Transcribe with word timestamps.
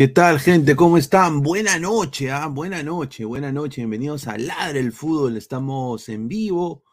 ¿Qué 0.00 0.08
tal, 0.08 0.40
gente? 0.40 0.76
¿Cómo 0.76 0.96
están? 0.96 1.42
Buena 1.42 1.78
noche, 1.78 2.30
¿ah? 2.30 2.46
Buena 2.46 2.82
noche, 2.82 3.26
buena 3.26 3.52
noche. 3.52 3.82
Bienvenidos 3.82 4.28
a 4.28 4.38
Ladre 4.38 4.80
el 4.80 4.92
Fútbol. 4.92 5.36
Estamos 5.36 6.08
en 6.08 6.26
vivo, 6.26 6.84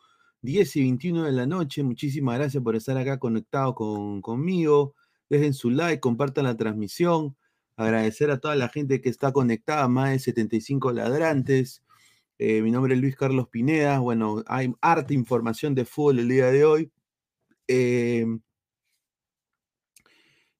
10 0.41 0.75
y 0.75 0.81
21 0.81 1.23
de 1.23 1.31
la 1.31 1.45
noche. 1.45 1.83
Muchísimas 1.83 2.38
gracias 2.38 2.61
por 2.61 2.75
estar 2.75 2.97
acá 2.97 3.17
conectado 3.17 3.75
con, 3.75 4.21
conmigo. 4.21 4.93
Dejen 5.30 5.53
su 5.53 5.70
like, 5.70 6.02
compartan 6.02 6.43
la 6.43 6.57
transmisión. 6.57 7.38
Agradecer 7.77 8.30
a 8.30 8.39
toda 8.39 8.57
la 8.57 8.67
gente 8.67 8.99
que 8.99 9.08
está 9.08 9.31
conectada, 9.31 9.88
más 9.88 10.09
de 10.09 10.19
75 10.19 10.91
ladrantes. 10.91 11.85
Eh, 12.38 12.61
mi 12.61 12.71
nombre 12.71 12.94
es 12.94 12.99
Luis 12.99 13.16
Carlos 13.16 13.47
Pineda. 13.47 13.99
Bueno, 13.99 14.44
hay 14.47 14.73
harta 14.81 15.13
información 15.13 15.75
de 15.75 15.85
fútbol 15.85 16.19
el 16.19 16.27
día 16.27 16.47
de 16.47 16.66
hoy. 16.66 16.91
Eh, 17.69 18.25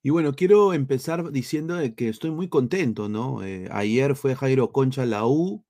y 0.08 0.10
bueno, 0.10 0.34
quiero 0.36 0.74
empezar 0.74 1.32
diciendo 1.34 1.76
de 1.76 1.94
que 1.94 2.08
estoy 2.08 2.32
muy 2.32 2.48
contento, 2.48 3.10
¿no? 3.10 3.44
Eh, 3.44 3.68
ayer 3.72 4.16
fue 4.16 4.36
Jairo 4.36 4.72
Concha 4.72 5.02
a 5.04 5.06
la 5.06 5.28
U. 5.28 5.66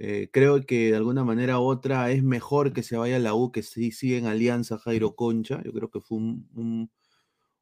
eh, 0.00 0.28
creo 0.32 0.66
que 0.66 0.90
de 0.92 0.96
alguna 0.96 1.24
manera 1.24 1.60
u 1.60 1.64
otra 1.64 2.10
es 2.12 2.22
mejor 2.24 2.72
que 2.74 2.82
se 2.84 2.96
vaya 2.98 3.16
a 3.16 3.18
la 3.20 3.34
U 3.34 3.52
que 3.52 3.62
si 3.64 3.92
sigue 3.92 4.18
en 4.18 4.26
alianza 4.26 4.78
Jairo 4.78 5.14
Concha. 5.16 5.62
Yo 5.64 5.72
creo 5.72 5.90
que 5.90 6.00
fue 6.00 6.18
un- 6.18 6.48
un- 6.54 6.90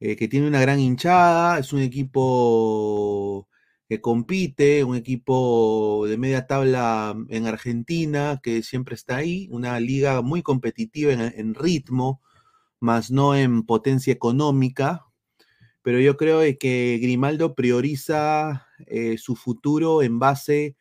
eh, 0.00 0.16
que 0.16 0.28
tiene 0.28 0.48
una 0.48 0.60
gran 0.60 0.80
hinchada, 0.80 1.58
es 1.58 1.72
un 1.72 1.80
equipo 1.80 3.48
que 3.88 4.00
compite, 4.02 4.84
un 4.84 4.96
equipo 4.96 6.06
de 6.06 6.18
media 6.18 6.46
tabla 6.46 7.16
en 7.30 7.46
Argentina 7.46 8.38
que 8.42 8.62
siempre 8.62 8.94
está 8.94 9.16
ahí, 9.16 9.48
una 9.50 9.80
liga 9.80 10.20
muy 10.20 10.42
competitiva 10.42 11.12
en, 11.12 11.54
ritmo, 11.54 12.20
más 12.80 13.10
no 13.10 13.34
en 13.34 13.64
potencia 13.64 14.12
económica, 14.12 15.06
pero 15.82 16.00
yo 16.00 16.18
creo 16.18 16.40
que 16.60 16.98
Grimaldo 17.00 17.54
prioriza 17.54 18.66
eh, 18.86 19.16
su 19.16 19.36
futuro 19.36 20.02
en 20.02 20.18
base 20.18 20.76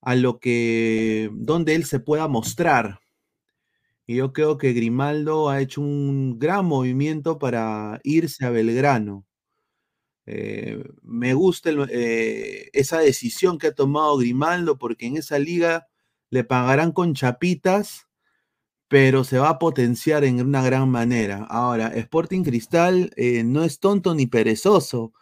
a 0.00 0.16
lo 0.16 0.40
que, 0.40 1.30
donde 1.34 1.76
él 1.76 1.84
se 1.84 2.00
pueda 2.00 2.26
mostrar. 2.26 3.00
Y 4.06 4.16
yo 4.16 4.32
creo 4.32 4.58
que 4.58 4.72
Grimaldo 4.72 5.50
ha 5.50 5.60
hecho 5.60 5.82
un 5.82 6.38
gran 6.40 6.66
movimiento 6.66 7.38
para 7.38 8.00
irse 8.02 8.44
a 8.44 8.50
Belgrano. 8.50 9.24
Eh, 10.32 10.84
me 11.02 11.34
gusta 11.34 11.70
eh, 11.90 12.70
esa 12.72 13.00
decisión 13.00 13.58
que 13.58 13.66
ha 13.66 13.74
tomado 13.74 14.16
Grimaldo 14.16 14.78
porque 14.78 15.06
en 15.06 15.16
esa 15.16 15.40
liga 15.40 15.88
le 16.30 16.44
pagarán 16.44 16.92
con 16.92 17.14
chapitas, 17.14 18.06
pero 18.86 19.24
se 19.24 19.40
va 19.40 19.48
a 19.48 19.58
potenciar 19.58 20.22
en 20.22 20.40
una 20.40 20.62
gran 20.62 20.88
manera. 20.88 21.46
Ahora, 21.50 21.88
Sporting 21.88 22.44
Cristal 22.44 23.10
eh, 23.16 23.42
no 23.42 23.64
es 23.64 23.80
tonto 23.80 24.14
ni 24.14 24.28
perezoso. 24.28 25.12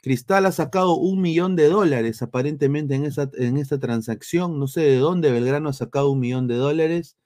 Cristal 0.00 0.46
ha 0.46 0.52
sacado 0.52 0.96
un 0.96 1.20
millón 1.20 1.54
de 1.54 1.68
dólares 1.68 2.22
aparentemente 2.22 2.94
en, 2.94 3.04
esa, 3.04 3.30
en 3.34 3.58
esta 3.58 3.78
transacción. 3.78 4.58
No 4.58 4.66
sé 4.66 4.80
de 4.80 4.96
dónde 4.96 5.30
Belgrano 5.30 5.68
ha 5.68 5.74
sacado 5.74 6.10
un 6.10 6.20
millón 6.20 6.46
de 6.48 6.54
dólares, 6.54 7.18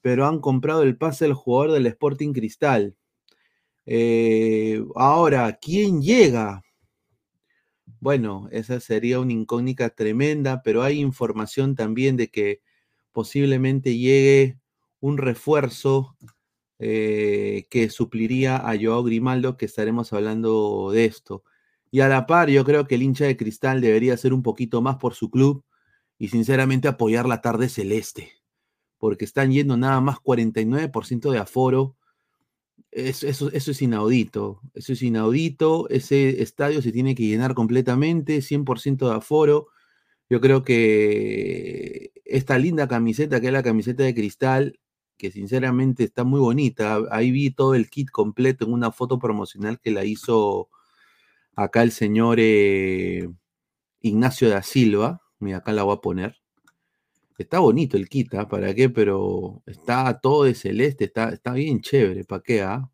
pero 0.00 0.26
han 0.26 0.40
comprado 0.40 0.84
el 0.84 0.96
pase 0.96 1.26
del 1.26 1.34
jugador 1.34 1.72
del 1.72 1.86
Sporting 1.86 2.32
Cristal. 2.32 2.96
Eh, 3.86 4.84
ahora, 4.96 5.58
¿quién 5.60 6.02
llega? 6.02 6.62
Bueno, 8.00 8.48
esa 8.52 8.80
sería 8.80 9.20
una 9.20 9.32
incógnita 9.32 9.90
tremenda, 9.90 10.62
pero 10.62 10.82
hay 10.82 11.00
información 11.00 11.74
también 11.74 12.16
de 12.16 12.28
que 12.28 12.60
posiblemente 13.12 13.96
llegue 13.96 14.58
un 15.00 15.18
refuerzo 15.18 16.16
eh, 16.78 17.66
que 17.70 17.88
supliría 17.90 18.56
a 18.58 18.76
Joao 18.80 19.02
Grimaldo, 19.02 19.56
que 19.56 19.66
estaremos 19.66 20.12
hablando 20.12 20.90
de 20.92 21.06
esto. 21.06 21.44
Y 21.90 22.00
a 22.00 22.08
la 22.08 22.26
par, 22.26 22.50
yo 22.50 22.64
creo 22.64 22.86
que 22.86 22.96
el 22.96 23.02
hincha 23.02 23.24
de 23.24 23.36
cristal 23.36 23.80
debería 23.80 24.14
hacer 24.14 24.34
un 24.34 24.42
poquito 24.42 24.82
más 24.82 24.96
por 24.96 25.14
su 25.14 25.30
club 25.30 25.64
y 26.18 26.28
sinceramente 26.28 26.88
apoyar 26.88 27.26
la 27.26 27.40
tarde 27.40 27.68
celeste, 27.68 28.32
porque 28.98 29.24
están 29.24 29.52
yendo 29.52 29.76
nada 29.76 30.00
más 30.00 30.18
49% 30.18 31.30
de 31.30 31.38
aforo. 31.38 31.95
Eso, 32.96 33.28
eso, 33.28 33.50
es 33.52 33.82
inaudito, 33.82 34.62
eso 34.72 34.94
es 34.94 35.02
inaudito, 35.02 35.86
ese 35.90 36.42
estadio 36.42 36.80
se 36.80 36.92
tiene 36.92 37.14
que 37.14 37.24
llenar 37.24 37.52
completamente, 37.54 38.40
100% 38.40 39.10
de 39.10 39.14
aforo. 39.14 39.68
Yo 40.30 40.40
creo 40.40 40.62
que 40.64 42.12
esta 42.24 42.58
linda 42.58 42.88
camiseta, 42.88 43.38
que 43.38 43.48
es 43.48 43.52
la 43.52 43.62
camiseta 43.62 44.02
de 44.02 44.14
cristal, 44.14 44.80
que 45.18 45.30
sinceramente 45.30 46.04
está 46.04 46.24
muy 46.24 46.40
bonita, 46.40 47.00
ahí 47.10 47.30
vi 47.32 47.50
todo 47.50 47.74
el 47.74 47.90
kit 47.90 48.10
completo 48.10 48.64
en 48.64 48.72
una 48.72 48.90
foto 48.92 49.18
promocional 49.18 49.78
que 49.78 49.90
la 49.90 50.06
hizo 50.06 50.70
acá 51.54 51.82
el 51.82 51.92
señor 51.92 52.38
eh, 52.40 53.28
Ignacio 54.00 54.48
da 54.48 54.62
Silva, 54.62 55.22
mira, 55.38 55.58
acá 55.58 55.72
la 55.72 55.82
voy 55.82 55.96
a 55.96 56.00
poner. 56.00 56.36
Está 57.38 57.58
bonito 57.58 57.96
el 57.96 58.08
kit, 58.08 58.34
¿ah? 58.34 58.48
¿para 58.48 58.74
qué? 58.74 58.88
Pero 58.88 59.62
está 59.66 60.18
todo 60.20 60.44
de 60.44 60.54
celeste, 60.54 61.04
está, 61.04 61.30
está 61.30 61.52
bien 61.52 61.80
chévere, 61.80 62.24
¿para 62.24 62.42
qué? 62.42 62.62
ah? 62.62 62.90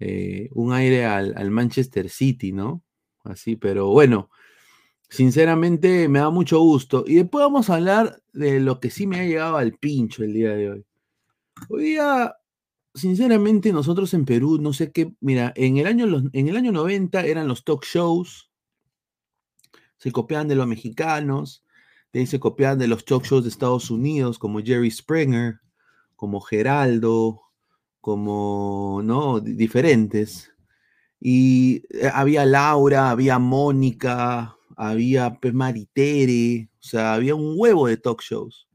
Eh, 0.00 0.50
un 0.52 0.72
aire 0.72 1.06
al, 1.06 1.34
al, 1.36 1.50
Manchester 1.50 2.10
City, 2.10 2.52
¿no? 2.52 2.82
Así, 3.22 3.56
pero 3.56 3.88
bueno, 3.88 4.28
sinceramente 5.08 6.08
me 6.08 6.18
da 6.18 6.30
mucho 6.30 6.60
gusto. 6.60 7.04
Y 7.06 7.14
después 7.14 7.42
vamos 7.42 7.70
a 7.70 7.76
hablar 7.76 8.22
de 8.32 8.60
lo 8.60 8.80
que 8.80 8.90
sí 8.90 9.06
me 9.06 9.20
ha 9.20 9.24
llegado 9.24 9.56
al 9.56 9.78
pincho 9.78 10.24
el 10.24 10.34
día 10.34 10.50
de 10.54 10.70
hoy. 10.70 10.84
Hoy 11.68 11.84
día, 11.84 12.34
sinceramente, 12.94 13.72
nosotros 13.72 14.12
en 14.14 14.24
Perú, 14.24 14.58
no 14.60 14.72
sé 14.72 14.92
qué, 14.92 15.14
mira, 15.20 15.52
en 15.56 15.78
el 15.78 15.86
año, 15.86 16.06
en 16.32 16.48
el 16.48 16.56
año 16.56 16.72
90 16.72 17.24
eran 17.24 17.48
los 17.48 17.64
talk 17.64 17.84
shows, 17.84 18.50
se 19.96 20.12
copiaban 20.12 20.48
de 20.48 20.56
los 20.56 20.66
mexicanos, 20.66 21.63
se 22.26 22.40
copiaban 22.40 22.78
de 22.78 22.88
los 22.88 23.04
talk 23.04 23.24
shows 23.24 23.44
de 23.44 23.50
Estados 23.50 23.90
Unidos, 23.90 24.38
como 24.38 24.60
Jerry 24.60 24.90
Springer, 24.90 25.60
como 26.16 26.40
Geraldo, 26.40 27.42
como, 28.00 29.00
¿no? 29.04 29.40
Diferentes. 29.40 30.52
Y 31.20 31.82
eh, 31.90 32.10
había 32.12 32.44
Laura, 32.44 33.10
había 33.10 33.38
Mónica, 33.38 34.56
había 34.76 35.38
Maritere, 35.52 36.70
o 36.78 36.82
sea, 36.82 37.14
había 37.14 37.34
un 37.34 37.54
huevo 37.56 37.88
de 37.88 37.96
talk 37.96 38.22
shows. 38.22 38.68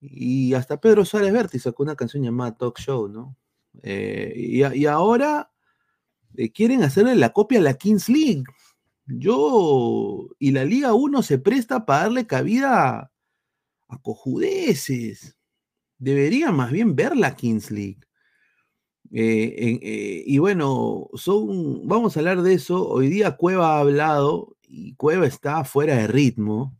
Y 0.00 0.54
hasta 0.54 0.80
Pedro 0.80 1.04
Suárez 1.04 1.32
Berti 1.32 1.58
sacó 1.58 1.82
una 1.82 1.94
canción 1.94 2.22
llamada 2.22 2.56
Talk 2.56 2.78
Show, 2.78 3.08
¿no? 3.08 3.36
Eh, 3.82 4.32
y, 4.34 4.64
y, 4.64 4.86
ahora 4.86 5.52
eh, 6.36 6.50
quieren 6.50 6.82
hacerle 6.82 7.14
la 7.14 7.32
copia 7.32 7.58
a 7.58 7.62
la 7.62 7.74
Kings 7.74 8.08
League. 8.08 8.44
Yo 9.12 10.28
y 10.38 10.52
la 10.52 10.64
Liga 10.64 10.94
1 10.94 11.22
se 11.22 11.38
presta 11.38 11.84
para 11.84 12.02
darle 12.02 12.26
cabida 12.26 13.12
a 13.88 13.98
cojudeces. 14.02 15.36
Debería 15.98 16.52
más 16.52 16.70
bien 16.70 16.94
ver 16.96 17.16
la 17.16 17.34
Kings 17.34 17.70
League. 17.70 18.00
Eh, 19.12 19.78
eh, 19.82 20.22
y 20.24 20.38
bueno, 20.38 21.08
son, 21.14 21.86
vamos 21.88 22.16
a 22.16 22.20
hablar 22.20 22.42
de 22.42 22.54
eso. 22.54 22.88
Hoy 22.88 23.08
día 23.08 23.36
Cueva 23.36 23.76
ha 23.76 23.80
hablado 23.80 24.56
y 24.62 24.94
Cueva 24.94 25.26
está 25.26 25.64
fuera 25.64 25.96
de 25.96 26.06
ritmo. 26.06 26.76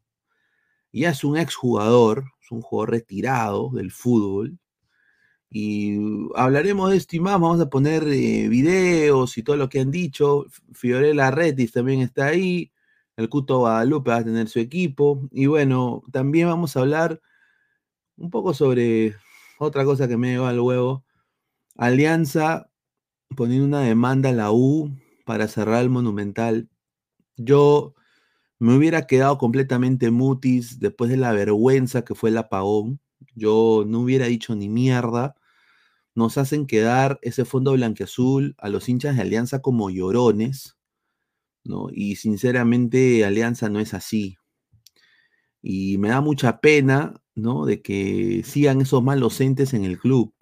Ya 0.93 1.11
es 1.11 1.25
un 1.25 1.37
exjugador, 1.37 2.25
es 2.43 2.51
un 2.51 2.63
jugador 2.63 2.91
retirado 2.91 3.71
del 3.71 3.91
fútbol. 3.91 4.59
Y 5.51 5.99
hablaremos 6.37 6.91
de 6.91 6.97
esto 6.97 7.17
y 7.17 7.21
más. 7.21 7.41
Vamos 7.41 7.61
a 7.61 7.69
poner 7.69 8.05
eh, 8.05 8.49
videos 8.49 9.37
y 9.37 9.43
todo 9.43 9.57
lo 9.57 9.69
que 9.69 9.81
han 9.81 9.91
dicho. 9.91 10.47
Fiorella 10.73 11.31
Retis 11.31 11.73
también 11.73 12.01
está 12.01 12.27
ahí. 12.27 12.73
El 13.17 13.29
Cuto 13.29 13.59
Guadalupe 13.59 14.11
va 14.11 14.19
a 14.19 14.25
tener 14.25 14.49
su 14.49 14.61
equipo. 14.61 15.29
Y 15.33 15.47
bueno, 15.47 16.03
también 16.13 16.49
vamos 16.49 16.77
a 16.77 16.81
hablar 16.81 17.21
un 18.17 18.31
poco 18.31 18.55
sobre 18.55 19.17
otra 19.59 19.85
cosa 19.85 20.09
que 20.09 20.17
me 20.17 20.31
lleva 20.33 20.51
al 20.51 20.61
huevo. 20.61 21.05
Alianza 21.77 22.71
poniendo 23.37 23.67
una 23.67 23.81
demanda 23.81 24.31
a 24.31 24.33
la 24.33 24.53
U 24.53 24.91
para 25.25 25.49
cerrar 25.49 25.83
el 25.83 25.91
Monumental. 25.91 26.69
Yo 27.37 27.95
me 28.59 28.77
hubiera 28.77 29.07
quedado 29.07 29.39
completamente 29.39 30.11
mutis 30.11 30.81
después 30.81 31.11
de 31.11 31.17
la 31.17 31.33
vergüenza 31.33 32.05
que 32.05 32.15
fue 32.15 32.31
el 32.31 32.39
apagón. 32.39 33.01
Yo 33.35 33.85
no 33.87 34.01
hubiera 34.01 34.27
dicho 34.27 34.55
ni 34.55 34.69
mierda. 34.69 35.37
Nos 36.15 36.39
hacen 36.39 36.67
quedar 36.67 37.19
ese 37.23 37.45
fondo 37.45 37.73
blanqueazul 37.73 38.55
a 38.59 38.69
los 38.69 38.89
hinchas 38.89 39.17
de 39.17 39.23
Alianza 39.23 39.63
como 39.63 39.91
llorones, 39.91 40.77
¿no? 41.65 41.89
Y 41.93 42.17
sinceramente 42.17 43.25
Alianza 43.25 43.69
no 43.69 43.81
es 43.81 43.95
así. 43.95 44.37
Y 45.63 45.99
me 45.99 46.09
da 46.09 46.21
mucha 46.21 46.61
pena, 46.61 47.15
¿no? 47.35 47.67
De 47.67 47.83
que 47.83 48.43
sigan 48.45 48.81
esos 48.81 49.03
malos 49.03 49.41
entes 49.41 49.75
en 49.75 49.85
el 49.85 49.99
club. 49.99 50.35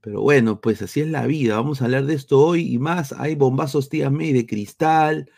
Pero 0.00 0.22
bueno, 0.22 0.60
pues 0.60 0.82
así 0.82 1.00
es 1.00 1.08
la 1.08 1.26
vida. 1.26 1.56
Vamos 1.56 1.82
a 1.82 1.86
hablar 1.86 2.06
de 2.06 2.14
esto 2.14 2.40
hoy 2.40 2.72
y 2.72 2.78
más. 2.78 3.12
Hay 3.12 3.34
bombazos 3.34 3.88
tías 3.88 4.12
May 4.12 4.32
de 4.32 4.46
cristal. 4.46 5.30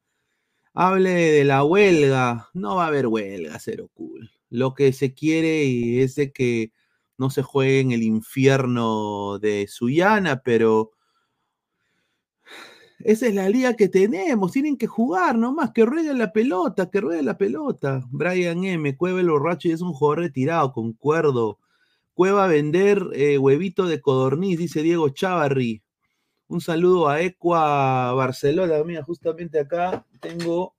Hable 0.74 1.12
de 1.12 1.44
la 1.46 1.64
huelga. 1.64 2.50
No 2.54 2.78
va 2.78 2.86
a 2.86 2.88
haber 2.88 3.08
huelga, 3.08 3.60
cero 3.60 3.90
cool. 3.94 4.32
Lo 4.50 4.74
que 4.74 4.94
se 4.94 5.14
quiere 5.14 6.04
es 6.04 6.16
de 6.16 6.32
que 6.34 6.74
no 7.18 7.30
se 7.30 7.44
juegue 7.44 7.80
en 7.80 7.92
el 7.92 8.04
infierno 8.04 9.40
de 9.40 9.68
Suyana, 9.70 10.42
pero 10.44 10.92
esa 13.06 13.28
es 13.28 13.36
la 13.36 13.50
liga 13.50 13.76
que 13.76 13.88
tenemos, 13.88 14.52
tienen 14.52 14.78
que 14.78 14.88
jugar 14.88 15.38
nomás, 15.38 15.72
que 15.72 15.86
ruede 15.86 16.14
la 16.14 16.32
pelota, 16.32 16.90
que 16.90 17.02
ruede 17.02 17.24
la 17.24 17.38
pelota. 17.38 18.04
Brian 18.12 18.64
M, 18.64 18.96
Cueva 18.98 19.20
el 19.20 19.30
borracho 19.30 19.68
y 19.68 19.72
es 19.72 19.82
un 19.82 19.94
jugador 19.94 20.20
retirado, 20.20 20.74
concuerdo. 20.74 21.60
Cueva 22.14 22.48
vender 22.48 23.04
eh, 23.14 23.38
huevito 23.38 23.88
de 23.88 24.02
codorniz, 24.02 24.58
dice 24.58 24.82
Diego 24.84 25.10
Chavarri. 25.10 25.82
Un 26.48 26.62
saludo 26.62 27.08
a 27.08 27.22
Equa 27.22 28.14
Barcelona, 28.14 28.84
mira, 28.84 29.04
justamente 29.04 29.60
acá 29.60 30.06
tengo 30.20 30.76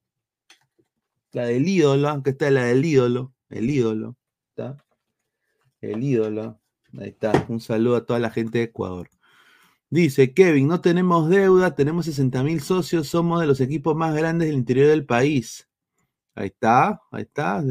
la 1.32 1.46
del 1.46 1.66
ídolo, 1.66 2.08
aunque 2.08 2.30
está 2.30 2.50
la 2.50 2.64
del 2.64 2.84
ídolo, 2.84 3.32
el 3.48 3.70
ídolo, 3.70 4.16
¿está? 4.50 4.76
el 5.82 6.02
ídolo. 6.02 6.60
Ahí 6.98 7.08
está. 7.08 7.46
Un 7.48 7.60
saludo 7.60 7.96
a 7.96 8.06
toda 8.06 8.18
la 8.18 8.30
gente 8.30 8.58
de 8.58 8.64
Ecuador. 8.64 9.08
Dice 9.92 10.32
Kevin, 10.32 10.68
no 10.68 10.80
tenemos 10.80 11.28
deuda, 11.28 11.74
tenemos 11.74 12.06
60 12.06 12.42
mil 12.44 12.62
socios, 12.62 13.08
somos 13.08 13.42
de 13.42 13.46
los 13.46 13.60
equipos 13.60 13.94
más 13.94 14.14
grandes 14.14 14.48
del 14.48 14.56
interior 14.56 14.88
del 14.88 15.04
país. 15.04 15.68
Ahí 16.34 16.46
está, 16.46 17.02
ahí 17.10 17.24
está. 17.24 17.62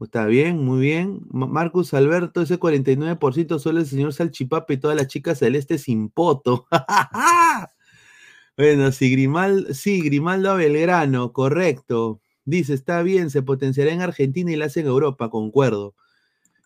Está 0.00 0.26
bien, 0.26 0.64
muy 0.64 0.80
bien. 0.80 1.20
Marcus 1.30 1.94
Alberto, 1.94 2.42
ese 2.42 2.58
49% 2.58 3.60
solo 3.60 3.78
el 3.78 3.86
señor 3.86 4.12
Salchipapa 4.12 4.72
y 4.72 4.78
todas 4.78 4.96
las 4.96 5.06
chicas 5.06 5.38
celestes 5.38 5.82
sin 5.82 6.08
poto. 6.08 6.66
bueno, 8.56 8.90
sí, 8.90 9.12
Grimaldo, 9.12 9.72
sí, 9.72 10.02
Grimaldo 10.02 10.56
Belgrano, 10.56 11.32
correcto. 11.32 12.20
Dice, 12.44 12.74
está 12.74 13.02
bien, 13.04 13.30
se 13.30 13.42
potenciará 13.42 13.92
en 13.92 14.02
Argentina 14.02 14.50
y 14.50 14.56
la 14.56 14.64
hace 14.64 14.80
en 14.80 14.86
Europa, 14.86 15.30
concuerdo 15.30 15.94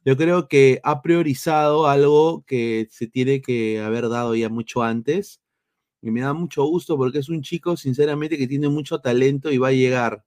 yo 0.04 0.16
creo 0.16 0.48
que 0.48 0.80
ha 0.84 1.00
priorizado 1.02 1.86
algo 1.88 2.44
que 2.46 2.86
se 2.90 3.06
tiene 3.06 3.40
que 3.40 3.80
haber 3.80 4.08
dado 4.08 4.34
ya 4.34 4.48
mucho 4.48 4.82
antes. 4.82 5.40
Y 6.02 6.10
me 6.10 6.20
da 6.20 6.34
mucho 6.34 6.64
gusto 6.64 6.98
porque 6.98 7.18
es 7.18 7.30
un 7.30 7.42
chico, 7.42 7.76
sinceramente, 7.78 8.36
que 8.36 8.46
tiene 8.46 8.68
mucho 8.68 9.00
talento 9.00 9.50
y 9.50 9.56
va 9.56 9.68
a 9.68 9.72
llegar. 9.72 10.22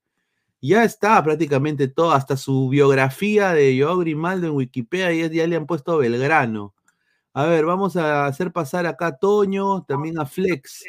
Ya 0.60 0.84
está 0.84 1.24
prácticamente 1.24 1.88
todo, 1.88 2.12
hasta 2.12 2.36
su 2.36 2.69
biografía 2.69 3.53
de 3.53 3.79
Joao 3.79 4.00
Grimaldo 4.00 4.48
en 4.48 4.55
Wikipedia, 4.55 5.12
ya, 5.13 5.31
ya 5.31 5.46
le 5.46 5.55
han 5.55 5.67
puesto 5.67 6.00
Belgrano. 6.00 6.74
A 7.34 7.46
ver, 7.46 7.65
vamos 7.65 7.96
a 7.96 8.25
hacer 8.25 8.51
pasar 8.51 8.88
acá 8.88 9.07
a 9.07 9.17
Toño, 9.17 9.84
también 9.84 10.19
a 10.19 10.25
Flex. 10.25 10.86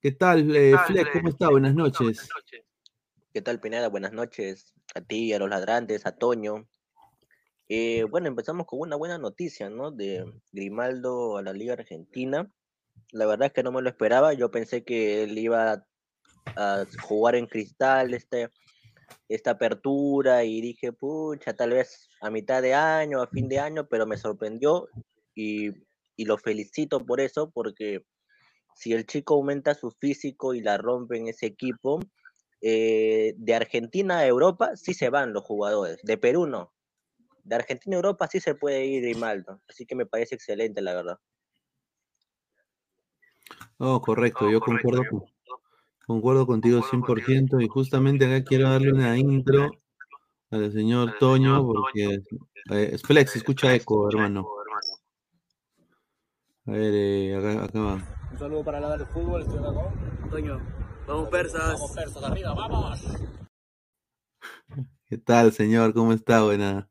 ¿Qué 0.00 0.10
tal, 0.10 0.56
eh, 0.56 0.74
Flex? 0.88 1.10
¿Cómo 1.12 1.28
está? 1.28 1.48
Buenas 1.48 1.76
noches. 1.76 2.28
¿Qué 3.32 3.40
tal, 3.40 3.60
Pineda? 3.60 3.88
Buenas 3.88 4.12
noches. 4.12 4.74
A 4.96 5.00
ti, 5.00 5.32
a 5.32 5.38
los 5.38 5.48
ladrantes, 5.48 6.04
a 6.04 6.16
Toño, 6.16 6.66
eh, 7.68 8.04
bueno, 8.04 8.28
empezamos 8.28 8.66
con 8.66 8.80
una 8.80 8.96
buena 8.96 9.18
noticia, 9.18 9.68
¿no? 9.68 9.90
De 9.90 10.24
Grimaldo 10.52 11.36
a 11.36 11.42
la 11.42 11.52
Liga 11.52 11.72
Argentina. 11.72 12.50
La 13.10 13.26
verdad 13.26 13.48
es 13.48 13.52
que 13.52 13.62
no 13.64 13.72
me 13.72 13.82
lo 13.82 13.88
esperaba. 13.88 14.34
Yo 14.34 14.50
pensé 14.50 14.84
que 14.84 15.24
él 15.24 15.36
iba 15.36 15.84
a 16.56 16.84
jugar 17.02 17.34
en 17.34 17.46
cristal 17.46 18.14
este, 18.14 18.50
esta 19.28 19.52
apertura 19.52 20.44
y 20.44 20.60
dije, 20.60 20.92
pucha, 20.92 21.54
tal 21.54 21.70
vez 21.70 22.08
a 22.20 22.30
mitad 22.30 22.62
de 22.62 22.74
año, 22.74 23.20
a 23.20 23.26
fin 23.26 23.48
de 23.48 23.58
año, 23.58 23.88
pero 23.88 24.06
me 24.06 24.16
sorprendió 24.16 24.88
y, 25.34 25.72
lo 26.18 26.38
felicito 26.38 27.04
por 27.04 27.20
eso, 27.20 27.50
porque 27.50 28.06
si 28.74 28.92
el 28.92 29.06
chico 29.06 29.34
aumenta 29.34 29.74
su 29.74 29.90
físico 29.90 30.54
y 30.54 30.60
la 30.62 30.78
rompe 30.78 31.18
en 31.18 31.28
ese 31.28 31.46
equipo, 31.46 32.00
eh, 32.62 33.34
de 33.36 33.54
Argentina 33.54 34.18
a 34.20 34.26
Europa 34.26 34.76
sí 34.76 34.94
se 34.94 35.10
van 35.10 35.34
los 35.34 35.44
jugadores, 35.44 35.98
de 36.02 36.16
Perú 36.16 36.46
no 36.46 36.75
de 37.46 37.54
Argentina 37.54 37.96
a 37.96 37.98
Europa 37.98 38.26
sí 38.26 38.40
se 38.40 38.54
puede 38.54 38.84
ir 38.86 39.02
Grimaldo, 39.02 39.60
así 39.68 39.86
que 39.86 39.94
me 39.94 40.04
parece 40.04 40.34
excelente, 40.34 40.82
la 40.82 40.94
verdad. 40.94 41.18
Oh, 43.78 44.00
correcto, 44.00 44.50
yo 44.50 44.60
concuerdo, 44.60 45.02
concuerdo 46.06 46.46
contigo 46.46 46.80
100% 46.82 47.62
y 47.62 47.68
justamente 47.68 48.26
acá 48.26 48.44
quiero 48.44 48.68
darle 48.68 48.92
una 48.92 49.16
intro 49.16 49.70
al 50.50 50.72
señor 50.72 51.18
Toño 51.18 51.64
porque 51.64 52.20
eh, 52.70 52.98
Flex, 52.98 53.36
escucha 53.36 53.72
eco, 53.74 54.08
hermano. 54.10 54.46
A 56.66 56.70
ver, 56.72 56.92
eh, 56.94 57.36
acá, 57.36 57.64
acá 57.64 57.80
va. 57.80 57.92
Un 58.32 58.38
saludo 58.38 58.64
para 58.64 58.80
la 58.80 58.96
del 58.96 59.06
fútbol, 59.06 59.42
estoy 59.42 59.58
acá 59.58 59.72
con 59.72 60.30
Toño. 60.30 60.60
Vamos 61.06 61.28
persas. 61.28 61.74
Vamos 61.74 61.92
persas, 61.92 62.22
arriba, 62.24 62.54
vamos. 62.54 63.00
¿Qué 65.08 65.18
tal, 65.18 65.52
señor? 65.52 65.94
¿Cómo 65.94 66.12
está? 66.12 66.42
Buena, 66.42 66.88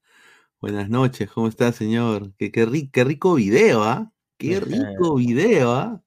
Buenas 0.62 0.90
noches, 0.90 1.30
¿cómo 1.30 1.48
está, 1.48 1.72
señor? 1.72 2.34
Qué, 2.38 2.52
qué, 2.52 2.66
rico 2.66 3.36
video, 3.36 3.84
¿ah? 3.84 4.12
Qué 4.38 4.60
rico 4.60 5.16
video, 5.16 5.74
¿ah? 5.74 6.02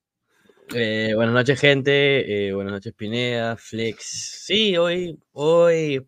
Eh, 0.75 1.12
buenas 1.14 1.35
noches, 1.35 1.61
gente. 1.61 2.49
Eh, 2.49 2.52
buenas 2.55 2.73
noches, 2.73 2.93
Pineda, 2.95 3.57
Flex. 3.57 4.43
Sí, 4.45 4.76
hoy, 4.76 5.19
hoy 5.33 6.07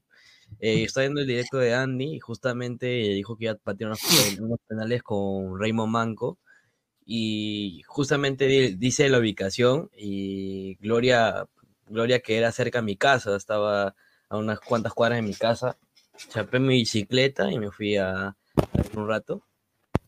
eh, 0.59 0.85
estoy 0.85 1.05
viendo 1.05 1.21
el 1.21 1.27
directo 1.27 1.59
de 1.59 1.75
Andy 1.75 2.17
y 2.17 2.21
justamente 2.21 2.87
dijo 2.87 3.37
que 3.37 3.45
iba 3.45 3.53
a 3.53 3.57
patear 3.57 3.93
unos, 4.41 4.59
penales 4.67 5.03
con 5.03 5.61
Raymond 5.61 5.93
Manco. 5.93 6.39
y 7.07 7.83
justamente 7.87 8.47
di- 8.47 8.75
dice 8.77 9.09
la 9.09 9.19
ubicación 9.19 9.91
y 9.97 10.77
Gloria, 10.77 11.47
Gloria 11.89 12.21
que 12.21 12.39
era 12.39 12.53
cerca 12.53 12.79
de 12.81 12.87
mi 12.87 12.97
casa, 12.97 13.37
estaba 13.37 13.95
a 14.29 14.37
unas 14.39 14.61
cuantas 14.61 14.95
cuadras 14.95 15.19
de 15.19 15.23
mi 15.23 15.35
casa, 15.35 15.79
chapé 16.29 16.59
mi 16.61 16.75
bicicleta 16.75 17.51
y 17.51 17.59
me 17.59 17.71
fui 17.71 17.97
a, 17.97 18.27
a 18.29 18.37
un 18.95 19.09
rato. 19.09 19.43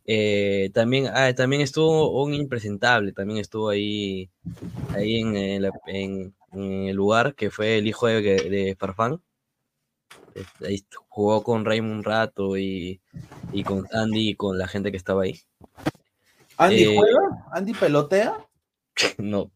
Eh, 0.04 0.70
también, 0.74 1.06
ah, 1.14 1.32
también 1.34 1.62
estuvo 1.62 2.22
un 2.22 2.34
impresentable, 2.34 3.12
también 3.12 3.38
estuvo 3.38 3.68
ahí, 3.68 4.28
ahí 4.94 5.20
en, 5.20 5.36
el- 5.36 5.70
en- 5.86 6.34
en 6.52 6.88
el 6.88 6.96
lugar 6.96 7.34
que 7.34 7.50
fue 7.50 7.78
el 7.78 7.86
hijo 7.86 8.06
de, 8.08 8.20
de 8.20 8.76
Farfán. 8.78 9.20
Ahí 10.66 10.84
jugó 11.08 11.42
con 11.42 11.64
Raymond 11.64 11.92
un 11.98 12.04
rato 12.04 12.56
y, 12.56 13.00
y 13.52 13.62
con 13.64 13.86
Andy 13.92 14.30
y 14.30 14.34
con 14.34 14.58
la 14.58 14.66
gente 14.66 14.90
que 14.90 14.96
estaba 14.96 15.22
ahí. 15.24 15.38
¿Andy 16.56 16.84
Eh, 16.84 16.96
juega? 16.96 17.46
¿Andy 17.52 17.74
pelotea? 17.74 18.34
No. 19.18 19.50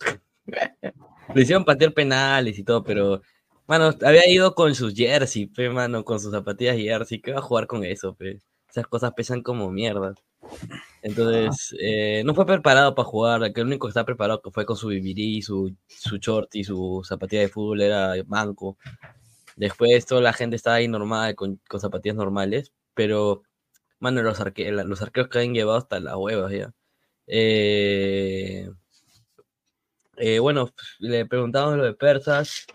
Le 1.34 1.42
hicieron 1.42 1.64
patear 1.64 1.92
penales 1.92 2.58
y 2.58 2.62
todo, 2.62 2.82
pero, 2.84 3.20
mano, 3.66 3.90
había 4.04 4.28
ido 4.28 4.54
con 4.54 4.74
sus 4.74 4.94
jersey, 4.94 5.46
pe, 5.46 5.70
mano, 5.70 6.04
con 6.04 6.20
sus 6.20 6.32
zapatillas 6.32 6.76
jersey. 6.76 7.20
¿Qué 7.20 7.32
va 7.32 7.38
a 7.40 7.42
jugar 7.42 7.66
con 7.66 7.84
eso, 7.84 8.14
pe? 8.14 8.40
Esas 8.68 8.86
cosas 8.86 9.12
pesan 9.14 9.42
como 9.42 9.70
mierda. 9.70 10.14
Entonces, 11.02 11.74
eh, 11.80 12.22
no 12.24 12.34
fue 12.34 12.46
preparado 12.46 12.94
para 12.94 13.08
jugar. 13.08 13.42
El 13.54 13.66
único 13.66 13.86
que 13.86 13.90
está 13.90 14.04
preparado 14.04 14.42
fue 14.52 14.66
con 14.66 14.76
su 14.76 14.88
vivirí, 14.88 15.42
su, 15.42 15.74
su 15.88 16.16
short 16.18 16.54
y 16.54 16.64
su 16.64 17.02
zapatilla 17.06 17.42
de 17.42 17.48
fútbol 17.48 17.80
era 17.82 18.14
Manco. 18.26 18.76
Después 19.56 20.04
toda 20.06 20.20
la 20.20 20.32
gente 20.32 20.56
estaba 20.56 20.76
ahí 20.76 20.88
normal, 20.88 21.34
con, 21.34 21.60
con 21.68 21.80
zapatillas 21.80 22.16
normales, 22.16 22.72
pero, 22.94 23.42
mano, 24.00 24.22
los, 24.22 24.40
arque- 24.40 24.70
los 24.84 25.02
arqueros 25.02 25.30
que 25.30 25.38
habían 25.38 25.54
llevado 25.54 25.78
hasta 25.78 26.00
las 26.00 26.16
huevas 26.16 26.52
ya. 26.52 26.72
Eh, 27.26 28.70
eh, 30.18 30.38
bueno, 30.38 30.72
le 30.98 31.26
preguntamos 31.26 31.76
lo 31.76 31.84
de 31.84 31.94
Persas 31.94 32.66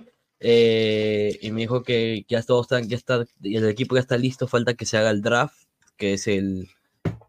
eh, 0.42 1.38
y 1.42 1.52
me 1.52 1.62
dijo 1.62 1.84
que 1.84 2.26
ya 2.28 2.42
todos 2.42 2.66
están, 2.66 2.90
ya 2.90 2.98
está, 2.98 3.26
y 3.42 3.58
el 3.58 3.70
equipo 3.70 3.96
ya 3.96 4.02
está 4.02 4.18
listo, 4.18 4.48
falta 4.48 4.74
que 4.74 4.88
se 4.88 4.98
haga 4.98 5.12
el 5.12 5.22
draft, 5.22 5.68
que 5.98 6.14
es 6.14 6.28
el, 6.28 6.70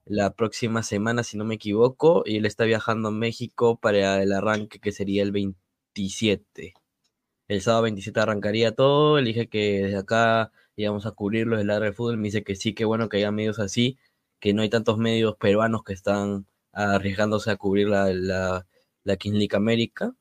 la 0.06 0.34
próxima 0.34 0.82
semana, 0.82 1.22
si 1.22 1.36
no 1.36 1.44
me 1.44 1.56
equivoco, 1.56 2.22
y 2.26 2.36
él 2.38 2.46
está 2.46 2.64
viajando 2.64 3.08
a 3.08 3.12
México 3.12 3.76
para 3.78 4.22
el 4.22 4.32
arranque 4.32 4.78
que 4.80 4.92
sería 4.92 5.22
el 5.22 5.32
27. 5.32 6.74
El 7.48 7.60
sábado 7.62 7.82
27 7.82 8.18
arrancaría 8.20 8.74
todo, 8.74 9.20
le 9.20 9.28
dije 9.28 9.48
que 9.48 9.82
desde 9.84 9.98
acá 9.98 10.52
íbamos 10.76 11.06
a 11.06 11.12
cubrirlo 11.12 11.58
del 11.58 11.70
área 11.70 11.86
del 11.86 11.94
fútbol, 11.94 12.16
me 12.16 12.28
dice 12.28 12.44
que 12.44 12.56
sí, 12.56 12.74
que 12.74 12.86
bueno 12.86 13.08
que 13.08 13.18
haya 13.18 13.30
medios 13.30 13.58
así, 13.58 13.98
que 14.40 14.54
no 14.54 14.62
hay 14.62 14.70
tantos 14.70 14.98
medios 14.98 15.36
peruanos 15.36 15.84
que 15.84 15.92
están 15.92 16.46
arriesgándose 16.72 17.50
a 17.50 17.56
cubrir 17.56 17.88
la, 17.88 18.12
la, 18.14 18.66
la 19.04 19.16
King 19.16 19.32
League 19.32 19.56
América. 19.56 20.14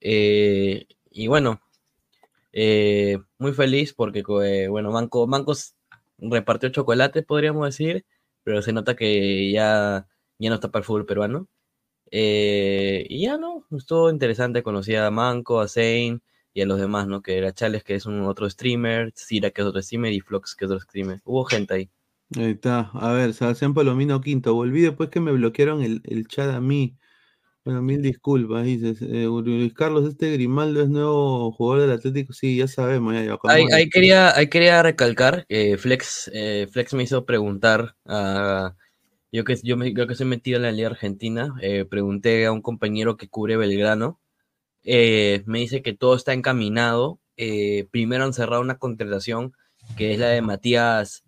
Eh, 0.00 0.86
y 1.10 1.26
bueno, 1.28 1.60
eh, 2.52 3.18
muy 3.38 3.52
feliz 3.52 3.94
porque, 3.94 4.22
eh, 4.44 4.68
bueno, 4.68 4.90
Manco, 4.90 5.26
Mancos 5.26 5.74
repartió 6.18 6.68
chocolate, 6.70 7.22
podríamos 7.22 7.66
decir, 7.66 8.04
pero 8.44 8.62
se 8.62 8.72
nota 8.72 8.96
que 8.96 9.50
ya, 9.52 10.06
ya 10.38 10.48
no 10.48 10.54
está 10.56 10.70
para 10.70 10.80
el 10.80 10.86
fútbol 10.86 11.06
peruano. 11.06 11.48
Eh, 12.10 13.06
y 13.08 13.22
ya 13.26 13.38
no, 13.38 13.66
estuvo 13.70 14.10
interesante, 14.10 14.62
conocí 14.62 14.94
a 14.96 15.10
Manco, 15.10 15.60
a 15.60 15.68
Zane 15.68 16.20
y 16.52 16.62
a 16.62 16.66
los 16.66 16.80
demás, 16.80 17.06
¿no? 17.06 17.22
Que 17.22 17.38
era 17.38 17.52
Chales, 17.52 17.84
que 17.84 17.94
es 17.94 18.06
un 18.06 18.22
otro 18.22 18.50
streamer, 18.50 19.12
Cira, 19.14 19.50
que 19.50 19.62
es 19.62 19.66
otro 19.66 19.80
streamer, 19.82 20.12
y 20.12 20.20
Flox, 20.20 20.56
que 20.56 20.64
es 20.64 20.70
otro 20.70 20.80
streamer. 20.80 21.20
Hubo 21.24 21.44
gente 21.44 21.74
ahí. 21.74 21.90
Ahí 22.36 22.52
está. 22.52 22.90
A 22.94 23.12
ver, 23.12 23.34
Sebastián 23.34 23.74
Palomino 23.74 24.20
Quinto. 24.20 24.54
Volví 24.54 24.82
después 24.82 25.08
que 25.10 25.20
me 25.20 25.32
bloquearon 25.32 25.82
el, 25.82 26.02
el 26.04 26.26
chat 26.26 26.50
a 26.50 26.60
mí. 26.60 26.96
Bueno, 27.70 27.82
mil 27.82 28.02
disculpas. 28.02 28.64
Dices, 28.64 29.00
eh, 29.00 29.26
Luis 29.26 29.72
Carlos, 29.74 30.08
este 30.08 30.32
Grimaldo 30.32 30.82
es 30.82 30.88
nuevo 30.88 31.52
jugador 31.52 31.82
del 31.86 31.96
Atlético. 31.96 32.32
Sí, 32.32 32.56
ya 32.56 32.66
sabemos. 32.66 33.14
Ya, 33.14 33.22
ya, 33.22 33.38
Ahí, 33.44 33.88
quería, 33.88 34.36
ahí 34.36 34.48
quería 34.48 34.82
recalcar 34.82 35.46
que 35.48 35.78
Flex, 35.78 36.28
eh, 36.34 36.66
Flex 36.68 36.94
me 36.94 37.04
hizo 37.04 37.24
preguntar 37.24 37.94
a. 38.06 38.74
Yo 39.30 39.44
que, 39.44 39.54
yo, 39.62 39.76
me, 39.76 39.94
yo 39.94 40.08
que 40.08 40.16
soy 40.16 40.26
metido 40.26 40.56
en 40.56 40.64
la 40.64 40.72
Liga 40.72 40.88
Argentina, 40.88 41.54
eh, 41.62 41.84
pregunté 41.84 42.44
a 42.46 42.50
un 42.50 42.60
compañero 42.60 43.16
que 43.16 43.28
cubre 43.28 43.56
Belgrano. 43.56 44.18
eh, 44.82 45.44
me 45.46 45.60
dice 45.60 45.80
que 45.80 45.92
todo 45.92 46.16
está 46.16 46.32
encaminado. 46.32 47.20
primero 47.92 48.24
han 48.24 48.32
cerrado 48.32 48.62
una 48.62 48.78
contratación 48.78 49.52
que 49.96 50.12
es 50.12 50.18
la 50.18 50.26
de 50.30 50.42
Matías, 50.42 51.22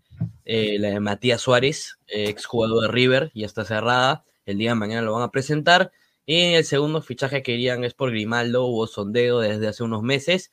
la 0.45 0.89
de 0.91 0.99
Matías 0.99 1.41
Suárez, 1.41 1.99
exjugador 2.09 2.83
de 2.83 2.89
River, 2.89 3.31
ya 3.33 3.47
está 3.47 3.65
cerrada. 3.65 4.25
El 4.45 4.59
día 4.59 4.71
de 4.71 4.75
mañana 4.75 5.03
lo 5.03 5.13
van 5.13 5.23
a 5.23 5.31
presentar. 5.31 5.93
Y 6.27 6.55
el 6.55 6.65
segundo 6.65 7.03
fichaje 7.03 7.37
que 7.39 7.53
querían 7.53 7.85
es 7.85 7.95
por 7.95 8.11
Grimaldo, 8.11 8.65
hubo 8.67 8.87
sondeo 8.87 9.41
desde 9.41 9.69
hace 9.69 9.83
unos 9.83 10.03
meses. 10.03 10.51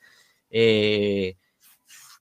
Eh, 0.50 1.36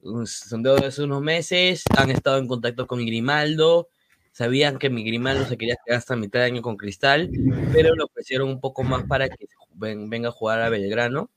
un 0.01 0.27
sondeo 0.27 0.75
de 0.75 0.87
hace 0.87 1.03
unos 1.03 1.21
meses, 1.21 1.83
han 1.97 2.11
estado 2.11 2.37
en 2.37 2.47
contacto 2.47 2.87
con 2.87 2.99
Grimaldo, 3.05 3.89
sabían 4.31 4.77
que 4.79 4.89
mi 4.89 5.03
Grimaldo 5.03 5.45
se 5.45 5.57
quería 5.57 5.75
quedar 5.85 5.97
hasta 5.99 6.15
mitad 6.15 6.39
de 6.39 6.45
año 6.45 6.61
con 6.61 6.77
Cristal, 6.77 7.29
pero 7.73 7.93
le 7.95 8.03
ofrecieron 8.03 8.49
un 8.49 8.61
poco 8.61 8.83
más 8.83 9.03
para 9.05 9.27
que 9.29 9.45
ven- 9.73 10.09
venga 10.09 10.29
a 10.29 10.31
jugar 10.31 10.61
a 10.61 10.69
Belgrano. 10.69 11.29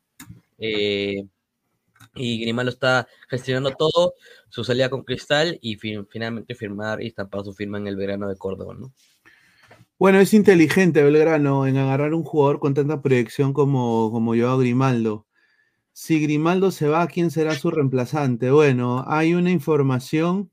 Eh, 0.59 1.25
y 2.15 2.41
Grimaldo 2.41 2.71
está 2.71 3.09
gestionando 3.29 3.73
todo, 3.73 4.15
su 4.51 4.65
salida 4.65 4.91
con 4.91 5.03
Cristal 5.05 5.59
y 5.63 5.77
fin- 5.77 6.07
finalmente 6.11 6.55
firmar 6.55 7.03
y 7.03 7.09
estampar 7.09 7.45
su 7.45 7.53
firma 7.55 7.79
en 7.79 7.87
el 7.87 7.97
verano 7.97 8.29
de 8.29 8.37
Córdoba, 8.37 8.75
¿no? 8.79 8.93
Bueno, 9.99 10.19
es 10.19 10.35
inteligente 10.35 11.03
Belgrano 11.03 11.67
en 11.67 11.77
agarrar 11.77 12.13
un 12.15 12.25
jugador 12.25 12.59
con 12.59 12.75
tanta 12.75 13.03
proyección 13.03 13.53
como, 13.53 14.11
como 14.11 14.35
Joao 14.35 14.59
Grimaldo. 14.59 15.27
Si 15.93 16.21
Grimaldo 16.21 16.71
se 16.71 16.89
va, 16.89 17.07
¿quién 17.07 17.31
será 17.31 17.55
su 17.55 17.71
reemplazante? 17.71 18.51
Bueno, 18.51 19.05
hay 19.07 19.35
una 19.35 19.51
información 19.51 20.51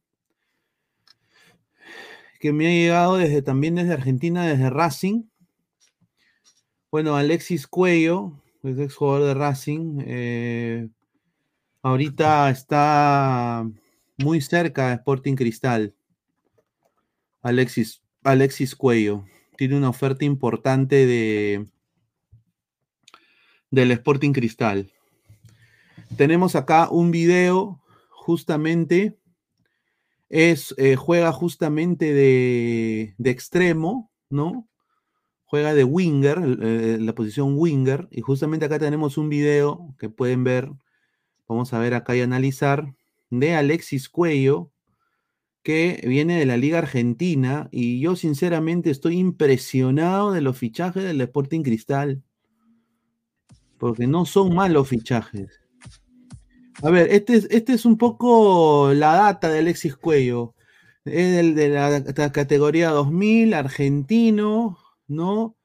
que 2.39 2.53
me 2.53 2.67
ha 2.67 2.69
llegado 2.71 3.17
desde 3.17 3.41
también 3.41 3.75
desde 3.75 3.93
Argentina, 3.93 4.45
desde 4.45 4.69
Racing. 4.69 5.23
Bueno, 6.91 7.15
Alexis 7.15 7.67
Cuello, 7.67 8.33
es 8.63 8.77
exjugador 8.79 9.27
de 9.27 9.33
Racing, 9.33 10.03
eh, 10.05 10.89
ahorita 11.81 12.49
está 12.49 13.69
muy 14.17 14.41
cerca 14.41 14.89
de 14.89 14.95
Sporting 14.95 15.35
Cristal. 15.35 15.93
Alexis, 17.41 18.01
Alexis 18.31 18.75
Cuello 18.75 19.25
tiene 19.57 19.75
una 19.75 19.89
oferta 19.89 20.25
importante 20.25 21.05
de 21.05 21.67
del 23.71 23.91
Sporting 23.91 24.31
Cristal. 24.31 24.91
Tenemos 26.17 26.55
acá 26.55 26.89
un 26.89 27.11
video 27.11 27.81
justamente 28.09 29.17
es 30.29 30.73
eh, 30.77 30.95
juega 30.95 31.31
justamente 31.31 32.13
de, 32.13 33.15
de 33.17 33.29
extremo, 33.29 34.11
¿no? 34.29 34.67
Juega 35.45 35.73
de 35.73 35.83
winger, 35.83 36.37
la 36.39 37.15
posición 37.15 37.55
winger 37.57 38.07
y 38.11 38.21
justamente 38.21 38.65
acá 38.65 38.77
tenemos 38.77 39.17
un 39.17 39.29
video 39.29 39.95
que 39.97 40.07
pueden 40.07 40.43
ver, 40.43 40.69
vamos 41.47 41.73
a 41.73 41.79
ver 41.79 41.95
acá 41.95 42.15
y 42.15 42.21
analizar 42.21 42.93
de 43.31 43.55
Alexis 43.55 44.09
Cuello 44.09 44.71
que 45.63 46.03
viene 46.07 46.39
de 46.39 46.45
la 46.45 46.57
Liga 46.57 46.79
Argentina 46.79 47.67
y 47.71 47.99
yo 47.99 48.15
sinceramente 48.15 48.89
estoy 48.89 49.17
impresionado 49.17 50.31
de 50.31 50.41
los 50.41 50.57
fichajes 50.57 51.03
del 51.03 51.21
Sporting 51.21 51.63
Cristal. 51.63 52.23
Porque 53.77 54.07
no 54.07 54.25
son 54.25 54.53
malos 54.53 54.89
fichajes. 54.89 55.61
A 56.81 56.89
ver, 56.89 57.07
este 57.11 57.35
es, 57.35 57.47
este 57.49 57.73
es 57.73 57.85
un 57.85 57.97
poco 57.97 58.93
la 58.93 59.13
data 59.13 59.49
de 59.49 59.59
Alexis 59.59 59.95
Cuello. 59.95 60.55
Es 61.05 61.35
del, 61.35 61.55
de 61.55 61.69
la, 61.69 61.99
la 61.99 62.31
categoría 62.31 62.89
2000, 62.89 63.53
argentino, 63.53 64.77
¿no? 65.07 65.55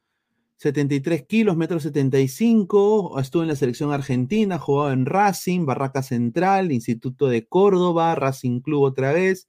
73 0.57 1.27
kilos, 1.27 1.57
metro 1.57 1.79
75, 1.79 3.21
estuvo 3.21 3.43
en 3.43 3.49
la 3.49 3.57
selección 3.57 3.93
argentina, 3.93 4.59
jugaba 4.59 4.93
en 4.93 5.05
Racing, 5.05 5.67
Barraca 5.67 6.03
Central, 6.03 6.73
Instituto 6.73 7.27
de 7.27 7.47
Córdoba, 7.47 8.15
Racing 8.15 8.61
Club 8.61 8.83
otra 8.83 9.13
vez, 9.13 9.49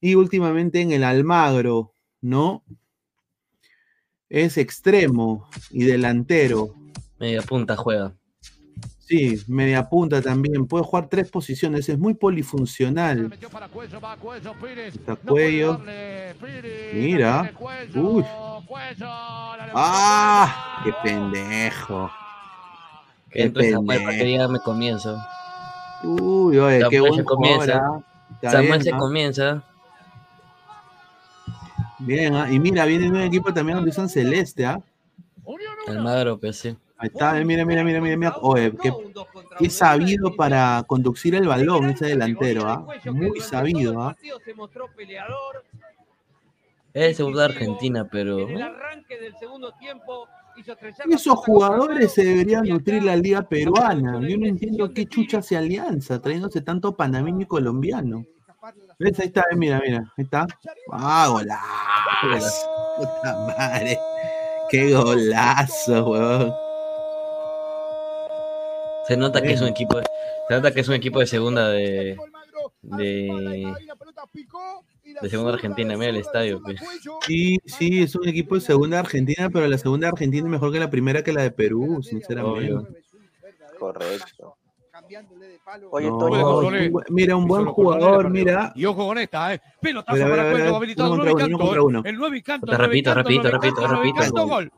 y 0.00 0.14
últimamente 0.14 0.80
en 0.80 0.92
el 0.92 1.04
Almagro, 1.04 1.92
¿no? 2.20 2.64
Es 4.28 4.58
extremo 4.58 5.48
y 5.70 5.84
delantero. 5.84 6.74
Media 7.18 7.42
punta 7.42 7.76
juega. 7.76 8.14
Sí, 9.08 9.42
media 9.46 9.88
punta 9.88 10.20
también. 10.20 10.66
Puede 10.66 10.84
jugar 10.84 11.08
tres 11.08 11.30
posiciones, 11.30 11.88
es 11.88 11.98
muy 11.98 12.12
polifuncional. 12.12 13.32
Está 13.32 15.16
cuello. 15.16 15.80
Mira. 16.92 17.50
Uy. 17.94 18.22
¡Ah! 19.74 20.82
¡Qué 20.84 20.92
pendejo! 21.02 22.10
Que 23.30 23.38
Qué 23.38 23.42
entre 23.44 23.70
Samuel 23.70 23.98
para 23.98 24.10
pendejo. 24.10 24.24
que 24.24 24.30
diga 24.30 24.48
me 24.48 24.60
comienzo. 24.60 25.18
Uy, 26.04 26.58
oye, 26.58 26.78
qué 26.90 26.96
Samuel 26.96 27.00
buen 27.00 27.14
se 27.14 27.24
comienza. 27.24 27.76
¿ah? 27.78 28.00
Está 28.34 28.50
Samuel 28.50 28.70
bien, 28.70 28.82
se 28.82 28.90
comienza. 28.90 29.64
Bien, 32.00 32.34
¿ah? 32.34 32.50
y 32.50 32.58
mira, 32.58 32.84
viene 32.84 33.08
un 33.08 33.16
equipo 33.16 33.52
también 33.52 33.76
donde 33.76 33.90
usan 33.90 34.08
celeste, 34.08 34.64
¿ah? 34.64 34.80
Almagro, 35.86 36.38
pues 36.38 36.58
sí. 36.58 36.76
Ahí 36.96 37.08
está, 37.08 37.38
eh, 37.40 37.44
mira, 37.44 37.64
mira, 37.64 37.84
mira, 37.84 38.00
mira, 38.00 38.16
mira. 38.16 38.36
Oye, 38.40 38.72
qué, 38.82 38.92
qué 39.58 39.70
sabido 39.70 40.34
para 40.34 40.84
conducir 40.86 41.34
el 41.34 41.46
balón 41.46 41.90
ese 41.90 42.06
delantero, 42.06 42.66
¿ah? 42.66 42.86
Muy 43.06 43.40
sabido, 43.40 44.00
¿ah? 44.00 44.16
Es 46.92 47.16
segunda 47.16 47.44
Argentina, 47.44 48.08
pero. 48.10 48.48
Esos 51.08 51.36
jugadores 51.36 52.12
se 52.12 52.24
deberían 52.24 52.64
nutrir 52.64 53.04
la 53.04 53.16
liga 53.16 53.42
peruana. 53.42 54.20
Yo 54.26 54.36
no 54.36 54.46
entiendo 54.46 54.92
qué 54.92 55.06
chucha 55.06 55.40
se 55.40 55.56
alianza, 55.56 56.20
trayéndose 56.20 56.62
tanto 56.62 56.96
panameño 56.96 57.42
y 57.42 57.46
colombiano. 57.46 58.24
¿Ves? 58.98 59.20
Ahí 59.20 59.26
está, 59.26 59.44
eh, 59.50 59.56
mira, 59.56 59.80
mira, 59.84 60.12
ahí 60.16 60.24
está. 60.24 60.46
¡Ah, 60.90 61.28
golazo! 61.30 62.70
¡Puta 62.96 63.36
madre! 63.46 63.98
¡Qué 64.70 64.92
golazo, 64.92 66.08
weón! 66.08 66.52
Se 69.06 69.16
nota 69.16 69.40
que 69.40 69.52
es 69.52 69.60
un 69.60 69.68
equipo, 69.68 70.00
se 70.48 70.54
nota 70.54 70.72
que 70.72 70.80
es 70.80 70.88
un 70.88 70.94
equipo 70.94 71.20
de 71.20 71.26
segunda 71.26 71.68
de, 71.68 72.16
de, 72.82 73.72
de 75.22 75.30
segunda 75.30 75.54
Argentina, 75.54 75.96
mira 75.96 76.10
el 76.10 76.16
estadio. 76.16 76.60
Pues. 76.62 76.80
Sí, 77.26 77.58
sí, 77.64 78.02
es 78.02 78.14
un 78.16 78.28
equipo 78.28 78.56
de 78.56 78.60
segunda 78.60 78.98
Argentina, 78.98 79.48
pero 79.50 79.66
la 79.66 79.78
segunda 79.78 80.08
Argentina 80.08 80.46
es 80.46 80.50
mejor 80.50 80.72
que 80.72 80.80
la 80.80 80.90
primera 80.90 81.22
que 81.22 81.32
la 81.32 81.42
de 81.42 81.52
Perú, 81.52 82.02
sinceramente. 82.02 82.74
Obvio. 82.74 82.88
Correcto. 83.78 84.56
Oye, 85.90 86.06
No, 86.10 86.18
Toño, 86.18 86.90
mira, 87.10 87.36
un 87.36 87.46
buen 87.46 87.66
jugador, 87.66 88.30
mira. 88.30 88.72
Y 88.74 88.84
ojo 88.84 89.06
con 89.08 89.18
esta, 89.18 89.54
¿eh? 89.54 89.60
Pelotazo 89.80 90.16
Mira, 90.16 90.28
para 90.30 90.42
Cuello, 90.50 90.64
mira, 90.64 90.76
habilitado 90.76 91.12
uno 91.14 91.22
el 91.24 91.28
contra 91.30 91.46
9 91.48 91.54
uno, 91.54 91.56
uno 91.56 91.64
contra 91.66 91.82
uno. 91.82 92.02
canto. 92.02 92.08
El 92.10 92.16
9 92.18 92.42
canto. 92.42 92.66
Te 92.66 92.72
el 92.72 92.78
nueve 92.78 92.92
repito, 92.92 93.14
canto, 93.14 93.22
repito, 93.28 93.48
el 93.48 93.52
nueve 93.52 93.58
repito, 93.58 93.80
canto, 93.80 93.84
el 93.84 93.90
nueve 93.90 94.06
repito. 94.06 94.34
canto, 94.34 94.46
Gol. 94.48 94.72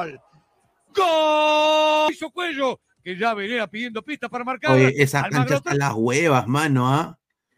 ¡Gol! 0.00 0.20
¡Gol! 0.96 2.12
Hizo 2.12 2.30
Cuello, 2.30 2.80
que 3.02 3.16
ya 3.16 3.34
venía 3.34 3.66
pidiendo 3.66 4.02
pistas 4.02 4.30
para 4.30 4.44
marcar. 4.44 4.72
Oye, 4.72 4.92
esa 4.96 5.20
Almagro 5.22 5.38
cancha 5.48 5.54
está 5.56 5.70
a 5.72 5.74
las 5.74 5.94
huevas, 5.94 6.46
mano, 6.46 6.88
¿ah? 6.88 7.16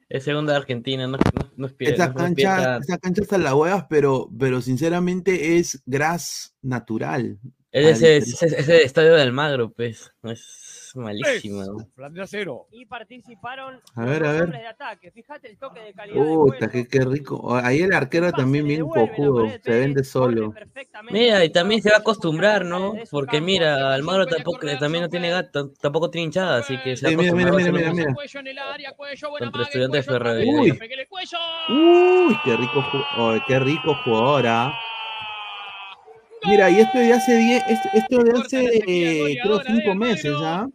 Es 0.08 0.24
segunda 0.24 0.54
Argentina, 0.56 1.06
no, 1.06 1.16
no, 1.16 1.50
no 1.56 1.66
es 1.66 1.72
pie- 1.74 1.90
Esa 1.94 2.08
no 2.08 2.14
cancha, 2.14 2.76
esa 2.78 2.98
cancha 2.98 3.22
está 3.22 3.36
a 3.36 3.38
las 3.38 3.54
huevas, 3.54 3.86
pero, 3.88 4.28
pero 4.38 4.60
sinceramente 4.60 5.56
es 5.56 5.82
gras 5.86 6.54
natural. 6.60 7.38
Es 7.72 8.02
ese, 8.02 8.18
ese, 8.18 8.46
ese 8.60 8.82
estadio 8.82 9.14
de 9.14 9.22
Almagro, 9.22 9.72
pues. 9.72 10.12
Es 10.24 10.92
malísimo. 10.94 11.64
¿no? 11.64 11.88
Flandria 11.94 12.26
cero. 12.26 12.66
Y 12.70 12.84
participaron 12.84 13.80
A 13.94 14.04
ver, 14.04 14.20
los 14.20 14.28
a 14.28 14.32
ver. 14.32 14.42
hombres 14.42 14.60
de 14.60 14.68
ataque. 14.68 15.10
Fíjate 15.10 15.48
el 15.48 15.56
toque 15.56 15.80
de 15.80 15.94
calidad 15.94 16.20
de 16.22 16.34
Puta, 16.34 16.68
qué, 16.68 16.86
qué 16.86 17.00
rico. 17.00 17.56
Ahí 17.56 17.80
el 17.80 17.94
arquero 17.94 18.26
Pase, 18.26 18.36
también 18.36 18.66
bien 18.66 18.86
cojudo, 18.86 19.48
se 19.62 19.70
vende 19.70 20.04
solo. 20.04 20.52
Mira, 21.10 21.42
y 21.46 21.50
también 21.50 21.80
se 21.80 21.88
va 21.88 21.96
a 21.96 22.00
acostumbrar, 22.00 22.66
¿no? 22.66 22.92
De 22.92 23.06
Porque 23.10 23.40
mira, 23.40 23.94
Almagro 23.94 24.26
tampoco, 24.26 24.66
también 24.78 25.04
no 25.04 25.08
tiene 25.08 25.30
gato, 25.30 25.70
tampoco 25.80 26.10
tiene 26.10 26.26
hinchada, 26.26 26.58
así 26.58 26.78
que 26.84 26.94
se 26.94 27.06
va 27.06 27.10
Sí, 27.10 27.16
mira, 27.16 27.32
mira, 27.32 27.52
mira, 27.52 27.72
mira, 27.72 27.92
mira. 27.92 28.14
Contra 29.38 29.62
Estudiantes 29.62 30.04
Ferrer. 30.04 30.44
Cuello, 30.44 30.74
Uy. 31.70 32.38
qué 32.44 32.56
rico, 32.56 32.82
ju- 32.82 33.06
oh, 33.16 33.34
qué 33.46 33.58
rico 33.58 33.94
jugador, 34.04 34.46
¿ah? 34.46 34.74
Mira, 36.44 36.70
y 36.70 36.80
esto 36.80 36.98
de 36.98 37.12
hace 37.12 37.36
10, 37.36 37.64
esto, 37.94 38.18
de 38.22 38.40
hace, 38.40 38.64
eh, 38.86 39.38
creo, 39.42 39.60
5 39.64 39.94
meses, 39.94 40.34
¿ah? 40.40 40.66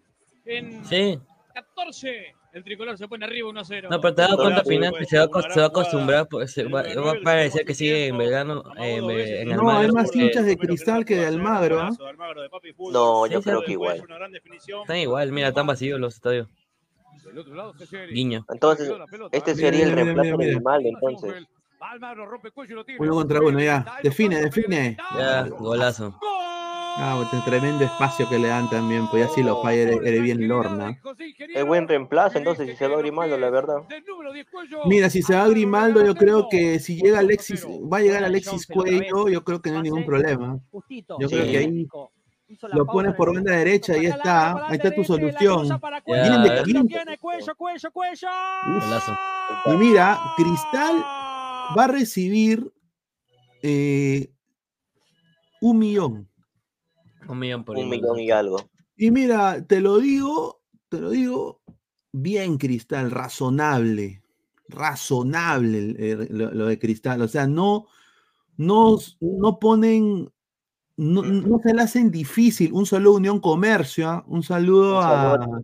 En 0.46 0.84
Sí, 0.86 1.20
14, 1.54 2.34
el 2.54 2.64
tricolor 2.64 2.98
se 2.98 3.08
pone 3.08 3.26
arriba 3.26 3.50
1-0. 3.50 3.90
no, 3.90 4.00
pero 4.00 4.16
te 4.16 4.22
das 4.22 4.36
cuenta, 4.36 4.64
que 4.64 5.06
se 5.06 5.18
va, 5.20 5.26
a 5.26 5.42
se 5.52 5.60
va 5.60 5.66
a 5.66 5.70
acostumbrar, 5.70 6.28
pues, 6.30 6.52
se 6.54 6.64
va, 6.64 6.84
va 6.84 7.12
a 7.12 7.16
parecer 7.22 7.66
que 7.66 7.74
sigue 7.74 8.08
en 8.08 8.18
verano, 8.18 8.64
eh, 8.80 9.42
en 9.42 9.50
No, 9.50 9.70
hay 9.70 9.86
Almagro. 9.88 9.94
más 9.94 10.16
hinchas 10.16 10.46
de 10.46 10.58
cristal 10.58 11.04
que 11.04 11.18
de 11.18 11.26
Almagro, 11.26 11.82
¿ah? 11.82 11.90
no, 12.94 13.28
yo 13.28 13.42
creo 13.42 13.62
que 13.64 13.74
igual. 13.74 14.02
Están 14.82 14.98
igual, 14.98 15.32
mira, 15.34 15.50
están 15.50 15.68
vacíos 15.68 16.00
los 16.00 16.16
estadios. 16.16 16.48
Del 17.26 17.40
otro 17.40 17.56
lado, 17.56 17.74
Ceseri. 17.74 18.14
Guiño. 18.14 18.46
Entonces, 18.50 18.90
este 19.34 19.54
Mira, 19.54 19.68
sería 19.68 19.84
el 19.86 19.92
reemplazo 19.92 20.38
de 20.38 20.46
Grimaldo, 20.46 20.88
entonces. 20.88 21.46
Almagro 21.80 22.26
rompe 22.26 22.52
cuello 22.52 22.74
y 22.74 22.76
lo 22.76 22.86
tiene. 22.86 23.02
Uno 23.02 23.14
contra 23.14 23.40
uno, 23.42 23.60
ya. 23.60 23.86
Define, 24.04 24.42
define. 24.42 24.98
Ya, 25.18 25.44
¡Gol! 25.44 25.60
golazo. 25.60 26.18
Ah, 27.00 27.22
este 27.24 27.38
tremendo 27.48 27.86
espacio 27.86 28.28
que 28.28 28.40
le 28.40 28.48
dan 28.48 28.68
también, 28.72 29.08
pues 29.08 29.28
ya 29.28 29.34
si 29.34 29.44
lo 29.44 29.62
falla 29.62 29.84
eres, 29.84 30.00
eres 30.04 30.20
bien 30.20 30.48
lorna. 30.48 31.00
Es 31.54 31.64
buen 31.64 31.88
reemplazo, 31.88 32.40
entonces, 32.40 32.72
si 32.72 32.76
se 32.76 32.88
va 32.88 32.98
Grimaldo, 32.98 33.38
la 33.38 33.52
verdad. 33.52 33.84
Mira, 34.86 35.08
si 35.12 35.22
se 35.22 35.36
va 35.36 35.48
Grimaldo, 35.48 36.04
yo 36.04 36.16
creo 36.16 36.50
que 36.50 36.80
si 36.80 37.00
llega 37.00 37.20
Alexis, 37.20 37.68
va 37.68 37.98
a 37.98 38.02
llegar 38.02 38.24
Alexis 38.24 38.66
Cuello, 38.66 39.30
yo 39.30 39.44
creo 39.44 39.62
que 39.62 39.70
no 39.70 39.78
hay 39.78 39.84
ningún 39.84 40.06
problema. 40.06 40.60
Yo 41.20 41.30
creo 41.30 41.44
que 41.44 41.58
ahí 41.58 41.88
Lo 42.74 42.88
pones 42.88 43.14
por 43.14 43.32
banda 43.32 43.56
derecha 43.56 43.96
y 43.96 44.08
está. 44.08 44.66
Ahí 44.68 44.78
está 44.78 44.90
tu 44.90 45.04
solución. 45.04 45.68
Vienen 46.08 46.42
de 46.42 46.64
quinto. 46.64 46.88
tiene 46.88 47.18
Cuello, 47.20 47.56
Cuello, 47.56 47.92
Cuello. 47.92 48.28
Golazo. 48.66 49.16
Y 49.68 49.70
mira, 49.78 50.20
Cristal 50.36 51.06
va 51.76 51.86
a 51.86 51.88
recibir 51.88 52.72
eh, 53.64 54.32
un 55.62 55.80
millón. 55.80 56.30
Un 57.28 57.40
millón 57.40 57.64
por 57.66 57.78
Un 57.78 57.90
millón 57.90 58.20
y 58.20 58.32
algo. 58.32 58.58
Y 58.96 59.12
mira, 59.12 59.66
te 59.66 59.82
lo 59.82 59.98
digo, 59.98 60.62
te 60.90 61.00
lo 61.00 61.10
digo, 61.10 61.62
bien 62.12 62.58
Cristal, 62.58 63.12
razonable, 63.12 64.22
razonable 64.70 65.94
lo, 66.30 66.52
lo 66.52 66.66
de 66.68 66.80
Cristal. 66.80 67.22
O 67.22 67.28
sea, 67.28 67.48
no, 67.48 67.88
no, 68.56 68.98
no 69.20 69.60
ponen, 69.60 70.32
no, 70.96 71.22
no 71.22 71.60
se 71.60 71.74
le 71.74 71.82
hacen 71.82 72.10
difícil. 72.12 72.72
Un 72.74 72.86
saludo 72.86 73.16
a 73.16 73.18
Unión 73.18 73.40
Comercio, 73.40 74.10
¿ah? 74.10 74.24
un 74.28 74.42
saludo 74.44 74.98
Un 75.00 75.04
a, 75.04 75.10
saludo 75.12 75.64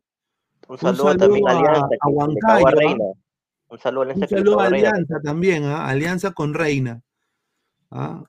Un 0.68 0.78
saludo, 0.78 1.18
también 1.18 1.48
a 1.48 1.52
a- 1.52 1.58
Alianza, 1.58 1.88
a 2.02 2.10
Huancayo, 2.10 3.14
Un 3.74 3.80
saludo 3.80 4.02
a 4.02 4.06
Alianza 4.06 4.36
un 4.36 4.38
saludo 4.38 4.60
a 4.62 5.22
también, 5.24 5.64
¿ah? 5.64 5.88
Alianza 5.88 6.32
con 6.34 6.54
Reina. 6.54 7.02
¿ah? 7.90 8.24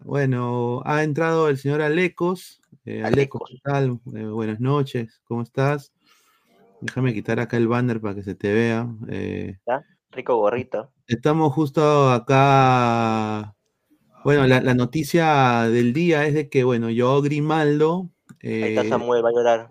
Bueno, 0.00 0.82
ha 0.84 1.04
entrado 1.04 1.48
el 1.48 1.56
señor 1.56 1.82
Alecos. 1.82 2.60
Eh, 2.84 3.04
Alecos. 3.04 3.42
¿qué 3.48 3.58
tal? 3.62 4.00
Eh, 4.16 4.24
buenas 4.24 4.58
noches, 4.58 5.20
¿cómo 5.22 5.42
estás? 5.42 5.92
Déjame 6.80 7.14
quitar 7.14 7.38
acá 7.38 7.56
el 7.56 7.68
banner 7.68 8.00
para 8.00 8.16
que 8.16 8.24
se 8.24 8.34
te 8.34 8.52
vea. 8.52 8.88
Eh, 9.08 9.58
Rico 10.10 10.34
gorrito. 10.34 10.90
estamos 11.06 11.52
justo 11.52 12.10
acá. 12.10 13.54
Bueno, 14.24 14.48
la, 14.48 14.60
la 14.60 14.74
noticia 14.74 15.68
del 15.68 15.92
día 15.92 16.26
es 16.26 16.34
de 16.34 16.48
que, 16.48 16.64
bueno, 16.64 16.90
yo 16.90 17.22
Grimaldo. 17.22 18.10
Ahí 18.42 18.74
está 18.74 18.82
Samuel, 18.82 19.24
va 19.24 19.28
a 19.28 19.32
llorar. 19.32 19.68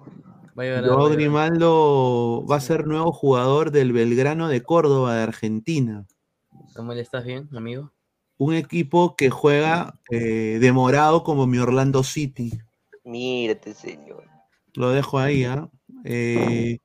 Va 0.58 0.64
a. 0.64 1.10
Grimaldo 1.10 2.44
va 2.50 2.56
a 2.56 2.62
ser 2.62 2.88
nuevo 2.88 3.12
jugador 3.12 3.70
del 3.70 3.94
Belgrano 3.94 4.48
de 4.48 4.64
Córdoba 4.64 5.16
de 5.16 5.22
Argentina. 5.22 6.08
Samuel, 6.70 6.98
¿estás 6.98 7.26
bien, 7.26 7.48
amigo? 7.56 7.92
Un 8.38 8.56
equipo 8.56 9.16
que 9.16 9.30
juega 9.30 10.00
eh, 10.10 10.58
demorado 10.60 11.24
como 11.24 11.46
mi 11.46 11.60
Orlando 11.60 12.04
City. 12.04 12.52
Mírate, 13.04 13.76
señor. 13.76 14.26
Lo 14.74 14.90
dejo 14.90 15.20
ahí, 15.20 15.44
¿ah? 15.44 15.70
Eh, 16.04 16.80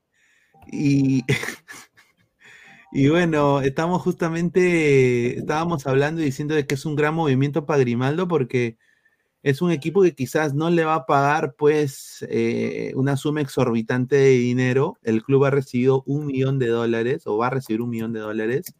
y, 0.70 1.24
y 2.92 3.08
bueno, 3.08 3.62
estamos 3.62 4.02
justamente, 4.02 5.38
estábamos 5.38 5.86
hablando 5.86 6.20
y 6.20 6.26
diciendo 6.26 6.54
de 6.54 6.66
que 6.66 6.74
es 6.74 6.84
un 6.84 6.94
gran 6.94 7.14
movimiento 7.14 7.64
para 7.64 7.80
Grimaldo 7.80 8.28
porque 8.28 8.76
es 9.42 9.60
un 9.60 9.72
equipo 9.72 10.02
que 10.02 10.14
quizás 10.14 10.54
no 10.54 10.70
le 10.70 10.84
va 10.84 10.94
a 10.94 11.06
pagar 11.06 11.54
pues 11.56 12.24
eh, 12.28 12.92
una 12.94 13.16
suma 13.16 13.40
exorbitante 13.40 14.16
de 14.16 14.30
dinero. 14.30 14.98
El 15.02 15.22
club 15.22 15.44
ha 15.44 15.50
recibido 15.50 16.04
un 16.06 16.26
millón 16.26 16.58
de 16.58 16.68
dólares 16.68 17.26
o 17.26 17.38
va 17.38 17.48
a 17.48 17.50
recibir 17.50 17.82
un 17.82 17.90
millón 17.90 18.12
de 18.12 18.20
dólares. 18.20 18.74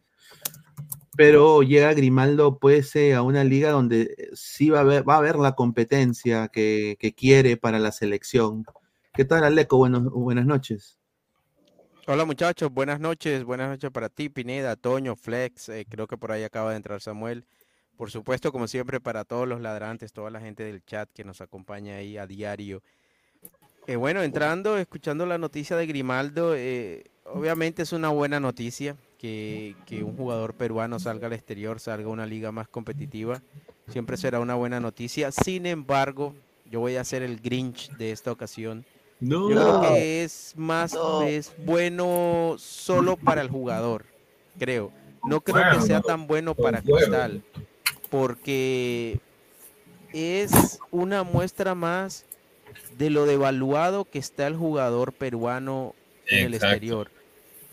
Pero 1.15 1.61
llega 1.63 1.93
Grimaldo 1.93 2.59
pues 2.59 2.95
eh, 2.95 3.13
a 3.13 3.21
una 3.21 3.43
liga 3.43 3.71
donde 3.71 4.29
sí 4.33 4.69
va 4.69 4.79
a 4.79 4.81
haber, 4.81 5.07
va 5.07 5.15
a 5.15 5.17
haber 5.17 5.35
la 5.35 5.53
competencia 5.53 6.47
que, 6.47 6.97
quiere 7.15 7.57
para 7.57 7.77
la 7.77 7.91
selección. 7.91 8.65
¿Qué 9.13 9.25
tal, 9.25 9.43
Aleco? 9.43 9.77
Buenos- 9.77 10.11
buenas 10.11 10.45
noches. 10.45 10.97
Hola 12.07 12.25
muchachos, 12.25 12.69
buenas 12.69 12.99
noches, 12.99 13.45
buenas 13.45 13.69
noches 13.69 13.89
para 13.89 14.09
ti, 14.09 14.27
Pineda, 14.27 14.75
Toño, 14.75 15.15
Flex, 15.15 15.69
eh, 15.69 15.85
creo 15.87 16.05
que 16.05 16.17
por 16.17 16.33
ahí 16.33 16.43
acaba 16.43 16.71
de 16.71 16.75
entrar 16.75 16.99
Samuel. 16.99 17.45
Por 17.97 18.09
supuesto, 18.11 18.51
como 18.51 18.67
siempre, 18.67 18.99
para 18.99 19.23
todos 19.23 19.47
los 19.47 19.61
ladrantes, 19.61 20.13
toda 20.13 20.29
la 20.31 20.39
gente 20.39 20.63
del 20.63 20.83
chat 20.83 21.09
que 21.13 21.23
nos 21.23 21.41
acompaña 21.41 21.95
ahí 21.97 22.17
a 22.17 22.25
diario. 22.27 22.81
Eh, 23.87 23.95
bueno, 23.97 24.23
entrando, 24.23 24.77
escuchando 24.77 25.25
la 25.25 25.37
noticia 25.37 25.75
de 25.75 25.85
Grimaldo, 25.85 26.55
eh, 26.55 27.03
obviamente 27.25 27.83
es 27.83 27.91
una 27.93 28.09
buena 28.09 28.39
noticia 28.39 28.95
que, 29.17 29.75
que 29.85 30.03
un 30.03 30.15
jugador 30.15 30.53
peruano 30.55 30.99
salga 30.99 31.27
al 31.27 31.33
exterior, 31.33 31.79
salga 31.79 32.05
a 32.07 32.11
una 32.11 32.25
liga 32.25 32.51
más 32.51 32.67
competitiva. 32.67 33.41
Siempre 33.89 34.17
será 34.17 34.39
una 34.39 34.55
buena 34.55 34.79
noticia. 34.79 35.31
Sin 35.31 35.65
embargo, 35.65 36.33
yo 36.69 36.79
voy 36.79 36.95
a 36.95 37.03
ser 37.03 37.21
el 37.23 37.39
Grinch 37.39 37.91
de 37.97 38.11
esta 38.11 38.31
ocasión. 38.31 38.85
No, 39.19 39.49
Yo 39.49 39.55
creo 39.55 39.81
que 39.93 40.23
es 40.23 40.53
más 40.57 40.93
No. 40.93 41.21
es 41.23 41.53
bueno 41.65 42.55
solo 42.57 43.15
para 43.17 43.41
el 43.41 43.49
jugador, 43.49 44.05
creo. 44.57 44.91
no 45.25 45.39
creo 45.41 45.63
que 45.73 45.81
sea 45.81 46.01
tan 46.01 46.27
bueno 46.27 46.55
para. 46.55 46.81
Cristal, 46.81 47.43
porque 48.13 49.17
es 50.13 50.79
una 50.91 51.23
muestra 51.23 51.73
más 51.73 52.25
de 52.95 53.09
lo 53.09 53.25
devaluado 53.25 54.05
que 54.05 54.19
está 54.19 54.45
el 54.45 54.55
jugador 54.55 55.13
peruano 55.13 55.95
en 56.27 56.45
el 56.45 56.53
Exacto. 56.53 56.75
exterior. 56.75 57.11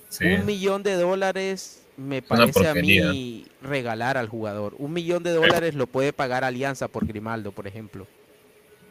Sí. 0.08 0.24
Un 0.24 0.46
millón 0.46 0.82
de 0.82 0.94
dólares 0.94 1.82
me 1.98 2.22
parece 2.22 2.66
a 2.66 2.72
mí 2.72 3.48
regalar 3.60 4.16
al 4.16 4.30
jugador. 4.30 4.76
Un 4.78 4.94
millón 4.94 5.22
de 5.22 5.32
dólares 5.32 5.74
lo 5.74 5.86
puede 5.86 6.14
pagar 6.14 6.42
Alianza 6.42 6.88
por 6.88 7.06
Grimaldo, 7.06 7.52
por 7.52 7.66
ejemplo. 7.66 8.06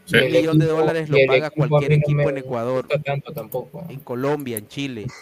Sí. 0.05 0.17
Un 0.17 0.31
millón 0.31 0.59
de 0.59 0.67
dólares 0.67 1.09
lo 1.09 1.17
paga 1.25 1.49
cualquier 1.49 1.89
no 1.89 1.97
equipo 1.97 2.29
en 2.29 2.37
Ecuador, 2.37 2.87
tanto 3.03 3.33
tampoco. 3.33 3.87
en 3.89 4.01
Colombia, 4.01 4.57
en 4.59 4.67
Chile. 4.67 5.07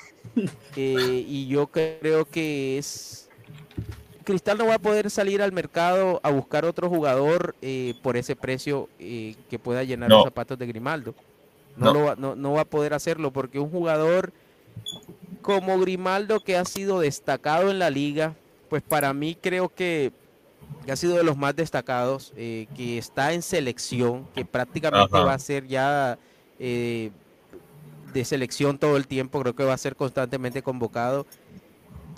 Eh, 0.75 1.25
y 1.25 1.47
yo 1.47 1.67
creo 1.67 2.25
que 2.25 2.77
es... 2.77 3.26
Cristal 4.27 4.57
no 4.57 4.67
va 4.67 4.75
a 4.75 4.79
poder 4.79 5.09
salir 5.09 5.41
al 5.41 5.53
mercado 5.53 6.19
a 6.21 6.29
buscar 6.31 6.65
otro 6.65 6.89
jugador 6.89 7.55
eh, 7.61 7.93
por 8.03 8.17
ese 8.17 8.35
precio 8.35 8.89
eh, 8.99 9.35
que 9.49 9.57
pueda 9.57 9.83
llenar 9.85 10.09
No. 10.09 10.17
los 10.17 10.25
zapatos 10.25 10.59
de 10.59 10.67
Grimaldo. 10.67 11.15
No, 11.77 11.85
No. 11.85 11.93
Lo 11.93 12.05
va, 12.05 12.15
no, 12.17 12.35
no 12.35 12.51
va 12.51 12.61
a 12.61 12.65
poder 12.65 12.93
hacerlo 12.93 13.31
porque 13.31 13.57
un 13.57 13.69
jugador 13.69 14.33
como 15.41 15.79
Grimaldo 15.79 16.41
que 16.41 16.57
ha 16.57 16.65
sido 16.65 16.99
destacado 16.99 17.71
en 17.71 17.79
la 17.79 17.89
liga, 17.89 18.35
pues 18.69 18.83
para 18.83 19.13
mí 19.13 19.37
creo 19.41 19.69
que 19.69 20.11
que 20.85 20.91
ha 20.91 20.97
sido 20.97 21.15
de 21.15 21.23
los 21.23 21.37
más 21.37 21.55
destacados, 21.55 22.33
eh, 22.35 22.67
que 22.75 22.97
está 22.97 23.31
en 23.33 23.41
selección, 23.41 24.27
que 24.35 24.43
prácticamente 24.43 25.15
Ajá. 25.15 25.25
va 25.25 25.33
a 25.33 25.39
ser 25.39 25.65
ya 25.67 26.17
eh, 26.59 27.11
de 28.13 28.25
selección 28.25 28.77
todo 28.77 28.97
el 28.97 29.07
tiempo, 29.07 29.39
creo 29.41 29.55
que 29.55 29.63
va 29.63 29.73
a 29.73 29.77
ser 29.77 29.95
constantemente 29.95 30.61
convocado. 30.61 31.25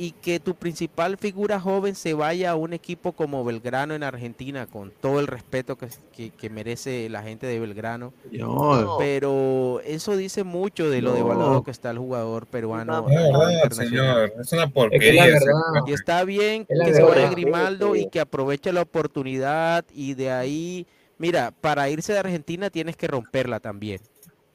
Y 0.02 0.12
que 0.12 0.40
tu 0.40 0.56
principal 0.56 1.18
figura 1.18 1.60
joven 1.60 1.94
se 1.94 2.14
vaya 2.14 2.52
a 2.52 2.56
un 2.56 2.72
equipo 2.72 3.12
como 3.12 3.44
Belgrano 3.44 3.94
en 3.94 4.04
Argentina, 4.04 4.66
con 4.66 4.92
todo 4.92 5.20
el 5.20 5.28
respeto 5.28 5.78
que, 5.78 5.90
que- 6.16 6.30
que 6.30 6.50
merece 6.50 7.10
la 7.10 7.22
gente 7.22 7.46
de 7.48 7.60
Belgrano. 7.60 8.14
No, 8.32 8.96
Pero 8.98 9.82
eso 9.84 10.16
dice 10.16 10.46
mucho 10.46 10.90
de 10.90 11.02
lo 11.02 11.10
No. 11.10 11.16
devaluado 11.18 11.64
que 11.66 11.72
está 11.72 11.92
el 11.92 11.98
jugador 11.98 12.48
peruano. 12.48 13.04
Verdad, 13.06 13.72
señor. 13.72 14.32
Es 14.40 14.54
una 14.54 14.64
Es 14.64 14.68
que 14.70 14.74
porquería. 14.74 15.24
juego. 15.38 15.86
Y 15.88 15.92
está 15.92 16.24
bien 16.24 16.66
Es 16.70 16.80
que 16.88 16.94
se 16.94 17.04
vaya. 17.04 17.30
Grimaldo 17.30 17.94
y 17.98 18.04
Sí. 18.04 18.10
que 18.10 18.22
aproveche 18.22 18.72
la 18.72 18.84
oportunidad 18.84 19.84
y 19.94 20.14
de 20.14 20.32
ahí, 20.32 20.88
mira, 21.18 21.52
para 21.60 21.90
irse 21.90 22.14
de 22.14 22.20
Argentina 22.20 22.70
tienes 22.70 22.96
que 22.96 23.08
romperla 23.08 23.60
también. 23.60 24.00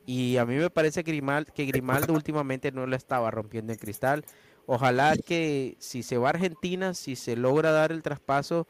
Y 0.06 0.38
a 0.38 0.46
mí 0.46 0.56
me 0.56 0.70
parece 0.70 1.04
que 1.04 1.12
Grimal- 1.12 1.52
que 1.52 1.66
Grimaldo 1.66 2.14
últimamente 2.14 2.72
no 2.72 2.86
la 2.86 2.96
estaba 2.96 3.30
rompiendo 3.30 3.72
en 3.74 3.78
cristal. 3.78 4.24
Ojalá 4.66 5.16
que 5.16 5.76
si 5.78 6.02
se 6.02 6.18
va 6.18 6.28
a 6.28 6.30
Argentina, 6.30 6.94
si 6.94 7.16
se 7.16 7.36
logra 7.36 7.70
dar 7.70 7.92
el 7.92 8.02
traspaso, 8.02 8.66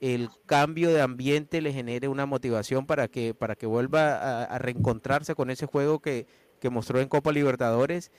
el 0.00 0.30
cambio 0.46 0.90
de 0.90 1.00
ambiente 1.00 1.60
le 1.60 1.72
genere 1.72 2.08
una 2.08 2.26
motivación 2.26 2.86
para 2.86 3.08
que, 3.08 3.34
para 3.34 3.54
que 3.56 3.66
vuelva 3.66 4.44
a, 4.44 4.58
reencontrarse 4.58 5.34
con 5.34 5.50
ese 5.50 5.66
juego 5.66 6.00
que, 6.00 6.26
que 6.60 6.70
mostró 6.70 7.00
en 7.00 7.08
Copa 7.08 7.32
Libertadores 7.32 8.10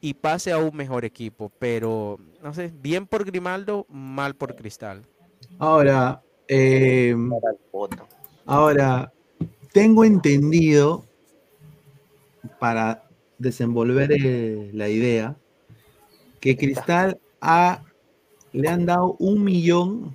y 0.00 0.14
pase 0.14 0.52
a 0.52 0.58
un 0.58 0.76
mejor 0.76 1.04
equipo. 1.04 1.50
Pero, 1.58 2.18
no 2.42 2.54
sé, 2.54 2.72
bien 2.80 3.06
por 3.06 3.24
Grimaldo, 3.24 3.86
mal 3.88 4.34
por 4.34 4.56
Cristal. 4.56 5.02
Ahora, 5.58 6.22
eh, 6.48 7.14
ahora, 8.44 9.12
tengo 9.72 10.04
entendido, 10.04 11.04
para 12.58 13.04
desenvolver 13.38 14.12
eh, 14.12 14.70
la 14.72 14.88
idea, 14.88 15.36
que 16.46 16.56
Cristal 16.56 17.18
ha, 17.40 17.82
le 18.52 18.68
han 18.68 18.86
dado 18.86 19.16
un 19.18 19.42
millón, 19.42 20.14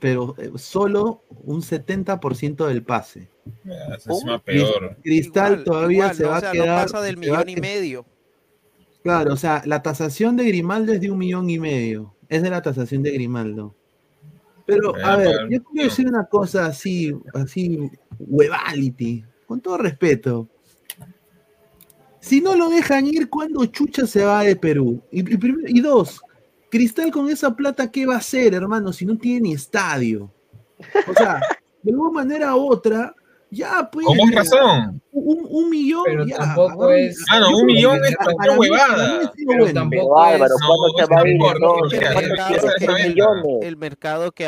pero 0.00 0.34
eh, 0.38 0.50
solo 0.56 1.22
un 1.44 1.62
70% 1.62 2.66
del 2.66 2.82
pase. 2.82 3.28
Más 4.24 4.42
peor. 4.42 4.96
Cristal 5.02 5.52
Igual, 5.52 5.64
todavía 5.64 6.12
igual, 6.12 6.14
se 6.16 6.24
va 6.24 6.36
O 6.38 6.40
sea, 6.40 6.48
a 6.48 6.52
quedar. 6.52 6.86
no 6.86 6.92
pasa 6.92 7.02
del 7.02 7.16
millón 7.16 7.48
y 7.48 7.56
medio. 7.56 8.06
Claro, 9.02 9.32
o 9.32 9.36
sea, 9.36 9.62
la 9.64 9.82
tasación 9.82 10.36
de 10.36 10.44
Grimaldo 10.44 10.92
es 10.92 11.00
de 11.00 11.10
un 11.10 11.18
millón 11.18 11.48
y 11.48 11.58
medio. 11.58 12.14
Es 12.28 12.42
de 12.42 12.50
la 12.50 12.62
tasación 12.62 13.02
de 13.02 13.12
Grimaldo. 13.12 13.74
Pero, 14.66 14.96
Eh, 14.96 15.02
a 15.02 15.16
ver, 15.16 15.48
yo 15.48 15.62
quiero 15.64 15.88
decir 15.88 16.06
una 16.06 16.26
cosa 16.26 16.66
así, 16.66 17.12
así, 17.34 17.90
huevality, 18.18 19.24
con 19.46 19.60
todo 19.60 19.78
respeto. 19.78 20.48
Si 22.20 22.40
no 22.40 22.54
lo 22.54 22.68
dejan 22.68 23.06
ir, 23.06 23.28
¿cuándo 23.28 23.64
Chucha 23.66 24.06
se 24.06 24.24
va 24.24 24.42
de 24.42 24.56
Perú? 24.56 25.02
Y, 25.10 25.80
dos, 25.80 26.20
Cristal 26.70 27.10
con 27.10 27.28
esa 27.28 27.54
plata, 27.56 27.90
¿qué 27.90 28.06
va 28.06 28.14
a 28.14 28.18
hacer, 28.18 28.54
hermano? 28.54 28.92
Si 28.92 29.04
no 29.04 29.16
tiene 29.16 29.52
estadio. 29.52 30.30
O 31.08 31.14
sea, 31.14 31.40
de 31.82 31.90
alguna 31.90 32.12
manera 32.12 32.54
u 32.54 32.70
otra, 32.70 33.14
ya 33.50 33.88
pues. 33.90 34.06
Con 34.06 34.16
más 34.16 34.34
razón. 34.34 35.02
Un, 35.12 35.46
un 35.50 35.70
millón, 35.70 36.04
Pero 36.06 36.26
ya. 36.26 36.36
tampoco 36.36 36.90
es- 36.92 37.18
Ah, 37.30 37.40
no, 37.40 37.58
un 37.58 37.66
millón 37.66 38.04
es 38.04 38.14
para 38.16 38.32
cualquier 38.34 38.58
huevada. 38.58 39.32
Pero 39.36 39.58
bueno. 39.58 39.74
tampoco 39.74 40.14
Pero 40.38 40.54
No, 40.60 40.66
¿cuándo 40.66 41.88
se 41.90 41.96
es 41.96 42.00
el 42.00 42.00
Mira, 42.00 42.12
¿Cuándo 42.12 42.28
mercado, 42.28 42.48
que, 42.78 42.84
el- 42.84 43.64
el 43.64 43.76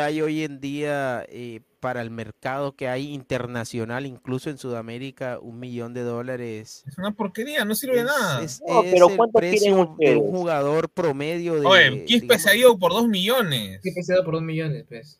hay 0.01 0.21
hoy 0.21 0.43
en 0.43 0.59
día, 0.61 1.25
eh, 1.29 1.59
para 1.81 2.01
el 2.01 2.11
mercado 2.11 2.77
que 2.77 2.87
hay 2.87 3.11
internacional, 3.13 4.05
incluso 4.05 4.49
en 4.49 4.57
Sudamérica, 4.57 5.37
un 5.41 5.59
millón 5.59 5.93
de 5.93 6.01
dólares. 6.03 6.85
Es 6.87 6.97
una 6.97 7.11
porquería, 7.11 7.65
no 7.65 7.75
sirve 7.75 7.97
de 7.97 8.03
nada. 8.05 8.41
es- 8.41 8.61
No, 8.65 8.83
es 8.83 8.93
pero 8.93 9.09
el 9.09 9.17
¿cuánto 9.17 9.39
quieren 9.39 9.59
precio 9.59 9.95
de 9.99 10.15
un 10.15 10.31
jugador 10.31 10.87
promedio 10.89 11.59
de. 11.59 11.67
Oye, 11.67 12.05
Quispe 12.05 12.39
se 12.39 12.49
ha 12.49 12.53
digamos, 12.53 12.75
ido 12.75 12.79
por 12.79 12.93
dos 12.93 13.07
millones. 13.09 13.81
¿Qué 13.83 13.91
pesado 13.93 14.23
por 14.23 14.35
dos 14.35 14.43
millones, 14.43 14.85
pues? 14.87 15.19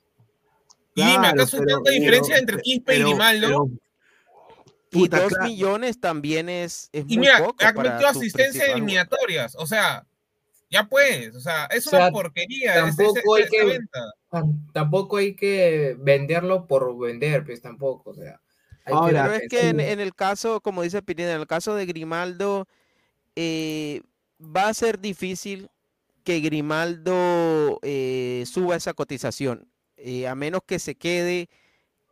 Y 0.96 1.02
dime, 1.02 1.14
Claro, 1.18 1.42
¿acaso 1.42 1.58
hay 1.60 1.66
tanta 1.66 1.92
diferencia 1.92 2.36
pero- 2.36 2.40
entre 2.40 2.62
Quispe 2.62 2.94
y 2.94 2.98
pero- 2.98 3.10
Grimaldo? 3.10 3.48
pero- 3.48 3.70
Y 4.96 5.00
Puta, 5.00 5.20
dos 5.22 5.30
claro. 5.30 5.46
millones 5.46 6.00
también 6.00 6.50
es, 6.50 6.90
es 6.92 7.06
Y 7.08 7.18
muy 7.18 7.26
mira, 7.26 7.40
poco 7.40 7.56
ha 7.66 7.74
metido 7.74 8.08
asistencia 8.08 8.44
en 8.46 8.52
principal 8.52 8.72
eliminatorias. 8.78 9.56
O 9.58 9.66
sea, 9.66 10.06
ya 10.70 10.88
pues, 10.88 11.36
o 11.36 11.40
sea, 11.40 11.66
es 11.66 11.88
O 11.88 11.90
una 11.96 12.00
sea, 12.00 12.12
porquería. 12.12 12.74
esa- 12.76 12.86
tampoco 12.96 13.38
esa- 13.38 13.38
hay 13.38 13.44
esa 13.44 13.52
que- 13.52 13.80
Tampoco 14.72 15.18
hay 15.18 15.36
que 15.36 15.96
venderlo 16.00 16.68
por 16.68 16.96
vender, 16.98 17.44
pues 17.46 17.60
tampoco, 17.62 18.12
o 18.12 18.14
sea. 18.16 18.40
hay 18.86 18.94
Ahora, 18.94 19.24
Pero 19.24 19.34
es 19.36 19.50
que 19.50 19.70
en, 19.70 19.80
en 19.80 20.00
el 20.00 20.14
caso, 20.14 20.62
como 20.62 20.82
dice 20.84 21.02
Pineda, 21.02 21.34
en 21.36 21.42
el 21.42 21.48
caso 21.48 21.74
de 21.76 21.86
Grimaldo, 21.88 22.68
eh, 23.36 24.02
va 24.40 24.68
a 24.68 24.74
ser 24.76 25.00
difícil 25.00 25.70
que 26.24 26.40
Grimaldo 26.40 27.80
eh, 27.82 28.44
suba 28.46 28.76
esa 28.76 28.94
cotización, 28.94 29.68
eh, 30.04 30.28
a 30.28 30.36
menos 30.36 30.62
que 30.66 30.80
se 30.80 30.96
quede, 30.96 31.50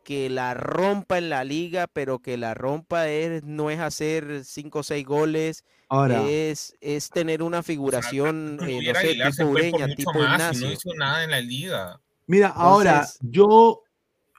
que 0.03 0.29
la 0.29 0.53
rompa 0.53 1.17
en 1.17 1.29
la 1.29 1.43
liga, 1.43 1.87
pero 1.87 2.19
que 2.19 2.37
la 2.37 2.53
rompa 2.53 3.09
es, 3.09 3.43
no 3.43 3.69
es 3.69 3.79
hacer 3.79 4.45
cinco 4.45 4.79
o 4.79 4.83
seis 4.83 5.05
goles, 5.05 5.65
Ahora, 5.89 6.25
es, 6.29 6.73
es 6.79 7.09
tener 7.09 7.43
una 7.43 7.63
figuración, 7.63 8.59
eh, 8.65 8.79
no 8.81 8.99
sé, 8.99 9.15
tipo 9.15 9.49
Ureña, 9.49 9.93
tipo 9.93 10.13
más 10.13 10.21
y 10.21 10.33
Ignacio. 10.33 10.67
no 10.67 10.73
hizo 10.73 10.93
nada 10.95 11.23
en 11.25 11.31
la 11.31 11.41
liga. 11.41 11.99
mira, 12.27 12.47
ahora, 12.47 13.05
yo, 13.19 13.83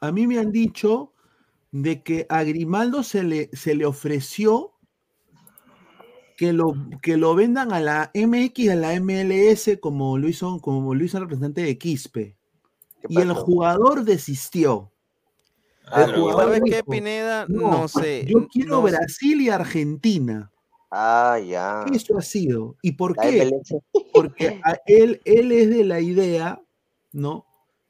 a 0.00 0.10
mí 0.12 0.26
me 0.26 0.38
han 0.38 0.50
dicho 0.50 1.12
de 1.70 2.02
que 2.02 2.26
a 2.30 2.42
Grimaldo 2.42 3.02
se 3.02 3.22
le, 3.22 3.50
se 3.52 3.74
le 3.74 3.84
ofreció 3.84 4.72
que 6.38 6.54
lo, 6.54 6.74
que 7.02 7.18
lo 7.18 7.34
vendan 7.34 7.72
a 7.72 7.80
la 7.80 8.10
MX 8.14 8.58
y 8.58 8.68
a 8.70 8.74
la 8.74 8.98
MLS 8.98 9.78
como 9.80 10.16
lo 10.16 10.28
hizo, 10.28 10.58
como 10.60 10.94
lo 10.94 11.04
hizo 11.04 11.18
el 11.18 11.24
representante 11.24 11.62
de 11.62 11.76
Quispe. 11.76 12.36
¿Qué 13.02 13.08
Y 13.14 13.20
el 13.20 13.32
jugador 13.32 14.04
desistió. 14.04 14.90
Ah, 15.86 16.04
El 16.06 16.12
no. 16.12 16.20
jugador 16.22 16.44
¿Sabes 16.44 16.62
qué, 16.64 16.76
dijo, 16.76 16.90
Pineda? 16.90 17.46
No, 17.48 17.70
No 17.70 17.88
sé. 17.88 18.24
Yo 18.28 18.46
quiero 18.48 18.80
no 18.80 18.86
sé. 18.88 18.92
Brasil 18.94 19.40
y 19.40 19.48
Argentina. 19.50 20.50
Ah, 20.90 21.38
ya. 21.44 21.84
Eso 21.92 22.16
ha 22.16 22.22
sido. 22.22 22.76
¿Y 22.82 22.92
por 22.92 23.16
La 23.16 23.22
qué? 23.24 23.42
MLS. 23.44 23.82
Porque 24.12 24.60
a 24.64 24.76
él, 24.86 25.20
él 25.24 25.52
es 25.52 25.70
de 25.70 25.84
la 25.84 26.00
idea, 26.00 26.60
¿no? 27.12 27.46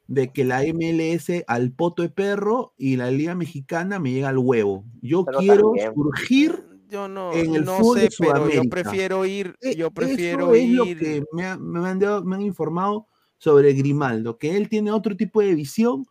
De 0.07 0.33
que 0.33 0.45
la 0.45 0.63
MLS 0.65 1.45
al 1.47 1.73
poto 1.73 2.03
de 2.03 2.09
perro 2.11 2.75
y 2.77 2.97
la 2.97 3.11
Liga 3.11 3.35
Mexicana 3.35 3.99
me 3.99 4.11
llega 4.13 4.29
al 4.29 4.39
huevo. 4.39 4.85
Yo 5.01 5.25
Pero 5.25 5.39
quiero 5.39 5.63
también. 5.69 5.95
surgir. 5.95 6.65
Yo 6.89 7.09
no, 7.09 7.33
en 7.33 7.55
el 7.55 7.65
no 7.65 7.79
fútbol 7.79 8.01
sé, 8.01 8.09
pero 8.19 8.51
yo 8.51 8.63
prefiero 8.69 9.25
ir, 9.25 9.57
E- 9.63 9.75
yo 9.77 9.91
prefiero 9.91 10.53
Eso 10.53 10.55
es 10.55 10.69
lo 10.71 10.85
ir. 10.85 10.99
que 10.99 11.25
me, 11.33 11.47
ha- 11.47 11.57
me 11.57 11.89
han, 11.89 11.99
dado- 11.99 12.23
me 12.23 12.37
han 12.37 12.43
informado 12.43 13.07
sobre 13.43 13.73
Grimaldo, 13.73 14.39
que 14.39 14.57
él 14.57 14.69
tiene 14.69 14.93
otro 14.93 15.17
tipo 15.17 15.41
de 15.41 15.53
visión 15.57 16.07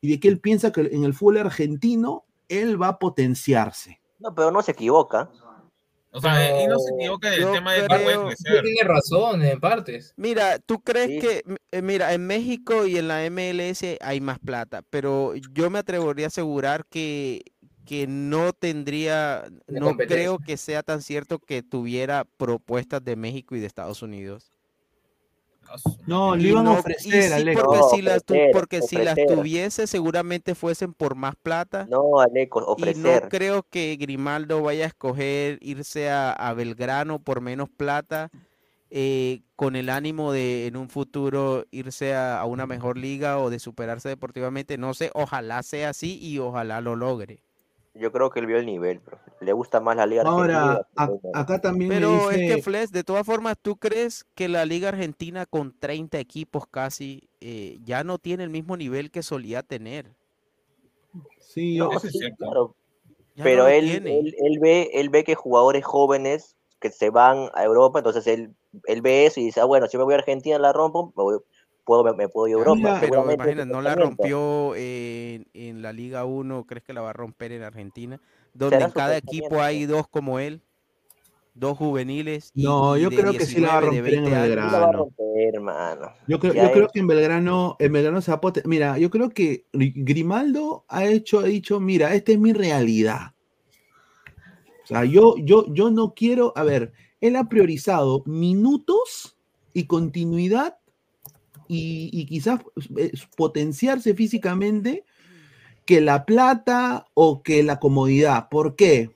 y 0.00 0.08
de 0.12 0.20
que 0.20 0.28
él 0.28 0.38
piensa 0.38 0.70
que 0.70 0.82
en 0.82 1.02
el 1.02 1.14
fútbol 1.14 1.38
argentino 1.38 2.24
él 2.48 2.80
va 2.80 2.88
a 2.88 2.98
potenciarse. 3.00 4.00
No, 4.20 4.32
pero 4.32 4.52
no 4.52 4.62
se 4.62 4.70
equivoca. 4.70 5.28
O 6.12 6.20
sea, 6.20 6.62
y 6.62 6.66
no 6.68 6.78
se 6.78 6.92
No, 6.92 6.96
equivoca 6.98 7.28
en 7.28 7.34
el 7.34 7.40
yo 7.40 7.52
tema 7.52 7.72
de 7.72 7.80
que 7.80 7.86
creo- 7.88 8.02
puede 8.22 8.36
Sí 8.36 8.44
crecer. 8.44 8.62
tiene 8.62 8.88
razón 8.88 9.42
en 9.42 9.58
partes. 9.60 10.14
Mira, 10.16 10.60
¿tú 10.60 10.80
crees 10.80 11.10
Sí. 11.10 11.18
que, 11.18 11.42
eh, 11.72 11.82
mira, 11.82 12.14
en 12.14 12.24
México 12.24 12.86
y 12.86 12.96
en 12.98 13.08
la 13.08 13.24
MLS 13.24 13.98
hay 14.00 14.20
más 14.20 14.38
plata, 14.38 14.82
pero 14.88 15.34
yo 15.34 15.68
me 15.70 15.80
atrevería 15.80 16.26
a 16.26 16.28
asegurar 16.28 16.86
que, 16.86 17.42
que 17.84 18.06
no 18.06 18.52
tendría, 18.52 19.44
no 19.66 19.96
creo 19.96 20.38
que 20.38 20.56
sea 20.56 20.82
tan 20.84 21.02
cierto 21.02 21.40
que 21.40 21.62
tuviera 21.64 22.24
propuestas 22.36 23.02
de 23.04 23.16
México 23.16 23.56
y 23.56 23.60
de 23.60 23.66
Estados 23.66 24.02
Unidos. 24.02 24.52
No, 26.06 26.36
le 26.36 26.48
iban 26.48 26.66
a 26.66 26.70
no- 26.70 26.76
y 26.76 26.78
ofrecer, 26.80 27.40
sí, 27.40 27.44
porque 27.54 27.78
No, 27.78 27.88
si 27.90 28.02
las, 28.02 28.24
tu- 28.24 28.34
ofrecer, 28.34 28.50
porque 28.52 28.82
si 28.82 28.96
las 28.96 29.12
ofrecer. 29.14 29.36
tuviese 29.36 29.86
seguramente 29.86 30.54
fuesen 30.54 30.94
por 30.94 31.14
más 31.14 31.34
plata. 31.36 31.86
No, 31.88 32.20
Aleco, 32.20 32.60
Y 32.60 32.64
no 32.64 32.70
ofrecer. 32.72 33.28
creo 33.28 33.62
que 33.68 33.96
Grimaldo 33.96 34.62
vaya 34.62 34.84
a 34.84 34.88
escoger 34.88 35.58
irse 35.62 36.10
a, 36.10 36.32
a 36.32 36.54
Belgrano 36.54 37.18
por 37.20 37.40
menos 37.40 37.68
plata, 37.68 38.30
eh, 38.90 39.42
con 39.56 39.74
el 39.74 39.88
ánimo 39.90 40.32
de 40.32 40.66
en 40.66 40.76
un 40.76 40.88
futuro 40.88 41.64
irse 41.72 42.14
a, 42.14 42.38
a 42.40 42.44
una 42.44 42.66
mejor 42.66 42.96
liga 42.98 43.38
o 43.38 43.50
de 43.50 43.58
superarse 43.58 44.08
deportivamente. 44.08 44.78
No 44.78 44.94
sé, 44.94 45.10
ojalá 45.14 45.62
sea 45.64 45.90
así 45.90 46.18
y 46.20 46.38
ojalá 46.38 46.80
lo 46.80 46.94
logre. 46.96 47.42
Yo 47.98 48.12
creo 48.12 48.30
que 48.30 48.40
él 48.40 48.46
vio 48.46 48.58
el 48.58 48.66
nivel, 48.66 48.98
bro. 49.00 49.18
Le 49.40 49.52
gusta 49.52 49.80
más 49.80 49.96
la 49.96 50.06
Liga 50.06 50.22
Ahora, 50.22 50.72
Argentina. 50.72 50.84
a- 51.32 51.40
acá 51.40 51.60
también 51.60 51.88
Pero 51.90 52.30
es 52.30 52.38
que, 52.38 52.62
Fles, 52.62 52.90
de 52.92 53.04
todas 53.04 53.24
formas, 53.26 53.56
¿tú 53.60 53.76
crees 53.76 54.24
que 54.34 54.48
la 54.48 54.64
Liga 54.64 54.88
Argentina 54.88 55.46
con 55.46 55.78
30 55.78 56.18
equipos 56.18 56.66
casi 56.66 57.28
eh, 57.40 57.78
ya 57.84 58.04
no 58.04 58.18
tiene 58.18 58.44
el 58.44 58.50
mismo 58.50 58.76
nivel 58.76 59.10
que 59.10 59.22
solía 59.22 59.62
tener? 59.62 60.14
Sí, 61.38 61.76
yo- 61.76 61.84
No, 61.84 61.92
Eso 61.92 62.06
es 62.06 62.12
sí, 62.12 62.18
cierto. 62.18 62.36
claro. 62.38 62.76
No 63.36 63.44
Pero 63.44 63.68
él, 63.68 63.90
él, 64.06 64.34
él 64.38 64.58
ve, 64.60 64.90
él 64.94 65.10
ve 65.10 65.22
que 65.24 65.34
jugadores 65.34 65.84
jóvenes 65.84 66.56
que 66.80 66.90
se 66.90 67.10
van 67.10 67.50
a 67.54 67.64
Europa, 67.64 67.98
entonces 67.98 68.26
él, 68.26 68.54
él 68.84 69.02
ve 69.02 69.26
eso 69.26 69.40
y 69.40 69.44
dice, 69.44 69.60
ah, 69.60 69.64
bueno, 69.64 69.86
si 69.86 69.96
me 69.98 70.04
voy 70.04 70.14
a 70.14 70.18
Argentina 70.18 70.58
la 70.58 70.72
rompo, 70.72 71.12
me, 71.16 71.22
voy- 71.22 71.38
puedo, 71.86 72.04
me, 72.04 72.12
me 72.12 72.28
puedo 72.28 72.48
ir 72.48 72.54
a 72.54 72.58
Europa. 72.58 72.76
Mira, 72.76 73.00
Pero 73.00 73.32
imagina, 73.32 73.64
no 73.64 73.80
la 73.80 73.94
rompió 73.94 74.74
en, 74.76 75.46
en 75.54 75.82
la 75.82 75.92
Liga 75.92 76.24
1, 76.26 76.66
¿crees 76.66 76.84
que 76.84 76.92
la 76.92 77.00
va 77.00 77.10
a 77.10 77.12
romper 77.14 77.52
en 77.52 77.62
Argentina? 77.62 78.20
Donde 78.52 78.84
en 78.84 78.90
cada 78.90 79.16
equipo 79.16 79.62
hay 79.62 79.86
dos 79.86 80.08
como 80.08 80.38
él, 80.38 80.60
dos 81.54 81.78
juveniles. 81.78 82.52
No, 82.54 82.96
y 82.96 83.02
yo 83.02 83.10
creo 83.10 83.32
que 83.34 83.46
sí 83.46 83.60
la 83.60 83.68
va 83.68 83.78
a 83.78 83.80
19, 83.80 83.80
de 83.80 83.86
romper 83.86 84.14
en 84.14 84.24
20 84.24 84.36
años. 84.36 84.48
Sí 84.64 84.70
la 84.70 84.78
va 84.78 84.88
a 84.88 84.92
Belgrano. 84.92 84.98
romper, 84.98 85.54
hermano. 85.54 86.12
Yo 86.26 86.38
creo, 86.40 86.54
yo 86.54 86.72
creo 86.72 86.88
que 86.88 86.98
en 86.98 87.06
Belgrano, 87.06 87.76
en 87.78 87.92
Belgrano 87.92 88.20
se 88.20 88.30
va 88.32 88.36
a 88.38 88.40
poten- 88.40 88.62
Mira, 88.66 88.98
yo 88.98 89.10
creo 89.10 89.30
que 89.30 89.66
Gri- 89.72 89.92
Grimaldo 89.94 90.84
ha 90.88 91.04
hecho, 91.06 91.38
ha 91.40 91.44
dicho, 91.44 91.78
mira, 91.78 92.14
esta 92.14 92.32
es 92.32 92.38
mi 92.38 92.52
realidad. 92.52 93.32
O 94.82 94.86
sea, 94.86 95.04
yo, 95.04 95.34
yo, 95.38 95.66
yo 95.72 95.90
no 95.90 96.14
quiero, 96.14 96.52
a 96.56 96.62
ver, 96.62 96.92
él 97.20 97.36
ha 97.36 97.48
priorizado 97.48 98.22
minutos 98.26 99.36
y 99.72 99.86
continuidad 99.86 100.78
y, 101.68 102.26
quizás 102.26 102.60
eh, 102.96 103.12
potenciarse 103.36 104.14
físicamente 104.14 105.04
que 105.84 106.00
la 106.00 106.24
plata 106.26 107.06
o 107.14 107.42
que 107.42 107.62
la 107.62 107.78
comodidad. 107.78 108.48
¿Por 108.48 108.76
qué? 108.76 109.10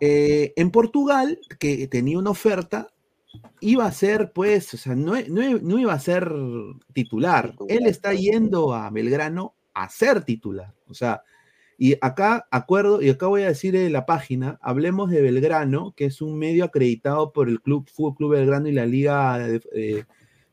Eh, 0.00 0.52
en 0.56 0.70
Portugal, 0.70 1.40
que 1.58 1.88
tenía 1.88 2.18
una 2.18 2.30
oferta, 2.30 2.88
iba 3.60 3.84
a 3.86 3.92
ser, 3.92 4.32
pues, 4.32 4.72
o 4.74 4.76
sea, 4.76 4.94
no, 4.94 5.14
no- 5.28 5.58
no 5.60 5.78
iba 5.78 5.92
a 5.92 5.98
ser 6.00 6.30
titular. 6.92 7.54
Él 7.68 7.86
está 7.86 8.14
yendo 8.14 8.74
a 8.74 8.90
Belgrano 8.90 9.54
a 9.74 9.88
ser 9.88 10.24
titular. 10.24 10.74
O 10.88 10.94
sea, 10.94 11.22
y 11.76 11.96
acá, 12.00 12.46
acuerdo, 12.50 13.02
y 13.02 13.10
acá 13.10 13.26
voy 13.28 13.42
a 13.42 13.48
decir 13.48 13.76
en 13.76 13.92
la 13.92 14.06
página, 14.06 14.58
hablemos 14.62 15.10
de 15.10 15.22
Belgrano, 15.22 15.92
que 15.96 16.06
es 16.06 16.20
un 16.22 16.38
medio 16.38 16.64
acreditado 16.64 17.32
por 17.32 17.48
el 17.48 17.60
Club 17.60 17.88
Fútbol 17.92 18.16
Club 18.16 18.30
Belgrano 18.32 18.68
y 18.68 18.72
la 18.72 18.86
Liga 18.86 19.38
de, 19.38 19.60
eh, 19.74 20.04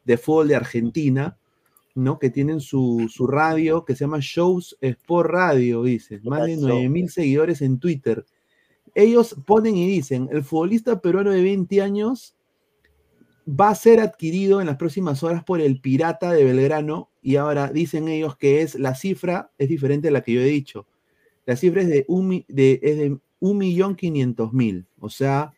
de 0.06 0.18
Fútbol 0.18 0.48
de 0.48 0.56
Argentina, 0.56 1.38
¿no? 1.96 2.20
Que 2.20 2.30
tienen 2.30 2.60
su, 2.62 3.08
su 3.12 3.28
radio 3.28 3.86
que 3.86 3.96
se 3.96 4.06
llama 4.06 4.20
Shows 4.22 4.78
Sport 4.82 5.30
Radio, 5.30 5.84
dice, 5.84 6.20
más 6.24 6.46
de 6.46 6.56
pasó? 6.56 6.68
9000 6.70 7.10
seguidores 7.10 7.62
en 7.62 7.80
Twitter. 7.80 8.26
Ellos 8.94 9.36
ponen 9.46 9.76
y 9.76 9.88
dicen, 9.88 10.30
el 10.32 10.44
futbolista 10.44 11.02
peruano 11.02 11.32
de 11.32 11.42
20 11.42 11.82
años 11.82 12.36
va 13.48 13.70
a 13.70 13.76
ser 13.76 14.00
adquirido 14.00 14.60
en 14.62 14.68
las 14.68 14.78
próximas 14.78 15.22
horas 15.24 15.44
por 15.44 15.62
el 15.62 15.80
Pirata 15.80 16.32
de 16.32 16.44
Belgrano 16.44 17.10
y 17.22 17.36
ahora 17.36 17.72
dicen 17.72 18.08
ellos 18.08 18.36
que 18.38 18.62
es 18.62 18.76
la 18.76 18.96
cifra 18.96 19.52
es 19.58 19.70
diferente 19.70 20.08
a 20.08 20.12
la 20.12 20.22
que 20.22 20.34
yo 20.34 20.42
he 20.42 20.46
dicho. 20.46 20.88
La 21.46 21.56
cifra 21.56 21.82
es 21.82 21.88
de 21.90 22.06
un, 22.08 22.44
de, 22.48 22.80
es 22.82 22.98
de 22.98 23.18
un 23.40 23.58
millón 23.58 23.96
quinientos 23.96 24.52
mil, 24.54 24.86
o 25.00 25.10
sea, 25.10 25.54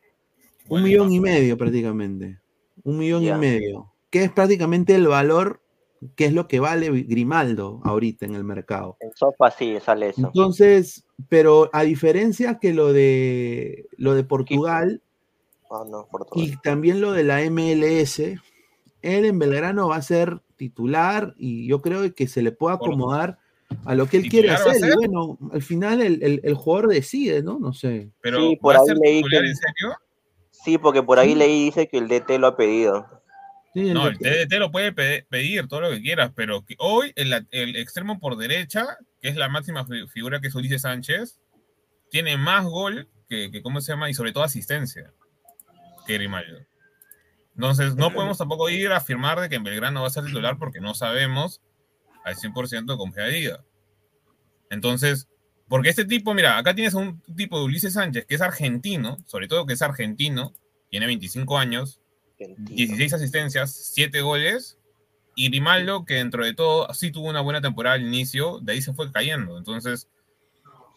un 0.64 0.70
Bueno, 0.70 0.86
millón 0.88 1.12
y 1.14 1.20
medio 1.22 1.58
prácticamente, 1.58 2.40
un 2.84 2.98
millón 2.98 3.24
Ya. 3.24 3.38
y 3.38 3.40
medio, 3.40 3.90
que 4.10 4.24
es 4.24 4.32
prácticamente 4.32 4.96
el 4.96 5.08
valor 5.08 5.62
que 6.16 6.26
es 6.26 6.34
lo 6.34 6.48
que 6.48 6.60
vale 6.60 6.90
Grimaldo 7.04 7.82
ahorita 7.84 8.26
en 8.28 8.36
el 8.36 8.44
mercado. 8.44 8.98
En 9.00 9.10
sopa 9.16 9.50
sí 9.50 9.78
sale 9.84 10.10
eso. 10.10 10.28
Entonces, 10.28 11.06
pero 11.28 11.72
a 11.74 11.82
diferencia 11.84 12.60
que 12.60 12.72
lo 12.74 12.94
de 12.94 13.88
lo 13.98 14.14
de 14.14 14.24
Portugal, 14.24 15.02
Ah, 15.72 15.84
no, 15.90 16.08
Portugal. 16.10 16.48
y 16.48 16.56
también 16.62 17.02
lo 17.02 17.14
de 17.14 17.24
la 17.24 17.42
MLS, 17.42 18.20
él 19.02 19.26
en 19.26 19.40
Belgrano 19.40 19.88
va 19.90 19.96
a 19.96 20.02
ser 20.04 20.40
titular 20.56 21.34
y 21.38 21.68
yo 21.68 21.82
creo 21.82 22.14
que 22.14 22.28
se 22.28 22.42
le 22.44 22.52
puede 22.52 22.76
acomodar 22.76 23.40
a 23.84 23.96
lo 23.96 24.06
que 24.06 24.18
él 24.18 24.30
quiere 24.30 24.50
¿Titular 24.50 24.68
va 24.68 24.72
a 24.72 24.76
hacer. 24.76 24.92
Y 24.92 24.96
bueno, 24.96 25.38
al 25.52 25.62
final 25.64 26.02
el, 26.02 26.22
el- 26.24 26.42
el 26.44 26.54
jugador 26.54 26.90
decide, 26.90 27.42
¿no? 27.42 27.58
No 27.60 27.74
sé. 27.74 28.12
Pero 28.22 28.38
Sí, 28.40 28.56
por 28.62 28.76
¿va 28.76 28.80
a 28.80 28.82
ahí 28.84 28.96
leí 29.04 29.24
que- 29.24 29.38
en 29.38 29.56
serio? 29.56 29.96
Sí, 30.52 30.78
porque 30.78 31.02
por 31.04 31.18
ahí 31.20 31.30
Sí. 31.30 31.36
leí 31.36 31.64
dice 31.66 31.88
que 31.88 31.98
el 31.98 32.08
DT 32.08 32.38
lo 32.40 32.48
ha 32.48 32.56
pedido. 32.56 33.06
Sí, 33.78 33.94
No, 33.94 34.08
el- 34.08 34.18
TDT 34.18 34.58
lo 34.60 34.72
puede 34.72 34.92
pe- 34.92 35.26
pedir 35.30 35.68
todo 35.68 35.82
lo 35.82 35.90
que 35.92 36.02
quieras, 36.02 36.32
pero 36.36 36.66
que 36.66 36.76
hoy 36.80 37.14
el, 37.16 37.46
el 37.52 37.76
extremo 37.76 38.20
por 38.20 38.36
derecha, 38.38 38.98
que 39.22 39.30
es 39.30 39.36
la 39.36 39.50
máxima 39.50 39.86
fi- 39.86 40.08
figura 40.08 40.40
que 40.42 40.48
es 40.48 40.56
Ulises 40.56 40.82
Sánchez, 40.82 41.40
tiene 42.10 42.38
más 42.38 42.66
gol 42.66 43.08
que, 43.30 43.52
que, 43.52 43.62
¿cómo 43.62 43.80
se 43.82 43.92
llama? 43.92 44.10
Y 44.10 44.14
sobre 44.16 44.32
todo 44.32 44.44
asistencia 44.44 45.14
que 46.08 46.14
Grimaldo. 46.14 46.60
Entonces, 47.56 47.96
no 47.96 48.14
podemos 48.14 48.38
tampoco 48.38 48.70
ir 48.70 48.92
a 48.92 48.98
afirmar 48.98 49.40
de 49.42 49.50
que 49.50 49.56
en 49.56 49.64
Belgrano 49.64 50.02
va 50.02 50.08
a 50.08 50.12
ser 50.12 50.24
titular 50.26 50.58
porque 50.58 50.80
no 50.80 50.94
sabemos 50.96 51.62
al 52.24 52.36
100% 52.36 52.98
con 52.98 53.12
qué 53.12 53.22
diga. 53.26 53.64
Entonces, 54.70 55.28
porque 55.68 55.90
este 55.90 56.06
tipo, 56.06 56.34
mira, 56.34 56.58
acá 56.58 56.74
tienes 56.76 56.94
un 56.94 57.22
tipo 57.36 57.60
de 57.60 57.66
Ulises 57.66 57.94
Sánchez 57.94 58.26
que 58.26 58.36
es 58.36 58.42
argentino, 58.42 59.18
sobre 59.26 59.48
todo 59.48 59.66
que 59.66 59.74
es 59.74 59.82
argentino, 59.82 60.54
tiene 60.90 61.06
25 61.08 61.58
años, 61.58 62.02
16 62.76 63.14
asistencias, 63.14 63.74
7 63.94 64.22
goles. 64.22 64.78
Y 65.36 65.50
Grimaldo, 65.50 66.04
que 66.06 66.16
dentro 66.16 66.44
de 66.44 66.54
todo 66.56 66.92
sí 66.94 67.12
tuvo 67.12 67.30
una 67.30 67.42
buena 67.42 67.62
temporada 67.62 67.96
al 67.96 68.02
inicio, 68.02 68.60
de 68.62 68.74
ahí 68.74 68.82
se 68.82 68.94
fue 68.94 69.12
cayendo. 69.12 69.58
Entonces, 69.58 70.08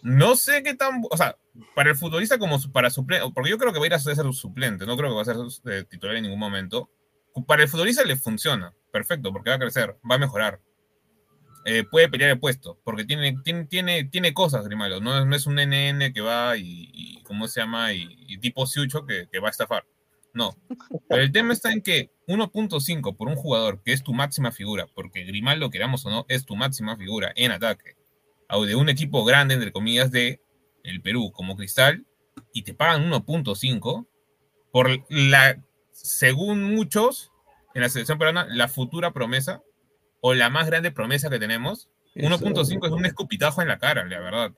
no 0.03 0.35
sé 0.37 0.62
qué 0.62 0.74
tan. 0.74 1.03
O 1.11 1.16
sea, 1.16 1.37
para 1.74 1.90
el 1.90 1.96
futbolista 1.96 2.38
como 2.38 2.59
para 2.72 2.88
suplente, 2.90 3.31
porque 3.35 3.50
yo 3.50 3.59
creo 3.59 3.72
que 3.72 3.79
va 3.79 3.85
a 3.85 3.88
ir 3.88 3.94
a 3.94 3.98
ser 3.98 4.16
suplente, 4.33 4.87
no 4.87 4.96
creo 4.96 5.11
que 5.11 5.16
va 5.16 5.22
a 5.22 5.24
ser 5.26 5.37
eh, 5.72 5.85
titular 5.88 6.16
en 6.16 6.22
ningún 6.22 6.38
momento. 6.38 6.88
Para 7.46 7.62
el 7.62 7.68
futbolista 7.68 8.03
le 8.05 8.16
funciona, 8.16 8.74
perfecto, 8.92 9.31
porque 9.33 9.50
va 9.50 9.57
a 9.57 9.61
crecer, 9.61 9.96
va 10.11 10.14
a 10.14 10.18
mejorar. 10.18 10.61
Eh, 11.66 11.85
puede 11.85 12.09
pelear 12.09 12.31
el 12.31 12.40
puesto, 12.40 12.81
porque 12.85 13.05
tiene, 13.05 13.37
tiene, 13.44 13.66
tiene, 13.66 14.05
tiene 14.05 14.33
cosas, 14.33 14.64
Grimaldo. 14.64 15.00
No, 15.00 15.18
es- 15.18 15.26
no 15.26 15.37
es 15.37 15.46
un 15.46 15.59
NN 15.59 16.12
que 16.14 16.22
va 16.22 16.57
y, 16.57 16.90
y 16.94 17.22
¿cómo 17.24 17.46
se 17.48 17.61
llama? 17.61 17.92
Y, 17.92 18.09
y 18.26 18.38
tipo 18.38 18.66
Siucho 18.66 19.05
que, 19.05 19.29
que 19.31 19.38
va 19.38 19.48
a 19.48 19.50
estafar. 19.50 19.85
No. 20.33 20.57
Pero 21.09 21.23
el 21.23 21.33
tema 21.33 21.53
está 21.53 21.73
en 21.73 21.83
que 21.83 22.11
1.5 22.27 23.16
por 23.16 23.29
un 23.29 23.37
jugador 23.37 23.83
que 23.83 23.93
es 23.93 24.03
tu 24.03 24.12
máxima 24.12 24.53
figura, 24.53 24.87
porque 24.95 25.25
Grimaldo, 25.25 25.71
queramos 25.71 26.07
o 26.07 26.11
no, 26.11 26.27
es 26.29 26.45
tu 26.45 26.57
máxima 26.57 26.97
figura 26.97 27.33
en 27.35 27.51
ataque, 27.51 27.97
o 28.49 28.64
de 28.64 28.77
un 28.77 28.88
equipo 28.88 29.25
grande, 29.25 29.55
entre 29.55 29.73
comillas, 29.73 30.11
de 30.11 30.40
el 30.85 31.03
Perú, 31.03 31.33
como 31.33 31.57
Cristal, 31.57 32.07
y 32.53 32.62
te 32.62 32.75
pagan 32.75 33.11
1.5 33.11 34.07
por 34.73 35.05
la, 35.09 35.62
según 35.93 36.62
muchos, 36.75 37.33
en 37.75 37.83
la 37.83 37.88
selección 37.88 38.19
peruana, 38.19 38.47
la 38.49 38.69
futura 38.69 39.12
promesa, 39.12 39.62
o 40.21 40.35
la 40.35 40.51
más 40.51 40.66
grande 40.66 40.90
promesa 40.90 41.31
que 41.31 41.38
tenemos. 41.38 41.88
Eso. 42.14 42.38
1.5 42.38 42.87
es 42.87 42.93
un 42.93 43.07
escupitajo 43.07 43.62
en 43.62 43.69
la 43.69 43.79
cara, 43.79 44.05
la 44.05 44.21
verdad. 44.21 44.53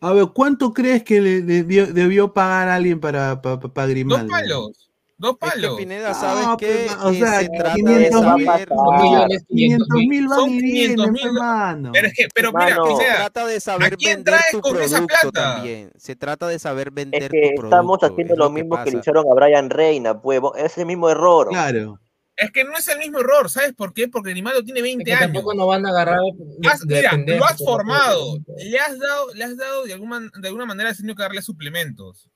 A 0.00 0.12
ver, 0.12 0.26
¿cuánto 0.34 0.72
crees 0.72 1.02
que 1.02 1.20
le 1.20 1.42
debió, 1.42 1.86
debió 1.86 2.32
pagar 2.32 2.68
a 2.68 2.74
alguien 2.76 3.00
para, 3.00 3.40
para, 3.40 3.58
para 3.58 3.86
Dos 3.86 3.94
Grimaldo? 3.94 4.28
palos, 4.28 4.90
dos 5.24 5.36
Es 5.40 5.50
que 5.50 5.56
palos. 5.60 5.76
Pineda, 5.76 6.14
¿sabes 6.14 6.46
qué? 6.58 6.86
pues, 6.88 6.96
o 7.02 7.10
Eh, 7.10 7.18
sea, 7.18 7.40
se 7.40 7.48
trata 7.48 7.74
de 7.74 7.82
500 7.82 8.34
mil, 8.36 8.46
saber, 8.46 8.68
Dos 8.68 9.02
millones, 9.02 9.44
500 9.48 9.88
mil 10.06 10.28
van 10.28 10.38
Son 10.38 10.50
y 10.50 10.60
500 10.60 10.72
vienen, 10.96 11.12
mil. 11.12 11.26
hermano. 11.26 11.90
Pero 11.92 12.06
es 12.08 12.14
que, 12.14 12.28
pero 12.34 12.52
mira, 12.52 12.76
se 12.86 12.96
sea, 13.04 13.16
trata 13.16 13.46
de 13.46 13.60
saber 13.60 13.96
quién 13.96 14.16
vender 14.24 14.40
tu 14.52 14.60
con 14.60 14.76
esa 14.80 14.96
producto 14.98 15.30
plata? 15.30 15.54
también. 15.56 15.90
Se 15.96 16.16
trata 16.16 16.46
de 16.48 16.58
saber 16.58 16.88
Es 16.88 16.94
vender 16.94 17.30
que 17.30 17.52
tu 17.56 17.64
estamos 17.64 17.98
haciendo 18.02 18.34
es 18.34 18.38
lo 18.38 18.48
que 18.48 18.54
mismo 18.54 18.76
que 18.76 18.84
le 18.84 18.84
pasa. 18.92 18.98
hicieron 18.98 19.24
a 19.30 19.34
Brian 19.34 19.70
Reina, 19.70 20.20
pues. 20.20 20.40
Es 20.56 20.78
el 20.78 20.86
mismo 20.86 21.08
error. 21.10 21.48
Claro. 21.48 22.00
es 22.36 22.50
que 22.50 22.64
no 22.64 22.76
es 22.76 22.88
el 22.88 22.98
mismo 22.98 23.20
error, 23.20 23.48
¿sabes 23.48 23.74
por 23.74 23.94
qué? 23.94 24.08
Porque 24.08 24.30
Grimaldo 24.30 24.64
tiene 24.64 24.80
Es 24.80 24.84
20 24.84 25.04
que 25.04 25.12
años. 25.12 25.26
tampoco 25.32 25.54
nos 25.54 25.68
van 25.68 25.86
a 25.86 25.90
agarrar. 25.90 26.18
de- 26.58 26.68
Has- 26.68 26.80
de 26.80 26.96
mira, 26.96 27.16
lo 27.38 27.44
has 27.44 27.58
formado, 27.64 28.38
le 28.58 28.76
has 28.76 28.98
dado, 28.98 29.32
le 29.34 29.44
has 29.44 29.56
dado 29.56 29.84
de 29.84 29.92
alguna, 29.92 30.18
de 30.40 30.48
alguna 30.48 30.66
manera 30.66 30.90
has 30.90 30.96
tenido 30.96 31.14
que 31.14 31.22
darle 31.22 31.42
suplementos. 31.42 32.28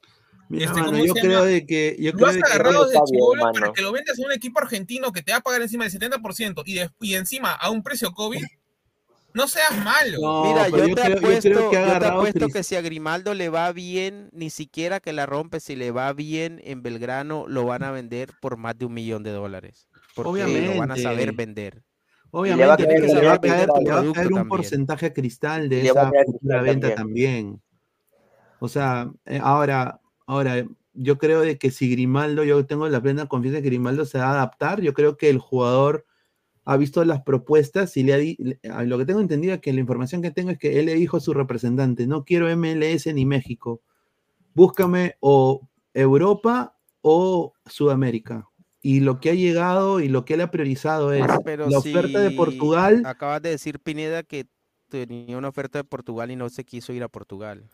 Este, 0.50 0.66
mano, 0.80 0.86
¿cómo 0.92 1.04
yo 1.04 1.12
creo 1.14 1.44
de 1.44 1.66
que 1.66 1.96
yo 1.98 2.10
Lo 2.12 2.16
creo 2.16 2.28
has 2.28 2.34
de 2.36 2.40
que 2.40 2.46
agarrado 2.52 2.86
de 2.86 2.94
mano. 3.38 3.52
para 3.52 3.72
que 3.72 3.82
lo 3.82 3.92
vendas 3.92 4.18
a 4.18 4.24
un 4.24 4.32
equipo 4.32 4.60
argentino 4.60 5.12
que 5.12 5.22
te 5.22 5.32
va 5.32 5.38
a 5.38 5.40
pagar 5.42 5.60
encima 5.62 5.84
del 5.84 5.92
70% 5.92 6.62
y, 6.64 6.74
de- 6.74 6.90
y 7.00 7.14
encima 7.14 7.52
a 7.52 7.70
un 7.70 7.82
precio 7.82 8.12
COVID. 8.12 8.42
No 9.34 9.46
seas 9.46 9.76
malo. 9.84 10.18
No, 10.22 10.44
Mira, 10.44 10.66
pero 10.70 10.86
yo, 10.88 10.94
te 10.94 11.02
creo- 11.02 11.16
apuesto, 11.18 11.50
creo 11.50 11.70
que 11.70 11.76
yo 11.76 11.98
te 11.98 12.06
apuesto 12.06 12.48
que 12.48 12.62
si 12.62 12.76
a 12.76 12.80
Grimaldo 12.80 13.34
le 13.34 13.50
va 13.50 13.70
bien, 13.72 14.30
ni 14.32 14.48
siquiera 14.48 15.00
que 15.00 15.12
la 15.12 15.26
rompe, 15.26 15.60
si 15.60 15.76
le 15.76 15.90
va 15.90 16.12
bien 16.14 16.60
en 16.64 16.82
Belgrano, 16.82 17.44
lo 17.46 17.64
van 17.66 17.82
a 17.82 17.90
vender 17.90 18.30
por 18.40 18.56
más 18.56 18.76
de 18.78 18.86
un 18.86 18.94
millón 18.94 19.22
de 19.22 19.30
dólares. 19.32 19.86
porque 20.14 20.42
lo 20.44 20.78
van 20.78 20.90
a 20.90 20.96
saber 20.96 21.28
Obviamente. 21.30 21.36
vender. 21.36 21.82
Obviamente, 22.30 22.66
va 22.66 22.74
a 22.74 22.76
caer- 22.78 23.00
le 23.14 23.26
va 23.26 23.32
a 23.34 23.40
caer 23.40 23.68
le 23.82 23.90
va 23.92 23.98
a 24.00 24.02
caer 24.02 24.06
un 24.08 24.12
también. 24.14 24.48
porcentaje 24.48 25.06
a 25.06 25.12
cristal 25.12 25.68
de 25.68 25.82
Le 25.82 25.88
esa 25.90 26.10
futura 26.26 26.62
venta 26.62 26.94
también. 26.94 27.62
O 28.58 28.68
sea, 28.68 29.08
eh, 29.26 29.38
ahora, 29.42 30.00
ahora, 30.28 30.64
yo 30.94 31.18
creo 31.18 31.40
de 31.40 31.58
que 31.58 31.70
si 31.70 31.90
Grimaldo, 31.90 32.44
yo 32.44 32.64
tengo 32.66 32.88
la 32.88 33.00
plena 33.02 33.26
confianza 33.26 33.56
de 33.56 33.62
que 33.62 33.68
Grimaldo 33.70 34.04
se 34.04 34.18
va 34.18 34.26
a 34.26 34.32
adaptar. 34.32 34.80
Yo 34.80 34.92
creo 34.94 35.16
que 35.16 35.28
el 35.30 35.38
jugador 35.38 36.06
ha 36.64 36.76
visto 36.76 37.04
las 37.04 37.22
propuestas 37.22 37.96
y 37.96 38.02
le 38.02 38.12
ha 38.14 38.18
di- 38.18 38.36
lo 38.84 38.98
que 38.98 39.06
tengo 39.06 39.20
entendido 39.20 39.54
es 39.54 39.60
que 39.60 39.72
la 39.72 39.80
información 39.80 40.20
que 40.22 40.30
tengo 40.30 40.50
es 40.50 40.58
que 40.58 40.78
él 40.78 40.86
le 40.86 40.94
dijo 40.94 41.16
a 41.16 41.20
su 41.20 41.32
representante, 41.34 42.06
no 42.06 42.24
quiero 42.24 42.48
MLS 42.54 43.12
ni 43.14 43.24
México, 43.24 43.80
búscame 44.54 45.14
o 45.20 45.68
Europa 45.94 46.76
o 47.00 47.54
Sudamérica. 47.66 48.46
Y 48.82 49.00
lo 49.00 49.18
que 49.20 49.30
ha 49.30 49.34
llegado 49.34 50.00
y 50.00 50.08
lo 50.08 50.24
que 50.24 50.34
él 50.34 50.40
ha 50.42 50.50
priorizado 50.50 51.12
es 51.12 51.26
Pero 51.44 51.68
la 51.70 51.78
oferta 51.78 52.20
de 52.20 52.30
Portugal. 52.32 53.02
Acabas 53.04 53.42
de 53.42 53.50
decir, 53.50 53.80
Pineda, 53.80 54.22
que 54.22 54.46
tenía 54.88 55.36
una 55.38 55.48
oferta 55.48 55.78
de 55.78 55.84
Portugal 55.84 56.30
y 56.30 56.36
no 56.36 56.48
se 56.48 56.64
quiso 56.64 56.92
ir 56.92 57.02
a 57.02 57.08
Portugal. 57.08 57.64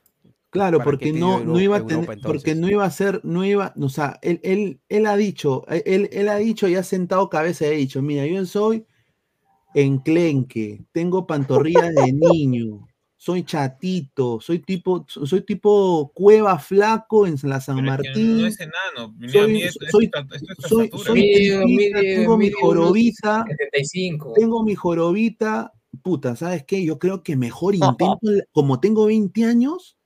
Claro, 0.55 0.79
¿Para 0.79 0.93
qué 0.93 1.09
porque 1.09 1.12
no, 1.19 1.40
no 1.40 1.59
iba 1.59 1.75
a 1.75 1.81
Europa, 1.81 2.12
tener, 2.12 2.23
porque 2.23 2.55
no 2.55 2.71
iba 2.71 2.85
a 2.85 2.90
ser, 2.93 3.21
no 3.25 3.45
iba, 3.45 3.75
o 3.77 3.88
sea, 3.88 4.21
él, 4.23 4.38
él, 4.45 4.79
él 4.88 5.07
ha 5.07 5.17
dicho, 5.17 5.64
eh, 5.69 5.83
él, 5.85 6.09
él 6.12 6.29
ha 6.29 6.37
dicho 6.37 6.69
y 6.69 6.77
ha 6.77 6.85
sentado 6.85 7.29
cabeza 7.29 7.64
y 7.64 7.71
ha 7.71 7.73
dicho, 7.73 8.01
mira, 8.03 8.25
yo 8.25 8.47
soy 8.47 8.87
enclenque, 9.75 10.85
tengo 10.93 11.27
pantorrillas 11.27 11.93
de 11.93 12.12
niño, 12.12 12.87
soy 13.17 13.43
chatito, 13.43 14.40
soy 14.40 14.61
tipo, 14.61 15.05
soy 15.09 15.40
tipo 15.40 16.12
cueva 16.14 16.57
flaco 16.61 17.27
en 17.27 17.37
la 17.43 17.61
San 17.61 17.79
Pero 17.79 17.95
es 17.95 17.99
que 17.99 18.09
Martín. 18.09 18.40
no 18.40 18.47
es 18.47 18.61
enano. 18.61 19.14
Soy, 19.90 20.09
soy, 20.69 20.90
soy, 21.05 21.90
tengo 22.01 22.38
mi 22.38 22.53
jorobita, 22.53 23.45
75. 23.49 24.35
tengo 24.37 24.62
mi 24.62 24.77
jorobita, 24.77 25.73
puta, 26.01 26.37
¿sabes 26.37 26.62
qué? 26.62 26.85
Yo 26.85 27.01
creo 27.01 27.25
que 27.25 27.35
mejor 27.35 27.75
intento, 27.75 28.31
como 28.53 28.79
tengo 28.79 29.07
20 29.07 29.45
años, 29.47 29.97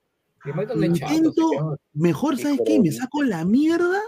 intento, 0.87 1.79
mejor, 1.93 2.39
¿sabes 2.39 2.61
qué? 2.65 2.81
Me 2.81 2.93
saco 2.93 3.23
la 3.23 3.45
mierda, 3.45 4.01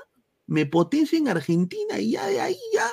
me 0.46 0.66
potencio 0.66 1.18
en 1.18 1.28
Argentina 1.28 1.98
y 1.98 2.12
ya 2.12 2.26
de 2.26 2.40
ahí 2.40 2.58
ya, 2.72 2.86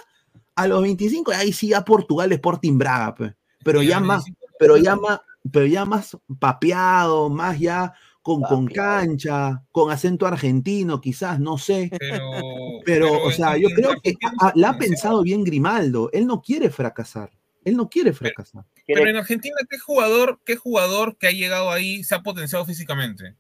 a 0.56 0.68
los 0.68 0.82
25, 0.82 1.32
ahí 1.32 1.54
sí 1.54 1.70
ya 1.70 1.86
Portugal 1.86 2.32
Sporting 2.32 2.78
Braga, 2.78 3.16
pe. 3.16 3.36
pero 3.64 3.82
ya 3.82 4.00
más, 4.00 4.26
pero 4.60 4.78
ya 4.78 4.96
más, 4.96 5.22
pero 5.52 5.66
ya 5.66 5.86
más 5.86 6.18
papeado, 6.40 7.30
más 7.30 7.60
ya 7.60 7.94
con, 8.28 8.42
con 8.42 8.68
cancha, 8.68 9.64
con 9.72 9.90
acento 9.90 10.26
argentino, 10.26 11.00
quizás, 11.00 11.40
no 11.40 11.58
sé. 11.58 11.90
Pero, 11.98 12.20
Pero, 12.86 13.24
o 13.24 13.32
sea, 13.32 13.58
yo 13.58 13.70
creo 13.70 13.92
que 14.04 14.16
la 14.56 14.70
ha 14.72 14.78
pensado 14.78 15.24
bien 15.24 15.46
Grimaldo. 15.46 16.10
Él 16.12 16.28
no 16.28 16.42
quiere 16.42 16.70
fracasar. 16.70 17.32
Él 17.68 17.76
no 17.76 17.90
quiere 17.90 18.14
fracasar. 18.14 18.64
Pero 18.86 19.10
en 19.10 19.18
Argentina, 19.18 19.56
¿qué 19.70 19.78
jugador, 19.78 20.40
qué 20.46 20.56
jugador 20.56 21.18
que 21.18 21.28
ha 21.28 21.32
llegado 21.32 21.70
ahí 21.70 22.02
se 22.02 22.16
ha 22.16 22.24
potenciado 22.24 22.64
físicamente? 22.66 23.36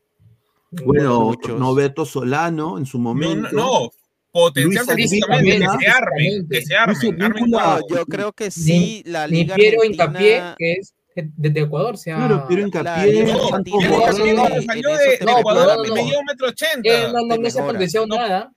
Bueno, 0.69 1.21
Muchos. 1.21 1.57
Noberto 1.57 2.05
Solano 2.05 2.77
en 2.77 2.85
su 2.85 2.97
No, 2.97 3.03
momento. 3.05 3.49
no, 3.53 3.83
no, 3.83 3.91
potenciarse 4.33 4.93
Luis 4.95 5.09
físicamente, 5.11 5.59
que 5.59 5.65
se 5.79 5.87
armen, 5.87 6.47
que 6.49 6.61
se 6.61 6.75
Advíncula, 6.75 7.79
No, 7.79 7.87
yo 7.87 8.05
creo 8.05 8.33
que 8.33 8.51
sí, 8.51 9.01
la 9.05 9.27
Ni 9.27 9.37
Liga 9.43 9.55
Piero 9.55 9.77
Argentina... 9.81 10.03
Hincapié, 10.03 10.43
que 10.57 10.73
es 10.73 10.93
desde 11.37 11.61
Ecuador, 11.61 11.97
se 11.97 12.11
ha... 12.11 12.17
Claro, 12.17 12.47
Piero 12.49 12.61
La 12.63 12.67
Hincapié, 12.67 13.31
Argentina 13.31 13.77
Piero 13.79 13.97
Hincapié 13.97 14.61
salió 14.65 14.97
de, 14.97 15.19
No, 15.25 15.39
Ecuador 15.39 15.77
no, 15.77 15.83
no. 15.85 15.95
medía 15.95 16.19
un 16.19 16.25
metro 16.25 16.47
Eh, 16.47 16.49
ochenta. 16.49 17.11
no, 17.13 17.25
no, 17.27 17.37
no 17.37 17.49
se 17.49 17.59
ha 17.61 17.65
potenciado 17.65 18.07
No. 18.07 18.15
nada. 18.17 18.51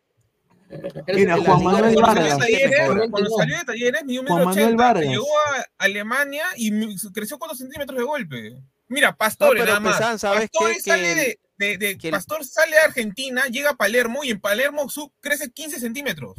La 0.71 1.37
Juan 1.37 1.65
Manuel 1.65 1.95
Cuando 1.95 2.07
Argentina 2.07 2.39
salió 2.39 2.59
de 2.59 2.79
Vargas. 2.89 3.09
cuando 3.11 3.29
no. 3.31 3.37
salió 3.37 3.59
de 3.59 3.65
talleres 3.65 4.05
midió 4.05 4.25
Juan 4.27 4.45
Manuel 4.45 4.77
Vargas. 4.77 5.05
llegó 5.07 5.27
a 5.27 5.67
Alemania 5.79 6.45
y 6.57 6.71
creció 7.13 7.39
cuatro 7.39 7.57
centímetros 7.57 7.99
de 7.99 8.05
golpe. 8.05 8.63
Mira, 8.89 9.11
No, 9.11 9.17
Pastore 9.17 9.53
pero 9.61 9.67
nada 9.67 9.81
más. 9.81 9.97
Pesan, 9.99 10.19
¿sabes 10.19 10.49
Pastore 10.51 10.75
qué? 10.75 10.81
sale 10.81 11.03
Que 11.03 11.15
de, 11.15 11.31
el- 11.31 11.39
de- 11.79 11.87
de- 11.87 11.99
que 11.99 12.09
el- 12.09 12.13
Pastor 12.13 12.45
sale 12.45 12.77
a 12.79 12.85
Argentina, 12.85 13.45
llega 13.47 13.71
a 13.71 13.77
Palermo 13.77 14.23
y 14.25 14.31
en 14.31 14.41
Palermo 14.41 14.89
su- 14.89 15.13
crece 15.21 15.51
15 15.51 15.79
centímetros. 15.81 16.37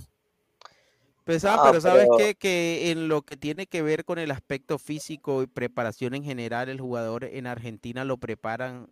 Pesado, 1.23 1.61
Ah, 1.63 1.67
pero 1.69 1.81
¿sabes 1.81 2.07
pero- 2.09 2.17
qué? 2.17 2.35
Que 2.35 2.89
en 2.91 3.07
lo 3.07 3.21
que 3.21 3.37
tiene 3.37 3.67
que 3.67 3.81
ver 3.83 4.05
con 4.05 4.17
el 4.17 4.31
aspecto 4.31 4.79
físico 4.79 5.43
y 5.43 5.47
preparación 5.47 6.15
en 6.15 6.23
general, 6.23 6.67
el 6.69 6.81
jugador 6.81 7.25
en 7.25 7.45
Argentina 7.47 8.03
lo 8.05 8.17
preparan 8.17 8.89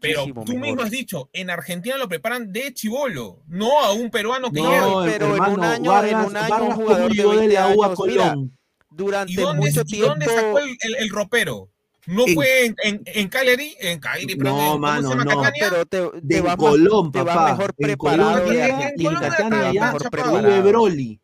Pero 0.00 0.20
muchísimo 0.22 0.44
tú 0.44 0.56
mismo 0.58 0.82
has 0.82 0.90
dicho, 0.90 1.30
en 1.32 1.50
Argentina 1.50 1.96
lo 1.96 2.08
preparan 2.08 2.52
de 2.52 2.72
chivolo, 2.74 3.40
no 3.46 3.80
a 3.80 3.92
un 3.92 4.10
peruano 4.10 4.50
que 4.50 4.60
No, 4.60 5.04
llega. 5.04 5.12
pero 5.12 5.36
en 5.36 5.42
un 5.52 5.64
año- 5.64 5.76
en 5.76 5.82
Vargas, 6.12 6.26
un 6.26 6.36
año 6.36 6.64
un 6.64 6.72
jugador 6.72 6.96
¿cómo 7.02 7.08
de 7.08 7.14
llegó 7.14 7.30
de 7.32 7.36
20 7.38 7.54
la 7.54 7.68
U 7.68 7.82
a 7.82 7.86
años, 7.86 7.98
mira, 8.06 8.22
Colón? 8.30 8.58
Durante 8.90 9.32
¿Y 9.32 9.36
dónde, 9.36 9.66
mucho 9.66 9.80
y 9.80 9.84
tiempo... 9.84 10.08
dónde 10.08 10.26
sacó 10.26 10.58
el, 10.58 10.68
el- 10.80 10.96
el 10.98 11.08
ropero? 11.10 11.68
¿No 12.06 12.26
En- 12.26 12.34
fue 12.34 12.66
en, 12.66 12.76
en, 12.82 13.02
en 13.06 13.28
Cagliari? 13.28 13.74
En 13.80 13.98
Cagliari, 13.98 14.36
No, 14.36 14.50
en- 14.50 14.54
¿cómo 14.56 14.78
mano, 14.78 15.02
se 15.10 15.16
llama? 15.16 15.24
no. 15.24 15.40
Catania? 15.40 15.66
pero 15.70 15.86
te, 15.86 16.20
te 16.20 16.42
De 16.42 16.56
Colón, 16.56 17.12
te 17.12 17.24
mejor 17.24 17.74
En 17.78 17.86
preparado 17.86 18.32
Colón 18.42 18.54
de 18.54 18.62
Argentina, 18.62 19.10
en 19.38 19.48
te 19.50 19.80
mejor 19.80 20.10
preparado. 20.10 20.62
Broly. 20.64 21.20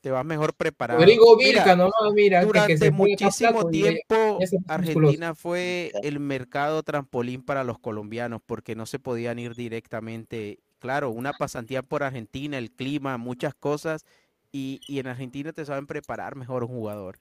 Te 0.00 0.10
va 0.10 0.24
mejor 0.24 0.54
preparado. 0.54 0.98
Rodrigo 0.98 1.36
Mira, 1.36 1.48
Vilca 1.64 1.76
nomás, 1.76 1.92
mira, 2.14 2.40
que- 2.40 2.46
que 2.46 2.52
Durante 2.52 2.78
se 2.78 2.90
muchísimo 2.90 3.68
y 3.68 3.72
tiempo. 3.72 4.38
Argentina 4.66 5.34
fue 5.34 5.92
el 6.02 6.20
mercado 6.20 6.82
trampolín 6.82 7.42
para 7.42 7.64
los 7.64 7.78
colombianos 7.78 8.40
porque 8.44 8.74
no 8.74 8.86
se 8.86 8.98
podían 8.98 9.38
ir 9.38 9.54
directamente. 9.54 10.58
Claro, 10.78 11.10
una 11.10 11.34
pasantía 11.34 11.82
por 11.82 12.02
Argentina, 12.02 12.56
el 12.56 12.70
clima, 12.70 13.18
muchas 13.18 13.54
cosas. 13.54 14.06
Y, 14.52 14.80
y 14.88 14.98
en 15.00 15.06
Argentina 15.06 15.52
te 15.52 15.64
saben 15.66 15.86
preparar 15.86 16.34
mejor 16.34 16.64
un 16.64 16.70
jugador. 16.70 17.18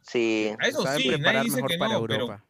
Sí. 0.00 0.50
A 0.58 0.66
eso 0.68 0.82
saben 0.82 1.02
sí, 1.02 1.08
nadie 1.08 1.18
preparar 1.18 1.44
dice 1.44 1.56
mejor 1.56 1.70
que 1.70 1.78
para 1.78 1.92
no, 1.92 2.06
pero 2.06 2.14
Europa. 2.22 2.44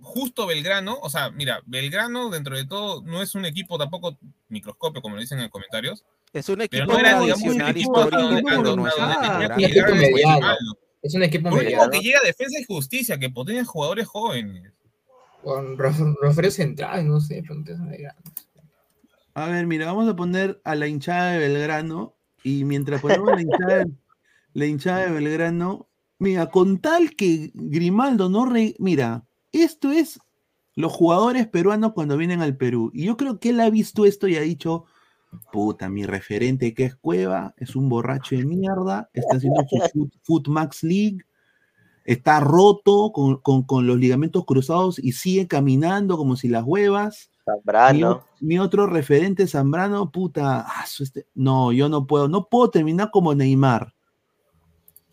justo 0.00 0.46
Belgrano, 0.46 0.98
o 1.00 1.08
sea, 1.10 1.30
mira, 1.30 1.62
Belgrano 1.66 2.28
dentro 2.30 2.56
de 2.56 2.66
todo 2.66 3.02
no 3.02 3.22
es 3.22 3.34
un 3.36 3.44
equipo 3.44 3.78
tampoco 3.78 4.18
microscopio, 4.48 5.00
como 5.00 5.14
lo 5.14 5.20
dicen 5.20 5.38
en 5.38 5.44
los 5.44 5.52
comentarios, 5.52 6.04
Es 6.32 6.48
un 6.48 6.60
equipo 6.60 6.86
no 6.86 6.98
era, 6.98 7.20
digamos, 7.20 7.42
un 7.42 7.60
equipo 7.60 8.08
es 11.02 11.14
un 11.14 11.22
equipo 11.22 11.50
mediano. 11.50 11.90
Que 11.90 12.00
llega 12.00 12.18
a 12.22 12.26
defensa 12.26 12.60
y 12.60 12.64
justicia, 12.64 13.18
que 13.18 13.30
potencia 13.30 13.64
jugadores 13.64 14.06
jóvenes. 14.06 14.72
Con 15.42 15.78
Ro- 15.78 16.14
Rosario 16.20 16.50
Central, 16.50 17.08
no 17.08 17.20
sé. 17.20 17.42
A 19.34 19.46
ver, 19.48 19.66
mira, 19.66 19.86
vamos 19.86 20.08
a 20.08 20.14
poner 20.16 20.60
a 20.64 20.74
la 20.74 20.86
hinchada 20.86 21.32
de 21.32 21.38
Belgrano 21.38 22.14
y 22.42 22.64
mientras 22.64 23.00
ponemos 23.00 23.34
la 23.34 23.40
hinchada, 23.40 23.86
la 24.52 24.66
hinchada 24.66 25.06
de 25.06 25.12
Belgrano, 25.12 25.88
mira, 26.18 26.46
con 26.50 26.78
tal 26.78 27.16
que 27.16 27.50
Grimaldo 27.54 28.28
no 28.28 28.44
re... 28.44 28.74
Mira, 28.78 29.24
esto 29.52 29.90
es 29.90 30.20
los 30.74 30.92
jugadores 30.92 31.46
peruanos 31.48 31.92
cuando 31.94 32.16
vienen 32.16 32.42
al 32.42 32.56
Perú. 32.56 32.90
Y 32.92 33.04
yo 33.06 33.16
creo 33.16 33.40
que 33.40 33.50
él 33.50 33.60
ha 33.60 33.70
visto 33.70 34.04
esto 34.04 34.28
y 34.28 34.36
ha 34.36 34.40
dicho, 34.42 34.84
puta, 35.52 35.88
mi 35.88 36.04
referente 36.06 36.74
que 36.74 36.84
es 36.84 36.96
Cueva, 36.96 37.54
es 37.56 37.76
un 37.76 37.88
borracho 37.88 38.36
de 38.36 38.44
mierda, 38.44 39.08
está 39.12 39.36
haciendo 39.36 39.62
su 39.68 39.78
Foot, 39.92 40.12
Foot 40.22 40.48
Max 40.48 40.82
League, 40.82 41.18
está 42.04 42.40
roto 42.40 43.12
con, 43.12 43.36
con- 43.38 43.62
con 43.62 43.86
los 43.86 43.96
ligamentos 43.98 44.44
cruzados 44.44 44.98
y 44.98 45.12
sigue 45.12 45.46
caminando 45.46 46.16
como 46.16 46.36
si 46.36 46.48
las 46.48 46.64
huevas. 46.64 47.30
Zambrano. 47.44 48.24
mi 48.40 48.58
otro 48.58 48.86
referente 48.86 49.46
Zambrano, 49.46 50.10
puta, 50.12 50.64
ah, 50.68 50.84
este- 51.00 51.26
no, 51.34 51.72
yo 51.72 51.88
no 51.88 52.06
puedo, 52.06 52.28
no 52.28 52.46
puedo 52.48 52.70
terminar 52.70 53.10
como 53.10 53.34
Neymar. 53.34 53.92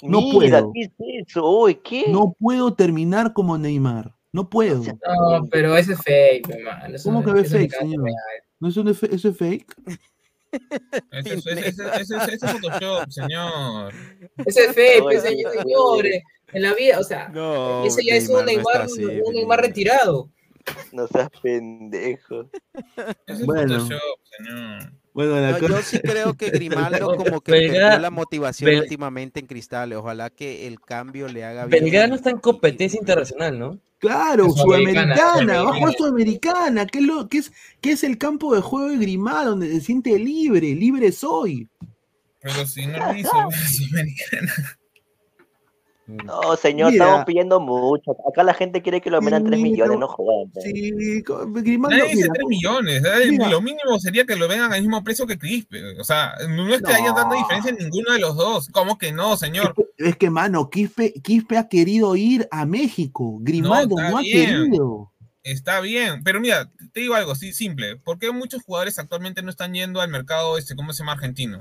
No 0.04 0.22
Mira, 0.22 0.60
puedo. 0.62 0.72
¿qué 0.74 0.82
es 0.82 0.92
eso? 1.28 1.50
Uy, 1.50 1.76
¿qué? 1.76 2.06
No 2.12 2.36
puedo 2.40 2.74
terminar 2.76 3.34
como 3.34 3.58
Neymar. 3.58 4.14
No 4.32 4.48
puedo. 4.50 4.84
No, 4.84 5.48
pero 5.50 5.76
ese 5.76 5.94
es 5.94 6.00
fake, 6.04 6.50
hermano. 6.50 6.94
eso 6.96 7.10
¿Cómo 7.10 7.24
que 7.24 7.32
ve 7.34 7.42
eso 7.42 7.56
no 7.56 7.60
fake, 7.62 7.74
señor? 7.74 8.04
real. 8.04 8.16
¿No 8.60 8.70
es 8.70 8.78
un 8.78 8.88
efe- 8.88 9.14
eso 9.14 9.30
es 9.30 9.38
fake? 9.38 9.76
Ese 11.12 11.34
es, 11.36 11.46
ese, 11.48 11.68
ese, 11.68 11.84
ese, 12.02 12.16
ese 12.16 12.34
es 12.46 12.52
Photoshop, 12.52 13.10
señor. 13.12 13.94
Ese 14.46 14.66
es 14.66 14.74
fake, 14.76 15.02
pues, 15.04 15.22
señores. 15.24 16.24
En 16.54 16.62
la 16.62 16.74
vida, 16.74 17.00
o 17.00 17.04
sea, 17.04 17.28
No, 17.30 17.86
ese 17.86 18.04
ya 18.06 18.16
es 18.16 18.30
un 18.30 18.46
Neymar 18.46 18.78
no 18.78 18.84
así, 18.84 19.04
un 19.04 19.34
Neymar. 19.34 19.60
Retirado. 19.62 20.30
No 20.94 21.08
seas 21.08 21.30
pendejo. 21.42 22.50
Ese 23.28 23.42
es 23.42 23.46
Bueno. 23.46 23.80
Photoshop, 23.82 24.20
señor. 24.38 24.94
Bueno, 25.14 25.36
la 25.42 25.52
No, 25.52 25.60
cosa- 25.60 25.74
yo 25.76 25.82
sí 25.82 26.00
creo 26.00 26.34
que 26.36 26.50
Grimaldo 26.52 27.16
como 27.18 27.42
que 27.42 27.52
perdió 27.52 27.98
la 28.00 28.10
motivación 28.12 28.70
Bel- 28.72 28.82
últimamente 28.82 29.40
en 29.40 29.48
Cristal. 29.48 29.92
Ojalá 29.94 30.30
que 30.30 30.68
el 30.68 30.80
cambio 30.80 31.28
le 31.28 31.44
haga 31.44 31.66
bien. 31.66 31.84
Belgrano 31.84 32.16
está 32.16 32.30
en 32.30 32.38
competencia 32.40 33.00
internacional, 33.00 33.58
¿no? 33.60 33.80
Claro, 34.00 34.52
Sudamericana, 34.52 35.16
Sudamericana, 35.16 35.64
va 35.64 35.90
a 35.90 35.94
Sudamericana. 35.94 36.86
Que 36.86 37.00
es, 37.00 37.06
lo, 37.06 37.28
que, 37.28 37.40
es, 37.40 37.52
que 37.82 37.92
es 37.92 38.04
el 38.04 38.18
campo 38.18 38.54
de 38.54 38.62
juego 38.62 38.90
de 38.90 38.98
Grimaldo, 38.98 39.52
donde 39.52 39.72
se 39.72 39.82
siente 39.82 40.18
libre, 40.20 40.76
libre 40.76 41.12
soy. 41.12 41.68
Pero 42.42 42.66
si 42.66 42.86
no 42.86 43.00
lo 43.00 43.16
hizo, 43.16 43.32
Sudamericana. 43.68 44.54
No, 46.08 46.56
señor, 46.56 46.92
Mira. 46.94 47.04
estamos 47.06 47.26
pidiendo 47.26 47.60
mucho. 47.60 48.16
Acá 48.32 48.42
la 48.44 48.54
gente 48.54 48.82
quiere 48.82 49.02
que 49.02 49.10
lo 49.10 49.22
metan 49.22 49.44
3 49.44 49.58
Sí, 49.58 49.64
millones, 49.64 49.94
no. 49.96 50.00
no 50.00 50.08
jodan. 50.08 50.50
pues. 50.54 50.64
Sí, 50.66 51.22
Grimaldo, 51.22 51.98
Nadie 51.98 52.12
dice 52.12 52.22
mira, 52.24 52.34
3 52.34 52.46
millones. 52.48 53.04
¿eh? 53.04 53.28
mira. 53.32 53.50
Lo 53.50 53.62
mínimo 53.62 54.00
sería 54.00 54.26
que 54.26 54.36
lo 54.38 54.48
vengan 54.48 54.72
al 54.72 54.82
mismo 54.82 55.04
precio 55.04 55.28
que 55.28 55.38
Crispe. 55.38 56.00
O 56.00 56.04
sea, 56.06 56.34
no 56.50 56.74
es 56.74 56.82
que 56.82 56.94
haya 56.94 57.14
tanta 57.14 57.36
diferencia 57.36 57.72
en 57.72 57.78
ninguno 57.78 58.14
de 58.14 58.20
los 58.20 58.36
dos. 58.38 58.70
¿Cómo 58.70 58.98
que 58.98 59.12
no, 59.12 59.36
señor? 59.36 59.76
es 59.98 60.16
que, 60.16 60.30
mano, 60.30 60.70
Quispe, 60.70 61.14
Quispe 61.22 61.58
ha 61.58 61.68
querido 61.68 62.16
ir 62.16 62.48
a 62.52 62.66
México. 62.66 63.38
Grimaldo 63.42 63.96
no, 63.98 64.02
está 64.08 64.18
ha 64.18 64.22
bien. 64.22 64.46
querido. 64.64 65.12
Está 65.44 65.80
bien, 65.80 66.24
pero 66.24 66.42
mira, 66.42 66.70
te 66.92 67.00
digo 67.00 67.16
algo, 67.16 67.34
sí, 67.34 67.54
simple. 67.54 67.96
¿Por 67.96 68.20
qué 68.20 68.32
muchos 68.32 68.64
jugadores 68.64 69.00
actualmente 69.00 69.42
no 69.42 69.50
están 69.50 69.74
yendo 69.74 70.02
al 70.02 70.10
mercado, 70.10 70.58
este, 70.58 70.76
¿cómo 70.76 70.92
se 70.92 71.00
llama? 71.00 71.14
Argentino. 71.14 71.60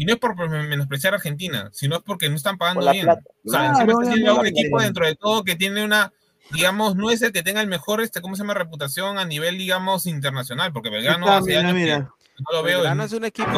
Y 0.00 0.06
no 0.06 0.14
es 0.14 0.18
por 0.18 0.34
menospreciar 0.48 1.12
a 1.12 1.16
Argentina, 1.16 1.68
sino 1.72 1.96
es 1.96 2.02
porque 2.02 2.30
no 2.30 2.36
están 2.36 2.56
pagando 2.56 2.90
bien. 2.90 3.04
plata. 3.04 3.20
O 3.46 3.50
sea, 3.50 3.66
encima 3.66 3.92
yendo 4.14 4.30
a 4.32 4.40
un 4.40 4.46
equipo 4.46 4.80
dentro 4.80 5.04
de 5.04 5.14
todo 5.14 5.44
que 5.44 5.56
tiene 5.56 5.84
una, 5.84 6.10
digamos, 6.52 6.96
no 6.96 7.10
es 7.10 7.20
el 7.20 7.32
que 7.32 7.42
tenga 7.42 7.60
el 7.60 7.66
mejor, 7.66 8.00
este, 8.00 8.22
¿cómo 8.22 8.34
se 8.34 8.42
llama? 8.42 8.54
Reputación 8.54 9.18
a 9.18 9.26
nivel, 9.26 9.58
digamos, 9.58 10.06
internacional, 10.06 10.72
porque 10.72 10.88
Belgrano 10.88 11.26
Está, 11.26 11.36
hace 11.36 11.48
mira, 11.48 11.60
años 11.60 11.74
mira. 11.74 11.96
que 11.98 12.42
no 12.44 12.56
lo 12.58 12.62
veo 12.62 12.78
Belgrano 12.78 13.02
en- 13.02 13.06
es 13.08 13.12
un 13.12 13.24
equipo 13.26 13.50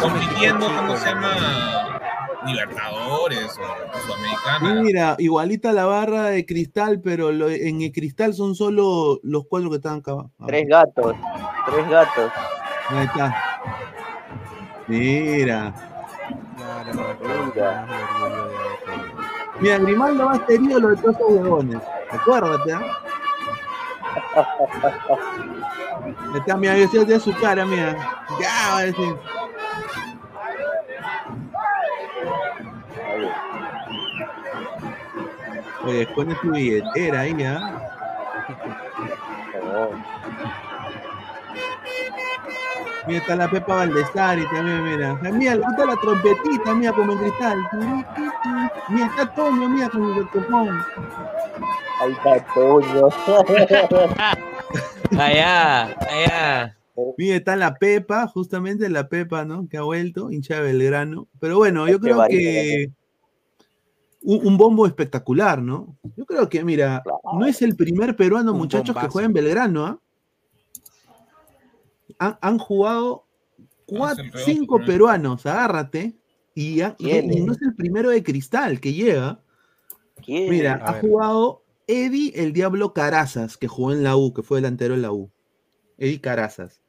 compitiendo- 0.00 0.66
¿cómo 0.76 0.96
se 0.98 1.06
llama? 1.06 2.00
Libertadores 2.46 3.46
o 3.58 4.00
Sudamericana. 4.02 4.82
mira, 4.82 5.16
igualita 5.18 5.72
la 5.72 5.86
barra 5.86 6.24
de 6.24 6.44
cristal, 6.44 7.00
pero 7.02 7.32
lo- 7.32 7.48
en 7.48 7.80
el 7.80 7.92
cristal 7.92 8.34
son 8.34 8.54
solo 8.54 9.18
los 9.22 9.44
cuatro 9.48 9.70
que 9.70 9.76
están 9.76 10.00
acá. 10.00 10.12
Tres 10.46 10.66
gatos, 10.68 11.16
tres 11.64 11.88
gatos. 11.88 12.30
Ahí 12.90 13.06
está. 13.06 13.53
Mira. 14.86 15.72
Mira. 19.60 19.78
Grimaldo 19.78 20.26
va 20.26 20.32
a 20.32 20.46
ser 20.46 20.60
ídolo 20.60 20.88
de 20.88 20.96
todos 20.96 21.16
esos 21.16 21.30
huevones. 21.30 21.80
Acuérdate. 22.10 22.74
Ahí 22.74 22.82
Está, 26.34 26.56
mira, 26.56 26.76
yo 26.76 27.04
de 27.04 27.20
su 27.20 27.32
cara, 27.34 27.64
mira. 27.64 27.96
Ya, 28.40 28.70
va 28.70 28.78
a 28.78 28.82
decir. 28.82 29.16
Oye, 35.84 36.02
esconde 36.02 36.34
tu 36.36 36.50
billetera 36.50 37.20
ahí, 37.20 37.42
¿ah? 37.44 37.80
No. 39.62 40.13
Mira, 43.06 43.20
está 43.20 43.36
la 43.36 43.50
Pepa 43.50 43.74
Valdesari 43.74 44.44
también, 44.48 44.82
mira. 44.84 45.14
Mira, 45.32 45.54
está 45.54 45.86
la 45.86 45.96
trompetita, 45.96 46.74
mira, 46.74 46.92
como 46.92 47.12
en 47.12 47.18
cristal. 47.18 47.58
Mira, 48.88 49.06
está 49.06 49.34
Toño, 49.34 49.68
mira, 49.68 49.90
con 49.90 50.02
el. 50.02 50.26
Ahí 52.00 52.12
está 52.12 52.44
Toño. 52.54 53.08
Allá, 55.18 55.84
allá. 55.84 56.76
Mira, 57.18 57.36
está 57.36 57.56
la 57.56 57.74
Pepa, 57.74 58.26
justamente 58.26 58.88
la 58.88 59.08
Pepa, 59.08 59.44
¿no? 59.44 59.68
Que 59.68 59.76
ha 59.76 59.82
vuelto, 59.82 60.30
hincha 60.30 60.56
de 60.56 60.62
Belgrano. 60.62 61.28
Pero 61.40 61.58
bueno, 61.58 61.86
yo 61.88 62.00
creo 62.00 62.24
que 62.28 62.90
un, 64.22 64.46
un 64.46 64.56
bombo 64.56 64.86
espectacular, 64.86 65.62
¿no? 65.62 65.96
Yo 66.16 66.24
creo 66.24 66.48
que, 66.48 66.64
mira, 66.64 67.02
no 67.38 67.46
es 67.46 67.62
el 67.62 67.76
primer 67.76 68.16
peruano, 68.16 68.52
Un 68.52 68.58
muchachos, 68.58 68.96
que 68.96 69.08
juega 69.08 69.26
en 69.26 69.32
Belgrano, 69.34 69.86
¿ah? 69.86 70.00
Han, 72.26 72.38
han 72.40 72.58
jugado 72.58 73.26
cuatro, 73.86 74.24
cinco 74.44 74.78
¿no? 74.78 74.84
peruanos, 74.86 75.44
agárrate, 75.46 76.16
y, 76.54 76.80
ha- 76.80 76.96
y 76.98 77.04
¿Quién? 77.04 77.44
no 77.46 77.52
es 77.52 77.62
el 77.62 77.74
primero 77.74 78.10
de 78.10 78.22
cristal 78.22 78.80
que 78.80 78.92
llega. 78.92 79.40
¿Quién? 80.24 80.48
Mira, 80.50 80.74
A 80.74 80.88
ha 80.88 80.92
ver. 80.92 81.00
jugado 81.02 81.64
Eddie 81.86 82.32
el 82.36 82.52
Diablo 82.52 82.94
Carazas, 82.94 83.56
que 83.56 83.68
jugó 83.68 83.92
en 83.92 84.02
la 84.02 84.16
U, 84.16 84.32
que 84.32 84.42
fue 84.42 84.58
delantero 84.58 84.94
en 84.94 85.02
la 85.02 85.12
U. 85.12 85.30
Eddie 85.98 86.20
Carazas. 86.20 86.80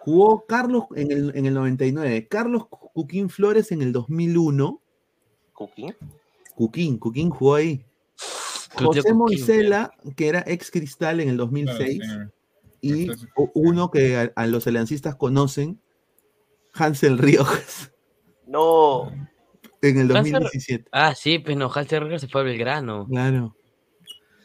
Jugó 0.00 0.46
Carlos 0.46 0.84
en 0.94 1.10
el, 1.10 1.32
en 1.34 1.46
el 1.46 1.54
99, 1.54 2.26
Carlos 2.28 2.66
Cuquín 2.68 3.28
Flores 3.28 3.70
en 3.72 3.82
el 3.82 3.92
2001. 3.92 4.80
¿Cookie? 5.52 5.94
Cuquín, 6.54 6.98
Cuquín 6.98 7.28
jugó 7.30 7.56
ahí. 7.56 7.84
José 8.72 9.00
Cuquín, 9.02 9.16
Moisela, 9.16 9.92
que 10.16 10.28
era 10.28 10.42
ex 10.46 10.70
Cristal 10.70 11.20
en 11.20 11.28
el 11.28 11.36
2006. 11.36 11.98
Claro, 12.00 12.30
Y 12.80 13.10
uno 13.54 13.90
que 13.90 14.16
a, 14.16 14.32
a 14.36 14.46
los 14.46 14.66
aliancistas 14.66 15.14
conocen, 15.16 15.80
Hansel 16.72 17.18
Riojas, 17.18 17.92
No. 18.46 19.10
en 19.82 19.98
el 19.98 20.08
Hansel- 20.10 20.40
2017. 20.40 20.88
Ah, 20.92 21.14
sí, 21.14 21.38
pues 21.38 21.56
no, 21.56 21.70
Halter 21.72 22.02
Rivers 22.02 22.22
se 22.22 22.28
fue 22.28 22.40
a 22.40 22.44
Belgrano. 22.44 23.06
Claro. 23.06 23.54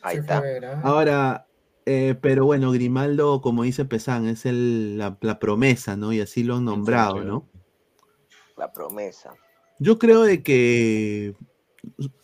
Ahí 0.02 0.18
está. 0.18 0.44
Ahora, 0.84 1.48
eh, 1.88 2.16
pero 2.22 2.46
bueno, 2.46 2.72
Grimaldo, 2.72 3.42
como 3.42 3.64
dice 3.64 3.86
Pesán, 3.86 4.28
es 4.28 4.46
el, 4.46 4.98
la, 4.98 5.18
la 5.22 5.40
promesa, 5.40 5.96
¿no? 5.98 6.14
Y 6.14 6.22
así 6.22 6.44
lo 6.44 6.58
han 6.58 6.66
nombrado, 6.66 7.24
¿no? 7.24 7.48
La 8.58 8.72
promesa. 8.72 9.32
Yo 9.80 9.98
creo 9.98 10.22
de 10.24 10.44
que 10.44 11.36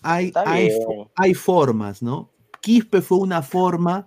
hay, 0.01 0.31
hay, 0.45 0.69
hay 1.15 1.33
formas, 1.33 2.01
¿no? 2.03 2.31
Quispe 2.61 3.01
fue 3.01 3.17
una 3.17 3.41
forma 3.41 4.05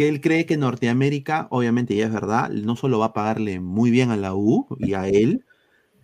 que 0.00 0.08
él 0.08 0.22
cree 0.22 0.46
que 0.46 0.56
Norteamérica, 0.56 1.46
obviamente 1.50 1.94
ya 1.94 2.06
es 2.06 2.12
verdad, 2.14 2.48
no 2.48 2.74
solo 2.74 2.98
va 3.00 3.08
a 3.08 3.12
pagarle 3.12 3.60
muy 3.60 3.90
bien 3.90 4.10
a 4.10 4.16
la 4.16 4.34
U 4.34 4.66
y 4.78 4.94
a 4.94 5.06
él, 5.06 5.44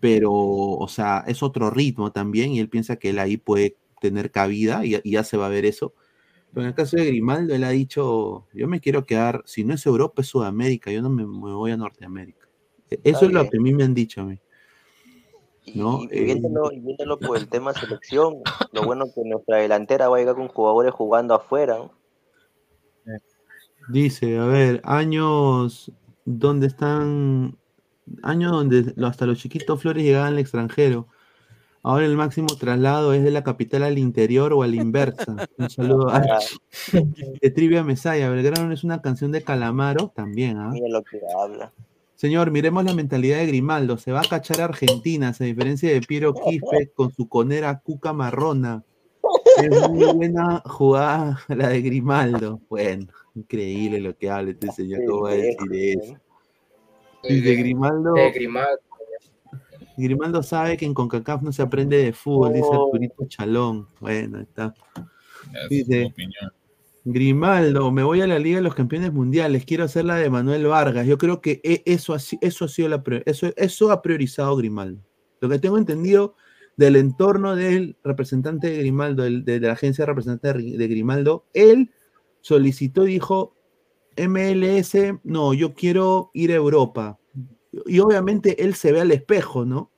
pero, 0.00 0.32
o 0.34 0.88
sea, 0.88 1.24
es 1.28 1.42
otro 1.42 1.70
ritmo 1.70 2.12
también 2.12 2.52
y 2.52 2.60
él 2.60 2.68
piensa 2.68 2.96
que 2.96 3.10
él 3.10 3.18
ahí 3.18 3.38
puede 3.38 3.78
tener 4.02 4.30
cabida 4.30 4.84
y, 4.84 5.00
y 5.02 5.12
ya 5.12 5.24
se 5.24 5.38
va 5.38 5.46
a 5.46 5.48
ver 5.50 5.64
eso. 5.66 5.94
Pero 6.52 6.64
en 6.64 6.68
el 6.68 6.74
caso 6.74 6.96
de 6.98 7.06
Grimaldo, 7.06 7.54
él 7.54 7.64
ha 7.64 7.70
dicho, 7.70 8.46
yo 8.54 8.68
me 8.68 8.80
quiero 8.80 9.06
quedar, 9.06 9.42
si 9.46 9.64
no 9.64 9.74
es 9.74 9.86
Europa, 9.86 10.22
es 10.22 10.28
Sudamérica, 10.28 10.92
yo 10.92 11.02
no 11.02 11.10
me, 11.10 11.24
me 11.26 11.54
voy 11.54 11.72
a 11.72 11.78
Norteamérica. 11.78 12.48
E- 12.90 13.00
Eso 13.04 13.26
es 13.26 13.32
lo 13.32 13.48
que 13.48 13.58
a 13.58 13.60
mí 13.60 13.74
me 13.74 13.84
han 13.84 13.94
dicho 13.94 14.20
a 14.22 14.24
mí. 14.24 14.40
No, 15.74 16.08
y 16.10 16.24
viéndolo, 16.24 16.72
y 16.72 16.80
viéndolo 16.80 17.20
por 17.20 17.36
el 17.36 17.48
tema 17.48 17.72
selección, 17.74 18.44
lo 18.72 18.84
bueno 18.84 19.06
que 19.14 19.22
nuestra 19.24 19.58
delantera 19.58 20.08
va 20.08 20.16
a 20.16 20.20
llegar 20.20 20.36
con 20.36 20.48
jugadores 20.48 20.92
jugando 20.92 21.34
afuera. 21.34 21.78
¿no? 21.78 21.95
Dice, 23.88 24.38
a 24.38 24.46
ver, 24.46 24.80
años 24.84 25.92
donde 26.24 26.66
están, 26.66 27.56
años 28.22 28.52
donde 28.52 28.94
hasta 29.04 29.26
los 29.26 29.38
chiquitos 29.38 29.80
flores 29.80 30.04
llegaban 30.04 30.34
al 30.34 30.38
extranjero. 30.38 31.08
Ahora 31.82 32.04
el 32.04 32.16
máximo 32.16 32.48
traslado 32.58 33.12
es 33.12 33.22
de 33.22 33.30
la 33.30 33.44
capital 33.44 33.84
al 33.84 33.96
interior 33.96 34.52
o 34.52 34.64
a 34.64 34.66
la 34.66 34.74
inversa. 34.74 35.36
Un 35.56 35.70
saludo 35.70 36.10
a 36.10 36.20
de 37.42 37.50
Trivia 37.50 37.84
Mesaya. 37.84 38.28
Belgrano 38.28 38.72
es 38.72 38.82
una 38.82 39.00
canción 39.00 39.30
de 39.30 39.42
Calamaro 39.42 40.12
también, 40.12 40.58
¿ah? 40.58 40.70
mira 40.72 40.88
lo 40.88 41.04
que 41.04 41.20
habla. 41.40 41.72
Señor, 42.16 42.50
miremos 42.50 42.82
la 42.82 42.92
mentalidad 42.92 43.38
de 43.38 43.46
Grimaldo. 43.46 43.98
Se 43.98 44.10
va 44.10 44.20
a 44.20 44.28
cachar 44.28 44.62
a 44.62 44.64
Argentina, 44.64 45.28
a 45.38 45.44
diferencia 45.44 45.92
de 45.92 46.00
Piero 46.00 46.34
Quispe 46.34 46.90
con 46.92 47.12
su 47.14 47.28
conera 47.28 47.78
cuca 47.78 48.12
marrona. 48.12 48.82
Es 49.62 49.90
muy 49.90 50.12
buena 50.12 50.62
jugada 50.64 51.38
la 51.48 51.68
de 51.68 51.82
Grimaldo. 51.82 52.60
Bueno, 52.68 53.06
increíble 53.36 54.00
lo 54.00 54.16
que 54.16 54.30
habla 54.30 54.50
este 54.50 54.70
señor. 54.72 55.04
¿Cómo 55.06 55.22
va 55.22 55.30
a 55.30 55.34
decir 55.34 55.56
eso? 55.72 56.16
Dice 57.28 57.54
Grimaldo. 57.54 58.14
De 58.14 58.30
Grimaldo. 58.32 58.80
Grimaldo 59.96 60.42
sabe 60.42 60.76
que 60.76 60.84
en 60.84 60.94
CONCACAF 60.94 61.42
no 61.42 61.52
se 61.52 61.62
aprende 61.62 61.96
de 61.96 62.12
fútbol, 62.12 62.52
dice. 62.52 62.68
Arturito 62.70 63.26
Chalón. 63.28 63.88
Bueno, 64.00 64.40
está. 64.40 64.74
es 65.62 65.68
Dice-. 65.70 66.14
Grimaldo, 67.04 67.90
me 67.92 68.02
voy 68.02 68.20
a 68.20 68.26
la 68.26 68.38
Liga 68.38 68.56
de 68.56 68.62
los 68.62 68.74
Campeones 68.74 69.12
Mundiales, 69.12 69.64
quiero 69.64 69.84
hacer 69.84 70.04
la 70.04 70.16
de 70.16 70.28
Manuel 70.28 70.66
Vargas. 70.66 71.06
Yo 71.06 71.18
creo 71.18 71.40
que 71.40 71.60
e- 71.62 71.82
eso 71.86 72.14
ha, 72.14 72.18
eso 72.40 72.64
ha 72.64 72.68
sido 72.68 72.88
la 72.88 73.02
eso, 73.26 73.52
eso 73.56 73.92
ha 73.92 74.02
priorizado 74.02 74.56
Grimaldo. 74.56 75.00
Lo 75.40 75.48
que 75.48 75.58
tengo 75.60 75.78
entendido 75.78 76.34
del 76.76 76.96
entorno 76.96 77.54
del 77.54 77.96
representante 78.02 78.68
de 78.70 78.78
Grimaldo, 78.78 79.22
del- 79.22 79.44
de, 79.44 79.60
de 79.60 79.66
la 79.68 79.74
agencia 79.74 80.02
de 80.02 80.06
representante 80.06 80.52
de 80.76 80.88
Grimaldo, 80.88 81.44
él 81.54 81.92
solicitó, 82.46 83.02
dijo, 83.02 83.56
MLS, 84.16 84.94
no, 85.24 85.52
yo 85.52 85.74
quiero 85.74 86.30
ir 86.32 86.52
a 86.52 86.54
Europa. 86.54 87.18
Y 87.86 87.98
obviamente 87.98 88.62
él 88.62 88.76
se 88.76 88.92
ve 88.92 89.00
al 89.00 89.10
espejo, 89.10 89.64
¿no? 89.64 89.90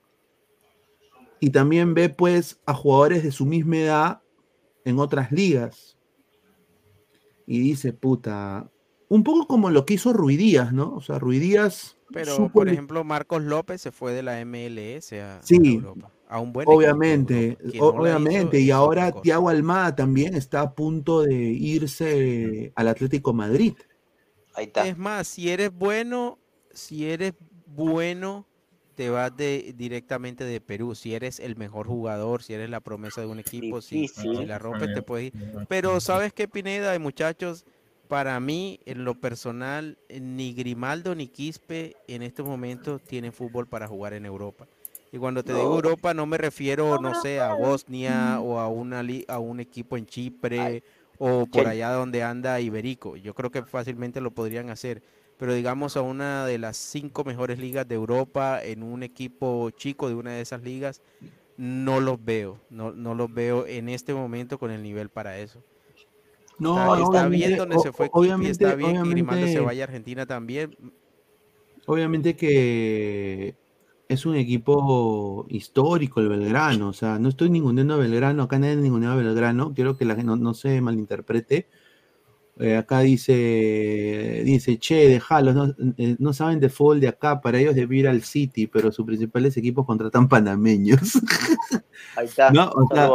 Y 1.40 1.50
también 1.50 1.92
ve 1.92 2.08
pues 2.08 2.58
a 2.64 2.72
jugadores 2.72 3.22
de 3.22 3.32
su 3.32 3.44
misma 3.44 3.76
edad 3.76 4.22
en 4.86 4.98
otras 4.98 5.30
ligas 5.30 5.98
y 7.46 7.60
dice, 7.60 7.92
puta, 7.92 8.70
un 9.10 9.24
poco 9.24 9.46
como 9.46 9.68
lo 9.68 9.84
que 9.84 9.94
hizo 9.94 10.14
Ruidías, 10.14 10.72
¿no? 10.72 10.94
O 10.94 11.02
sea, 11.02 11.18
Ruidías 11.18 11.98
Pero, 12.14 12.34
supo 12.34 12.52
por 12.60 12.70
ejemplo, 12.70 13.04
Marcos 13.04 13.42
López 13.42 13.82
se 13.82 13.92
fue 13.92 14.14
de 14.14 14.22
la 14.22 14.42
MLS 14.46 15.12
a, 15.12 15.36
a 15.36 15.42
Sí, 15.42 15.74
Europa. 15.74 16.10
A 16.30 16.40
un 16.40 16.52
buen 16.52 16.68
equipo 16.68 16.78
de 16.78 16.86
obviamente, 16.86 17.58
no 17.62 17.70
hizo 17.74 17.86
obviamente, 17.86 18.60
y 18.60 18.70
ahora 18.70 19.10
cosa. 19.10 19.22
Thiago 19.22 19.48
Almada 19.48 19.96
también 19.96 20.34
está 20.34 20.60
a 20.60 20.74
punto 20.74 21.22
de 21.22 21.34
irse 21.34 22.70
al 22.74 22.88
Atlético 22.88 23.32
Madrid. 23.32 23.74
Ahí 24.54 24.66
está. 24.66 24.86
Es 24.86 24.98
más, 24.98 25.26
si 25.26 25.50
eres 25.50 25.72
bueno, 25.72 26.38
si 26.70 27.08
eres 27.08 27.32
bueno, 27.66 28.46
te 28.94 29.10
vas 29.10 29.34
de, 29.36 29.74
directamente 29.76 30.44
de 30.44 30.60
Perú. 30.60 30.94
Si 30.94 31.14
eres 31.14 31.38
el 31.38 31.56
mejor 31.56 31.86
jugador, 31.86 32.42
si 32.42 32.54
eres 32.54 32.68
la 32.68 32.80
promesa 32.80 33.20
de 33.20 33.28
un 33.28 33.38
equipo, 33.38 33.80
si 33.80 34.08
la 34.44 34.58
rompes, 34.58 34.92
te 34.92 35.02
puedes 35.02 35.26
ir. 35.26 35.32
Pero 35.68 36.00
¿sabes 36.00 36.32
qué, 36.32 36.48
Pineda 36.48 36.94
y 36.94 36.98
muchachos? 36.98 37.64
Para 38.08 38.40
mí, 38.40 38.80
en 38.86 39.04
lo 39.04 39.14
personal, 39.14 39.98
ni 40.10 40.52
Grimaldo 40.52 41.14
ni 41.14 41.28
Quispe 41.28 41.94
en 42.08 42.22
estos 42.22 42.46
momentos 42.46 43.00
tienen 43.02 43.32
fútbol 43.32 43.68
para 43.68 43.86
jugar 43.86 44.14
en 44.14 44.26
Europa. 44.26 44.66
Y 45.10 45.18
cuando 45.18 45.42
te 45.44 45.54
digo 45.54 45.74
Europa, 45.76 46.12
no 46.14 46.26
me 46.26 46.36
refiero, 46.38 46.98
no 46.98 47.14
sé, 47.14 47.40
a 47.40 47.52
Bosnia 47.52 48.40
o 48.40 48.58
a, 48.58 48.68
una 48.68 49.02
li- 49.02 49.24
a 49.28 49.38
un 49.38 49.60
equipo 49.60 49.96
en 49.96 50.06
Chipre 50.06 50.82
o 51.18 51.46
por 51.46 51.66
allá 51.66 51.90
donde 51.92 52.22
anda 52.22 52.60
Iberico. 52.60 53.16
Yo 53.16 53.34
creo 53.34 53.50
que 53.50 53.62
fácilmente 53.64 54.20
lo 54.20 54.30
podrían 54.30 54.70
hacer. 54.70 55.02
Pero 55.38 55.54
digamos 55.54 55.96
a 55.96 56.02
una 56.02 56.44
de 56.46 56.58
las 56.58 56.76
cinco 56.76 57.24
mejores 57.24 57.58
ligas 57.58 57.88
de 57.88 57.94
Europa, 57.94 58.62
en 58.62 58.82
un 58.82 59.02
equipo 59.02 59.70
chico 59.70 60.08
de 60.08 60.14
una 60.14 60.32
de 60.32 60.40
esas 60.42 60.62
ligas, 60.62 61.00
no 61.56 62.00
los 62.00 62.22
veo. 62.24 62.60
No, 62.70 62.92
no 62.92 63.14
los 63.14 63.32
veo 63.32 63.66
en 63.66 63.88
este 63.88 64.14
momento 64.14 64.58
con 64.58 64.70
el 64.70 64.82
nivel 64.82 65.08
para 65.10 65.38
eso. 65.38 65.62
No, 66.58 66.94
Está, 66.94 67.02
está 67.02 67.28
bien 67.28 67.56
donde 67.56 67.76
o- 67.76 67.80
se 67.80 67.92
fue 67.92 68.10
obviamente, 68.12 68.64
está 68.64 68.74
bien 68.74 68.94
que 69.26 69.48
se 69.48 69.60
vaya 69.60 69.84
a 69.84 69.86
Argentina 69.86 70.26
también. 70.26 70.76
Obviamente 71.86 72.36
que 72.36 73.54
es 74.08 74.24
un 74.24 74.36
equipo 74.36 75.46
histórico 75.50 76.20
el 76.20 76.28
Belgrano, 76.28 76.88
o 76.88 76.92
sea, 76.94 77.18
no 77.18 77.28
estoy 77.28 77.50
ninguneando 77.50 77.94
a 77.94 77.98
Belgrano, 77.98 78.42
acá 78.44 78.58
nadie 78.58 78.76
ningunea 78.76 79.12
a 79.12 79.16
Belgrano, 79.16 79.74
quiero 79.74 79.96
que 79.96 80.06
la 80.06 80.14
gente 80.14 80.26
no, 80.28 80.36
no 80.36 80.54
se 80.54 80.80
malinterprete. 80.80 81.68
Eh, 82.60 82.76
acá 82.76 83.00
dice, 83.00 84.42
dice, 84.44 84.78
che, 84.78 85.08
dejalos, 85.08 85.54
no, 85.54 85.74
eh, 85.96 86.16
no 86.18 86.32
saben 86.32 86.58
de 86.58 86.68
fútbol 86.68 86.98
de 86.98 87.06
acá, 87.06 87.40
para 87.40 87.58
ellos 87.60 87.76
debe 87.76 87.98
ir 87.98 88.08
al 88.08 88.22
City, 88.22 88.66
pero 88.66 88.90
sus 88.90 89.06
principales 89.06 89.56
equipos 89.56 89.86
contratan 89.86 90.28
panameños. 90.28 91.20
Ahí 92.16 92.26
está. 92.26 92.50
No, 92.52 92.70
o 92.74 92.88
sea. 92.92 93.10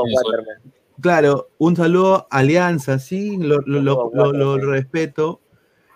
Claro, 1.02 1.50
un 1.58 1.76
saludo 1.76 2.28
a 2.30 2.38
Alianza, 2.38 3.00
sí, 3.00 3.36
lo, 3.38 3.58
lo- 3.66 4.58
respeto, 4.58 5.42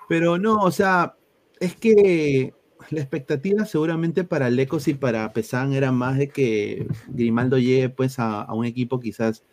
pero 0.09 0.37
no, 0.37 0.57
o 0.57 0.71
sea, 0.71 1.15
es 1.59 1.75
que 1.75 2.53
la 2.91 3.01
expectativa 3.01 3.65
seguramente 3.65 4.23
para 4.23 4.49
Lecos 4.49 4.87
y 4.87 4.93
para 4.93 5.31
Pesán 5.33 5.73
era 5.73 5.91
más 5.91 6.17
de 6.17 6.29
que 6.29 6.87
Grimaldo 7.07 7.57
llegue 7.57 7.89
pues 7.89 8.19
a, 8.19 8.41
a 8.41 8.53
un 8.53 8.65
equipo 8.65 8.99
quizás 8.99 9.43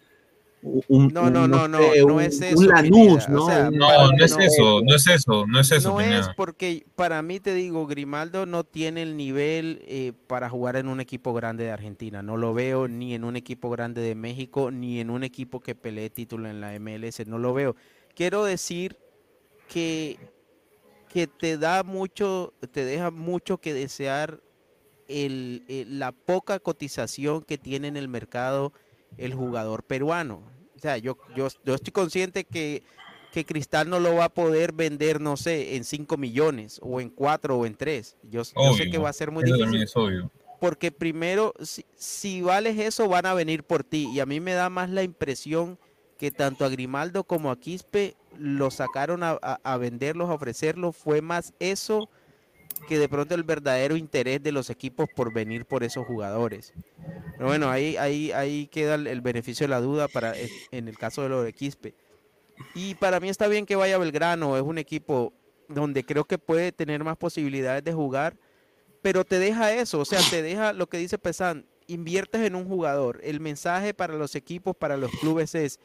un, 0.89 1.09
No, 1.13 1.25
un, 1.25 1.33
no, 1.35 1.47
no, 1.47 1.69
no, 1.69 1.79
sé, 1.79 2.01
no 2.07 2.15
un- 2.15 2.21
es 2.23 2.39
un 2.39 2.45
eso, 2.45 2.63
Lanús, 2.63 2.91
Pineda, 2.91 3.27
o 3.27 3.31
¿no? 3.33 3.47
sea, 3.47 3.69
Un- 3.69 3.77
No, 3.77 4.13
no 4.13 4.25
es 4.25 4.33
no- 4.33 4.43
eso, 4.43 4.81
no 4.83 4.95
es 4.95 5.07
eso, 5.07 5.47
no 5.47 5.61
es 5.61 5.73
eso, 5.73 5.91
No 5.91 6.01
es 6.01 6.29
porque 6.37 6.87
para 6.97 7.21
mí 7.21 7.39
te 7.39 7.53
digo, 7.53 7.87
Grimaldo 7.87 8.47
no 8.47 8.65
tiene 8.65 9.03
el 9.03 9.15
nivel 9.19 9.83
eh, 9.87 10.13
para 10.27 10.49
jugar 10.49 10.77
en 10.77 10.89
un 10.89 11.01
equipo 11.01 11.35
grande 11.35 11.65
de 11.65 11.71
Argentina. 11.71 12.23
No 12.23 12.39
lo 12.39 12.55
veo 12.55 12.89
ni 12.89 13.15
en 13.15 13.25
un 13.25 13.37
equipo 13.37 13.69
grande 13.69 14.01
de 14.01 14.15
México, 14.15 14.71
ni 14.71 15.01
en 15.01 15.11
un 15.11 15.23
equipo 15.23 15.61
que 15.61 15.75
pelee 15.75 16.09
título 16.09 16.49
en 16.49 16.63
la 16.63 16.73
MLS. 16.81 17.27
No 17.27 17.37
lo 17.39 17.53
veo. 17.53 17.77
Quiero 18.15 18.43
decir 18.45 18.97
que, 19.69 20.19
que 21.15 21.29
te 21.29 21.57
da 21.57 21.85
mucho, 21.85 22.53
te 22.73 22.85
deja 22.85 23.13
mucho 23.13 23.59
que 23.59 23.73
desear 23.73 24.41
el, 25.09 25.63
el- 25.69 25.99
la 26.01 26.11
poca 26.11 26.59
cotización 26.59 27.43
que 27.43 27.57
tiene 27.57 27.87
en 27.89 27.97
el 27.97 28.09
mercado 28.09 28.73
el 29.17 29.33
jugador 29.33 29.85
peruano. 29.85 30.43
O 30.77 30.79
sea, 30.81 30.99
yo, 30.99 31.17
yo, 31.37 31.47
yo 31.65 31.75
estoy 31.75 31.93
consciente 31.93 32.45
que 32.45 32.83
que 33.31 33.45
Cristal 33.45 33.91
no 33.91 33.99
lo 33.99 34.15
va 34.15 34.27
a 34.27 34.29
poder 34.29 34.73
vender, 34.73 35.21
no 35.21 35.37
sé, 35.37 35.75
en 35.75 35.83
5 35.83 36.17
millones 36.17 36.79
o 36.81 37.01
en 37.01 37.11
4 37.11 37.59
o 37.59 37.67
en 37.67 37.75
3. 37.75 38.17
Yo, 38.31 38.43
yo 38.43 38.73
sé 38.77 38.89
que 38.89 38.99
va 38.99 39.09
a 39.09 39.13
ser 39.13 39.33
muy 39.33 39.43
Eso 39.43 39.57
difícil 39.57 39.83
es 39.83 39.97
obvio. 39.97 40.31
porque 40.61 40.93
primero, 40.93 41.53
si, 41.61 41.85
si 41.97 42.43
vales 42.43 42.79
eso, 42.79 43.09
van 43.09 43.27
a 43.27 43.35
venir 43.35 43.65
por 43.65 43.83
ti. 43.83 44.09
Y 44.15 44.21
a 44.21 44.27
mí 44.27 44.39
me 44.39 44.53
da 44.53 44.71
más 44.71 44.89
la 44.89 45.03
impresión 45.03 45.81
que 46.19 46.31
tanto 46.31 46.65
a 46.65 46.69
Grimaldo 46.69 47.25
como 47.25 47.51
a 47.51 47.59
Quispe 47.59 48.17
lo 48.39 48.71
sacaron 48.71 49.23
a, 49.23 49.33
a- 49.33 49.77
venderlos, 49.77 50.31
a 50.31 50.35
ofrecerlos. 50.35 50.97
Fue 50.97 51.23
más 51.23 51.53
eso 51.59 52.09
que 52.89 52.99
de 52.99 53.09
pronto 53.09 53.35
el 53.35 53.45
verdadero 53.45 53.97
interés 53.97 54.43
de 54.43 54.53
los 54.53 54.71
equipos 54.71 55.09
por 55.15 55.33
venir 55.33 55.65
por 55.65 55.85
esos 55.85 56.07
jugadores. 56.07 56.73
Pero 57.37 57.47
bueno, 57.47 57.71
ahí, 57.71 57.97
ahí, 57.97 58.33
ahí 58.33 58.67
queda 58.69 58.95
el, 58.95 59.21
beneficio 59.21 59.65
de 59.65 59.69
la 59.71 59.81
duda 59.81 60.09
para 60.09 60.35
en, 60.71 60.89
el 60.89 60.99
caso 60.99 61.23
de 61.23 61.29
lo 61.29 61.43
de 61.43 61.53
Quispe. 61.53 61.95
Y 62.75 62.95
para 62.97 63.21
mí 63.21 63.29
está 63.29 63.49
bien 63.49 63.67
que 63.67 63.77
vaya 63.77 63.99
Belgrano, 63.99 64.57
es 64.57 64.63
un 64.63 64.79
equipo 64.79 65.33
donde 65.69 66.05
creo 66.05 66.25
que 66.25 66.39
puede 66.39 66.73
tener 66.73 67.03
más 67.03 67.17
posibilidades 67.17 67.83
de 67.83 67.93
jugar, 67.93 68.37
pero 69.03 69.25
te 69.25 69.39
deja 69.39 69.73
eso, 69.73 70.01
o 70.01 70.05
sea, 70.05 70.21
te 70.31 70.43
deja 70.43 70.73
lo 70.73 70.87
que 70.89 70.99
dice 70.99 71.19
Pesan, 71.19 71.67
inviertes 71.87 72.43
en 72.43 72.55
un 72.55 72.67
jugador. 72.67 73.21
El 73.23 73.41
mensaje 73.41 73.95
para 73.95 74.15
los 74.15 74.35
equipos, 74.35 74.77
para 74.77 74.97
los 74.97 75.11
clubes 75.13 75.55
es, 75.55 75.81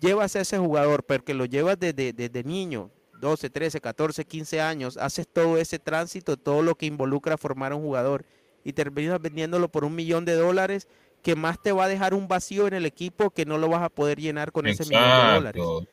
llevas 0.00 0.36
a 0.36 0.40
ese 0.40 0.58
jugador, 0.58 1.04
porque 1.04 1.34
lo 1.34 1.44
llevas 1.44 1.78
desde, 1.78 2.12
desde 2.12 2.44
niño, 2.44 2.90
12, 3.20 3.50
13, 3.50 3.80
14, 3.80 4.24
15 4.24 4.60
años, 4.60 4.96
haces 4.96 5.26
todo 5.26 5.56
ese 5.58 5.78
tránsito, 5.78 6.36
todo 6.36 6.62
lo 6.62 6.74
que 6.76 6.86
involucra 6.86 7.36
formar 7.36 7.72
un 7.72 7.82
jugador 7.82 8.24
y 8.64 8.72
terminas 8.72 9.20
vendiéndolo 9.20 9.68
por 9.68 9.84
un 9.84 9.94
millón 9.94 10.24
de 10.24 10.34
dólares 10.34 10.86
que 11.22 11.34
más 11.34 11.60
te 11.60 11.72
va 11.72 11.84
a 11.84 11.88
dejar 11.88 12.14
un 12.14 12.28
vacío 12.28 12.68
en 12.68 12.74
el 12.74 12.86
equipo 12.86 13.30
que 13.30 13.44
no 13.44 13.58
lo 13.58 13.68
vas 13.68 13.82
a 13.82 13.88
poder 13.88 14.20
llenar 14.20 14.52
con 14.52 14.66
ese 14.68 14.84
millón 14.84 15.02
de 15.02 15.34
dólares. 15.34 15.62
Exacto. 15.62 15.88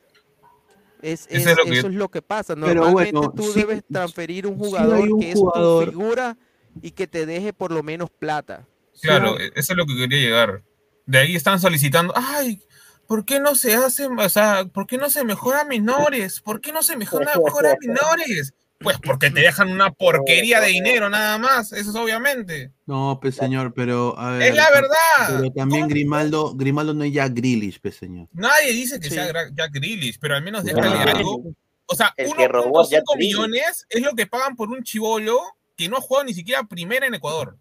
Es, 1.02 1.26
Eso 1.28 1.36
es- 1.36 1.46
es 1.46 1.56
lo 1.56 1.64
que 1.64 1.78
eso 1.78 1.86
es 1.88 1.94
lo 1.94 2.08
que 2.08 2.22
pasa. 2.22 2.54
Normalmente 2.56 3.12
bueno, 3.12 3.32
tú 3.36 3.42
sí- 3.52 3.60
debes 3.60 3.82
transferir 3.90 4.46
un 4.46 4.54
sí 4.54 4.64
jugador 4.64 5.08
un 5.10 5.20
que 5.20 5.32
es 5.32 5.38
jugador- 5.38 5.84
tu 5.84 5.90
figura 5.90 6.36
y 6.80 6.90
que 6.92 7.06
te 7.06 7.26
deje 7.26 7.52
por 7.52 7.70
lo 7.72 7.82
menos 7.82 8.08
plata. 8.10 8.66
Claro, 9.02 9.38
e- 9.38 9.52
eso 9.54 9.72
es 9.72 9.76
lo 9.76 9.84
que 9.84 9.94
quería 9.96 10.18
llegar. 10.20 10.62
De 11.04 11.18
ahí 11.18 11.36
están 11.36 11.60
solicitando, 11.60 12.12
ay, 12.16 12.60
¿por 13.06 13.24
qué 13.24 13.40
no 13.40 13.54
se 13.54 13.74
hace, 13.74 14.06
o 14.06 14.28
sea, 14.28 14.64
por 14.72 14.86
qué 14.86 14.98
no 14.98 15.08
se 15.10 15.24
mejora 15.24 15.64
menores? 15.64 16.40
¿Por 16.40 16.60
qué 16.60 16.72
no 16.72 16.82
se 16.82 16.96
mejora, 16.96 17.32
mejora 17.44 17.76
menores? 17.80 18.54
Pues 18.78 18.98
porque 19.02 19.30
te 19.30 19.40
dejan 19.40 19.70
una 19.70 19.90
porquería 19.90 20.60
de 20.60 20.66
dinero 20.68 21.08
nada 21.08 21.38
más, 21.38 21.72
eso 21.72 21.88
es 21.90 21.96
obviamente. 21.96 22.72
No, 22.84 23.18
pues 23.22 23.34
señor, 23.34 23.72
pero 23.72 24.18
a 24.18 24.32
ver, 24.32 24.42
Es 24.50 24.54
la 24.54 24.70
verdad. 24.70 25.38
Pero 25.40 25.50
también 25.50 25.88
Grimaldo, 25.88 26.54
Grimaldo 26.54 26.92
no 26.92 27.02
es 27.04 27.12
ya 27.12 27.26
Grealish, 27.28 27.80
pues 27.80 27.96
señor. 27.96 28.28
Nadie 28.32 28.72
dice 28.72 29.00
que 29.00 29.08
Sí. 29.08 29.14
sea 29.14 29.32
Jack 29.54 29.72
Grealish, 29.72 30.18
pero 30.20 30.36
al 30.36 30.42
menos 30.42 30.60
Ah. 30.60 30.64
déjale 30.74 31.10
algo. 31.10 31.42
O 31.86 31.94
sea, 31.94 32.12
El 32.18 32.34
que 32.34 32.48
robó 32.48 32.80
a 32.82 32.88
Jack 32.88 33.04
1.5 33.06 33.14
Grealish. 33.14 33.34
millones 33.38 33.86
es 33.88 34.02
lo 34.02 34.12
que 34.14 34.26
pagan 34.26 34.56
por 34.56 34.68
un 34.68 34.82
chivolo 34.82 35.38
que 35.74 35.88
no 35.88 35.96
ha 35.96 36.00
jugado 36.02 36.24
ni 36.26 36.34
siquiera 36.34 36.64
primera 36.64 37.06
en 37.06 37.14
Ecuador. 37.14 37.56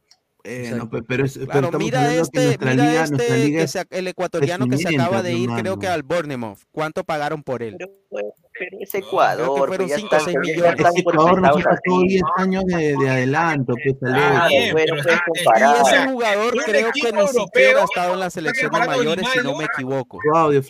Eh, 0.48 0.80
pero, 1.08 1.26
es- 1.26 1.34
pero 1.38 1.46
Claro, 1.48 1.66
estamos 1.68 1.84
mira 1.86 2.08
que 2.08 2.20
este, 2.20 2.58
mira 2.60 2.74
liga, 2.76 3.04
este 3.04 3.38
liga 3.38 3.58
que 3.58 3.64
es- 3.64 3.72
se- 3.72 3.86
el 3.90 4.08
ecuatoriano 4.08 4.68
que 4.68 4.78
se 4.78 4.90
acaba 4.96 5.24
de 5.24 5.34
ir, 5.34 5.50
creo 5.58 5.80
que 5.80 5.88
al 5.88 6.04
Bournemouth. 6.04 6.60
¿Cuánto 6.72 7.04
pagaron 7.04 7.42
por 7.42 7.64
él? 7.64 7.76
Pero, 7.80 7.92
pues, 8.10 8.26
pero 8.58 8.78
es 8.80 8.90
Creo 8.92 9.02
que 9.02 9.08
Ecuador. 9.08 9.58
fueron 9.58 9.78
pues, 9.78 9.90
ya 9.90 9.96
cinco 9.98 10.16
o 10.16 10.18
están- 10.20 10.26
seis 10.34 10.36
ya 10.36 10.54
millones. 10.54 10.76
están 10.78 10.94
Ese 10.94 11.04
por 11.04 11.14
Ecuador 11.16 11.42
nos 11.42 11.64
sacó 11.64 11.98
así. 11.98 12.08
10 12.08 12.24
años 12.38 12.64
de, 12.66 12.96
de 12.96 13.10
adelanto, 13.10 13.74
pues 13.84 13.96
Ah, 14.14 14.48
bien, 14.50 14.72
bueno, 14.74 14.94
pero 14.96 15.00
está- 15.02 15.14
Y 15.16 15.44
comparar. 15.44 15.82
o 15.82 15.86
sea, 15.86 16.04
ese 16.04 16.12
jugador 16.12 16.54
un 16.54 16.60
creo 16.64 16.92
que 16.94 17.02
ni 17.02 17.20
europeo 17.20 17.28
siquiera 17.46 17.82
ha 17.82 17.84
estado 17.86 18.14
en 18.14 18.20
la 18.20 18.26
está 18.28 18.40
selección 18.40 18.72
de 18.72 18.78
comparando 18.78 18.94
a 18.94 18.98
mayores, 19.16 19.30
si 19.34 19.40
no 19.40 19.58
me 19.58 19.64
equivoco. 19.66 20.20
Con 20.32 20.46
un 20.46 20.62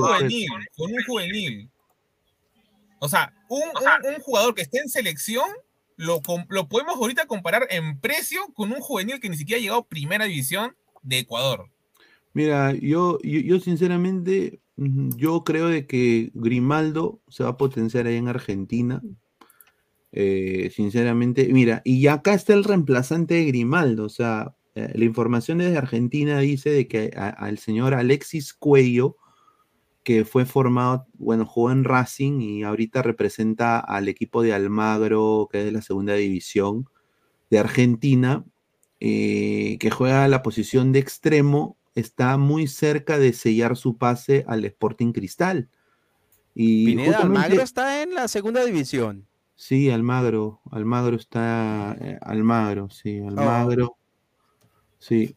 juvenil, 0.00 0.48
con 0.76 0.92
un 0.92 1.04
juvenil. 1.06 1.70
O 3.00 3.08
sea, 3.08 3.32
un, 3.48 3.60
un- 3.62 4.14
un 4.14 4.20
jugador 4.22 4.54
que 4.54 4.62
esté 4.62 4.78
en 4.78 4.88
selección, 4.88 5.44
lo, 5.96 6.20
lo 6.48 6.68
podemos 6.68 6.96
ahorita 6.96 7.26
comparar 7.26 7.66
en 7.70 8.00
precio 8.00 8.40
con 8.54 8.72
un 8.72 8.80
juvenil 8.80 9.20
que 9.20 9.28
ni 9.28 9.36
siquiera 9.36 9.58
ha 9.58 9.62
llegado 9.62 9.80
a 9.80 9.88
primera 9.88 10.24
división 10.24 10.74
de 11.02 11.18
Ecuador. 11.20 11.70
Mira, 12.32 12.72
yo, 12.72 13.18
yo, 13.22 13.60
sinceramente, 13.60 14.60
yo 14.76 15.44
creo 15.44 15.68
de 15.68 15.86
que 15.86 16.32
Grimaldo 16.34 17.20
se 17.28 17.44
va 17.44 17.50
a 17.50 17.56
potenciar 17.56 18.06
ahí 18.06 18.16
en 18.16 18.28
Argentina. 18.28 19.00
Eh, 20.10 20.70
sinceramente, 20.74 21.48
mira, 21.52 21.80
y 21.84 22.06
acá 22.08 22.34
está 22.34 22.54
el 22.54 22.64
reemplazante 22.64 23.34
de 23.34 23.44
Grimaldo. 23.44 24.04
O 24.04 24.08
sea, 24.08 24.56
eh, 24.74 24.90
la 24.94 25.04
información 25.04 25.58
desde 25.58 25.78
Argentina 25.78 26.40
dice 26.40 26.70
de 26.70 26.88
que 26.88 27.12
al 27.14 27.58
señor 27.58 27.94
Alexis 27.94 28.52
Cuello, 28.52 29.16
que 30.04 30.24
fue 30.26 30.44
formado, 30.44 31.06
bueno, 31.14 31.46
jugó 31.46 31.72
en 31.72 31.82
Racing 31.82 32.40
y 32.40 32.62
ahorita 32.62 33.02
representa 33.02 33.80
al 33.80 34.08
equipo 34.08 34.42
de 34.42 34.52
Almagro, 34.52 35.48
que 35.50 35.60
es 35.60 35.64
de 35.64 35.72
la 35.72 35.82
segunda 35.82 36.14
división 36.14 36.88
de 37.50 37.58
Argentina, 37.58 38.44
eh, 39.00 39.78
que 39.80 39.90
juega 39.90 40.28
la 40.28 40.42
posición 40.42 40.92
de 40.92 40.98
extremo, 40.98 41.78
está 41.94 42.36
muy 42.36 42.66
cerca 42.66 43.18
de 43.18 43.32
sellar 43.32 43.76
su 43.76 43.96
pase 43.96 44.44
al 44.46 44.64
Sporting 44.66 45.12
Cristal. 45.12 45.70
Y 46.54 46.86
Pineda, 46.86 47.18
Almagro 47.18 47.62
está 47.62 48.02
en 48.02 48.14
la 48.14 48.28
segunda 48.28 48.64
división. 48.64 49.26
Sí, 49.56 49.90
Almagro, 49.90 50.60
Almagro 50.70 51.16
está, 51.16 51.96
eh, 52.00 52.18
Almagro, 52.20 52.90
sí, 52.90 53.20
Oh. 53.20 53.28
Almagro, 53.28 53.96
sí, 54.98 55.34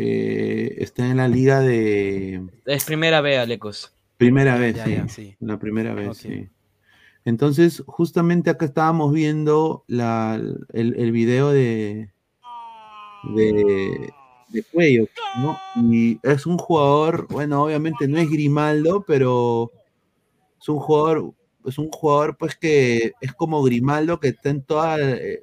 Eh, 0.00 0.76
está 0.78 1.10
en 1.10 1.16
la 1.16 1.26
liga 1.26 1.58
de 1.60 2.40
Es 2.66 2.84
primera 2.84 3.20
vez, 3.20 3.38
Alecos. 3.40 3.92
primera 4.16 4.56
vez, 4.56 4.76
Ya, 4.76 4.84
sí, 4.84 4.92
ya, 4.94 5.08
sí. 5.08 5.36
la 5.40 5.58
primera 5.58 5.92
vez, 5.92 6.16
sí. 6.18 6.48
Entonces, 7.24 7.82
justamente 7.86 8.48
acá 8.48 8.64
estábamos 8.66 9.12
viendo 9.12 9.84
la, 9.88 10.36
el, 10.72 10.94
el 10.96 11.10
video 11.10 11.50
de, 11.50 12.10
de, 13.34 14.12
de 14.48 14.62
cuello, 14.72 15.08
¿no? 15.40 15.58
Y 15.90 16.20
es 16.22 16.46
un 16.46 16.58
jugador, 16.58 17.26
bueno, 17.28 17.64
obviamente 17.64 18.06
no 18.08 18.18
es 18.18 18.30
Grimaldo, 18.30 19.04
pero 19.06 19.72
es 20.60 20.68
un 20.68 20.78
jugador, 20.78 21.34
es 21.66 21.76
un 21.76 21.90
jugador 21.90 22.36
pues 22.38 22.54
que 22.56 23.12
es 23.20 23.32
como 23.34 23.62
Grimaldo 23.64 24.20
que 24.20 24.28
está 24.28 24.50
en 24.50 24.62
toda, 24.62 24.98
eh, 25.00 25.42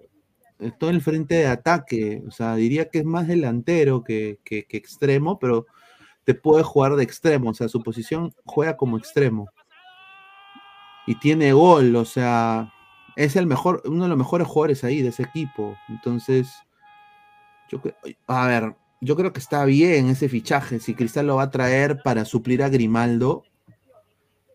todo 0.77 0.89
el 0.89 1.01
frente 1.01 1.35
de 1.35 1.47
ataque, 1.47 2.23
o 2.27 2.31
sea, 2.31 2.55
diría 2.55 2.89
que 2.89 2.99
es 2.99 3.05
más 3.05 3.27
delantero 3.27 4.03
que, 4.03 4.39
extremo, 4.45 5.37
pero 5.39 5.65
te 6.23 6.33
puede 6.33 6.63
jugar 6.63 6.95
de 6.95 7.03
extremo, 7.03 7.49
o 7.51 7.53
sea, 7.53 7.67
su 7.67 7.83
posición 7.83 8.33
juega 8.45 8.77
como 8.77 8.97
extremo. 8.97 9.49
Y 11.07 11.15
tiene 11.19 11.53
gol, 11.53 11.95
o 11.95 12.05
sea, 12.05 12.73
es 13.15 13.35
el 13.35 13.45
mejor, 13.45 13.83
uno 13.85 14.03
de 14.03 14.09
los 14.09 14.17
mejores 14.17 14.47
jugadores 14.47 14.83
ahí 14.83 15.01
de 15.01 15.09
ese 15.09 15.23
equipo. 15.23 15.77
Entonces, 15.87 16.51
yo 17.69 17.79
a 18.27 18.47
ver, 18.47 18.75
yo 19.01 19.15
creo 19.15 19.33
que 19.33 19.39
está 19.39 19.65
bien 19.65 20.09
ese 20.09 20.29
fichaje. 20.29 20.79
Si 20.79 20.95
Cristal 20.95 21.27
lo 21.27 21.35
va 21.35 21.43
a 21.43 21.51
traer 21.51 22.01
para 22.01 22.25
suplir 22.25 22.63
a 22.63 22.69
Grimaldo, 22.69 23.43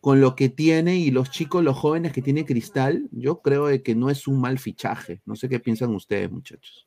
con 0.00 0.20
lo 0.20 0.34
que 0.34 0.48
tiene 0.48 0.96
y 0.96 1.10
los 1.10 1.30
chicos, 1.30 1.62
los 1.62 1.76
jóvenes 1.76 2.12
que 2.12 2.22
tiene 2.22 2.46
Cristal, 2.46 3.08
yo 3.12 3.40
creo 3.40 3.66
de 3.66 3.82
que 3.82 3.94
no 3.94 4.08
es 4.08 4.26
un 4.26 4.40
mal 4.40 4.58
fichaje. 4.58 5.20
No 5.26 5.36
sé 5.36 5.48
qué 5.48 5.60
piensan 5.60 5.94
ustedes, 5.94 6.30
muchachos. 6.30 6.86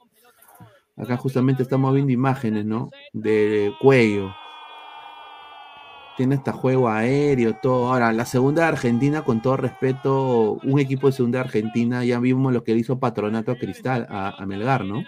Acá 0.97 1.17
justamente 1.17 1.63
estamos 1.63 1.93
viendo 1.93 2.11
imágenes, 2.11 2.65
¿no? 2.65 2.89
De 3.13 3.73
cuello. 3.81 4.33
Tiene 6.17 6.35
hasta 6.35 6.53
juego 6.53 6.89
aéreo, 6.89 7.55
todo. 7.61 7.91
Ahora, 7.91 8.11
la 8.13 8.25
segunda 8.25 8.63
de 8.63 8.67
Argentina, 8.69 9.23
con 9.23 9.41
todo 9.41 9.57
respeto, 9.57 10.59
un 10.63 10.79
equipo 10.79 11.07
de 11.07 11.13
segunda 11.13 11.39
de 11.39 11.45
Argentina, 11.45 12.05
ya 12.05 12.19
vimos 12.19 12.53
lo 12.53 12.63
que 12.63 12.73
le 12.73 12.79
hizo 12.79 12.99
Patronato 12.99 13.51
a 13.51 13.57
Cristal, 13.57 14.07
a, 14.09 14.29
a 14.29 14.45
Melgar, 14.45 14.85
¿no? 14.85 14.99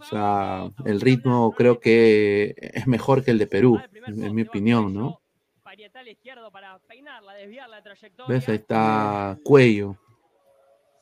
O 0.00 0.04
sea, 0.04 0.70
el 0.84 1.00
ritmo 1.00 1.52
creo 1.52 1.80
que 1.80 2.54
es 2.56 2.86
mejor 2.86 3.24
que 3.24 3.30
el 3.30 3.38
de 3.38 3.46
Perú, 3.46 3.80
en 4.06 4.34
mi 4.34 4.42
opinión, 4.42 4.92
¿no? 4.92 5.20
Parietal 5.76 6.08
izquierdo 6.08 6.50
para 6.50 6.78
peinarla, 6.88 7.34
desviar 7.34 7.68
la 7.68 7.82
trayectoria. 7.82 8.34
¿Ves? 8.34 8.48
Ahí 8.48 8.54
está 8.54 9.38
Cuello. 9.44 9.94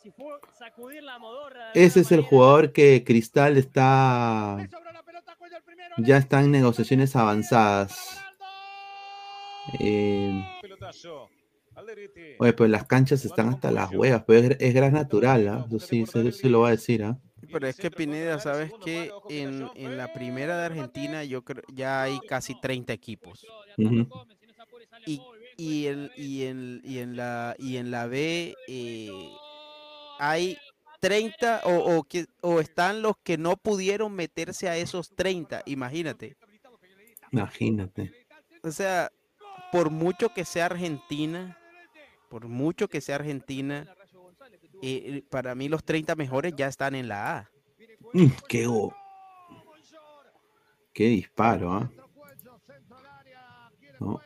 Si 0.02 0.10
fue 0.10 0.34
sacudir 0.58 1.00
la 1.04 1.16
modorra 1.16 1.70
Ese 1.74 2.00
es 2.00 2.10
el 2.10 2.22
jugador 2.22 2.72
que 2.72 3.04
Cristal 3.04 3.56
está. 3.56 4.56
Ya 5.98 6.16
está 6.16 6.40
en 6.40 6.50
negociaciones 6.50 7.14
avanzadas. 7.14 8.20
Eh, 9.78 10.44
oye, 12.40 12.52
pues 12.52 12.68
las 12.68 12.84
canchas 12.84 13.24
están 13.24 13.50
hasta 13.50 13.70
las 13.70 13.92
huevas, 13.92 14.24
pero 14.26 14.40
es, 14.40 14.56
es 14.58 14.74
gas 14.74 14.92
natural, 14.92 15.46
¿ah? 15.46 15.66
Sí, 15.78 16.04
se, 16.04 16.32
se 16.32 16.50
lo 16.50 16.62
va 16.62 16.68
a 16.68 16.72
decir, 16.72 17.04
¿ah? 17.04 17.16
Pero 17.50 17.68
es 17.68 17.76
que 17.76 17.90
Pineda, 17.90 18.38
¿sabes 18.40 18.72
que 18.84 19.12
En, 19.28 19.68
en 19.74 19.96
la 19.96 20.12
primera 20.12 20.58
de 20.58 20.66
Argentina 20.66 21.24
yo 21.24 21.44
creo 21.44 21.62
ya 21.72 22.02
hay 22.02 22.18
casi 22.28 22.60
30 22.60 22.92
equipos. 22.92 23.46
Ujú. 23.78 24.08
Y, 25.06 25.20
y, 25.56 25.86
en, 25.86 26.10
y, 26.16 26.44
en, 26.44 26.80
y, 26.84 26.98
en 26.98 27.16
la, 27.16 27.54
y 27.58 27.76
en 27.76 27.90
la 27.90 28.06
B 28.06 28.54
eh, 28.68 29.30
hay 30.18 30.56
30 31.00 31.62
o, 31.64 31.96
o, 31.96 32.04
que, 32.04 32.26
o 32.40 32.60
están 32.60 33.02
los 33.02 33.16
que 33.22 33.36
no 33.36 33.56
pudieron 33.56 34.12
meterse 34.12 34.68
a 34.68 34.76
esos 34.76 35.14
30, 35.14 35.62
imagínate. 35.66 36.36
Imagínate. 37.30 38.12
O 38.62 38.70
sea, 38.70 39.10
por 39.70 39.90
mucho 39.90 40.32
que 40.32 40.44
sea 40.44 40.66
Argentina, 40.66 41.58
por 42.28 42.48
mucho 42.48 42.88
que 42.88 43.00
sea 43.00 43.16
Argentina, 43.16 43.86
eh, 44.82 45.22
para 45.30 45.54
mí 45.54 45.68
los 45.68 45.84
30 45.84 46.14
mejores 46.14 46.54
ya 46.56 46.68
están 46.68 46.94
en 46.94 47.08
la 47.08 47.38
A. 47.38 47.50
Mm, 48.12 48.26
qué 48.48 48.68
Qué 50.92 51.04
disparo, 51.08 51.72
¿ah? 51.72 51.90
¿No? 53.98 54.20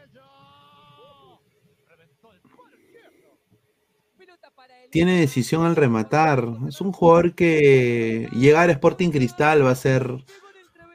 Tiene 4.90 5.20
decisión 5.20 5.64
al 5.64 5.76
rematar. 5.76 6.48
Es 6.68 6.80
un 6.80 6.92
jugador 6.92 7.34
que 7.34 8.28
llegar 8.32 8.68
a 8.70 8.72
Sporting 8.72 9.10
Cristal 9.10 9.64
va 9.64 9.70
a 9.70 9.74
ser 9.74 10.24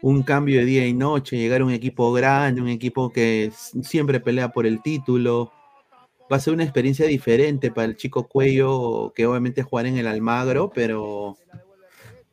un 0.01 0.23
cambio 0.23 0.59
de 0.59 0.65
día 0.65 0.87
y 0.87 0.93
noche. 0.93 1.37
Llegar 1.37 1.61
a 1.61 1.65
un 1.65 1.71
equipo 1.71 2.11
grande, 2.11 2.61
un 2.61 2.69
equipo 2.69 3.11
que 3.11 3.51
siempre 3.83 4.19
pelea 4.19 4.49
por 4.51 4.65
el 4.65 4.81
título. 4.81 5.51
Va 6.31 6.37
a 6.37 6.39
ser 6.39 6.53
una 6.53 6.63
experiencia 6.63 7.05
diferente 7.05 7.71
para 7.71 7.85
el 7.85 7.95
chico 7.95 8.27
Cuello, 8.27 9.13
que 9.15 9.27
obviamente 9.27 9.61
jugar 9.63 9.85
en 9.85 9.97
el 9.97 10.07
Almagro, 10.07 10.71
pero 10.73 11.37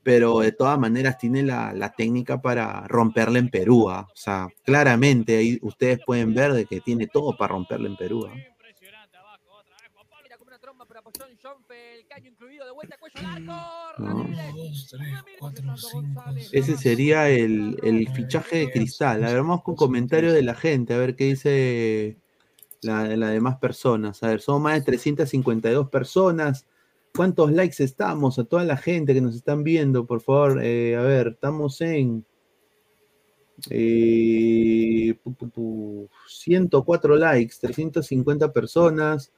pero 0.02 0.40
de 0.40 0.52
todas 0.52 0.78
maneras 0.78 1.18
tiene 1.18 1.42
la, 1.42 1.72
la 1.74 1.92
técnica 1.92 2.40
para 2.40 2.86
romperla 2.88 3.38
en 3.38 3.50
Perú. 3.50 3.90
¿ah? 3.90 4.06
O 4.10 4.16
sea, 4.16 4.48
claramente 4.64 5.36
ahí 5.36 5.58
ustedes 5.62 6.00
pueden 6.04 6.34
ver 6.34 6.52
de 6.54 6.64
que 6.66 6.80
tiene 6.80 7.06
todo 7.06 7.36
para 7.36 7.52
romperla 7.52 7.88
en 7.88 7.96
Perú. 7.96 8.26
¿ah? 8.26 8.34
¿No? 13.98 14.26
Ese 16.52 16.76
sería 16.76 17.28
el, 17.28 17.78
el 17.82 18.08
fichaje 18.12 18.58
de 18.58 18.70
cristal. 18.70 19.24
A 19.24 19.28
ver, 19.28 19.36
vamos 19.38 19.62
con 19.62 19.76
comentarios 19.76 20.32
de 20.32 20.42
la 20.42 20.54
gente, 20.54 20.94
a 20.94 20.98
ver 20.98 21.16
qué 21.16 21.24
dice 21.24 22.16
la, 22.82 23.16
las 23.16 23.32
demás 23.32 23.58
personas. 23.58 24.22
A 24.22 24.28
ver, 24.28 24.40
somos 24.40 24.62
más 24.62 24.74
de 24.74 24.82
352 24.82 25.90
personas. 25.90 26.66
¿Cuántos 27.14 27.52
likes 27.52 27.82
estamos? 27.82 28.38
A 28.38 28.44
toda 28.44 28.64
la 28.64 28.76
gente 28.76 29.12
que 29.12 29.20
nos 29.20 29.34
están 29.34 29.64
viendo, 29.64 30.06
por 30.06 30.20
favor. 30.20 30.62
eh, 30.62 30.96
a 30.96 31.02
ver, 31.02 31.28
estamos 31.28 31.80
en 31.80 32.24
eh, 33.68 35.14
pu, 35.22 35.34
pu, 35.34 35.50
pu, 35.50 36.08
104 36.28 37.16
likes, 37.16 37.56
350 37.60 38.52
personas. 38.52 39.32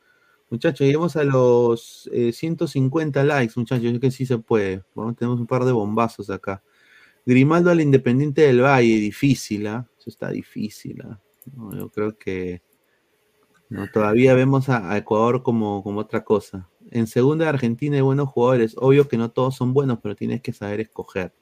Muchachos, 0.53 0.81
lleguemos 0.81 1.17
a 1.17 1.25
los 1.25 2.11
eh, 2.13 2.31
150 2.31 3.25
likes, 3.25 3.55
muchachos. 3.57 3.87
Creo 3.89 3.99
que 3.99 4.11
sí 4.11 4.27
se 4.27 4.37
puede. 4.37 4.85
Vamos, 4.95 5.17
tenemos 5.17 5.41
un 5.41 5.47
par 5.47 5.65
de 5.65 5.73
bombazos 5.73 6.29
acá. 6.29 6.63
Grimaldo 7.25 7.71
al 7.71 7.81
Independiente 7.81 8.43
del 8.43 8.61
Valle, 8.61 8.97
difícil, 8.97 9.67
¿ah? 9.67 9.89
Eso 9.99 10.11
está 10.11 10.29
difícil, 10.29 11.01
¿ah? 11.07 11.19
No, 11.57 11.75
yo 11.75 11.89
creo 11.89 12.19
que 12.19 12.61
no, 13.71 13.91
todavía 13.91 14.35
vemos 14.35 14.69
a, 14.69 14.93
a 14.93 14.99
Ecuador 14.99 15.43
como, 15.43 15.83
como 15.83 16.01
otra 16.01 16.23
cosa. 16.23 16.69
En 16.91 17.07
segunda 17.07 17.49
Argentina 17.49 17.97
hay 17.97 18.03
buenos 18.03 18.29
jugadores. 18.29 18.75
Obvio 18.77 19.09
que 19.09 19.17
no 19.17 19.31
todos 19.31 19.57
son 19.57 19.73
buenos, 19.73 20.01
pero 20.03 20.15
tienes 20.15 20.43
que 20.43 20.53
saber 20.53 20.81
escoger. 20.81 21.33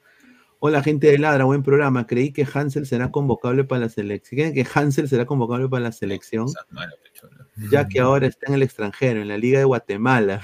Hola, 0.62 0.82
gente 0.82 1.06
de 1.06 1.16
Ladra, 1.16 1.44
buen 1.44 1.62
programa. 1.62 2.06
Creí 2.06 2.32
que 2.32 2.46
Hansel 2.52 2.84
será 2.84 3.10
convocable 3.10 3.64
para 3.64 3.80
la 3.80 3.88
selección. 3.88 4.36
¿Creen 4.38 4.52
que 4.52 4.66
Hansel 4.70 5.08
será 5.08 5.24
convocable 5.24 5.70
para 5.70 5.84
la 5.84 5.92
selección? 5.92 6.48
Ya 7.70 7.88
que 7.88 7.98
ahora 7.98 8.26
está 8.26 8.48
en 8.48 8.54
el 8.56 8.62
extranjero, 8.62 9.22
en 9.22 9.28
la 9.28 9.38
Liga 9.38 9.58
de 9.58 9.64
Guatemala. 9.64 10.42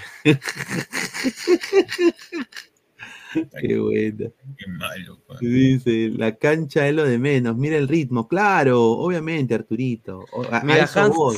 Qué 3.60 3.78
buena. 3.78 4.30
Qué 4.56 4.66
malo, 4.68 5.20
pa. 5.26 5.36
Dice, 5.38 6.10
la 6.16 6.34
cancha 6.34 6.88
es 6.88 6.94
lo 6.94 7.04
de 7.04 7.18
menos. 7.18 7.54
Mira 7.54 7.76
el 7.76 7.86
ritmo. 7.86 8.26
Claro, 8.26 8.92
obviamente, 8.92 9.54
Arturito. 9.54 10.24
A, 10.50 10.60
a 10.60 10.64
Mira, 10.64 10.88
voy. 11.14 11.36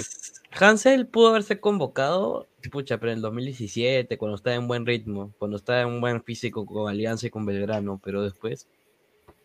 Hans- 0.51 0.63
Hansel 0.63 1.07
pudo 1.07 1.29
haberse 1.29 1.61
convocado, 1.61 2.47
pucha, 2.71 2.99
pero 2.99 3.13
en 3.13 3.19
el 3.19 3.23
2017, 3.23 4.19
cuando 4.19 4.37
estaba 4.37 4.57
en 4.57 4.69
buen 4.69 4.87
ritmo, 4.87 5.33
cuando 5.39 5.57
estaba 5.57 5.83
en 5.83 5.89
un 5.89 6.01
buen 6.01 6.23
físico 6.23 6.67
con 6.67 6.89
Alianza 6.89 7.27
y 7.27 7.31
con 7.31 7.47
Belgrano, 7.47 8.01
pero 8.03 8.23
después 8.23 8.69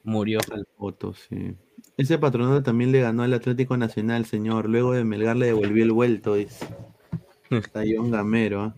murió. 0.04 0.40
Al 0.52 0.66
Poto, 0.78 1.14
sí. 1.14 1.56
Ese 1.98 2.18
patronato 2.18 2.64
también 2.64 2.92
le 2.92 3.02
ganó 3.02 3.24
al 3.24 3.34
Atlético 3.34 3.78
Nacional, 3.78 4.26
señor. 4.26 4.68
Luego 4.70 4.94
de 4.94 5.04
Melgar 5.04 5.36
le 5.36 5.48
devolvió 5.48 5.84
el 5.84 5.92
vuelto, 5.92 6.36
dice. 6.36 6.66
Está 7.50 7.84
John 7.86 8.10
Gamero. 8.12 8.62
¿ah? 8.62 8.76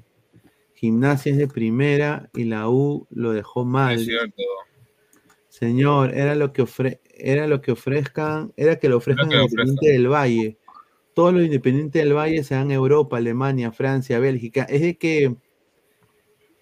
Gimnasia 0.73 1.32
es 1.32 1.38
de 1.38 1.47
primera 1.47 2.30
y 2.34 2.43
la 2.43 2.69
U 2.69 3.07
lo 3.09 3.32
dejó 3.32 3.63
mal. 3.63 3.95
Es 3.95 4.05
cierto. 4.05 4.43
Señor, 5.47 6.13
era 6.13 6.36
lo 6.36 6.51
que 6.51 6.63
ofre 6.63 6.99
era 7.17 7.47
lo 7.47 7.61
que 7.61 7.71
ofrezcan, 7.71 8.51
era 8.57 8.78
que 8.78 8.89
lo 8.89 8.97
ofrezcan 8.97 9.30
que 9.30 9.36
al 9.38 9.43
Independiente 9.43 9.88
del 9.89 10.09
Valle. 10.09 10.57
Todos 11.16 11.34
los 11.34 11.43
Independientes 11.43 12.03
del 12.03 12.13
Valle 12.13 12.43
se 12.43 12.55
dan 12.55 12.70
a 12.72 12.74
Europa, 12.74 13.18
Alemania, 13.18 13.72
Francia, 13.72 14.20
Bélgica. 14.20 14.63
Es 14.63 14.82
de 14.82 14.97
que 14.97 15.36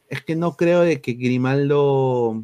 es 0.09 0.21
que 0.21 0.35
no 0.35 0.55
creo 0.55 0.81
de 0.81 1.01
que 1.01 1.13
Grimaldo 1.13 2.43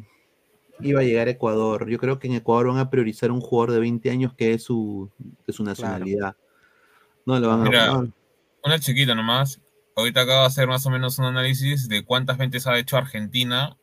iba 0.80 1.00
a 1.00 1.04
llegar 1.04 1.28
a 1.28 1.30
Ecuador. 1.30 1.88
Yo 1.88 1.98
creo 1.98 2.18
que 2.18 2.26
en 2.26 2.34
Ecuador 2.34 2.66
van 2.66 2.78
a 2.78 2.90
priorizar 2.90 3.30
un 3.30 3.40
jugador 3.40 3.70
de 3.70 3.78
20 3.78 4.10
años 4.10 4.34
que 4.34 4.54
es 4.54 4.64
su, 4.64 5.08
de 5.46 5.52
su 5.52 5.62
nacionalidad. 5.62 6.34
No 7.24 7.38
lo 7.38 7.46
van 7.46 7.74
a 7.74 8.04
una 8.64 8.78
chiquita 8.80 9.14
nomás. 9.14 9.60
Ahorita 9.94 10.22
acabo 10.22 10.40
de 10.40 10.46
hacer 10.46 10.66
más 10.66 10.84
o 10.84 10.90
menos 10.90 11.16
un 11.20 11.26
análisis 11.26 11.88
de 11.88 12.04
cuántas 12.04 12.38
ventas 12.38 12.66
ha 12.66 12.76
hecho 12.76 12.96
Argentina 12.96 13.78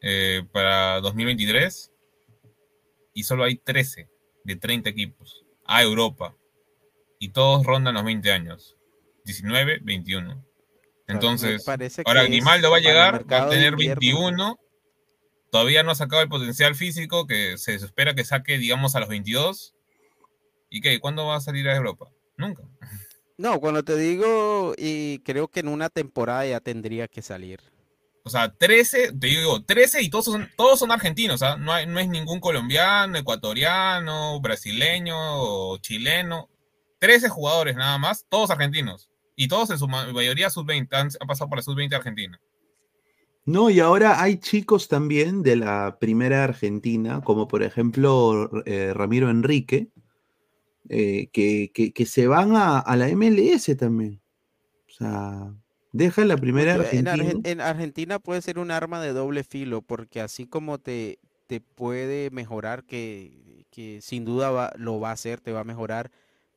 eh, 0.00 0.42
para 0.50 1.02
2023 1.02 1.92
y 3.12 3.22
solo 3.22 3.44
hay 3.44 3.56
13 3.56 4.08
de 4.44 4.56
30 4.56 4.88
equipos 4.88 5.44
a 5.66 5.82
Europa 5.82 6.34
y 7.18 7.30
todos 7.30 7.64
rondan 7.64 7.94
los 7.94 8.04
20 8.04 8.30
años, 8.32 8.76
19, 9.24 9.80
21. 9.82 10.34
me 10.34 10.44
Entonces, 11.06 11.66
ahora 12.04 12.24
Grimaldo 12.24 12.70
va 12.70 12.76
a 12.78 12.80
llegar, 12.80 13.30
va 13.30 13.44
a 13.44 13.48
tener 13.48 13.72
invierno. 13.72 14.00
21, 14.00 14.58
todavía 15.50 15.82
no 15.82 15.90
ha 15.90 15.94
sacado 15.94 16.22
el 16.22 16.28
potencial 16.28 16.74
físico 16.74 17.26
que 17.26 17.58
se 17.58 17.74
espera 17.74 18.14
que 18.14 18.24
saque, 18.24 18.58
digamos, 18.58 18.94
a 18.96 19.00
los 19.00 19.08
22. 19.08 19.74
¿Y 20.68 20.80
qué? 20.80 20.98
¿Cuándo 21.00 21.26
va 21.26 21.36
a 21.36 21.40
salir 21.40 21.68
a 21.68 21.76
Europa? 21.76 22.10
Nunca. 22.36 22.62
No, 23.38 23.60
cuando 23.60 23.84
te 23.84 23.98
digo, 23.98 24.72
y 24.78 25.18
creo 25.18 25.48
que 25.48 25.60
en 25.60 25.68
una 25.68 25.90
temporada 25.90 26.46
ya 26.46 26.60
tendría 26.60 27.06
que 27.06 27.20
salir. 27.20 27.60
O 28.24 28.30
sea, 28.30 28.50
13, 28.50 29.12
te 29.12 29.26
digo, 29.26 29.62
13 29.62 30.02
y 30.02 30.08
todos 30.08 30.24
son, 30.24 30.50
todos 30.56 30.78
son 30.78 30.90
argentinos, 30.90 31.42
¿ah? 31.42 31.56
no, 31.58 31.72
hay, 31.72 31.86
no 31.86 32.00
es 32.00 32.08
ningún 32.08 32.40
colombiano, 32.40 33.18
ecuatoriano, 33.18 34.40
brasileño 34.40 35.16
o 35.18 35.76
chileno. 35.78 36.48
13 36.98 37.28
jugadores 37.28 37.76
nada 37.76 37.98
más, 37.98 38.24
todos 38.28 38.50
argentinos. 38.50 39.10
Y 39.36 39.48
todos 39.48 39.70
en 39.70 39.78
su 39.78 39.86
ma- 39.86 40.10
mayoría 40.12 40.48
sub-20, 40.50 40.88
han, 40.92 41.08
han 41.20 41.26
pasado 41.28 41.48
por 41.50 41.58
la 41.58 41.62
sub-20 41.62 41.94
argentina. 41.94 42.40
No, 43.44 43.70
y 43.70 43.78
ahora 43.80 44.20
hay 44.22 44.38
chicos 44.38 44.88
también 44.88 45.42
de 45.42 45.56
la 45.56 45.98
primera 46.00 46.42
Argentina, 46.42 47.20
como 47.22 47.46
por 47.46 47.62
ejemplo 47.62 48.50
eh, 48.64 48.92
Ramiro 48.92 49.30
Enrique, 49.30 49.88
eh, 50.88 51.28
que, 51.32 51.70
que- 51.72 51.92
que 51.92 52.06
se 52.06 52.26
van 52.26 52.56
a, 52.56 52.78
a 52.78 52.96
la 52.96 53.08
MLS 53.08 53.76
también. 53.76 54.20
O 54.88 54.92
sea, 54.92 55.54
deja 55.92 56.24
la 56.24 56.36
primera 56.36 56.74
en, 56.74 56.80
Argentina. 56.80 57.12
Argen- 57.14 57.40
en 57.44 57.60
Argentina 57.60 58.18
puede 58.18 58.42
ser 58.42 58.58
un 58.58 58.70
arma 58.70 59.00
de 59.00 59.12
doble 59.12 59.44
filo, 59.44 59.82
porque 59.82 60.20
así 60.20 60.46
como 60.46 60.78
te, 60.78 61.18
te 61.46 61.60
puede 61.60 62.30
mejorar, 62.30 62.84
que, 62.84 63.64
que 63.70 64.00
sin 64.02 64.24
duda 64.24 64.50
va- 64.50 64.72
lo 64.76 64.98
va 64.98 65.10
a 65.10 65.12
hacer, 65.12 65.40
te 65.40 65.52
va 65.52 65.60
a 65.60 65.64
mejorar, 65.64 66.10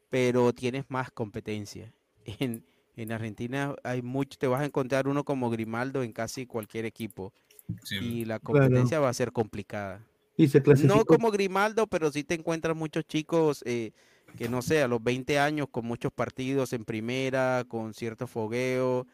pero 0.10 0.53
tienes 0.53 0.86
más 0.89 1.12
competencia. 1.12 1.93
En, 2.39 2.64
en 2.95 3.12
Argentina 3.12 3.76
hay 3.84 4.01
mucho, 4.01 4.38
te 4.38 4.47
vas 4.47 4.62
a 4.62 4.66
encontrar 4.66 5.07
uno 5.07 5.24
como 5.24 5.49
Grimaldo 5.49 6.03
en 6.03 6.12
casi 6.12 6.45
cualquier 6.45 6.86
equipo, 6.86 7.34
Sí. 7.84 7.95
y 8.01 8.26
la 8.26 8.39
Claro. 8.39 8.60
competencia 8.60 8.99
va 8.99 9.10
a 9.10 9.14
ser 9.14 9.32
complicada. 9.32 10.05
Y 10.38 10.47
se 10.47 10.62
No 10.62 11.05
como 11.05 11.32
Grimaldo, 11.32 11.88
pero 11.88 12.12
sí 12.12 12.24
te 12.24 12.36
encuentras 12.36 12.76
muchos 12.76 13.05
chicos 13.05 13.64
eh, 13.66 13.91
que 14.36 14.47
no 14.47 14.62
sé, 14.62 14.84
a 14.84 14.88
los 14.88 15.03
20 15.03 15.39
años 15.39 15.68
con 15.72 15.86
muchos 15.86 16.12
partidos 16.12 16.74
en 16.74 16.86
primera, 16.86 17.64
con 17.68 17.93
cierto 17.93 18.28
fogueo, 18.28 19.07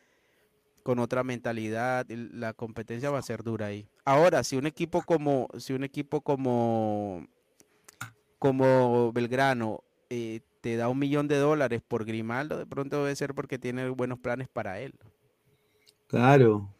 con 0.84 1.00
otra 1.00 1.24
mentalidad, 1.24 2.06
la 2.10 2.54
competencia 2.54 3.10
va 3.10 3.20
a 3.20 3.24
ser 3.24 3.44
dura 3.44 3.68
ahí. 3.68 3.88
Ahora, 4.04 4.44
si 4.44 4.58
un 4.58 4.68
equipo 4.68 5.02
como, 5.04 5.48
si 5.58 5.74
un 5.74 5.84
equipo 5.84 6.22
como, 6.22 7.26
como 8.40 9.12
Belgrano 9.14 9.85
eh, 10.10 10.42
te 10.62 10.78
da 10.78 10.90
un 10.90 11.00
millón 11.00 11.28
de 11.28 11.38
dólares 11.38 11.82
por 11.88 12.06
Grimaldo, 12.06 12.58
de 12.58 12.66
pronto 12.66 12.98
debe 12.98 13.16
ser 13.16 13.34
porque 13.34 13.60
tiene 13.60 13.90
buenos 13.90 14.20
planes 14.20 14.48
para 14.48 14.80
él. 14.80 14.94
Claro. 16.08 16.74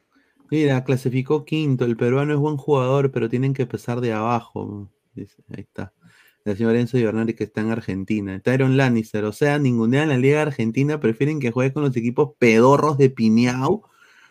Mira, 0.52 0.84
clasificó 0.84 1.46
quinto. 1.46 1.86
El 1.86 1.98
peruano 1.98 2.34
es 2.34 2.40
buen 2.40 2.58
jugador, 2.58 3.12
pero 3.12 3.30
tienen 3.30 3.54
que 3.54 3.64
empezar 3.64 4.02
de 4.02 4.14
abajo. 4.14 4.90
Dice, 5.14 5.44
ahí 5.50 5.62
está. 5.62 5.94
El 6.46 6.56
señor 6.56 6.76
Enzo 6.76 6.98
Di 6.98 7.04
Bernardi 7.04 7.34
que 7.34 7.46
está 7.46 7.62
en 7.62 7.72
Argentina. 7.72 8.40
Tyron 8.40 8.78
Lannister. 8.78 9.26
O 9.26 9.32
sea, 9.32 9.58
ningunean 9.58 10.04
en 10.04 10.10
la 10.10 10.18
Liga 10.18 10.42
Argentina. 10.44 11.00
Prefieren 11.00 11.40
que 11.40 11.52
juegue 11.52 11.74
con 11.74 11.84
los 11.84 11.96
equipos 11.98 12.34
pedorros 12.38 12.98
de 13.00 13.10
Piñao. 13.10 13.90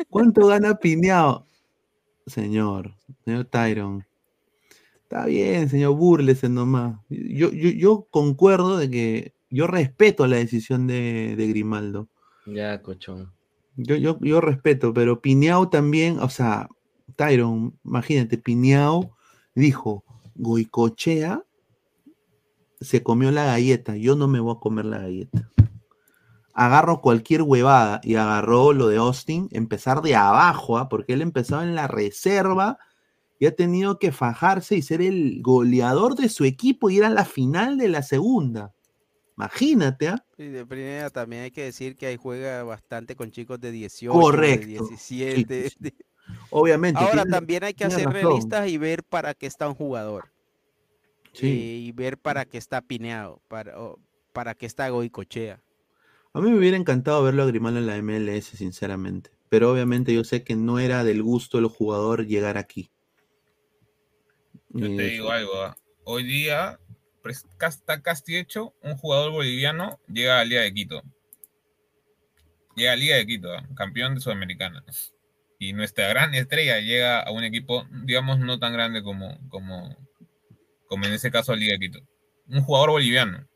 ¿Cuánto 0.08 0.46
gana 0.46 0.76
Piñao? 0.76 1.46
Señor, 2.26 2.94
señor 3.24 3.46
Tyron. 3.46 4.04
Está 5.14 5.26
bien, 5.26 5.68
señor, 5.68 5.94
búrlese 5.94 6.48
nomás. 6.48 6.98
Yo, 7.08 7.52
yo, 7.52 7.70
yo 7.70 8.08
concuerdo 8.10 8.76
de 8.76 8.90
que 8.90 9.34
yo 9.48 9.68
respeto 9.68 10.26
la 10.26 10.38
decisión 10.38 10.88
de, 10.88 11.36
de 11.36 11.46
Grimaldo. 11.46 12.08
Ya, 12.46 12.82
cochón. 12.82 13.32
Yo, 13.76 13.94
yo, 13.94 14.18
yo 14.20 14.40
respeto, 14.40 14.92
pero 14.92 15.20
Piñao 15.20 15.68
también, 15.68 16.18
o 16.18 16.28
sea, 16.28 16.68
Tyron, 17.14 17.78
imagínate, 17.84 18.38
Piñao 18.38 19.16
dijo, 19.54 20.02
Goicochea 20.34 21.44
se 22.80 23.04
comió 23.04 23.30
la 23.30 23.44
galleta, 23.44 23.96
yo 23.96 24.16
no 24.16 24.26
me 24.26 24.40
voy 24.40 24.56
a 24.56 24.58
comer 24.58 24.86
la 24.86 24.98
galleta. 24.98 25.48
Agarro 26.54 27.00
cualquier 27.00 27.42
huevada 27.42 28.00
y 28.02 28.16
agarró 28.16 28.72
lo 28.72 28.88
de 28.88 28.96
Austin, 28.96 29.48
empezar 29.52 30.02
de 30.02 30.16
abajo, 30.16 30.76
¿ah? 30.76 30.88
porque 30.88 31.12
él 31.12 31.22
empezaba 31.22 31.62
en 31.62 31.76
la 31.76 31.86
reserva 31.86 32.78
y 33.38 33.46
ha 33.46 33.54
tenido 33.54 33.98
que 33.98 34.12
fajarse 34.12 34.76
y 34.76 34.82
ser 34.82 35.02
el 35.02 35.40
goleador 35.42 36.14
de 36.14 36.28
su 36.28 36.44
equipo 36.44 36.88
y 36.90 36.96
ir 36.98 37.04
a 37.04 37.10
la 37.10 37.24
final 37.24 37.78
de 37.78 37.88
la 37.88 38.02
segunda. 38.02 38.72
Imagínate, 39.36 40.08
¿ah? 40.08 40.24
Y 40.38 40.44
de 40.44 40.64
primera 40.64 41.10
también 41.10 41.42
hay 41.42 41.50
que 41.50 41.64
decir 41.64 41.96
que 41.96 42.06
ahí 42.06 42.16
juega 42.16 42.62
bastante 42.62 43.16
con 43.16 43.30
chicos 43.32 43.60
de 43.60 43.72
18, 43.72 44.12
Correcto. 44.12 44.66
de 44.66 44.96
Sí, 44.96 45.16
17. 45.16 45.70
sí, 45.70 45.76
sí. 45.82 45.94
Obviamente. 46.50 47.00
Ahora 47.00 47.22
tiene- 47.22 47.30
también 47.30 47.64
hay 47.64 47.74
que 47.74 47.84
hacer 47.84 48.06
razón. 48.06 48.12
realistas 48.12 48.68
y 48.68 48.78
ver 48.78 49.02
para 49.02 49.34
qué 49.34 49.46
está 49.46 49.68
un 49.68 49.74
jugador. 49.74 50.30
Sí. 51.32 51.48
eh, 51.48 51.76
y 51.86 51.92
ver 51.92 52.16
para 52.16 52.44
qué 52.44 52.58
está 52.58 52.80
Pineado, 52.80 53.42
para, 53.48 53.74
para 54.32 54.54
qué 54.54 54.66
está 54.66 54.88
Goicochea. 54.88 55.60
A 56.32 56.40
mí 56.40 56.48
me 56.50 56.56
hubiera 56.58 56.76
encantado 56.76 57.22
verlo 57.24 57.42
a 57.42 57.46
Grimaldo 57.46 57.80
en 57.80 57.86
la 57.86 57.96
MLS, 57.96 58.56
sinceramente. 58.56 59.30
Pero 59.48 59.72
obviamente 59.72 60.14
yo 60.14 60.22
sé 60.22 60.44
que 60.44 60.54
no 60.54 60.78
era 60.78 61.02
del 61.02 61.24
gusto 61.24 61.58
del 61.58 61.66
jugador 61.66 62.26
llegar 62.26 62.56
aquí. 62.56 62.90
Yo 64.74 64.88
te 64.96 65.02
digo 65.04 65.30
algo, 65.30 65.74
hoy 66.04 66.24
día 66.24 66.78
pues, 67.22 67.46
está 67.60 68.02
casi 68.02 68.36
hecho, 68.36 68.74
un 68.82 68.96
jugador 68.96 69.30
boliviano 69.32 69.98
llega 70.08 70.40
a 70.40 70.44
Liga 70.44 70.62
de 70.62 70.74
Quito. 70.74 71.02
Llega 72.76 72.92
a 72.92 72.96
Liga 72.96 73.16
de 73.16 73.26
Quito, 73.26 73.48
campeón 73.76 74.14
de 74.16 74.20
Sudamericana. 74.20 74.84
Y 75.58 75.72
nuestra 75.72 76.08
gran 76.08 76.34
estrella 76.34 76.80
llega 76.80 77.20
a 77.20 77.30
un 77.30 77.44
equipo, 77.44 77.86
digamos, 78.04 78.40
no 78.40 78.58
tan 78.58 78.72
grande 78.72 79.02
como, 79.02 79.38
como, 79.48 79.96
como 80.86 81.04
en 81.06 81.12
ese 81.12 81.30
caso 81.30 81.54
Liga 81.54 81.74
de 81.74 81.78
Quito. 81.78 82.00
Un 82.48 82.62
jugador 82.62 82.90
boliviano. 82.90 83.46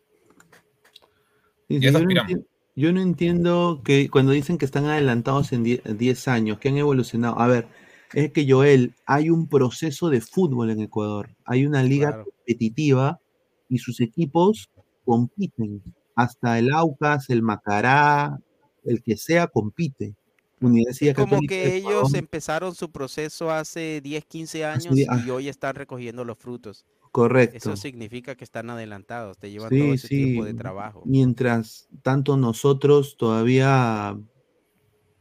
y 1.68 1.76
eso 1.76 1.86
yo, 1.86 1.92
no 1.92 1.98
aspiramos. 1.98 2.32
enti- 2.32 2.46
yo 2.76 2.92
no 2.92 3.00
entiendo 3.02 3.82
que 3.84 4.08
cuando 4.08 4.32
dicen 4.32 4.56
que 4.56 4.64
están 4.64 4.86
adelantados 4.86 5.52
en 5.52 5.64
die- 5.64 5.82
10 5.84 6.28
años, 6.28 6.58
que 6.58 6.68
han 6.68 6.76
evolucionado. 6.78 7.38
A 7.40 7.48
ver, 7.48 7.66
es 8.14 8.32
que 8.32 8.50
Joel, 8.50 8.94
hay 9.06 9.30
un 9.30 9.48
proceso 9.48 10.08
de 10.10 10.20
fútbol 10.20 10.70
en 10.70 10.80
Ecuador. 10.80 11.30
Hay 11.44 11.66
una 11.66 11.82
liga 11.82 12.08
Claro. 12.08 12.24
competitiva 12.24 13.20
y 13.68 13.78
sus 13.78 14.00
equipos 14.00 14.70
compiten. 15.04 15.82
Hasta 16.14 16.58
el 16.58 16.72
Aucas, 16.72 17.30
el 17.30 17.42
Macará, 17.42 18.38
el 18.84 19.02
que 19.02 19.16
sea 19.16 19.46
compite. 19.46 20.14
Universidad 20.60 21.14
como 21.14 21.32
Católica 21.34 21.54
que 21.54 21.76
ellos 21.76 22.14
empezaron 22.14 22.74
su 22.74 22.90
proceso 22.90 23.50
hace 23.52 24.00
10, 24.02 24.24
15 24.24 24.64
Hace 24.64 24.88
años 24.88 25.06
ah. 25.08 25.22
y 25.24 25.30
hoy 25.30 25.48
están 25.48 25.76
recogiendo 25.76 26.24
los 26.24 26.36
frutos. 26.36 26.84
correcto. 27.12 27.56
Eso 27.56 27.76
significa 27.76 28.34
que 28.34 28.42
están 28.44 28.68
adelantados, 28.70 29.38
te 29.38 29.50
llevan 29.52 29.70
Sí, 29.70 29.78
todo 29.78 29.92
ese 29.94 30.08
tiempo 30.08 30.44
de 30.44 30.50
sí. 30.52 30.56
trabajo. 30.56 31.02
Mientras 31.04 31.88
tanto 32.02 32.36
nosotros 32.36 33.16
todavía, 33.16 34.18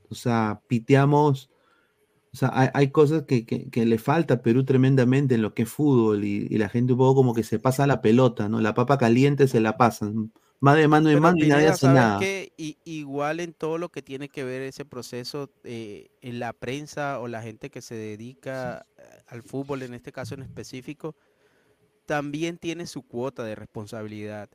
o 0.10 0.16
sea, 0.16 0.62
piteamos, 0.68 1.52
o 2.38 2.40
sea, 2.40 2.52
hay, 2.54 2.70
hay 2.74 2.92
cosas 2.92 3.24
que, 3.24 3.46
que- 3.46 3.70
que 3.70 3.86
le 3.86 3.98
falta 3.98 4.36
a 4.36 4.42
Perú 4.42 4.64
tremendamente 4.66 5.36
en 5.36 5.42
lo 5.42 5.54
que 5.54 5.64
es 5.64 5.70
fútbol 5.70 6.24
y, 6.26 6.48
y 6.50 6.58
la 6.58 6.70
gente 6.70 6.94
un 6.94 7.00
poco 7.00 7.16
como 7.16 7.34
que 7.34 7.44
se 7.44 7.60
pasa 7.60 7.88
la 7.88 8.02
pelota, 8.02 8.50
¿no? 8.50 8.62
La 8.62 8.74
papa 8.76 8.98
caliente 8.98 9.48
se 9.48 9.60
la 9.62 9.78
pasan, 9.78 10.34
más 10.60 10.78
de 10.78 10.88
mano 10.88 11.10
en 11.10 11.20
mano 11.20 11.38
y 11.40 11.48
nadie 11.48 11.68
hace 11.70 11.88
¿sabes 11.88 11.90
nada. 11.90 12.32
igual 12.86 13.40
en 13.40 13.54
todo 13.54 13.78
lo 13.78 13.90
que 13.90 14.02
tiene 14.02 14.30
que 14.30 14.44
ver 14.44 14.62
ese 14.62 14.86
proceso, 14.86 15.50
eh, 15.64 16.10
en 16.22 16.40
la 16.40 16.54
prensa 16.54 17.20
o 17.20 17.28
la 17.28 17.42
gente 17.42 17.70
que 17.70 17.82
se 17.82 17.96
dedica 17.96 18.86
al 19.28 19.44
fútbol, 19.44 19.84
en 19.84 19.94
este 19.94 20.12
caso 20.12 20.36
en 20.36 20.44
específico, 20.44 21.16
también 22.06 22.58
tiene 22.58 22.88
su 22.88 23.04
cuota 23.04 23.44
de 23.44 23.56
responsabilidad. 23.56 24.50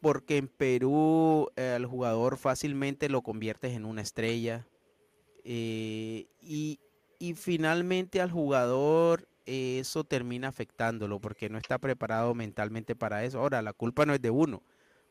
Porque 0.00 0.36
en 0.36 0.48
Perú 0.48 1.48
eh, 1.56 1.72
al 1.76 1.86
jugador 1.86 2.36
fácilmente 2.36 3.08
lo 3.08 3.22
conviertes 3.22 3.72
en 3.74 3.84
una 3.84 4.02
estrella. 4.02 4.66
Eh, 5.50 6.26
y, 6.42 6.78
y 7.18 7.32
finalmente 7.32 8.20
al 8.20 8.30
jugador 8.30 9.26
eh, 9.46 9.78
eso 9.80 10.04
termina 10.04 10.48
afectándolo 10.48 11.20
porque 11.20 11.48
no 11.48 11.56
está 11.56 11.78
preparado 11.78 12.34
mentalmente 12.34 12.94
para 12.94 13.24
eso. 13.24 13.40
Ahora, 13.40 13.62
la 13.62 13.72
culpa 13.72 14.04
no 14.04 14.12
es 14.12 14.20
de 14.20 14.28
uno 14.28 14.62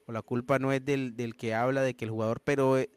o 0.06 0.12
la 0.12 0.22
culpa 0.22 0.60
no 0.60 0.72
es 0.72 0.86
del, 0.86 1.16
del 1.16 1.36
que 1.36 1.56
habla 1.56 1.82
de 1.82 1.96
que 1.96 2.06
el 2.06 2.12
jugador, 2.12 2.40
pero 2.44 2.78
eh, 2.78 2.92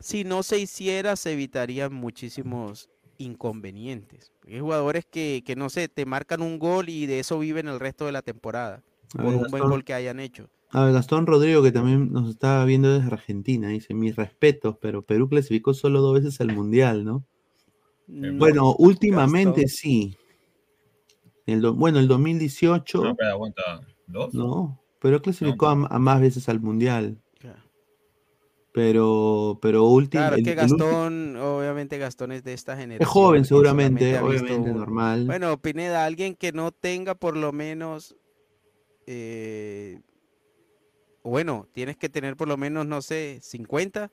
si 0.00 0.24
no 0.24 0.42
se 0.42 0.58
hiciera 0.58 1.14
se 1.16 1.32
evitarían 1.34 1.92
muchísimos 1.92 2.88
inconvenientes. 3.18 4.32
Hay 4.46 4.60
jugadores 4.60 5.04
que, 5.04 5.42
que 5.44 5.54
no 5.56 5.68
sé, 5.68 5.88
te 5.88 6.06
marcan 6.06 6.40
un 6.40 6.58
gol 6.58 6.88
y 6.88 7.04
de 7.04 7.20
eso 7.20 7.38
viven 7.38 7.68
el 7.68 7.80
resto 7.80 8.06
de 8.06 8.12
la 8.12 8.22
temporada 8.22 8.82
por 9.14 9.26
un 9.26 9.46
buen 9.50 9.64
gol 9.64 9.84
que 9.84 9.92
hayan 9.92 10.20
hecho. 10.20 10.48
A 10.72 10.84
ver, 10.84 10.94
Gastón 10.94 11.26
Rodrigo, 11.26 11.62
que 11.62 11.70
también 11.72 12.12
nos 12.12 12.30
está 12.30 12.64
viendo 12.64 12.92
desde 12.92 13.12
Argentina, 13.12 13.68
dice, 13.68 13.92
mis 13.94 14.16
respetos, 14.16 14.76
pero 14.80 15.02
Perú 15.02 15.28
clasificó 15.28 15.74
solo 15.74 16.00
dos 16.00 16.14
veces 16.14 16.40
al 16.40 16.54
Mundial, 16.54 17.04
¿no? 17.04 17.24
No, 18.06 18.38
Bueno, 18.38 18.74
últimamente 18.78 19.62
Gastón. 19.62 19.68
sí. 19.68 20.16
El 21.46 21.60
do- 21.60 21.74
bueno, 21.74 21.98
el 21.98 22.08
2018, 22.08 23.04
No, 23.04 23.16
pero 23.16 23.30
aguanta. 23.30 23.62
¿Dos? 24.06 24.32
no, 24.34 24.80
pero 25.00 25.20
clasificó 25.20 25.66
a, 25.66 25.72
a 25.72 25.98
más 25.98 26.20
veces 26.20 26.48
al 26.48 26.60
Mundial. 26.60 27.18
Claro. 27.38 27.60
Pero, 28.72 29.58
pero 29.60 29.84
último. 29.84 30.22
Claro, 30.22 30.36
el- 30.36 30.44
que 30.44 30.54
Gastón, 30.54 31.36
obviamente 31.36 31.98
Gastón 31.98 32.32
es 32.32 32.44
de 32.44 32.54
esta 32.54 32.76
generación. 32.76 33.02
es 33.02 33.08
joven 33.08 33.44
seguramente, 33.44 34.12
visto 34.12 34.24
obviamente, 34.26 34.70
un- 34.70 34.76
normal. 34.78 35.26
Bueno, 35.26 35.58
Pineda, 35.60 36.04
alguien 36.06 36.34
que 36.34 36.52
no 36.52 36.72
tenga 36.72 37.14
por 37.14 37.36
lo 37.36 37.52
menos, 37.52 38.16
eh, 39.06 40.00
bueno, 41.22 41.68
tienes 41.72 41.96
que 41.96 42.08
tener 42.08 42.36
por 42.36 42.48
lo 42.48 42.56
menos, 42.56 42.86
no 42.86 43.02
sé, 43.02 43.38
50 43.42 44.10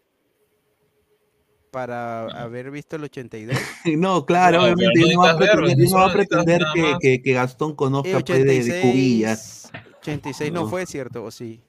para 1.71 2.25
haber 2.27 2.71
visto 2.71 2.95
el 2.95 3.03
82. 3.03 3.55
No, 3.97 4.25
claro, 4.25 4.63
obviamente 4.63 4.99
no 4.99 5.07
yo 5.07 5.13
no 5.13 5.21
va 5.23 5.31
a 5.31 5.37
pretender, 5.37 5.89
no 5.89 5.95
va 5.97 6.05
a 6.05 6.13
pretender 6.13 6.61
que, 6.73 6.95
que, 6.99 7.21
que 7.21 7.33
Gastón 7.33 7.75
conozca 7.75 8.19
pues, 8.19 8.45
de, 8.45 8.63
de 8.63 8.81
cubillas. 8.81 9.65
86, 9.65 9.97
86 10.01 10.51
no 10.53 10.63
No. 10.63 10.69
fue 10.69 10.85
cierto, 10.85 11.23
¿o 11.23 11.31
sí? 11.31 11.61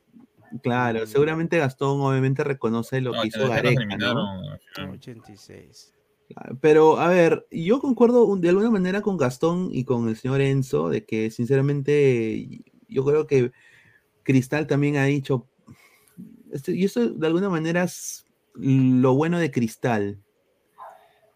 Claro, 0.62 1.06
seguramente 1.06 1.58
Gastón 1.58 2.00
obviamente 2.00 2.42
reconoce 2.42 3.00
lo 3.00 3.12
No, 3.12 3.22
que 3.22 3.28
hizo 3.28 3.48
Gareca, 3.48 3.84
¿no? 3.84 3.94
eliminaron 3.94 4.44
al 4.50 4.60
final. 4.60 4.90
86. 4.90 5.94
Claro, 6.28 6.58
Pero, 6.60 6.98
a 6.98 7.08
ver, 7.08 7.46
yo 7.50 7.80
concuerdo 7.80 8.36
de 8.36 8.48
alguna 8.48 8.70
manera 8.70 9.00
con 9.00 9.16
Gastón 9.16 9.68
y 9.72 9.84
con 9.84 10.08
el 10.08 10.16
señor 10.16 10.40
Enzo, 10.40 10.88
de 10.88 11.04
que 11.04 11.30
sinceramente 11.30 12.62
yo 12.88 13.04
creo 13.04 13.26
que 13.26 13.52
Cristal 14.30 14.66
también 14.66 14.96
ha 14.96 15.04
dicho, 15.04 15.46
este- 16.52 16.72
y 16.72 16.84
eso 16.84 17.08
de 17.10 17.26
alguna 17.26 17.48
manera 17.50 17.82
es 17.84 18.24
lo 18.54 19.14
bueno 19.14 19.38
de 19.38 19.50
Cristal, 19.50 20.18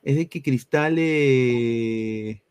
es 0.03 0.17
de 0.17 0.29
que 0.29 0.43
Cristal, 0.43 0.97
eh, 0.99 2.43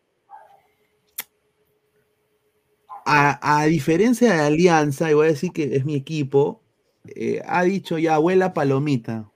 a, 3.05 3.61
a 3.61 3.65
diferencia 3.65 4.33
de 4.33 4.39
Alianza, 4.41 5.09
y 5.09 5.13
voy 5.13 5.27
a 5.27 5.29
decir 5.31 5.51
que 5.51 5.75
es 5.75 5.85
mi 5.85 5.95
equipo, 5.95 6.61
eh, 7.05 7.41
ha 7.45 7.63
dicho 7.63 7.97
ya, 7.97 8.15
abuela 8.15 8.53
palomita, 8.53 9.29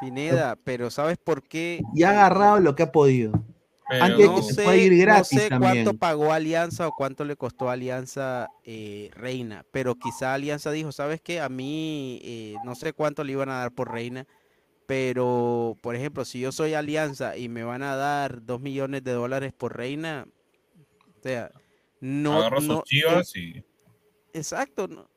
Pineda, 0.00 0.56
pero 0.62 0.90
¿sabes 0.90 1.18
por 1.18 1.42
qué? 1.42 1.82
y 1.92 2.04
ha 2.04 2.10
agarrado 2.10 2.60
lo 2.60 2.76
que 2.76 2.84
ha 2.84 2.92
podido. 2.92 3.32
Pero- 3.88 4.04
Antes 4.04 4.26
No 4.26 4.36
que 4.36 4.42
se 4.42 4.54
sé, 4.54 5.06
no 5.06 5.24
sé 5.24 5.48
cuánto 5.48 5.64
también. 5.64 5.98
pagó 5.98 6.32
Alianza 6.32 6.86
o 6.88 6.92
cuánto 6.92 7.24
le 7.24 7.36
costó 7.36 7.70
Alianza 7.70 8.48
eh, 8.64 9.10
Reina, 9.14 9.64
pero 9.72 9.94
quizá 9.94 10.34
Alianza 10.34 10.70
dijo, 10.72 10.92
¿sabes 10.92 11.20
qué? 11.22 11.40
A 11.40 11.48
mí 11.48 12.20
eh, 12.22 12.56
no 12.64 12.74
sé 12.74 12.92
cuánto 12.92 13.24
le 13.24 13.32
iban 13.32 13.48
a 13.48 13.60
dar 13.60 13.72
por 13.72 13.90
Reina, 13.90 14.26
pero 14.86 15.76
por 15.80 15.96
ejemplo, 15.96 16.24
si 16.24 16.40
yo 16.40 16.52
soy 16.52 16.74
Alianza 16.74 17.36
y 17.36 17.48
me 17.48 17.64
van 17.64 17.82
a 17.82 17.96
dar 17.96 18.44
dos 18.44 18.60
millones 18.60 19.04
de 19.04 19.12
dólares 19.12 19.52
por 19.56 19.76
Reina, 19.76 20.26
o 21.18 21.22
sea, 21.22 21.50
no, 22.00 22.50
sus 22.56 22.64
no, 22.68 22.82
chivas 22.84 23.34
eh, 23.36 23.40
y. 23.40 23.64
exacto, 24.34 24.86
no. 24.86 25.08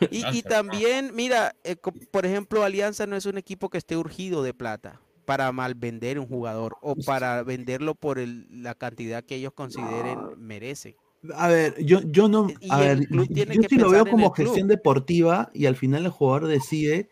Y, 0.12 0.18
y 0.18 0.22
Alianza, 0.24 0.48
también, 0.48 1.10
mira, 1.14 1.56
eh, 1.64 1.74
por 2.12 2.24
ejemplo, 2.26 2.62
Alianza 2.62 3.06
no 3.06 3.16
es 3.16 3.26
un 3.26 3.38
equipo 3.38 3.68
que 3.68 3.78
esté 3.78 3.96
urgido 3.96 4.44
de 4.44 4.54
plata 4.54 5.00
para 5.24 5.52
mal 5.52 5.74
vender 5.74 6.18
un 6.18 6.26
jugador 6.26 6.76
o 6.82 6.94
para 6.96 7.42
venderlo 7.42 7.94
por 7.94 8.18
el- 8.18 8.46
la 8.62 8.74
cantidad 8.74 9.24
que 9.24 9.36
ellos 9.36 9.52
consideren 9.52 10.18
merece. 10.38 10.96
A 11.36 11.48
ver, 11.48 11.76
yo, 11.84 12.00
yo 12.02 12.28
no. 12.28 12.48
Y 12.60 12.70
A 12.70 12.78
ver, 12.78 13.08
yo 13.08 13.62
sí 13.68 13.76
lo 13.76 13.90
veo 13.90 14.04
como 14.04 14.32
club. 14.32 14.46
gestión 14.48 14.68
deportiva 14.68 15.50
y 15.54 15.66
al 15.66 15.76
final 15.76 16.04
el 16.04 16.10
jugador 16.10 16.48
decide. 16.48 17.08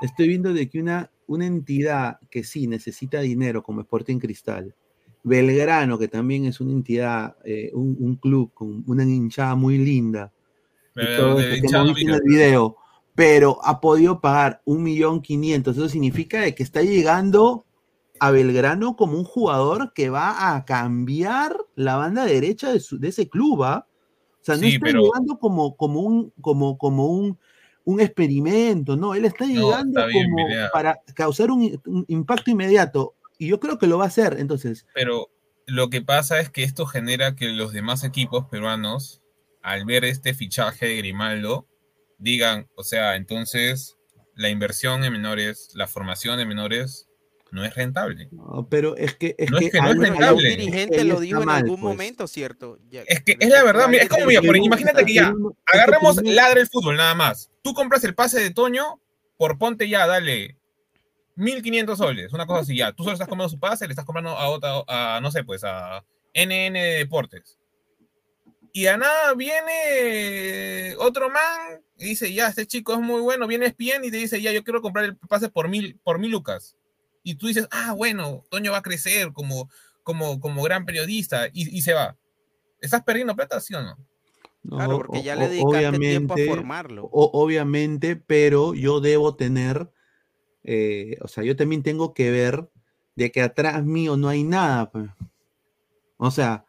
Estoy 0.00 0.28
viendo 0.28 0.52
de 0.52 0.68
que 0.68 0.80
una, 0.80 1.10
una 1.26 1.46
entidad 1.46 2.20
que 2.30 2.44
sí 2.44 2.68
necesita 2.68 3.20
dinero 3.20 3.64
como 3.64 3.80
Sporting 3.80 4.18
Cristal, 4.20 4.74
Belgrano, 5.24 5.98
que 5.98 6.06
también 6.06 6.44
es 6.44 6.60
una 6.60 6.70
entidad, 6.72 7.36
eh, 7.44 7.72
un, 7.74 7.96
un 7.98 8.14
club 8.14 8.52
con 8.54 8.84
una 8.86 9.02
hinchada 9.02 9.56
muy 9.56 9.76
linda, 9.78 10.32
y 10.94 10.94
Pero 10.94 11.16
todo 11.16 11.36
de 11.38 11.60
no 11.60 11.84
visto 11.84 12.00
en 12.02 12.14
el 12.14 12.20
video, 12.24 12.76
pero 13.18 13.58
ha 13.64 13.80
podido 13.80 14.20
pagar 14.20 14.62
un 14.64 14.84
millón 14.84 15.20
quinientos. 15.20 15.76
Eso 15.76 15.88
significa 15.88 16.40
de 16.40 16.54
que 16.54 16.62
está 16.62 16.82
llegando 16.82 17.66
a 18.20 18.30
Belgrano 18.30 18.94
como 18.94 19.18
un 19.18 19.24
jugador 19.24 19.92
que 19.92 20.08
va 20.08 20.54
a 20.54 20.64
cambiar 20.64 21.56
la 21.74 21.96
banda 21.96 22.24
derecha 22.24 22.72
de, 22.72 22.78
su- 22.78 23.00
de 23.00 23.08
ese 23.08 23.28
club, 23.28 23.64
¿ah? 23.64 23.88
O 24.40 24.44
sea, 24.44 24.54
no 24.54 24.60
Sí, 24.62 24.74
está 24.74 24.86
pero- 24.86 25.02
llegando 25.02 25.36
como, 25.40 25.76
como 25.76 25.98
un, 26.00 26.32
como, 26.40 26.78
como 26.78 27.06
un, 27.08 27.36
un 27.84 28.00
experimento, 28.00 28.96
no, 28.96 29.14
él 29.16 29.24
está 29.24 29.46
No, 29.46 29.52
llegando 29.52 29.98
está 29.98 30.06
bien, 30.06 30.30
como 30.30 30.46
para 30.72 31.00
causar 31.16 31.50
un, 31.50 31.80
un 31.86 32.04
impacto 32.06 32.52
inmediato. 32.52 33.14
Y 33.36 33.48
yo 33.48 33.58
creo 33.58 33.78
que 33.78 33.88
lo 33.88 33.98
va 33.98 34.04
a 34.04 34.08
hacer. 34.08 34.36
Entonces, 34.38 34.86
Pero 34.94 35.28
lo 35.66 35.90
que 35.90 36.02
pasa 36.02 36.38
es 36.38 36.50
que 36.50 36.62
esto 36.62 36.86
genera 36.86 37.34
que 37.34 37.48
los 37.48 37.72
demás 37.72 38.04
equipos 38.04 38.46
peruanos, 38.48 39.22
al 39.60 39.84
ver 39.86 40.04
este 40.04 40.34
fichaje 40.34 40.86
de 40.86 40.96
Grimaldo, 40.98 41.66
digan, 42.18 42.68
o 42.76 42.82
sea, 42.84 43.16
entonces 43.16 43.96
la 44.34 44.48
inversión 44.50 45.04
en 45.04 45.12
menores, 45.12 45.70
la 45.74 45.86
formación 45.88 46.38
en 46.40 46.48
menores, 46.48 47.06
no 47.50 47.64
es 47.64 47.74
rentable. 47.74 48.28
no, 48.30 48.68
pero 48.70 48.94
es 48.96 49.14
que 49.16 49.34
es 49.38 49.50
No 49.50 49.56
es 49.58 49.64
que, 49.64 49.70
que 49.70 49.78
no 49.80 49.86
es 49.86 49.92
ahí- 49.92 49.98
Un 49.98 50.04
rentable. 50.04 50.48
dirigente 50.50 51.04
lo 51.04 51.18
dijo 51.18 51.40
en 51.40 51.46
mal, 51.46 51.62
algún 51.62 51.80
pues. 51.80 51.92
momento, 51.92 52.26
¿cierto? 52.26 52.78
Ya- 52.90 53.02
Es 53.06 53.22
que 53.22 53.36
es 53.40 53.48
la 53.48 53.64
verdad, 53.64 53.88
mira, 53.88 54.02
es 54.02 54.08
como, 54.10 54.26
mira, 54.26 54.40
El 54.40 54.46
por- 54.46 54.54
Perú- 54.56 54.64
imagínate 54.66 55.04
que 55.06 55.14
ya, 55.14 55.32
que 55.32 55.78
agarramos 55.78 56.22
ladra 56.22 56.60
el 56.60 56.68
fútbol 56.68 56.96
nada 56.96 57.14
más. 57.14 57.50
Tú 57.62 57.72
compras 57.72 58.04
el 58.04 58.14
pase 58.14 58.38
de 58.40 58.50
Toño 58.50 59.00
por 59.38 59.56
ponte 59.58 59.88
ya, 59.88 60.06
dale 60.06 60.58
1500 61.36 61.98
soles, 61.98 62.32
una 62.32 62.46
cosa 62.46 62.60
así 62.62 62.76
ya. 62.76 62.92
Tú 62.92 63.04
solo 63.04 63.14
estás 63.14 63.28
comprando 63.28 63.48
su 63.48 63.58
pase, 63.60 63.86
le 63.86 63.92
estás 63.92 64.04
comprando 64.04 64.30
a 64.36 64.48
otra, 64.50 64.82
a, 64.86 65.20
no 65.20 65.30
sé, 65.30 65.44
pues 65.44 65.62
a 65.64 66.04
NN 66.34 66.74
Deportes. 66.98 67.57
Y 68.78 68.86
a 68.86 68.96
nada 68.96 69.34
viene 69.34 70.94
otro 70.98 71.28
man 71.30 71.82
y 71.96 72.10
dice, 72.10 72.32
ya, 72.32 72.46
este 72.46 72.64
chico 72.64 72.92
es 72.92 73.00
muy 73.00 73.20
bueno, 73.20 73.48
viene 73.48 73.66
ESPN 73.66 74.04
y 74.04 74.10
te 74.12 74.18
dice, 74.18 74.40
ya, 74.40 74.52
yo 74.52 74.62
quiero 74.62 74.80
comprar 74.80 75.04
el 75.04 75.16
pase 75.16 75.48
por 75.48 75.66
mil, 75.68 75.98
por 76.04 76.20
mil 76.20 76.30
lucas. 76.30 76.76
Y 77.24 77.34
tú 77.34 77.48
dices, 77.48 77.66
ah, 77.72 77.92
bueno, 77.96 78.44
Toño 78.50 78.70
va 78.70 78.78
a 78.78 78.82
crecer 78.82 79.32
como, 79.32 79.68
como, 80.04 80.38
como 80.38 80.62
gran 80.62 80.84
periodista 80.86 81.48
y, 81.48 81.76
y 81.76 81.82
se 81.82 81.92
va. 81.92 82.16
¿Estás 82.80 83.02
perdiendo 83.02 83.34
plata, 83.34 83.58
sí 83.58 83.74
o 83.74 83.82
no? 83.82 83.98
Claro, 84.62 84.98
porque 84.98 85.24
ya 85.24 85.34
o- 85.34 85.40
le 85.40 85.48
dedicaste 85.48 85.98
tiempo 85.98 86.34
a 86.34 86.36
obviamente, 86.36 86.46
formarlo. 86.46 87.04
o- 87.06 87.30
obviamente, 87.42 88.14
pero 88.14 88.74
yo 88.74 89.00
debo 89.00 89.34
tener, 89.34 89.90
eh, 90.62 91.16
o 91.20 91.26
sea, 91.26 91.42
yo 91.42 91.56
también 91.56 91.82
tengo 91.82 92.14
que 92.14 92.30
ver 92.30 92.70
de 93.16 93.32
que 93.32 93.42
atrás 93.42 93.84
mío 93.84 94.16
no 94.16 94.28
hay 94.28 94.44
nada. 94.44 94.88
pues. 94.92 95.10
O 96.16 96.30
sea, 96.30 96.64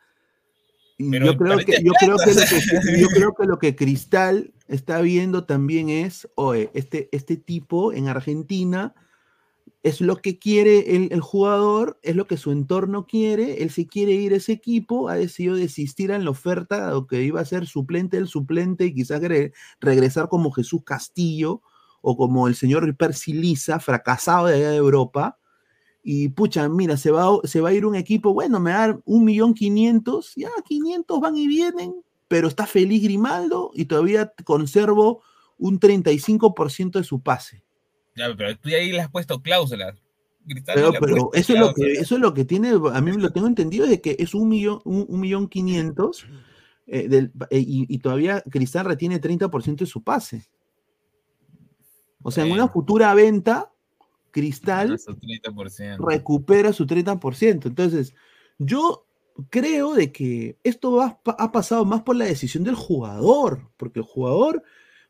Pero 1.11 1.27
yo 1.27 1.37
creo 1.37 1.57
que, 1.59 1.81
yo 1.81 1.93
creo 1.93 2.17
que, 2.17 2.33
lo 2.33 2.35
plata. 2.35 2.81
que 2.83 2.99
yo 2.99 3.07
creo 3.07 3.33
que 3.33 3.45
lo 3.45 3.57
que 3.57 3.75
Cristal 3.75 4.53
está 4.67 4.99
viendo 5.01 5.45
también 5.45 5.89
es, 5.89 6.27
oye, 6.35 6.69
este, 6.73 7.07
este 7.13 7.37
tipo 7.37 7.93
en 7.93 8.09
Argentina 8.09 8.93
es 9.81 10.01
lo 10.01 10.17
que 10.17 10.37
quiere 10.37 10.97
el, 10.97 11.07
el 11.13 11.21
jugador, 11.21 11.99
es 12.03 12.17
lo 12.17 12.27
que 12.27 12.35
su 12.35 12.51
entorno 12.51 13.07
quiere, 13.07 13.63
él 13.63 13.69
si 13.69 13.87
quiere 13.87 14.11
ir 14.11 14.33
a 14.33 14.37
ese 14.37 14.51
equipo, 14.51 15.07
ha 15.07 15.15
decidido 15.15 15.55
desistir 15.55 16.11
en 16.11 16.25
la 16.25 16.31
oferta, 16.31 16.79
dado 16.79 17.07
que 17.07 17.23
iba 17.23 17.39
a 17.39 17.45
ser 17.45 17.65
suplente 17.65 18.17
del 18.17 18.27
suplente 18.27 18.83
y 18.85 18.93
quizás 18.93 19.21
gre- 19.21 19.53
regresar 19.79 20.27
como 20.27 20.51
Jesús 20.51 20.81
Castillo 20.83 21.61
o 22.01 22.17
como 22.17 22.49
el 22.49 22.55
señor 22.55 22.93
Percy 22.97 23.31
Liza, 23.31 23.79
fracasado 23.79 24.47
de 24.47 24.55
allá 24.55 24.71
de 24.71 24.77
Europa. 24.77 25.37
Y 26.03 26.29
pucha, 26.29 26.67
mira, 26.69 26.95
se 26.97 27.11
va, 27.11 27.25
a- 27.27 27.47
se 27.47 27.59
va 27.61 27.69
a 27.69 27.73
ir 27.73 27.85
un 27.85 27.95
equipo, 27.95 28.33
bueno, 28.33 28.59
me 28.59 28.71
va 28.71 28.83
a 28.83 28.87
dar 28.87 29.01
un 29.05 29.25
millón 29.25 29.53
quinientos, 29.53 30.33
ya 30.35 30.49
500 30.65 31.19
van 31.19 31.35
y 31.37 31.47
vienen, 31.47 31.93
pero 32.27 32.47
está 32.47 32.65
feliz 32.65 33.03
Grimaldo 33.03 33.71
y 33.73 33.85
todavía 33.85 34.31
conservo 34.45 35.21
un 35.57 35.79
35% 35.79 36.99
de 36.99 37.03
su 37.03 37.21
pase. 37.21 37.63
Ya, 38.15 38.33
pero 38.35 38.57
tú 38.57 38.69
ahí 38.69 38.91
le 38.91 39.01
has 39.01 39.09
puesto 39.11 39.41
cláusulas. 39.41 39.95
Pero, 40.73 40.91
pero 40.99 41.15
puesto 41.29 41.33
eso, 41.39 41.53
es 41.53 41.59
lo 41.59 41.73
que, 41.73 41.91
eso 41.93 42.15
es 42.15 42.21
lo 42.21 42.33
que 42.33 42.45
tiene, 42.45 42.69
a 42.69 43.01
mí 43.01 43.11
lo 43.11 43.31
tengo 43.31 43.47
entendido 43.47 43.85
de 43.85 43.99
que 44.01 44.15
es 44.19 44.33
un 44.33 44.47
millón, 44.49 44.79
un, 44.85 45.05
un 45.07 45.19
millón 45.19 45.47
quinientos 45.47 46.25
eh, 46.87 47.07
del- 47.07 47.31
eh, 47.51 47.59
y, 47.59 47.85
y 47.93 47.99
todavía 47.99 48.41
Cristal 48.49 48.85
retiene 48.85 49.19
30% 49.21 49.83
de 49.83 49.85
su 49.85 50.01
pase. 50.03 50.49
O 52.21 52.31
sea, 52.31 52.45
en 52.45 52.51
una 52.53 52.67
futura 52.67 53.13
venta, 53.13 53.71
Cristal 54.31 54.93
Eso, 54.93 55.15
30%. 55.15 56.05
recupera 56.07 56.73
su 56.73 56.85
30%. 56.85 57.67
Entonces, 57.67 58.13
yo 58.57 59.05
creo 59.49 59.93
de 59.93 60.11
que 60.11 60.57
esto 60.63 60.91
va- 60.93 61.19
ha 61.25 61.51
pasado 61.51 61.85
más 61.85 62.01
por 62.01 62.15
la 62.15 62.25
decisión 62.25 62.63
del 62.63 62.75
jugador, 62.75 63.69
porque 63.77 63.99
el 63.99 64.05
jugador 64.05 64.63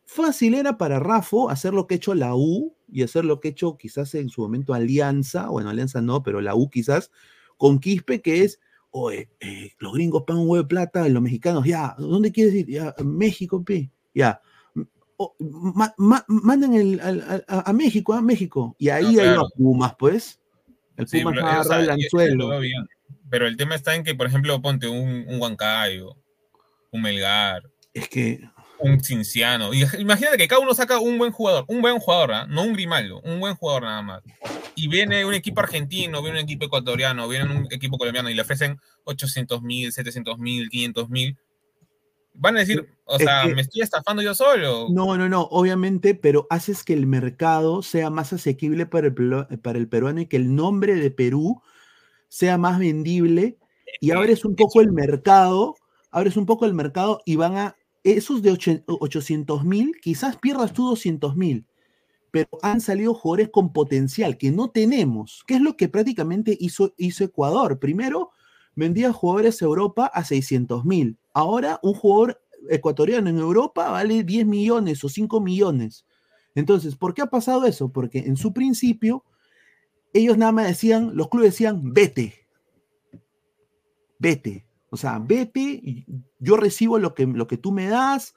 fácil 0.05 0.53
era 0.55 0.77
para 0.77 0.99
Rafa 0.99 1.51
hacer 1.51 1.73
lo 1.73 1.87
que 1.87 1.95
ha 1.95 1.97
hecho 1.97 2.15
la 2.15 2.35
U 2.35 2.75
y 2.91 3.03
hacer 3.03 3.25
lo 3.25 3.39
que 3.39 3.49
ha 3.49 3.51
hecho 3.51 3.77
quizás 3.77 4.15
en 4.15 4.29
su 4.29 4.41
momento 4.41 4.73
Alianza, 4.73 5.49
bueno, 5.49 5.69
Alianza 5.69 6.01
no, 6.01 6.23
pero 6.23 6.41
la 6.41 6.55
U 6.55 6.69
quizás 6.69 7.11
con 7.57 7.79
Quispe, 7.79 8.21
que 8.21 8.43
es, 8.43 8.59
oye, 8.91 9.29
eh, 9.39 9.71
los 9.79 9.93
gringos 9.93 10.23
pagan 10.25 10.41
un 10.43 10.49
huevo 10.49 10.63
de 10.63 10.67
plata 10.67 11.07
y 11.07 11.11
los 11.11 11.21
mexicanos, 11.21 11.65
ya, 11.65 11.95
¿dónde 11.99 12.31
quieres 12.31 12.55
ir? 12.55 12.67
Ya, 12.67 12.95
México, 13.03 13.63
pi, 13.63 13.91
ya. 14.13 14.41
O, 15.21 15.35
ma- 15.39 15.93
ma- 15.97 16.23
mandan 16.29 16.73
el- 16.75 17.01
al- 17.01 17.43
a, 17.45 17.69
a 17.69 17.73
México, 17.73 18.13
a 18.13 18.21
México. 18.21 18.73
Y 18.79 18.87
ahí 18.87 19.03
No, 19.03 19.09
hay 19.09 19.15
claro. 19.15 19.49
Pumas, 19.57 19.93
pues. 19.99 20.39
El 20.95 21.07
Sí, 21.09 21.21
Pumas 21.21 21.43
ha 21.43 21.59
o 21.59 21.63
sea, 21.65 21.79
el 21.81 21.89
anzuelo. 21.89 22.49
Pero 23.29 23.45
el 23.45 23.57
tema 23.57 23.75
está 23.75 23.95
en 23.95 24.03
que, 24.05 24.15
por 24.15 24.27
ejemplo, 24.27 24.61
ponte 24.61 24.87
un, 24.87 25.25
un 25.27 25.41
Huancayo, 25.41 26.15
un 26.91 27.01
Melgar. 27.01 27.63
Es 27.93 28.07
que 28.07 28.39
un 28.79 29.03
Cinciano. 29.03 29.73
Y 29.73 29.83
imagínate 29.99 30.37
que 30.37 30.47
cada 30.47 30.61
uno 30.61 30.73
saca 30.73 30.99
un 30.99 31.17
buen 31.17 31.33
jugador, 31.33 31.65
un 31.67 31.81
buen 31.81 31.99
jugador, 31.99 32.31
¿ah? 32.33 32.47
no 32.47 32.63
un 32.63 32.73
Grimaldo, 32.73 33.19
un 33.21 33.41
buen 33.41 33.55
jugador 33.55 33.83
nada 33.83 34.01
más. 34.01 34.23
Y 34.75 34.87
viene 34.87 35.25
un 35.25 35.33
equipo 35.33 35.59
argentino, 35.59 36.21
viene 36.21 36.39
un 36.39 36.45
equipo 36.45 36.65
ecuatoriano, 36.65 37.27
viene 37.27 37.53
un 37.53 37.67
equipo 37.71 37.97
colombiano 37.97 38.29
y 38.29 38.35
le 38.35 38.41
ofrecen 38.41 38.79
800 39.03 39.61
mil, 39.61 39.91
700 39.91 40.37
mil, 40.39 40.69
500 40.69 41.09
mil. 41.09 41.37
Van 42.33 42.55
a 42.55 42.59
decir, 42.59 42.87
o 43.05 43.17
Es 43.17 43.23
sea, 43.23 43.43
que- 43.47 43.55
me 43.55 43.61
estoy 43.61 43.81
estafando 43.81 44.21
yo 44.21 44.33
solo. 44.33 44.87
No, 44.89 45.17
no, 45.17 45.27
no, 45.27 45.41
obviamente, 45.51 46.15
pero 46.15 46.47
haces 46.49 46.83
que 46.83 46.93
el 46.93 47.05
mercado 47.07 47.81
sea 47.81 48.09
más 48.09 48.31
asequible 48.33 48.85
para 48.85 49.07
el, 49.07 49.13
para 49.61 49.77
el 49.77 49.87
peruano 49.89 50.21
y 50.21 50.25
que 50.27 50.37
el 50.37 50.55
nombre 50.55 50.95
de 50.95 51.11
Perú 51.11 51.61
sea 52.29 52.57
más 52.57 52.79
vendible 52.79 53.57
y 53.99 54.11
abres 54.11 54.45
un 54.45 54.55
poco 54.55 54.79
el 54.81 54.91
mercado, 54.91 55.75
abres 56.11 56.37
un 56.37 56.45
poco 56.45 56.65
el 56.65 56.73
mercado 56.73 57.19
y 57.25 57.35
van 57.35 57.57
a, 57.57 57.75
esos 58.03 58.41
de 58.41 58.51
800 58.51 59.65
mil, 59.65 59.91
quizás 60.01 60.37
pierdas 60.37 60.71
tú 60.71 60.87
200 60.87 61.35
mil, 61.35 61.65
pero 62.31 62.47
han 62.61 62.79
salido 62.79 63.13
jugadores 63.15 63.49
con 63.49 63.73
potencial 63.73 64.37
que 64.37 64.51
no 64.51 64.69
tenemos, 64.69 65.43
que 65.47 65.55
es 65.55 65.61
lo 65.61 65.75
que 65.75 65.89
prácticamente 65.89 66.55
hizo, 66.59 66.93
hizo 66.97 67.23
Ecuador. 67.23 67.79
Primero, 67.79 68.29
vendía 68.75 69.13
jugadores 69.13 69.61
a 69.61 69.65
Europa 69.65 70.05
a 70.05 70.23
600 70.23 70.85
mil. 70.85 71.17
Ahora, 71.33 71.79
un 71.83 71.93
jugador 71.93 72.41
ecuatoriano 72.69 73.29
en 73.29 73.37
Europa 73.37 73.89
vale 73.89 74.23
10 74.23 74.45
millones 74.45 75.03
o 75.03 75.09
5 75.09 75.39
millones. 75.41 76.05
Entonces, 76.55 76.95
¿por 76.95 77.13
qué 77.13 77.21
ha 77.21 77.27
pasado 77.27 77.65
eso? 77.65 77.91
Porque 77.91 78.19
en 78.19 78.37
su 78.37 78.53
principio, 78.53 79.23
ellos 80.13 80.37
nada 80.37 80.51
más 80.51 80.67
decían, 80.67 81.15
los 81.15 81.29
clubes 81.29 81.51
decían, 81.51 81.93
vete, 81.93 82.47
vete. 84.17 84.65
O 84.89 84.97
sea, 84.97 85.19
vete, 85.19 86.05
yo 86.39 86.57
recibo 86.57 86.97
lo 86.97 87.13
que, 87.13 87.27
lo 87.27 87.47
que 87.47 87.57
tú 87.57 87.71
me 87.71 87.87
das, 87.87 88.33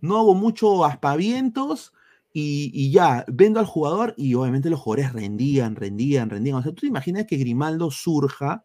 no 0.00 0.18
hago 0.18 0.34
mucho 0.34 0.84
aspavientos 0.84 1.92
y, 2.32 2.72
y 2.74 2.90
ya, 2.90 3.24
vendo 3.28 3.60
al 3.60 3.66
jugador 3.66 4.14
y 4.16 4.34
obviamente 4.34 4.68
los 4.68 4.80
jugadores 4.80 5.12
rendían, 5.12 5.76
rendían, 5.76 6.28
rendían. 6.28 6.56
O 6.56 6.62
sea, 6.62 6.72
tú 6.72 6.80
te 6.80 6.86
imaginas 6.88 7.26
que 7.26 7.36
Grimaldo 7.36 7.90
surja 7.90 8.64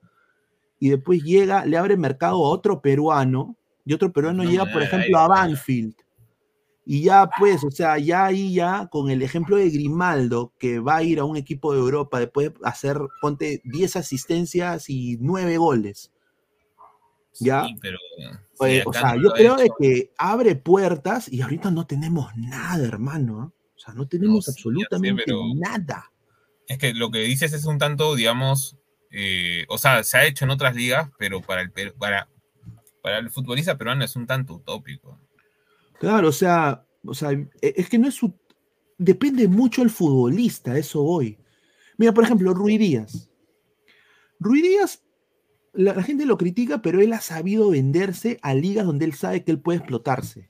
y 0.80 0.90
después 0.90 1.24
llega, 1.24 1.66
le 1.66 1.78
abre 1.78 1.98
mercado 1.98 2.46
a 2.46 2.50
otro 2.50 2.82
peruano 2.82 3.56
y 3.86 3.94
otro 3.94 4.12
peruano 4.12 4.44
No, 4.44 4.50
llega, 4.50 4.66
no, 4.66 4.74
por 4.74 4.84
ejemplo, 4.84 5.18
a. 5.18 5.28
Banfield. 5.28 5.96
Y 6.86 7.04
ya, 7.04 7.30
pues, 7.38 7.64
o 7.66 7.72
sea, 7.72 7.98
ya 7.98 8.26
ahí 8.26 8.54
ya, 8.54 8.88
con 8.88 9.10
el 9.10 9.22
ejemplo 9.22 9.58
de 9.58 9.70
Grimaldo, 9.70 10.54
que 10.58 10.80
va 10.80 10.98
a 10.98 11.04
ir 11.04 11.20
a 11.20 11.26
un 11.26 11.36
equipo 11.36 11.74
de 11.74 11.80
Europa 11.80 12.20
después 12.20 12.54
de 12.54 12.60
hacer, 12.64 12.98
ponte, 13.22 13.62
10 13.66 13.98
asistencias 13.98 14.90
y 14.90 15.18
9 15.20 15.58
goles. 15.58 16.12
¿Ya? 17.40 17.66
Sí, 17.66 17.76
pero. 17.82 17.98
Eh, 18.66 18.82
sí, 18.82 18.84
o 18.86 18.94
sea, 18.94 19.16
no 19.16 19.24
yo 19.24 19.32
creo 19.32 19.56
de 19.58 19.70
que 19.78 20.14
abre 20.18 20.56
puertas 20.56 21.32
y 21.32 21.42
ahorita 21.42 21.72
no 21.72 21.86
tenemos 21.86 22.34
nada, 22.38 22.86
hermano. 22.86 23.42
¿ah? 23.42 23.52
O 23.76 23.80
sea, 23.80 23.94
no 23.94 24.08
tenemos 24.08 24.46
sí, 24.46 24.52
ya 24.52 24.54
sé, 24.54 24.60
absolutamente 24.60 25.26
nada. 25.56 26.12
Es 26.68 26.78
que 26.78 26.94
lo 26.94 27.12
que 27.12 27.20
dices 27.20 27.54
es 27.54 27.66
un 27.66 27.78
tanto, 27.78 28.16
digamos, 28.16 28.78
eh, 29.12 29.66
o 29.70 29.78
sea, 29.78 30.04
se 30.04 30.18
ha 30.18 30.26
hecho 30.26 30.46
en 30.46 30.52
otras 30.52 30.76
ligas, 30.76 31.10
pero 31.18 31.42
para 31.42 31.62
el, 31.62 31.72
para, 31.94 32.28
para 33.02 33.20
el 33.20 33.30
futbolista 33.30 33.78
peruano 33.78 34.04
es 34.04 34.16
un 34.16 34.26
tanto 34.28 34.56
utópico. 34.56 35.20
Claro, 36.00 36.30
o 36.30 36.32
sea, 36.32 36.86
o 37.04 37.14
sea, 37.14 37.32
e- 37.32 37.50
es 37.62 37.90
que 37.90 37.98
no 37.98 38.08
es 38.08 38.16
su. 38.16 38.34
Depende 38.98 39.48
mucho 39.48 39.84
el 39.84 39.90
futbolista, 39.90 40.78
eso 40.78 41.04
voy. 41.04 41.38
Mira, 41.98 42.14
por 42.14 42.24
ejemplo, 42.24 42.54
Rui 42.54 42.78
Díaz. 42.78 43.30
Rui 44.40 44.62
Díaz, 44.62 45.04
la, 45.74 45.94
la 45.94 46.04
gente 46.04 46.26
lo 46.26 46.38
critica, 46.38 46.82
pero 46.82 47.02
él 47.02 47.14
ha 47.14 47.22
sabido 47.22 47.70
venderse 47.72 48.40
a 48.42 48.54
ligas 48.54 48.86
donde 48.86 49.06
él 49.06 49.14
sabe 49.14 49.44
que 49.44 49.52
él 49.52 49.60
puede 49.60 49.80
explotarse. 49.80 50.50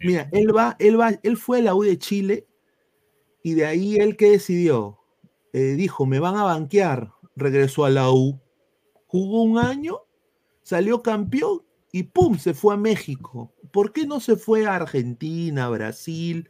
Mira, 0.00 0.28
él 0.32 0.54
va, 0.56 0.76
él 0.78 0.98
va, 1.00 1.12
él 1.22 1.36
fue 1.36 1.58
a 1.58 1.62
la 1.62 1.74
U 1.74 1.82
de 1.82 1.98
Chile 1.98 2.46
y 3.42 3.54
de 3.54 3.66
ahí 3.66 3.96
él 3.96 4.16
que 4.16 4.30
decidió, 4.30 4.98
Eh, 5.52 5.74
dijo, 5.76 6.06
me 6.06 6.20
van 6.20 6.36
a 6.36 6.44
banquear, 6.44 7.12
regresó 7.40 7.84
a 7.84 7.90
la 7.90 8.10
U, 8.12 8.40
jugó 9.06 9.42
un 9.42 9.58
año, 9.58 9.98
salió 10.62 11.02
campeón 11.02 11.62
y 11.92 12.04
¡pum! 12.04 12.38
se 12.38 12.54
fue 12.54 12.74
a 12.74 12.76
México. 12.76 13.52
¿Por 13.72 13.92
qué 13.92 14.06
no 14.06 14.20
se 14.20 14.36
fue 14.36 14.66
a 14.66 14.76
Argentina, 14.76 15.68
Brasil? 15.68 16.48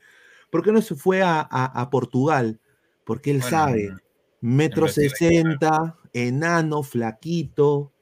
¿Por 0.51 0.63
qué 0.63 0.73
no 0.73 0.83
se 0.83 0.95
fue 0.95 1.23
a, 1.23 1.41
a- 1.41 1.81
a 1.81 1.91
Portugal? 1.91 2.61
Porque 3.05 3.31
él 3.31 3.41
Bueno, 3.41 3.57
sabe, 3.57 3.95
metro 4.43 4.89
sesenta, 4.89 5.97
enano, 6.13 6.83
flaquito, 6.83 7.93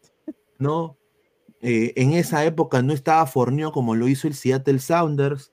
¿no? 0.58 0.96
Eh, 1.60 1.92
en 1.96 2.12
esa 2.12 2.44
época 2.44 2.82
no 2.82 2.92
estaba 2.92 3.26
forneo 3.26 3.72
como 3.72 3.94
lo 3.94 4.08
hizo 4.08 4.28
el 4.28 4.34
Seattle 4.34 4.78
Sounders, 4.80 5.52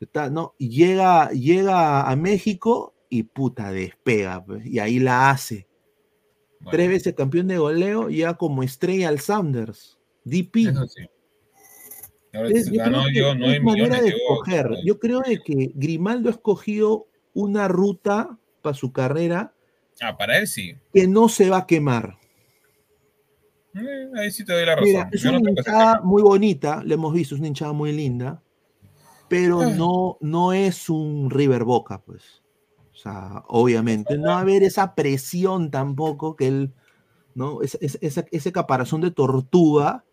está- 0.00 0.30
¿no? 0.30 0.54
Llega, 0.58 1.30
llega 1.30 2.08
a 2.08 2.16
México 2.16 2.94
y 3.08 3.24
puta, 3.24 3.70
despega, 3.72 4.44
pues, 4.44 4.66
y 4.66 4.78
ahí 4.80 4.98
la 5.00 5.30
hace. 5.30 5.68
Tres 6.70 6.88
veces 6.88 7.14
campeón 7.14 7.48
de 7.48 7.58
goleo, 7.58 8.08
llega 8.08 8.34
como 8.36 8.62
estrella 8.62 9.08
al 9.08 9.20
Sounders, 9.20 9.98
DP. 10.24 10.56
Eso 10.70 10.86
sí. 10.86 11.02
Ahora 12.32 12.48
Es, 12.48 12.70
yo 12.70 12.78
ganó 12.78 13.04
creo 13.04 13.34
yo 13.34 13.62
manera 13.62 14.00
de 14.00 14.08
escoger. 14.08 14.70
Yo 14.84 14.98
creo 14.98 15.20
de 15.20 15.40
que 15.42 15.70
Grimaldo 15.74 16.28
ha 16.28 16.32
escogido 16.32 17.06
una 17.32 17.68
ruta 17.68 18.38
para 18.62 18.74
su 18.74 18.92
carrera 18.92 19.52
Ah, 20.00 20.16
para 20.16 20.38
él 20.38 20.48
sí. 20.48 20.74
que 20.92 21.06
no 21.06 21.28
se 21.28 21.48
va 21.50 21.58
a 21.58 21.66
quemar. 21.66 22.18
Eh, 23.74 24.08
ahí 24.16 24.30
sí 24.30 24.44
te 24.44 24.52
doy 24.52 24.64
la 24.66 24.74
razón. 24.76 24.88
Mira, 24.88 25.08
es 25.12 25.22
Yo 25.22 25.32
no 25.32 25.38
una 25.38 25.44
se 25.52 25.58
hinchada 25.60 26.00
muy 26.02 26.22
bonita, 26.22 26.82
la 26.84 26.94
hemos 26.94 27.12
visto, 27.12 27.34
es 27.34 27.40
una 27.40 27.48
hinchada 27.48 27.72
muy 27.72 27.92
linda, 27.92 28.42
pero 29.28 29.60
Ah. 29.62 29.70
no, 29.70 30.16
no 30.20 30.52
es 30.52 30.88
un 30.88 31.30
River 31.30 31.64
Boca, 31.64 32.00
pues. 32.04 32.42
Sea, 33.04 33.44
obviamente, 33.48 34.18
no 34.18 34.28
va 34.30 34.38
a 34.38 34.40
haber 34.40 34.62
esa 34.64 34.94
presión 34.94 35.70
tampoco 35.70 36.36
que 36.36 36.48
él, 36.48 36.74
¿no? 37.34 37.62
Es, 37.62 37.78
es- 37.80 37.98
ese 38.02 38.52
caparazón 38.52 39.00
de 39.02 39.10
tortuga 39.12 40.04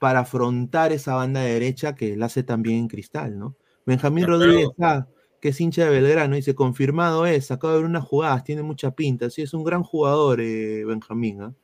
para 0.00 0.20
afrontar 0.20 0.92
esa 0.92 1.14
banda 1.16 1.40
derecha 1.42 1.94
que 1.96 2.14
él 2.14 2.22
hace 2.24 2.42
también 2.44 2.78
en 2.80 2.88
Cristal, 2.88 3.38
¿no? 3.38 3.56
Benjamín 3.86 4.26
Rodríguez, 4.26 4.68
ah, 4.82 5.06
que 5.40 5.50
es 5.50 5.60
hincha 5.60 5.84
de 5.86 5.90
Belgrano, 5.90 6.36
dice, 6.36 6.54
confirmado 6.54 7.26
es, 7.26 7.50
acaba 7.52 7.74
de 7.74 7.80
ver 7.80 7.88
unas 7.90 8.04
jugadas, 8.04 8.44
tiene 8.44 8.62
mucha 8.64 8.92
pinta, 8.92 9.30
sí, 9.30 9.42
es 9.42 9.54
un 9.54 9.64
gran 9.64 9.82
jugador, 9.84 10.40
eh, 10.42 10.84
Benjamín, 10.86 11.42
¿ah? 11.42 11.54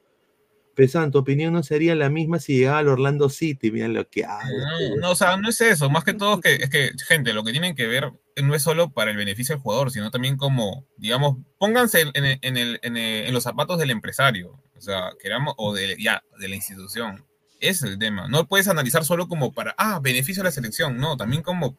Pesan, 0.80 1.10
tu 1.10 1.18
opinión 1.18 1.52
no 1.52 1.62
sería 1.62 1.94
la 1.94 2.08
misma 2.08 2.38
si 2.38 2.56
llegaba 2.56 2.78
al 2.78 2.88
Orlando 2.88 3.28
City, 3.28 3.70
mira 3.70 3.86
lo 3.86 4.08
que 4.08 4.24
habla. 4.24 4.48
No, 4.48 4.96
no, 4.96 5.10
o 5.10 5.14
sea, 5.14 5.36
no 5.36 5.50
es 5.50 5.60
eso. 5.60 5.90
Más 5.90 6.04
que 6.04 6.14
todo 6.14 6.36
es 6.36 6.40
que, 6.40 6.54
es 6.64 6.70
que, 6.70 6.90
gente, 7.06 7.34
lo 7.34 7.44
que 7.44 7.52
tienen 7.52 7.76
que 7.76 7.86
ver 7.86 8.10
no 8.42 8.54
es 8.54 8.62
solo 8.62 8.88
para 8.90 9.10
el 9.10 9.18
beneficio 9.18 9.54
del 9.54 9.62
jugador, 9.62 9.90
sino 9.90 10.10
también 10.10 10.38
como, 10.38 10.86
digamos, 10.96 11.36
pónganse 11.58 12.00
en, 12.00 12.10
en- 12.14 12.38
en 12.40 12.56
el- 12.56 12.80
en 12.82 12.96
el- 12.96 13.26
en 13.26 13.34
los 13.34 13.42
zapatos 13.42 13.78
del 13.78 13.90
empresario, 13.90 14.58
o 14.74 14.80
sea, 14.80 15.10
queramos, 15.20 15.52
o 15.58 15.74
de, 15.74 15.98
ya, 16.00 16.24
de 16.38 16.48
la 16.48 16.54
institución. 16.56 17.26
Ese 17.60 17.84
es 17.84 17.92
el 17.92 17.98
tema. 17.98 18.26
No 18.28 18.46
puedes 18.48 18.66
analizar 18.68 19.04
solo 19.04 19.28
como 19.28 19.52
para, 19.52 19.74
ah, 19.76 20.00
beneficio 20.02 20.40
a 20.42 20.44
la 20.46 20.50
selección, 20.50 20.96
no, 20.96 21.18
también 21.18 21.42
como 21.42 21.76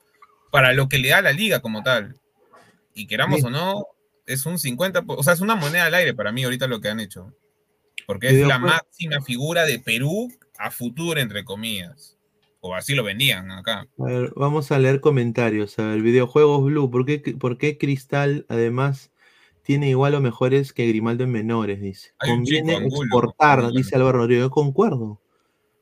para 0.52 0.74
lo 0.74 0.88
que 0.90 1.00
le 1.00 1.10
da 1.10 1.18
a 1.18 1.22
la 1.24 1.32
liga 1.34 1.60
como 1.60 1.82
tal. 1.82 2.18
Y 2.94 3.08
queramos 3.08 3.40
Sí. 3.40 3.48
o 3.48 3.50
no, 3.50 3.86
es 4.28 4.46
un 4.46 4.60
50, 4.60 5.02
po- 5.02 5.16
o 5.16 5.24
sea, 5.24 5.34
es 5.34 5.42
una 5.42 5.56
moneda 5.56 5.86
al 5.86 5.96
aire 5.96 6.14
para 6.14 6.32
mí 6.32 6.44
ahorita 6.44 6.68
lo 6.68 6.80
que 6.82 6.90
han 6.90 7.00
hecho. 7.00 7.34
Porque 8.08 8.28
es 8.28 8.48
la 8.48 8.60
máxima 8.60 9.22
figura 9.22 9.66
de 9.66 9.80
Perú 9.80 10.32
a 10.58 10.72
futuro, 10.72 11.20
entre 11.20 11.44
comillas. 11.44 12.18
O 12.60 12.76
así 12.76 12.94
lo 12.94 13.04
vendían 13.04 13.50
acá. 13.52 13.88
A 13.98 14.04
ver, 14.04 14.34
vamos 14.36 14.72
a 14.72 14.78
leer 14.78 15.02
comentarios. 15.02 15.80
A 15.80 15.88
ver, 15.88 16.02
videojuegos 16.02 16.64
Blue. 16.64 16.92
¿Por 16.92 17.06
qué, 17.06 17.20
por 17.40 17.58
qué 17.58 17.78
Cristal 17.80 18.46
además 18.50 19.12
tiene 19.64 19.90
igual 19.90 20.14
o 20.14 20.22
mejores 20.22 20.72
que 20.72 20.88
Grimaldo 20.88 21.24
en 21.24 21.32
menores? 21.32 21.82
Dice. 21.82 22.12
Hay 22.20 22.30
Conviene 22.30 22.76
exportar, 22.76 23.72
dice 23.72 23.96
Álvaro 23.96 24.20
Rodríguez. 24.20 24.44
Yo 24.44 24.52
concuerdo. 24.52 25.20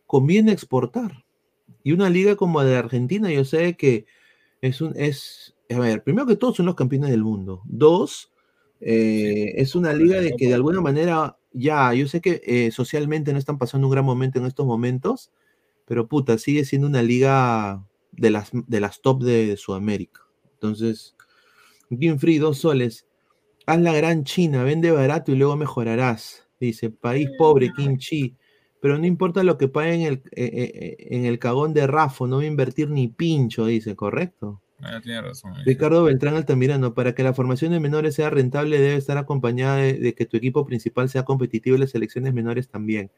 Conviene 0.05 0.53
exportar. 0.53 1.26
Y 1.84 1.91
una 1.91 2.10
liga 2.10 2.38
como 2.38 2.62
la 2.62 2.70
de 2.70 2.78
Argentina, 2.78 3.30
yo 3.30 3.43
sé 3.43 3.76
que 3.76 4.05
es 4.62 4.80
un. 4.80 4.93
es 4.95 5.55
A 5.70 5.80
ver, 5.80 6.03
primero 6.03 6.28
que 6.28 6.38
todo 6.38 6.53
son 6.53 6.66
los 6.66 6.76
campeones 6.76 7.10
del 7.10 7.24
mundo. 7.24 7.62
Dos, 7.66 8.29
eh, 8.82 9.54
es 9.58 9.76
una 9.76 9.94
liga 9.94 10.22
de 10.22 10.36
que 10.36 10.48
de 10.48 10.54
alguna 10.54 10.82
manera, 10.82 11.38
ya, 11.52 11.94
yo 11.94 12.08
sé 12.08 12.22
que 12.22 12.42
eh, 12.46 12.72
socialmente 12.72 13.34
no 13.34 13.40
están 13.40 13.58
pasando 13.58 13.88
un 13.88 13.92
gran 13.92 14.06
momento 14.06 14.40
en 14.40 14.46
estos 14.46 14.66
momentos, 14.66 15.32
pero 15.86 16.08
puta, 16.08 16.38
sigue 16.38 16.66
siendo 16.66 16.88
una 16.88 17.02
liga 17.02 17.86
de 18.12 18.30
las, 18.30 18.52
de 18.54 18.80
las 18.80 19.02
top 19.02 19.24
de, 19.24 19.58
Sudamérica. 19.58 20.22
Entonces, 20.54 21.16
Game 21.90 22.20
Free, 22.20 22.38
dos 22.38 22.60
soles. 22.60 23.08
Haz 23.66 23.82
la 23.82 23.94
gran 23.94 24.24
China, 24.24 24.64
vende 24.64 24.92
barato 24.92 25.32
y 25.32 25.36
luego 25.36 25.56
mejorarás. 25.56 26.48
Dice, 26.60 26.90
país 26.90 27.30
pobre, 27.38 27.72
Kim 27.76 27.98
Chi. 27.98 28.36
Pero 28.82 28.98
no 28.98 29.06
importa 29.06 29.44
lo 29.44 29.58
que 29.58 29.68
pague 29.68 29.94
en 29.94 30.02
el, 30.02 30.24
eh, 30.32 30.96
en 31.00 31.26
el 31.26 31.38
cagón 31.38 31.74
de 31.74 31.86
Rafo, 31.86 32.28
no 32.28 32.38
voy 32.38 32.46
a 32.46 32.50
invertir 32.50 32.90
ni 32.90 33.10
pincho, 33.10 33.66
dice, 33.66 33.96
¿correcto? 33.96 34.62
Ah, 34.82 35.00
tiene 35.04 35.22
razón. 35.22 35.54
ahí. 35.58 35.64
Ricardo 35.66 36.04
Beltrán 36.04 36.36
Altamirano, 36.36 36.94
para 36.94 37.14
que 37.14 37.24
la 37.24 37.34
formación 37.34 37.72
de 37.74 37.80
menores 37.80 38.16
sea 38.16 38.30
rentable 38.30 38.80
debe 38.80 38.96
estar 38.96 39.18
acompañada 39.18 39.78
de, 39.78 39.94
de 39.94 40.14
que 40.16 40.26
tu 40.26 40.38
equipo 40.38 40.66
principal 40.66 41.10
sea 41.10 41.24
competitivo 41.26 41.76
y 41.76 41.80
las 41.80 41.92
selecciones 41.92 42.34
menores 42.34 42.70
también, 42.70 43.12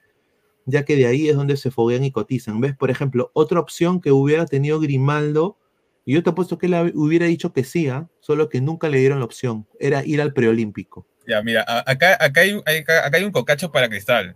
ya 0.65 0.83
que 0.85 0.95
de 0.95 1.05
ahí 1.07 1.29
es 1.29 1.35
donde 1.35 1.57
se 1.57 1.69
foguean 1.71 2.03
y 2.03 2.11
cotizan. 2.11 2.59
¿Ves? 2.61 2.75
Por 2.75 2.89
ejemplo, 2.91 3.29
otra 3.33 3.59
opción 3.59 4.01
que 4.01 4.11
hubiera 4.11 4.45
tenido 4.45 4.79
Grimaldo 4.79 5.57
Y 6.03 6.13
yo 6.15 6.23
te 6.23 6.31
apuesto 6.31 6.57
que 6.57 6.65
él 6.65 6.73
hab- 6.73 6.91
hubiera 6.95 7.27
dicho 7.27 7.53
que 7.53 7.63
sí, 7.63 7.87
¿ah? 7.87 8.07
solo 8.21 8.49
que 8.49 8.59
nunca 8.59 8.89
le 8.89 8.97
dieron 8.97 9.19
la 9.19 9.25
opción. 9.25 9.67
Era 9.79 10.03
ir 10.03 10.19
al 10.19 10.33
preolímpico. 10.33 11.05
Ya, 11.27 11.43
mira, 11.43 11.63
acá, 11.85 12.17
acá, 12.19 12.41
hay, 12.41 12.59
hay- 12.65 12.79
acá 12.79 13.11
hay 13.17 13.23
un 13.23 13.31
cocacho 13.31 13.71
para 13.71 13.87
Cristal. 13.87 14.35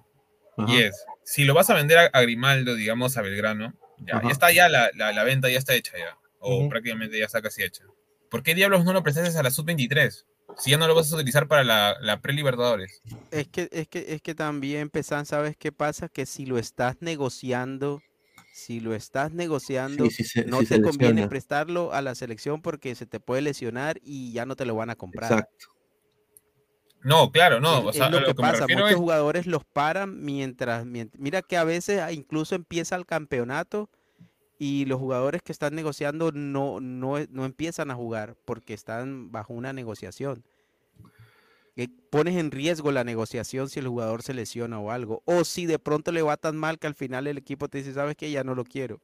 Ajá. 0.57 0.71
Y 0.71 0.77
es, 0.83 1.03
si 1.23 1.43
lo 1.43 1.55
vas 1.55 1.71
a 1.71 1.73
vender 1.73 1.97
a, 1.97 2.05
a 2.13 2.21
Grimaldo, 2.21 2.75
digamos, 2.75 3.17
a 3.17 3.23
Belgrano, 3.23 3.73
ya 3.97 4.21
está 4.29 4.51
ya 4.51 4.69
la, 4.69 4.91
la, 4.93 5.11
la 5.11 5.23
venta, 5.23 5.49
ya 5.49 5.57
está 5.57 5.73
hecha 5.73 5.93
ya. 5.97 6.15
O 6.47 6.69
prácticamente 6.69 7.17
ya 7.17 7.25
está 7.25 7.41
casi 7.41 7.63
hecha. 7.63 7.83
¿Por 8.29 8.43
qué 8.43 8.53
diablos 8.55 8.85
no 8.85 8.93
lo 8.93 9.01
prestaste 9.03 9.37
a 9.37 9.43
la 9.43 9.51
sub-23? 9.51 10.25
Si 10.57 10.71
ya 10.71 10.77
no 10.77 10.87
lo 10.87 10.95
vas 10.95 11.11
a 11.11 11.15
utilizar 11.15 11.47
para 11.47 11.63
la, 11.63 11.97
la 12.01 12.21
pre-Libertadores. 12.21 13.01
Es 13.31 13.47
que, 13.47 13.67
es 13.71 13.87
que, 13.87 14.05
es 14.09 14.21
que 14.21 14.35
también, 14.35 14.89
Pesan, 14.89 15.25
¿sabes 15.25 15.57
qué 15.57 15.71
pasa? 15.71 16.07
Que 16.07 16.25
si 16.25 16.45
lo 16.45 16.57
estás 16.57 16.97
negociando, 17.01 18.01
si 18.53 18.79
lo 18.79 18.93
estás 18.93 19.31
negociando, 19.33 20.05
Sí, 20.05 20.11
sí 20.11 20.23
se- 20.23 20.45
no 20.45 20.59
te 20.63 20.81
conviene 20.81 21.13
lesiona. 21.15 21.29
prestarlo 21.29 21.93
a 21.93 22.01
la 22.01 22.15
selección 22.15 22.61
porque 22.61 22.93
se 22.95 23.05
te 23.05 23.19
puede 23.19 23.41
lesionar 23.41 23.99
y 24.03 24.31
ya 24.33 24.45
no 24.45 24.55
te 24.55 24.65
lo 24.65 24.75
van 24.75 24.89
a 24.91 24.95
comprar. 24.95 25.31
Exacto. 25.31 25.67
No, 27.03 27.31
claro, 27.31 27.59
no. 27.59 27.79
Es- 27.79 27.85
o 27.85 27.93
sea, 27.93 28.05
a 28.07 28.09
lo 28.09 28.19
lo 28.21 28.25
que 28.27 28.33
pasa, 28.35 28.67
muchos 28.67 28.89
es 28.91 28.95
jugadores 28.95 29.45
los 29.45 29.63
paran 29.65 30.23
mientras, 30.23 30.85
mient- 30.85 31.13
mira 31.17 31.41
que 31.41 31.57
a 31.57 31.63
veces 31.63 32.01
ah, 32.01 32.11
incluso 32.11 32.55
empieza 32.55 32.95
el 32.95 33.05
campeonato 33.05 33.89
y 34.57 34.85
los 34.85 34.99
jugadores 34.99 35.41
que 35.41 35.51
están 35.51 35.75
negociando 35.75 36.31
no, 36.31 36.79
no, 36.79 37.17
e- 37.17 37.27
no 37.31 37.45
empiezan 37.45 37.91
a 37.91 37.95
jugar 37.95 38.35
porque 38.45 38.73
están 38.73 39.31
bajo 39.31 39.53
una 39.53 39.73
negociación. 39.73 40.43
Que 41.75 41.89
pones 42.09 42.37
en 42.37 42.51
riesgo 42.51 42.91
la 42.93 43.03
negociación 43.03 43.69
si 43.69 43.79
el 43.79 43.87
jugador 43.87 44.23
se 44.23 44.33
lesiona 44.33 44.79
o 44.79 44.91
algo. 44.91 45.21
O 45.25 45.43
si 45.43 45.65
de 45.65 45.77
pronto 45.77 46.13
le 46.13 46.21
va 46.21 46.37
tan 46.37 46.55
mal 46.55 46.79
que 46.79 46.87
al 46.87 46.95
final 46.95 47.27
el 47.27 47.37
equipo 47.37 47.67
te 47.67 47.79
dice, 47.79 47.93
sabes 47.93 48.15
que 48.15 48.31
ya 48.31 48.45
no 48.45 48.55
lo 48.55 48.63
quiero. 48.63 49.01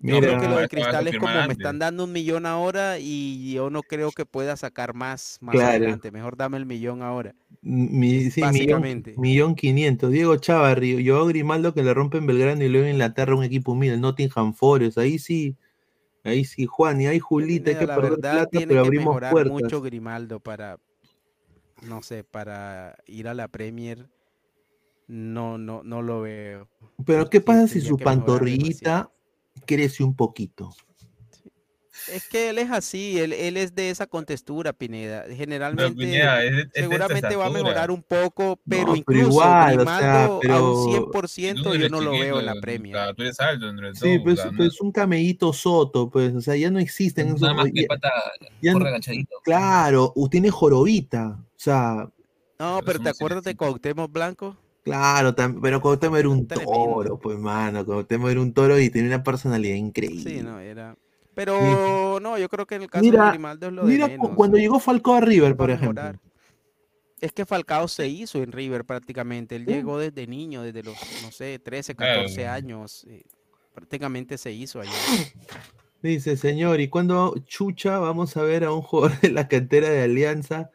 Yo 0.00 0.20
creo 0.20 0.40
que 0.40 0.48
lo 0.48 0.56
de 0.58 0.64
a 0.64 0.68
Cristal 0.68 1.08
es 1.08 1.18
como 1.18 1.32
me 1.46 1.52
están 1.52 1.78
dando 1.78 2.04
un 2.04 2.12
millón 2.12 2.46
ahora 2.46 2.98
y 2.98 3.52
yo 3.52 3.68
no 3.70 3.82
creo 3.82 4.12
que 4.12 4.24
pueda 4.26 4.56
sacar 4.56 4.94
más 4.94 5.38
más 5.40 5.54
Claro. 5.54 5.70
adelante. 5.70 6.10
Mejor 6.10 6.36
dame 6.36 6.56
el 6.56 6.66
millón 6.66 7.02
ahora. 7.02 7.34
Mi, 7.60 8.30
sí, 8.30 8.40
Básicamente. 8.40 9.14
millón 9.18 9.54
quinientos. 9.54 10.12
Diego 10.12 10.36
Chávarri, 10.36 11.02
yo 11.02 11.26
Grimaldo 11.26 11.74
que 11.74 11.82
le 11.82 11.92
rompen 11.92 12.26
Belgrano 12.26 12.62
y 12.64 12.68
luego 12.68 12.86
en 12.86 12.92
Inglaterra 12.92 13.34
un 13.34 13.42
equipo 13.44 13.72
humilde, 13.72 13.96
el 13.96 14.00
Nottingham 14.00 14.54
Forest. 14.54 14.98
Ahí 14.98 15.18
sí, 15.18 15.56
ahí 16.24 16.44
sí, 16.44 16.66
Juan, 16.66 17.00
y 17.00 17.06
ahí 17.06 17.18
Julita, 17.18 17.70
hay 17.70 17.76
que 17.76 17.86
la 17.86 17.96
perder 17.96 18.10
verdad 18.12 18.32
plata, 18.32 18.50
tiene 18.50 18.66
pero 18.68 18.82
que 18.82 18.86
abrimos 18.86 19.06
mejorar 19.06 19.32
puertas. 19.32 19.52
mucho 19.52 19.80
Grimaldo 19.82 20.40
para, 20.40 20.78
no 21.82 22.02
sé, 22.02 22.24
para 22.24 22.96
ir 23.06 23.28
a 23.28 23.34
la 23.34 23.48
Premier. 23.48 24.08
No, 25.08 25.56
no, 25.58 25.82
no 25.82 26.02
lo 26.02 26.20
veo. 26.20 26.68
Pero 27.06 27.30
¿qué 27.30 27.38
Sí, 27.38 27.44
pasa 27.46 27.66
si 27.66 27.80
su 27.80 27.96
pantorrillita 27.98 29.10
crece 29.60 30.02
un 30.04 30.14
poquito? 30.14 30.74
Es 32.12 32.26
que 32.26 32.48
él 32.48 32.58
es 32.58 32.70
así, 32.70 33.18
él, 33.18 33.34
él 33.34 33.58
es 33.58 33.74
de 33.74 33.90
esa 33.90 34.06
contextura, 34.06 34.72
Pineda. 34.72 35.24
No, 35.28 35.34
Generalmente, 35.34 35.94
Pineda, 35.94 36.42
es 36.42 36.52
es 36.54 36.68
seguramente 36.72 37.36
va 37.36 37.46
a 37.46 37.50
mejorar 37.50 37.90
un 37.90 38.02
poco, 38.02 38.58
pero 38.66 38.84
pero 38.86 38.96
incluso 38.96 39.28
igual, 39.30 39.74
o 39.74 39.76
Grimaldo 39.76 40.00
sea, 40.00 40.24
a 40.24 40.40
pero- 40.40 40.84
un 40.84 40.88
Y 40.88 40.94
100% 40.94 41.62
tú 41.62 41.74
yo 41.74 41.88
no 41.90 42.00
lo 42.00 42.12
veo 42.12 42.38
en 42.40 42.46
la 42.46 42.52
chiquito, 42.52 42.62
Premier. 42.62 42.96
o 42.96 42.98
sea, 42.98 43.14
Tú 43.14 43.22
eres 43.22 43.40
alto 43.40 43.66
todo. 43.74 43.94
Sí, 43.94 44.18
pues, 44.20 44.42
no- 44.44 44.56
pues 44.56 44.80
un 44.80 44.92
camellito 44.92 45.52
soto, 45.52 46.08
pues, 46.08 46.34
o 46.34 46.40
sea, 46.40 46.56
ya 46.56 46.70
no 46.70 46.78
existen 46.78 47.28
esos. 47.28 47.42
Nada 47.42 47.54
más 47.54 47.66
que 47.74 47.82
ya- 47.82 47.88
pata 47.88 48.10
ya 48.62 48.72
no- 48.72 48.78
claro, 49.44 50.12
tiene 50.30 50.50
jorobita, 50.50 51.36
o 51.40 51.44
sea, 51.56 52.08
No, 52.60 52.80
Pero 52.80 52.86
pero 52.86 52.98
es 52.98 53.04
¿te 53.04 53.10
acuerdas 53.10 53.44
de. 53.44 53.54
Cuauhtémoc 53.56 54.10
Blanco? 54.10 54.56
Claro, 54.82 55.34
pero 55.62 55.80
Cuauhtémoc 55.80 56.18
era 56.18 56.28
un 56.28 56.46
Tremendo. 56.46 56.72
toro, 56.72 57.18
pues, 57.18 57.38
mano, 57.38 57.84
Cuauhtémoc 57.84 58.30
era 58.30 58.40
un 58.40 58.52
toro 58.52 58.78
y 58.78 58.90
tenía 58.90 59.08
una 59.16 59.22
personalidad 59.22 59.74
increíble. 59.76 60.30
Sí, 60.30 60.42
no, 60.42 60.58
era... 60.60 60.96
Pero 61.34 62.18
no, 62.20 62.36
yo 62.36 62.48
creo 62.48 62.66
que 62.66 62.74
en 62.74 62.82
el 62.82 62.90
caso 62.90 63.04
Mira, 63.04 63.24
de 63.26 63.30
Grimaldo 63.30 63.66
es 63.68 63.72
lo 63.72 63.86
de 63.86 63.92
Mira 63.92 64.08
menos. 64.08 64.30
cuando 64.34 64.56
llegó 64.58 64.80
Falcao 64.80 65.14
a 65.14 65.20
River, 65.20 65.56
por 65.56 65.70
ejemplo. 65.70 66.02
Es 67.20 67.32
que 67.32 67.46
Falcao 67.46 67.86
se 67.88 68.08
hizo 68.08 68.42
en 68.42 68.50
River 68.52 68.84
prácticamente. 68.84 69.54
Él 69.56 69.64
Sí. 69.66 69.72
llegó 69.72 69.98
desde 69.98 70.26
niño, 70.26 70.62
desde 70.62 70.82
los, 70.82 70.96
no 71.22 71.30
sé, 71.30 71.58
13, 71.60 71.94
Claro. 71.94 72.22
14 72.22 72.46
años. 72.48 73.04
eh, 73.08 73.22
prácticamente 73.74 74.36
se 74.38 74.50
hizo 74.50 74.80
allá. 74.80 74.90
Dice, 76.02 76.36
señor, 76.36 76.80
¿y 76.80 76.88
cuándo 76.88 77.34
chucha 77.46 77.98
vamos 77.98 78.36
a 78.36 78.42
ver 78.42 78.64
a 78.64 78.72
un 78.72 78.82
jugador 78.82 79.20
de 79.20 79.30
la 79.30 79.46
cantera 79.46 79.88
de 79.90 80.02
Alianza? 80.02 80.70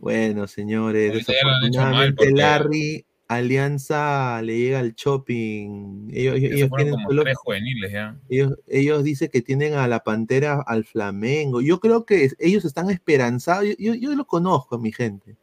Bueno, 0.00 0.46
señores, 0.46 1.12
desafortunadamente 1.26 2.14
porque- 2.16 2.30
Larry, 2.32 3.06
Alianza 3.28 4.40
le 4.42 4.58
llega 4.58 4.78
al 4.80 4.94
shopping. 4.94 6.08
Ellos, 6.12 6.40
ya 6.40 6.48
ellos 6.48 6.68
fueron 6.68 6.76
tienen 6.86 6.94
como 6.94 7.08
solo- 7.08 7.22
tres 7.24 7.36
juveniles 7.38 7.92
ya. 7.92 8.18
ellos, 8.28 8.54
ellos 8.66 9.04
dicen 9.04 9.28
que 9.32 9.42
tienen 9.42 9.74
a 9.74 9.88
la 9.88 10.00
Pantera, 10.00 10.62
al 10.66 10.84
Flamengo. 10.84 11.60
Yo 11.60 11.80
creo 11.80 12.04
que 12.04 12.24
es- 12.24 12.36
ellos 12.38 12.64
están 12.64 12.90
esperanzados. 12.90 13.64
Yo, 13.66 13.74
yo, 13.78 13.94
yo 13.94 14.14
lo 14.14 14.26
conozco, 14.26 14.78
mi 14.78 14.92
gente. 14.92 15.36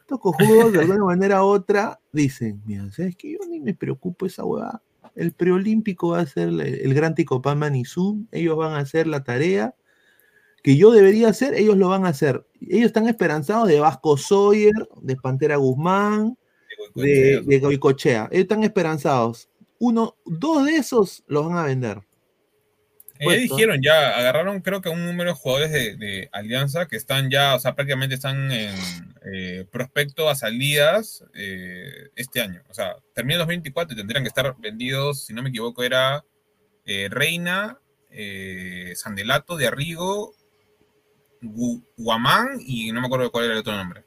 Estos 0.00 0.20
cojudos, 0.20 0.72
de 0.72 0.80
alguna 0.80 1.04
manera 1.04 1.42
u 1.44 1.48
otra, 1.48 1.98
dicen, 2.12 2.62
mira, 2.64 2.90
¿sabes 2.92 3.16
qué? 3.16 3.32
Yo 3.32 3.38
ni 3.48 3.60
me 3.60 3.74
preocupo 3.74 4.26
esa 4.26 4.44
hueá. 4.44 4.80
El 5.14 5.32
preolímpico 5.32 6.10
va 6.10 6.20
a 6.20 6.26
ser 6.26 6.48
el, 6.48 6.60
el 6.60 6.94
gran 6.94 7.14
Ticopán 7.14 7.58
Manizú. 7.58 8.24
Ellos 8.30 8.56
van 8.56 8.74
a 8.74 8.78
hacer 8.78 9.06
la 9.06 9.24
tarea 9.24 9.74
que 10.62 10.76
yo 10.76 10.90
debería 10.90 11.28
hacer, 11.28 11.54
ellos 11.54 11.76
lo 11.76 11.88
van 11.88 12.04
a 12.06 12.08
hacer. 12.08 12.44
Ellos 12.60 12.86
están 12.86 13.06
esperanzados 13.08 13.68
de 13.68 13.78
Vasco 13.80 14.16
Sawyer, 14.16 14.72
de 15.00 15.14
Pantera 15.16 15.56
Guzmán, 15.56 16.36
de, 16.94 17.40
de 17.46 17.58
Goicochea. 17.60 18.28
Están 18.32 18.62
esperanzados. 18.64 19.48
Uno, 19.78 20.16
dos 20.24 20.64
de 20.66 20.76
esos 20.76 21.22
los 21.26 21.46
van 21.46 21.58
a 21.58 21.64
vender. 21.64 22.00
Ya 23.20 23.24
dijeron, 23.56 23.80
ya 23.82 24.16
agarraron 24.18 24.60
creo 24.60 24.82
que 24.82 24.90
un 24.90 25.06
número 25.06 25.30
de 25.30 25.36
jugadores 25.36 25.72
de, 25.72 25.96
de 25.96 26.28
Alianza 26.32 26.86
que 26.86 26.96
están 26.96 27.30
ya, 27.30 27.54
o 27.54 27.58
sea, 27.58 27.74
prácticamente 27.74 28.14
están 28.14 28.50
en 28.52 28.74
eh, 29.32 29.64
prospecto 29.70 30.28
a 30.28 30.34
salidas 30.34 31.24
eh, 31.34 32.10
este 32.14 32.42
año. 32.42 32.62
O 32.68 32.74
sea, 32.74 32.96
termina 33.14 33.36
el 33.36 33.40
2024 33.40 33.94
y 33.94 33.96
tendrían 33.96 34.22
que 34.22 34.28
estar 34.28 34.54
vendidos, 34.58 35.24
si 35.24 35.32
no 35.32 35.42
me 35.42 35.48
equivoco, 35.48 35.82
era 35.82 36.24
eh, 36.84 37.08
Reina, 37.10 37.80
Sandelato, 38.94 39.56
de 39.56 39.66
Arrigo, 39.66 40.34
Gu- 41.42 41.84
Guamán 41.96 42.58
y 42.60 42.92
no 42.92 43.00
me 43.00 43.06
acuerdo 43.06 43.30
cuál 43.30 43.44
era 43.44 43.54
el 43.54 43.60
otro 43.60 43.74
nombre. 43.76 44.04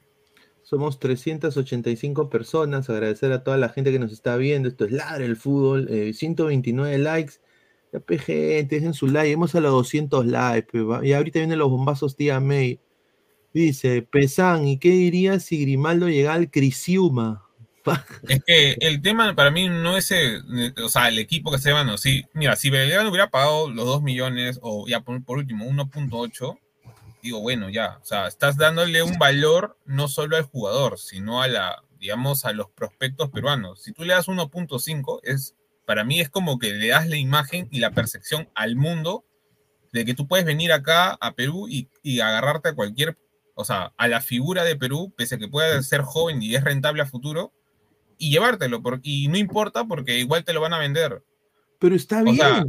Somos 0.70 1.00
385 1.00 2.30
personas. 2.30 2.92
Agradecer 2.92 3.32
a 3.32 3.44
toda 3.44 3.58
la 3.58 3.70
gente 3.70 3.92
que 3.92 3.98
nos 3.98 4.12
está 4.12 4.38
viendo. 4.38 4.70
Esto 4.70 4.86
es 4.86 4.92
Ladre 4.92 5.26
el 5.26 5.36
Fútbol. 5.36 5.88
eh, 5.90 6.14
129 6.14 7.00
likes. 7.00 7.34
Ya, 7.92 8.00
pe, 8.00 8.20
gente, 8.20 8.76
dejen 8.76 8.94
su 8.94 9.08
like. 9.08 9.32
Hemos 9.32 9.56
a 9.56 9.62
los 9.62 9.72
200 9.72 10.28
likes. 10.28 10.78
Y 11.02 11.14
ahorita 11.14 11.40
vienen 11.40 11.58
los 11.58 11.72
bombazos 11.72 12.16
tía 12.16 12.40
May. 12.40 12.80
Dice, 13.52 14.04
Pesan, 14.04 14.68
¿y 14.68 14.78
qué 14.78 14.92
dirías 14.92 15.42
si 15.42 15.60
Grimaldo 15.60 16.08
llega 16.08 16.36
al 16.36 16.52
Crisiuma? 16.52 17.48
Es 18.28 18.44
que 18.44 18.74
el 18.80 19.02
tema 19.02 19.36
para 19.36 19.50
mí 19.50 19.70
no 19.70 19.98
es 19.98 20.12
el, 20.12 20.44
o 20.84 20.90
sea, 20.90 21.08
el 21.08 21.18
equipo 21.18 21.50
que 21.52 21.58
se 21.58 21.70
llevan, 21.70 21.88
no. 21.88 21.98
Si, 21.98 22.26
mira, 22.34 22.56
si 22.56 22.70
Belgrano 22.70 23.10
hubiera 23.10 23.32
pagado 23.32 23.72
los 23.72 23.88
2 23.88 24.04
millones 24.04 24.60
o 24.62 24.88
ya 24.88 25.00
por 25.00 25.40
último 25.40 25.66
1.8, 25.66 26.60
digo, 27.22 27.40
bueno, 27.42 27.70
ya, 27.70 27.98
o 28.02 28.06
sea, 28.06 28.28
estás 28.28 28.58
dándole 28.58 29.04
un 29.04 29.18
valor 29.18 29.78
no 29.86 30.08
solo 30.08 30.38
al 30.38 30.44
jugador, 30.44 30.98
sino 31.00 31.42
a 31.42 31.48
la, 31.48 31.84
digamos, 32.00 32.46
a 32.46 32.54
los 32.54 32.70
prospectos 32.70 33.30
peruanos. 33.30 33.82
Si 33.84 33.92
tú 33.94 34.04
le 34.06 34.14
das 34.14 34.28
1.5, 34.28 35.20
es, 35.24 35.56
para 35.86 36.04
mí 36.04 36.22
es 36.22 36.30
como 36.30 36.60
que 36.60 36.72
le 36.74 36.88
das 36.90 37.08
la 37.08 37.18
imagen 37.18 37.68
y 37.72 37.80
la 37.80 37.92
percepción 37.92 38.50
al 38.56 38.76
mundo 38.76 39.26
de 39.92 40.06
que 40.06 40.14
tú 40.14 40.28
puedes 40.28 40.46
venir 40.46 40.72
acá 40.72 41.18
a 41.20 41.34
Perú 41.34 41.68
y, 41.68 41.90
y 42.04 42.20
agarrarte 42.20 42.70
a 42.70 42.76
cualquier, 42.76 43.18
o 43.56 43.66
sea, 43.66 43.94
a 43.98 44.08
la 44.08 44.22
figura 44.22 44.64
de 44.64 44.76
Perú, 44.76 45.14
pese 45.18 45.36
a 45.36 45.38
que 45.40 45.48
pueda 45.48 45.82
ser 45.84 46.02
joven 46.04 46.42
y 46.44 46.56
es 46.56 46.64
rentable 46.64 47.02
a 47.02 47.06
futuro, 47.08 47.52
y 48.18 48.32
llevártelo, 48.32 48.82
por- 48.84 49.00
y 49.04 49.28
no 49.30 49.38
importa 49.38 49.86
porque 49.86 50.20
igual 50.20 50.44
te 50.44 50.54
lo 50.54 50.62
van 50.62 50.74
a 50.74 50.78
vender. 50.80 51.24
Pero 51.80 51.96
está 51.96 52.22
O 52.22 52.26
bien. 52.26 52.36
sea, 52.38 52.64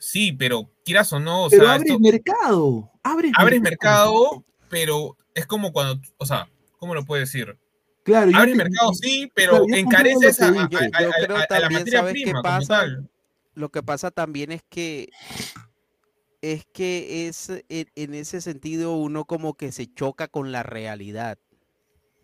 Sí, 0.00 0.32
pero 0.32 0.70
quieras 0.84 1.12
o 1.12 1.18
no, 1.18 1.46
o 1.46 1.50
pero 1.50 1.64
sea, 1.64 1.74
abres 1.74 1.90
esto- 1.90 2.00
mercado. 2.00 2.92
Abres, 3.12 3.32
abres 3.36 3.60
mercado, 3.60 4.44
pero 4.68 5.16
es 5.34 5.46
como 5.46 5.72
cuando, 5.72 6.00
o 6.18 6.26
sea, 6.26 6.48
¿cómo 6.78 6.94
lo 6.94 7.04
puedo 7.04 7.20
decir? 7.20 7.58
Claro, 8.04 8.30
Abres 8.34 8.52
te- 8.56 8.64
mercado, 8.64 8.94
sí, 8.94 9.30
pero 9.34 9.64
claro, 9.64 9.66
encareces 9.74 10.40
a, 10.40 10.46
comprendo 10.46 10.62
lo 10.62 10.68
que 10.68 10.76
a- 10.76 10.98
a- 10.98 11.02
Yo 11.02 11.10
a- 11.10 11.24
creo 11.24 11.36
a 11.36 11.40
la 11.40 11.46
también, 11.46 11.80
materia 11.80 11.98
¿sabes 12.00 12.14
qué 12.14 12.22
prima 12.22 12.42
pasa? 12.42 12.86
Lo 13.54 13.68
que 13.70 13.82
pasa 13.82 14.10
también 14.10 14.52
es 14.52 14.62
que 14.68 15.08
es 16.40 16.64
que 16.72 17.26
es 17.28 17.50
en, 17.68 17.88
en 17.96 18.14
ese 18.14 18.40
sentido 18.40 18.96
uno 18.96 19.24
como 19.24 19.54
que 19.54 19.72
se 19.72 19.92
choca 19.92 20.28
con 20.28 20.52
la 20.52 20.62
realidad. 20.62 21.38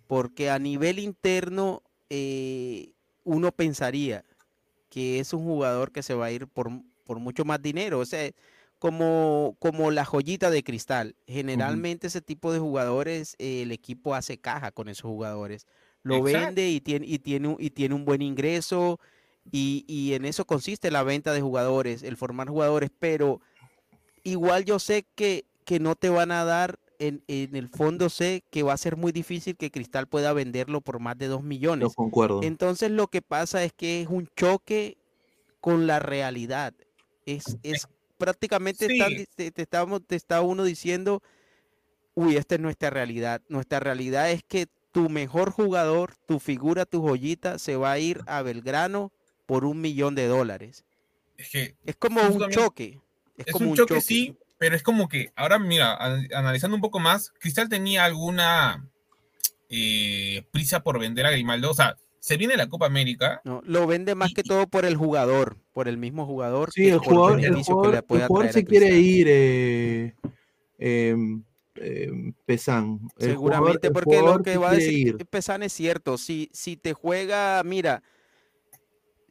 Porque 0.06 0.51
a 0.51 0.59
nivel 0.59 0.98
interno 0.98 1.82
eh, 2.11 2.93
uno 3.24 3.51
pensaría 3.52 4.24
que 4.90 5.19
es 5.19 5.32
un 5.32 5.43
jugador 5.44 5.90
que 5.90 6.02
se 6.02 6.15
va 6.15 6.27
a 6.27 6.31
ir 6.31 6.47
por, 6.47 6.70
por 7.05 7.19
mucho 7.19 7.44
más 7.44 7.61
dinero. 7.61 7.98
O 7.98 8.05
sea, 8.05 8.31
como, 8.85 9.56
como 9.61 9.90
la 9.90 10.05
joyita 10.05 10.51
de 10.51 10.62
cristal. 10.62 11.16
Generalmente 11.27 12.09
ese 12.09 12.20
tipo 12.20 12.52
de 12.52 12.59
jugadores, 12.59 13.35
eh, 13.39 13.62
el 13.62 13.73
equipo 13.73 14.15
hace 14.15 14.36
caja 14.36 14.73
con 14.73 14.90
esos 14.90 15.09
jugadores. 15.11 15.66
Lo 16.02 16.16
Exacto. 16.16 16.47
vende 16.48 16.69
y 16.69 16.82
tiene, 16.82 17.06
y 17.06 17.19
tiene, 17.19 17.48
un- 17.48 17.56
y 17.59 17.70
tiene 17.70 17.94
un 17.94 18.05
buen 18.05 18.20
ingreso. 18.20 19.01
Y, 19.51 19.86
y 19.89 20.12
en 20.12 20.27
eso 20.27 20.44
consiste 20.44 20.90
la 20.90 21.02
venta 21.02 21.32
de 21.32 21.40
jugadores, 21.40 22.02
el 22.02 22.19
formar 22.19 22.51
jugadores, 22.51 22.90
pero 22.98 23.40
igual 24.23 24.66
yo 24.66 24.78
sé 24.78 25.06
que, 25.15 25.47
que 25.65 25.81
no 25.81 25.94
te 25.97 26.11
van 26.11 26.31
a 26.31 26.44
dar, 26.44 26.78
en, 26.98 27.23
en 27.27 27.56
el 27.56 27.70
fondo 27.70 28.11
sé 28.11 28.43
que 28.51 28.62
va 28.62 28.74
a 28.74 28.77
ser 28.77 28.98
muy 28.98 29.12
difícil 29.12 29.56
que 29.56 29.70
Cristal 29.70 30.09
pueda 30.09 30.35
venderlo 30.35 30.82
por 30.82 31.01
más 31.01 31.16
de 31.16 31.28
2 31.28 31.40
Yo 31.40 31.47
millones. 31.48 31.94
concuerdo. 31.94 32.43
Entonces 32.43 32.90
lo 32.90 33.06
que 33.06 33.23
pasa 33.23 33.65
es 33.65 33.73
que 33.73 34.02
es 34.02 34.09
un 34.09 34.28
choque 34.36 34.98
con 35.62 35.86
la 35.86 36.01
realidad. 36.01 36.74
Es, 37.24 37.56
es 37.62 37.89
prácticamente 38.19 38.86
Sí. 38.89 39.27
te, 39.36 39.51
te 39.51 39.62
estamos, 39.62 40.07
te 40.07 40.16
está 40.16 40.41
uno 40.43 40.65
diciendo, 40.65 41.23
uy, 42.15 42.36
esta 42.36 42.55
es 42.57 42.61
nuestra 42.61 42.91
realidad. 42.91 43.43
Nuestra 43.49 43.81
realidad 43.81 44.31
es 44.31 44.43
que 44.43 44.66
tu 44.93 45.09
mejor 45.09 45.51
jugador, 45.51 46.15
tu 46.27 46.39
figura, 46.39 46.86
tu 46.86 47.03
joyita, 47.03 47.59
se 47.59 47.77
va 47.77 47.93
a 47.93 47.99
ir 47.99 48.20
a 48.27 48.43
Belgrano 48.43 49.12
por 49.47 49.65
un 49.65 49.81
millón 49.81 50.15
de 50.15 50.27
dólares. 50.27 50.85
Es 51.36 51.51
que 51.51 51.74
Es 51.85 51.97
como 51.97 52.23
un 52.23 52.51
choque. 52.51 53.01
Es, 53.36 53.47
es 53.49 53.53
como 53.53 53.70
un 53.73 53.77
choque, 53.77 54.01
sí, 54.01 54.36
pero 54.59 54.77
es 54.77 54.82
como 54.85 55.09
que 55.09 55.32
ahora, 55.35 55.59
mira, 55.59 55.95
an- 55.97 56.28
analizando 56.32 56.77
un 56.77 56.81
poco 56.81 57.01
más, 57.01 57.32
Cristal 57.41 57.69
tenía 57.69 58.05
alguna 58.05 58.89
eh, 59.69 60.47
prisa 60.53 60.81
por 60.85 61.01
vender 61.01 61.27
a 61.27 61.31
Grimaldo. 61.32 61.70
O 61.70 61.74
sea, 61.74 61.97
se 62.24 62.38
viene 62.38 62.56
la 62.56 62.68
Copa 62.70 62.86
América. 62.86 63.42
No, 63.44 63.60
lo 63.66 63.86
vende 63.86 64.14
más 64.14 64.30
Y- 64.30 64.34
que 64.34 64.42
todo 64.42 64.66
por 64.66 64.86
el 64.86 64.96
jugador, 64.96 65.59
por 65.74 65.88
el 65.88 65.98
mismo 65.98 66.24
jugador. 66.24 66.70
Sí, 66.72 66.84
que 66.84 66.92
el 66.92 66.98
jugador, 66.98 67.38
el 67.44 67.55
jugador, 67.62 67.94
le 67.94 68.02
puede 68.02 68.22
el 68.22 68.28
jugador 68.28 68.51
se 68.52 68.64
quiere 68.64 68.98
ir, 68.98 69.26
eh, 69.28 70.14
Pesán. 72.46 73.01
El 73.18 73.30
Seguramente, 73.32 73.88
jugador- 73.88 73.92
porque 73.92 74.22
lo 74.22 74.42
que 74.42 74.56
va 74.56 74.70
a 74.70 74.74
decir 74.74 75.09
ir. 75.09 75.26
Pesan 75.26 75.62
es 75.64 75.74
cierto. 75.74 76.16
Si, 76.16 76.48
si 76.52 76.78
te 76.78 76.94
juega, 76.94 77.62
mira, 77.62 78.02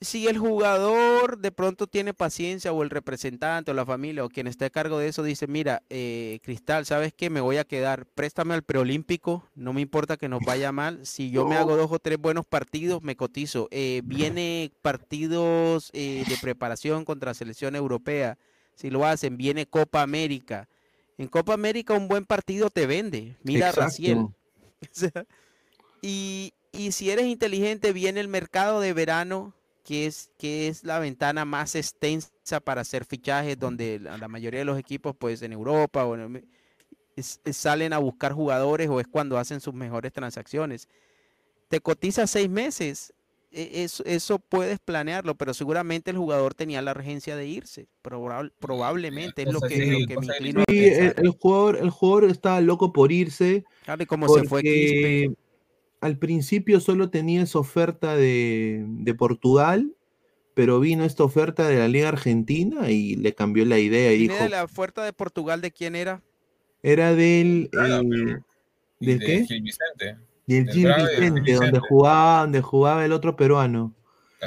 si 0.03 0.27
el 0.27 0.37
jugador 0.37 1.37
de 1.37 1.51
pronto 1.51 1.87
tiene 1.87 2.13
paciencia 2.13 2.73
o 2.73 2.83
el 2.83 2.89
representante 2.89 3.71
o 3.71 3.73
la 3.73 3.85
familia 3.85 4.25
o 4.25 4.29
quien 4.29 4.47
esté 4.47 4.65
a 4.65 4.69
cargo 4.69 4.99
de 4.99 5.07
eso 5.07 5.23
dice, 5.23 5.47
mira, 5.47 5.81
eh, 5.89 6.39
Cristal, 6.43 6.85
¿sabes 6.85 7.13
qué? 7.13 7.29
Me 7.29 7.41
voy 7.41 7.57
a 7.57 7.63
quedar, 7.63 8.05
préstame 8.05 8.53
al 8.53 8.63
preolímpico, 8.63 9.47
no 9.55 9.73
me 9.73 9.81
importa 9.81 10.17
que 10.17 10.29
nos 10.29 10.41
vaya 10.45 10.71
mal. 10.71 11.05
Si 11.05 11.31
yo 11.31 11.47
me 11.47 11.55
hago 11.55 11.77
dos 11.77 11.91
o 11.91 11.99
tres 11.99 12.17
buenos 12.17 12.45
partidos, 12.45 13.01
me 13.01 13.15
cotizo. 13.15 13.67
Eh, 13.71 14.01
viene 14.03 14.71
partidos 14.81 15.89
eh, 15.93 16.23
de 16.27 16.37
preparación 16.37 17.05
contra 17.05 17.33
selección 17.33 17.75
europea. 17.75 18.37
Si 18.75 18.89
lo 18.89 19.05
hacen, 19.05 19.37
viene 19.37 19.65
Copa 19.65 20.01
América. 20.01 20.67
En 21.17 21.27
Copa 21.27 21.53
América 21.53 21.93
un 21.93 22.07
buen 22.07 22.25
partido 22.25 22.69
te 22.69 22.87
vende. 22.87 23.37
Mira 23.43 23.69
a 23.69 23.71
Raciel. 23.71 24.17
Exacto. 24.19 24.33
O 24.83 24.87
sea, 24.91 25.25
y, 26.01 26.51
y 26.73 26.91
si 26.91 27.09
eres 27.09 27.27
inteligente, 27.27 27.93
viene 27.93 28.19
el 28.19 28.27
mercado 28.27 28.81
de 28.81 28.91
verano, 28.91 29.53
que 29.83 30.05
es, 30.05 30.31
que 30.37 30.67
es 30.69 30.83
la 30.83 30.99
ventana 30.99 31.45
más 31.45 31.75
extensa 31.75 32.59
para 32.63 32.81
hacer 32.81 33.05
fichajes, 33.05 33.59
donde 33.59 33.99
la, 33.99 34.17
la 34.17 34.27
mayoría 34.27 34.59
de 34.59 34.65
los 34.65 34.79
equipos, 34.79 35.15
pues 35.17 35.41
en 35.41 35.51
Europa 35.53 36.05
o 36.05 36.15
en- 36.15 36.47
es- 37.15 37.39
es- 37.43 37.57
salen 37.57 37.93
a 37.93 37.97
buscar 37.99 38.31
jugadores 38.33 38.89
o 38.89 38.99
es 38.99 39.07
cuando 39.07 39.37
hacen 39.37 39.59
sus 39.59 39.73
mejores 39.73 40.13
transacciones. 40.13 40.87
Te 41.67 41.79
cotiza 41.81 42.25
seis 42.27 42.49
meses. 42.49 43.13
e- 43.51 43.83
Eso, 43.83 44.03
eso 44.05 44.39
puedes 44.39 44.79
planearlo, 44.79 45.35
pero 45.35 45.53
seguramente 45.53 46.09
el 46.09 46.17
jugador 46.17 46.55
tenía 46.55 46.81
la 46.81 46.91
urgencia 46.91 47.35
de 47.35 47.45
irse. 47.45 47.87
probable- 48.01 48.51
probablemente 48.59 49.43
es 49.43 49.53
lo 49.53 49.61
que, 49.61 49.75
sí, 49.75 49.85
lo 49.91 50.07
que 50.07 50.17
me 50.17 50.25
inclino 50.25 50.61
a 50.61 50.71
el, 50.71 51.13
el 51.17 51.29
jugador, 51.39 51.77
el 51.77 51.89
jugador 51.91 52.31
está 52.31 52.59
loco 52.61 52.91
por 52.91 53.11
irse 53.11 53.63
Claro, 53.83 54.01
y 54.01 54.05
como 54.07 54.27
se 54.27 54.43
fue 54.45 54.63
Quispe, 54.63 55.35
al 56.03 56.17
principio 56.17 56.79
solo 56.79 57.09
tenía 57.09 57.41
esa 57.43 57.59
oferta 57.59 58.15
de, 58.15 58.83
de 58.87 59.13
Portugal, 59.15 59.95
pero 60.53 60.79
vino 60.79 61.03
esta 61.05 61.23
oferta 61.23 61.67
de 61.67 61.77
la 61.79 61.87
Liga 61.87 62.09
Argentina 62.09 62.91
y 62.91 63.15
le 63.15 63.33
cambió 63.33 63.65
la 63.65 63.79
idea 63.79 64.11
y 64.13 64.17
¿Viene 64.19 64.33
dijo, 64.33 64.43
de 64.43 64.49
la 64.49 64.63
oferta 64.63 65.03
de 65.03 65.13
Portugal 65.13 65.61
de 65.61 65.71
quién 65.71 65.95
era? 65.95 66.21
era 66.83 67.15
del, 67.15 67.69
Braga, 67.71 67.99
eh, 67.99 68.03
pero- 68.09 68.45
y 68.99 69.05
¿del 69.05 69.19
de 69.19 69.25
qué? 69.25 69.45
Gil 69.45 69.61
Vicente, 69.61 70.17
Del 70.45 70.65
del 70.65 70.73
Gil 70.73 70.87
Vicente, 70.95 71.23
donde 71.23 71.41
Vicente. 71.51 71.79
jugaba, 71.87 72.41
donde 72.41 72.61
jugaba 72.61 73.05
el 73.05 73.11
otro 73.13 73.35
peruano. 73.35 73.93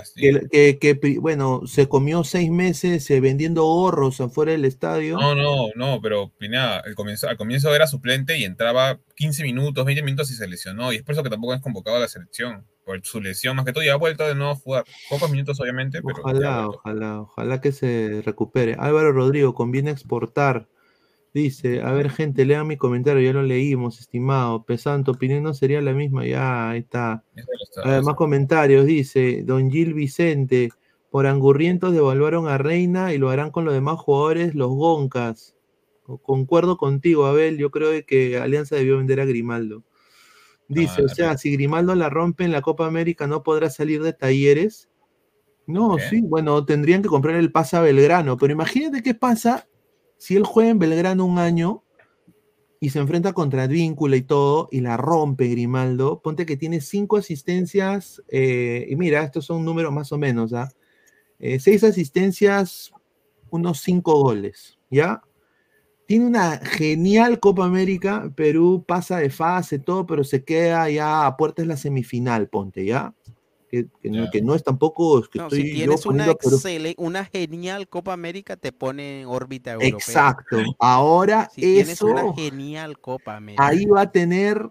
Castillo. 0.00 0.40
Que, 0.40 0.48
que- 0.48 0.78
que 0.78 0.94
pri- 0.94 1.18
bueno, 1.18 1.62
se 1.66 1.88
comió 1.88 2.22
seis 2.24 2.50
meses 2.50 3.08
eh, 3.10 3.20
vendiendo 3.20 3.64
gorros 3.64 4.20
afuera 4.20 4.52
del 4.52 4.64
estadio. 4.64 5.18
No, 5.18 5.34
no, 5.34 5.68
no, 5.74 6.00
pero 6.00 6.30
Pineda, 6.38 6.78
al 6.80 6.94
comienzo, 6.94 7.28
al 7.28 7.36
comienzo 7.36 7.74
era 7.74 7.86
suplente 7.86 8.38
y 8.38 8.44
entraba 8.44 8.98
15 9.16 9.42
minutos, 9.42 9.84
20 9.84 10.02
minutos 10.02 10.30
y 10.30 10.34
se 10.34 10.46
lesionó. 10.48 10.92
Y 10.92 10.96
es 10.96 11.02
por 11.02 11.14
eso 11.14 11.22
que 11.22 11.30
tampoco 11.30 11.54
es 11.54 11.60
convocado 11.60 11.96
a 11.96 12.00
la 12.00 12.08
selección. 12.08 12.66
Por 12.84 13.04
su 13.04 13.20
lesión, 13.20 13.56
más 13.56 13.64
que 13.64 13.72
todo, 13.72 13.82
ya 13.82 13.94
ha 13.94 13.96
vuelto 13.96 14.24
de 14.28 14.36
nuevo 14.36 14.52
a 14.52 14.54
jugar. 14.54 14.84
Pocos 15.10 15.28
minutos, 15.28 15.58
obviamente, 15.60 16.00
pero. 16.02 16.20
Ojalá, 16.22 16.68
ojalá, 16.68 17.20
ojalá 17.22 17.60
que 17.60 17.72
se 17.72 18.22
recupere. 18.24 18.76
Álvaro 18.78 19.10
Rodrigo, 19.12 19.54
conviene 19.54 19.90
exportar. 19.90 20.68
Dice, 21.36 21.82
a 21.82 21.92
ver, 21.92 22.08
gente, 22.08 22.46
lean 22.46 22.66
mi 22.66 22.78
comentario, 22.78 23.20
ya 23.20 23.34
lo 23.34 23.42
leímos, 23.42 24.00
estimado. 24.00 24.64
Pesante, 24.64 25.10
opinión 25.10 25.42
no 25.42 25.52
sería 25.52 25.82
la 25.82 25.92
misma, 25.92 26.24
ya, 26.24 26.70
ahí 26.70 26.78
está. 26.78 27.22
Eso 27.34 27.46
lo 27.52 27.62
está- 27.62 27.82
A 27.82 27.90
ver, 27.90 28.02
más 28.02 28.14
comentarios, 28.14 28.86
dice, 28.86 29.42
Don 29.44 29.70
Gil 29.70 29.92
Vicente, 29.92 30.70
por 31.10 31.26
angurrientos 31.26 31.92
devaluaron 31.92 32.48
a 32.48 32.56
Reina 32.56 33.12
y 33.12 33.18
lo 33.18 33.28
harán 33.28 33.50
con 33.50 33.66
los 33.66 33.74
demás 33.74 33.98
jugadores, 33.98 34.54
los 34.54 34.70
Goncas. 34.70 35.54
Co- 36.04 36.16
Concuerdo 36.16 36.78
contigo, 36.78 37.26
Abel, 37.26 37.58
yo 37.58 37.70
creo 37.70 37.90
que 38.06 38.38
Alianza 38.38 38.76
debió 38.76 38.96
vender 38.96 39.20
a 39.20 39.26
Grimaldo. 39.26 39.82
Dice, 40.68 41.02
o 41.04 41.08
sea, 41.08 41.36
si 41.36 41.52
Grimaldo 41.52 41.94
la 41.94 42.08
rompe 42.08 42.44
en 42.44 42.52
la 42.52 42.62
Copa 42.62 42.86
América, 42.86 43.26
¿no 43.26 43.42
podrá 43.42 43.68
salir 43.68 44.02
de 44.02 44.14
talleres? 44.14 44.88
No, 45.66 45.98
sí, 45.98 46.22
bueno, 46.22 46.64
tendrían 46.64 47.02
que 47.02 47.08
comprar 47.10 47.36
el 47.36 47.52
pase 47.52 47.76
a 47.76 47.82
Belgrano, 47.82 48.38
pero 48.38 48.54
imagínate 48.54 49.02
qué 49.02 49.12
pasa 49.12 49.68
si 50.18 50.36
él 50.36 50.44
juega 50.44 50.70
en 50.70 50.78
Belgrano 50.78 51.24
un 51.24 51.38
año 51.38 51.82
y 52.80 52.90
se 52.90 52.98
enfrenta 52.98 53.32
contra 53.32 53.64
Advíncula 53.64 54.16
y 54.16 54.22
todo, 54.22 54.68
y 54.70 54.80
la 54.80 54.96
rompe 54.96 55.48
Grimaldo, 55.48 56.20
ponte 56.20 56.46
que 56.46 56.56
tiene 56.56 56.80
cinco 56.80 57.16
asistencias, 57.16 58.22
eh, 58.28 58.86
y 58.88 58.96
mira, 58.96 59.22
estos 59.22 59.46
son 59.46 59.64
números 59.64 59.92
más 59.92 60.12
o 60.12 60.18
menos, 60.18 60.52
¿ah? 60.52 60.68
Eh, 61.38 61.58
seis 61.58 61.84
asistencias, 61.84 62.92
unos 63.50 63.80
cinco 63.80 64.22
goles, 64.22 64.78
¿ya? 64.90 65.22
Tiene 66.06 66.26
una 66.26 66.58
genial 66.58 67.40
Copa 67.40 67.64
América, 67.64 68.32
Perú 68.36 68.84
pasa 68.86 69.18
de 69.18 69.30
fase, 69.30 69.78
todo, 69.78 70.06
pero 70.06 70.22
se 70.22 70.44
queda 70.44 70.88
ya 70.90 71.26
a 71.26 71.36
puertas 71.36 71.66
la 71.66 71.76
semifinal, 71.76 72.48
ponte, 72.48 72.84
¿ya? 72.84 73.14
Que, 73.70 73.86
que 74.00 74.10
no, 74.10 74.24
Ya. 74.24 74.30
que 74.30 74.42
no 74.42 74.54
es 74.54 74.62
tampoco, 74.62 75.18
es 75.20 75.28
que 75.28 75.38
No, 75.40 75.44
estoy 75.46 75.62
si 75.62 75.68
yo 75.70 75.74
tienes 75.74 76.06
una, 76.96 77.24
genial 77.24 77.88
Copa 77.88 78.12
América, 78.12 78.56
te 78.56 78.70
pone 78.72 79.22
en 79.22 79.26
órbita 79.28 79.72
europea. 79.72 79.98
Exacto. 79.98 80.62
Ahora 80.78 81.50
Si 81.52 81.60
tienes 81.62 81.88
eso, 81.90 82.06
una 82.06 82.32
genial 82.34 82.98
Copa 83.00 83.36
América. 83.36 83.66
ahí 83.66 83.84
va 83.86 84.02
a 84.02 84.12
tener 84.12 84.70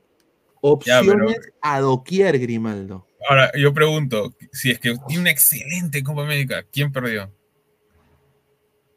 opciones 0.61 1.37
a 1.61 1.79
doquier, 1.81 2.39
Grimaldo. 2.39 3.05
Ahora, 3.29 3.51
yo 3.57 3.73
pregunto, 3.73 4.33
si 4.51 4.71
es 4.71 4.79
que 4.79 4.95
tiene 5.07 5.21
una 5.23 5.31
excelente 5.31 6.01
Copa 6.03 6.23
América, 6.23 6.63
¿quién 6.71 6.91
perdió? 6.91 7.31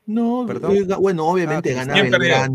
No, 0.07 0.45
Perdón. 0.47 0.77
eh, 0.77 0.85
bueno, 0.99 1.27
obviamente 1.27 1.77
Ah, 1.79 2.49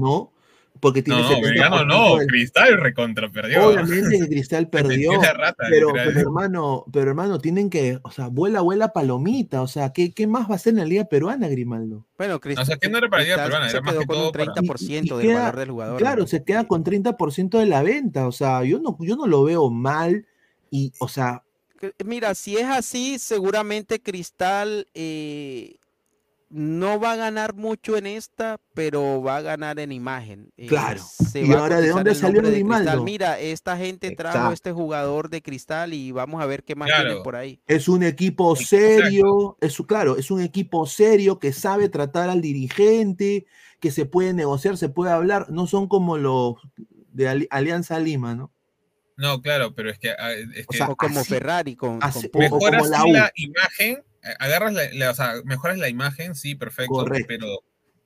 porque 0.84 1.01
tiene 1.01 1.22
No, 1.22 1.30
no, 1.30 1.35
70% 1.38 1.41
Belgrano 1.41 1.85
no, 1.85 2.18
del- 2.18 2.27
Cristal 2.27 2.77
recontra 2.80 3.31
perdió. 3.31 3.68
Obviamente 3.69 4.19
que 4.19 4.27
Cristal 4.27 4.68
perdió, 4.69 5.19
rata, 5.19 5.64
pero, 5.69 5.88
pero 5.93 6.19
hermano, 6.19 6.85
pero 6.93 7.10
hermano, 7.10 7.39
tienen 7.39 7.69
que, 7.72 7.97
o 8.03 8.11
sea, 8.11 8.27
vuela, 8.27 8.61
vuela 8.61 8.89
palomita, 8.93 9.61
o 9.64 9.68
sea, 9.68 9.91
¿qué, 9.93 10.11
qué 10.14 10.27
más 10.27 10.47
va 10.47 10.53
a 10.53 10.55
hacer 10.57 10.73
en 10.73 10.80
la 10.80 10.85
liga 10.85 11.05
peruana, 11.05 11.47
Grimaldo? 11.47 12.05
Bueno, 12.18 12.39
O 12.60 12.65
sea, 12.65 12.77
que 12.77 12.89
no 12.89 12.97
era 12.99 13.10
para 13.10 13.23
la 13.23 13.26
Liga 13.26 13.35
Cristal 13.38 13.49
Peruana, 13.49 13.69
se 13.69 13.77
era 13.77 13.81
más 13.85 13.91
quedó 13.93 14.01
que 14.01 14.05
con 14.07 14.15
todo 14.18 14.26
un 14.27 14.31
para- 14.34 14.45
30% 14.53 14.91
Y- 14.91 15.05
y 15.05 15.18
del 15.18 15.27
queda- 15.27 15.39
valor 15.39 15.55
del 15.57 15.72
jugador. 15.72 15.97
Claro, 15.97 16.22
¿no? 16.22 16.27
se 16.27 16.43
queda 16.43 16.68
con 16.68 16.84
30% 16.84 17.57
de 17.57 17.65
la 17.65 17.81
venta, 17.81 18.27
o 18.27 18.31
sea, 18.31 18.64
yo 18.64 18.80
no, 18.80 18.97
yo 18.99 19.15
no 19.15 19.26
lo 19.26 19.43
veo 19.43 19.69
mal, 19.72 20.26
y, 20.69 20.91
o 20.99 21.07
sea, 21.07 21.43
Mira, 22.05 22.34
si 22.34 22.55
es 22.55 22.64
así, 22.65 23.19
seguramente 23.19 24.01
Cristal 24.01 24.88
eh, 24.93 25.76
no 26.55 26.99
va 26.99 27.13
a 27.13 27.15
ganar 27.15 27.55
mucho 27.55 27.97
en 27.97 28.05
esta, 28.05 28.59
pero 28.75 29.23
va 29.23 29.38
a 29.38 29.41
ganar 29.41 29.80
en 29.80 29.91
imagen. 29.91 30.51
Eh, 30.55 30.67
Claro. 30.67 31.01
se 31.03 31.41
¿Y 31.41 31.49
va 31.49 31.61
ahora 31.61 31.81
de 31.81 31.89
dónde 31.89 32.11
el 32.11 32.15
salió 32.15 32.41
Cristal. 32.41 32.53
Grimaldo? 32.53 33.03
Mira, 33.03 33.39
esta 33.39 33.75
gente 33.75 34.11
trajo 34.15 34.38
Exacto. 34.38 34.53
este 34.53 34.71
jugador 34.71 35.30
de 35.31 35.41
Cristal 35.41 35.93
y 35.93 36.11
vamos 36.11 36.43
a 36.43 36.45
ver 36.45 36.63
qué 36.63 36.75
más 36.75 36.89
Claro. 36.89 37.23
por 37.23 37.35
ahí. 37.35 37.59
Es 37.65 37.88
un 37.88 38.03
equipo 38.03 38.53
Exacto. 38.55 38.67
serio, 38.77 39.57
es, 39.61 39.75
claro, 39.88 40.15
es 40.15 40.30
un 40.30 40.41
equipo 40.41 40.85
serio 40.85 41.39
que 41.39 41.53
sabe 41.53 41.89
tratar 41.89 42.30
al 42.30 42.41
dirigente, 42.41 43.47
que 43.80 43.89
se 43.89 44.05
puede 44.05 44.34
negociar, 44.34 44.77
se 44.77 44.89
puede 44.89 45.11
hablar, 45.11 45.47
no 45.49 45.65
son 45.65 45.88
como 45.88 46.17
los 46.17 46.55
de 47.11 47.27
Ali- 47.30 47.47
Alianza 47.49 47.99
Lima, 47.99 48.35
¿no? 48.35 48.51
No, 49.17 49.41
claro, 49.41 49.73
pero 49.75 49.89
es 49.91 49.97
que, 49.99 50.11
ah, 50.11 50.30
O 50.67 50.73
sea, 50.73 50.88
como 50.95 51.19
así- 51.19 51.30
Ferrari 51.30 51.75
con, 51.75 51.99
así- 52.01 52.30
mejoras 52.34 52.89
como 52.89 52.91
la 53.13 53.21
la 53.23 53.31
imagen, 53.35 54.03
agarras 54.39 54.73
la, 54.73 54.91
la- 54.93 55.11
o 55.11 55.15
sea, 55.15 55.35
mejoras 55.45 55.77
la 55.77 55.89
imagen, 55.89 56.35
sí, 56.35 56.55
perfecto, 56.55 56.93
Correcto. 56.93 57.25
pero 57.27 57.47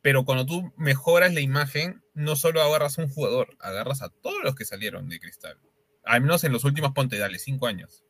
pero 0.01 0.23
cuando 0.23 0.45
tú 0.45 0.73
mejoras 0.77 1.33
la 1.33 1.41
imagen, 1.41 2.01
no 2.13 2.35
solo 2.37 2.61
agarras 2.61 2.97
a 2.97 3.01
un 3.01 3.09
jugador, 3.09 3.57
agarras 3.59 4.01
a 4.01 4.09
todos 4.09 4.41
los 4.43 4.55
que 4.55 4.63
salieron 4.63 5.09
de 5.09 5.19
Cristal. 5.19 5.57
Al 6.05 6.21
menos 6.21 6.43
en 6.45 6.53
los 6.53 6.63
últimos, 6.63 6.93
ponte, 6.93 7.17
dale, 7.17 7.39
cinco 7.39 7.67
años. 7.67 8.05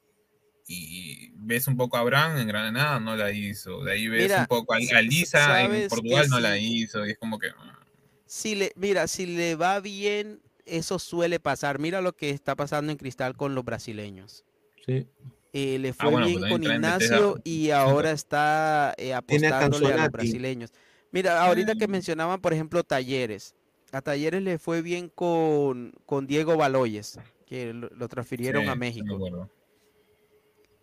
Y 0.68 1.32
ves 1.36 1.68
un 1.68 1.78
poco 1.78 1.98
a 1.98 2.02
Abraham 2.02 2.38
en 2.38 2.48
Granada, 2.48 3.00
no 3.00 3.16
la 3.16 3.32
hizo. 3.32 3.84
De 3.84 3.94
ahí 3.94 4.08
ves 4.10 4.24
Mira, 4.24 4.42
un 4.42 4.48
poco 4.48 4.74
a, 4.74 4.78
a 4.78 5.02
Lisa 5.02 5.62
en 5.64 5.88
Portugal, 5.88 6.28
no 6.30 6.40
la 6.40 6.56
sí. 6.56 6.82
hizo. 6.84 7.06
Y 7.06 7.12
es 7.12 7.18
como 7.18 7.40
que. 7.40 7.48
ah. 7.58 7.80
Si 8.26 8.54
le, 8.54 8.74
mira, 8.76 9.08
si 9.08 9.26
le 9.26 9.56
va 9.56 9.80
bien, 9.80 10.42
eso 10.66 11.00
suele 11.00 11.40
pasar. 11.40 11.80
Mira 11.80 12.02
lo 12.02 12.16
que 12.16 12.30
está 12.30 12.56
pasando 12.56 12.92
en 12.92 12.98
Cristal 12.98 13.36
con 13.38 13.56
los 13.56 13.64
brasileños. 13.64 14.44
Sí. 14.86 15.08
Eh, 15.54 15.80
le 15.80 15.90
Ah, 15.90 15.94
fue 15.94 16.12
bueno, 16.12 16.28
bien 16.28 16.40
pues 16.40 16.52
con 16.52 16.64
Ignacio 16.64 17.38
y 17.44 17.72
ahora 17.72 18.12
está 18.12 18.94
eh, 18.98 19.14
apostándole 19.78 19.94
a 19.94 19.98
los 19.98 20.12
brasileños. 20.12 20.72
Mira, 21.12 21.44
ahorita 21.46 21.76
que 21.76 21.88
Mm. 21.88 21.92
mencionaban, 21.92 22.42
por 22.42 22.54
ejemplo, 22.54 22.84
Talleres. 22.84 23.56
A 23.92 24.02
Talleres 24.02 24.42
le 24.44 24.60
fue 24.60 24.82
bien 24.82 25.10
con, 25.10 25.94
con 26.06 26.28
Diego 26.28 26.58
Baloyes, 26.58 27.18
que 27.46 27.74
lo, 27.74 27.90
lo 27.90 28.08
transfirieron 28.10 28.64
Sí, 28.64 28.70
a 28.70 28.76
México. 28.76 29.18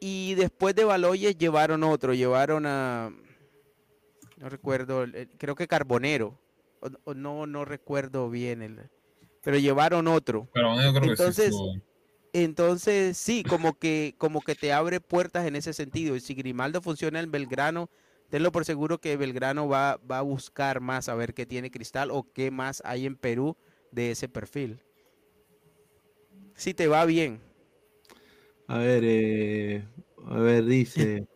Y 0.01 0.35
después 0.35 0.75
de 0.75 0.85
Baloyes 0.85 1.37
llevaron 1.37 1.83
otro, 1.83 2.15
llevaron 2.15 2.65
a, 2.67 3.13
no 4.39 4.49
recuerdo, 4.49 5.05
creo 5.39 5.55
que 5.55 5.67
Carbonero, 5.69 6.39
o, 6.81 6.89
o 7.05 7.15
no, 7.15 7.47
no 7.47 7.65
recuerdo 7.65 8.29
bien, 8.31 8.63
el, 8.63 8.91
pero 9.43 9.59
llevaron 9.59 10.09
otro. 10.09 10.49
Pero 10.53 10.75
yo 10.83 10.95
creo 10.95 11.15
que 11.17 11.33
sí 11.33 11.53
Entonces, 12.35 13.17
sí, 13.17 13.45
como 13.45 13.79
que, 13.79 14.17
como 14.19 14.41
que 14.41 14.57
te 14.57 14.73
abre 14.73 14.99
puertas 14.99 15.47
en 15.47 15.55
ese 15.55 15.73
sentido. 15.73 16.17
Y 16.17 16.21
si 16.21 16.35
Grimaldo 16.35 16.83
funciona 16.83 17.21
en 17.21 17.31
Belgrano, 17.31 17.89
tenlo 18.29 18.51
por 18.51 18.65
seguro 18.65 18.99
que 18.99 19.17
Belgrano 19.17 19.69
va, 19.69 20.01
va 20.11 20.19
a 20.19 20.23
buscar 20.23 20.81
más 20.81 21.09
a 21.09 21.15
ver 21.15 21.33
qué 21.33 21.47
tiene 21.47 21.71
Cristal 21.71 22.11
o 22.11 22.27
qué 22.33 22.51
más 22.51 22.83
hay 22.85 23.07
en 23.07 23.15
Perú 23.15 23.57
de 23.93 24.11
ese 24.11 24.29
perfil. 24.29 24.81
Si 26.57 26.75
te 26.75 26.89
va 26.89 27.05
bien. 27.05 27.39
A 28.67 28.79
ver, 28.79 29.03
eh, 29.05 29.85
a 30.27 30.39
ver, 30.39 30.65
dice. 30.65 31.29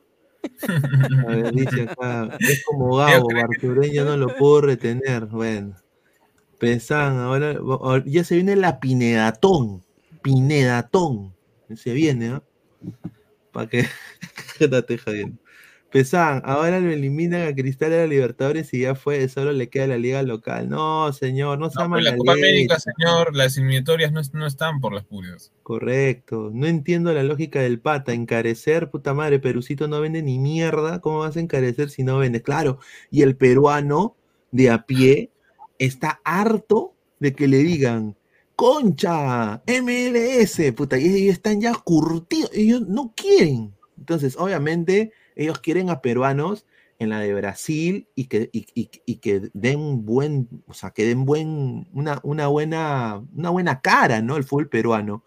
A 1.28 1.30
ver, 1.30 1.52
dice 1.52 1.82
acá. 1.82 2.36
Es 2.40 2.64
como 2.64 2.96
Gabo, 2.96 3.28
Bartureña 3.32 4.02
no 4.02 4.16
lo 4.16 4.34
puedo 4.36 4.62
retener. 4.62 5.26
Bueno. 5.26 5.76
Pesan, 6.58 7.18
ahora, 7.18 7.52
ahora 7.52 8.02
ya 8.04 8.24
se 8.24 8.34
viene 8.34 8.56
la 8.56 8.80
Pinedatón. 8.80 9.84
Pinedatón. 10.22 11.34
Se 11.74 11.92
viene, 11.92 12.28
¿ah? 12.28 12.42
Para 13.52 13.68
que. 13.68 13.86
Quédate 14.58 14.98
jodiendo. 14.98 15.38
Pesan, 15.90 16.42
ahora 16.44 16.80
lo 16.80 16.90
eliminan 16.90 17.48
a 17.48 17.54
Cristal 17.54 17.88
de 17.90 17.96
la 18.00 18.06
Libertadores 18.06 18.74
y 18.74 18.80
ya 18.80 18.94
fue, 18.94 19.26
solo 19.28 19.52
le 19.52 19.70
queda 19.70 19.86
la 19.86 19.96
liga 19.96 20.22
local. 20.22 20.68
No, 20.68 21.10
señor, 21.14 21.58
no 21.58 21.70
se 21.70 21.80
No, 21.80 21.88
pero 21.88 22.02
la 22.02 22.16
Copa. 22.16 22.32
América, 22.32 22.78
señor, 22.78 23.34
las 23.34 23.56
eliminatorias 23.56 24.12
no, 24.12 24.20
no 24.34 24.46
están 24.46 24.80
por 24.80 24.92
las 24.92 25.04
puras. 25.04 25.50
Correcto. 25.62 26.50
No 26.52 26.66
entiendo 26.66 27.14
la 27.14 27.22
lógica 27.22 27.60
del 27.60 27.80
pata. 27.80 28.12
Encarecer, 28.12 28.90
puta 28.90 29.14
madre, 29.14 29.38
Perucito 29.38 29.88
no 29.88 30.02
vende 30.02 30.22
ni 30.22 30.38
mierda. 30.38 31.00
¿Cómo 31.00 31.20
vas 31.20 31.38
a 31.38 31.40
encarecer 31.40 31.88
si 31.88 32.04
no 32.04 32.18
vende? 32.18 32.42
Claro. 32.42 32.80
Y 33.10 33.22
el 33.22 33.36
peruano 33.36 34.14
de 34.50 34.68
a 34.68 34.84
pie 34.84 35.30
está 35.78 36.20
harto 36.22 36.92
de 37.18 37.32
que 37.32 37.48
le 37.48 37.58
digan, 37.58 38.14
concha, 38.58 39.62
MLS, 39.66 40.72
puta, 40.74 40.98
y 40.98 41.06
ellos 41.06 41.34
están 41.34 41.60
ya 41.60 41.74
curtidos. 41.74 42.50
Ellos 42.54 42.82
no 42.88 43.14
quieren. 43.16 43.74
Entonces, 43.98 44.36
obviamente, 44.38 45.12
ellos 45.36 45.60
quieren 45.60 45.90
a 45.90 46.00
peruanos 46.02 46.66
en 46.98 47.10
la 47.10 47.20
de 47.20 47.32
Brasil 47.34 48.08
y 48.16 48.26
que, 48.26 48.50
y, 48.52 49.16
que 49.20 49.50
den 49.54 50.04
buen, 50.04 50.48
o 50.66 50.74
sea, 50.74 50.90
que 50.90 51.04
den 51.06 51.24
buen, 51.24 51.88
una, 51.92 52.20
una 52.24 52.48
buena, 52.48 53.22
una 53.36 53.50
buena 53.50 53.80
cara, 53.80 54.22
¿no? 54.22 54.36
El 54.36 54.44
fútbol 54.44 54.68
peruano. 54.68 55.24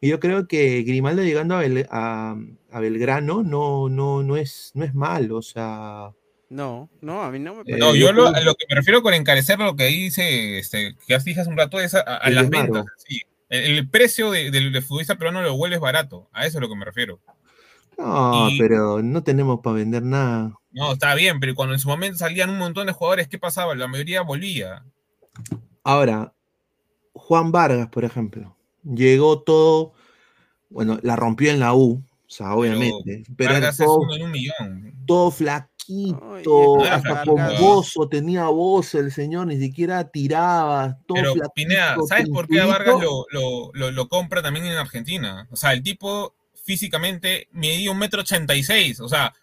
Y 0.00 0.08
yo 0.10 0.20
creo 0.20 0.48
que 0.48 0.82
Grimaldo 0.82 1.22
llegando 1.22 1.56
a, 1.56 1.64
Bel- 1.64 1.88
a 1.90 2.80
Belgrano 2.80 3.42
no, 3.42 3.88
no, 3.88 4.22
no, 4.22 4.36
es, 4.36 4.72
no 4.74 4.84
es 4.84 4.94
malo, 4.94 5.38
o 5.38 5.42
sea. 5.42 6.12
No, 6.50 6.90
no, 7.00 7.22
a 7.22 7.30
mí 7.30 7.38
no 7.38 7.54
me 7.54 7.60
Eh, 7.62 7.78
No, 7.78 7.94
yo 7.94 8.12
lo, 8.12 8.26
a 8.26 8.40
lo 8.40 8.54
que 8.56 8.66
me 8.68 8.74
refiero 8.74 9.02
con 9.02 9.14
encarecer 9.14 9.58
lo 9.60 9.76
que 9.76 9.84
dice, 9.86 10.58
este, 10.58 10.94
que 10.94 11.12
ya 11.14 11.18
dije 11.20 11.40
hace 11.40 11.48
un 11.50 11.56
rato, 11.56 11.80
es 11.80 11.94
a, 11.94 12.02
las 12.28 12.50
desmaro. 12.50 12.72
ventas. 12.74 12.92
sí. 13.08 13.22
El, 13.48 13.78
el 13.78 13.88
precio 13.88 14.30
de- 14.30 14.50
del 14.50 14.72
del 14.72 14.82
futbolista 14.82 15.16
peruano 15.16 15.42
lo 15.42 15.56
vuelves 15.56 15.80
barato. 15.80 16.28
A 16.32 16.46
eso 16.46 16.58
es 16.58 16.62
lo 16.62 16.68
que 16.68 16.76
me 16.76 16.84
refiero. 16.84 17.18
No, 17.98 18.48
Y- 18.50 18.58
pero 18.58 19.00
no 19.02 19.22
tenemos 19.22 19.60
para 19.60 19.76
vender 19.76 20.02
nada. 20.02 20.52
No, 20.72 20.92
está 20.92 21.14
bien, 21.14 21.40
pero 21.40 21.54
cuando 21.54 21.74
en 21.74 21.80
su 21.80 21.88
momento 21.88 22.18
salían 22.18 22.50
un 22.50 22.58
montón 22.58 22.86
de 22.86 22.92
jugadores, 22.92 23.26
¿qué 23.28 23.38
pasaba? 23.38 23.74
La 23.74 23.88
mayoría 23.88 24.22
volvía. 24.22 24.84
Ahora, 25.82 26.32
Juan 27.12 27.50
Vargas, 27.52 27.88
por 27.88 28.04
ejemplo, 28.04 28.56
llegó 28.84 29.40
todo, 29.42 29.92
bueno, 30.68 30.98
la 31.02 31.16
rompió 31.16 31.50
en 31.50 31.58
la 31.60 31.74
U, 31.74 32.02
o 32.04 32.30
sea, 32.30 32.54
obviamente, 32.54 33.24
pero, 33.36 33.50
era 33.50 33.60
Vargas 33.60 33.80
es 33.80 33.86
todo, 33.86 33.98
uno 34.00 34.14
en 34.14 34.22
un 34.22 34.30
millón. 34.30 34.94
todo 35.06 35.30
flaquito, 35.86 36.84
hasta 36.84 37.24
con 37.24 37.36
bozo, 37.60 38.08
tenía 38.08 38.44
voz 38.46 38.94
el 38.94 39.10
señor, 39.12 39.46
ni 39.48 39.58
siquiera 39.58 40.08
tiraba, 40.10 40.98
todo 41.06 41.16
Pero 41.16 41.32
flaquito, 41.34 41.52
Pineda, 41.54 41.96
¿sabes 42.08 42.28
por 42.28 42.46
qué 42.48 42.60
a 42.60 42.66
Vargas 42.66 43.00
lo, 43.00 43.26
lo, 43.30 43.70
lo, 43.72 43.90
lo 43.90 44.08
compra 44.08 44.42
también 44.42 44.66
en 44.66 44.76
Argentina? 44.78 45.46
O 45.50 45.56
sea, 45.56 45.72
el 45.72 45.82
tipo 45.82 46.34
físicamente 46.64 47.48
medía 47.52 47.90
un 47.90 47.98
metro 47.98 48.20
ochenta 48.20 48.54
y 48.54 48.62
seis. 48.62 49.00
O 49.00 49.08
sea, 49.08 49.34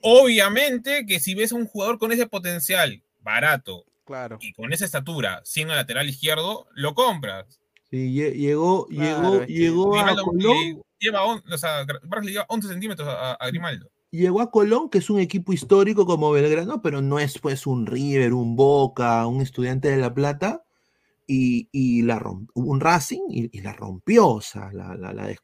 obviamente 0.00 1.06
que 1.06 1.20
si 1.20 1.34
ves 1.34 1.52
a 1.52 1.56
un 1.56 1.66
jugador 1.66 1.98
con 1.98 2.12
ese 2.12 2.26
potencial 2.26 3.02
barato 3.22 3.84
Claro. 4.04 4.38
y 4.40 4.52
con 4.52 4.72
esa 4.72 4.84
estatura, 4.84 5.40
siendo 5.44 5.74
lateral 5.74 6.08
izquierdo, 6.08 6.66
lo 6.74 6.94
compras. 6.94 7.46
Sí, 7.90 8.14
lle- 8.14 8.34
llegó, 8.34 8.86
Claro, 8.86 9.22
llegó, 9.22 9.40
es 9.40 9.46
que 9.46 9.52
llegó 9.52 9.94
a 9.96 10.02
Grimaldo 10.02 10.24
Colón, 10.24 10.56
le 10.58 10.82
lleva, 10.98 11.24
on- 11.24 11.42
o 11.50 11.58
sea, 11.58 11.84
Vargas 12.02 12.24
le 12.26 12.32
lleva 12.32 12.44
11 12.48 12.68
centímetros 12.68 13.08
a, 13.08 13.32
a 13.32 13.46
Grimaldo. 13.46 13.88
Llegó 14.16 14.40
a 14.40 14.50
Colón, 14.50 14.90
que 14.90 14.98
es 14.98 15.10
un 15.10 15.20
equipo 15.20 15.52
histórico 15.52 16.06
como 16.06 16.30
Belgrano, 16.30 16.82
pero 16.82 17.02
no 17.02 17.18
es 17.18 17.38
pues 17.38 17.66
un 17.66 17.86
River, 17.86 18.34
un 18.34 18.56
Boca, 18.56 19.26
un 19.26 19.40
estudiante 19.40 19.88
de 19.88 19.96
La 19.96 20.14
Plata, 20.14 20.64
y, 21.26 21.68
y 21.72 22.02
la 22.02 22.22
un 22.54 22.80
Racing 22.80 23.22
y, 23.28 23.60
la 23.62 23.72
rompió, 23.72 24.28
o 24.28 24.40
sea, 24.40 24.70
la, 24.72 24.94
la, 24.94 25.12
la. 25.12 25.34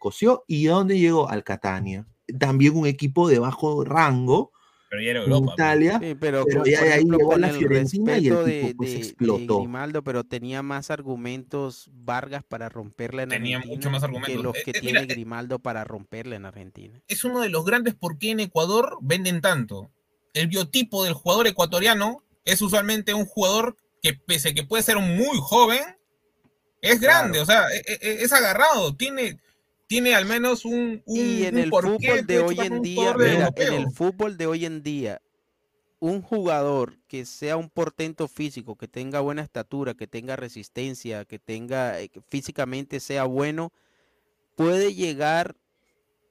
¿Y 0.47 0.69
a 0.69 0.73
dónde 0.73 0.99
llegó? 0.99 1.29
Al 1.29 1.45
Catania. 1.45 2.07
También 2.39 2.77
un 2.77 2.87
equipo 2.87 3.29
de 3.29 3.39
bajo 3.39 3.85
rango 3.85 4.53
Pero 4.91 5.03
ya 5.03 5.11
era 5.11 5.21
Europa. 5.21 5.45
pues. 5.47 5.55
Italia, 5.55 5.99
Sí, 6.03 6.15
pero, 6.19 6.45
pero 6.45 6.65
ya 6.65 6.83
de 6.83 6.93
ahí 6.93 6.99
ejemplo, 6.99 7.19
llegó 7.19 7.31
a 7.31 7.33
con 7.35 7.41
la 7.43 7.49
el 7.51 7.57
Fiorentina 7.57 8.13
y 8.13 8.17
el 8.17 8.23
tipo 8.25 8.45
de, 8.45 8.75
pues 8.77 8.91
de- 8.91 8.97
de 8.97 9.03
explotó. 9.03 9.59
Grimaldo, 9.61 10.03
pero 10.03 10.25
tenía 10.25 10.63
más 10.63 10.91
argumentos 10.91 11.89
Vargas 11.93 12.43
para 12.43 12.69
romperla 12.69 13.23
en 13.23 13.29
Tenía 13.29 13.57
Argentina 13.59 13.77
mucho 13.77 13.91
más 13.91 14.01
que 14.01 14.07
argumentos. 14.07 14.43
los 14.45 14.57
Eh, 14.57 14.63
que 14.65 14.71
eh, 14.73 14.81
tiene 14.81 15.01
mira, 15.01 15.03
eh, 15.13 15.15
Grimaldo 15.15 15.59
para 15.61 15.85
romperla 15.85 16.35
en 16.37 16.45
Argentina. 16.45 17.01
es 17.07 17.23
uno 17.25 17.41
de 17.41 17.49
los 17.51 17.65
grandes 17.65 17.95
por 17.95 18.19
qué 18.19 18.31
en 18.33 18.41
Ecuador 18.41 18.99
venden 19.01 19.41
tanto. 19.41 19.91
El 20.35 20.49
biotipo 20.49 21.05
del 21.05 21.15
jugador 21.15 21.47
ecuatoriano 21.47 22.25
es 22.45 22.61
usualmente 22.61 23.15
un 23.15 23.27
jugador 23.27 23.77
que 24.03 24.15
pese 24.15 24.55
que 24.55 24.65
puede 24.65 24.83
ser 24.83 24.97
muy 24.99 25.39
joven, 25.41 25.83
es 26.83 26.99
grande, 27.01 27.39
o 27.41 27.45
sea, 27.47 27.67
e- 27.73 27.85
e- 27.87 28.23
es, 28.23 28.33
agarrado, 28.33 28.95
tiene, 28.97 29.39
tiene 29.91 30.15
al 30.15 30.25
menos 30.25 30.65
un, 30.65 31.03
un, 31.05 31.17
Y 31.17 31.47
en 31.47 31.57
un 31.57 31.61
el 31.63 31.71
fútbol 31.71 32.25
de 32.25 32.39
hoy 32.39 32.61
en 32.61 32.81
día, 32.81 33.13
mira, 33.13 33.51
en 33.57 33.73
el 33.73 33.91
fútbol 33.91 34.37
de 34.37 34.47
hoy 34.47 34.65
en 34.65 34.85
día, 34.85 35.21
un 35.99 36.23
jugador 36.23 37.01
que 37.09 37.27
sea 37.27 37.57
un 37.57 37.69
portento 37.69 38.29
físico, 38.29 38.77
que 38.77 38.87
tenga 38.87 39.19
buena 39.19 39.43
estatura, 39.43 39.95
que 39.95 40.07
tenga 40.07 40.37
resistencia, 40.37 41.25
que 41.25 41.41
tenga 41.41 41.99
eh, 41.99 42.09
que 42.09 42.21
físicamente 42.21 43.01
sea 43.01 43.25
bueno, 43.25 43.73
puede 44.55 44.95
llegar 44.95 45.57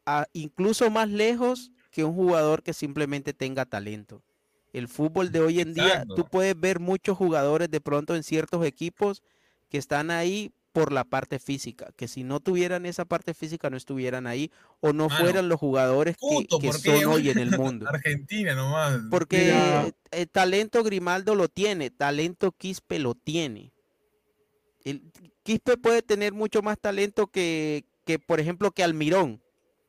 a 0.05 0.25
incluso 0.31 0.89
más 0.89 1.09
lejos 1.09 1.73
que 1.91 2.05
un 2.05 2.15
jugador 2.15 2.63
que 2.63 2.71
simplemente 2.71 3.33
tenga 3.33 3.65
talento. 3.65 4.23
El 4.71 4.87
fútbol 4.87 5.33
de 5.33 5.41
hoy 5.41 5.59
en 5.59 5.73
día, 5.73 6.05
tú 6.15 6.23
puedes 6.23 6.57
ver 6.57 6.79
muchos 6.79 7.17
jugadores 7.17 7.69
de 7.69 7.81
pronto 7.81 8.15
en 8.15 8.23
ciertos 8.23 8.65
equipos 8.65 9.21
que 9.67 9.77
están 9.77 10.11
ahí 10.11 10.53
por 10.71 10.91
la 10.91 11.03
parte 11.03 11.39
física, 11.39 11.91
que 11.95 12.07
si 12.07 12.23
no 12.23 12.39
tuvieran 12.39 12.85
esa 12.85 13.05
parte 13.05 13.33
física 13.33 13.69
no 13.69 13.77
estuvieran 13.77 14.27
ahí 14.27 14.51
o 14.79 14.93
no 14.93 15.07
Mano, 15.07 15.23
fueran 15.23 15.49
los 15.49 15.59
jugadores 15.59 16.15
que, 16.15 16.27
Puto, 16.27 16.59
que 16.59 16.71
son 16.73 17.05
hoy 17.05 17.29
en 17.29 17.37
el 17.39 17.57
mundo. 17.57 17.87
Argentina 17.89 18.53
nomás. 18.53 19.01
Porque 19.09 19.45
Mira. 19.45 19.89
eh, 20.11 20.25
talento 20.27 20.83
Grimaldo 20.83 21.35
lo 21.35 21.47
tiene, 21.47 21.89
talento 21.89 22.51
Quispe 22.51 22.99
lo 22.99 23.15
tiene. 23.15 23.73
El, 24.83 25.11
Quispe 25.43 25.77
puede 25.77 26.01
tener 26.01 26.33
mucho 26.33 26.61
más 26.61 26.79
talento 26.79 27.27
que, 27.27 27.85
que, 28.05 28.19
por 28.19 28.39
ejemplo, 28.39 28.71
que 28.71 28.83
Almirón, 28.83 29.41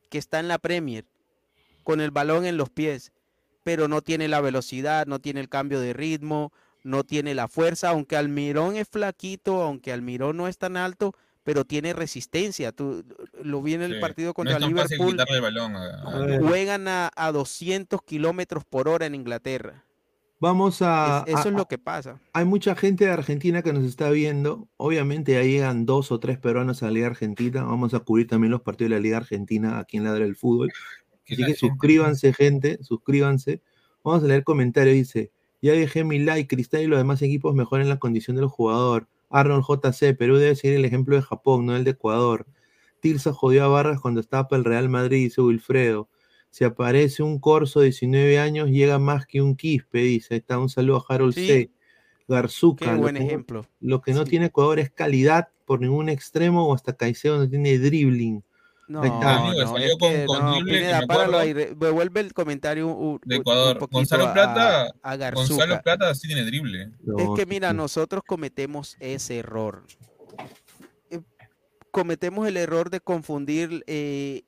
que 0.09 0.17
está 0.17 0.39
en 0.39 0.47
la 0.47 0.57
Premier, 0.57 1.05
con 1.83 2.01
el 2.01 2.11
balón 2.11 2.45
en 2.45 2.57
los 2.57 2.69
pies, 2.69 3.11
pero 3.63 3.87
no 3.87 4.01
tiene 4.01 4.27
la 4.27 4.41
velocidad, 4.41 5.05
no 5.05 5.19
tiene 5.19 5.39
el 5.39 5.49
cambio 5.49 5.79
de 5.79 5.93
ritmo, 5.93 6.51
no 6.83 7.03
tiene 7.03 7.35
la 7.35 7.47
fuerza, 7.47 7.89
aunque 7.89 8.15
Almirón 8.17 8.75
es 8.75 8.87
flaquito, 8.87 9.61
aunque 9.61 9.91
Almirón 9.91 10.37
no 10.37 10.47
es 10.47 10.57
tan 10.57 10.77
alto, 10.77 11.13
pero 11.43 11.65
tiene 11.65 11.93
resistencia. 11.93 12.71
Tú 12.71 13.03
lo 13.43 13.61
vi 13.61 13.73
en 13.73 13.81
el 13.81 13.95
Sí, 13.95 13.99
partido 13.99 14.29
no 14.29 14.33
contra 14.33 14.55
es 14.55 14.61
tan 14.61 14.75
fácil 14.75 14.97
Liverpool 14.99 15.35
el 15.35 15.41
balón 15.41 15.75
a- 15.75 16.39
juegan 16.39 16.87
a, 16.87 17.11
a 17.15 17.31
200 17.31 18.01
kilómetros 18.03 18.63
por 18.65 18.87
hora 18.87 19.05
en 19.05 19.15
Inglaterra. 19.15 19.83
vamos 20.39 20.81
a, 20.81 21.23
Es- 21.27 21.35
eso 21.35 21.47
a- 21.47 21.51
es 21.51 21.55
lo 21.55 21.67
que 21.67 21.77
pasa. 21.77 22.19
hay 22.33 22.45
mucha 22.45 22.75
gente 22.75 23.05
de 23.05 23.11
Argentina 23.11 23.61
que 23.61 23.73
nos 23.73 23.83
está 23.85 24.09
viendo. 24.09 24.67
Obviamente 24.77 25.33
ya 25.33 25.43
llegan 25.43 25.85
dos 25.85 26.11
o 26.11 26.19
tres 26.19 26.39
peruanos 26.39 26.81
a 26.81 26.87
la 26.87 26.91
Liga 26.93 27.07
Argentina. 27.07 27.63
Vamos 27.63 27.93
a 27.93 27.99
cubrir 27.99 28.27
también 28.27 28.49
los 28.51 28.61
partidos 28.61 28.89
de 28.89 28.95
la 28.95 29.01
Liga 29.01 29.17
Argentina 29.17 29.77
aquí 29.79 29.97
en 29.97 30.03
Ladra 30.05 30.25
del 30.25 30.35
Fútbol. 30.35 30.71
Así 31.31 31.43
que 31.45 31.53
suscríbanse, 31.55 32.33
gente, 32.33 32.79
suscríbanse. 32.83 33.61
Vamos 34.03 34.23
a 34.23 34.27
leer 34.27 34.43
comentarios. 34.43 34.95
Dice, 34.95 35.31
Ya 35.61 35.73
dejé 35.73 36.03
mi 36.03 36.19
like, 36.19 36.53
Cristal 36.53 36.81
y 36.81 36.87
los 36.87 36.97
demás 36.99 37.21
equipos 37.21 37.53
mejoren 37.55 37.87
la 37.89 37.99
condición 37.99 38.35
del 38.35 38.47
jugador. 38.47 39.07
Arnold 39.29 39.63
JC, 39.67 40.13
Perú 40.17 40.37
debe 40.37 40.55
seguir 40.55 40.77
el 40.77 40.85
ejemplo 40.85 41.15
de 41.15 41.21
Japón, 41.21 41.65
no 41.65 41.75
el 41.75 41.83
de 41.83 41.91
Ecuador. 41.91 42.45
Tilsa 42.99 43.33
jodió 43.33 43.63
a 43.63 43.67
Barras 43.67 43.99
cuando 44.01 44.19
estaba 44.21 44.47
para 44.47 44.59
el 44.59 44.65
Real 44.65 44.89
Madrid, 44.89 45.23
dice 45.23 45.41
Wilfredo. 45.41 46.09
Si 46.49 46.63
aparece 46.65 47.23
un 47.23 47.39
Corso 47.39 47.79
de 47.79 47.85
19 47.87 48.39
años, 48.39 48.69
llega 48.69 48.99
más 48.99 49.25
que 49.25 49.41
un 49.41 49.55
Quispe, 49.55 49.99
dice. 49.99 50.33
Ahí 50.33 50.39
está, 50.39 50.59
un 50.59 50.67
saludo 50.69 50.97
a 51.07 51.13
Harold 51.13 51.33
Sí. 51.33 51.47
C. 51.47 51.71
Garzuca. 52.27 52.85
Qué 52.85 52.91
lo 52.93 52.97
buen 52.99 53.15
que 53.15 53.21
no- 53.21 53.27
ejemplo. 53.27 53.65
Lo 53.79 54.01
que 54.01 54.13
no 54.13 54.23
Sí. 54.23 54.31
tiene 54.31 54.45
Ecuador 54.47 54.79
es 54.79 54.89
calidad 54.91 55.49
por 55.65 55.79
ningún 55.81 56.09
extremo 56.09 56.67
o 56.67 56.73
hasta 56.73 56.93
Caicedo 56.93 57.37
no 57.37 57.49
tiene 57.49 57.77
dribbling. 57.77 58.43
No. 58.91 59.01
Amigo, 59.03 59.61
no, 59.63 59.71
salió 59.71 59.87
es 59.87 59.97
con- 59.97 60.11
que, 60.11 60.25
con 60.25 60.45
no, 60.45 60.55
Pineda, 60.65 61.01
páralo 61.07 61.37
ahí, 61.37 61.53
devuelve 61.53 62.19
el 62.19 62.33
comentario 62.33 62.87
un, 62.87 62.93
un- 63.13 63.19
De 63.23 63.35
un 63.35 63.41
Ecuador. 63.41 63.77
poquito 63.79 63.97
Gonzalo 63.99 64.27
a- 64.27 64.33
Plata, 64.33 64.81
a 65.01 65.15
Gonzalo 65.31 65.57
Garzuca. 65.59 65.81
Plata 65.81 66.13
sí 66.15 66.27
tiene 66.27 66.43
drible. 66.43 66.91
No, 67.03 67.17
Es 67.17 67.29
que 67.39 67.45
mira, 67.45 67.71
nosotros 67.73 68.21
cometemos 68.27 68.97
ese 68.99 69.37
error. 69.39 69.83
Eh, 71.09 71.19
Cometemos 71.91 72.47
el 72.47 72.57
error 72.57 72.89
de 72.89 72.99
confundir 73.01 73.83
eh, 73.87 74.43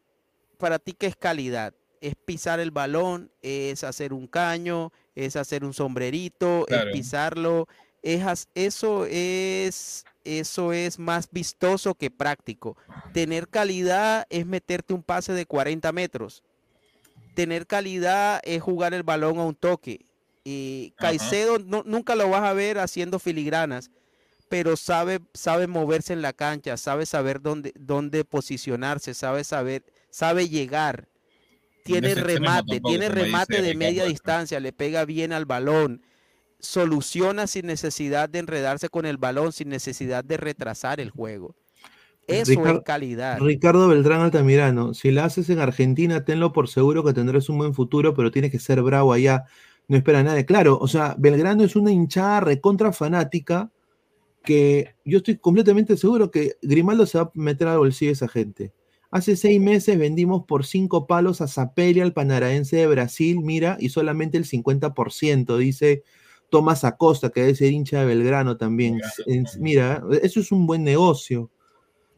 para 0.58 0.80
ti 0.80 0.94
qué 0.94 1.08
es 1.08 1.16
calidad. 1.16 1.74
Es 2.02 2.16
pisar 2.16 2.60
el 2.60 2.72
balón, 2.72 3.32
es 3.42 3.84
hacer 3.86 4.12
un 4.14 4.28
caño, 4.28 4.92
es 5.16 5.36
hacer 5.38 5.64
un 5.64 5.74
sombrerito, 5.74 6.66
Claro. 6.68 6.90
es 6.90 6.96
pisarlo. 6.96 7.68
Es, 8.04 8.48
eso 8.54 9.06
es 9.10 10.06
eso 10.26 10.74
es 10.74 11.00
más 11.00 11.28
vistoso 11.32 11.96
que 11.96 12.10
práctico. 12.10 12.78
Tener 13.14 13.48
calidad 13.48 14.26
es 14.30 14.46
meterte 14.46 14.94
un 14.94 15.04
pase 15.04 15.34
de 15.34 15.46
40 15.46 15.92
metros. 15.92 16.44
Tener 17.36 17.68
calidad 17.68 18.40
es 18.44 18.62
jugar 18.62 18.94
el 18.94 19.04
balón 19.04 19.40
a 19.40 19.44
un 19.46 19.56
toque. 19.56 20.06
Y 20.44 20.94
Ajá. 20.98 21.08
Caicedo 21.08 21.60
no- 21.60 21.84
nunca 21.86 22.16
lo 22.16 22.30
vas 22.30 22.44
a 22.44 22.54
ver 22.54 22.80
haciendo 22.80 23.20
filigranas, 23.20 23.92
pero 24.50 24.76
sabe, 24.78 25.20
sabe 25.34 25.68
moverse 25.68 26.14
en 26.14 26.22
la 26.22 26.34
cancha, 26.34 26.78
sabe 26.78 27.06
saber 27.06 27.42
dónde, 27.42 27.74
dónde 27.76 28.24
posicionarse, 28.26 29.14
sabe 29.14 29.44
saber, 29.44 29.84
sabe 30.10 30.50
llegar. 30.50 31.08
Tiene 31.84 32.16
remate, 32.16 32.68
tampoco, 32.80 32.90
tiene 32.90 33.10
remate 33.10 33.62
de 33.62 33.76
media 33.76 34.06
distancia, 34.06 34.60
le 34.60 34.72
pega 34.72 35.04
bien 35.06 35.34
al 35.34 35.46
balón, 35.46 36.02
soluciona 36.64 37.46
sin 37.46 37.68
necesidad 37.68 38.30
de 38.30 38.40
enredarse 38.40 38.90
con 38.90 39.06
el 39.06 39.18
balón, 39.18 39.52
sin 39.52 39.70
necesidad 39.70 40.24
de 40.24 40.38
retrasar 40.38 41.00
el 41.00 41.12
juego. 41.12 41.56
Eso 42.26 42.52
Ricardo- 42.52 42.78
es 42.80 42.84
calidad. 42.86 43.40
Ricardo 43.42 43.88
Beltrán 43.90 44.22
Altamirano, 44.22 44.94
si 44.94 45.12
la 45.12 45.26
haces 45.26 45.50
en 45.50 45.60
Argentina, 45.60 46.24
tenlo 46.24 46.54
por 46.54 46.70
seguro 46.70 47.04
que 47.04 47.14
tendrás 47.14 47.50
un 47.50 47.58
buen 47.58 47.74
futuro, 47.74 48.14
pero 48.14 48.32
tienes 48.32 48.50
que 48.50 48.60
ser 48.60 48.82
bravo 48.82 49.12
allá. 49.12 49.44
No 49.90 49.98
espera 49.98 50.24
nada. 50.24 50.42
Claro, 50.46 50.78
o 50.80 50.88
sea, 50.88 51.16
Belgrano 51.20 51.66
es 51.66 51.76
una 51.76 51.92
hinchada 51.92 52.40
recontra 52.40 52.94
fanática 52.94 53.70
que 54.46 54.96
yo 55.04 55.18
estoy 55.18 55.38
completamente 55.38 55.98
seguro 55.98 56.32
que 56.32 56.56
Grimaldo 56.62 57.06
se 57.06 57.18
va 57.18 57.26
a 57.26 57.32
meter 57.34 57.68
al 57.68 57.78
bolsillo 57.80 58.10
de 58.10 58.14
esa 58.14 58.28
gente. 58.30 58.72
Hace 59.12 59.36
seis 59.36 59.60
meses 59.62 60.00
vendimos 60.00 60.46
por 60.46 60.66
cinco 60.66 61.06
palos 61.06 61.42
a 61.42 61.48
Zaperia, 61.48 62.04
al 62.04 62.14
panaraense 62.14 62.78
de 62.78 62.88
Brasil, 62.88 63.40
mira, 63.42 63.78
y 63.80 63.90
solamente 63.90 64.38
el 64.38 64.46
50%, 64.46 65.58
dice 65.58 66.04
Tomás 66.54 66.84
Acosta, 66.84 67.30
que 67.32 67.42
debe 67.42 67.56
ser 67.56 67.72
hincha 67.74 68.00
de 68.02 68.06
Belgrano 68.06 68.56
también. 68.58 69.02
Mira, 69.60 70.04
eso 70.22 70.40
es 70.40 70.52
un 70.52 70.68
buen 70.68 70.84
negocio. 70.84 71.50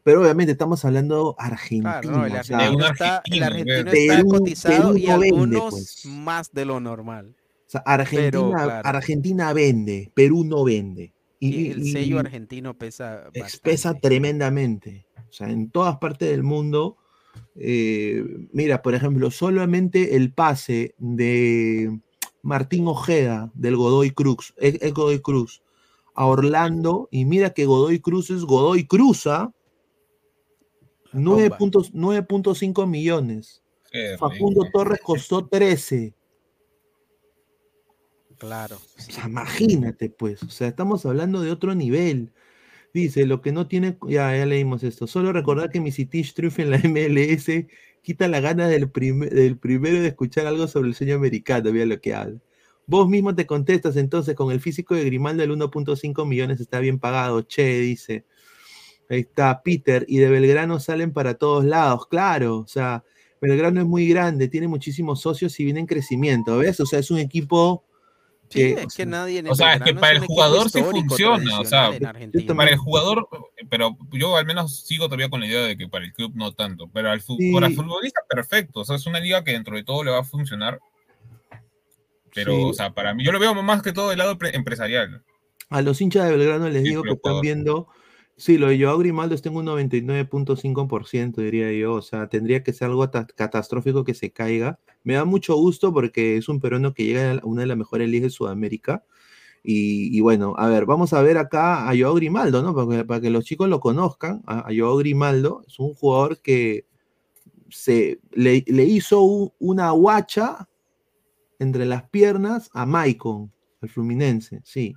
Pero 0.04 0.20
obviamente 0.22 0.52
estamos 0.52 0.84
hablando 0.84 1.34
Argentina. 1.38 2.00
Claro, 2.00 2.18
no, 2.18 2.26
el 2.26 2.36
argentino, 2.36 2.86
está, 2.86 3.22
el 3.24 3.42
argentino, 3.42 3.74
argentino 3.78 3.90
Perú- 3.90 4.12
está 4.12 4.24
cotizado 4.38 4.92
Perú 4.92 4.98
y 4.98 5.06
no 5.06 5.18
vende, 5.18 5.26
algunos 5.56 5.70
pues. 5.70 6.06
más 6.06 6.52
de 6.52 6.64
lo 6.64 6.78
normal. 6.80 7.34
o 7.38 7.70
sea, 7.70 7.80
Argentina, 7.84 8.30
pero, 8.30 8.50
claro. 8.52 8.88
Argentina 8.88 9.52
vende, 9.52 10.12
Perú 10.14 10.44
no 10.44 10.62
vende. 10.64 11.12
Y, 11.40 11.48
Y 11.56 11.70
el 11.72 11.82
y- 11.82 11.92
sello 11.92 12.16
y 12.16 12.18
argentino 12.20 12.74
pesa 12.78 13.24
pesa 13.62 13.94
tremendamente. 13.94 15.06
O 15.28 15.32
sea, 15.32 15.50
en 15.50 15.70
todas 15.70 15.96
partes 15.96 16.30
del 16.30 16.42
mundo. 16.44 16.98
eh, 17.56 18.22
mira, 18.52 18.82
por 18.82 18.94
ejemplo, 18.94 19.30
solamente 19.30 20.14
el 20.16 20.32
pase 20.32 20.94
de 20.98 21.98
Martín 22.46 22.86
Ojeda 22.86 23.50
del 23.54 23.74
Godoy 23.74 24.12
Cruz, 24.12 24.54
el, 24.56 24.78
el 24.80 24.92
Godoy 24.92 25.18
Cruz, 25.18 25.62
a 26.14 26.26
Orlando, 26.26 27.08
y 27.10 27.24
mira 27.24 27.50
que 27.50 27.66
Godoy 27.66 27.98
Cruz 27.98 28.30
es 28.30 28.44
Godoy 28.44 28.86
Cruza, 28.86 29.52
9.5 31.12 32.86
millones. 32.86 33.64
Qué 33.90 34.16
Facundo 34.16 34.62
rico. 34.62 34.78
Torres 34.78 35.00
costó 35.02 35.44
13. 35.48 36.14
Claro. 38.38 38.76
O 38.76 39.00
sea, 39.00 39.26
imagínate, 39.26 40.08
pues. 40.08 40.40
O 40.44 40.50
sea, 40.50 40.68
estamos 40.68 41.04
hablando 41.04 41.40
de 41.40 41.50
otro 41.50 41.74
nivel. 41.74 42.32
Dice, 42.94 43.26
lo 43.26 43.40
que 43.40 43.50
no 43.50 43.66
tiene. 43.66 43.98
Ya, 44.06 44.36
ya 44.36 44.46
leímos 44.46 44.84
esto. 44.84 45.08
Solo 45.08 45.32
recordar 45.32 45.70
que 45.70 45.80
mi 45.80 45.90
Citish 45.90 46.32
triunfa 46.32 46.62
en 46.62 46.70
la 46.70 46.78
MLS 46.78 47.66
quita 48.06 48.28
la 48.28 48.38
gana 48.38 48.68
del, 48.68 48.92
del 48.92 49.58
primero 49.58 50.00
de 50.00 50.06
escuchar 50.06 50.46
algo 50.46 50.68
sobre 50.68 50.90
el 50.90 50.94
sueño 50.94 51.16
americano. 51.16 51.72
Mira 51.72 51.86
lo 51.86 52.00
que 52.00 52.14
habla. 52.14 52.38
Vos 52.86 53.08
mismo 53.08 53.34
te 53.34 53.46
contestas 53.46 53.96
entonces 53.96 54.36
con 54.36 54.52
el 54.52 54.60
físico 54.60 54.94
de 54.94 55.04
Grimaldo 55.04 55.42
el 55.42 55.50
1.5 55.50 56.24
millones 56.24 56.60
está 56.60 56.78
bien 56.78 57.00
pagado. 57.00 57.42
Che, 57.42 57.80
dice. 57.80 58.24
Ahí 59.10 59.20
está, 59.20 59.60
Peter. 59.60 60.04
Y 60.06 60.18
de 60.18 60.30
Belgrano 60.30 60.78
salen 60.78 61.12
para 61.12 61.34
todos 61.34 61.64
lados. 61.64 62.06
Claro, 62.06 62.58
o 62.58 62.68
sea, 62.68 63.02
Belgrano 63.40 63.80
es 63.80 63.86
muy 63.88 64.08
grande, 64.08 64.46
tiene 64.46 64.68
muchísimos 64.68 65.20
socios 65.20 65.58
y 65.58 65.64
viene 65.64 65.80
en 65.80 65.86
crecimiento. 65.86 66.58
¿Ves? 66.58 66.78
O 66.78 66.86
sea, 66.86 67.00
es 67.00 67.10
un 67.10 67.18
equipo. 67.18 67.85
Sí, 68.48 68.74
que, 68.74 68.82
es 68.82 68.94
que 68.94 69.06
nadie 69.06 69.40
en 69.40 69.48
O 69.48 69.54
sea, 69.56 69.74
es 69.74 69.82
que 69.82 69.94
para 69.94 70.12
el 70.12 70.20
jugador 70.20 70.70
sí 70.70 70.80
funciona, 70.82 71.60
o 71.60 71.64
sea, 71.64 71.90
Para 72.56 72.70
el 72.70 72.76
jugador, 72.76 73.28
pero 73.68 73.96
yo 74.12 74.36
al 74.36 74.46
menos 74.46 74.84
sigo 74.86 75.06
todavía 75.06 75.28
con 75.28 75.40
la 75.40 75.46
idea 75.46 75.62
de 75.62 75.76
que 75.76 75.88
para 75.88 76.04
el 76.04 76.12
club 76.12 76.32
no 76.34 76.52
tanto, 76.52 76.88
pero 76.92 77.10
al 77.10 77.20
Sí. 77.20 77.52
para 77.52 77.66
el 77.66 77.74
futbolista 77.74 78.20
perfecto, 78.28 78.80
o 78.80 78.84
sea, 78.84 78.96
es 78.96 79.06
una 79.06 79.18
liga 79.20 79.42
que 79.42 79.52
dentro 79.52 79.74
de 79.76 79.82
todo 79.84 80.04
le 80.04 80.12
va 80.12 80.20
a 80.20 80.24
funcionar, 80.24 80.78
pero, 82.34 82.52
Sí. 82.54 82.62
o 82.64 82.72
sea, 82.72 82.90
para 82.92 83.14
mí, 83.14 83.24
yo 83.24 83.32
lo 83.32 83.38
veo 83.40 83.54
más 83.62 83.82
que 83.82 83.92
todo 83.92 84.10
del 84.10 84.18
lado 84.18 84.38
pre- 84.38 84.54
empresarial. 84.54 85.22
A 85.70 85.82
los 85.82 86.00
hinchas 86.00 86.26
de 86.26 86.36
Belgrano 86.36 86.68
les 86.68 86.84
digo 86.84 87.02
que 87.02 87.10
están 87.12 87.40
viendo. 87.40 87.88
Sí, 88.38 88.58
lo 88.58 88.68
de 88.68 88.78
Joao 88.78 88.98
Grimaldo 88.98 89.34
está 89.34 89.48
en 89.48 89.56
un 89.56 89.64
99.5%, 89.66 91.40
diría 91.40 91.72
yo. 91.72 91.94
O 91.94 92.02
sea, 92.02 92.28
tendría 92.28 92.62
que 92.62 92.72
ser 92.74 92.88
algo 92.88 93.08
ta- 93.08 93.26
catastrófico 93.26 94.04
que 94.04 94.12
se 94.14 94.30
caiga. 94.30 94.78
Me 95.04 95.14
da 95.14 95.24
mucho 95.24 95.56
gusto 95.56 95.92
porque 95.92 96.36
es 96.36 96.48
un 96.48 96.60
peruano 96.60 96.92
que 96.92 97.04
llega 97.04 97.32
a 97.32 97.40
una 97.46 97.62
de 97.62 97.66
las 97.68 97.78
mejores 97.78 98.08
ligas 98.10 98.24
de 98.32 98.36
Sudamérica. 98.36 99.04
Y, 99.62 100.16
y 100.16 100.20
bueno, 100.20 100.54
a 100.58 100.68
ver, 100.68 100.84
vamos 100.86 101.12
a 101.12 101.22
ver 101.22 101.38
acá 101.38 101.88
a 101.88 101.96
Joao 101.98 102.14
Grimaldo, 102.14 102.62
¿no? 102.62 102.74
Para 102.74 102.98
que, 102.98 103.04
para 103.04 103.20
que 103.22 103.30
los 103.30 103.44
chicos 103.44 103.68
lo 103.70 103.80
conozcan. 103.80 104.42
A, 104.46 104.68
a 104.68 104.72
Joao 104.76 104.96
Grimaldo 104.98 105.62
es 105.66 105.78
un 105.78 105.94
jugador 105.94 106.38
que 106.40 106.84
se 107.70 108.20
le, 108.32 108.62
le 108.66 108.84
hizo 108.84 109.22
un- 109.22 109.50
una 109.58 109.90
guacha 109.92 110.68
entre 111.58 111.86
las 111.86 112.08
piernas 112.10 112.68
a 112.74 112.84
Maicon, 112.84 113.50
al 113.80 113.88
Fluminense, 113.88 114.60
sí. 114.62 114.94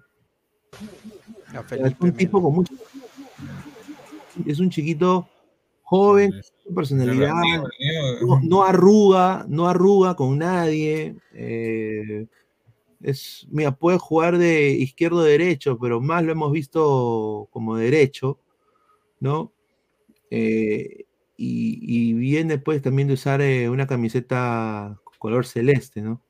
Es 1.88 1.94
un 2.02 2.12
tipo 2.18 2.42
con 2.44 2.54
mucho. 2.54 2.74
Es 4.46 4.60
un 4.60 4.70
chiquito 4.70 5.28
joven, 5.84 6.32
personalidad, 6.74 7.34
no, 8.22 8.40
no 8.42 8.64
arruga, 8.64 9.46
no 9.48 9.68
arruga 9.68 10.16
con 10.16 10.38
nadie. 10.38 11.16
eh, 11.34 12.28
es, 13.02 13.48
mira, 13.50 13.72
puede 13.72 13.98
jugar 13.98 14.38
de 14.38 14.72
izquierdo 14.72 15.22
a 15.22 15.26
derecho, 15.26 15.78
pero 15.80 16.02
más 16.02 16.24
lo 16.24 16.32
hemos 16.32 16.52
visto 16.52 17.48
como 17.52 17.78
derecho, 17.78 18.40
¿no? 19.20 19.54
Eh, 20.30 21.06
y, 21.38 21.80
y 21.82 22.14
viene 22.14 22.56
después 22.56 22.82
también 22.82 23.08
de 23.08 23.14
usar 23.14 23.42
eh, 23.42 23.70
una 23.70 23.88
camiseta 23.88 25.00
color 25.20 25.46
celeste, 25.46 26.02
¿no? 26.02 26.22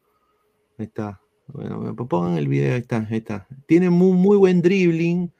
Ahí 0.77 0.85
está. 0.85 1.21
Bueno, 1.47 1.95
pues 1.95 2.09
pongan 2.09 2.37
el 2.37 2.47
video, 2.47 2.73
ahí 2.73 2.81
está, 2.81 3.07
ahí 3.09 3.17
está. 3.17 3.47
Tiene 3.65 3.89
muy, 3.89 4.11
muy 4.11 4.37
buen 4.37 4.61
dribbling, 4.61 5.31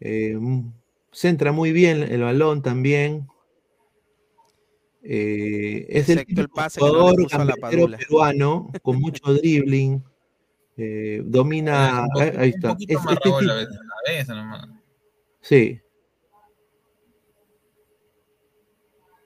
eh, 0.00 0.38
centra 1.12 1.52
muy 1.52 1.72
bien 1.72 2.02
el 2.02 2.22
balón 2.22 2.62
también. 2.62 3.28
Eh, 5.04 5.86
es 5.88 6.08
el 6.08 6.18
Excepto 6.18 6.20
el 6.22 6.26
típico 6.46 6.54
pase 6.54 6.80
que 6.80 6.86
no 6.86 6.92
le 6.92 6.98
jugador 6.98 7.22
puso 7.22 7.36
a 7.36 7.38
la 7.38 7.44
gambetero 7.56 7.82
Padula. 7.82 7.98
peruano 7.98 8.70
con 8.82 9.00
mucho 9.00 9.34
dribbling. 9.34 10.02
eh, 10.78 11.20
domina, 11.26 12.04
ahí, 12.04 12.08
poquito- 12.14 12.40
ahí 12.40 12.48
un 12.48 12.54
está. 12.54 12.68
Es- 12.70 12.76
este 12.80 12.94
amarrado 12.96 13.20
tipo- 13.22 13.40
la 13.42 13.54
vez- 13.56 13.68
la 13.70 14.12
vez 14.12 14.28
nomás. 14.28 14.68
sí, 15.42 15.80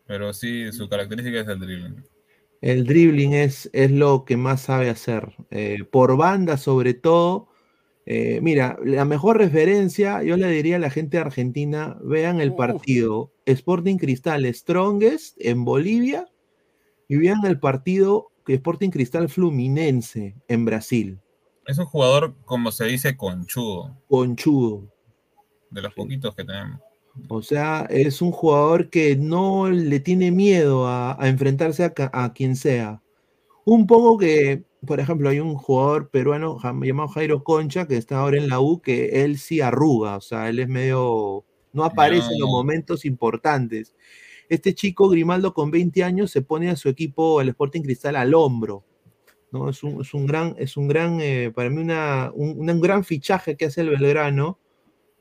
Pero 0.07 0.33
sí, 0.33 0.73
su 0.73 0.89
característica 0.89 1.41
es 1.41 1.49
el 1.49 1.59
dribbling. 1.61 2.05
el 2.61 2.85
dribbling 2.85 3.33
es, 3.35 3.69
es 3.73 3.91
lo 3.91 4.25
que 4.25 4.37
más 4.37 4.63
sabe 4.63 4.89
hacer. 4.91 5.35
eh, 5.51 5.85
por 5.91 6.17
banda, 6.17 6.57
sobre 6.57 6.95
todo. 6.95 7.49
Eh, 8.09 8.39
mira, 8.41 8.79
la 8.85 9.05
mejor 9.05 9.39
referencia, 9.39 10.23
yo 10.23 10.37
le 10.37 10.49
diría 10.49 10.77
a 10.77 10.79
la 10.79 10.91
gente 10.91 11.19
Argentina, 11.19 11.99
vean 12.01 12.41
el 12.41 12.55
partido 12.55 13.33
Sporting 13.47 13.97
Cristal 13.97 14.47
Strongest 14.55 15.37
en 15.41 15.65
Bolivia 15.65 16.29
y 17.09 17.17
vean 17.17 17.45
el 17.45 17.59
partido 17.59 18.31
Sporting 18.47 18.91
Cristal 18.91 19.29
Fluminense 19.29 20.37
en 20.47 20.65
Brasil. 20.65 21.19
Es 21.67 21.79
un 21.79 21.87
jugador, 21.87 22.37
como 22.45 22.71
se 22.71 22.85
dice, 22.85 23.17
conchudo. 23.17 23.97
Conchudo. 24.09 24.89
De 25.71 25.83
los 25.83 25.93
poquitos 25.93 26.33
que 26.37 26.45
tenemos. 26.45 26.81
O 27.29 27.43
sea, 27.43 27.89
es 27.91 28.23
un 28.23 28.31
jugador 28.31 28.89
que 28.89 29.17
no 29.17 29.69
le 29.69 29.99
tiene 29.99 30.31
miedo 30.31 30.87
a, 30.87 31.21
a 31.21 31.29
enfrentarse 31.29 31.83
a, 31.83 31.93
a 32.13 32.33
quien 32.33 32.55
sea. 32.55 33.03
Un 33.65 33.89
poco 33.89 34.17
que, 34.17 34.63
por 34.87 35.01
ejemplo, 35.01 35.29
hay 35.29 35.41
un 35.41 35.57
jugador 35.57 36.11
peruano 36.11 36.59
llamado 36.83 37.09
Jairo 37.11 37.45
Concha 37.45 37.87
que 37.87 37.97
está 37.97 38.19
ahora 38.21 38.39
en 38.39 38.49
la 38.49 38.61
U, 38.61 38.81
que 38.81 39.25
él 39.25 39.39
sí 39.39 39.61
arruga, 39.61 40.17
o 40.17 40.21
sea, 40.21 40.49
él 40.49 40.59
es 40.61 40.69
medio, 40.69 41.45
no 41.73 41.85
aparece 41.85 42.33
en 42.33 42.41
los 42.41 42.49
No. 42.49 42.57
momentos 42.57 43.05
importantes. 43.05 43.95
Este 44.49 44.75
chico 44.75 45.09
Grimaldo 45.09 45.55
con 45.55 45.71
20 45.71 46.05
años 46.05 46.31
se 46.31 46.43
pone 46.43 46.71
a 46.71 46.77
su 46.77 46.89
equipo, 46.89 47.41
el 47.41 47.49
Sporting 47.51 47.83
Cristal, 47.83 48.17
al 48.17 48.35
hombro. 48.35 48.85
¿no? 49.53 49.69
Es, 49.71 49.83
un, 49.83 50.01
es 50.03 50.15
un 50.15 50.27
gran, 50.27 50.55
es 50.59 50.77
un 50.77 50.89
gran, 50.89 51.21
eh, 51.21 51.53
para 51.55 51.71
mí, 51.71 51.81
una, 51.83 52.31
un, 52.35 52.69
un 52.69 52.81
gran 52.81 53.05
fichaje 53.05 53.57
que 53.57 53.67
hace 53.67 53.83
el 53.83 53.91
Belgrano, 53.91 54.59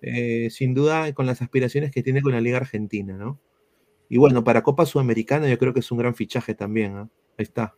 eh, 0.01 0.49
sin 0.51 0.73
duda 0.73 1.13
con 1.13 1.25
las 1.25 1.41
aspiraciones 1.41 1.91
que 1.91 2.03
tiene 2.03 2.21
con 2.21 2.33
la 2.33 2.41
Liga 2.41 2.57
Argentina, 2.57 3.17
¿no? 3.17 3.39
Y 4.09 4.17
bueno, 4.17 4.43
para 4.43 4.63
Copa 4.63 4.85
Sudamericana 4.85 5.49
yo 5.49 5.57
creo 5.57 5.73
que 5.73 5.79
es 5.81 5.91
un 5.91 5.97
gran 5.99 6.15
fichaje 6.15 6.55
también, 6.55 6.95
¿ah? 6.97 7.09
Ahí 7.37 7.43
está. 7.43 7.75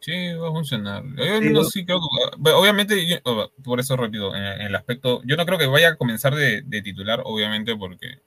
Sí, 0.00 0.32
va 0.32 0.48
a 0.48 0.52
funcionar. 0.52 1.04
Yo 1.16 1.38
Sí, 1.40 1.50
no, 1.50 1.64
sí 1.64 1.84
creo 1.84 2.00
que- 2.00 2.50
obviamente, 2.52 3.06
yo- 3.06 3.18
oh, 3.24 3.50
por 3.62 3.80
eso 3.80 3.96
rápido, 3.96 4.34
en, 4.34 4.42
en 4.44 4.60
el 4.62 4.74
aspecto, 4.74 5.20
yo 5.24 5.36
no 5.36 5.44
creo 5.44 5.58
que 5.58 5.66
vaya 5.66 5.90
a 5.90 5.96
comenzar 5.96 6.34
de, 6.34 6.62
de 6.62 6.82
titular, 6.82 7.20
obviamente, 7.24 7.76
porque 7.76 8.20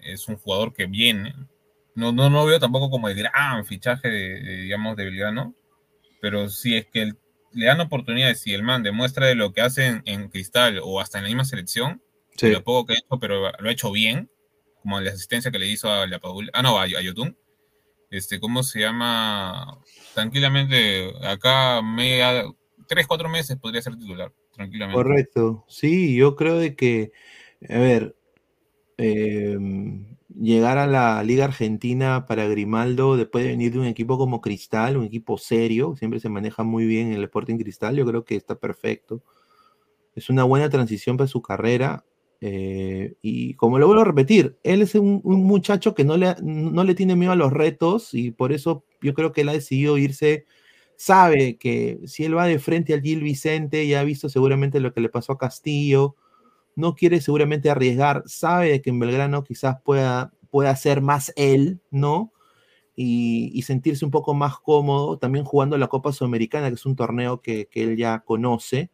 es 0.00 0.28
un 0.28 0.36
jugador 0.36 0.74
que 0.74 0.86
viene. 0.86 1.34
No, 1.94 2.12
no, 2.12 2.28
no 2.28 2.44
veo 2.44 2.58
tampoco 2.60 2.90
como 2.90 3.08
el 3.08 3.14
gran 3.16 3.64
fichaje 3.64 4.08
de, 4.08 4.40
de, 4.42 4.56
digamos, 4.62 4.96
de 4.96 5.04
Belgrano, 5.04 5.54
pero 6.20 6.48
si 6.50 6.76
es 6.76 6.86
que 6.86 7.02
el- 7.02 7.16
le 7.52 7.66
dan 7.66 7.80
oportunidades 7.80 8.46
y 8.46 8.52
el 8.52 8.62
man 8.64 8.82
demuestra 8.82 9.26
de 9.26 9.34
lo 9.36 9.52
que 9.52 9.60
hace 9.62 9.86
en, 9.86 10.02
en 10.06 10.28
Cristal 10.28 10.80
o 10.82 11.00
hasta 11.00 11.18
en 11.18 11.24
la 11.24 11.28
misma 11.28 11.44
selección, 11.44 12.02
Sí. 12.36 12.50
lo 12.50 12.64
poco 12.64 12.86
que 12.86 12.94
ha 12.94 12.96
hecho, 12.96 13.18
pero 13.20 13.50
lo 13.58 13.68
ha 13.68 13.72
hecho 13.72 13.92
bien, 13.92 14.28
como 14.82 15.00
la 15.00 15.10
asistencia 15.12 15.50
que 15.52 15.58
le 15.60 15.68
hizo 15.68 15.90
a 15.90 16.06
la 16.06 16.18
Padula, 16.18 16.50
ah, 16.52 16.62
no, 16.62 16.78
a, 16.78 16.82
a 16.82 17.00
Yotun. 17.00 17.38
Este, 18.14 18.38
¿cómo 18.38 18.62
se 18.62 18.78
llama? 18.78 19.80
Tranquilamente, 20.14 21.12
acá 21.26 21.82
media, 21.82 22.44
tres, 22.86 23.08
cuatro 23.08 23.28
meses 23.28 23.56
podría 23.56 23.82
ser 23.82 23.96
titular, 23.96 24.32
tranquilamente. 24.52 24.94
Correcto. 24.94 25.64
Sí, 25.66 26.14
yo 26.14 26.36
creo 26.36 26.56
de 26.58 26.76
que, 26.76 27.10
a 27.68 27.78
ver, 27.78 28.14
eh, 28.98 29.58
llegar 30.40 30.78
a 30.78 30.86
la 30.86 31.24
Liga 31.24 31.46
Argentina 31.46 32.24
para 32.26 32.46
Grimaldo 32.46 33.16
después 33.16 33.42
de 33.42 33.50
venir 33.50 33.72
de 33.72 33.80
un 33.80 33.86
equipo 33.86 34.16
como 34.16 34.40
Cristal, 34.40 34.96
un 34.96 35.06
equipo 35.06 35.36
serio, 35.36 35.96
siempre 35.96 36.20
se 36.20 36.28
maneja 36.28 36.62
muy 36.62 36.86
bien 36.86 37.08
en 37.08 37.14
el 37.14 37.24
Sporting 37.24 37.58
Cristal, 37.58 37.96
yo 37.96 38.06
creo 38.06 38.24
que 38.24 38.36
está 38.36 38.54
perfecto. 38.54 39.24
Es 40.14 40.30
una 40.30 40.44
buena 40.44 40.70
transición 40.70 41.16
para 41.16 41.26
su 41.26 41.42
carrera. 41.42 42.04
Eh, 42.46 43.14
y 43.22 43.54
como 43.54 43.78
lo 43.78 43.86
vuelvo 43.86 44.02
a 44.02 44.04
repetir, 44.04 44.58
él 44.64 44.82
es 44.82 44.94
un, 44.96 45.22
muchacho 45.24 45.94
que 45.94 46.04
no 46.04 46.18
le, 46.18 46.34
no 46.42 46.84
le 46.84 46.94
tiene 46.94 47.16
miedo 47.16 47.32
a 47.32 47.36
los 47.36 47.50
retos 47.50 48.12
y 48.12 48.32
por 48.32 48.52
eso 48.52 48.84
yo 49.00 49.14
creo 49.14 49.32
que 49.32 49.40
él 49.40 49.48
ha 49.48 49.54
decidido 49.54 49.96
irse 49.96 50.44
sabe 50.96 51.56
que 51.56 52.00
si 52.04 52.26
él 52.26 52.36
va 52.36 52.44
de 52.44 52.58
frente 52.58 52.92
al 52.92 53.00
Gil 53.00 53.22
Vicente, 53.22 53.88
ya 53.88 54.00
ha 54.00 54.04
visto 54.04 54.28
seguramente 54.28 54.78
lo 54.78 54.92
que 54.92 55.00
le 55.00 55.08
pasó 55.08 55.32
a 55.32 55.38
Castillo, 55.38 56.16
no 56.76 56.94
quiere 56.94 57.22
seguramente 57.22 57.70
arriesgar, 57.70 58.24
sabe 58.26 58.82
que 58.82 58.90
en 58.90 58.98
Belgrano 58.98 59.42
quizás 59.42 59.78
pueda, 59.82 60.34
pueda 60.50 60.76
ser 60.76 61.00
más 61.00 61.32
él, 61.36 61.80
¿no? 61.90 62.30
Y, 62.94 63.52
y 63.54 63.62
sentirse 63.62 64.04
un 64.04 64.10
poco 64.10 64.34
más 64.34 64.58
cómodo, 64.58 65.16
también 65.16 65.46
jugando 65.46 65.78
la 65.78 65.88
Copa 65.88 66.12
Sudamericana, 66.12 66.68
que 66.68 66.74
es 66.74 66.84
un 66.84 66.94
torneo 66.94 67.40
que, 67.40 67.68
que 67.68 67.84
él 67.84 67.96
ya 67.96 68.20
conoce. 68.20 68.90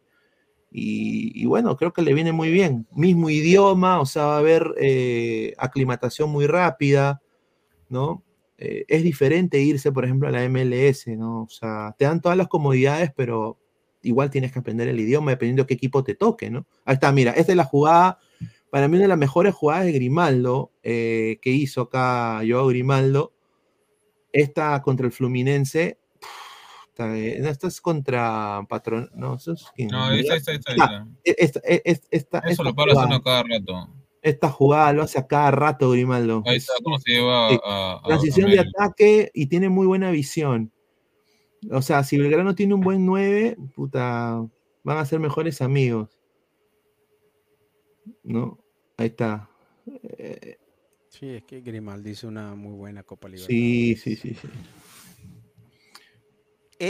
Y, 0.73 1.45
bueno, 1.45 1.75
creo 1.75 1.91
que 1.91 2.01
le 2.01 2.13
viene 2.13 2.31
muy 2.31 2.49
bien. 2.49 2.87
Mismo 2.91 3.29
idioma, 3.29 3.99
o 3.99 4.05
sea, 4.05 4.25
va 4.25 4.35
a 4.35 4.39
haber 4.39 4.73
eh, 4.79 5.53
aclimatación 5.57 6.29
muy 6.29 6.47
rápida, 6.47 7.21
¿no? 7.89 8.23
eh, 8.63 8.85
es 8.87 9.01
diferente 9.01 9.59
irse, 9.59 9.91
por 9.91 10.05
ejemplo, 10.05 10.27
a 10.27 10.31
la 10.31 10.47
MLS, 10.47 11.07
¿no? 11.17 11.41
O 11.41 11.49
sea, 11.49 11.95
te 11.97 12.05
dan 12.05 12.21
todas 12.21 12.37
las 12.37 12.47
comodidades, 12.47 13.11
pero 13.15 13.57
igual 14.03 14.29
tienes 14.29 14.51
que 14.51 14.59
aprender 14.59 14.87
el 14.87 14.99
idioma 14.99 15.31
dependiendo 15.31 15.63
de 15.63 15.67
qué 15.67 15.73
equipo 15.73 16.03
te 16.03 16.13
toque, 16.13 16.51
¿no? 16.51 16.67
Ahí 16.85 16.93
está, 16.93 17.11
mira, 17.11 17.31
esta 17.31 17.53
es 17.53 17.55
la 17.55 17.63
jugada, 17.63 18.19
para 18.69 18.87
mí 18.87 18.97
una 18.97 19.05
de 19.05 19.07
las 19.07 19.17
mejores 19.17 19.55
jugadas 19.55 19.85
de 19.85 19.93
Grimaldo 19.93 20.71
eh, 20.83 21.39
que 21.41 21.49
hizo 21.49 21.81
acá 21.81 22.41
Joao 22.47 22.67
Grimaldo. 22.67 23.33
Esta 24.31 24.79
contra 24.83 25.07
el 25.07 25.11
Fluminense. 25.11 25.97
Esta, 27.07 27.41
no, 27.43 27.49
esta 27.49 27.67
es 27.67 27.81
contra 27.81 28.65
Patrón. 28.69 29.09
No, 29.15 29.35
eso 29.35 29.53
es 29.53 29.65
quién? 29.75 29.89
No, 29.89 30.11
esta, 30.11 30.35
esta, 30.35 30.51
esta, 30.53 30.71
esta, 30.73 31.07
esta, 31.23 31.59
esta, 31.83 32.07
esta, 32.11 32.39
Eso 32.39 32.49
esta 32.49 32.63
lo 32.63 32.75
para 32.75 32.93
haciendo 32.93 33.21
cada 33.23 33.43
rato. 33.43 33.89
esta 34.21 34.49
jugada 34.49 34.93
lo 34.93 35.03
hace 35.03 35.19
a 35.19 35.27
cada 35.27 35.51
rato 35.51 35.89
Grimaldo. 35.91 36.43
Ahí 36.45 36.57
está, 36.57 36.73
¿cómo 36.83 36.99
se 36.99 37.11
lleva 37.11 37.49
Sí. 37.49 37.59
a, 37.63 37.93
a- 37.93 38.01
transición 38.07 38.49
a 38.49 38.53
de 38.53 38.59
ataque 38.59 39.31
y 39.33 39.47
tiene 39.47 39.69
muy 39.69 39.87
buena 39.87 40.11
visión. 40.11 40.71
O 41.71 41.81
sea, 41.81 42.03
si 42.03 42.17
Belgrano 42.17 42.55
tiene 42.55 42.73
un 42.73 42.81
buen 42.81 43.05
9, 43.05 43.55
puta, 43.75 44.43
van 44.83 44.97
a 44.97 45.05
ser 45.05 45.19
mejores 45.19 45.61
amigos. 45.61 46.09
¿No? 48.23 48.57
Ahí 48.97 49.07
está. 49.07 49.49
Eh, 50.17 50.57
Sí, 51.09 51.27
es 51.27 51.43
que 51.43 51.59
Grimaldi 51.59 52.11
hizo 52.11 52.29
una 52.29 52.55
muy 52.55 52.71
buena 52.73 53.03
Copa 53.03 53.27
Libertadores. 53.27 53.53
sí, 53.53 53.95
sí, 53.97 54.15
sí, 54.15 54.33
sí. 54.33 54.47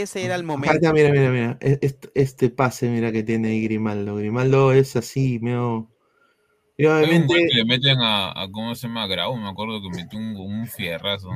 Ese 0.00 0.24
era 0.24 0.34
el 0.36 0.40
Acá 0.40 0.46
momento. 0.46 0.92
mira, 0.94 1.10
mira, 1.10 1.30
mira. 1.30 1.58
E- 1.60 1.78
Este, 1.82 2.10
este 2.14 2.48
pase, 2.50 2.88
mira, 2.88 3.12
que 3.12 3.22
tiene 3.22 3.48
ahí 3.48 3.62
Grimaldo. 3.64 4.16
Grimaldo 4.16 4.72
es 4.72 4.96
así, 4.96 5.38
medio. 5.40 5.88
Y 6.78 6.86
Hay 6.86 6.90
un 7.04 7.04
obviamente. 7.24 7.34
que 7.48 7.54
le 7.58 7.64
meten 7.66 7.98
a, 8.00 8.30
a 8.42 8.50
¿cómo 8.50 8.74
se 8.74 8.86
llama? 8.88 9.06
Grau, 9.06 9.36
me 9.36 9.48
acuerdo 9.48 9.82
que 9.82 9.90
metió 9.90 10.18
un, 10.18 10.34
un 10.36 10.66
fierrazo. 10.66 11.28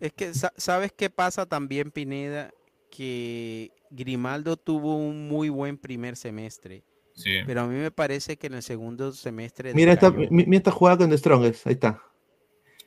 Es 0.00 0.12
que, 0.12 0.34
sa- 0.34 0.52
¿sabes 0.56 0.92
qué 0.92 1.08
pasa 1.08 1.46
también, 1.46 1.90
Pineda? 1.92 2.50
Que 2.90 3.70
Grimaldo 3.90 4.56
tuvo 4.56 4.96
un 4.96 5.28
muy 5.28 5.48
buen 5.48 5.78
primer 5.78 6.16
semestre. 6.16 6.82
Sí. 7.14 7.30
Pero 7.46 7.60
a 7.60 7.66
mí 7.68 7.76
me 7.76 7.92
parece 7.92 8.36
que 8.36 8.48
en 8.48 8.54
el 8.54 8.62
segundo 8.64 9.12
semestre. 9.12 9.72
Mira 9.72 9.92
esta, 9.92 10.10
mira 10.10 10.56
esta 10.56 10.72
jugada 10.72 10.98
con 10.98 11.10
The 11.10 11.18
Strongest. 11.18 11.66
Ahí 11.68 11.74
está. 11.74 12.02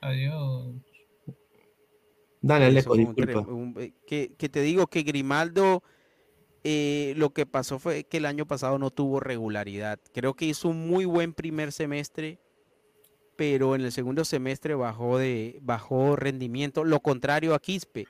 Adiós. 0.02 0.76
Dale, 2.42 2.66
Eso 2.68 2.94
Alejo, 2.94 3.14
disculpa. 3.16 3.40
un- 3.52 3.76
eh, 3.80 3.94
que, 4.06 4.34
que 4.38 4.50
te 4.50 4.62
digo 4.62 4.88
que 4.88 5.04
Grimaldo 5.04 5.84
eh, 6.64 7.14
lo 7.18 7.30
que 7.32 7.46
pasó 7.46 7.80
fue 7.80 8.04
que 8.04 8.18
el 8.18 8.26
año 8.26 8.46
pasado 8.46 8.78
no 8.78 8.92
tuvo 8.92 9.20
regularidad. 9.20 10.00
Creo 10.14 10.34
que 10.36 10.46
hizo 10.46 10.68
un 10.70 10.88
muy 10.88 11.06
buen 11.06 11.34
primer 11.34 11.72
semestre, 11.72 12.40
pero 13.36 13.76
en 13.76 13.82
el 13.82 13.92
segundo 13.92 14.26
semestre 14.26 14.76
bajó 14.76 15.18
de 15.18 15.60
bajó 15.62 16.16
rendimiento. 16.16 16.84
Lo 16.84 17.00
contrario 17.00 17.54
a 17.54 17.60
Quispe, 17.60 18.06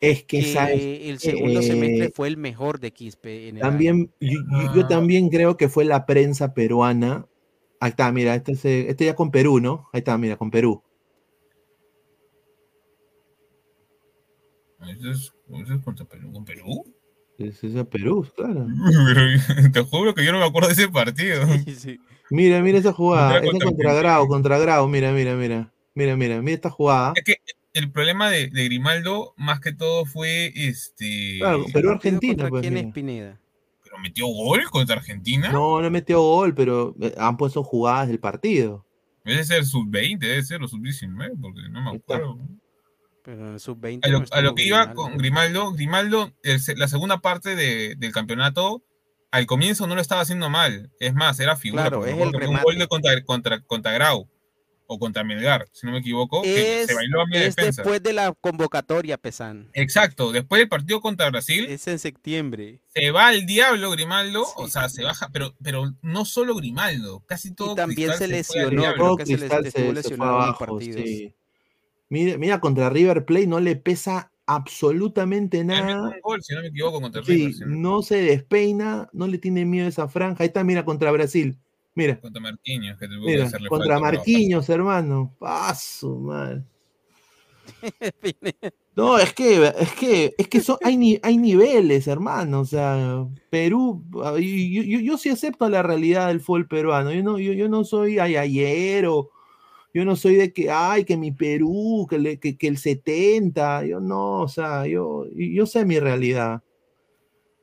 Es 0.00 0.24
que, 0.24 0.40
que 0.40 0.52
¿sabes? 0.52 0.80
el 0.82 1.18
segundo 1.20 1.62
semestre 1.62 2.06
Eh, 2.06 2.12
fue 2.14 2.28
el 2.28 2.36
mejor 2.36 2.80
de 2.80 2.90
Quispe 2.92 3.48
en 3.48 3.56
el 3.58 3.62
año. 3.62 3.70
También, 3.70 4.10
yo, 4.20 4.38
yo- 4.50 4.74
yo 4.74 4.82
Ah. 4.82 4.88
también 4.88 5.28
creo 5.30 5.56
que 5.56 5.68
fue 5.68 5.84
la 5.84 6.04
prensa 6.04 6.52
peruana. 6.54 7.26
Ahí 7.80 7.90
está, 7.90 8.12
mira, 8.12 8.34
este, 8.34 8.52
es, 8.52 8.64
este 8.64 9.06
ya 9.06 9.14
con 9.14 9.30
Perú, 9.30 9.58
¿no? 9.60 9.88
Ahí 9.92 9.98
está, 10.00 10.18
mira, 10.18 10.36
con 10.36 10.50
Perú. 10.50 10.82
¿Eso 14.88 15.10
es, 15.10 15.32
eso 15.62 15.74
es 15.74 15.82
contra 15.82 16.04
Perú? 16.06 16.32
¿Con 16.32 16.44
Perú? 16.44 16.84
Es, 17.38 17.62
es 17.64 17.76
a 17.76 17.84
Perú, 17.84 18.26
claro. 18.36 18.66
Pero 19.06 19.72
te 19.72 19.82
juro 19.82 20.14
que 20.14 20.24
yo 20.24 20.32
no 20.32 20.38
me 20.38 20.44
acuerdo 20.44 20.68
de 20.68 20.74
ese 20.74 20.88
partido. 20.88 21.42
Sí, 21.64 21.74
sí. 21.74 22.00
Mira, 22.30 22.62
mira 22.62 22.78
esa 22.78 22.92
jugada. 22.92 23.38
Esa 23.38 23.50
contra 23.50 23.68
contra. 23.68 23.94
Grau, 23.94 24.26
contra 24.26 24.58
Grau. 24.58 24.88
Mira, 24.88 25.12
mira, 25.12 25.34
mira. 25.34 25.72
Mira, 25.94 26.16
mira, 26.16 26.40
mira 26.40 26.54
esta 26.54 26.70
jugada. 26.70 27.12
Es 27.14 27.24
que 27.24 27.36
el 27.74 27.90
problema 27.90 28.30
de, 28.30 28.48
de 28.48 28.64
Grimaldo, 28.64 29.34
más 29.36 29.60
que 29.60 29.72
todo, 29.72 30.06
fue 30.06 30.52
este. 30.54 31.38
Claro, 31.38 31.64
¿Ese 31.64 31.72
Perú, 31.72 31.88
partido 31.88 31.92
Argentina, 31.92 32.34
contra 32.34 32.48
pues, 32.48 32.62
quién 32.62 32.76
es. 32.78 32.92
Pineda? 32.92 33.40
Pero 33.84 33.98
metió 33.98 34.26
gol 34.26 34.64
contra 34.70 34.96
Argentina. 34.96 35.52
No, 35.52 35.82
no 35.82 35.90
metió 35.90 36.20
gol, 36.20 36.54
pero 36.54 36.94
eh, 37.00 37.14
han 37.18 37.36
puesto 37.36 37.62
jugadas 37.62 38.08
del 38.08 38.18
partido. 38.18 38.86
Debe 39.24 39.44
ser 39.44 39.64
sub-20, 39.64 40.18
debe 40.18 40.42
ser 40.42 40.62
o 40.62 40.68
sub-19, 40.68 41.38
porque 41.40 41.68
no 41.68 41.82
me 41.82 41.90
Ahí 41.90 41.96
está. 41.96 42.20
Acuerdo. 43.22 43.38
Pero 43.38 43.48
en 43.48 43.54
el 43.54 43.60
sub-20 43.60 44.00
A 44.04 44.08
lo, 44.08 44.20
no 44.20 44.26
a 44.30 44.40
lo 44.40 44.48
estuvo 44.48 44.54
que 44.56 44.64
iba 44.66 44.78
Grimaldo. 44.86 45.02
con 45.02 45.16
Grimaldo, 45.18 45.72
Grimaldo, 45.72 46.32
el 46.42 46.60
la 46.76 46.88
segunda 46.88 47.18
parte 47.20 47.56
de- 47.56 47.94
del 47.96 48.12
campeonato, 48.12 48.82
al 49.30 49.46
comienzo 49.46 49.86
no 49.86 49.94
lo 49.94 50.00
estaba 50.00 50.20
haciendo 50.20 50.50
mal. 50.50 50.90
Es 51.00 51.14
más, 51.14 51.40
era 51.40 51.56
figura. 51.56 51.84
Claro, 51.84 51.98
porque 51.98 52.10
es 52.12 52.16
el 52.18 52.48
un 52.48 52.60
gol 52.62 52.78
de 52.78 52.86
contra, 52.86 53.24
contra, 53.24 53.60
contra 53.62 53.92
Grau 53.92 54.28
o 54.86 54.98
contra 54.98 55.24
Melgar, 55.24 55.66
si 55.72 55.86
no 55.86 55.92
me 55.92 56.00
equivoco, 56.00 56.42
que 56.42 56.82
Es, 56.82 56.88
se 56.88 56.94
bailó 56.94 57.22
a 57.22 57.24
es 57.32 57.56
defensa. 57.56 57.80
después 57.80 58.02
de 58.02 58.12
la 58.12 58.34
convocatoria, 58.38 59.16
Pesan. 59.16 59.70
Exacto, 59.72 60.32
después 60.32 60.58
del 60.58 60.68
partido 60.68 61.00
contra 61.00 61.30
Brasil, 61.30 61.64
Es 61.66 61.86
en 61.88 61.98
septiembre. 61.98 62.82
se 62.88 63.10
va 63.10 63.28
al 63.28 63.46
diablo 63.46 63.90
Grimaldo, 63.90 64.44
o 64.56 64.68
sea, 64.68 64.90
se 64.90 65.02
baja, 65.02 65.30
pero, 65.32 65.54
pero 65.62 65.94
no 66.02 66.26
solo 66.26 66.54
Grimaldo, 66.56 67.24
casi 67.26 67.54
todo. 67.54 67.72
Y 67.72 67.76
también 67.76 68.08
Cristal 68.10 68.18
se 68.18 68.28
lesionó, 68.28 68.92
creo 68.92 69.16
que 69.16 69.24
se 69.24 69.32
les- 69.32 69.40
Cristal 69.40 69.66
estuvo 69.66 69.70
se, 69.70 69.70
se 69.72 69.84
fue 69.86 69.94
lesionado 69.94 70.30
en 70.36 70.42
abajo, 70.42 70.58
partidos. 70.66 71.00
sí. 71.02 71.34
Mira, 72.12 72.36
mira, 72.36 72.60
contra 72.60 72.90
River 72.90 73.24
Plate 73.24 73.46
no 73.46 73.58
le 73.58 73.74
pesa 73.74 74.30
absolutamente 74.44 75.64
nada. 75.64 76.14
Gol, 76.22 76.42
si 76.42 76.54
no 76.54 76.60
me 76.60 76.66
equivoco, 76.66 77.00
contra 77.00 77.22
Sí, 77.24 77.32
River, 77.38 77.54
si 77.54 77.60
no- 77.64 77.76
no 77.76 78.02
se 78.02 78.16
despeina, 78.16 79.08
no 79.14 79.26
le 79.26 79.38
tiene 79.38 79.64
miedo 79.64 79.86
a 79.86 79.88
esa 79.88 80.08
franja. 80.08 80.42
Ahí 80.42 80.48
está, 80.48 80.62
mira, 80.62 80.84
contra 80.84 81.10
Brasil. 81.10 81.56
Mira, 81.94 82.20
Contra 82.20 82.42
Marquinhos, 82.42 82.98
que 82.98 83.08
que 83.08 83.16
mira, 83.16 83.44
hacerle 83.46 83.70
contra 83.70 83.94
falta, 83.94 84.16
Marquinhos, 84.18 84.68
hermano. 84.68 85.34
Paso, 85.38 86.18
madre. 86.18 86.60
No, 88.94 89.18
es 89.18 89.32
que, 89.32 89.72
es 89.78 89.92
que, 89.92 90.34
es 90.36 90.48
que 90.48 90.60
son, 90.60 90.76
hay, 90.82 90.98
ni- 90.98 91.18
hay 91.22 91.38
niveles, 91.38 92.06
hermano. 92.08 92.60
O 92.60 92.66
sea, 92.66 93.26
Perú, 93.48 94.04
y- 94.38 94.74
yo, 94.74 94.82
yo, 94.82 95.00
yo 95.00 95.16
sí 95.16 95.30
acepto 95.30 95.66
la 95.70 95.82
realidad 95.82 96.28
del 96.28 96.40
fútbol 96.40 96.68
peruano. 96.68 97.10
Yo 97.10 97.22
no, 97.22 97.38
yo, 97.38 97.54
yo 97.54 97.70
no 97.70 97.84
soy 97.84 98.18
ayayero. 98.18 99.30
Yo 99.94 100.04
no 100.04 100.16
soy 100.16 100.36
de 100.36 100.52
que, 100.52 100.70
ay, 100.70 101.04
que 101.04 101.16
mi 101.16 101.32
Perú, 101.32 102.06
que, 102.08 102.18
le- 102.18 102.38
que, 102.40 102.56
que 102.56 102.66
el 102.68 102.78
70. 102.78 103.84
Yo 103.84 104.00
no, 104.00 104.40
o 104.40 104.48
sea, 104.48 104.86
yo, 104.86 105.26
yo 105.34 105.66
sé 105.66 105.84
mi 105.84 105.98
realidad. 105.98 106.62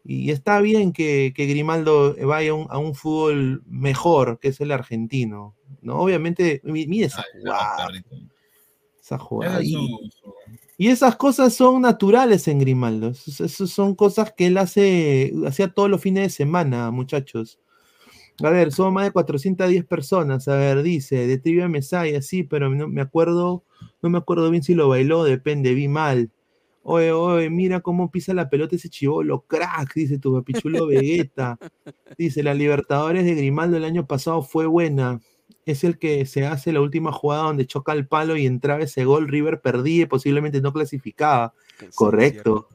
Y 0.06 0.32
está 0.32 0.60
bien 0.62 0.92
que, 0.94 1.34
que 1.36 1.46
Grimaldo 1.46 2.16
vaya 2.26 2.52
a 2.52 2.54
un, 2.54 2.68
a 2.70 2.78
un 2.78 2.96
fútbol 2.96 3.64
mejor, 3.68 4.40
que 4.40 4.50
es 4.50 4.62
el 4.62 4.72
argentino. 4.72 5.56
¿no? 5.82 6.00
Obviamente, 6.00 6.62
mi- 6.64 6.88
mira 6.88 7.08
esa 7.08 7.24
jugada. 7.34 7.88
Esa 9.02 9.18
jugada. 9.18 9.60
Y- 9.64 10.88
esas 10.88 11.16
cosas 11.18 11.54
son 11.54 11.82
naturales 11.82 12.48
en 12.48 12.60
Grimaldo. 12.60 13.10
Esas 13.10 13.42
esas 13.42 13.70
son 13.72 13.94
cosas 13.96 14.32
que 14.34 14.46
él 14.48 14.58
hace, 14.58 15.34
hacía 15.46 15.68
todos 15.68 15.90
los 15.90 16.00
fines 16.02 16.24
de 16.24 16.30
semana, 16.30 16.90
muchachos. 16.92 17.60
A 18.41 18.49
ver, 18.49 18.72
son 18.72 18.94
más 18.94 19.06
de 19.06 19.11
410 19.11 19.86
personas. 19.86 20.48
A 20.48 20.56
ver, 20.56 20.84
dice, 20.84 21.28
de 21.28 21.38
Trivia 21.38 21.68
Mesaya, 21.68 22.22
sí, 22.22 22.44
pero 22.44 22.70
no 22.70 22.88
me 22.88 23.02
acuerdo, 23.02 23.64
no 24.02 24.10
me 24.10 24.18
acuerdo 24.18 24.49
bien 24.49 24.64
si 24.64 24.74
lo 24.74 24.90
bailó, 24.90 25.24
depende, 25.24 25.74
vi 25.74 25.88
mal. 25.88 26.32
Oye, 26.84 27.11
oye, 27.11 27.49
mira 27.49 27.82
cómo 27.82 28.10
pisa 28.10 28.34
la 28.34 28.49
pelota 28.49 28.76
ese 28.76 28.90
chivolo, 28.90 29.41
crack, 29.41 29.94
dice 29.94 30.18
tu 30.18 30.34
papichulo 30.34 30.88
Vegeta. 30.88 31.60
Dice, 32.18 32.41
la 32.41 32.53
Libertadores 32.53 33.26
de 33.26 33.36
Grimaldo 33.36 33.78
el 33.78 33.84
año 33.84 34.07
pasado 34.07 34.41
fue 34.41 34.66
buena. 34.66 35.20
Es 35.66 35.84
el 35.84 35.99
que 35.99 36.26
se 36.26 36.45
hace 36.45 36.72
la 36.72 36.82
última 36.82 37.11
jugada 37.11 37.44
donde 37.44 37.68
choca 37.68 37.94
el 37.94 38.07
palo 38.07 38.38
y 38.38 38.45
entraba 38.45 38.82
ese 38.82 39.06
gol, 39.06 39.28
River 39.28 39.61
perdía 39.61 40.03
y 40.03 40.07
posiblemente 40.07 40.61
no 40.61 40.74
clasificaba. 40.74 41.53
Correcto. 41.94 42.70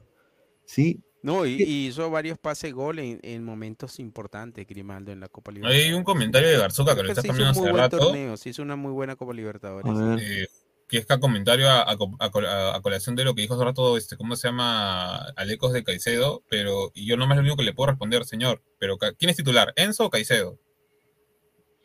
Sí. 0.65 1.01
No, 1.25 1.45
y, 1.45 1.53
y 1.63 1.87
hizo 1.87 2.09
varios 2.11 2.37
pases 2.37 2.71
gol 2.73 2.99
en, 2.99 3.19
en 3.23 3.43
momentos 3.43 3.99
importantes, 3.99 4.67
Grimaldo, 4.67 5.11
en 5.11 5.19
la 5.19 5.27
Copa 5.27 5.49
Hay 5.51 5.55
Libertadores. 5.55 5.93
un 5.95 6.03
comentario 6.03 6.49
de 6.49 6.57
Garzuca 6.57 6.95
que 6.95 7.01
lo 7.03 7.09
está 7.09 7.23
cambiando 7.23 7.59
hace 7.61 7.71
rato. 7.71 7.97
torneo, 7.97 8.37
se 8.37 8.49
hizo 8.49 8.61
una 8.61 8.75
muy 8.75 8.91
buena 8.91 9.15
Copa 9.15 9.33
Libertadores. 9.33 9.91
eh, 10.21 10.47
que 10.87 10.99
es 10.99 11.05
que 11.07 11.19
comentario 11.19 11.67
a, 11.67 11.89
a 11.91 11.97
co- 11.97 12.15
a 12.19 12.29
col- 12.29 12.45
a- 12.45 12.75
a 12.75 12.81
colación 12.81 13.15
de 13.15 13.23
lo 13.23 13.33
que 13.33 13.41
dijo 13.41 13.55
hace 13.55 13.63
rato, 13.63 13.97
este, 13.97 14.17
¿cómo 14.17 14.35
se 14.35 14.47
llama? 14.49 15.15
Alecos 15.35 15.73
de 15.73 15.83
Caicedo, 15.83 16.43
pero 16.47 16.91
y 16.93 17.07
yo 17.07 17.17
nomás 17.17 17.37
lo 17.37 17.41
único 17.41 17.57
que 17.57 17.63
le 17.63 17.73
puedo 17.73 17.87
responder, 17.89 18.23
señor, 18.25 18.61
pero 18.77 18.97
¿quién 19.17 19.29
es 19.31 19.35
titular? 19.37 19.73
¿Enzo 19.77 20.05
o 20.05 20.09
Caicedo? 20.11 20.59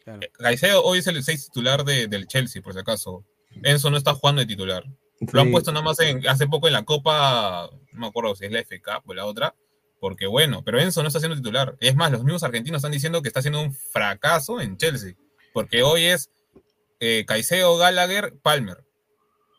Eh, 0.05 0.29
Caicedo 0.35 0.83
hoy 0.83 0.99
es 0.99 1.07
el 1.07 1.23
6 1.23 1.47
titular 1.47 1.85
de- 1.85 2.09
del 2.09 2.27
Chelsea, 2.27 2.61
por 2.61 2.75
si 2.75 2.81
acaso. 2.81 3.25
Enzo 3.63 3.91
no 3.91 3.97
está 3.97 4.13
jugando 4.15 4.41
de 4.41 4.47
titular. 4.47 4.85
Lo 5.33 5.41
han 5.41 5.51
puesto 5.51 5.71
nada 5.73 5.85
más 5.85 6.01
en, 6.01 6.27
hace 6.29 6.47
poco 6.47 6.67
en 6.67 6.73
la 6.73 6.85
Copa, 6.85 7.71
no 7.93 8.01
me 8.01 8.07
acuerdo 8.07 8.35
si 8.35 8.47
es 8.47 8.53
la 8.53 8.61
FK 8.61 9.03
o 9.05 9.15
la 9.15 9.27
otra, 9.27 9.55
porque 10.01 10.27
bueno, 10.27 10.63
pero 10.65 10.81
Enzo 10.81 11.03
no 11.03 11.09
está 11.09 11.21
siendo 11.21 11.37
titular. 11.37 11.77
Es 11.81 11.95
más, 11.95 12.11
los 12.11 12.25
mismos 12.25 12.43
argentinos 12.43 12.79
están 12.79 12.93
diciendo 12.93 13.21
que 13.21 13.29
está 13.29 13.41
haciendo 13.41 13.61
un 13.61 13.75
fracaso 13.75 14.61
en 14.61 14.79
Chelsea, 14.79 15.15
porque 15.53 15.83
hoy 15.83 16.05
es 16.05 16.31
eh, 17.01 17.25
Caicedo, 17.27 17.77
Gallagher, 17.77 18.35
Palmer. 18.43 18.85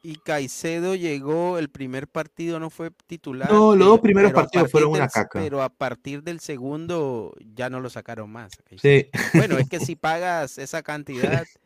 Y 0.03 0.15
Caicedo 0.15 0.95
llegó, 0.95 1.59
el 1.59 1.69
primer 1.69 2.07
partido 2.07 2.59
no 2.59 2.71
fue 2.71 2.89
titular. 3.05 3.51
No, 3.51 3.75
los 3.75 3.87
dos 3.87 3.99
primeros 3.99 4.33
partidos 4.33 4.71
fueron 4.71 4.93
del 4.93 5.01
una 5.01 5.09
caca. 5.09 5.39
Pero 5.39 5.61
a 5.61 5.69
partir 5.69 6.23
del 6.23 6.39
segundo 6.39 7.35
ya 7.53 7.69
no 7.69 7.79
lo 7.79 7.89
sacaron 7.91 8.31
más. 8.31 8.53
Sí. 8.81 9.09
Bueno, 9.35 9.59
es 9.59 9.69
que 9.69 9.79
si 9.79 9.95
pagas 9.95 10.57
esa 10.57 10.81
cantidad. 10.81 11.45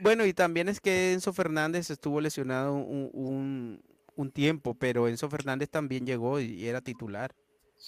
Bueno, 0.00 0.24
y 0.26 0.32
también 0.32 0.68
es 0.68 0.80
que 0.80 1.12
Enzo 1.12 1.32
Fernández 1.32 1.90
estuvo 1.90 2.20
lesionado 2.20 2.74
un, 2.74 3.10
un- 3.12 3.82
un 4.16 4.30
tiempo, 4.30 4.74
pero 4.74 5.08
Enzo 5.08 5.28
Fernández 5.28 5.68
también 5.70 6.06
llegó 6.06 6.40
y 6.40 6.66
era 6.66 6.80
titular. 6.80 7.34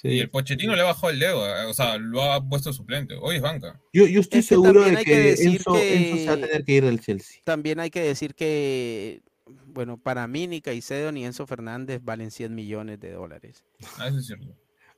Y 0.03 0.19
el 0.19 0.29
Pochettino 0.29 0.75
le 0.77 0.83
bajó 0.83 1.09
el 1.09 1.19
dedo, 1.19 1.47
eh, 1.49 1.65
o 1.65 1.73
sea, 1.73 1.97
lo 1.97 2.23
ha 2.23 2.47
puesto 2.47 2.73
suplente. 2.73 3.15
Hoy 3.21 3.37
es 3.37 3.43
banca. 3.43 3.81
Yo, 3.93 4.07
yo 4.07 4.21
estoy 4.21 4.41
Es 4.41 4.47
que 4.49 4.55
seguro 4.55 4.83
de 4.85 4.97
que, 4.97 5.05
que 5.05 5.19
decir 5.19 5.53
Enzo, 5.53 5.77
Enzo 5.77 6.17
se 6.17 6.27
va 6.27 6.33
a 6.33 6.37
tener 6.37 6.65
que 6.65 6.73
ir 6.73 6.85
del 6.85 7.01
Chelsea. 7.01 7.41
También 7.45 7.81
hay 7.81 7.89
que 7.91 8.01
decir 8.01 8.35
que, 8.35 9.23
bueno, 9.69 9.97
para 9.97 10.27
mí 10.27 10.47
ni 10.49 10.61
Caicedo 10.61 11.13
ni 11.13 11.25
Enzo 11.25 11.47
Fernández 11.47 12.01
valen 12.03 12.31
100 12.31 12.55
millones 12.55 13.01
de 13.01 13.13
dólares. 13.13 13.65
Ah, 13.99 14.09
eso 14.09 14.19
es 14.19 14.27
cierto. 14.27 14.55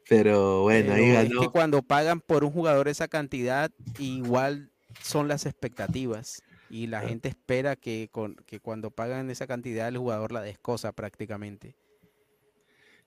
Pero 0.09 0.63
bueno, 0.63 0.95
ahí 0.95 1.13
Pero 1.13 1.35
es 1.43 1.47
que 1.47 1.53
cuando 1.53 1.83
pagan 1.83 2.21
por 2.21 2.43
un 2.43 2.51
jugador 2.51 2.89
esa 2.89 3.07
cantidad, 3.07 3.71
igual 3.99 4.71
son 5.03 5.29
las 5.29 5.45
expectativas. 5.47 6.43
Y 6.71 6.87
la 6.87 7.01
gente 7.01 7.29
espera 7.29 7.77
que, 7.77 8.09
con, 8.11 8.37
que 8.47 8.61
cuando 8.61 8.91
pagan 8.91 9.31
esa 9.31 9.47
cantidad 9.47 9.89
el 9.89 9.99
jugador 9.99 10.33
la 10.33 10.43
descosa 10.43 10.93
prácticamente. 10.93 11.75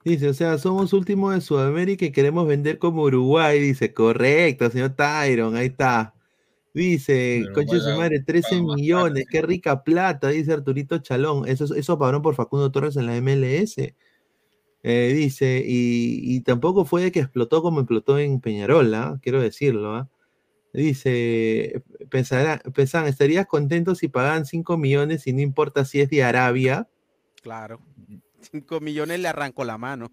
Dice, 0.03 0.29
o 0.29 0.33
sea, 0.33 0.57
somos 0.57 0.93
últimos 0.93 1.35
de 1.35 1.41
Sudamérica 1.41 2.05
y 2.05 2.11
queremos 2.11 2.47
vender 2.47 2.79
como 2.79 3.03
Uruguay. 3.03 3.59
Dice, 3.59 3.93
correcto, 3.93 4.69
señor 4.71 4.95
Tyron, 4.95 5.55
ahí 5.55 5.67
está. 5.67 6.15
Dice, 6.73 7.41
Pero 7.43 7.53
conche 7.53 7.75
de 7.75 7.81
su 7.81 7.97
madre, 7.97 8.19
13 8.21 8.49
paga 8.49 8.63
más 8.63 8.75
millones, 8.77 9.25
qué 9.29 9.41
rica 9.41 9.83
plata, 9.83 10.29
dice 10.29 10.53
Arturito 10.53 10.99
Chalón. 10.99 11.47
Eso, 11.47 11.75
eso 11.75 11.99
pagaron 11.99 12.21
por 12.21 12.33
Facundo 12.35 12.71
Torres 12.71 12.95
en 12.95 13.05
la 13.07 13.21
MLS. 13.21 13.93
Eh, 14.83 15.13
dice, 15.13 15.63
y, 15.65 16.35
y 16.35 16.41
tampoco 16.41 16.85
fue 16.85 17.03
de 17.03 17.11
que 17.11 17.19
explotó 17.19 17.61
como 17.61 17.81
explotó 17.81 18.17
en 18.17 18.39
Peñarol, 18.39 18.93
¿ah? 18.95 19.19
quiero 19.21 19.41
decirlo. 19.41 19.95
¿ah? 19.95 20.09
Dice, 20.73 21.83
pensará, 22.09 22.61
pensan, 22.73 23.07
¿estarías 23.07 23.45
contento 23.45 23.93
si 23.93 24.07
pagan 24.07 24.45
5 24.45 24.77
millones 24.77 25.27
y 25.27 25.33
no 25.33 25.41
importa 25.41 25.83
si 25.83 25.99
es 25.99 26.09
de 26.09 26.23
Arabia? 26.23 26.87
Claro. 27.41 27.81
5 28.51 28.79
millones 28.79 29.19
le 29.19 29.27
arrancó 29.27 29.65
la 29.65 29.77
mano. 29.77 30.11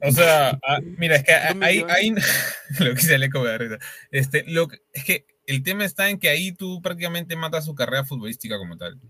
O 0.00 0.10
sea, 0.10 0.58
ah, 0.66 0.80
mira, 0.98 1.16
es 1.16 1.24
que 1.24 1.32
ahí, 1.32 2.14
lo 2.80 2.94
que 2.94 3.00
se 3.00 3.18
le 3.18 3.30
come 3.30 3.50
de 3.50 3.58
risa. 3.58 3.78
Este, 4.10 4.44
lo 4.46 4.68
es 4.92 5.04
que 5.04 5.26
el 5.46 5.62
tema 5.62 5.84
está 5.84 6.10
en 6.10 6.18
que 6.18 6.28
ahí 6.28 6.52
tú 6.52 6.80
prácticamente 6.82 7.36
matas 7.36 7.64
su 7.64 7.74
carrera 7.74 8.04
futbolística 8.04 8.58
como 8.58 8.76
tal. 8.76 9.00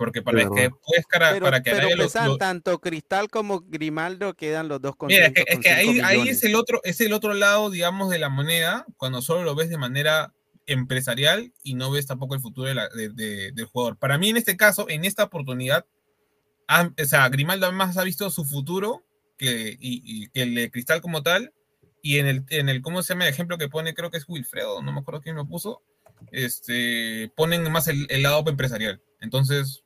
Porque 0.00 0.22
para 0.22 0.40
Es 0.40 0.48
que 0.48 0.60
después 0.62 1.04
cara- 1.10 1.32
Pero, 1.32 1.44
para 1.44 1.62
que 1.62 1.72
pero 1.72 1.90
lo- 1.94 2.04
pesan, 2.04 2.26
lo- 2.28 2.38
tanto 2.38 2.80
Cristal 2.80 3.28
como 3.28 3.60
Grimaldo 3.60 4.32
quedan 4.32 4.66
los 4.66 4.80
dos 4.80 4.94
Mira, 5.02 5.26
es 5.26 5.34
que, 5.34 5.44
es 5.46 5.54
con 5.56 5.62
que 5.62 5.68
ahí, 5.68 6.00
ahí 6.00 6.26
es 6.30 6.42
el 6.42 6.54
otro, 6.54 6.80
es 6.84 7.02
el 7.02 7.12
otro 7.12 7.34
lado, 7.34 7.68
digamos, 7.68 8.08
de 8.08 8.18
la 8.18 8.30
moneda, 8.30 8.86
cuando 8.96 9.20
solo 9.20 9.44
lo 9.44 9.54
ves 9.54 9.68
de 9.68 9.76
manera 9.76 10.32
empresarial 10.64 11.52
y 11.62 11.74
no 11.74 11.90
ves 11.90 12.06
tampoco 12.06 12.34
el 12.34 12.40
futuro 12.40 12.66
de 12.66 12.74
la- 12.76 12.88
de- 12.88 13.10
de- 13.10 13.52
del 13.52 13.66
jugador. 13.66 13.98
Para 13.98 14.16
mí, 14.16 14.30
en 14.30 14.38
este 14.38 14.56
caso, 14.56 14.86
en 14.88 15.04
esta 15.04 15.24
oportunidad, 15.24 15.84
ha- 16.66 16.88
o 16.98 17.04
sea, 17.04 17.28
Grimaldo 17.28 17.70
más 17.70 17.98
ha 17.98 18.02
visto 18.04 18.30
su 18.30 18.46
futuro 18.46 19.04
que, 19.36 19.76
y, 19.78 20.00
y 20.02 20.28
que 20.30 20.40
el 20.44 20.54
de 20.54 20.70
Cristal 20.70 21.02
como 21.02 21.22
tal, 21.22 21.52
y 22.02 22.20
en 22.20 22.26
el, 22.26 22.44
en 22.48 22.70
el, 22.70 22.80
¿cómo 22.80 23.02
se 23.02 23.12
llama 23.12 23.24
el 23.26 23.34
ejemplo 23.34 23.58
que 23.58 23.68
pone? 23.68 23.92
Creo 23.92 24.10
que 24.10 24.16
es 24.16 24.24
Wilfredo, 24.26 24.80
no 24.80 24.92
me 24.94 25.00
acuerdo 25.00 25.20
quién 25.20 25.36
lo 25.36 25.46
puso, 25.46 25.82
este, 26.32 27.30
ponen 27.36 27.70
más 27.70 27.86
el, 27.88 28.06
el 28.08 28.22
lado 28.22 28.42
empresarial. 28.48 29.02
Entonces, 29.20 29.82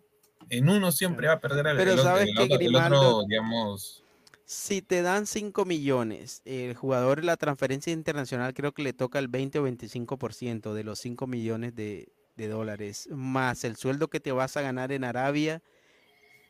en 0.51 0.69
uno 0.69 0.93
siempre 0.93 1.27
va 1.29 1.35
a 1.35 1.41
perder 1.41 1.67
el, 1.67 1.77
Pero 1.77 1.93
el 1.93 1.99
sabes 1.99 2.29
el 2.29 2.35
que 2.49 2.69
otro- 2.69 3.25
digamos... 3.29 4.03
Si 4.47 4.83
te 4.83 5.01
dan 5.01 5.27
5 5.27 5.65
millones, 5.65 6.43
el 6.45 6.75
jugador 6.75 7.25
la 7.25 7.37
transferencia 7.39 7.93
internacional 7.93 8.53
creo 8.53 8.73
que 8.73 8.83
le 8.83 8.93
toca 8.93 9.19
el 9.19 9.29
20 9.29 9.59
o 9.59 9.63
25% 9.63 10.75
de 10.75 10.85
los 10.85 10.99
5 10.99 11.27
millones 11.27 11.75
de, 11.75 12.09
de 12.37 12.49
dólares, 12.49 13.09
más 13.11 13.65
el 13.65 13.77
sueldo 13.77 14.09
que 14.09 14.21
te 14.21 14.33
vas 14.33 14.57
a 14.59 14.63
ganar 14.63 14.93
en 14.93 15.05
Arabia. 15.05 15.63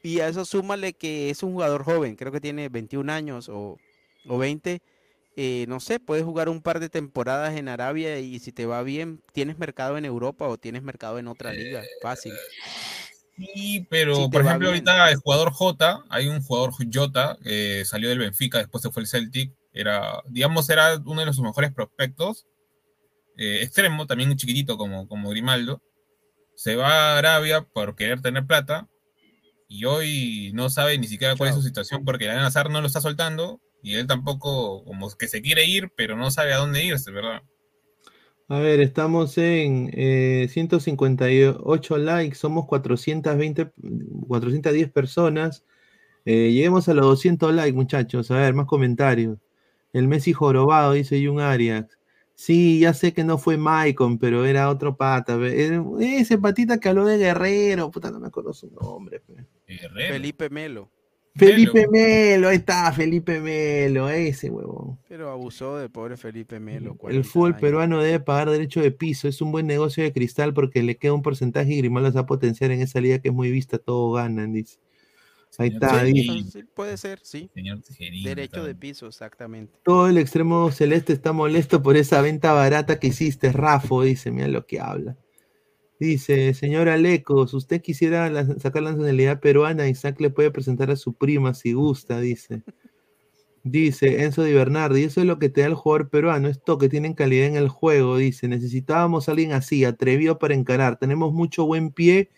Y 0.03 0.21
a 0.21 0.29
eso 0.29 0.45
súmale 0.45 0.93
que 0.93 1.31
es 1.31 1.43
un 1.43 1.53
jugador 1.53 1.85
joven, 1.85 2.16
creo 2.16 2.33
que 2.33 2.41
tiene 2.41 2.69
21 2.69 3.11
años 3.11 3.49
o, 3.49 3.79
o 4.27 4.39
20. 4.39 4.83
eh, 5.37 5.65
no 5.69 5.81
sé, 5.81 5.99
puedes 6.01 6.25
jugar 6.25 6.49
un 6.49 6.62
par 6.62 6.81
de 6.81 6.89
temporadas 6.89 7.57
en 7.57 7.69
Arabia 7.69 8.19
y 8.19 8.39
si 8.41 8.53
te 8.53 8.66
va 8.66 8.83
bien, 8.83 9.21
tienes 9.33 9.59
mercado 9.59 9.97
en 9.99 10.05
Europa 10.05 10.47
o 10.49 10.59
tienes 10.59 10.83
mercado 10.83 11.19
en 11.19 11.29
otra 11.29 11.53
liga, 11.53 11.85
fácil. 12.03 12.33
Sí, 13.36 13.86
pero 13.90 14.15
Sí, 14.16 14.28
por 14.31 14.43
ejemplo, 14.43 14.70
bien. 14.70 14.86
ahorita 14.89 15.11
el 15.11 15.16
jugador 15.16 15.52
J, 15.52 16.05
hay 16.09 16.28
un 16.28 16.40
jugador 16.40 16.73
Jota, 16.93 17.36
que 17.43 17.85
salió 17.85 18.09
del 18.09 18.20
Benfica, 18.20 18.59
después 18.59 18.82
se 18.82 18.90
fue 18.90 19.02
el 19.02 19.09
Celtic, 19.09 19.52
era, 19.73 20.23
digamos, 20.28 20.70
era 20.70 20.97
uno 21.05 21.24
de 21.24 21.32
sus 21.32 21.43
mejores 21.43 21.73
prospectos, 21.73 22.47
eh, 23.36 23.61
extremo, 23.62 24.06
también 24.06 24.31
un 24.31 24.36
chiquitito 24.36 24.77
como, 24.77 25.09
como 25.09 25.31
Grimaldo, 25.31 25.82
se 26.55 26.77
va 26.77 27.15
a 27.15 27.19
Arabia 27.19 27.62
por 27.62 27.97
querer 27.97 28.20
tener 28.20 28.47
plata, 28.47 28.89
y 29.69 29.85
hoy 29.86 30.52
no 30.55 30.70
sabe 30.70 30.97
ni 30.98 31.09
siquiera 31.09 31.35
cuál 31.35 31.51
es 31.51 31.56
su 31.56 31.62
situación, 31.62 32.05
porque 32.05 32.27
la 32.27 32.36
Nazar 32.36 32.70
no 32.70 32.81
lo 32.81 32.86
está 32.86 33.01
soltando, 33.01 33.61
y 33.82 33.97
él 33.97 34.06
tampoco, 34.06 34.85
como 34.85 35.11
que 35.16 35.27
se 35.27 35.43
quiere 35.43 35.65
ir, 35.66 35.90
pero 35.97 36.16
no 36.16 36.31
sabe 36.31 36.52
a 36.52 36.59
dónde 36.59 36.85
irse, 36.85 37.11
¿verdad? 37.11 37.43
A 38.49 38.59
ver, 38.59 38.81
estamos 38.81 39.39
en 39.39 39.91
eh, 39.95 40.49
158 40.51 41.97
likes, 41.99 42.37
somos 42.37 42.66
420, 42.66 43.71
410 44.29 44.91
personas. 44.93 45.65
Eh, 46.27 46.53
lleguemos 46.53 46.89
a 46.89 46.95
los 46.95 47.07
200 47.07 47.55
likes, 47.55 47.73
muchachos. 47.75 48.31
A 48.31 48.37
ver, 48.37 48.55
más 48.55 48.66
comentarios. 48.66 49.39
El 49.93 50.09
Messi 50.09 50.33
jorobado, 50.33 50.93
dice 50.93 51.25
Jun 51.25 51.41
Arias. 51.41 51.87
Sí, 52.35 52.81
ya 52.81 52.93
sé 52.95 53.12
que 53.15 53.23
no 53.25 53.39
fue 53.39 53.57
Maicon, 53.57 54.19
pero 54.19 54.45
era 54.45 54.69
otro 54.69 54.97
pata. 54.97 55.35
Era- 55.47 55.83
Ese 56.01 56.37
patita 56.37 56.79
que 56.79 56.89
habló 56.89 57.05
de 57.07 57.16
Guerrero, 57.16 57.91
puta, 57.91 58.11
no 58.11 58.19
me 58.21 58.27
acuerdo 58.27 58.53
su 58.53 58.69
nombre. 58.71 59.21
pe. 59.21 59.47
Felipe 60.09 60.51
Melo. 60.51 60.91
Felipe 61.36 61.89
Melo, 61.90 62.48
ahí 62.48 62.56
está, 62.56 62.93
Felipe 62.93 63.40
Melo, 63.40 64.09
ese 64.09 64.51
huevón. 64.51 64.98
Pero 65.09 65.31
abusó 65.31 65.77
de 65.78 65.89
pobre 65.89 66.16
Felipe 66.16 66.61
Melo. 66.61 66.93
El 66.93 66.97
40 66.98 67.28
fútbol 67.28 67.48
años. 67.48 67.61
peruano 67.61 68.01
debe 68.01 68.20
pagar 68.20 68.51
derecho 68.51 68.81
de 68.81 68.93
piso. 68.93 69.27
Es 69.27 69.40
un 69.40 69.51
buen 69.51 69.66
negocio 69.66 70.05
de 70.05 70.12
cristal 70.12 70.55
porque 70.55 70.85
le 70.85 70.97
queda 70.97 71.12
un 71.12 71.23
porcentaje 71.23 71.73
y 71.73 71.78
Grimaldo 71.78 72.11
se 72.11 72.15
va 72.15 72.20
a 72.20 72.27
potenciar 72.27 72.70
en 72.70 72.81
esa 72.81 73.01
liga 73.01 73.19
que 73.19 73.28
es 73.28 73.35
muy 73.35 73.51
vista. 73.51 73.78
Todo 73.78 74.12
ganan, 74.12 74.52
dice. 74.52 74.78
Ahí 75.59 75.69
está. 75.69 76.05
Puede 76.74 76.97
ser, 76.97 77.20
sí. 77.23 77.51
Señor 77.55 77.81
Tijerino, 77.81 78.28
Derecho 78.28 78.65
de 78.65 78.74
piso, 78.74 79.06
exactamente. 79.06 79.73
Todo 79.85 80.09
el 80.09 80.19
extremo 80.19 80.70
celeste 80.70 81.12
está 81.12 81.32
molesto 81.32 81.82
por 81.82 81.97
esa 81.97 82.20
venta 82.23 82.52
barata 82.52 82.98
que 82.98 83.09
hiciste, 83.09 83.52
Rafo, 83.52 84.02
dice, 84.02 84.31
mira 84.31 84.48
lo 84.48 84.66
que 84.66 84.81
habla. 84.81 85.16
Dice, 85.99 86.55
señor 86.55 86.89
Alecos, 86.89 87.55
usted 87.55 87.81
quisiera 87.81 88.29
la- 88.29 88.59
sacar 88.59 88.83
la 88.83 88.91
nacionalidad 88.91 89.41
peruana, 89.41 89.89
Isaac 89.89 90.21
le 90.21 90.31
puede 90.31 90.51
presentar 90.51 90.91
a 90.91 90.97
su 90.97 91.15
prima 91.15 91.55
si 91.55 91.73
gusta, 91.73 92.21
dice. 92.21 92.62
Dice 93.62 94.25
Enzo 94.25 94.43
Di 94.43 94.53
Bernardi, 94.53 95.05
eso 95.05 95.21
es 95.21 95.27
lo 95.27 95.39
que 95.39 95.49
te 95.49 95.62
da 95.62 95.69
el 95.69 95.75
jugador 95.75 96.11
peruano, 96.11 96.49
esto 96.49 96.77
que 96.77 96.91
tienen 96.91 97.15
calidad 97.15 97.47
en 97.47 97.57
el 97.57 97.69
juego, 97.69 98.19
dice. 98.19 98.47
Necesitábamos 98.49 99.29
a 99.29 99.33
alguien 99.33 99.53
así, 99.53 99.85
atrevido 99.85 100.39
para 100.39 100.55
encarar. 100.55 100.99
Tenemos 100.99 101.33
mucho 101.33 101.65
buen 101.65 101.91
pie 101.91 102.31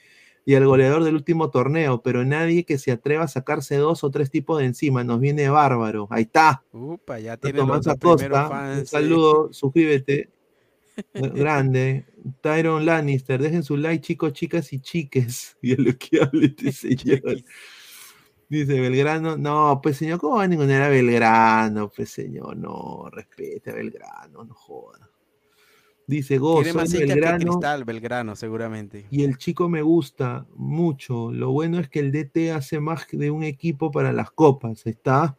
y 0.45 0.55
al 0.55 0.65
goleador 0.66 1.03
del 1.03 1.16
último 1.16 1.51
torneo, 1.51 2.03
pero 2.03 2.24
nadie 2.24 2.65
que 2.65 2.78
se 2.78 2.93
atreva 2.93 3.24
a 3.24 3.28
sacarse 3.28 3.74
dos 3.77 4.05
o 4.05 4.11
tres 4.12 4.31
tipos 4.31 4.61
de 4.61 4.66
encima. 4.66 5.03
Nos 5.03 5.19
viene 5.19 5.49
bárbaro. 5.49 6.07
Ahí 6.11 6.23
está. 6.23 6.62
Upa, 6.70 7.19
ya 7.19 7.37
tiene 7.37 7.59
Tomás 7.59 7.89
Acosta, 7.89 8.49
fans. 8.49 8.78
un 8.78 8.87
saludo, 8.87 9.53
suscríbete. 9.53 10.31
Grande. 11.14 12.06
Tyron 12.40 12.85
Lannister, 12.85 13.40
dejen 13.40 13.62
su 13.62 13.77
like, 13.77 14.05
chicos, 14.05 14.32
chicas 14.32 14.73
y 14.73 14.81
chiques. 14.81 15.56
Y 15.62 15.73
a 15.73 15.77
lo 15.78 15.97
que 15.97 16.20
hable 16.23 16.47
este 16.56 16.73
señor. 16.73 17.43
Dice 18.48 18.81
Belgrano, 18.81 19.36
no, 19.36 19.81
pues 19.82 19.97
señor, 19.97 20.20
¿cómo 20.20 20.36
va 20.36 20.44
a 20.44 20.48
ningunear 20.48 20.82
a 20.82 20.89
Belgrano? 20.89 21.90
Pues 21.90 22.10
señor, 22.10 22.56
no, 22.56 23.09
respete 23.10 23.70
a 23.70 23.74
Belgrano, 23.74 24.44
no 24.44 24.55
joda. 24.55 25.10
Dice 26.06 26.39
Go, 26.39 26.62
Tiene 26.62 26.73
soy 26.73 26.81
más 26.81 26.90
de 26.93 26.98
hinchas 26.98 27.09
que 27.09 27.14
Belgrano 27.20 27.44
Cristal, 27.44 27.85
Belgrano, 27.85 28.36
seguramente. 28.36 29.06
y 29.10 29.24
el 29.24 29.39
chico 29.39 29.68
me 29.68 29.82
gusta 29.82 30.47
mucho. 30.55 31.32
Lo 31.32 31.51
bueno 31.51 31.81
es 31.81 31.89
que 31.89 31.98
el 31.98 32.12
DT 32.12 32.52
hace 32.52 32.78
más 32.78 33.09
de 33.10 33.32
un 33.32 33.43
equipo 33.43 33.90
para 33.90 34.12
las 34.12 34.31
copas. 34.31 34.86
Está. 34.86 35.36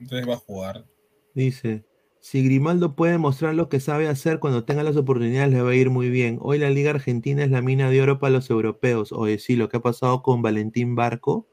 Entonces 0.00 0.28
va 0.28 0.34
a 0.34 0.38
jugar. 0.38 0.84
Dice, 1.32 1.84
si 2.24 2.42
Grimaldo 2.42 2.96
puede 2.96 3.18
mostrar 3.18 3.54
lo 3.54 3.68
que 3.68 3.80
sabe 3.80 4.08
hacer 4.08 4.38
cuando 4.38 4.64
tenga 4.64 4.82
las 4.82 4.96
oportunidades, 4.96 5.52
le 5.52 5.60
va 5.60 5.72
a 5.72 5.74
ir 5.74 5.90
muy 5.90 6.08
bien. 6.08 6.38
Hoy 6.40 6.56
la 6.56 6.70
Liga 6.70 6.88
Argentina 6.88 7.44
es 7.44 7.50
la 7.50 7.60
mina 7.60 7.90
de 7.90 8.00
oro 8.00 8.18
para 8.18 8.30
los 8.32 8.48
europeos. 8.48 9.12
Oye, 9.12 9.38
sí, 9.38 9.56
lo 9.56 9.68
que 9.68 9.76
ha 9.76 9.82
pasado 9.82 10.22
con 10.22 10.40
Valentín 10.40 10.94
Barco. 10.94 11.46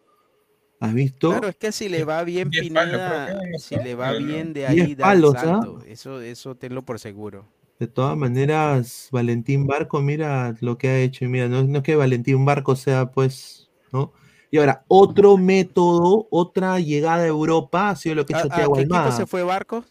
¿Has 0.80 0.94
visto? 0.94 1.32
Claro, 1.32 1.50
es 1.50 1.58
que 1.58 1.74
si 1.74 1.90
le 1.90 2.06
va 2.06 2.24
bien 2.24 2.50
Diez 2.50 2.64
Pineda, 2.64 3.34
no 3.34 3.60
si 3.60 3.76
le 3.76 3.96
va 3.96 4.14
bien 4.14 4.54
de 4.54 4.66
ahí 4.66 4.96
palos, 4.96 5.36
¿ah? 5.36 5.42
salto. 5.42 5.80
Eso, 5.86 6.22
eso 6.22 6.56
tenlo 6.56 6.86
por 6.86 7.00
seguro. 7.00 7.50
De 7.78 7.88
todas 7.88 8.16
maneras, 8.16 9.10
Valentín 9.12 9.68
Barco, 9.68 10.00
mira 10.02 10.56
lo 10.62 10.78
que 10.78 10.88
ha 10.88 11.00
hecho. 11.00 11.26
Y 11.26 11.28
mira, 11.28 11.50
no, 11.50 11.64
no 11.64 11.80
es 11.80 11.84
que 11.84 11.98
Valentín 11.98 12.46
Barco 12.46 12.78
sea, 12.78 13.12
pues, 13.12 13.70
¿no? 13.92 14.14
Y 14.50 14.58
ahora, 14.58 14.86
otro 14.88 15.36
método, 15.36 16.30
otra 16.32 16.80
llegada 16.80 17.24
a 17.24 17.28
Europa 17.28 17.90
ha 17.90 17.96
sido 17.98 18.16
lo 18.16 18.26
que 18.26 18.36
ha 18.36 18.38
¿A, 18.38 18.40
hecho 18.40 18.54
a 18.54 18.56
Thiago 18.56 18.74
qué 18.76 18.82
equipo 18.84 18.96
Almada. 18.96 19.18
se 19.18 19.26
fue 19.26 19.44
Barcos? 19.44 19.91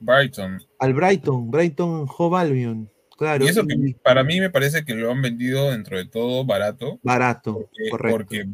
Brighton. 0.00 0.60
Al 0.78 0.94
Brighton, 0.94 1.50
Brighton 1.50 2.06
Hove 2.16 2.38
Albion. 2.38 2.90
Claro, 3.16 3.44
y 3.44 3.48
eso 3.48 3.66
que 3.66 3.74
y 3.74 3.94
para 3.94 4.24
mí 4.24 4.40
me 4.40 4.48
parece 4.50 4.84
que 4.84 4.94
lo 4.94 5.10
han 5.10 5.20
vendido 5.20 5.70
dentro 5.70 5.98
de 5.98 6.06
todo 6.06 6.44
barato. 6.46 6.98
barato, 7.02 7.52
Porque, 7.54 7.90
correcto. 7.90 8.16
porque, 8.18 8.48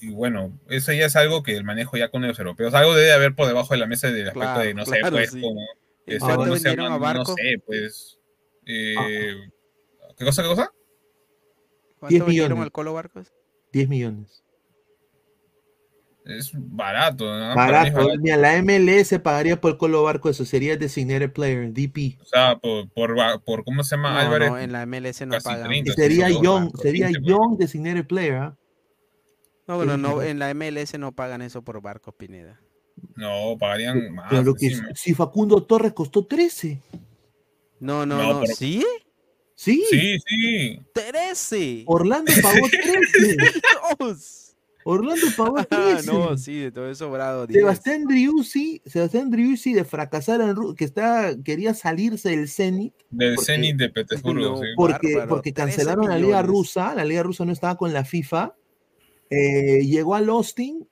y 0.00 0.10
bueno, 0.10 0.58
eso 0.68 0.92
ya 0.92 1.06
es 1.06 1.16
algo 1.16 1.42
que 1.42 1.56
el 1.56 1.64
manejo 1.64 1.96
ya 1.96 2.08
con 2.08 2.22
los 2.22 2.38
europeos. 2.38 2.72
Algo 2.74 2.94
debe 2.94 3.12
haber 3.12 3.34
por 3.34 3.48
debajo 3.48 3.74
de 3.74 3.80
la 3.80 3.86
mesa 3.86 4.08
del 4.10 4.28
aspecto 4.28 4.40
Claro, 4.40 4.60
de, 4.60 4.74
no 4.74 4.86
sé, 4.86 5.00
claro, 5.00 5.16
pues, 5.16 5.30
sí. 5.32 5.40
como. 5.40 5.60
¿En 5.60 6.14
este, 6.14 6.18
cuánto 6.20 6.36
¿cómo 6.44 6.56
se 6.56 6.62
vendieron 6.68 6.84
llama? 6.86 6.94
a 6.94 6.98
Barco? 6.98 7.30
No 7.30 7.34
sé, 7.36 7.62
pues. 7.66 8.18
eh, 8.66 8.94
Ah. 8.96 10.14
¿Qué 10.16 10.24
cosa, 10.24 10.42
qué 10.42 10.48
cosa? 10.48 10.70
¿Cuánto 11.98 12.08
10 12.14 12.24
vendieron 12.26 12.48
millones. 12.50 12.62
al 12.64 12.72
Colo 12.72 12.92
Barcos? 12.94 13.32
10 13.72 13.88
millones. 13.88 14.41
Es 16.24 16.52
barato, 16.54 17.24
¿no? 17.24 17.50
Es 17.50 17.56
Barato. 17.56 18.08
Mira, 18.20 18.36
la 18.36 18.62
MLS 18.62 19.18
pagaría 19.20 19.60
por 19.60 19.72
el 19.72 19.76
Colo 19.76 20.04
Barco, 20.04 20.28
eso 20.30 20.44
sería 20.44 20.76
Designated 20.76 21.32
Player, 21.32 21.72
DP. 21.72 22.20
O 22.20 22.24
sea, 22.24 22.58
por, 22.58 22.88
por, 22.90 23.42
por 23.42 23.64
¿cómo 23.64 23.82
se 23.82 23.96
llama? 23.96 24.12
No, 24.12 24.18
Álvarez. 24.20 24.50
no, 24.50 24.58
en 24.58 24.70
la 24.72 24.86
MLS 24.86 25.20
no 25.26 25.32
casi 25.32 25.44
pagan. 25.48 25.66
30, 25.66 25.90
Y 25.90 25.94
sería 25.94 26.30
Young, 26.30 26.70
sería 26.80 27.08
15. 27.08 27.22
Young 27.28 27.56
Designated 27.58 28.06
Player. 28.06 28.34
¿ah? 28.36 28.56
No, 29.66 29.76
bueno, 29.76 29.96
no, 29.96 30.22
en 30.22 30.38
la 30.38 30.54
MLS 30.54 30.96
no 30.98 31.10
pagan 31.12 31.42
eso 31.42 31.62
por 31.62 31.80
Barcos 31.82 32.14
Pineda. 32.14 32.60
No, 33.16 33.56
pagarían 33.58 34.12
más. 34.14 34.28
Claro 34.28 34.54
que 34.54 34.70
si 34.94 35.14
Facundo 35.14 35.64
Torres 35.64 35.92
costó 35.92 36.24
13. 36.26 36.80
No, 37.80 38.06
no, 38.06 38.16
No, 38.18 38.32
no. 38.34 38.40
pero- 38.42 38.54
¿Sí? 38.54 38.84
Sí, 39.56 39.82
Sí, 39.90 40.18
sí. 40.26 40.80
¡13! 40.94 41.82
Orlando 41.86 42.32
pagó 42.42 42.66
13. 42.70 43.36
Dios. 43.98 44.51
Orlando 44.84 45.26
Ah, 45.70 45.94
13. 45.96 46.12
no, 46.12 46.36
sí, 46.36 46.58
de 46.60 46.72
todo 46.72 46.90
eso 46.90 47.06
sobrado. 47.06 47.46
10. 47.46 47.60
Sebastián 47.60 48.04
Driussi, 48.06 48.80
Sebastián 48.86 49.30
Driussi 49.30 49.72
de 49.72 49.84
fracasar 49.84 50.40
en 50.40 50.54
Ru- 50.56 50.74
que 50.74 50.84
está, 50.84 51.34
quería 51.42 51.74
salirse 51.74 52.30
del 52.30 52.48
Zenit 52.48 52.94
Del 53.10 53.34
Porque- 53.36 53.52
Zenit 53.52 53.76
de 53.76 53.88
Petersburgo, 53.90 54.40
No, 54.50 54.56
sí. 54.56 54.66
porque, 54.76 55.12
Bárbaro, 55.14 55.28
porque 55.28 55.52
13 55.52 55.70
cancelaron 55.76 56.08
la 56.08 56.18
liga 56.18 56.42
rusa, 56.42 56.94
la 56.94 57.04
liga 57.04 57.22
rusa 57.22 57.44
no 57.44 57.52
estaba 57.52 57.76
con 57.76 57.92
la 57.92 58.04
FIFA, 58.04 58.54
eh, 59.30 59.84
llegó 59.84 60.14
al 60.14 60.28
Austin 60.28 60.86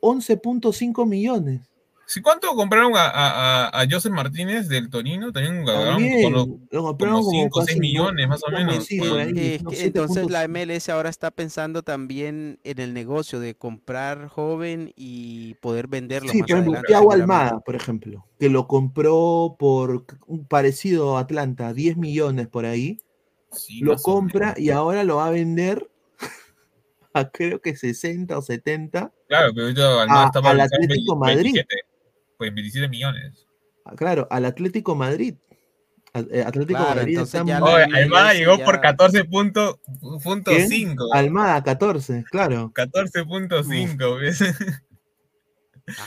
11.5 0.00 1.06
millones. 1.06 1.60
¿Sí, 2.06 2.20
¿Cuánto 2.20 2.48
compraron 2.54 2.96
a, 2.96 3.06
a, 3.06 3.68
a, 3.68 3.80
a 3.80 3.86
Joseph 3.90 4.12
Martínez 4.12 4.68
del 4.68 4.90
Torino? 4.90 5.32
También 5.32 5.60
lo 5.60 5.66
compraron 5.70 7.22
como 7.22 7.30
5 7.30 7.58
o 7.58 7.60
casi 7.60 7.72
6 7.72 7.80
millones, 7.80 8.28
más 8.28 8.42
o 8.46 8.50
menos. 8.50 8.84
sí, 8.84 9.00
ahí, 9.00 9.32
Eh, 9.36 9.58
no, 9.62 9.70
entonces 9.72 10.30
la 10.30 10.44
7.5. 10.46 10.48
MLS 10.48 10.92
ahora 10.92 11.08
está 11.08 11.30
pensando 11.30 11.82
también 11.82 12.58
en 12.62 12.78
el 12.78 12.92
negocio 12.92 13.40
de 13.40 13.54
comprar 13.54 14.28
joven 14.28 14.92
y 14.96 15.54
poder 15.54 15.86
venderlo 15.88 16.30
Sí, 16.30 16.40
más 16.40 16.48
por 16.48 16.58
ejemplo, 16.58 16.72
adelante. 16.74 16.88
Thiago. 16.88 17.12
Almada, 17.12 17.60
por 17.60 17.74
ejemplo, 17.74 18.26
que 18.38 18.50
lo 18.50 18.66
compró 18.68 19.56
por 19.58 20.04
un 20.26 20.46
parecido 20.46 21.16
a 21.16 21.20
Atlanta, 21.20 21.72
10 21.72 21.96
millones 21.96 22.48
por 22.48 22.66
ahí, 22.66 23.00
sí, 23.50 23.80
lo 23.80 23.96
compra 23.96 24.54
y 24.58 24.70
ahora 24.70 25.04
lo 25.04 25.16
va 25.16 25.28
a 25.28 25.30
vender 25.30 25.88
a 27.14 27.30
creo 27.30 27.60
que 27.60 27.76
60 27.76 28.36
o 28.36 28.42
70. 28.42 29.10
Claro, 29.28 29.52
pero 29.54 29.66
ahorita 29.66 30.02
Almada 30.02 30.30
a- 30.34 30.50
al 30.50 30.60
Atlético 30.60 31.16
20, 31.18 31.32
Madrid. 31.34 31.42
27, 31.54 31.76
pues 32.50 32.54
27 32.54 32.88
millones. 32.88 33.46
Ah, 33.84 33.94
Claro, 33.96 34.26
al 34.30 34.44
Atlético 34.44 34.94
Madrid. 34.94 35.34
Eh, 36.14 36.44
Atlético 36.46 36.78
Claro, 36.78 37.00
Madrid 37.00 37.18
está 37.18 37.44
ya 37.44 37.58
muy- 37.60 37.70
Oye, 37.72 37.84
Almada 38.02 38.34
llegó 38.34 38.56
por 38.60 38.76
ya- 38.76 38.80
14.5. 38.82 40.44
¿Quién? 40.44 40.96
Almada 41.12 41.62
14, 41.64 42.24
claro. 42.30 42.70
14.5, 42.72 44.16
¿ves? 44.20 44.40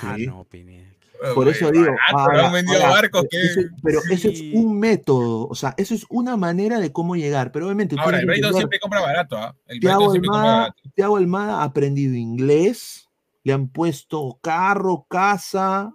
Ah, 0.02 0.16
Sí. 0.18 0.26
no, 0.28 0.44
Pineda. 0.46 0.88
Por 1.34 1.48
eso 1.48 1.72
digo, 1.72 1.88
ahora- 2.14 2.48
ahora, 2.48 2.90
barcos 2.90 3.26
que... 3.30 3.42
eso- 3.44 3.62
pero 3.84 4.00
eso 4.10 4.30
es 4.30 4.40
un 4.54 4.80
método, 4.80 5.48
o 5.48 5.56
sea, 5.56 5.74
eso 5.78 5.96
es 5.96 6.06
una 6.10 6.38
manera 6.38 6.80
de 6.80 6.92
cómo 6.94 7.16
llegar, 7.16 7.52
pero 7.52 7.66
obviamente 7.66 7.96
Ahora, 7.98 8.20
el 8.20 8.30
entender, 8.30 8.54
siempre 8.54 8.80
compra 8.80 9.02
barato, 9.02 9.36
¿ah? 9.36 9.56
El 9.66 9.80
Thiago 9.80 10.14
Almada. 10.14 10.76
Thiago 10.96 11.18
Almada 11.18 11.62
ha 11.62 11.64
aprendido 11.64 12.14
inglés, 12.14 13.10
le 13.44 13.52
han 13.54 13.68
puesto 13.68 14.38
carro, 14.42 15.08
casa, 15.10 15.92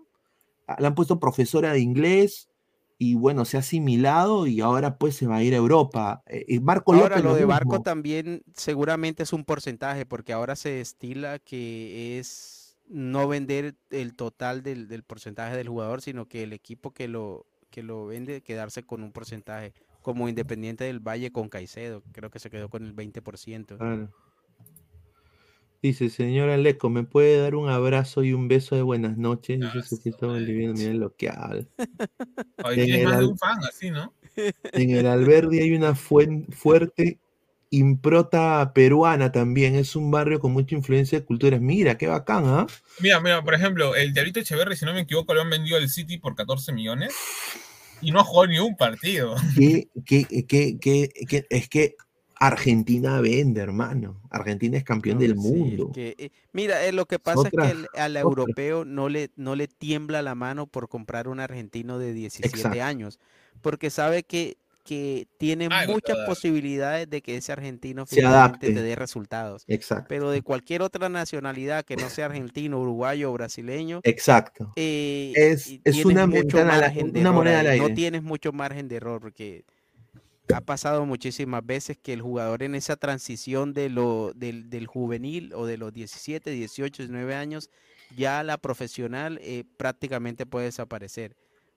le 0.79 0.87
han 0.87 0.95
puesto 0.95 1.21
profesora 1.21 1.73
de 1.73 1.81
inglés 1.81 2.49
y 2.99 3.15
bueno, 3.15 3.45
se 3.45 3.57
ha 3.57 3.61
asimilado 3.61 4.47
y 4.47 4.61
ahora 4.61 4.97
pues 4.97 5.17
se 5.17 5.27
va 5.27 5.37
a 5.37 5.43
ir 5.43 5.55
a 5.55 5.57
Europa. 5.57 6.23
Eh, 6.27 6.45
y 6.47 6.61
Marco 6.61 6.93
Ahora 6.93 7.17
López 7.17 7.25
lo 7.25 7.31
de 7.35 7.41
mismo. 7.41 7.49
Barco 7.49 7.83
también 7.83 8.43
seguramente 8.55 9.25
es 9.25 9.33
un 9.33 9.45
porcentaje 9.45 10.07
porque 10.07 10.33
ahora 10.33 10.55
se 10.55 10.81
estila 10.81 11.39
que 11.41 12.19
es 12.19 12.77
no 12.89 13.27
vender 13.27 13.75
el 13.91 14.15
total 14.15 14.63
del, 14.63 14.87
del 14.87 15.03
porcentaje 15.03 15.57
del 15.57 15.69
jugador, 15.69 16.01
sino 16.01 16.27
que 16.27 16.45
el 16.45 16.53
equipo 16.53 16.93
que 16.93 17.09
lo 17.09 17.47
que 17.73 17.83
lo 17.83 18.07
vende 18.07 18.43
quedarse 18.43 18.85
con 18.85 19.03
un 19.03 19.11
porcentaje, 19.11 19.73
como 20.03 20.29
Independiente 20.29 20.85
del 20.85 21.01
Valle 21.01 21.33
con 21.33 21.49
Caicedo, 21.49 22.05
creo 22.13 22.31
que 22.31 22.39
se 22.39 22.51
quedó 22.51 22.69
con 22.69 22.85
el 22.85 22.95
20%. 22.95 23.79
Claro. 23.79 24.11
Dice, 25.83 26.11
señora 26.11 26.57
Leco, 26.57 26.91
¿me 26.91 27.03
puede 27.03 27.39
dar 27.39 27.57
un 27.57 27.69
abrazo 27.69 28.23
y 28.23 28.33
un 28.33 28.47
beso 28.47 28.77
de 28.77 28.83
buenas 28.83 29.19
noches? 29.19 29.59
Dice 29.59 29.79
Ah, 29.79 29.83
Sujito 29.83 30.19
su 30.21 30.27
Boliviano, 30.29 30.75
miren 30.75 31.01
lo 31.01 31.17
que 31.17 31.29
habla. 31.29 31.65
El 32.77 33.05
más 33.05 33.19
de 33.19 33.25
un 33.27 33.37
fan 33.37 33.59
así, 33.69 33.91
¿no? 33.91 34.15
En 34.73 34.91
el 34.91 35.07
Alberdi 35.07 35.59
hay 35.59 35.73
una 35.75 35.97
fuerte 35.97 37.19
improta 37.71 38.73
peruana 38.73 39.33
también. 39.33 39.75
Es 39.75 39.97
un 39.97 40.13
barrio 40.13 40.39
con 40.39 40.53
mucha 40.53 40.77
influencia 40.77 41.19
de 41.19 41.25
culturas. 41.25 41.61
Mira, 41.61 41.99
qué 41.99 42.07
bacán, 42.07 42.45
¿ah? 42.47 42.67
Mira, 43.01 43.19
mira, 43.21 43.43
por 43.43 43.55
ejemplo, 43.55 43.97
el 43.97 44.13
Diablito 44.13 44.39
Echeverri, 44.39 44.77
si 44.77 44.85
no 44.85 44.95
me 44.95 45.01
equivoco, 45.01 45.35
lo 45.35 45.41
han 45.41 45.51
vendido 45.51 45.77
al 45.77 45.89
City 45.89 46.19
por 46.19 46.37
14 46.37 46.73
millones 46.73 47.13
y 48.01 48.13
no 48.13 48.21
ha 48.21 48.25
jugado 48.25 48.47
ni 48.47 48.59
un 48.61 48.77
partido. 48.77 49.35
¿Qué, 49.57 49.89
qué, 50.07 50.25
qué, 50.47 50.79
qué- 50.81 51.09
qué- 51.29 51.47
es 51.51 51.69
que 51.69 51.97
Argentina 52.47 53.21
vende, 53.21 53.61
hermano. 53.61 54.21
Argentina 54.31 54.77
es 54.77 54.85
campeón 54.85 55.19
del 55.19 55.33
es 55.33 55.37
mundo. 55.37 55.93
que, 55.93 56.15
eh, 56.19 56.31
mira, 56.53 56.85
eh, 56.85 56.93
lo 56.93 57.07
que 57.07 57.19
pasa 57.19 57.41
otra- 57.41 57.67
es 57.67 57.73
que 57.73 57.79
el- 57.79 57.87
al 57.95 58.13
otra. 58.17 58.21
europeo 58.21 58.85
no 58.85 59.09
le, 59.09 59.31
no 59.37 59.55
le 59.57 59.69
tiembla 59.69 60.23
la 60.23 60.35
mano 60.35 60.67
por 60.67 60.89
comprar 60.89 61.29
un 61.29 61.41
argentino 61.41 61.99
de 61.99 62.13
17 62.13 62.57
Exacto. 62.57 62.83
años, 62.83 63.19
porque 63.61 63.91
sabe 63.91 64.23
que, 64.25 64.57
que 64.85 65.29
tiene 65.39 65.69
muchas 65.87 66.19
posibilidades 66.27 67.09
de 67.09 67.23
que 67.23 67.37
ese 67.37 67.53
argentino 67.53 68.05
Se 68.05 68.17
finalmente 68.17 68.67
adapte. 68.67 68.73
te 68.75 68.83
dé 68.83 68.97
resultados. 68.97 69.63
Exacto. 69.69 70.07
Pero 70.09 70.33
de 70.33 70.43
cualquier 70.43 70.83
otra 70.83 71.09
nacionalidad 71.09 71.85
que 71.85 71.95
no 71.95 72.11
sea 72.11 72.27
argentino, 72.27 72.81
uruguayo 72.81 73.31
o 73.31 73.33
brasileño, 73.33 74.01
Exacto. 74.03 74.73
eh, 74.75 75.33
Es- 75.37 75.79
es 75.85 76.05
una 76.05 76.27
mucho 76.27 76.57
de 76.57 76.63
una 76.65 76.77
error 77.21 77.33
moneda 77.33 77.61
al 77.61 77.67
ahí, 77.69 77.73
aire. 77.79 77.89
No 77.89 77.95
tienes 77.95 78.23
mucho 78.25 78.53
margen 78.53 78.89
de 78.89 78.97
error 78.97 79.21
porque 79.21 79.65
ha 80.53 80.61
pasado 80.61 81.07
muchísimas 81.07 81.65
veces 81.65 81.97
que 81.99 82.13
el 82.13 82.23
jugador 82.23 82.63
en 82.63 82.75
esa 82.75 82.97
transición 82.97 83.73
de 83.73 83.89
lo, 83.89 84.33
del, 84.35 84.69
del 84.69 84.87
juvenil 84.87 85.53
o 85.55 85.67
de 85.67 85.79
los 85.79 85.93
17, 85.93 86.51
18, 86.51 87.05
19 87.05 87.35
años, 87.35 87.71
ya 88.17 88.41
a 88.41 88.43
la 88.45 88.59
profesional 88.59 89.39
eh, 89.43 89.65
prácticamente 89.77 90.47
puede 90.47 90.67
desaparecer. 90.67 91.37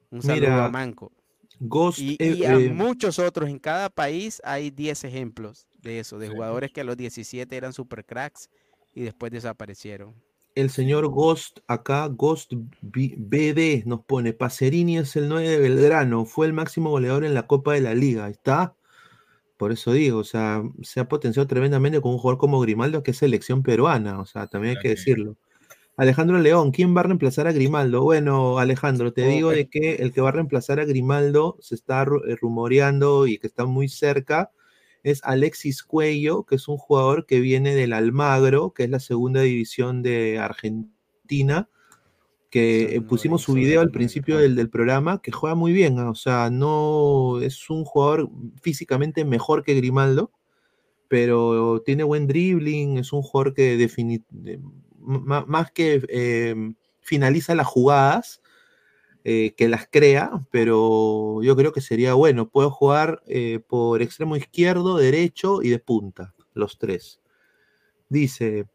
Un 0.10 0.22
saludo 0.22 0.50
Mira, 0.50 0.66
a 0.66 0.70
Manco. 0.70 1.12
Ghost, 1.60 2.00
Y, 2.00 2.18
eh, 2.20 2.36
y 2.38 2.44
a 2.46 2.56
eh, 2.56 2.70
muchos 2.70 3.20
otros, 3.20 3.50
en 3.50 3.60
cada 3.60 3.90
país 3.90 4.42
hay 4.44 4.72
10 4.72 5.06
ejemplos 5.06 5.68
de 5.82 6.00
eso, 6.00 6.18
de 6.20 6.30
jugadores 6.30 6.72
que 6.72 6.82
a 6.82 6.84
los 6.84 6.98
17 6.98 7.56
eran 7.56 7.72
super 7.72 8.04
cracks 8.04 8.50
y 8.94 9.04
después 9.04 9.32
desaparecieron. 9.32 10.16
El 10.56 10.70
señor 10.70 11.08
Ghost 11.10 11.60
acá, 11.68 12.08
Ghost 12.08 12.54
BD, 12.82 13.84
nos 13.86 14.06
pone, 14.06 14.34
Pacerini 14.34 14.98
es 14.98 15.16
el 15.18 15.28
9 15.28 15.48
de 15.48 15.60
Belgrano, 15.60 16.26
fue 16.26 16.48
el 16.48 16.54
máximo 16.54 16.90
goleador 16.90 17.26
en 17.26 17.34
la 17.34 17.46
Copa 17.46 17.74
de 17.74 17.82
la 17.82 17.94
Liga, 17.94 18.26
¿ahí 18.26 18.32
está? 18.32 18.76
Por 19.58 19.72
eso 19.72 19.92
digo, 19.94 20.20
o 20.20 20.24
sea, 20.24 20.64
se 20.82 21.00
ha 21.00 21.08
potenciado 21.08 21.48
tremendamente 21.48 22.02
con 22.02 22.12
un 22.12 22.18
jugador 22.18 22.40
como 22.40 22.60
Grimaldo, 22.60 23.04
que 23.04 23.12
es 23.12 23.18
selección 23.18 23.64
peruana, 23.64 24.20
o 24.20 24.26
sea, 24.26 24.48
también 24.48 24.78
hay 24.78 24.82
que 24.82 24.90
decirlo. 24.90 25.38
Alejandro 25.98 26.40
León, 26.40 26.72
¿quién 26.72 26.96
va 26.96 27.02
a 27.02 27.04
reemplazar 27.04 27.48
a 27.48 27.54
Grimaldo? 27.54 28.04
Bueno, 28.04 28.60
Alejandro, 28.60 29.14
te 29.14 29.28
digo 29.28 29.50
pues. 29.50 29.58
de 29.58 29.70
que 29.70 29.96
el 29.96 30.12
que 30.12 30.22
va 30.22 30.30
a 30.30 30.34
reemplazar 30.34 30.80
a 30.80 30.86
Grimaldo 30.86 31.58
se 31.62 31.76
está 31.76 32.04
eh, 32.04 32.36
rumoreando 32.36 33.28
y 33.28 33.38
que 33.38 33.48
está 33.48 33.66
muy 33.66 33.88
cerca 33.88 34.52
es 35.06 35.22
Alexis 35.24 35.84
Cuello, 35.84 36.44
que 36.44 36.56
es 36.56 36.68
un 36.68 36.78
jugador 36.78 37.28
que 37.28 37.40
viene 37.40 37.76
del 37.76 37.94
Almagro, 37.94 38.74
que 38.74 38.86
es 38.86 38.90
la 38.90 39.00
segunda 39.00 39.42
división 39.42 40.02
de 40.02 40.40
Argentina, 40.40 41.70
que 42.50 42.96
eh, 42.96 43.02
pusimos 43.02 43.44
su 43.44 43.54
video 43.54 43.82
al 43.82 43.92
principio 43.92 44.38
del, 44.40 44.56
del 44.56 44.70
programa, 44.70 45.22
que 45.22 45.32
juega 45.32 45.56
muy 45.56 45.74
bien, 45.74 46.00
¿ah? 46.00 46.10
o 46.10 46.16
sea, 46.16 46.50
no 46.50 47.40
es 47.42 47.70
un 47.70 47.86
jugador 47.86 48.30
físicamente 48.62 49.26
mejor 49.26 49.64
que 49.64 49.76
Grimaldo, 49.76 50.32
pero 51.08 51.82
tiene 51.86 52.04
buen 52.04 52.26
dribbling, 52.26 52.98
es 52.98 53.14
un 53.14 53.22
jugador 53.22 53.54
que 53.54 53.78
defini- 53.78 54.24
más 55.00 55.72
que 55.72 56.02
eh, 56.10 56.56
finaliza 57.02 57.54
las 57.54 57.68
jugadas, 57.68 58.42
eh, 59.28 59.56
que 59.58 59.68
las 59.68 59.88
crea, 59.88 60.30
pero 60.52 61.42
yo 61.42 61.56
creo 61.56 61.74
que 61.74 61.82
sería 61.82 62.14
bueno. 62.14 62.48
Puedo 62.48 62.70
jugar 62.70 63.24
eh, 63.26 63.60
por 63.68 64.04
extremo 64.04 64.36
izquierdo, 64.36 64.98
derecho 64.98 65.64
y 65.64 65.70
de 65.70 65.80
punta, 65.80 66.36
los 66.54 66.78
tres. 66.78 67.20
Dice, 68.08 68.68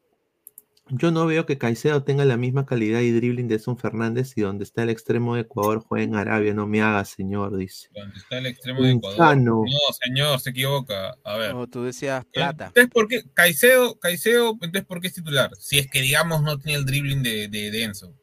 yo 0.88 1.12
no 1.12 1.24
veo 1.24 1.46
que 1.46 1.56
Caicedo 1.56 2.02
tenga 2.02 2.24
la 2.24 2.36
misma 2.36 2.66
calidad 2.66 2.98
y 2.98 3.12
dribbling 3.12 3.46
de 3.46 3.54
Edson 3.54 3.78
Fernández 3.78 4.32
y 4.34 4.40
donde 4.40 4.64
está 4.64 4.82
el 4.82 4.90
extremo 4.90 5.36
de 5.36 5.42
Ecuador 5.42 5.84
juega 5.86 6.02
en 6.02 6.16
Arabia, 6.16 6.52
no 6.52 6.66
me 6.66 6.82
haga, 6.82 7.04
señor, 7.04 7.56
dice. 7.56 7.88
Donde 7.94 8.18
está 8.18 8.38
el 8.38 8.46
extremo 8.46 8.82
de 8.82 8.90
Ecuador. 8.90 9.36
No, 9.36 9.62
señor, 10.04 10.40
se 10.40 10.50
equivoca. 10.50 11.16
A 11.22 11.36
ver. 11.36 11.54
Tú 11.70 11.84
decías 11.84 12.24
plata. 12.24 12.66
Entonces, 12.66 12.90
¿por 12.92 13.06
qué? 13.06 13.22
Caicedo, 13.34 14.00
Caicedo, 14.00 14.50
entonces, 14.54 14.84
¿por 14.84 15.00
qué 15.00 15.06
es 15.06 15.14
titular? 15.14 15.52
Si 15.60 15.78
es 15.78 15.88
que, 15.88 16.00
digamos, 16.00 16.42
no 16.42 16.58
tiene 16.58 16.80
el 16.80 16.84
dribbling 16.84 17.22
de, 17.22 17.46
de, 17.46 17.70
de 17.70 17.84
Enzo. 17.84 18.16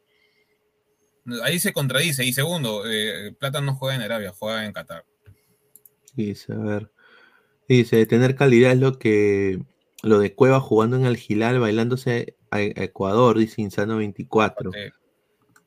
Ahí 1.42 1.58
se 1.58 1.72
contradice. 1.72 2.24
Y 2.24 2.32
segundo, 2.32 2.82
eh, 2.86 3.34
Plata 3.38 3.60
no 3.60 3.74
juega 3.74 3.96
en 3.96 4.02
Arabia, 4.02 4.32
juega 4.36 4.64
en 4.64 4.72
Qatar. 4.72 5.04
Dice, 6.14 6.52
a 6.52 6.58
ver. 6.58 6.90
Dice, 7.68 8.04
tener 8.06 8.34
calidad 8.34 8.72
es 8.72 8.78
lo 8.78 8.98
que 8.98 9.60
lo 10.02 10.18
de 10.18 10.34
Cueva 10.34 10.60
jugando 10.60 10.96
en 10.96 11.04
el 11.04 11.16
Gilal, 11.16 11.60
bailándose 11.60 12.36
a, 12.50 12.62
Ecuador, 12.62 13.38
dice 13.38 13.60
Insano 13.62 13.98
24. 13.98 14.72
Eh, 14.74 14.92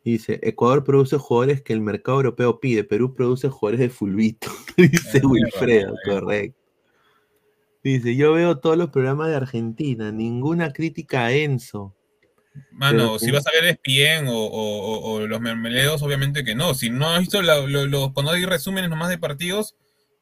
Dice, 0.04 0.40
Ecuador 0.42 0.84
produce 0.84 1.18
jugadores 1.18 1.62
que 1.62 1.74
el 1.74 1.82
mercado 1.82 2.18
europeo 2.18 2.60
pide, 2.60 2.84
Perú 2.84 3.14
produce 3.14 3.50
jugadores 3.50 3.80
de 3.80 3.90
fulbito, 3.90 4.48
dice 4.78 5.22
Wilfredo, 5.24 5.94
correcto. 6.04 6.60
Dice, 7.84 8.16
yo 8.16 8.34
veo 8.34 8.60
todos 8.60 8.78
los 8.78 8.90
programas 8.90 9.30
de 9.30 9.36
Argentina, 9.36 10.12
ninguna 10.12 10.72
crítica 10.72 11.26
a 11.26 11.32
Enzo. 11.34 11.96
Mano, 12.72 13.18
si 13.20 13.32
vas 13.32 13.48
a 13.48 13.52
ver 13.52 13.66
ESPN 13.66 14.28
o, 14.28 14.34
o, 14.36 15.20
los 15.28 15.40
mermeleos, 15.42 16.02
obviamente 16.02 16.44
que 16.44 16.56
no. 16.56 16.74
Si 16.74 16.90
no 16.90 17.10
has 17.10 17.20
visto 17.22 17.42
la- 17.42 17.58
lo- 17.60 17.86
lo- 17.88 18.14
cuando 18.14 18.32
hay 18.34 18.44
resúmenes 18.46 18.90
nomás 18.90 19.10
de 19.10 19.18
partidos, 19.18 19.76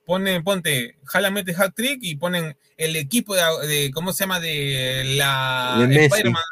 pone, 0.05 0.41
ponte, 0.41 0.95
jala 1.05 1.31
mete 1.31 1.55
hat 1.57 1.73
trick 1.75 1.99
y 2.01 2.15
ponen 2.17 2.55
el 2.77 2.95
equipo 2.95 3.35
de, 3.35 3.41
de- 3.67 3.91
¿cómo 3.91 4.13
se 4.13 4.23
llama? 4.23 4.39
De 4.39 5.03
la. 5.17 5.75
Spider-Man, 6.05 6.43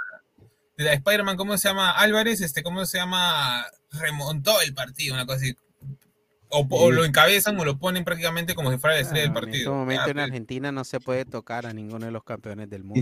de 0.77 0.83
la 0.83 0.93
Spider-Man, 0.93 1.37
¿cómo 1.37 1.57
se 1.57 1.67
llama? 1.67 1.91
Álvarez, 1.91 2.41
este, 2.41 2.63
¿cómo 2.63 2.85
se 2.85 2.97
llama? 2.97 3.65
Remontó 3.91 4.59
el 4.61 4.73
partido, 4.73 5.13
una 5.13 5.25
cosa 5.25 5.37
así. 5.41 5.55
O, 6.49 6.91
lo 6.91 7.03
encabezan 7.03 7.59
o 7.59 7.65
lo 7.65 7.77
ponen 7.77 8.05
prácticamente 8.05 8.55
como 8.55 8.71
si 8.71 8.77
fuera 8.77 8.95
la 8.95 9.01
estrella 9.01 9.23
del 9.23 9.31
Claro, 9.33 9.47
En 9.47 9.53
este 9.53 9.65
partido. 9.65 9.75
momento 9.75 10.07
en 10.07 10.13
pues. 10.13 10.23
Argentina 10.25 10.71
no 10.71 10.83
se 10.85 10.99
puede 11.01 11.25
tocar 11.25 11.65
a 11.65 11.73
ninguno 11.73 12.05
de 12.05 12.11
los 12.11 12.23
campeones 12.23 12.69
del 12.69 12.83
mundo. 12.83 13.01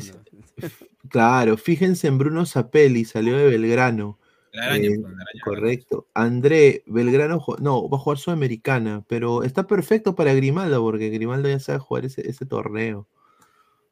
Claro, 1.10 1.56
fíjense 1.56 2.08
en 2.08 2.18
Bruno 2.18 2.46
Zapelli, 2.48 3.06
salió 3.06 3.38
de 3.38 3.46
Belgrano. 3.48 4.18
La 4.52 4.66
araña, 4.66 4.88
Eh, 4.90 5.00
pues, 5.00 5.14
la 5.14 5.22
araña. 5.22 5.42
Correcto. 5.44 6.08
André, 6.16 6.84
Belgrano, 6.88 7.44
no, 7.60 7.88
va 7.88 7.98
a 7.98 8.00
jugar 8.02 8.18
Sudamericana, 8.18 9.04
pero 9.08 9.44
está 9.44 9.68
perfecto 9.68 10.16
para 10.16 10.34
Grimaldo, 10.34 10.82
porque 10.82 11.10
Grimaldo 11.10 11.48
ya 11.50 11.60
sabe 11.60 11.78
jugar 11.80 12.06
ese, 12.06 12.28
ese 12.28 12.46
torneo. 12.48 13.08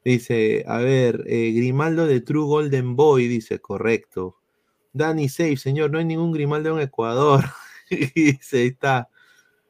Dice, 0.04 0.66
a 0.68 0.80
ver, 0.80 1.24
eh, 1.28 1.52
Grimaldo 1.56 2.08
de 2.08 2.20
True 2.22 2.46
Golden 2.46 2.96
Boy, 2.96 3.28
dice, 3.28 3.60
correcto. 3.60 4.38
Dani 4.92 5.30
Safe, 5.30 5.58
señor, 5.58 5.92
no 5.92 6.00
hay 6.00 6.06
ningún 6.06 6.32
Grimaldo 6.32 6.76
en 6.76 6.84
Ecuador. 6.84 7.44
dice, 8.16 8.58
ahí 8.58 8.68
está. 8.68 9.10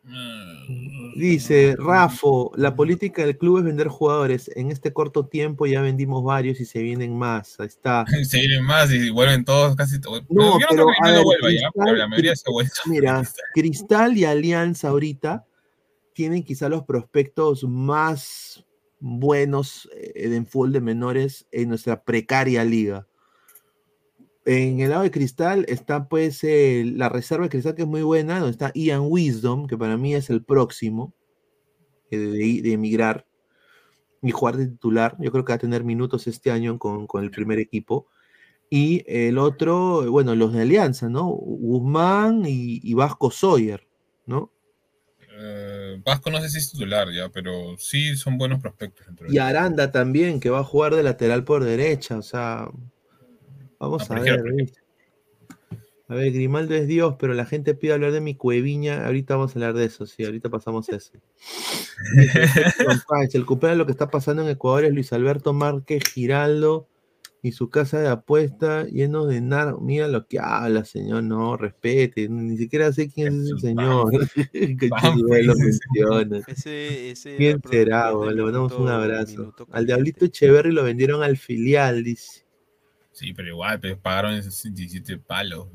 Mm. 0.03 1.13
Dice, 1.15 1.75
Rafo, 1.77 2.51
la 2.55 2.75
política 2.75 3.25
del 3.25 3.37
club 3.37 3.59
es 3.59 3.63
vender 3.63 3.87
jugadores. 3.87 4.49
En 4.55 4.71
este 4.71 4.91
corto 4.91 5.27
tiempo 5.27 5.65
ya 5.65 5.81
vendimos 5.81 6.23
varios 6.23 6.59
y 6.59 6.65
se 6.65 6.81
vienen 6.81 7.17
más. 7.17 7.59
Ahí 7.59 7.67
está. 7.67 8.05
Se 8.23 8.39
vienen 8.39 8.63
más 8.63 8.91
y 8.91 9.09
vuelven 9.09 9.45
todos 9.45 9.75
casi 9.75 10.01
todos. 10.01 10.23
No, 10.29 10.57
pero, 10.57 10.67
creo 10.67 10.67
que 10.67 10.81
a 10.81 10.85
Grimaldo 10.85 11.17
ver, 11.17 11.23
vuelva 11.23 11.49
ya, 11.51 11.69
Cristal- 11.69 11.85
pero 11.85 11.95
la 11.97 12.07
mayoría 12.07 12.35
se 12.35 12.43
ha 12.47 12.51
vuelto. 12.51 12.73
Mira, 12.85 13.23
Cristal 13.53 14.17
y 14.17 14.25
Alianza 14.25 14.89
ahorita 14.89 15.45
tienen 16.13 16.43
quizá 16.43 16.69
los 16.69 16.83
prospectos 16.83 17.63
más 17.63 18.65
buenos 18.99 19.89
eh, 19.95 20.11
en 20.15 20.45
fútbol 20.45 20.73
de 20.73 20.81
menores 20.81 21.45
en 21.51 21.69
nuestra 21.69 22.03
precaria 22.03 22.63
liga. 22.63 23.07
En 24.45 24.81
el 24.81 24.89
lado 24.89 25.03
de 25.03 25.11
Cristal 25.11 25.65
está 25.67 26.07
pues 26.09 26.43
eh, 26.43 26.83
la 26.85 27.09
reserva 27.09 27.45
de 27.45 27.49
Cristal 27.49 27.75
que 27.75 27.83
es 27.83 27.87
muy 27.87 28.01
buena, 28.01 28.39
donde 28.39 28.51
está 28.51 28.71
Ian 28.75 29.03
Wisdom, 29.03 29.67
que 29.67 29.77
para 29.77 29.97
mí 29.97 30.15
es 30.15 30.29
el 30.29 30.43
próximo 30.43 31.13
eh, 32.11 32.17
de, 32.17 32.61
de 32.61 32.73
emigrar 32.73 33.25
y 34.21 34.31
jugar 34.31 34.57
de 34.57 34.67
titular. 34.67 35.15
Yo 35.19 35.31
creo 35.31 35.45
que 35.45 35.51
va 35.51 35.55
a 35.55 35.59
tener 35.59 35.83
minutos 35.83 36.27
este 36.27 36.51
año 36.51 36.77
con, 36.79 37.07
con 37.07 37.23
el 37.23 37.31
primer 37.31 37.59
equipo. 37.59 38.07
Y 38.69 39.03
el 39.05 39.37
otro, 39.37 40.09
bueno, 40.09 40.33
los 40.35 40.51
de 40.51 40.63
Alianza, 40.63 41.07
¿no? 41.07 41.27
Guzmán 41.27 42.43
y, 42.45 42.79
y 42.81 42.93
Vasco 42.95 43.29
Sawyer, 43.29 43.87
¿no? 44.25 44.51
Eh, 45.37 46.01
Vasco 46.03 46.31
no 46.31 46.39
sé 46.41 46.49
si 46.49 46.57
es 46.57 46.71
titular 46.71 47.07
ya, 47.11 47.29
pero 47.29 47.77
sí 47.77 48.15
son 48.15 48.37
buenos 48.37 48.59
prospectos. 48.61 49.05
dentro 49.05 49.31
Y. 49.31 49.37
Aranda 49.37 49.91
también, 49.91 50.39
que 50.39 50.49
va 50.49 50.59
a 50.59 50.63
jugar 50.63 50.95
de 50.95 51.03
lateral 51.03 51.43
por 51.43 51.63
derecha, 51.63 52.17
o 52.17 52.21
sea, 52.21 52.67
vamos 53.83 54.09
a 54.09 54.19
ver. 54.19 54.41
A 56.09 56.15
ver, 56.15 56.31
Grimaldo 56.33 56.75
es 56.75 56.87
Dios, 56.87 57.15
pero 57.17 57.33
la 57.33 57.45
gente 57.45 57.75
pide 57.75 57.93
hablar 57.93 58.11
de 58.11 58.21
mi 58.21 58.35
cueviña. 58.35 59.05
Ahorita 59.05 59.35
vamos 59.35 59.51
a 59.51 59.53
hablar 59.55 59.73
de 59.73 59.85
eso, 59.85 60.05
sí, 60.05 60.25
ahorita 60.25 60.49
pasamos 60.49 60.89
a 60.89 60.97
eso. 60.97 61.13
El 63.33 63.45
de 63.45 63.75
lo 63.75 63.85
que 63.85 63.91
está 63.91 64.09
pasando 64.09 64.43
en 64.43 64.49
Ecuador 64.49 64.85
es 64.85 64.93
Luis 64.93 65.13
Alberto 65.13 65.53
Márquez 65.53 66.03
Giraldo 66.13 66.87
y 67.41 67.51
su 67.51 67.69
casa 67.69 67.99
de 67.99 68.07
apuesta 68.07 68.85
lleno 68.85 69.25
de 69.25 69.41
nar. 69.41 69.75
Mira 69.81 70.07
lo 70.07 70.27
que 70.27 70.39
habla, 70.39 70.85
señor. 70.85 71.23
No, 71.23 71.57
respete. 71.57 72.29
Ni 72.29 72.57
siquiera 72.57 72.91
sé 72.93 73.09
quién 73.09 73.27
es 73.27 73.49
ese 73.49 73.59
señor. 73.59 74.13
Lo 75.43 75.55
menciona. 75.55 76.39
Ese, 76.47 77.11
ese 77.11 77.35
¿Quién 77.35 77.49
era 77.51 77.59
pro- 77.59 77.71
será? 77.71 78.11
Le 78.33 78.43
mandamos 78.43 78.73
un 78.73 78.87
abrazo. 78.87 79.53
Al. 79.71 79.85
Diablito 79.85 80.25
Echeverry 80.25 80.71
lo 80.71 80.83
vendieron 80.83 81.21
al 81.21 81.35
filial, 81.37 82.03
dice. 82.03 82.42
Sí, 83.13 83.31
pero 83.33 83.49
igual, 83.49 83.79
pero 83.79 83.99
pagaron 83.99 84.33
esos 84.33 84.61
17 84.63 85.19
palos. 85.19 85.67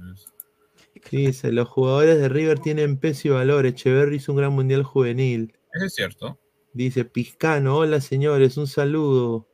Dice, 1.11 1.53
los 1.53 1.69
jugadores 1.69 2.19
de 2.19 2.29
River 2.29 2.59
tienen 2.59 2.99
peso 2.99 3.29
y 3.29 3.31
valor. 3.31 3.65
Echeverry 3.65 4.17
hizo 4.17 4.33
un 4.33 4.39
gran 4.39 4.53
mundial 4.53 4.83
juvenil. 4.83 5.55
Eso 5.73 5.87
es 5.87 5.95
cierto. 5.95 6.39
Dice 6.73 7.05
Piscano, 7.05 7.77
hola 7.77 8.01
señores, 8.01 8.57
un 8.57 8.67
saludo. 8.67 9.49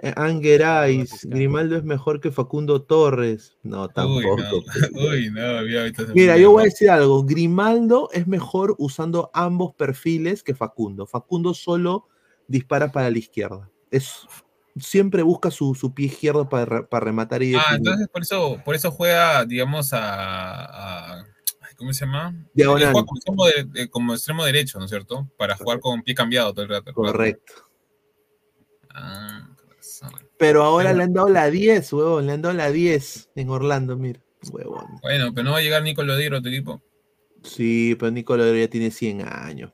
Eh, 0.00 0.12
Angerais, 0.16 1.10
Piscano. 1.10 1.34
Grimaldo 1.34 1.76
es 1.76 1.84
mejor 1.84 2.20
que 2.20 2.30
Facundo 2.30 2.82
Torres. 2.82 3.56
No, 3.64 3.82
Uy, 3.82 3.90
tampoco. 3.94 4.36
no. 4.38 4.50
Uy, 5.10 5.30
no, 5.30 5.42
había 5.42 5.80
ahorita 5.80 6.06
se 6.06 6.12
Mira, 6.14 6.36
yo 6.36 6.52
voy 6.52 6.62
a 6.62 6.64
decir 6.66 6.90
algo. 6.90 7.24
Grimaldo 7.24 8.08
es 8.12 8.28
mejor 8.28 8.76
usando 8.78 9.30
ambos 9.34 9.74
perfiles 9.74 10.44
que 10.44 10.54
Facundo. 10.54 11.06
Facundo 11.06 11.52
solo 11.52 12.06
dispara 12.46 12.92
para 12.92 13.10
la 13.10 13.18
izquierda. 13.18 13.70
Es, 13.90 14.26
siempre 14.78 15.22
busca 15.22 15.50
su, 15.50 15.74
su 15.74 15.94
pie 15.94 16.06
izquierdo 16.06 16.48
para, 16.48 16.64
re- 16.64 16.82
para 16.84 17.04
rematar 17.04 17.42
y 17.42 17.54
Ah, 17.54 17.74
entonces 17.76 18.08
por 18.08 18.22
eso, 18.22 18.60
por 18.64 18.74
eso 18.74 18.90
juega, 18.90 19.44
digamos, 19.44 19.90
a, 19.92 21.24
¿cómo 21.76 21.92
se 21.92 22.04
llama? 22.06 22.34
Diagonal. 22.54 22.82
Él 22.88 22.92
juega 22.92 23.06
como 23.06 23.16
extremo, 23.18 23.46
de- 23.46 23.64
de- 23.80 23.88
como 23.90 24.14
extremo 24.14 24.44
derecho, 24.44 24.78
¿no 24.78 24.84
es 24.86 24.90
cierto? 24.90 25.28
Para 25.36 25.56
jugar 25.56 25.80
con 25.80 26.02
pie 26.02 26.14
cambiado 26.14 26.52
todo 26.52 26.62
el 26.64 26.68
rato. 26.70 26.92
Correcto. 26.92 27.52
Ah. 28.90 29.48
Pero 30.38 30.62
ahora 30.64 30.88
Pero- 30.90 30.98
le 30.98 31.04
han 31.04 31.12
dado 31.12 31.28
la 31.28 31.50
10, 31.50 31.92
huevón. 31.92 32.26
Le 32.26 32.32
han 32.32 32.42
dado 32.42 32.54
la 32.54 32.70
10 32.70 33.30
en 33.34 33.50
Orlando, 33.50 33.96
mira. 33.96 34.20
Huevón. 34.50 34.98
Bueno, 35.02 35.32
pero 35.34 35.44
no 35.44 35.52
va 35.52 35.58
a 35.58 35.62
llegar 35.62 35.82
Nico 35.82 36.02
Lodiro 36.02 36.36
a 36.38 36.42
tu 36.42 36.48
equipo. 36.48 36.82
Sí, 37.42 37.96
pero 37.98 38.10
Nicolás 38.10 38.54
ya 38.56 38.68
tiene 38.68 38.90
100 38.90 39.22
años. 39.26 39.72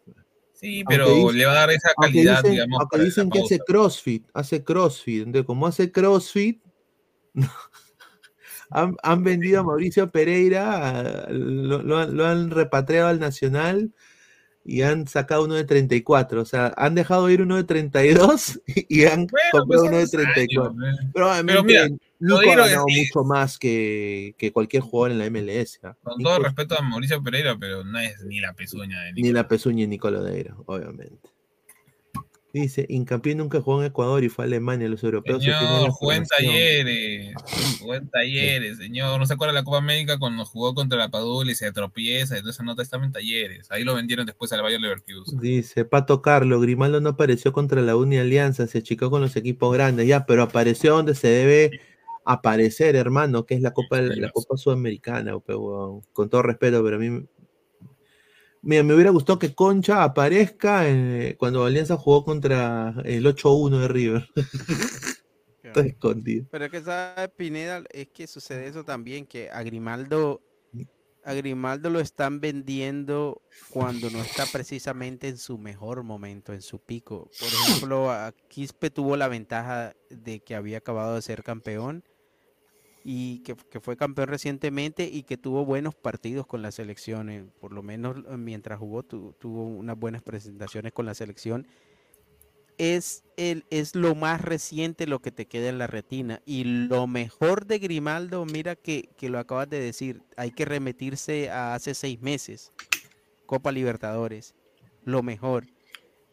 Sí, 0.61 0.85
pero 0.87 1.09
dice- 1.09 1.33
le 1.39 1.47
va 1.47 1.53
a 1.53 1.55
dar 1.55 1.71
esa 1.71 1.89
Aunque 1.97 2.13
calidad, 2.19 2.37
dicen, 2.43 2.51
digamos, 2.53 2.81
aunque 2.81 2.99
dicen 2.99 3.31
que 3.31 3.41
hace. 3.41 3.59
CrossFit, 3.61 4.29
hace 4.35 4.63
CrossFit. 4.63 5.23
Entonces, 5.27 5.47
como 5.47 5.67
hace 5.67 5.91
CrossFit, 5.91 6.63
han, 8.71 8.95
han 9.03 9.25
vendido 9.25 9.61
a 9.61 9.63
Mauricio 9.65 10.11
Pereira, 10.11 11.27
lo, 11.31 11.83
lo 11.83 12.27
han 12.27 12.51
repatriado 12.51 13.09
al 13.09 13.21
Nacional 13.21 13.91
y 14.71 14.83
han 14.83 15.07
sacado 15.09 15.45
uno 15.45 15.55
de 15.55 15.65
34. 15.65 16.41
O 16.41 16.45
sea, 16.45 16.73
han 16.77 16.95
dejado 16.95 17.29
ir 17.29 17.43
uno 17.43 17.57
de 17.57 17.65
32 17.65 18.61
y 18.89 19.05
han 19.05 19.27
Bueno, 19.27 19.49
comprado 19.53 19.67
pues 19.67 19.81
uno 19.81 19.99
de 19.99 20.07
son 20.07 20.21
años, 20.21 20.33
34. 20.35 20.73
¿eh? 20.73 21.11
Pero 21.13 21.31
obviamente 21.31 21.63
mira, 21.65 21.89
Nico 22.21 22.39
ha 22.39 22.45
ganado 22.57 22.85
es- 22.89 22.97
mucho 23.09 23.25
más 23.27 23.59
que, 23.59 24.35
que 24.39 24.53
cualquier 24.53 24.83
jugador 24.83 25.11
en 25.13 25.19
la 25.19 25.27
MLS. 25.31 25.81
¿ah? 25.83 25.97
Con 26.03 26.19
Nico 26.19 26.31
todo 26.31 26.39
es- 26.39 26.45
respeto 26.45 26.79
a 26.79 26.83
Mauricio 26.83 27.23
Pereira, 27.23 27.57
pero 27.59 27.83
no 27.85 27.99
es 27.99 28.23
ni 28.25 28.39
la 28.41 28.53
pezuña 28.55 29.01
de 29.03 29.13
Nico. 29.13 29.27
Ni 29.27 29.33
la 29.33 29.49
pezuña 29.49 29.81
de 29.83 29.89
Nicolodeiro, 29.89 30.63
obviamente. 30.67 31.31
Dice, 32.53 32.85
Hincapié 32.89 33.37
nunca 33.37 33.61
jugó 33.61 33.81
en 33.81 33.87
Ecuador 33.87 34.25
y 34.25 34.29
fue 34.29 34.45
a 34.45 34.47
Alemania, 34.47 34.89
los 34.89 35.05
europeos. 35.05 35.43
se 35.43 35.51
tienen 35.51 35.69
Señor, 35.69 35.91
jugó 35.91 36.13
en 36.13 36.27
formación". 36.27 36.53
talleres, 36.53 37.35
jugó 37.79 37.95
en 37.95 38.09
talleres, 38.11 38.79
señor. 38.79 39.21
¿No 39.21 39.27
se 39.27 39.35
acuerda 39.35 39.53
de 39.53 39.61
la 39.61 39.65
Copa 39.65 39.79
América 39.79 40.19
cuando 40.19 40.45
jugó 40.45 40.75
contra 40.75 40.99
la 40.99 41.11
Padula 41.11 41.53
y 41.53 41.55
se 41.55 41.71
tropieza? 41.71 42.37
Entonces 42.37 42.65
nota 42.65 42.83
estaba 42.83 43.05
en 43.05 43.13
talleres. 43.13 43.71
Ahí 43.71 43.85
lo 43.85 43.95
vendieron 43.95 44.27
después 44.27 44.53
al 44.53 44.63
Bayern 44.63 44.83
Leverkusen. 44.83 45.39
Dice, 45.39 45.85
Pato 45.85 46.23
Carlos, 46.23 46.61
Grimaldo 46.61 47.01
no 47.01 47.11
apareció 47.11 47.53
contra 47.53 47.83
la 47.83 47.95
Uni 47.95 48.19
Alianza, 48.19 48.67
se 48.67 48.79
achicó 48.79 49.11
con 49.11 49.21
los 49.21 49.37
equipos 49.37 49.73
grandes, 49.73 50.09
ya, 50.09 50.27
pero 50.27 50.43
apareció 50.43 50.95
donde 50.95 51.15
se 51.15 51.29
debe 51.29 51.81
aparecer, 52.25 52.97
hermano, 52.97 53.47
que 53.47 53.55
es 53.55 53.63
la 53.63 53.73
Copa, 53.73 54.01
la 54.01 54.31
Copa 54.31 54.57
Sudamericana, 54.57 55.35
con 55.41 56.31
todo 56.31 56.43
respeto, 56.43 56.83
pero 56.83 56.97
a 56.97 56.99
mí... 56.99 57.27
Mira, 58.63 58.83
me 58.83 58.95
hubiera 58.95 59.11
gustado 59.11 59.39
que 59.39 59.55
Concha 59.55 60.03
aparezca 60.03 60.87
eh, 60.87 61.35
cuando 61.39 61.65
Alianza 61.65 61.97
jugó 61.97 62.25
contra 62.25 62.95
el 63.05 63.25
8-1 63.25 63.79
de 63.81 63.89
River. 63.89 64.29
Está 65.63 65.81
escondido. 65.81 66.47
Pero 66.51 66.65
es 66.67 66.71
que 66.71 66.83
sabe 66.83 67.29
Pineda, 67.29 67.83
es 67.91 68.09
que 68.09 68.27
sucede 68.27 68.67
eso 68.67 68.85
también, 68.85 69.27
que 69.27 69.51
a 69.51 69.63
Grimaldo, 69.63 70.43
a 71.25 71.33
Grimaldo 71.33 71.91
lo 71.91 72.01
están 72.01 72.41
vendiendo 72.41 73.41
cuando 73.71 74.11
no 74.11 74.21
está 74.21 74.45
precisamente 74.47 75.29
en 75.29 75.39
su 75.39 75.57
mejor 75.57 76.03
momento, 76.03 76.53
en 76.53 76.63
su 76.63 76.81
pico. 76.81 77.31
Por 77.39 77.49
ejemplo, 77.49 78.11
a 78.11 78.33
Quispe 78.49 78.91
tuvo 78.91 79.17
la 79.17 79.29
ventaja 79.29 79.95
de 80.11 80.41
que 80.41 80.55
había 80.55 80.79
acabado 80.79 81.15
de 81.15 81.23
ser 81.23 81.43
campeón 81.43 82.05
y 83.05 83.41
que, 83.41 83.55
fue 83.81 83.97
campeón 83.97 84.29
recientemente 84.29 85.05
y 85.05 85.23
que 85.23 85.37
tuvo 85.37 85.65
buenos 85.65 85.95
partidos 85.95 86.47
con 86.47 86.63
la 86.63 86.71
selección, 86.71 87.31
eh, 87.31 87.45
por 87.61 87.73
lo 87.73 87.83
menos 87.83 88.17
eh, 88.29 88.37
mientras 88.37 88.79
jugó 88.79 89.03
tu- 89.03 89.35
tuvo 89.39 89.65
unas 89.65 89.99
buenas 89.99 90.23
presentaciones 90.23 90.93
con 90.93 91.07
la 91.07 91.15
selección 91.15 91.67
es, 92.81 93.25
el, 93.37 93.67
es 93.69 93.95
lo 93.95 94.15
más 94.15 94.41
reciente 94.41 95.07
lo 95.07 95.21
que 95.21 95.31
te 95.31 95.45
queda 95.47 95.69
en 95.69 95.77
la 95.77 95.87
retina. 95.87 96.41
Y 96.47 96.65
lo 96.65 97.07
mejor 97.07 97.67
de 97.67 97.79
Grimaldo, 97.79 98.47
mira 98.47 98.75
que, 98.75 99.11
que 99.19 99.29
lo 99.29 99.39
acabas 99.39 99.69
de 99.69 99.81
decir, 99.81 100.23
hay 100.39 100.51
que 100.51 100.65
remitirse 100.65 101.51
a 101.51 101.75
hace 101.75 101.93
seis 101.93 102.23
meses, 102.23 102.73
Copa 103.45 103.71
Libertadores, 103.71 104.55
lo 105.05 105.23
mejor. 105.23 105.67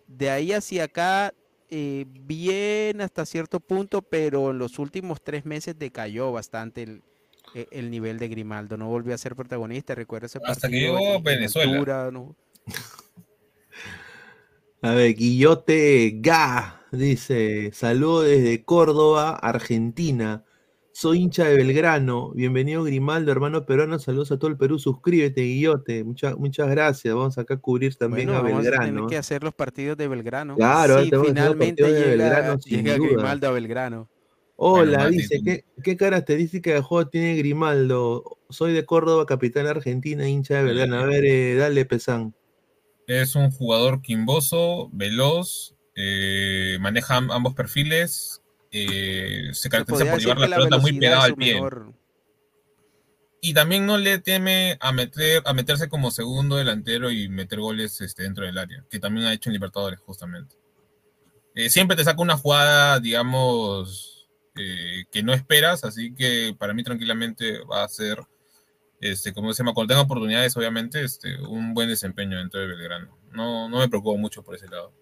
De 0.08 0.30
ahí 0.30 0.54
hacia 0.54 0.86
acá, 0.86 1.34
eh, 1.70 2.06
bien 2.08 3.02
hasta 3.02 3.26
cierto 3.26 3.60
punto, 3.60 4.02
pero 4.02 4.52
en 4.52 4.58
los 4.60 4.80
últimos 4.80 5.22
tres 5.22 5.46
meses 5.46 5.78
decayó 5.78 6.32
bastante 6.32 6.84
el, 6.84 7.02
e- 7.54 7.68
el 7.72 7.90
nivel 7.92 8.20
de 8.20 8.28
Grimaldo. 8.30 8.78
No 8.78 8.88
volvió 8.88 9.14
a 9.14 9.18
ser 9.18 9.36
protagonista, 9.36 9.96
recuerda 9.96 10.28
ese 10.28 10.40
Hasta 10.44 10.70
que 10.70 10.80
llegó 10.80 10.98
en- 11.00 11.16
en 11.16 11.24
Venezuela. 11.24 11.72
altura, 11.74 12.12
¿no? 12.12 12.36
A 14.82 14.92
ver, 14.94 15.16
Guillote 15.16 16.20
Ga 16.22 16.86
dice: 16.92 17.72
Saludo 17.74 18.22
desde 18.22 18.64
Córdoba, 18.64 19.36
Argentina. 19.36 20.44
Soy 21.00 21.20
hincha 21.20 21.44
de 21.46 21.58
Belgrano. 21.58 22.32
Bienvenido, 22.32 22.84
Grimaldo, 22.84 23.32
hermano 23.32 23.68
peruano. 23.68 24.00
Saludos 24.00 24.32
a 24.32 24.40
todo 24.40 24.50
el 24.50 24.58
Perú. 24.58 24.80
Suscríbete, 24.80 25.42
Guillote. 25.42 26.04
Muchas, 26.04 26.36
muchas 26.38 26.68
gracias. 26.72 27.14
Vamos 27.14 27.38
acá 27.38 27.54
a 27.54 27.58
cubrir 27.58 27.94
también 27.94 28.30
Bueno, 28.30 28.40
a 28.40 28.42
vamos 28.42 28.62
a 28.62 28.64
tener 28.64 28.80
Belgrano. 28.80 29.08
que 29.08 29.18
hacer 29.18 29.44
los 29.44 29.54
partidos 29.54 29.96
de 29.96 30.08
Belgrano. 30.08 30.56
Claro, 30.56 30.96
tenemos 31.04 31.28
finalmente 31.28 31.84
partidos 31.84 31.92
de 31.92 32.00
llega, 32.16 32.24
Belgrano, 32.24 32.60
sin 32.62 32.78
llega 32.84 32.98
duda. 32.98 33.08
Grimaldo 33.10 33.48
a 33.48 33.52
Belgrano. 33.52 34.10
Hola, 34.56 35.08
dice: 35.10 35.40
¿qué, 35.46 35.66
¿qué 35.84 35.96
característica 35.98 36.74
de 36.74 36.82
juego 36.82 37.08
tiene 37.08 37.36
Grimaldo? 37.38 38.40
Soy 38.50 38.74
de 38.74 38.84
Córdoba, 38.84 39.28
capital 39.28 39.68
argentina, 39.68 40.28
hincha 40.28 40.56
de 40.58 40.64
Belgrano. 40.64 40.98
A 40.98 41.06
ver, 41.06 41.26
eh, 41.26 41.54
dale, 41.58 41.86
Pesán. 41.86 42.34
Es 43.06 43.36
un 43.36 43.52
jugador 43.52 44.02
quimboso, 44.02 44.90
veloz, 44.92 45.76
eh, 45.96 46.80
maneja 46.82 47.18
am- 47.18 47.30
ambos 47.30 47.54
perfiles, 47.54 48.42
eh, 48.72 49.50
se 49.54 49.70
caracteriza 49.70 50.12
por 50.12 50.20
llevar 50.20 50.38
la 50.40 50.58
pelota 50.58 50.78
muy 50.78 50.92
velocidad 50.92 51.00
pegada 51.00 51.24
al 51.26 51.36
pie. 51.36 51.62
Y 53.40 53.54
también 53.54 53.86
no 53.86 53.98
le 53.98 54.18
teme 54.20 54.78
a 54.80 54.92
meter, 54.92 55.44
a 55.46 55.54
meterse 55.54 55.90
como 55.90 56.12
segundo 56.12 56.56
delantero 56.56 57.12
y 57.12 57.30
meter 57.30 57.60
goles 57.60 58.02
este, 58.02 58.24
dentro 58.24 58.46
del 58.46 58.58
área, 58.58 58.84
que 58.90 59.00
también 59.00 59.28
ha 59.28 59.34
hecho 59.34 59.50
en 59.50 59.54
Libertadores, 59.54 60.00
justamente. 60.00 60.56
Eh, 61.54 61.70
siempre 61.70 61.96
te 61.96 62.04
saca 62.04 62.22
una 62.22 62.38
jugada, 62.38 63.00
digamos, 63.00 64.28
eh, 64.56 65.06
que 65.12 65.24
no 65.24 65.34
esperas, 65.34 65.84
así 65.84 66.14
que 66.14 66.56
para 66.58 66.74
mí 66.74 66.84
tranquilamente 66.84 67.60
va 67.64 67.84
a 67.84 67.90
ser, 67.90 68.20
este, 69.00 69.34
como 69.34 69.54
se 69.54 69.60
llama, 69.64 69.74
cuando 69.74 69.94
tenga 69.94 70.02
oportunidades, 70.02 70.58
obviamente, 70.58 71.04
este, 71.04 71.40
un 71.42 71.74
buen 71.74 71.90
desempeño 71.90 72.38
dentro 72.38 72.60
de 72.60 72.68
Belgrano. 72.68 73.18
No, 73.32 73.70
no 73.70 73.80
me 73.80 73.88
preocupo 73.88 74.18
mucho 74.18 74.44
por 74.44 74.56
ese 74.56 74.68
lado. 74.68 74.94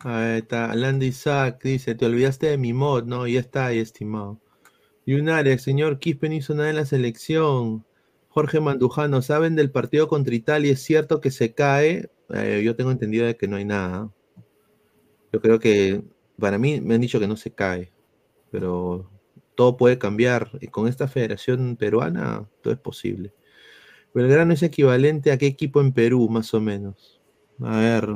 Ahí 0.00 0.38
está, 0.38 0.70
Alan 0.70 1.02
Isaac 1.02 1.60
dice, 1.62 1.94
te 1.96 2.06
olvidaste 2.06 2.46
de 2.46 2.58
mi 2.58 2.72
mod, 2.72 3.04
no, 3.04 3.26
ya 3.26 3.40
está 3.40 3.66
ahí, 3.66 3.78
estimado. 3.80 4.40
Yunares, 5.06 5.62
señor 5.62 5.98
Quispe 5.98 6.28
no 6.28 6.34
hizo 6.36 6.54
nada 6.54 6.70
en 6.70 6.76
la 6.76 6.84
selección. 6.84 7.84
Jorge 8.28 8.60
Mandujano, 8.60 9.22
¿saben 9.22 9.56
del 9.56 9.70
partido 9.72 10.06
contra 10.06 10.34
Italia? 10.34 10.72
¿Es 10.72 10.82
cierto 10.82 11.20
que 11.20 11.30
se 11.30 11.54
cae? 11.54 12.10
Eh, 12.28 12.62
yo 12.64 12.76
tengo 12.76 12.92
entendido 12.92 13.26
de 13.26 13.36
que 13.36 13.48
no 13.48 13.56
hay 13.56 13.64
nada. 13.64 14.12
Yo 15.32 15.40
creo 15.40 15.58
que, 15.58 16.02
para 16.38 16.58
mí, 16.58 16.80
me 16.80 16.94
han 16.94 17.00
dicho 17.00 17.18
que 17.18 17.26
no 17.26 17.36
se 17.36 17.52
cae, 17.52 17.92
pero 18.50 19.10
todo 19.56 19.76
puede 19.76 19.98
cambiar. 19.98 20.50
Y 20.60 20.68
con 20.68 20.86
esta 20.86 21.08
federación 21.08 21.76
peruana, 21.76 22.48
todo 22.62 22.72
es 22.72 22.78
posible. 22.78 23.32
Belgrano 24.14 24.52
es 24.52 24.62
equivalente 24.62 25.32
a 25.32 25.38
qué 25.38 25.46
equipo 25.46 25.80
en 25.80 25.92
Perú, 25.92 26.28
más 26.28 26.54
o 26.54 26.60
menos. 26.60 27.20
A 27.60 27.78
ver, 27.78 28.08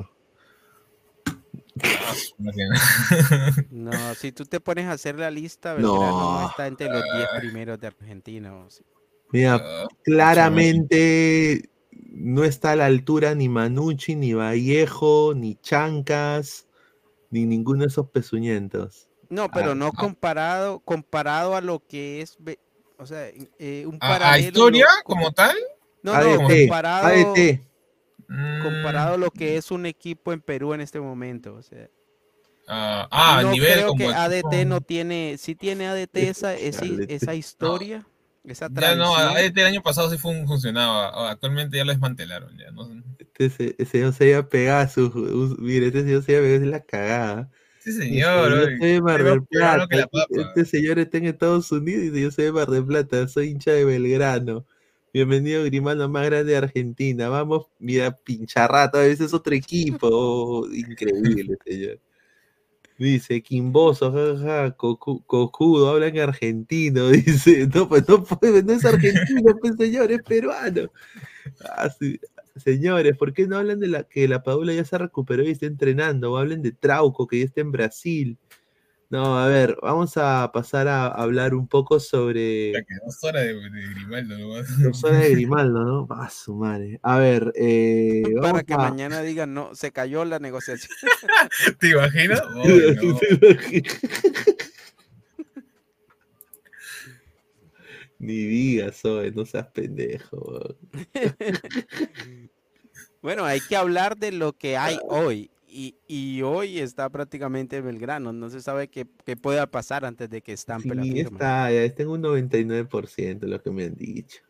No, 3.71 4.15
si 4.15 4.33
tú 4.33 4.45
te 4.45 4.61
pones 4.61 4.87
a 4.87 4.93
hacer 4.93 5.19
la 5.19 5.31
lista, 5.31 5.75
No. 5.75 5.93
Belgrano 5.93 6.41
no, 6.41 6.49
está 6.49 6.67
entre 6.67 6.89
los 6.89 7.03
10 7.03 7.29
primeros 7.41 7.81
de 7.81 7.87
sea. 8.71 8.85
Mira, 9.33 9.55
Ah, 9.63 9.89
claramente 10.05 11.71
no 12.11 12.45
está 12.45 12.73
a 12.73 12.77
la 12.77 12.87
altura 12.87 13.35
ni 13.35 13.49
Manucci, 13.49 14.15
ni 14.15 14.35
Vallejo, 14.35 15.33
ni 15.35 15.57
Chancas, 15.57 16.67
ni 17.31 17.47
ninguno 17.47 17.81
de 17.83 17.89
esos 17.89 18.09
pezuñentos. 18.11 19.09
No, 19.31 19.51
pero 19.51 19.71
Ah, 19.73 19.75
no 19.75 19.87
ah. 19.87 19.93
comparado, 19.99 20.81
comparado 20.81 21.57
a 21.57 21.61
lo 21.63 21.81
que 21.87 22.21
es, 22.21 22.37
o 22.99 23.07
sea, 23.07 23.29
eh, 23.59 23.85
un 23.87 23.97
¿A, 24.01 24.07
a 24.07 24.19
paralelo. 24.19 24.49
historia 24.49 24.87
lo- 24.99 25.05
como 25.05 25.33
tal? 25.33 25.57
No, 26.03 26.13
no, 26.13 26.43
comparado, 26.49 27.07
ADT. 27.07 27.61
Mm, 28.29 28.63
comparado 28.63 29.15
a 29.15 29.19
lo 29.19 29.31
que 29.31 29.57
es 29.57 29.71
un 29.71 29.87
equipo 29.87 30.33
en 30.33 30.41
Perú 30.41 30.75
en 30.75 30.81
este 30.81 31.01
momento. 31.01 31.55
O 31.55 31.63
sea, 31.63 31.89
ah, 32.69 33.09
a 33.11 33.43
no 33.43 33.51
nivel 33.51 33.73
creo 33.73 33.89
como 33.89 34.09
que. 34.09 34.15
ADT 34.15 34.65
no 34.67 34.81
tiene, 34.81 35.37
sí 35.39 35.55
tiene 35.55 35.87
ADT 35.89 36.17
esa, 36.29 36.55
esa, 36.55 37.35
historia, 37.35 38.07
esa 38.45 38.69
Ya 38.73 38.95
no. 38.95 39.17
ADT 39.17 39.59
el 39.61 39.67
año 39.67 39.83
pasado 39.83 40.11
sí 40.11 40.19
fun- 40.19 40.47
funcionaba. 40.47 41.31
Actualmente 41.31 41.77
ya 41.77 41.85
lo 41.85 41.93
desmantelaron. 41.93 42.57
Ya, 42.59 42.71
no, 42.71 42.89
Este 43.39 43.85
señor 43.87 44.13
se 44.15 44.29
iba 44.29 44.39
a 44.39 44.49
pegar 44.49 44.89
su. 44.91 45.07
un- 45.07 45.57
Mire, 45.59 45.87
este 45.89 46.03
señor 46.03 46.23
se 46.23 46.33
iba 46.33 46.41
a 46.41 46.45
pegar 46.45 46.63
en 46.63 46.71
la 46.71 46.81
cagada. 46.81 47.51
sí, 47.81 47.91
Dice, 47.91 48.03
señor. 48.05 48.51
yo 48.51 48.65
soy 48.79 48.89
de 48.93 49.01
Mar 49.03 49.23
del 49.25 49.43
Plata. 49.45 49.87
papa. 49.89 50.27
Este 50.31 50.65
señor 50.65 50.99
está 51.01 51.19
en 51.19 51.27
Estados 51.27 51.71
Unidos 51.73 52.17
y 52.17 52.23
yo 52.23 52.31
soy 52.31 52.45
de 52.47 52.53
Mar 52.53 52.69
del 52.69 52.85
Plata, 52.87 53.27
soy 53.29 53.49
hincha 53.49 53.73
de 53.73 53.85
Belgrano. 53.85 54.65
Bienvenido 55.13 55.63
Grimaldo 55.65 56.09
más 56.09 56.25
grande 56.25 56.53
de 56.53 56.57
Argentina. 56.59 57.29
Vamos, 57.29 57.67
mira, 57.79 58.17
pincharrata, 58.17 58.99
veces 58.99 59.27
es 59.27 59.35
otro 59.35 59.55
equipo. 59.55 60.09
Oh, 60.11 60.67
increíble, 60.73 61.59
señor. 61.67 62.01
Dice, 62.97 63.43
Quimboso, 63.43 64.11
jajaja, 64.11 64.75
cocu- 64.77 65.23
cojudo, 65.27 65.91
habla 65.91 66.07
en 66.07 66.19
argentino. 66.19 67.09
Dice, 67.11 67.69
no, 67.75 67.89
pues 67.89 68.09
no 68.09 68.25
puede, 68.25 68.63
no 68.63 68.73
es 68.73 68.85
argentino, 68.87 69.55
pues 69.61 69.75
señor, 69.77 70.13
es 70.13 70.23
peruano. 70.23 70.91
Ah. 71.63 71.91
Señores, 72.57 73.17
¿por 73.17 73.33
qué 73.33 73.47
no 73.47 73.57
hablan 73.57 73.81
de 73.81 73.89
la 73.89 74.05
que 74.05 74.29
la 74.29 74.43
Padula 74.43 74.73
ya 74.75 74.85
se 74.85 74.97
recuperó 74.99 75.43
y 75.43 75.51
está 75.51 75.67
entrenando? 75.67 76.33
O 76.33 76.37
hablen 76.39 76.63
de 76.63 76.73
Trauco, 76.73 77.27
que 77.27 77.39
ya 77.41 77.45
está 77.47 77.61
en 77.63 77.73
Brasil. 77.73 78.39
No, 79.13 79.39
a 79.39 79.47
ver, 79.47 79.77
vamos 79.83 80.17
a 80.17 80.51
pasar 80.55 80.89
a 80.89 81.07
hablar 81.09 81.55
un 81.55 81.69
poco 81.69 82.01
sobre 82.01 82.73
Ya 82.73 82.83
que 82.83 82.95
dos 83.05 83.23
horas 83.23 83.45
de, 83.45 83.53
de 83.53 83.89
Grimaldo. 83.95 84.39
¿no? 84.39 84.57
la 84.57 84.95
zona 84.95 85.19
de 85.19 85.31
Grimaldo, 85.33 85.85
¿no? 85.85 86.09
Ah, 86.19 86.31
su 86.31 86.55
madre. 86.55 86.99
A 87.03 87.19
ver, 87.19 87.53
eh, 87.55 88.23
Para 88.41 88.63
que 88.63 88.73
a- 88.73 88.79
mañana 88.79 89.21
digan, 89.21 89.53
no, 89.53 89.75
se 89.75 89.93
cayó 89.93 90.25
la 90.25 90.39
negociación. 90.39 90.97
¿Te 91.79 91.91
imaginas? 91.91 92.41
Oh, 92.55 92.67
no. 92.67 93.21
Ni 98.19 98.35
digas, 98.47 99.05
oye, 99.05 99.31
no 99.33 99.45
seas 99.45 99.67
pendejo. 99.67 100.75
Bueno, 103.21 103.45
hay 103.45 103.61
que 103.61 103.77
hablar 103.77 104.17
de 104.17 104.33
lo 104.33 104.55
que 104.55 104.79
hay 104.79 104.99
hoy. 105.07 105.51
Y, 105.73 105.97
y 106.07 106.43
hoy 106.43 106.79
está 106.81 107.09
prácticamente 107.11 107.81
Belgrano. 107.81 108.33
No 108.33 108.51
se 108.51 108.61
sabe 108.61 108.89
qué, 108.89 109.07
qué 109.25 109.37
pueda 109.37 109.67
pasar 109.71 110.05
antes 110.05 110.29
de 110.29 110.43
que 110.43 110.53
estampe 110.53 110.95
la 110.95 111.03
Sí, 111.03 111.13
firma. 111.13 111.41
está, 111.41 111.71
ya 111.73 111.83
está 111.85 112.03
en 112.03 112.09
un 112.11 112.21
99% 112.23 113.47
lo 113.47 113.63
que 113.63 113.71
me 113.71 113.85
han 113.85 113.95
dicho. 113.95 114.43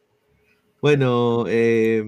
Bueno, 0.81 1.45
eh, 1.49 2.05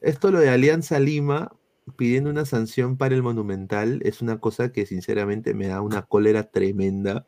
esto 0.00 0.30
lo 0.30 0.40
de 0.40 0.50
Alianza 0.50 0.98
Lima 0.98 1.52
pidiendo 1.96 2.30
una 2.30 2.44
sanción 2.44 2.96
para 2.96 3.14
el 3.14 3.22
Monumental 3.22 4.00
es 4.04 4.20
una 4.22 4.38
cosa 4.40 4.72
que 4.72 4.86
sinceramente 4.86 5.54
me 5.54 5.68
da 5.68 5.80
una 5.80 6.02
cólera 6.02 6.44
tremenda 6.50 7.26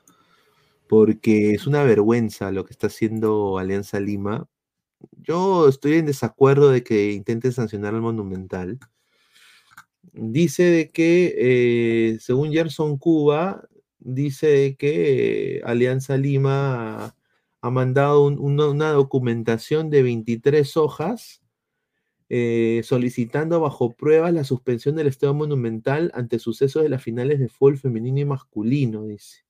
porque 0.89 1.53
es 1.53 1.67
una 1.67 1.85
vergüenza 1.85 2.51
lo 2.53 2.65
que 2.65 2.73
está 2.73 2.89
haciendo 2.89 3.59
Alianza 3.59 4.01
Lima. 4.01 4.49
Yo 5.13 5.69
estoy 5.69 5.95
en 5.95 6.07
desacuerdo 6.07 6.71
de 6.71 6.83
que 6.85 7.13
intente 7.13 7.53
sancionar 7.53 7.95
al 7.95 8.03
Monumental. 8.03 8.79
Dice 10.13 10.65
de 10.65 10.91
que, 10.91 11.35
eh, 12.15 12.19
según 12.21 12.53
Gerson 12.53 12.99
Cuba, 12.99 13.69
dice 13.99 14.47
de 14.49 14.77
que 14.77 15.59
eh, 15.59 15.63
Alianza 15.65 16.17
Lima 16.17 17.15
ha, 17.61 17.71
mandado 17.71 18.25
un- 18.27 18.39
una, 18.39 18.69
una 18.69 18.91
documentación 18.93 19.91
de 19.91 20.03
23 20.03 20.77
hojas 20.77 21.43
eh, 22.31 22.83
solicitando 22.85 23.61
bajo 23.61 23.93
pruebas 23.93 24.33
la 24.35 24.45
suspensión 24.45 24.97
del 24.97 25.09
Estado 25.09 25.35
Monumental 25.35 26.11
ante 26.15 26.39
sucesos 26.39 26.83
de 26.85 26.89
las 26.91 27.03
finales 27.03 27.39
de 27.41 27.49
fútbol 27.49 27.79
femenino 27.79 28.21
y 28.21 28.25
masculino, 28.25 29.05
dice. 29.07 29.45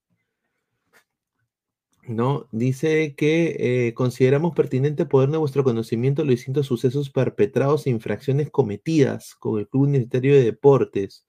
¿No? 2.07 2.49
Dice 2.53 3.15
que 3.15 3.89
eh, 3.89 3.95
consideramos 3.95 4.55
pertinente 4.55 5.07
poner 5.07 5.31
de 5.31 5.39
vuestro 5.39 5.65
conocimiento 5.65 6.25
los 6.25 6.37
distintos 6.37 6.67
sucesos 6.67 7.11
perpetrados 7.11 7.87
e 7.87 7.91
infracciones 7.91 8.51
cometidas 8.51 9.35
con 9.35 9.59
el 9.59 9.69
Club 9.69 9.85
Universitario 9.85 10.35
de 10.35 10.45
Deportes. 10.45 11.27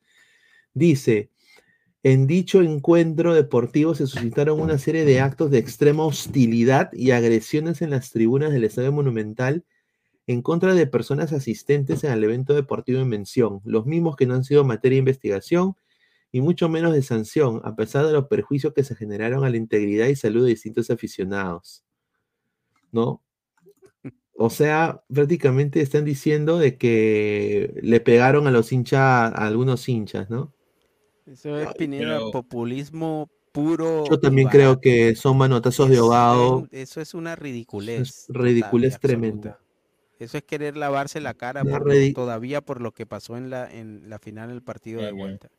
Dice, 0.73 1.30
en 2.03 2.26
dicho 2.26 2.61
encuentro 2.61 3.34
deportivo 3.35 3.93
se 3.93 4.07
suscitaron 4.07 4.60
una 4.60 4.77
serie 4.77 5.06
de 5.06 5.19
actos 5.19 5.52
de 5.52 5.60
extrema 5.60 6.06
hostilidad 6.06 6.91
y 6.93 7.11
agresiones 7.11 7.81
en 7.81 7.91
las 7.91 8.11
tribunas 8.11 8.52
del 8.52 8.64
Estadio 8.64 8.91
Monumental 8.91 9.65
en 10.27 10.41
contra 10.41 10.73
de 10.73 10.88
personas 10.88 11.34
asistentes 11.34 12.03
en 12.03 12.11
el 12.11 12.23
evento 12.23 12.53
deportivo 12.53 13.02
en 13.02 13.10
mención, 13.10 13.61
los 13.65 13.85
mismos 13.85 14.15
que 14.15 14.26
no 14.26 14.35
han 14.35 14.43
sido 14.43 14.64
materia 14.64 14.95
de 14.95 14.99
investigación 14.99 15.76
y 16.31 16.41
mucho 16.41 16.69
menos 16.69 16.93
de 16.93 17.01
sanción, 17.01 17.61
a 17.63 17.75
pesar 17.75 18.05
de 18.05 18.13
los 18.13 18.27
perjuicios 18.27 18.73
que 18.73 18.83
se 18.83 18.95
generaron 18.95 19.43
a 19.43 19.49
la 19.49 19.57
integridad 19.57 20.07
y 20.07 20.15
salud 20.15 20.43
de 20.43 20.49
distintos 20.51 20.89
aficionados. 20.89 21.83
¿No? 22.91 23.21
O 24.35 24.49
sea, 24.49 25.03
prácticamente 25.13 25.81
están 25.81 26.03
diciendo 26.03 26.57
de 26.57 26.77
que 26.77 27.79
le 27.81 27.99
pegaron 27.99 28.47
a 28.47 28.51
los 28.51 28.71
hinchas, 28.71 28.99
a 29.01 29.45
algunos 29.45 29.87
hinchas, 29.87 30.29
¿no? 30.29 30.53
Eso 31.27 31.57
es 31.59 31.73
Pineda, 31.75 32.17
pero- 32.17 32.31
populismo 32.31 33.29
puro. 33.51 34.05
Yo 34.09 34.19
también 34.19 34.47
creo 34.47 34.79
que 34.79 35.15
son 35.15 35.37
manotazos 35.37 35.89
de 35.89 35.97
ahogado. 35.97 36.67
Eso 36.71 37.01
es 37.01 37.13
una 37.13 37.35
ridiculez. 37.35 38.01
Es 38.01 38.25
ridiculez 38.29 38.95
absoluta. 38.95 39.07
tremenda. 39.07 39.59
Eso 40.17 40.37
es 40.37 40.43
querer 40.43 40.77
lavarse 40.77 41.19
la 41.19 41.33
cara 41.33 41.63
por 41.63 41.83
todavía 42.13 42.61
por 42.61 42.79
lo 42.81 42.91
que 42.93 43.05
pasó 43.05 43.37
en 43.37 43.49
la, 43.49 43.71
en 43.71 44.09
la 44.09 44.19
final 44.19 44.49
del 44.49 44.61
partido 44.61 45.01
de 45.01 45.11
vuelta. 45.11 45.49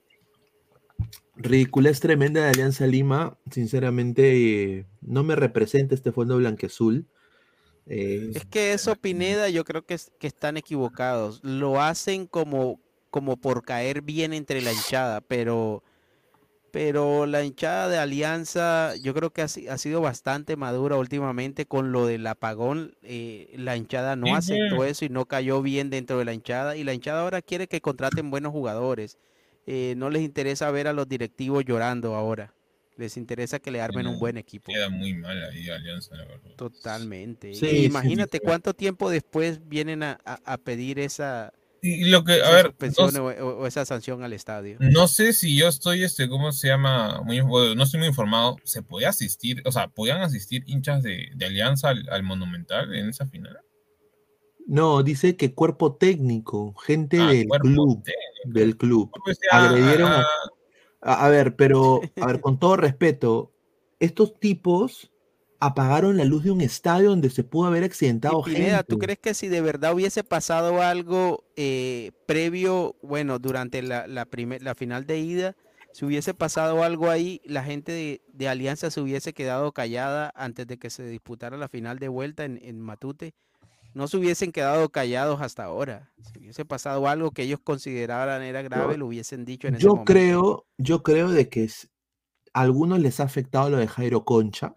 Ridiculez 1.36 2.00
tremenda 2.00 2.42
de 2.42 2.50
Alianza 2.50 2.86
Lima. 2.86 3.38
Sinceramente, 3.50 4.78
eh, 4.78 4.86
no 5.00 5.24
me 5.24 5.34
representa 5.36 5.94
este 5.94 6.12
fondo 6.12 6.36
blanqueazul. 6.36 7.06
Eh, 7.86 8.30
Es 8.34 8.44
que 8.44 8.72
eso, 8.72 8.94
Pineda, 8.96 9.48
yo 9.48 9.64
creo 9.64 9.84
que, 9.84 9.94
es- 9.94 10.12
que 10.18 10.26
están 10.26 10.56
equivocados. 10.56 11.40
Lo 11.42 11.80
hacen 11.82 12.26
como, 12.26 12.78
como 13.10 13.36
por 13.36 13.62
caer 13.64 14.02
bien 14.02 14.32
entre 14.32 14.62
la 14.62 14.72
hinchada, 14.72 15.20
pero, 15.20 15.82
pero 16.70 17.26
la 17.26 17.44
hinchada 17.44 17.88
de 17.88 17.98
Alianza, 17.98 18.94
yo 18.96 19.12
creo 19.12 19.30
que 19.30 19.42
ha, 19.42 19.48
si- 19.48 19.68
ha 19.68 19.76
sido 19.76 20.00
bastante 20.00 20.56
madura 20.56 20.96
últimamente 20.96 21.66
con 21.66 21.92
lo 21.92 22.06
del 22.06 22.26
apagón. 22.26 22.94
eh, 23.02 23.52
la 23.58 23.76
hinchada 23.76 24.16
no 24.16 24.28
aceptó 24.36 24.84
eso 24.84 25.04
y 25.04 25.08
no 25.10 25.26
cayó 25.26 25.60
bien 25.60 25.90
dentro 25.90 26.18
de 26.18 26.24
la 26.24 26.32
hinchada. 26.34 26.76
Y 26.76 26.84
la 26.84 26.94
hinchada 26.94 27.22
ahora 27.22 27.42
quiere 27.42 27.66
que 27.66 27.80
contraten 27.82 28.30
buenos 28.30 28.52
jugadores. 28.52 29.18
Eh, 29.66 29.94
no 29.96 30.10
les 30.10 30.22
interesa 30.22 30.70
ver 30.70 30.88
a 30.88 30.92
los 30.92 31.08
directivos 31.08 31.64
llorando 31.64 32.14
ahora. 32.14 32.52
Les 32.96 33.16
interesa 33.16 33.58
que 33.58 33.70
le 33.70 33.80
armen 33.80 34.06
un 34.06 34.18
buen 34.18 34.36
equipo. 34.36 34.70
Queda 34.72 34.88
muy 34.90 35.14
mal 35.14 35.42
ahí 35.44 35.68
Alianza, 35.70 36.14
la 36.14 36.24
verdad. 36.26 36.50
Totalmente. 36.56 37.54
Sí, 37.54 37.66
Y 37.66 37.68
sí, 37.70 37.84
imagínate 37.86 38.38
sí. 38.38 38.44
cuánto 38.44 38.74
tiempo 38.74 39.08
después 39.10 39.66
vienen 39.68 40.02
a, 40.02 40.18
a- 40.24 40.40
a 40.44 40.58
pedir 40.58 40.98
esa, 40.98 41.52
Y 41.80 42.04
lo 42.10 42.22
que, 42.22 42.34
a 42.34 42.36
esa 42.36 42.50
ver, 42.50 42.66
suspensión 42.66 43.14
no, 43.14 43.24
o, 43.26 43.66
esa 43.66 43.84
sanción 43.86 44.22
al 44.22 44.32
estadio. 44.34 44.76
no 44.80 45.08
sé 45.08 45.32
si 45.32 45.56
yo 45.56 45.68
estoy, 45.68 46.02
este, 46.04 46.28
¿cómo 46.28 46.52
se 46.52 46.68
llama? 46.68 47.22
Muy, 47.24 47.40
bueno, 47.40 47.74
no 47.74 47.84
estoy 47.84 47.98
muy 47.98 48.08
informado. 48.08 48.56
¿Se 48.64 48.82
podía 48.82 49.08
asistir, 49.08 49.62
o 49.64 49.72
sea, 49.72 49.88
podían 49.88 50.20
asistir 50.22 50.62
hinchas 50.66 51.02
de, 51.02 51.30
de 51.34 51.46
Alianza 51.46 51.88
al, 51.88 52.06
al 52.10 52.22
Monumental 52.22 52.94
en 52.94 53.08
esa 53.08 53.26
final? 53.26 53.58
No, 54.66 55.02
dice 55.02 55.36
que 55.36 55.54
cuerpo 55.54 55.96
técnico, 55.96 56.74
gente 56.74 57.18
Ah, 57.18 57.28
del 57.28 57.48
club, 57.48 58.02
técnico. 58.02 58.58
del 58.58 58.76
club. 58.76 59.10
Ya, 59.26 59.58
Agredieron 59.58 60.12
a, 60.12 60.20
ah, 60.20 60.26
a- 61.00 61.26
a 61.26 61.30
ver, 61.30 61.56
pero, 61.56 62.00
a 62.20 62.26
ver, 62.26 62.40
con 62.40 62.58
todo 62.58 62.76
respeto, 62.76 63.52
estos 64.00 64.38
tipos 64.38 65.10
apagaron 65.60 66.16
la 66.16 66.24
luz 66.24 66.44
de 66.44 66.50
un 66.50 66.60
estadio 66.60 67.10
donde 67.10 67.30
se 67.30 67.44
pudo 67.44 67.66
haber 67.68 67.82
Y 67.82 67.86
accidentado 67.86 68.42
Pineda, 68.42 68.82
¿tú 68.82 68.96
gente. 68.96 69.06
crees 69.06 69.18
que 69.20 69.34
si 69.34 69.48
de 69.48 69.60
verdad 69.60 69.94
hubiese 69.94 70.24
pasado 70.24 70.82
algo 70.82 71.44
eh, 71.56 72.12
previo, 72.26 72.96
bueno, 73.02 73.38
durante 73.38 73.82
la, 73.82 74.06
la, 74.06 74.26
primer- 74.26 74.62
la 74.62 74.74
final 74.74 75.06
de 75.06 75.18
ida, 75.18 75.56
si 75.92 76.04
hubiese 76.04 76.34
pasado 76.34 76.82
algo 76.82 77.10
ahí, 77.10 77.40
la 77.44 77.62
gente 77.64 77.92
de, 77.92 78.22
de 78.32 78.48
Alianza 78.48 78.90
se 78.90 79.00
hubiese 79.00 79.32
quedado 79.34 79.72
callada 79.72 80.32
antes 80.34 80.66
de 80.66 80.78
que 80.78 80.90
se 80.90 81.04
disputara 81.06 81.56
la 81.56 81.68
final 81.68 81.98
de 81.98 82.08
vuelta 82.08 82.44
en, 82.44 82.58
en 82.62 82.80
Matute? 82.80 83.34
No 83.94 84.08
se 84.08 84.16
hubiesen 84.16 84.52
quedado 84.52 84.88
callados 84.90 85.40
hasta 85.40 85.64
ahora. 85.64 86.12
Si 86.22 86.38
hubiese 86.38 86.64
pasado 86.64 87.06
algo 87.08 87.30
que 87.30 87.42
ellos 87.42 87.60
consideraran 87.62 88.42
era 88.42 88.62
grave, 88.62 88.94
Yo- 88.94 88.98
lo 88.98 89.06
hubiesen 89.06 89.44
dicho 89.44 89.68
en 89.68 89.74
ese 89.74 89.84
Yo 89.84 89.90
momento. 89.90 90.12
creo, 90.12 90.66
yo 90.78 91.02
creo 91.02 91.30
de 91.30 91.48
que 91.48 91.64
es- 91.64 91.90
a 92.54 92.60
algunos 92.62 93.00
les 93.00 93.20
ha 93.20 93.24
afectado 93.24 93.70
lo 93.70 93.76
de 93.78 93.88
Jairo 93.88 94.24
Concha 94.24 94.72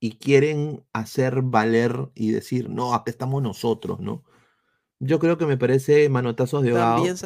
y 0.00 0.12
quieren 0.12 0.84
hacer 0.92 1.42
valer 1.42 2.10
y 2.14 2.30
decir, 2.30 2.68
no, 2.70 2.94
acá 2.94 3.10
estamos 3.10 3.42
nosotros, 3.42 4.00
¿no? 4.00 4.24
Yo 4.98 5.18
creo 5.18 5.38
que 5.38 5.46
me 5.46 5.56
parece 5.56 6.08
manotazos 6.08 6.62
de 6.62 6.70
ahogado. 6.70 6.96
También, 6.96 7.16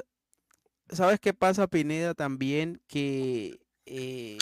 ¿sabes 0.90 1.18
qué 1.20 1.34
pasa, 1.34 1.66
Pineda? 1.66 2.14
También 2.14 2.80
que 2.86 3.58
eh, 3.86 4.38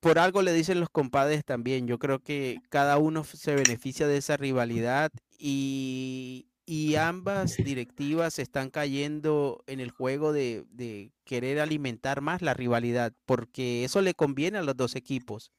por 0.00 0.18
algo 0.18 0.42
le 0.42 0.52
dicen 0.52 0.80
los 0.80 0.88
compadres 0.88 1.44
también. 1.44 1.86
Yo 1.86 1.98
creo 1.98 2.20
que 2.20 2.60
cada 2.68 2.98
uno 2.98 3.24
se 3.24 3.54
beneficia 3.54 4.06
de 4.06 4.16
esa 4.16 4.36
rivalidad 4.36 5.10
y, 5.38 6.48
y 6.64 6.96
ambas 6.96 7.56
directivas 7.56 8.38
están 8.38 8.70
cayendo 8.70 9.62
en 9.66 9.80
el 9.80 9.90
juego 9.90 10.32
de, 10.32 10.64
de 10.70 11.12
querer 11.24 11.60
alimentar 11.60 12.20
más 12.20 12.42
la 12.42 12.54
rivalidad, 12.54 13.12
porque 13.24 13.84
eso 13.84 14.00
le 14.02 14.14
conviene 14.14 14.58
a 14.58 14.62
los 14.62 14.76
dos 14.76 14.96
equipos. 14.96 15.52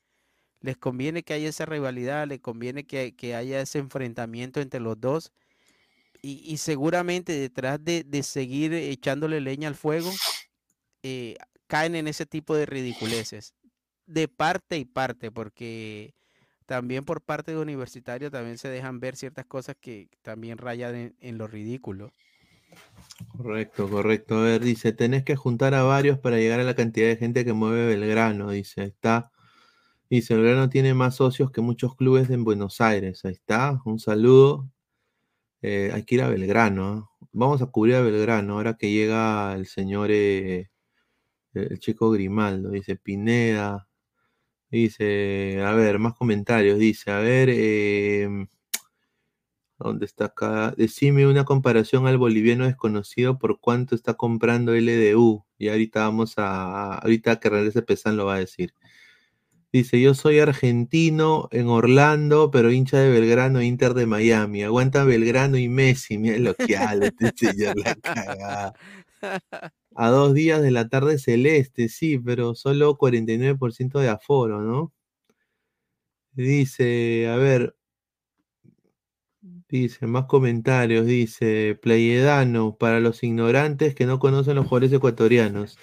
Les 0.59 0.75
conviene 0.75 1.23
que 1.23 1.33
haya 1.33 1.49
esa 1.49 1.65
rivalidad, 1.65 2.27
le 2.27 2.39
conviene 2.39 2.85
que, 2.85 3.15
que 3.15 3.35
haya 3.35 3.61
ese 3.61 3.79
enfrentamiento 3.79 4.59
entre 4.59 4.79
los 4.79 4.99
dos. 4.99 5.31
Y, 6.23 6.41
y 6.51 6.57
seguramente 6.57 7.31
detrás 7.33 7.83
de, 7.83 8.03
de 8.03 8.23
seguir 8.23 8.73
echándole 8.73 9.39
leña 9.39 9.67
al 9.67 9.75
fuego, 9.75 10.11
eh, 11.03 11.35
caen 11.67 11.95
en 11.95 12.07
ese 12.07 12.25
tipo 12.25 12.55
de 12.55 12.65
ridiculeces. 12.65 13.53
De 14.07 14.27
parte 14.27 14.77
y 14.77 14.85
parte, 14.85 15.31
porque 15.31 16.15
también 16.67 17.05
por 17.05 17.21
parte 17.21 17.53
de 17.53 17.57
universitario 17.57 18.29
también 18.29 18.57
se 18.57 18.67
dejan 18.67 18.99
ver 18.99 19.15
ciertas 19.15 19.45
cosas 19.45 19.77
que 19.79 20.09
también 20.21 20.57
rayan 20.57 21.15
en, 21.19 21.37
lo 21.37 21.47
ridículo. 21.47 22.11
Correcto, 23.37 23.89
correcto. 23.89 24.35
A 24.35 24.43
ver, 24.43 24.61
dice, 24.61 24.91
tenés 24.91 25.23
que 25.23 25.37
juntar 25.37 25.73
a 25.73 25.83
varios 25.83 26.19
para 26.19 26.37
llegar 26.37 26.59
a 26.59 26.65
la 26.65 26.75
cantidad 26.75 27.07
de 27.07 27.15
gente 27.15 27.45
que 27.45 27.53
mueve 27.53 27.87
Belgrano, 27.87 28.51
dice, 28.51 28.83
está. 28.83 29.31
Dice, 30.09 30.35
Belgrano 30.35 30.69
tiene 30.69 30.93
más 30.93 31.15
socios 31.15 31.51
que 31.51 31.61
muchos 31.61 31.95
clubes 31.95 32.29
en 32.29 32.43
Buenos 32.43 32.81
Aires, 32.81 33.23
ahí 33.23 33.33
está, 33.33 33.81
un 33.85 33.99
saludo. 33.99 34.69
Eh, 35.61 35.91
hay 35.93 36.03
que 36.03 36.15
ir 36.15 36.21
a 36.21 36.29
Belgrano, 36.29 36.97
¿eh? 36.97 37.27
vamos 37.31 37.61
a 37.61 37.67
cubrir 37.67 37.95
a 37.95 38.01
Belgrano, 38.01 38.55
ahora 38.55 38.75
que 38.75 38.91
llega 38.91 39.53
el 39.55 39.67
señor, 39.67 40.09
eh, 40.11 40.69
el 41.53 41.79
chico 41.79 42.11
Grimaldo, 42.11 42.71
dice, 42.71 42.97
Pineda, 42.97 43.86
dice, 44.71 45.61
a 45.63 45.73
ver, 45.73 45.99
más 45.99 46.13
comentarios, 46.15 46.79
dice, 46.79 47.11
a 47.11 47.19
ver, 47.19 47.49
em, 47.49 48.47
¿Dónde 49.79 50.05
está 50.07 50.25
acá? 50.25 50.73
Decime 50.75 51.27
una 51.27 51.45
comparación 51.45 52.07
al 52.07 52.17
boliviano 52.17 52.65
desconocido 52.65 53.37
por 53.37 53.59
cuánto 53.59 53.93
está 53.93 54.15
comprando 54.15 54.73
LDU. 54.73 55.45
Y 55.59 55.69
ahorita 55.69 55.99
vamos 56.01 56.33
a. 56.37 56.95
Ahorita 56.95 57.39
que 57.39 57.49
regrese 57.49 57.83
Pesan 57.83 58.17
lo 58.17 58.25
va 58.25 58.35
a 58.35 58.39
decir. 58.39 58.73
Dice: 59.71 60.01
Yo 60.01 60.15
soy 60.15 60.39
argentino 60.39 61.47
en 61.51 61.67
Orlando, 61.67 62.49
pero 62.51 62.71
hincha 62.71 62.97
de 62.99 63.11
Belgrano 63.11 63.59
e 63.59 63.65
Inter 63.65 63.93
de 63.93 64.07
Miami. 64.07 64.63
Aguanta 64.63 65.03
Belgrano 65.03 65.57
y 65.57 65.69
Messi. 65.69 66.17
Mira 66.17 66.39
lo 66.39 66.55
que 66.55 66.77
habla 66.77 67.07
este 67.07 67.31
señor, 67.35 67.77
la 67.77 67.95
cagada. 67.95 68.73
A 69.99 70.09
dos 70.09 70.33
días 70.33 70.61
de 70.61 70.71
la 70.71 70.87
tarde 70.89 71.17
celeste, 71.17 71.89
sí, 71.89 72.19
pero 72.19 72.53
solo 72.55 72.97
49% 72.97 73.99
de 73.99 74.09
aforo, 74.09 74.61
¿no? 74.61 74.93
Dice, 76.33 77.27
a 77.29 77.35
ver, 77.35 77.75
Dice, 79.69 80.07
más 80.07 80.25
comentarios, 80.25 81.05
dice, 81.05 81.77
Playedano, 81.81 82.77
para 82.77 83.01
los 83.01 83.21
ignorantes 83.23 83.95
que 83.95 84.05
no 84.05 84.17
conocen 84.17 84.55
los 84.55 84.65
jugadores 84.65 84.93
ecuatorianos. 84.93 85.77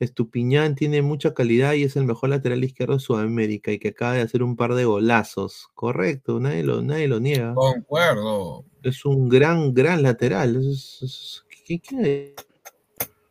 Estupiñán 0.00 0.74
tiene 0.74 1.00
mucha 1.00 1.32
calidad 1.32 1.74
y 1.74 1.84
es 1.84 1.94
el 1.96 2.06
mejor 2.06 2.30
lateral 2.30 2.64
izquierdo 2.64 2.94
de 2.94 3.00
Sudamérica 3.00 3.70
y 3.70 3.78
que 3.78 3.88
acaba 3.88 4.14
de 4.14 4.22
hacer 4.22 4.42
un 4.42 4.56
par 4.56 4.74
de 4.74 4.84
golazos. 4.84 5.68
Correcto, 5.74 6.40
nadie 6.40 6.64
lo, 6.64 6.82
nadie 6.82 7.06
lo 7.06 7.20
niega. 7.20 7.54
Concuerdo. 7.54 8.64
Es 8.82 9.04
un 9.04 9.28
gran, 9.28 9.74
gran 9.74 10.02
lateral. 10.02 10.56
Es- 10.56 10.98
es- 11.02 11.44
¿qué- 11.66 11.78
qué- 11.78 12.34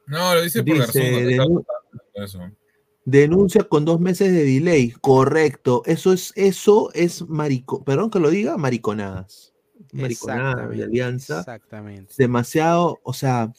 No, 0.10 0.34
lo 0.34 0.42
dice 0.42 0.64
por 0.64 0.76
Dice, 0.76 1.38
Garzón, 2.16 2.50
no. 2.50 2.56
Denuncia 3.06 3.64
con 3.64 3.86
dos 3.86 4.00
meses 4.00 4.32
de 4.32 4.44
delay. 4.44 4.92
Correcto. 5.02 5.84
Eso 5.86 6.14
es, 6.14 6.34
eso 6.36 6.92
es 6.94 7.28
marico, 7.28 7.84
perdón 7.84 8.10
que 8.10 8.20
lo 8.20 8.30
diga, 8.30 8.58
mariconadas. 8.58 9.54
Mariconadas 9.94 10.70
de 10.70 10.84
alianza. 10.84 11.40
Exactamente. 11.40 12.14
demasiado, 12.18 13.00
o 13.04 13.14
sea, 13.14 13.54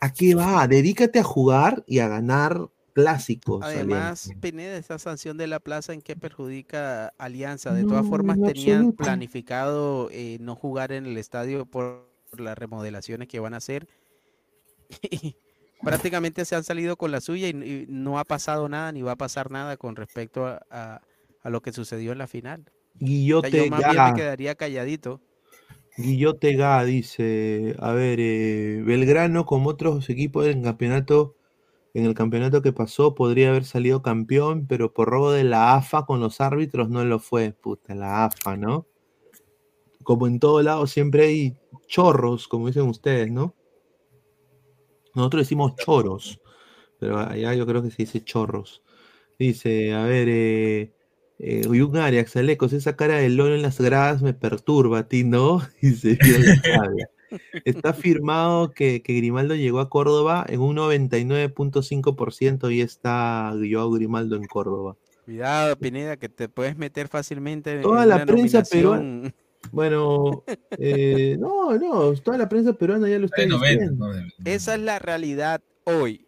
¿a 0.00 0.12
qué 0.12 0.34
va? 0.34 0.66
Dedícate 0.68 1.18
a 1.18 1.24
jugar 1.24 1.84
y 1.86 1.98
a 1.98 2.08
ganar 2.08 2.68
clásicos. 2.92 3.62
Además, 3.64 4.26
Alianza. 4.26 4.40
Pineda, 4.40 4.76
esa 4.76 4.98
sanción 4.98 5.36
de 5.36 5.48
la 5.48 5.60
plaza, 5.60 5.92
¿en 5.92 6.02
qué 6.02 6.14
perjudica 6.14 7.08
a 7.08 7.12
Alianza? 7.18 7.72
De 7.74 7.84
todas 7.84 8.06
formas, 8.06 8.38
en 8.38 8.44
tenían 8.44 8.76
absoluto. 8.76 9.04
planificado 9.04 10.08
eh, 10.12 10.38
no 10.40 10.54
jugar 10.54 10.92
en 10.92 11.06
el 11.06 11.18
estadio 11.18 11.66
por 11.66 12.08
las 12.36 12.56
remodelaciones 12.56 13.28
que 13.28 13.40
van 13.40 13.54
a 13.54 13.58
hacer. 13.58 13.88
Prácticamente 15.82 16.44
se 16.44 16.54
han 16.56 16.64
salido 16.64 16.96
con 16.96 17.10
la 17.10 17.20
suya 17.20 17.48
y, 17.48 17.50
y 17.52 17.86
no 17.88 18.18
ha 18.18 18.24
pasado 18.24 18.68
nada 18.68 18.92
ni 18.92 19.02
va 19.02 19.12
a 19.12 19.16
pasar 19.16 19.50
nada 19.50 19.76
con 19.76 19.96
respecto 19.96 20.46
a, 20.46 20.60
a- 20.70 21.02
a 21.40 21.50
lo 21.50 21.60
que 21.60 21.72
sucedió 21.72 22.12
en 22.12 22.18
la 22.18 22.28
final. 22.28 22.64
O 22.68 23.40
sea, 23.40 23.48
Guillote 23.48 23.50
yo 23.50 23.66
más 23.66 23.84
bien 23.84 24.02
me 24.02 24.12
quedaría 24.12 24.54
calladito. 24.54 25.20
Guillote 25.96 26.54
Ga 26.54 26.84
dice, 26.84 27.74
a 27.78 27.92
ver, 27.92 28.18
eh, 28.20 28.82
Belgrano 28.84 29.44
como 29.46 29.70
otros 29.70 30.08
equipos 30.10 30.44
del 30.44 30.62
campeonato, 30.62 31.34
en 31.94 32.06
el 32.06 32.14
campeonato 32.14 32.62
que 32.62 32.72
pasó 32.72 33.14
podría 33.14 33.50
haber 33.50 33.64
salido 33.64 34.02
campeón, 34.02 34.66
pero 34.68 34.92
por 34.94 35.08
robo 35.10 35.32
de 35.32 35.44
la 35.44 35.74
AFA 35.76 36.06
con 36.06 36.20
los 36.20 36.40
árbitros 36.40 36.90
no 36.90 37.04
lo 37.04 37.18
fue, 37.20 37.52
puta, 37.52 37.94
la 37.94 38.24
AFA, 38.26 38.56
¿no? 38.56 38.86
Como 40.04 40.26
en 40.28 40.38
todo 40.38 40.62
lado 40.62 40.86
siempre 40.86 41.26
hay 41.26 41.56
chorros, 41.88 42.46
como 42.48 42.68
dicen 42.68 42.88
ustedes, 42.88 43.30
¿no? 43.32 43.54
Nosotros 45.14 45.42
decimos 45.42 45.74
choros, 45.76 46.40
pero 46.98 47.18
allá 47.18 47.54
yo 47.54 47.66
creo 47.66 47.82
que 47.82 47.90
se 47.90 48.02
dice 48.02 48.24
chorros. 48.24 48.82
Dice, 49.38 49.92
a 49.94 50.04
ver, 50.04 50.28
eh, 50.30 50.92
eh, 51.38 51.66
un 51.66 51.96
Arias, 51.96 52.36
Alecos, 52.36 52.72
esa 52.72 52.94
cara 52.96 53.16
de 53.16 53.28
Lolo 53.28 53.54
en 53.56 53.62
las 53.62 53.80
gradas 53.80 54.22
me 54.22 54.34
perturba 54.34 55.00
a 55.00 55.08
ti, 55.08 55.24
¿no? 55.24 55.60
Que 55.80 56.72
habla. 56.72 57.08
Está 57.64 57.94
firmado 57.94 58.70
que, 58.70 59.02
que 59.02 59.14
Grimaldo 59.14 59.54
llegó 59.54 59.80
a 59.80 59.88
Córdoba 59.88 60.44
en 60.48 60.60
un 60.60 60.76
99.5% 60.76 62.72
y 62.72 62.82
está 62.82 63.54
Joao 63.70 63.90
Grimaldo 63.90 64.36
en 64.36 64.44
Córdoba. 64.44 64.96
Cuidado, 65.24 65.76
Pineda, 65.76 66.16
que 66.16 66.28
te 66.28 66.48
puedes 66.48 66.76
meter 66.76 67.08
fácilmente 67.08 67.72
en 67.72 67.82
Toda 67.82 68.02
en 68.02 68.08
la 68.08 68.26
prensa 68.26 68.62
peruana, 68.62 69.02
nominación. 69.02 69.34
Bueno, 69.70 70.42
eh, 70.78 71.36
no, 71.38 71.78
no, 71.78 72.14
toda 72.14 72.36
la 72.38 72.48
prensa 72.48 72.72
peruana 72.72 73.08
ya 73.08 73.18
lo 73.18 73.26
está 73.26 73.46
90, 73.46 73.68
diciendo. 73.70 74.08
¿no? 74.12 74.28
Esa 74.44 74.74
es 74.74 74.80
la 74.80 74.98
realidad 74.98 75.62
hoy. 75.84 76.26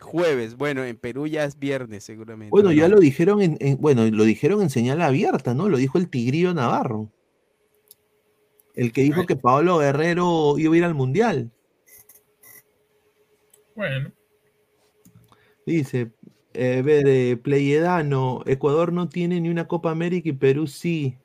Jueves, 0.00 0.56
bueno, 0.56 0.82
en 0.84 0.96
Perú 0.96 1.28
ya 1.28 1.44
es 1.44 1.56
viernes 1.58 2.02
seguramente. 2.02 2.50
Bueno, 2.50 2.70
¿o 2.70 2.72
ya 2.72 2.88
no? 2.88 2.96
lo 2.96 3.00
dijeron 3.00 3.40
en, 3.40 3.56
en- 3.60 3.80
bueno, 3.80 4.04
lo 4.10 4.24
dijeron 4.24 4.60
en 4.60 4.70
señal 4.70 5.00
abierta, 5.00 5.54
¿no? 5.54 5.68
Lo 5.68 5.76
dijo 5.78 5.96
el 5.98 6.08
Tigrillo 6.08 6.52
Navarro. 6.52 7.08
El 8.74 8.92
que 8.92 9.02
dijo 9.02 9.26
que 9.26 9.36
Pablo 9.36 9.78
Guerrero 9.78 10.58
iba 10.58 10.74
a 10.74 10.76
ir 10.78 10.84
al 10.84 10.94
Mundial. 10.94 11.50
Bueno, 13.76 14.12
Dice, 15.64 16.10
eh, 16.54 16.82
ver, 16.84 17.40
Pleiedano, 17.40 18.42
Ecuador 18.46 18.92
no 18.92 19.08
tiene 19.08 19.40
ni 19.40 19.48
una 19.48 19.68
Copa 19.68 19.90
América 19.92 20.28
y 20.28 20.32
Perú 20.32 20.66
sí. 20.66 21.16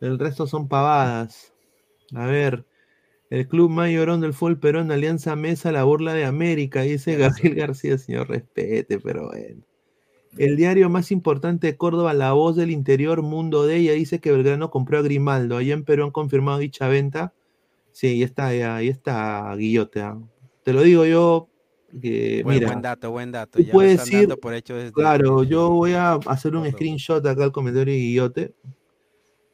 El 0.00 0.18
resto 0.18 0.46
son 0.46 0.68
pavadas. 0.68 1.52
A 2.14 2.26
ver, 2.26 2.64
el 3.30 3.48
club 3.48 3.70
mayorón 3.70 4.20
del 4.20 4.34
fútbol 4.34 4.58
Perón, 4.58 4.92
Alianza 4.92 5.34
Mesa, 5.36 5.72
la 5.72 5.84
burla 5.84 6.14
de 6.14 6.24
América, 6.24 6.82
dice 6.82 7.16
Gabriel 7.16 7.54
García, 7.54 7.98
señor, 7.98 8.28
respete, 8.28 8.98
pero 9.00 9.28
bueno. 9.28 9.62
El 10.38 10.56
diario 10.56 10.90
más 10.90 11.10
importante 11.12 11.66
de 11.66 11.76
Córdoba, 11.78 12.12
La 12.12 12.32
Voz 12.34 12.56
del 12.56 12.70
Interior, 12.70 13.22
Mundo 13.22 13.66
de 13.66 13.76
ella, 13.76 13.92
dice 13.92 14.20
que 14.20 14.32
Belgrano 14.32 14.70
compró 14.70 14.98
a 14.98 15.02
Grimaldo. 15.02 15.56
Allá 15.56 15.72
en 15.72 15.84
Perú 15.84 16.04
han 16.04 16.10
confirmado 16.10 16.58
dicha 16.58 16.88
venta. 16.88 17.32
Sí, 17.92 18.08
ahí 18.08 18.22
está, 18.22 18.48
ahí 18.76 18.88
está 18.88 19.54
Guillote. 19.56 20.02
ah. 20.02 20.18
Te 20.62 20.74
lo 20.74 20.82
digo 20.82 21.06
yo, 21.06 21.48
que 22.02 22.42
Buen, 22.44 22.56
mira. 22.56 22.66
buen 22.68 22.82
dato, 22.82 23.10
buen 23.10 23.32
dato. 23.32 23.58
Ya 23.60 23.72
puedes 23.72 24.12
ir- 24.12 24.38
por 24.38 24.52
hecho 24.52 24.74
desde- 24.74 24.92
Claro, 24.92 25.42
yo 25.42 25.70
voy 25.70 25.92
a 25.94 26.14
hacer 26.26 26.54
un 26.54 26.70
screenshot 26.70 27.24
acá 27.26 27.44
al 27.44 27.52
comentario 27.52 27.94
de 27.94 28.00
Guillote. 28.00 28.54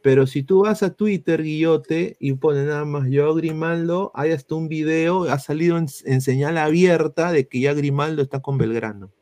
Pero 0.02 0.26
si 0.26 0.42
tú 0.42 0.62
vas 0.62 0.82
a 0.82 0.94
Twitter, 0.94 1.42
Guillote, 1.42 2.16
y 2.18 2.32
pones 2.34 2.66
nada 2.66 2.84
más 2.84 3.08
yo 3.08 3.34
Grimaldo, 3.34 4.10
hay 4.14 4.32
hasta 4.32 4.56
un 4.56 4.68
video, 4.68 5.24
ha 5.24 5.38
salido 5.38 5.78
en, 5.78 5.86
en 6.04 6.20
señal 6.20 6.58
abierta 6.58 7.30
de 7.30 7.46
que 7.46 7.60
ya 7.60 7.72
Grimaldo 7.72 8.22
está 8.22 8.40
con 8.40 8.58
Belgrano. 8.58 9.12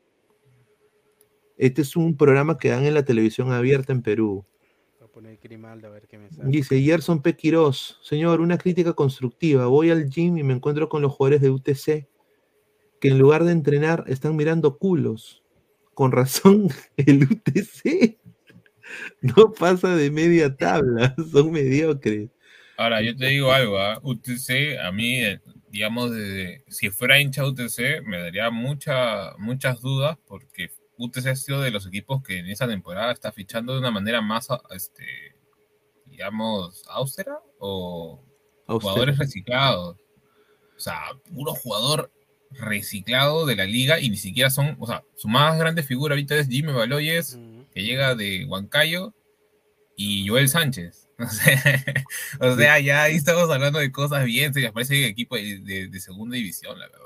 Este 1.57 1.83
es 1.83 1.95
un 1.95 2.17
programa 2.17 2.57
que 2.57 2.69
dan 2.69 2.85
en 2.85 2.95
la 2.95 3.05
televisión 3.05 3.51
abierta 3.51 3.93
en 3.93 4.01
Perú. 4.01 4.43
Voy 4.99 5.07
a 5.07 5.11
poner 5.11 5.37
Grimaldo 5.37 5.87
a 5.87 5.91
ver 5.91 6.07
qué 6.07 6.17
me 6.17 6.31
sale. 6.31 6.49
Dice 6.49 6.81
Gerson 6.81 7.21
P. 7.21 7.35
Quirós, 7.35 7.99
señor, 8.01 8.41
una 8.41 8.57
crítica 8.57 8.93
constructiva. 8.93 9.67
Voy 9.67 9.91
al 9.91 10.09
gym 10.09 10.39
y 10.39 10.43
me 10.43 10.53
encuentro 10.53 10.89
con 10.89 11.03
los 11.03 11.11
jugadores 11.11 11.41
de 11.41 11.51
UTC 11.51 12.07
que 12.99 13.07
en 13.07 13.19
lugar 13.19 13.43
de 13.43 13.51
entrenar 13.51 14.05
están 14.07 14.35
mirando 14.35 14.79
culos. 14.79 15.43
Con 15.93 16.11
razón, 16.11 16.69
el 16.97 17.23
UTC 17.23 18.17
no 19.37 19.53
pasa 19.53 19.95
de 19.95 20.09
media 20.09 20.55
tabla, 20.55 21.15
son 21.31 21.51
mediocres. 21.51 22.29
ahora 22.77 23.01
yo 23.01 23.15
te 23.15 23.27
digo 23.27 23.51
algo, 23.51 23.77
¿ah? 23.77 23.99
UTC, 24.01 24.79
a 24.83 24.91
mí, 24.91 25.23
eh, 25.23 25.39
digamos, 25.69 26.11
desde, 26.11 26.63
si 26.67 26.89
fuera 26.89 27.19
hincha 27.19 27.45
UTC, 27.45 28.03
me 28.03 28.17
daría 28.17 28.49
mucha, 28.49 29.35
muchas 29.37 29.79
dudas 29.81 30.17
porque 30.27 30.71
UTC 30.97 31.27
ha 31.27 31.35
sido 31.35 31.61
de 31.61 31.71
los 31.71 31.85
equipos 31.85 32.23
que 32.23 32.39
en 32.39 32.47
esa 32.47 32.67
temporada 32.67 33.11
está 33.11 33.31
fichando 33.31 33.73
de 33.73 33.79
una 33.79 33.91
manera 33.91 34.21
más, 34.21 34.47
este, 34.75 35.05
digamos, 36.05 36.83
austera 36.89 37.37
o 37.59 38.23
Austera. 38.67 38.91
jugadores 38.91 39.17
reciclados. 39.17 39.97
O 40.75 40.79
sea, 40.79 40.99
puro 41.31 41.53
jugador 41.53 42.11
reciclado 42.51 43.45
de 43.45 43.55
la 43.55 43.65
liga 43.65 43.99
y 43.99 44.09
ni 44.09 44.17
siquiera 44.17 44.49
son, 44.49 44.75
o 44.79 44.87
sea, 44.87 45.03
su 45.15 45.27
más 45.27 45.57
grande 45.57 45.83
figura 45.83 46.13
ahorita 46.13 46.35
es 46.35 46.47
Jimmy 46.47 46.73
Baloyes, 46.73 47.39
que 47.73 47.83
llega 47.83 48.15
de 48.15 48.45
Huancayo, 48.45 49.13
y 49.95 50.27
Joel 50.27 50.49
Sánchez. 50.49 51.07
O 51.21 51.27
sea, 51.29 51.83
o 52.39 52.55
sea, 52.55 52.79
ya 52.79 53.03
ahí 53.03 53.15
estamos 53.15 53.47
hablando 53.51 53.77
de 53.77 53.91
cosas 53.91 54.25
bien, 54.25 54.51
se 54.55 54.71
parece 54.71 55.05
equipo 55.05 55.35
de, 55.35 55.59
de- 55.59 55.87
de 55.87 55.99
segunda 55.99 56.35
división, 56.35 56.79
la 56.79 56.87
verdad. 56.87 57.05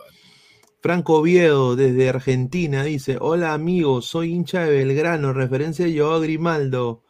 Franco 0.82 1.16
Oviedo, 1.16 1.76
desde 1.76 2.08
Argentina, 2.08 2.84
dice: 2.86 3.18
Hola 3.20 3.54
amigos, 3.54 4.06
soy 4.06 4.32
hincha 4.32 4.64
de 4.64 4.72
Belgrano, 4.72 5.34
referencia 5.34 5.86
de 5.86 6.00
Joao 6.00 6.22
Grimaldo. 6.22 7.04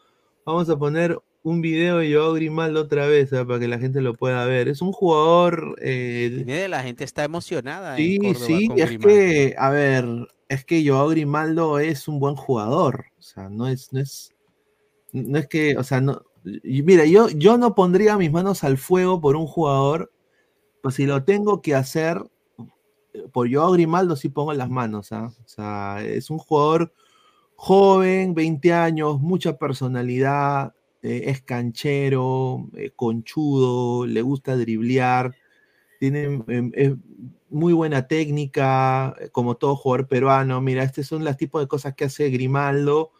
Vamos 0.45 0.67
a 0.69 0.77
poner 0.79 1.19
un 1.43 1.61
video 1.61 1.97
de 1.99 2.11
Joao 2.11 2.33
Grimaldo 2.33 2.81
otra 2.81 3.05
vez 3.05 3.31
¿eh? 3.33 3.45
para 3.45 3.59
que 3.59 3.67
la 3.67 3.77
gente 3.77 4.01
lo 4.01 4.15
pueda 4.15 4.43
ver. 4.45 4.67
Es 4.67 4.81
un 4.81 4.91
jugador. 4.91 5.75
eh, 5.81 6.65
la 6.67 6.81
gente 6.81 7.03
está 7.03 7.23
emocionada 7.23 7.97
Sí, 7.97 8.17
en 8.23 8.33
sí, 8.35 8.67
con 8.67 8.79
es 8.79 8.85
Grimaldo. 8.89 9.07
que, 9.07 9.55
a 9.59 9.69
ver, 9.69 10.05
es 10.49 10.65
que 10.65 10.83
Joao 10.87 11.09
Grimaldo 11.09 11.77
es 11.77 12.07
un 12.07 12.19
buen 12.19 12.35
jugador. 12.35 13.05
O 13.25 13.27
sea, 13.27 13.49
no 13.49 13.67
es, 13.67 13.91
no 13.91 13.99
es, 13.99 14.31
no 15.11 15.39
es 15.39 15.47
que, 15.47 15.75
o 15.77 15.83
sea, 15.83 15.99
no. 15.99 16.21
mira, 16.43 17.05
yo, 17.05 17.27
yo 17.29 17.57
no 17.57 17.73
pondría 17.73 18.17
mis 18.17 18.31
manos 18.31 18.63
al 18.63 18.77
fuego 18.77 19.19
por 19.19 19.35
un 19.35 19.47
jugador, 19.47 20.11
pues 20.83 20.93
si 20.93 21.07
lo 21.07 21.23
tengo 21.23 21.59
que 21.63 21.73
hacer, 21.73 22.21
por 23.31 23.51
Joao 23.51 23.71
Grimaldo 23.71 24.15
sí 24.15 24.29
pongo 24.29 24.53
las 24.53 24.69
manos, 24.69 25.11
¿ah? 25.11 25.33
O 25.43 25.47
sea, 25.47 26.03
es 26.05 26.29
un 26.29 26.37
jugador 26.37 26.93
joven, 27.55 28.35
20 28.35 28.73
años, 28.73 29.19
mucha 29.19 29.57
personalidad, 29.57 30.75
eh, 31.01 31.23
es 31.25 31.41
canchero, 31.41 32.69
eh, 32.75 32.91
conchudo, 32.95 34.05
le 34.05 34.21
gusta 34.21 34.55
driblear, 34.55 35.33
tiene 35.99 36.43
em, 36.47 36.71
muy 37.49 37.73
buena 37.73 38.07
técnica, 38.07 39.15
eh, 39.19 39.29
como 39.31 39.55
todo 39.55 39.75
jugador 39.75 40.07
peruano. 40.07 40.61
Mira, 40.61 40.83
estos 40.83 41.07
son 41.07 41.23
los 41.23 41.37
tipos 41.37 41.61
de 41.61 41.67
cosas 41.67 41.95
que 41.95 42.05
hace 42.05 42.29
Grimaldo. 42.29 43.11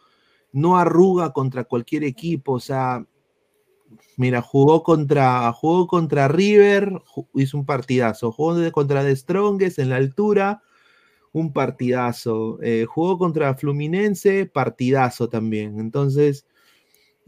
No 0.52 0.76
arruga 0.78 1.32
contra 1.32 1.64
cualquier 1.64 2.04
equipo, 2.04 2.52
o 2.52 2.60
sea, 2.60 3.04
mira, 4.16 4.40
jugó 4.42 4.82
contra, 4.82 5.52
jugó 5.52 5.86
contra 5.86 6.28
River, 6.28 7.02
hizo 7.34 7.58
un 7.58 7.66
partidazo, 7.66 8.32
jugó 8.32 8.72
contra 8.72 9.02
The 9.02 9.16
Strongest 9.16 9.78
en 9.78 9.90
la 9.90 9.96
altura, 9.96 10.62
un 11.32 11.52
partidazo, 11.52 12.58
eh, 12.62 12.86
jugó 12.88 13.18
contra 13.18 13.54
Fluminense, 13.54 14.46
partidazo 14.46 15.28
también. 15.28 15.78
Entonces, 15.78 16.46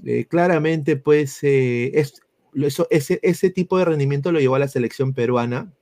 eh, 0.04 0.26
claramente, 0.26 0.96
pues, 0.96 1.40
es, 1.42 2.22
eso- 2.54 2.86
ese, 2.90 3.20
ese 3.22 3.50
tipo 3.50 3.78
de 3.78 3.84
rendimiento 3.84 4.32
lo 4.32 4.40
llevó 4.40 4.54
a 4.56 4.60
la 4.60 4.68
selección 4.68 5.12
peruana 5.14 5.72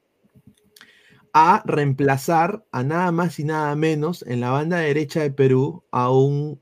a 1.33 1.63
reemplazar 1.67 2.65
a 2.73 2.83
nada 2.83 3.13
más 3.13 3.39
y 3.39 3.45
nada 3.45 3.75
menos 3.77 4.25
en 4.27 4.41
la 4.41 4.51
banda 4.51 4.79
derecha 4.79 5.21
de 5.21 5.31
Perú 5.31 5.85
a 5.91 6.11
un 6.11 6.61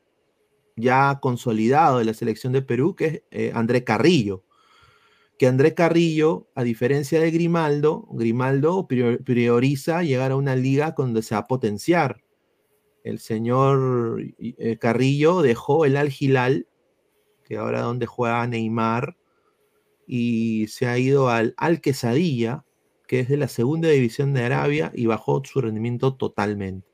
ya 0.77 1.21
consolidado 1.21 1.99
de 1.99 2.05
la 2.05 2.15
selección 2.15 2.53
de 2.53 2.63
Perú, 2.63 2.97
que 2.97 3.07
es 3.07 3.23
eh, 3.31 3.53
André 3.55 3.85
Carrillo. 3.85 4.43
Que 5.39 5.47
André 5.47 5.75
Carrillo, 5.75 6.49
a 6.57 6.65
diferencia 6.65 7.21
de 7.21 7.31
Grimaldo, 7.31 8.07
Grimaldo 8.11 8.87
prior- 8.89 9.23
prioriza 9.23 10.03
llegar 10.03 10.33
a 10.33 10.37
una 10.37 10.57
liga 10.57 10.95
donde 10.97 11.23
se 11.23 11.35
va 11.37 11.43
a 11.43 11.47
potenciar. 11.47 12.25
El 13.05 13.19
señor 13.21 14.25
eh, 14.39 14.79
Carrillo 14.79 15.43
dejó 15.43 15.85
el 15.85 15.97
Al 15.97 16.13
Hilal, 16.19 16.67
que 17.45 17.59
ahora 17.59 17.83
donde 17.83 18.07
juega 18.07 18.45
Neymar, 18.47 19.17
y 20.07 20.67
se 20.69 20.87
ha 20.87 20.99
ido 20.99 21.29
al 21.29 21.55
Al 21.57 21.81
Quesadilla, 21.81 22.65
que 23.07 23.21
es 23.21 23.29
de 23.29 23.37
la 23.37 23.49
segunda 23.49 23.89
división 23.89 24.33
de 24.35 24.43
Arabia, 24.45 24.91
y 24.95 25.07
bajó 25.07 25.43
su 25.45 25.61
rendimiento 25.61 26.15
totalmente. 26.15 26.87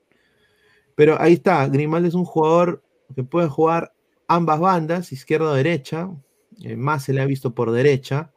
Pero 0.94 1.20
ahí 1.20 1.34
está, 1.34 1.66
Grimaldo 1.68 2.08
es 2.08 2.14
un 2.14 2.24
jugador 2.24 2.82
que 3.14 3.24
puede 3.24 3.48
jugar 3.48 3.92
ambas 4.28 4.60
bandas, 4.60 5.12
izquierda 5.12 5.50
o 5.50 5.54
derecha, 5.54 6.10
eh, 6.62 6.76
más 6.76 7.04
se 7.04 7.12
le 7.12 7.20
ha 7.20 7.26
visto 7.26 7.54
por 7.54 7.70
derecha, 7.72 8.32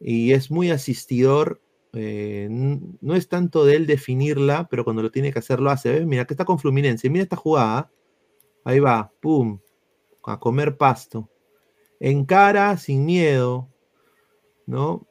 y 0.00 0.32
es 0.32 0.50
muy 0.50 0.70
asistidor. 0.70 1.60
eh, 1.92 2.48
no 2.50 3.14
es 3.16 3.28
tanto 3.28 3.64
de 3.64 3.74
él 3.76 3.86
definirla, 3.86 4.68
pero 4.70 4.84
cuando 4.84 5.02
lo 5.02 5.10
tiene 5.10 5.32
que 5.32 5.40
hacer 5.40 5.58
lo 5.60 5.70
hace. 5.70 6.06
Mira, 6.06 6.24
que 6.24 6.34
está 6.34 6.44
con 6.44 6.58
Fluminense, 6.58 7.10
mira 7.10 7.24
esta 7.24 7.36
jugada. 7.36 7.90
Ahí 8.64 8.78
va, 8.78 9.12
pum, 9.20 9.58
a 10.24 10.38
comer 10.38 10.76
pasto. 10.76 11.28
Encara 11.98 12.76
sin 12.76 13.04
miedo, 13.04 13.68
¿no? 14.66 15.06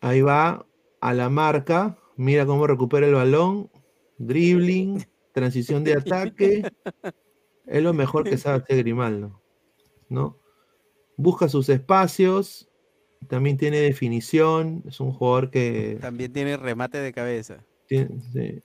Ahí 0.00 0.20
va 0.20 0.66
a 1.00 1.14
la 1.14 1.28
marca, 1.30 1.98
mira 2.16 2.46
cómo 2.46 2.66
recupera 2.66 3.06
el 3.06 3.14
balón, 3.14 3.70
dribbling, 4.18 5.04
transición 5.32 5.84
de 5.84 5.94
ataque. 5.94 6.62
Es 7.66 7.82
lo 7.82 7.92
mejor 7.94 8.24
que 8.24 8.36
sabe 8.36 8.62
hacer 8.62 8.78
Grimaldo, 8.78 9.40
¿no? 10.08 10.38
Busca 11.16 11.48
sus 11.48 11.68
espacios, 11.68 12.68
también 13.28 13.56
tiene 13.56 13.78
definición, 13.78 14.82
es 14.86 15.00
un 15.00 15.12
jugador 15.12 15.50
que 15.50 15.98
También 16.00 16.32
tiene 16.32 16.56
remate 16.56 16.98
de 16.98 17.12
cabeza. 17.12 17.64
tiene- 17.86 18.20
sí, 18.32 18.62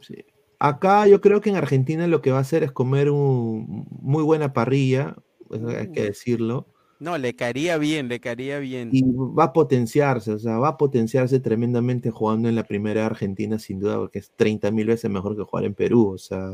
sí. 0.00 0.24
Acá 0.58 1.08
yo 1.08 1.20
creo 1.20 1.40
que 1.40 1.50
en 1.50 1.56
Argentina 1.56 2.06
lo 2.06 2.22
que 2.22 2.30
va 2.30 2.38
a 2.38 2.42
hacer 2.42 2.62
es 2.62 2.70
comer 2.70 3.10
un 3.10 3.84
muy 4.00 4.22
buena 4.22 4.52
parrilla, 4.52 5.16
eso 5.50 5.68
hay 5.68 5.90
que 5.90 6.02
Uh. 6.02 6.04
decirlo, 6.04 6.66
No, 7.02 7.18
le 7.18 7.34
caería 7.34 7.78
bien, 7.78 8.06
le 8.08 8.20
caería 8.20 8.60
bien. 8.60 8.90
y 8.92 9.02
va 9.02 9.44
a 9.46 9.52
potenciarse, 9.52 10.30
o 10.32 10.38
sea, 10.38 10.58
va 10.58 10.68
a 10.68 10.76
potenciarse 10.76 11.40
tremendamente 11.40 12.12
jugando 12.12 12.48
en 12.48 12.54
la 12.54 12.62
primera 12.62 13.04
Argentina, 13.04 13.58
sin 13.58 13.80
duda, 13.80 13.96
porque 13.96 14.20
es 14.20 14.30
30 14.36 14.70
mil 14.70 14.86
veces 14.86 15.10
mejor 15.10 15.36
que 15.36 15.42
jugar 15.42 15.64
en 15.64 15.74
Perú, 15.74 16.12
o 16.14 16.18
sea, 16.18 16.52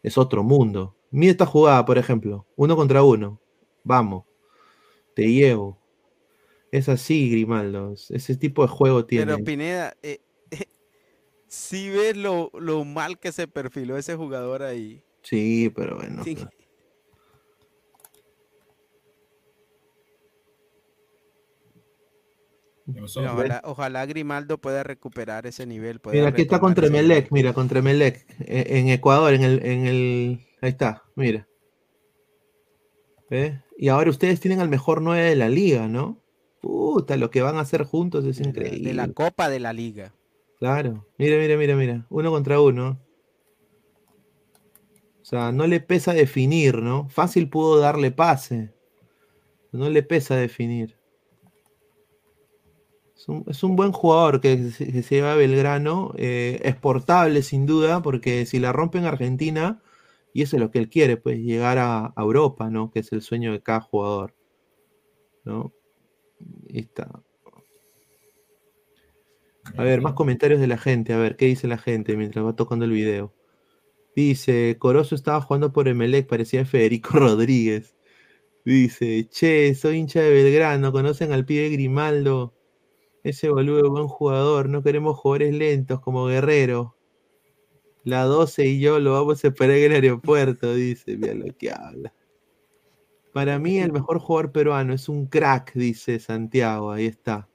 es 0.00 0.16
otro 0.16 0.44
mundo. 0.44 0.94
Mira 1.10 1.32
esta 1.32 1.44
jugada, 1.44 1.84
por 1.84 1.98
ejemplo, 1.98 2.46
uno 2.54 2.76
contra 2.76 3.02
uno, 3.02 3.40
vamos, 3.82 4.26
te 5.16 5.26
llevo. 5.26 5.76
Es 6.70 6.88
así, 6.88 7.28
Grimaldo, 7.28 7.94
es- 7.94 8.12
ese 8.12 8.36
tipo 8.36 8.62
de 8.62 8.68
juego 8.68 9.04
tiene. 9.06 9.26
Pero 9.26 9.44
Pineda, 9.44 9.96
eh, 10.04 10.20
si 11.48 11.90
ves 11.90 12.16
lo, 12.16 12.52
lo 12.54 12.84
mal 12.84 13.18
que 13.18 13.32
se 13.32 13.48
perfiló 13.48 13.96
ese 13.96 14.14
jugador 14.14 14.62
ahí. 14.62 15.02
Sí, 15.22 15.68
pero 15.74 15.96
bueno. 15.96 16.22
Sí. 16.22 16.36
¿Qué 16.36 16.42
pasó? 16.44 16.48
Mira, 22.94 23.32
ojalá, 23.32 23.62
ojalá 23.64 24.06
Grimaldo 24.06 24.58
pueda 24.58 24.82
recuperar 24.82 25.46
ese 25.46 25.66
nivel. 25.66 26.00
pueda 26.00 26.16
Mira, 26.16 26.28
aquí 26.28 26.42
está 26.42 26.56
retomar 26.56 26.68
contra 26.68 26.86
ese 26.86 26.94
Emelec, 26.96 27.24
nivel. 27.24 27.32
mira, 27.32 27.52
contra 27.52 27.78
Emelec, 27.78 28.26
e- 28.40 28.78
en 28.78 28.88
Ecuador, 28.88 29.32
en 29.32 29.42
el, 29.42 29.64
en 29.64 29.86
el, 29.86 30.40
ahí 30.60 30.70
está, 30.70 31.02
mira. 31.14 31.48
¿Ve? 33.30 33.62
Y 33.78 33.88
ahora 33.88 34.10
ustedes 34.10 34.40
tienen 34.40 34.60
al 34.60 34.68
mejor 34.68 35.00
9 35.00 35.22
de 35.24 35.36
la 35.36 35.48
liga, 35.48 35.88
¿no? 35.88 36.18
Puta, 36.60 37.16
lo 37.16 37.30
que 37.30 37.42
van 37.42 37.56
a 37.56 37.60
hacer 37.60 37.84
juntos 37.84 38.24
es 38.24 38.40
increíble. 38.40 38.90
de 38.90 38.94
la 38.94 39.08
Copa 39.08 39.48
de 39.48 39.58
la 39.58 39.72
Liga. 39.72 40.14
Claro, 40.58 41.06
mira, 41.18 41.38
mira, 41.38 41.56
mira, 41.56 41.74
mira, 41.76 42.06
uno 42.10 42.30
contra 42.30 42.60
uno. 42.60 43.00
O 45.20 45.24
sea, 45.24 45.50
no 45.50 45.66
le 45.66 45.80
pesa 45.80 46.12
definir, 46.12 46.82
¿no? 46.82 47.08
Fácil 47.08 47.48
pudo 47.48 47.78
darle 47.80 48.10
pase. 48.10 48.72
No 49.72 49.88
le 49.88 50.02
pesa 50.02 50.36
definir. 50.36 50.96
Es 53.22 53.28
un, 53.28 53.44
es 53.46 53.62
un 53.62 53.76
buen 53.76 53.92
jugador 53.92 54.40
que 54.40 54.72
se, 54.72 55.00
lleva 55.02 55.34
a 55.34 55.36
Belgrano. 55.36 56.12
eh, 56.16 56.58
exportable 56.64 57.42
sin 57.42 57.66
duda, 57.66 58.02
porque 58.02 58.46
si 58.46 58.58
la 58.58 58.72
rompe 58.72 58.98
en 58.98 59.04
Argentina, 59.04 59.80
y 60.34 60.42
eso 60.42 60.56
es 60.56 60.60
lo 60.60 60.72
que 60.72 60.80
él 60.80 60.88
quiere, 60.88 61.16
pues 61.16 61.38
llegar 61.38 61.78
a, 61.78 62.06
a 62.16 62.22
Europa, 62.22 62.68
¿no? 62.68 62.90
Que 62.90 62.98
es 62.98 63.12
el 63.12 63.22
sueño 63.22 63.52
de 63.52 63.62
cada 63.62 63.80
jugador. 63.80 64.34
¿No? 65.44 65.72
Ahí 66.68 66.80
está. 66.80 67.22
A 69.76 69.84
ver, 69.84 70.00
más 70.00 70.14
comentarios 70.14 70.60
de 70.60 70.66
la 70.66 70.78
gente. 70.78 71.12
A 71.12 71.18
ver, 71.18 71.36
¿qué 71.36 71.46
dice 71.46 71.68
la 71.68 71.78
gente 71.78 72.16
mientras 72.16 72.44
va 72.44 72.56
tocando 72.56 72.84
el 72.84 72.90
video? 72.90 73.32
Dice, 74.16 74.76
Corozo 74.80 75.14
estaba 75.14 75.40
jugando 75.40 75.72
por 75.72 75.86
Emelec, 75.86 76.26
parecía 76.26 76.64
Federico 76.64 77.10
Rodríguez. 77.20 77.94
Dice, 78.64 79.28
che, 79.30 79.74
soy 79.76 79.98
hincha 79.98 80.20
de 80.22 80.30
Belgrano, 80.30 80.90
¿conocen 80.90 81.32
al 81.32 81.44
pibe 81.46 81.70
Grimaldo? 81.70 82.54
Ese 83.24 83.48
boludo 83.50 83.84
es 83.84 83.90
buen 83.90 84.08
jugador, 84.08 84.68
no 84.68 84.82
queremos 84.82 85.16
jugadores 85.18 85.54
lentos 85.54 86.00
como 86.00 86.26
Guerrero. 86.26 86.96
La 88.04 88.24
12 88.24 88.66
y 88.66 88.80
yo 88.80 88.98
lo 88.98 89.12
vamos 89.12 89.44
a 89.44 89.48
esperar 89.48 89.76
en 89.76 89.92
el 89.92 90.02
aeropuerto, 90.02 90.74
dice, 90.74 91.16
mira 91.16 91.34
lo 91.34 91.46
que 91.56 91.70
habla. 91.70 92.12
Para 93.32 93.58
mí 93.60 93.78
el 93.78 93.92
mejor 93.92 94.18
jugador 94.18 94.50
peruano 94.52 94.92
es 94.92 95.08
un 95.08 95.26
crack, 95.26 95.72
dice 95.74 96.18
Santiago, 96.18 96.90
ahí 96.90 97.06
está. 97.06 97.48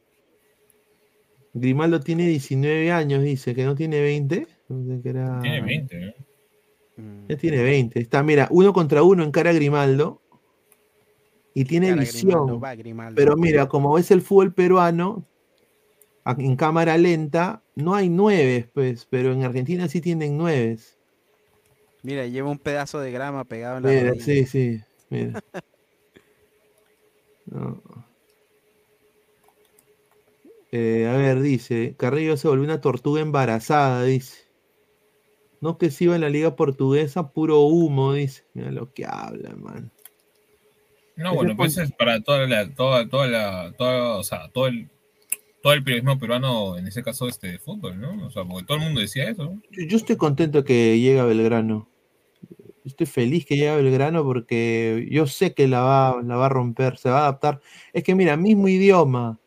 Grimaldo 1.53 1.99
tiene 1.99 2.27
19 2.27 2.91
años, 2.91 3.23
dice, 3.23 3.53
que 3.53 3.65
no 3.65 3.75
tiene 3.75 3.99
20. 4.01 4.47
Pensé 4.67 5.01
que 5.01 5.09
era- 5.09 5.39
Tiene 5.41 5.61
20, 5.61 5.99
¿no? 5.99 6.13
Mm, 7.03 7.27
Ya 7.27 7.37
tiene 7.37 7.61
20. 7.63 7.99
Está, 7.99 8.23
mira, 8.23 8.47
uno 8.51 8.73
contra 8.73 9.03
uno 9.03 9.23
en 9.23 9.31
cara 9.31 9.49
a 9.49 9.53
Grimaldo. 9.53 10.21
Y 11.53 11.65
tiene 11.65 11.89
Cara, 11.89 12.01
visión. 12.01 12.29
Grimaldo, 12.29 12.59
va, 12.59 12.75
Grimaldo. 12.75 13.15
Pero 13.15 13.35
mira, 13.35 13.67
como 13.67 13.93
ves 13.93 14.11
el 14.11 14.21
fútbol 14.21 14.53
peruano, 14.53 15.25
en 16.37 16.55
cámara 16.55 16.97
lenta, 16.97 17.63
no 17.75 17.95
hay 17.95 18.09
nueve, 18.09 18.69
pues, 18.73 19.05
pero 19.09 19.31
en 19.31 19.43
Argentina 19.43 19.87
sí 19.87 20.01
tienen 20.01 20.37
nueves. 20.37 20.97
Mira, 22.03 22.25
lleva 22.25 22.49
un 22.49 22.59
pedazo 22.59 22.99
de 22.99 23.11
grama 23.11 23.43
pegado 23.45 23.77
en 23.77 23.83
la 23.83 23.89
Mira, 23.89 24.09
rodilla. 24.09 24.25
sí, 24.25 24.45
sí, 24.45 24.81
mira. 25.09 25.43
No. 27.49 27.81
Eh, 30.73 31.07
a 31.07 31.15
ver, 31.15 31.39
dice, 31.39 31.95
Carrillo 31.97 32.35
se 32.35 32.49
volvió 32.49 32.65
una 32.65 32.81
tortuga 32.81 33.21
embarazada, 33.21 34.03
dice. 34.03 34.49
No 35.61 35.77
que 35.77 35.89
si 35.89 36.03
iba 36.03 36.15
en 36.15 36.21
la 36.21 36.29
liga 36.29 36.57
portuguesa, 36.57 37.31
puro 37.31 37.61
humo, 37.61 38.11
dice. 38.11 38.43
Mira 38.53 38.71
lo 38.71 38.91
que 38.91 39.05
habla, 39.05 39.55
man. 39.55 39.93
No, 41.15 41.33
bueno, 41.33 41.55
pues 41.55 41.77
es 41.77 41.91
para 41.93 42.21
toda 42.21 42.45
la, 42.47 42.69
toda, 42.75 43.07
toda 43.07 43.27
la, 43.27 43.73
toda, 43.77 44.17
o 44.17 44.23
sea, 44.23 44.49
todo 44.51 44.67
el, 44.67 44.89
todo 45.67 45.73
el 45.73 45.83
periodismo 45.83 46.17
peruano, 46.17 46.77
en 46.77 46.87
ese 46.87 47.03
caso, 47.03 47.27
este, 47.27 47.51
de 47.51 47.59
fútbol, 47.59 47.99
¿no? 47.99 48.25
O 48.25 48.31
sea, 48.31 48.45
porque 48.45 48.65
todo 48.65 48.77
el 48.77 48.85
mundo 48.85 49.01
decía 49.01 49.29
eso. 49.29 49.59
Yo, 49.69 49.83
yo 49.85 49.97
estoy 49.97 50.15
contento 50.15 50.63
que 50.63 50.97
llegue 50.97 51.19
a 51.19 51.25
Belgrano. 51.25 51.89
Estoy 52.85 53.05
feliz 53.05 53.45
que 53.45 53.55
llegue 53.55 53.67
a 53.67 53.75
Belgrano 53.75 54.23
porque 54.23 55.09
yo 55.11 55.27
sé 55.27 55.53
que 55.53 55.67
la 55.67 55.81
va, 55.81 56.21
la 56.23 56.37
va 56.37 56.45
a 56.45 56.49
romper, 56.49 56.97
se 56.97 57.09
va 57.09 57.17
a 57.17 57.21
adaptar. 57.23 57.59
Es 57.91 58.05
que 58.05 58.15
mira, 58.15 58.37
mismo 58.37 58.69
idioma, 58.69 59.41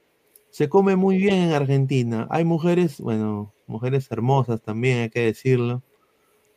se 0.51 0.69
come 0.69 0.95
muy 0.95 1.17
bien 1.17 1.37
en 1.37 1.53
Argentina. 1.53 2.29
Hay 2.29 2.45
mujeres, 2.45 3.01
bueno, 3.01 3.55
mujeres 3.67 4.07
hermosas 4.11 4.61
también, 4.61 4.99
hay 4.99 5.09
que 5.09 5.21
decirlo. 5.21 5.83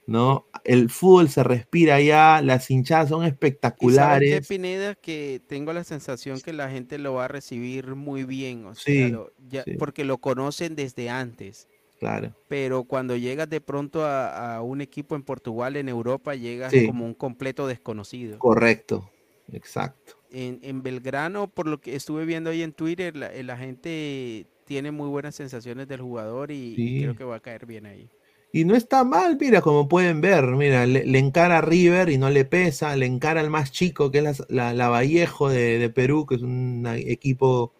¿No? 0.06 0.48
El 0.66 0.90
fútbol 0.90 1.30
se 1.30 1.44
respira 1.44 1.96
allá, 1.96 2.42
las 2.42 2.70
hinchadas 2.70 3.08
son 3.10 3.20
¿Y 3.20 3.22
sabes 3.22 3.30
qué, 3.30 3.34
espectaculares. 3.48 4.48
Pineda? 4.48 4.96
Que 4.96 5.42
tengo 5.48 5.72
la 5.72 5.84
sensación 5.86 6.42
que 6.42 6.52
la 6.52 6.70
gente 6.70 6.98
lo 6.98 7.14
va 7.14 7.26
a 7.26 7.28
recibir 7.30 7.96
muy 7.96 8.26
bien, 8.26 8.66
o 8.66 8.76
sea, 8.76 8.84
Sí, 8.94 9.10
lo- 9.12 9.32
ya- 9.50 9.64
sí. 9.64 9.76
porque 9.80 10.04
lo 10.04 10.18
conocen 10.18 10.76
desde 10.76 11.10
antes. 11.10 11.68
Claro. 12.00 12.36
Pero 12.50 12.84
cuando 12.84 13.16
llegas 13.16 13.50
de 13.50 13.62
pronto 13.62 14.04
a, 14.04 14.56
a 14.58 14.62
un 14.62 14.82
equipo 14.82 15.16
en 15.16 15.24
Portugal, 15.24 15.78
en 15.78 15.88
Europa, 15.88 16.36
llegas 16.36 16.72
Sí. 16.74 16.86
como 16.86 17.06
un 17.06 17.14
completo 17.14 17.66
desconocido. 17.66 18.40
Correcto. 18.40 19.10
Exacto. 19.54 20.16
En, 20.32 20.60
en 20.64 20.84
Belgrano, 20.84 21.48
por 21.48 21.68
lo 21.68 21.80
que 21.80 21.96
estuve 21.96 22.26
viendo 22.26 22.50
ahí 22.50 22.62
en 22.62 22.74
Twitter, 22.74 23.16
la, 23.16 23.32
la 23.44 23.56
gente 23.58 24.48
tiene 24.66 24.92
muy 24.92 25.08
buenas 25.08 25.36
sensaciones 25.36 25.88
del 25.88 26.02
jugador 26.02 26.52
y, 26.52 26.74
y 26.78 27.02
creo 27.04 27.16
que 27.16 27.24
va 27.24 27.36
a 27.38 27.40
caer 27.40 27.66
bien 27.66 27.86
ahí. 27.86 28.10
Y 28.56 28.66
no 28.66 28.76
está 28.76 29.04
mal, 29.04 29.36
mira, 29.42 29.62
como 29.62 29.88
pueden 29.88 30.22
ver, 30.22 30.46
mira, 30.46 30.86
le, 30.86 31.06
le 31.08 31.18
encara 31.18 31.58
a 31.58 31.62
River 31.62 32.10
y 32.10 32.20
no 32.20 32.30
le 32.30 32.46
pesa, 32.46 32.96
le 32.96 33.08
encara 33.08 33.42
al 33.42 33.50
más 33.50 33.72
chico, 33.72 34.12
que 34.12 34.20
es 34.20 34.24
la, 34.24 34.36
la- 34.50 34.74
la 34.76 34.90
Vallejo 34.90 35.50
de, 35.50 35.80
de 35.80 35.90
Perú, 35.90 36.28
que 36.28 36.36
es 36.36 36.44
un 36.44 36.86
equipo 36.96 37.74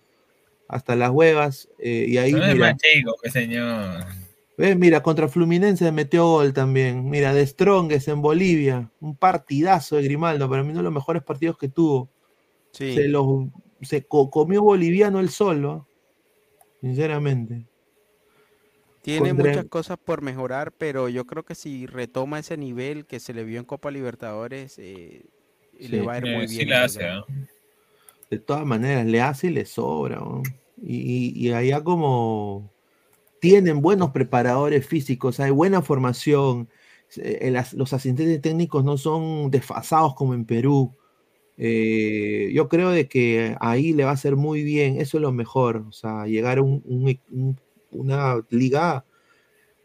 hasta 0.68 0.96
las 0.96 1.12
huevas, 1.12 1.70
eh, 1.78 2.08
y 2.10 2.18
ahí, 2.18 2.32
No 2.32 2.44
es 2.44 2.54
mira, 2.56 2.72
más 2.72 2.78
chico, 2.82 3.14
que 3.22 3.30
señor. 3.30 4.04
ves, 4.58 4.76
mira, 4.76 5.04
contra 5.04 5.28
Fluminense 5.28 5.92
metió 5.92 6.26
gol 6.26 6.54
también, 6.54 7.08
mira, 7.08 7.36
de 7.36 7.46
Strongest 7.46 8.08
en 8.08 8.24
Bolivia, 8.24 8.90
un 9.00 9.16
partidazo 9.16 9.98
de 9.98 10.04
Grimaldo, 10.04 10.50
para 10.50 10.64
mí 10.64 10.70
uno 10.70 10.80
de 10.80 10.84
los 10.86 10.94
mejores 10.94 11.22
partidos 11.22 11.56
que 11.60 11.70
tuvo, 11.70 12.10
Sí. 12.72 12.96
se, 12.96 13.08
los, 13.10 13.28
se 13.84 14.08
co- 14.08 14.32
comió 14.32 14.64
boliviano 14.64 15.20
él 15.20 15.30
solo, 15.30 15.88
sinceramente. 16.82 17.68
Tiene 19.04 19.34
muchas 19.34 19.66
cosas 19.66 19.98
por 20.04 20.22
mejorar, 20.22 20.72
pero 20.72 21.10
yo 21.10 21.26
creo 21.26 21.44
que 21.44 21.56
si 21.56 21.86
retoma 21.86 22.40
ese 22.40 22.56
nivel 22.56 23.06
que 23.06 23.20
se 23.20 23.34
le 23.34 23.44
vio 23.44 23.60
en 23.60 23.66
Copa 23.66 23.92
Libertadores, 23.92 24.80
eh, 24.80 25.26
le 25.78 26.02
va 26.02 26.14
a 26.14 26.18
ir 26.20 26.26
Eh, 26.26 26.34
muy 26.34 26.48
bien. 26.48 26.70
De 28.30 28.40
todas 28.40 28.66
maneras, 28.66 29.06
le 29.06 29.22
hace 29.22 29.48
y 29.48 29.50
le 29.52 29.66
sobra. 29.66 30.16
¿no? 30.16 30.42
Y, 30.82 31.34
y- 31.36 31.48
y 31.48 31.52
allá 31.52 31.84
como 31.84 32.72
tienen 33.40 33.82
buenos 33.82 34.12
preparadores 34.12 34.88
físicos, 34.88 35.40
hay 35.42 35.52
buena 35.52 35.82
formación, 35.82 36.70
eh, 37.18 37.40
el 37.42 37.58
as- 37.58 37.74
los 37.74 37.92
asistentes 37.94 38.42
técnicos 38.42 38.86
no 38.86 38.98
son 38.98 39.52
desfasados 39.52 40.16
como 40.16 40.34
en 40.34 40.46
Perú. 40.46 40.94
Eh, 41.58 42.52
yo 42.54 42.70
creo 42.70 42.90
de 42.92 43.08
que 43.08 43.56
ahí 43.60 43.94
le 43.94 44.06
va 44.06 44.12
a 44.12 44.14
hacer 44.14 44.36
muy 44.36 44.64
bien, 44.64 45.00
eso 45.00 45.18
es 45.18 45.22
lo 45.22 45.32
mejor, 45.32 45.86
o 45.88 45.92
sea, 45.92 46.26
llegar 46.26 46.58
a 46.58 46.62
un- 46.64 46.82
un 46.86 47.20
un- 47.32 47.60
una 47.94 48.46
liga 48.50 49.06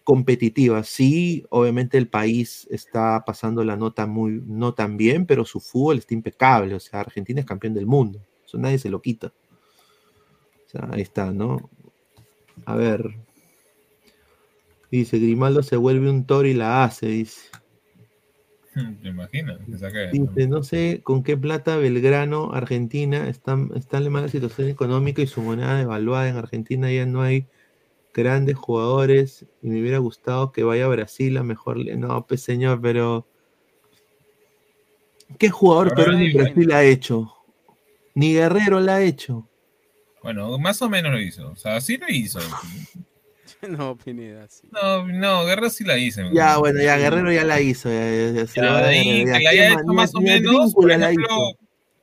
competitiva. 0.05 0.85
Sí, 0.85 1.45
obviamente 1.51 1.99
el 1.99 2.09
país 2.09 2.67
está 2.71 3.23
pasando 3.27 3.63
la 3.63 3.77
nota 3.77 4.07
muy, 4.07 4.43
no 4.47 4.73
tan 4.73 4.97
bien, 4.97 5.27
pero 5.27 5.45
su 5.45 5.61
fútbol 5.61 5.99
está 5.99 6.15
impecable. 6.15 6.75
O 6.75 6.81
sea, 6.81 7.01
Argentina 7.01 7.41
es 7.41 7.47
campeón 7.47 7.75
del 7.75 7.87
mundo. 7.87 8.21
Eso 8.47 8.57
nadie 8.57 8.79
se 8.79 8.89
lo 8.89 9.03
quita. 9.03 9.27
O 10.67 10.71
sea, 10.71 10.89
ahí 10.93 11.03
está, 11.03 11.31
¿no? 11.31 11.71
A 12.65 12.75
ver. 12.75 13.17
Dice, 14.91 15.19
Grimaldo 15.19 15.63
se 15.63 15.77
vuelve 15.77 16.09
un 16.09 16.25
toro 16.25 16.49
y 16.49 16.55
la 16.55 16.85
hace, 16.85 17.07
dice. 17.09 17.51
¿Te 19.03 19.09
imaginas? 19.09 19.59
Que 19.67 19.77
saque- 19.77 20.11
Dice, 20.11 20.49
no 20.49 20.63
sé 20.63 21.01
con 21.03 21.23
qué 21.23 21.37
plata 21.37 21.77
Belgrano, 21.77 22.53
Argentina, 22.55 23.29
está, 23.29 23.59
está 23.75 23.99
en 23.99 24.11
mala 24.11 24.29
situación 24.29 24.69
económica 24.69 25.21
y 25.21 25.27
su 25.27 25.43
moneda 25.43 25.77
devaluada. 25.77 26.29
En 26.29 26.37
Argentina 26.37 26.91
ya 26.91 27.05
no 27.05 27.21
hay 27.21 27.47
grandes 28.15 28.57
jugadores 28.57 29.45
y 29.63 29.69
me 29.69 29.81
hubiera 29.81 29.99
gustado 29.99 30.53
que 30.53 30.63
vaya 30.63 30.87
a 30.87 30.89
Brasil 30.89 31.37
a 31.37 31.43
mejor. 31.43 31.79
No, 31.97 32.27
pues 32.27 32.43
señor, 32.43 32.81
pero. 32.81 33.27
¿Qué 35.39 35.51
jugador 35.51 35.95
peruano 35.95 36.21
en. 36.21 36.33
Brasil 36.37 36.73
ha 36.73 36.85
hecho? 36.85 37.33
Ni 38.15 38.33
Guerrero 38.35 38.81
la 38.81 38.97
ha 38.97 39.03
hecho. 39.03 39.49
Bueno, 40.23 40.59
más 40.59 40.81
o 40.83 40.89
menos 40.89 41.13
lo 41.13 41.21
hizo. 41.21 41.51
O 41.51 41.57
sea, 41.57 41.81
sí 41.81 41.97
lo 41.97 42.09
hizo. 42.09 42.41
No, 43.67 43.97
Pineda, 43.97 44.47
sí. 44.49 44.69
No, 44.71 45.05
no, 45.09 45.45
Guerrero 45.45 45.69
sí 45.71 45.83
la 45.83 45.97
hizo. 45.99 46.21
Ya, 46.33 46.59
bueno, 46.59 46.81
ya 46.81 46.97
Guerrero 46.97 47.33
ya 47.33 47.43
la 47.45 47.61
hizo. 47.61 47.89
Ya, 47.89 48.33
ya- 48.33 48.47
se 48.47 48.61
Ya, 48.61 48.87
ahí, 48.87 49.25
que 49.25 49.31
la 49.31 49.39
¿Quién 49.39 49.49
haya 49.49 49.75
más? 49.75 49.83
hecho 49.83 49.93
más 49.95 50.15
o 50.15 50.21
menos, 50.21 50.75
por 50.75 50.93
Advíncula 50.93 50.99
la 50.99 51.07
ejemplo, 51.11 51.27
hizo. 51.35 51.59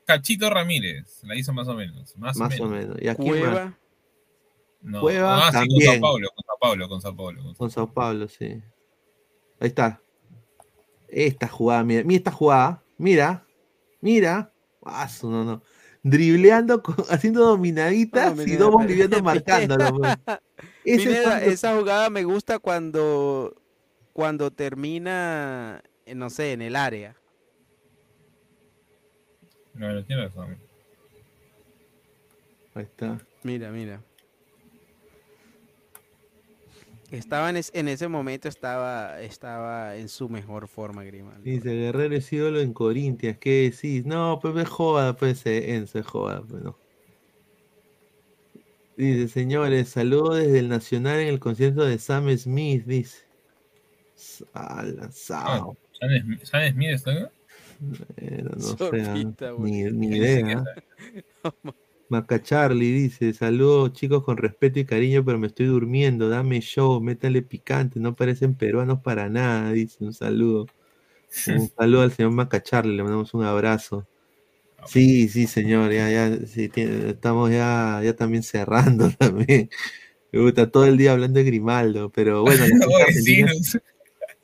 Cachito 0.05 0.49
Ramírez, 0.49 1.23
la 1.23 1.35
hizo 1.37 1.53
más 1.53 1.67
o 1.69 1.73
menos. 1.75 2.13
Más, 2.17 2.35
Más 2.35 2.59
o 2.59 2.63
o 2.63 2.67
menos. 2.67 2.87
menos. 2.89 3.01
¿Y 3.01 3.07
a 3.07 3.15
quién 3.15 3.29
más? 3.29 3.39
Cueva, 3.39 3.77
No. 4.85 5.01
Cueva 5.01 5.47
ah, 5.47 5.51
sí, 5.51 5.57
con 5.57 5.67
también. 5.67 5.91
Sao 5.93 6.01
Paulo, 6.01 6.29
con 6.29 6.45
Sao 6.45 6.57
Paulo, 6.59 6.87
con 6.89 7.01
Sao 7.01 7.15
Paulo. 7.15 7.41
con 7.41 7.51
Sao 7.53 7.57
Con 7.57 7.71
Sao 7.71 7.91
Paulo, 7.91 8.27
sí. 8.27 8.61
Ahí 9.59 9.67
está. 9.69 9.99
Esta 11.07 11.47
jugada, 11.47 11.83
mira, 11.83 12.03
mira 12.03 12.17
esta 12.17 12.31
jugada. 12.31 12.83
Mira, 12.97 13.45
mira. 13.99 14.53
Ah, 14.83 15.09
su- 15.09 15.29
no, 15.31 15.43
no. 15.43 15.63
Dribleando, 16.03 16.83
con- 16.83 16.95
haciendo 17.09 17.43
dominaditas 17.43 18.37
y 18.47 18.55
dos 18.57 18.71
bolivianos 18.71 19.23
marcándolo. 19.23 19.97
pues. 19.97 20.17
Ese 20.85 21.23
cuando- 21.23 21.45
esa 21.45 21.75
jugada 21.75 22.09
me 22.11 22.23
gusta 22.23 22.59
cuando, 22.59 23.55
cuando 24.13 24.51
termina, 24.51 25.81
eh, 26.05 26.13
no 26.13 26.29
sé, 26.29 26.51
en 26.53 26.61
el 26.61 26.75
área. 26.75 27.15
No, 29.73 29.91
no 29.91 30.05
tiene 30.05 30.25
razón. 30.25 30.59
Ahí 32.75 32.83
está. 32.83 33.17
Mira, 33.41 33.71
mira. 33.71 34.03
Estaba 37.11 37.49
en, 37.49 37.57
es- 37.57 37.71
en 37.73 37.87
ese 37.87 38.07
momento, 38.07 38.47
estaba, 38.49 39.21
estaba 39.21 39.95
en 39.95 40.09
su 40.09 40.27
mejor 40.27 40.67
forma, 40.67 41.03
Grimaldo. 41.03 41.41
Dice 41.43 41.69
Guerrero 41.73 42.15
es 42.15 42.31
ídolo 42.33 42.59
en 42.59 42.73
Corintias. 42.73 43.37
¿Qué 43.37 43.69
decís? 43.71 44.05
No, 44.05 44.39
pues 44.41 44.53
me 44.53 44.65
joda, 44.65 45.15
pues 45.15 45.45
eh, 45.45 45.75
Enzo, 45.75 45.99
es 45.99 46.05
joda, 46.05 46.41
pues 46.47 46.63
no. 46.63 46.77
Dice, 48.97 49.27
señores, 49.27 49.89
saludos 49.89 50.37
desde 50.37 50.59
el 50.59 50.69
Nacional 50.69 51.19
en 51.19 51.27
el 51.27 51.39
concierto 51.39 51.83
de 51.85 51.99
Sam 51.99 52.35
Smith, 52.37 52.85
dice. 52.85 53.23
Ah, 54.53 54.83
Ah. 54.83 55.09
¿Sam 55.11 55.71
Smith- 56.21 56.43
Sam 56.43 56.71
Smith 56.73 56.89
está 56.89 57.11
acá? 57.11 57.31
Eh, 58.17 58.43
no 58.43 58.59
sé, 58.61 59.01
ah, 59.03 59.53
ni, 59.59 59.83
ni 59.83 60.07
idea. 60.17 60.63
Maca 62.09 62.41
Charlie 62.41 62.91
dice, 62.91 63.33
saludos 63.33 63.93
chicos 63.93 64.23
con 64.23 64.37
respeto 64.37 64.79
y 64.79 64.85
cariño, 64.85 65.25
pero 65.25 65.39
me 65.39 65.47
estoy 65.47 65.65
durmiendo, 65.65 66.29
dame 66.29 66.61
show, 66.61 67.01
métale 67.01 67.41
picante, 67.41 67.99
no 67.99 68.15
parecen 68.15 68.55
peruanos 68.55 68.99
para 69.01 69.27
nada, 69.29 69.71
dice, 69.71 70.03
un 70.03 70.13
saludo. 70.13 70.67
Un 71.47 71.69
saludo 71.69 72.01
al 72.03 72.11
señor 72.13 72.31
Maca 72.31 72.63
Charlie, 72.63 72.95
le 72.95 73.03
mandamos 73.03 73.33
un 73.33 73.43
abrazo. 73.43 74.07
Sí, 74.87 75.27
sí, 75.29 75.47
señor, 75.47 75.91
ya, 75.91 76.09
ya, 76.11 76.45
sí, 76.47 76.71
estamos 76.75 77.51
ya, 77.51 78.01
ya 78.03 78.15
también 78.15 78.43
cerrando 78.43 79.09
también. 79.19 79.69
Me 80.31 80.41
gusta 80.41 80.71
todo 80.71 80.85
el 80.85 80.97
día 80.97 81.13
hablando 81.13 81.39
de 81.39 81.45
Grimaldo, 81.45 82.11
pero 82.11 82.43
bueno. 82.43 82.65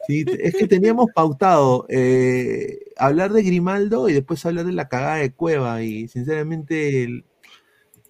Sí, 0.08 0.26
es 0.40 0.56
que 0.56 0.68
teníamos 0.68 1.08
pautado 1.14 1.86
eh, 1.90 2.80
hablar 2.98 3.32
de 3.34 3.44
Grimaldo 3.44 4.10
y 4.10 4.14
después 4.14 4.46
hablar 4.46 4.66
de 4.66 4.72
la 4.74 4.90
cagada 4.90 5.18
de 5.18 5.34
Cueva 5.34 5.84
y 5.84 6.08
sinceramente 6.08 7.04
el- 7.04 7.26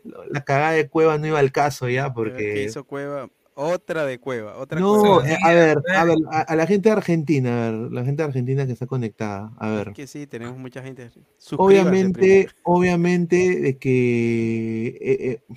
la 0.04 0.44
cagada 0.44 0.72
de 0.72 0.90
Cueva 0.90 1.18
no 1.18 1.28
iba 1.28 1.40
al 1.40 1.52
caso 1.52 1.88
ya 1.90 2.10
ver 2.10 2.14
¿Qué 2.14 2.14
porque 2.14 2.64
hizo 2.64 2.84
Cueva? 2.86 3.30
otra 3.54 4.06
de 4.06 4.18
Cueva, 4.20 4.58
otra 4.58 4.80
No, 4.80 5.00
Cueva. 5.00 5.30
eh, 5.30 5.38
a 5.44 5.54
ver, 5.54 5.78
a 5.96 6.06
ver, 6.06 6.18
a, 6.32 6.40
a 6.42 6.56
la 6.56 6.66
gente 6.66 6.90
de 6.90 6.94
Argentina, 6.94 7.68
a 7.68 7.72
ver, 7.72 7.92
la 7.92 8.04
gente 8.06 8.24
de 8.24 8.28
Argentina 8.28 8.66
que 8.66 8.72
está 8.74 8.88
conectada, 8.88 9.52
a 9.58 9.70
ver. 9.70 9.94
Que 9.94 10.08
sí, 10.08 10.26
tenemos 10.26 10.58
mucha 10.58 10.82
gente. 10.82 11.12
Obviamente, 11.58 12.20
primero. 12.20 12.52
obviamente 12.64 13.60
de 13.60 13.78
que 13.78 14.88
eh, 14.88 15.42
eh, 15.50 15.56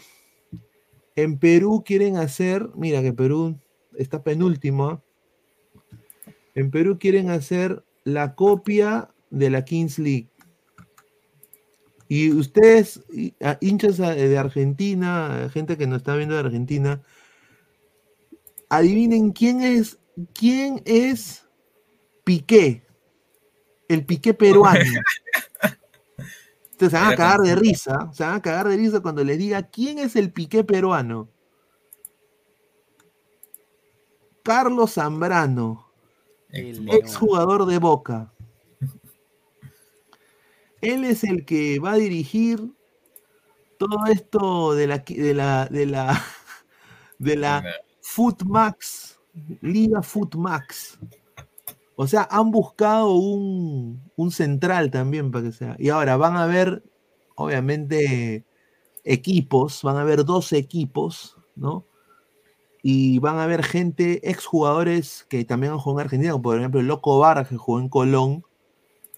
en 1.16 1.38
Perú 1.38 1.82
quieren 1.86 2.16
hacer, 2.16 2.68
mira 2.74 3.00
que 3.00 3.12
Perú 3.12 3.58
está 3.96 4.22
penúltimo. 4.22 4.88
¿ah? 4.88 5.02
En 6.54 6.70
Perú 6.70 6.98
quieren 6.98 7.30
hacer 7.30 7.84
la 8.02 8.34
copia 8.34 9.10
de 9.30 9.50
la 9.50 9.64
Kings 9.64 9.98
League. 9.98 10.28
Y 12.08 12.32
ustedes, 12.32 13.00
hinchas 13.60 13.96
de 13.96 14.38
Argentina, 14.38 15.48
gente 15.52 15.76
que 15.76 15.86
nos 15.86 15.98
está 15.98 16.14
viendo 16.16 16.34
de 16.34 16.40
Argentina, 16.40 17.02
adivinen 18.68 19.32
quién 19.32 19.62
es, 19.62 19.98
quién 20.34 20.82
es 20.84 21.46
Piqué, 22.24 22.86
el 23.88 24.04
Piqué 24.04 24.34
peruano. 24.34 24.84
Ustedes 26.72 26.90
se 26.90 26.98
van 26.98 27.12
a 27.12 27.16
cagar 27.16 27.40
de 27.40 27.54
risa, 27.54 28.10
se 28.12 28.24
van 28.24 28.34
a 28.34 28.42
cagar 28.42 28.68
de 28.68 28.76
risa 28.76 29.00
cuando 29.00 29.22
les 29.22 29.38
diga 29.38 29.62
quién 29.62 29.98
es 29.98 30.16
el 30.16 30.32
Piqué 30.32 30.64
peruano. 30.64 31.28
Carlos 34.42 34.94
Zambrano, 34.94 35.90
El 36.50 36.88
ex 36.88 37.08
León. 37.08 37.14
jugador 37.14 37.66
de 37.66 37.78
Boca. 37.78 38.33
Él 40.84 41.04
es 41.04 41.24
el 41.24 41.44
que 41.44 41.78
va 41.78 41.92
a 41.92 41.96
dirigir 41.96 42.72
todo 43.78 44.06
esto 44.06 44.74
de 44.74 44.86
la 44.86 44.98
de 44.98 45.34
la 45.34 45.66
de 45.66 45.86
la 45.86 46.22
de 47.18 47.36
la 47.36 47.64
Footmax, 48.02 49.18
Liga 49.62 50.02
Footmax. 50.02 50.98
O 51.96 52.06
sea, 52.06 52.28
han 52.30 52.50
buscado 52.50 53.14
un, 53.14 54.02
un 54.16 54.30
central 54.30 54.90
también 54.90 55.30
para 55.30 55.44
que 55.46 55.52
sea. 55.52 55.76
Y 55.78 55.88
ahora 55.88 56.16
van 56.16 56.36
a 56.36 56.46
ver, 56.46 56.82
obviamente, 57.36 58.44
equipos, 59.04 59.82
van 59.82 59.96
a 59.96 60.00
haber 60.02 60.24
dos 60.24 60.52
equipos, 60.52 61.38
¿no? 61.54 61.86
Y 62.82 63.18
van 63.20 63.38
a 63.38 63.46
ver 63.46 63.62
gente, 63.62 64.28
exjugadores 64.28 65.24
que 65.30 65.44
también 65.44 65.72
han 65.72 65.78
jugado 65.78 66.00
en 66.00 66.04
Argentina, 66.06 66.32
como 66.32 66.42
por 66.42 66.58
ejemplo 66.58 66.80
el 66.80 66.88
Loco 66.88 67.18
Barra, 67.18 67.44
que 67.44 67.56
jugó 67.56 67.80
en 67.80 67.88
Colón, 67.88 68.44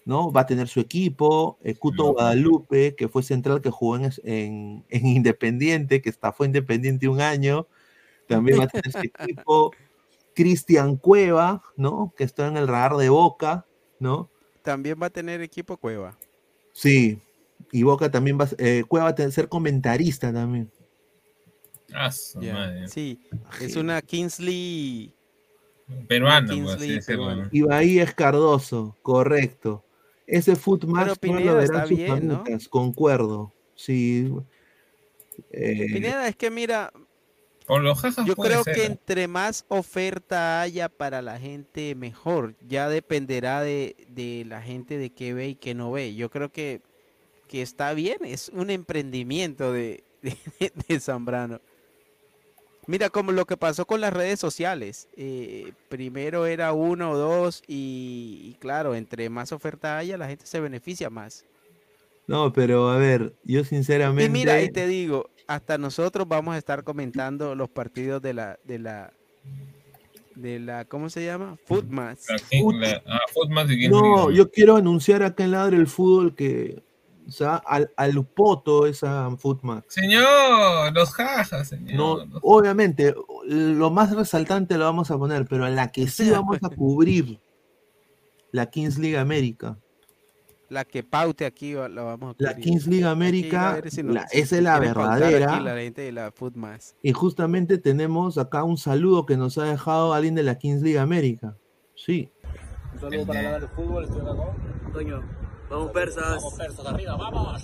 ¿no? 0.07 0.31
Va 0.31 0.41
a 0.41 0.45
tener 0.45 0.69
su 0.69 0.79
equipo, 0.79 1.59
el 1.61 1.77
Cuto. 1.77 2.13
Guadalupe, 2.13 2.95
que 2.95 3.09
fue 3.09 3.23
central, 3.23 3.59
que 3.61 3.69
jugó 3.69 3.97
en, 3.97 4.09
en- 4.23 4.85
en 4.89 5.05
Independiente, 5.05 6.01
que 6.01 6.09
está, 6.09 6.31
fue 6.31 6.47
Independiente 6.47 7.09
un 7.09 7.19
año, 7.19 7.67
también 8.25 8.57
va 8.59 8.63
a 8.63 8.67
tener 8.67 8.89
su 8.91 8.99
equipo. 8.99 9.73
Cristian 10.33 10.95
Cueva, 10.95 11.61
¿no? 11.75 12.13
Que 12.15 12.23
está 12.23 12.47
en 12.47 12.55
el 12.57 12.67
radar 12.67 12.95
de 12.95 13.09
Boca, 13.09 13.65
¿no? 13.99 14.29
También 14.61 14.97
va 15.01 15.07
a 15.07 15.09
tener 15.09 15.41
equipo 15.41 15.75
Cueva. 15.77 16.17
Sí, 16.71 17.19
y 17.71 17.83
Boca 17.83 18.09
también 18.09 18.37
va 18.39 18.45
a 18.45 18.49
eh, 18.59 18.83
Cueva 18.87 19.05
va 19.05 19.09
a 19.09 19.15
tener- 19.15 19.31
ser 19.33 19.49
comentarista 19.49 20.31
también. 20.31 20.71
Ah, 21.93 22.11
su 22.11 22.39
Ya, 22.39 22.53
madre. 22.53 22.87
Sí, 22.87 23.19
es 23.59 23.75
una 23.75 24.01
Kingsley. 24.01 25.13
Peruano, 26.07 26.49
Kingsley 26.53 26.93
pues, 26.95 27.05
peruano. 27.05 27.43
¿no? 27.43 27.49
Y 27.51 27.61
Bahía 27.61 28.03
es 28.03 28.13
Cardoso, 28.13 28.95
correcto. 29.01 29.83
Ese 30.27 30.57
Footmax 30.57 31.17
no 31.23 31.39
lo 31.39 31.55
verán 31.55 31.87
sus 31.87 31.97
bien, 31.97 32.43
concuerdo. 32.69 33.53
Sí. 33.75 34.29
Eh, 35.51 35.87
Pineda, 35.93 36.27
es 36.27 36.35
que 36.35 36.51
mira, 36.51 36.91
Por 37.65 37.81
los 37.81 37.99
jajas 37.99 38.25
yo 38.25 38.35
creo 38.35 38.63
ser, 38.63 38.75
que 38.75 38.81
¿eh? 38.81 38.87
entre 38.87 39.27
más 39.29 39.65
oferta 39.69 40.61
haya 40.61 40.89
para 40.89 41.21
la 41.21 41.39
gente, 41.39 41.95
mejor. 41.95 42.55
Ya 42.67 42.89
dependerá 42.89 43.61
de, 43.61 43.95
de 44.09 44.43
la 44.45 44.61
gente 44.61 44.97
de 44.97 45.11
qué 45.11 45.33
ve 45.33 45.49
y 45.49 45.55
qué 45.55 45.73
no 45.73 45.91
ve. 45.91 46.13
Yo 46.15 46.29
creo 46.29 46.51
que, 46.51 46.81
que 47.47 47.61
está 47.61 47.93
bien, 47.93 48.17
es 48.25 48.49
un 48.49 48.69
emprendimiento 48.69 49.71
de, 49.71 50.03
de, 50.21 50.37
de 50.87 50.99
Zambrano. 50.99 51.61
Mira 52.87 53.09
como 53.09 53.33
lo 53.33 53.45
que 53.45 53.57
pasó 53.57 53.85
con 53.85 53.99
las 54.01 54.13
redes 54.13 54.39
sociales. 54.39 55.09
eh, 55.17 55.73
primero 55.89 56.45
era 56.45 56.71
uno 56.71 57.11
o 57.11 57.17
dos 57.17 57.61
y, 57.67 58.39
y 58.43 58.57
claro, 58.59 58.95
entre 58.95 59.29
más 59.29 59.51
oferta 59.51 59.97
haya, 59.97 60.17
la 60.17 60.27
gente 60.27 60.45
se 60.45 60.59
beneficia 60.61 61.09
más. 61.09 61.45
no, 62.27 62.51
pero 62.53 62.89
a 62.89 62.97
ver, 62.97 63.33
yo 63.43 63.59
Y 63.61 63.65
sinceramente. 63.65 64.29
mira, 64.29 64.61
y 64.61 64.69
te 64.69 64.87
digo, 64.87 65.29
hasta 65.47 65.77
nosotros 65.77 66.27
vamos 66.27 66.55
a 66.55 66.57
estar 66.57 66.83
comentando 66.83 67.55
los 67.55 67.69
partidos 67.69 68.21
de 68.21 68.33
la, 68.33 68.57
de 68.63 68.79
la, 68.79 69.11
de 70.35 70.59
la, 70.59 70.85
¿cómo 70.85 71.09
se 71.09 71.25
llama? 71.25 71.57
Footmas. 71.65 72.25
Ah, 72.29 73.19
Footmas 73.33 73.69
y 73.71 73.89
No, 73.89 74.31
yo 74.31 74.49
quiero 74.49 74.77
anunciar 74.77 75.23
acá 75.23 75.43
en 75.43 75.51
Ladre 75.51 75.77
el 75.77 75.87
Fútbol 75.87 76.35
que. 76.35 76.81
O 77.27 77.31
sea, 77.31 77.55
al, 77.57 77.91
al 77.97 78.25
poto 78.25 78.87
esa 78.87 79.29
Footmax. 79.37 79.93
Señor, 79.93 80.93
los 80.93 81.11
jajas, 81.13 81.67
señor. 81.67 81.95
No, 81.95 82.17
los- 82.25 82.39
obviamente, 82.41 83.13
lo 83.45 83.91
más 83.91 84.15
resaltante 84.15 84.77
lo 84.77 84.85
vamos 84.85 85.11
a 85.11 85.17
poner, 85.17 85.45
pero 85.45 85.67
en 85.67 85.75
la 85.75 85.91
que 85.91 86.07
sí 86.07 86.29
vamos 86.31 86.57
a 86.63 86.69
cubrir 86.69 87.39
la 88.51 88.67
Kings 88.67 88.97
League 88.97 89.17
América. 89.17 89.77
La 90.69 90.83
que 90.83 91.01
paute 91.03 91.45
aquí 91.45 91.73
la 91.73 91.87
vamos 92.03 92.35
a 92.39 92.43
La 92.43 92.49
cubrir. 92.51 92.63
Kings 92.65 92.87
League 92.87 93.05
a 93.05 93.11
América, 93.11 93.81
si 93.89 94.03
la- 94.03 94.27
esa 94.31 94.55
es 94.57 94.63
la 94.63 94.79
verdadera. 94.79 95.55
aquí 95.55 95.63
la 95.63 95.75
gente 95.75 96.01
de 96.01 96.11
la 96.13 96.31
Footmas. 96.31 96.95
Y 97.03 97.11
justamente 97.13 97.77
tenemos 97.77 98.37
acá 98.37 98.63
un 98.63 98.77
saludo 98.77 99.25
que 99.25 99.37
nos 99.37 99.57
ha 99.57 99.63
dejado 99.65 100.13
alguien 100.13 100.35
de 100.35 100.43
la 100.43 100.57
Kings 100.57 100.81
League 100.81 100.99
América. 100.99 101.55
Sí. 101.95 102.29
Un 102.93 102.99
saludo 103.01 103.25
para 103.27 103.41
la 103.43 103.59
del 103.59 103.69
fútbol, 103.69 104.03
estoy 104.05 104.21
acá. 104.21 104.33
Toño, 104.93 105.21
vamos 105.69 105.91
persas. 105.91 106.35
Vamos, 106.37 106.53
persas, 106.55 106.85
arriba, 106.85 107.15
vamos. 107.15 107.63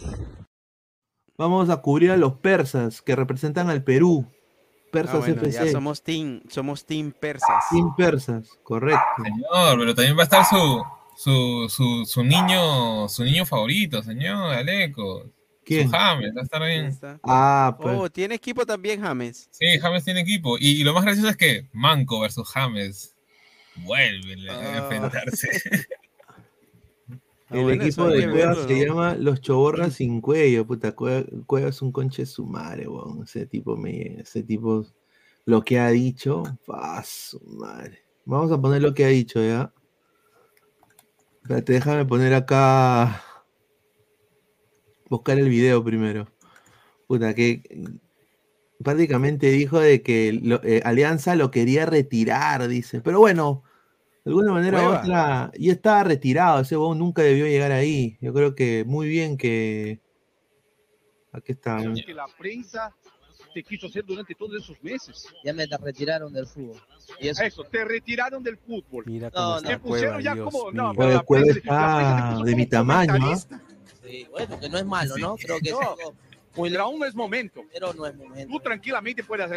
Vamos 1.38 1.70
a 1.70 1.78
cubrir 1.78 2.12
a 2.12 2.18
los 2.18 2.34
persas 2.34 3.02
que 3.02 3.16
representan 3.16 3.70
al 3.70 3.84
Perú. 3.84 4.26
Ah, 4.30 4.90
Persas 4.94 5.26
ya 5.26 5.32
FC. 5.34 5.72
somos 5.72 6.04
team, 6.04 6.42
somos 6.50 6.86
team 6.86 7.12
persas. 7.12 7.64
Team 7.72 7.96
persas, 7.96 8.48
correcto. 8.62 9.02
Señor, 9.24 9.80
pero 9.80 9.96
también 9.96 10.16
va 10.16 10.22
a 10.22 10.24
estar 10.26 10.46
su, 10.46 10.84
su, 11.18 11.68
su, 11.68 12.06
su 12.06 12.24
niño, 12.24 13.10
su 13.10 13.24
niño 13.24 13.44
favorito, 13.44 14.04
señor, 14.04 14.54
Aleco. 14.54 15.26
¿Quién? 15.66 15.88
Su 15.90 15.96
James, 15.96 16.32
va 16.38 16.42
a 16.42 16.44
estar 16.44 16.62
bien. 16.64 17.00
Ah, 17.24 17.76
pues. 17.82 17.96
Oh, 17.98 18.08
tiene 18.12 18.36
equipo 18.36 18.68
también 18.68 19.02
James. 19.02 19.48
Sí, 19.50 19.66
James 19.80 20.04
tiene 20.04 20.20
equipo. 20.20 20.58
Y, 20.60 20.82
y 20.82 20.84
lo 20.84 20.94
más 20.94 21.06
gracioso 21.06 21.30
es 21.30 21.38
que 21.38 21.68
Manco 21.74 22.20
versus 22.20 22.48
James 22.50 23.16
vuelven 23.78 24.48
a 24.50 24.54
Ah. 24.60 24.78
enfrentarse. 24.78 25.48
Ah, 27.54 27.58
El 27.58 27.64
bueno, 27.64 27.84
equipo 27.84 28.08
de 28.08 28.30
Cueva 28.30 28.48
verlo, 28.48 28.68
se 28.68 28.74
¿no? 28.80 28.86
llama 28.86 29.16
Los 29.16 29.42
Choborras 29.42 29.94
sin 29.98 30.22
cuello, 30.22 30.66
puta. 30.66 30.94
Cueva, 30.94 31.26
Cueva 31.46 31.70
es 31.70 31.82
un 31.82 31.92
conche 31.92 32.26
su 32.26 32.46
madre, 32.46 32.88
weón. 32.88 33.24
Ese 33.24 33.46
tipo 33.46 33.78
me, 33.78 34.20
ese 34.22 34.44
tipo, 34.44 34.86
lo 35.46 35.62
que 35.64 35.80
ha 35.80 35.90
dicho, 35.90 36.44
su 37.04 37.40
madre. 37.46 38.00
Vamos 38.26 38.52
a 38.52 38.60
poner 38.60 38.82
lo 38.82 38.94
que 38.94 39.06
ha 39.06 39.10
dicho, 39.10 39.42
¿ya? 39.44 39.72
Espérate, 41.44 41.74
déjame 41.74 42.06
poner 42.06 42.34
acá. 42.34 43.22
Buscar 45.10 45.38
el 45.38 45.50
video 45.50 45.84
primero. 45.84 46.28
Puta, 47.08 47.34
que 47.36 47.62
prácticamente 48.84 49.52
dijo 49.52 49.80
de 49.80 50.02
que 50.02 50.34
lo- 50.34 50.64
eh, 50.64 50.82
Alianza 50.86 51.36
lo 51.36 51.52
quería 51.52 51.86
retirar, 51.86 52.68
dice. 52.68 53.02
Pero 53.02 53.20
bueno, 53.20 53.64
de 54.26 54.32
alguna 54.32 54.54
manera 54.54 54.78
u 54.80 54.82
Cueva. 54.86 55.02
otra, 55.02 55.52
ya 55.58 55.72
estaba 55.74 56.04
retirado. 56.04 56.62
Ese 56.62 56.78
huevón 56.78 57.00
nunca 57.00 57.22
debió 57.22 57.46
llegar 57.46 57.72
ahí. 57.72 58.18
Yo 58.22 58.34
creo 58.34 58.56
que 58.56 58.84
muy 58.86 59.08
bien 59.08 59.38
que. 59.38 60.00
Aquí 61.32 61.52
está. 61.54 61.78
que 62.06 62.14
la 62.14 62.28
prensa 62.38 62.96
te 63.54 63.64
quiso 63.64 63.88
hacer 63.88 64.06
durante 64.06 64.34
todos 64.36 64.62
esos 64.64 64.82
meses. 64.84 65.28
Ya 65.44 65.54
me 65.54 65.66
retiraron 65.66 66.32
del 66.32 66.48
fútbol. 66.48 66.78
Y 67.20 67.28
eso, 67.28 67.44
Eso, 67.44 67.64
te 67.66 67.84
retiraron 67.86 68.42
del 68.44 68.58
fútbol. 68.58 69.04
Mira 69.08 69.30
cómo 69.32 69.46
no. 69.46 69.58
está 69.58 69.70
Te 69.70 69.80
pusieron 69.80 70.14
Cueva, 70.16 70.22
ya 70.24 70.34
Dios 70.36 70.46
como. 70.52 70.72
mío. 70.72 70.84
No, 70.84 70.94
pero 70.96 71.10
la 71.10 71.20
Cueva 71.22 71.44
prensa, 71.46 71.60
la 71.72 72.00
está 72.30 72.32
puso 72.34 72.44
de 72.46 72.56
mi 72.56 72.66
tamaño, 72.68 73.36
sí, 74.04 74.28
bueno, 74.32 74.60
que 74.60 74.70
no 74.70 74.78
es 74.78 74.86
malo, 74.86 75.18
¿no? 75.18 75.36
Creo 75.36 75.60
que 75.60 75.70
es 75.70 75.76
No. 75.76 75.82
algo 75.82 76.14
muy 76.56 76.70
Pero 76.70 76.84
aún 76.84 77.00
no 77.00 77.06
es 77.06 77.16
momento. 77.16 77.62
pero 77.74 77.94
no 77.94 78.06
es 78.06 78.16
momento. 78.16 78.52
Tú 78.54 78.60
tranquilamente 78.60 79.24
puedes 79.24 79.50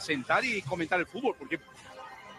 sentar 0.00 0.44
y 0.44 0.60
comentar 0.62 0.98
el 1.00 1.06
fútbol, 1.06 1.34
porque 1.38 1.58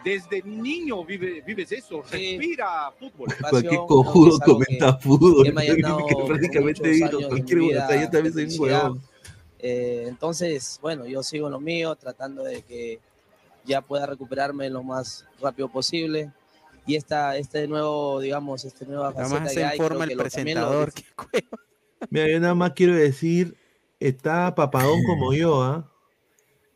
desde 0.04 0.42
niño 0.42 1.04
vive- 1.04 1.40
vives 1.44 1.72
eso, 1.72 2.02
Sí. 2.10 2.36
respira 2.38 2.92
fútbol. 2.98 3.28
Cualquier 3.40 3.70
que 3.72 3.76
cojudo 3.88 4.38
algo 4.42 4.54
comenta 4.58 4.98
fútbol. 4.98 5.44
que 5.44 5.50
llenado 5.52 5.96
que 6.06 6.14
por 6.14 6.26
prácticamente 6.26 6.88
de 6.88 7.26
cualquier 7.28 7.58
mi 7.58 7.68
huevada. 7.68 7.94
Yo 7.94 8.00
vida 8.00 8.10
también 8.10 8.34
soy 8.34 8.44
un 8.44 8.60
huevón. 8.60 9.02
Eh, 9.58 10.04
entonces, 10.08 10.78
bueno, 10.82 11.06
yo 11.06 11.22
sigo 11.22 11.48
lo 11.48 11.58
mío, 11.60 11.96
tratando 11.96 12.44
de 12.44 12.62
que 12.62 13.00
ya 13.64 13.80
pueda 13.80 14.04
recuperarme 14.04 14.68
lo 14.68 14.82
más 14.82 15.24
rápido 15.40 15.68
posible. 15.68 16.30
Y 16.86 16.96
esta, 16.96 17.38
este 17.38 17.66
nuevo, 17.66 18.20
digamos, 18.20 18.66
este 18.66 18.84
nueva 18.84 19.10
Nada 19.12 19.22
faceta 19.24 19.40
más 19.40 19.48
que 19.54 19.60
se 19.60 19.76
informa 19.76 20.04
el 20.04 20.10
que 20.10 20.14
lo- 20.16 20.18
lo 20.18 20.24
presentador. 20.24 20.92
dif- 20.92 21.28
que 21.32 21.44
Mira, 22.10 22.28
yo 22.28 22.40
nada 22.40 22.54
más 22.54 22.72
quiero 22.72 22.94
decir, 22.94 23.56
está 24.00 24.54
papadón 24.54 25.02
como 25.06 25.32
yo, 25.32 25.62
¿ah? 25.62 25.90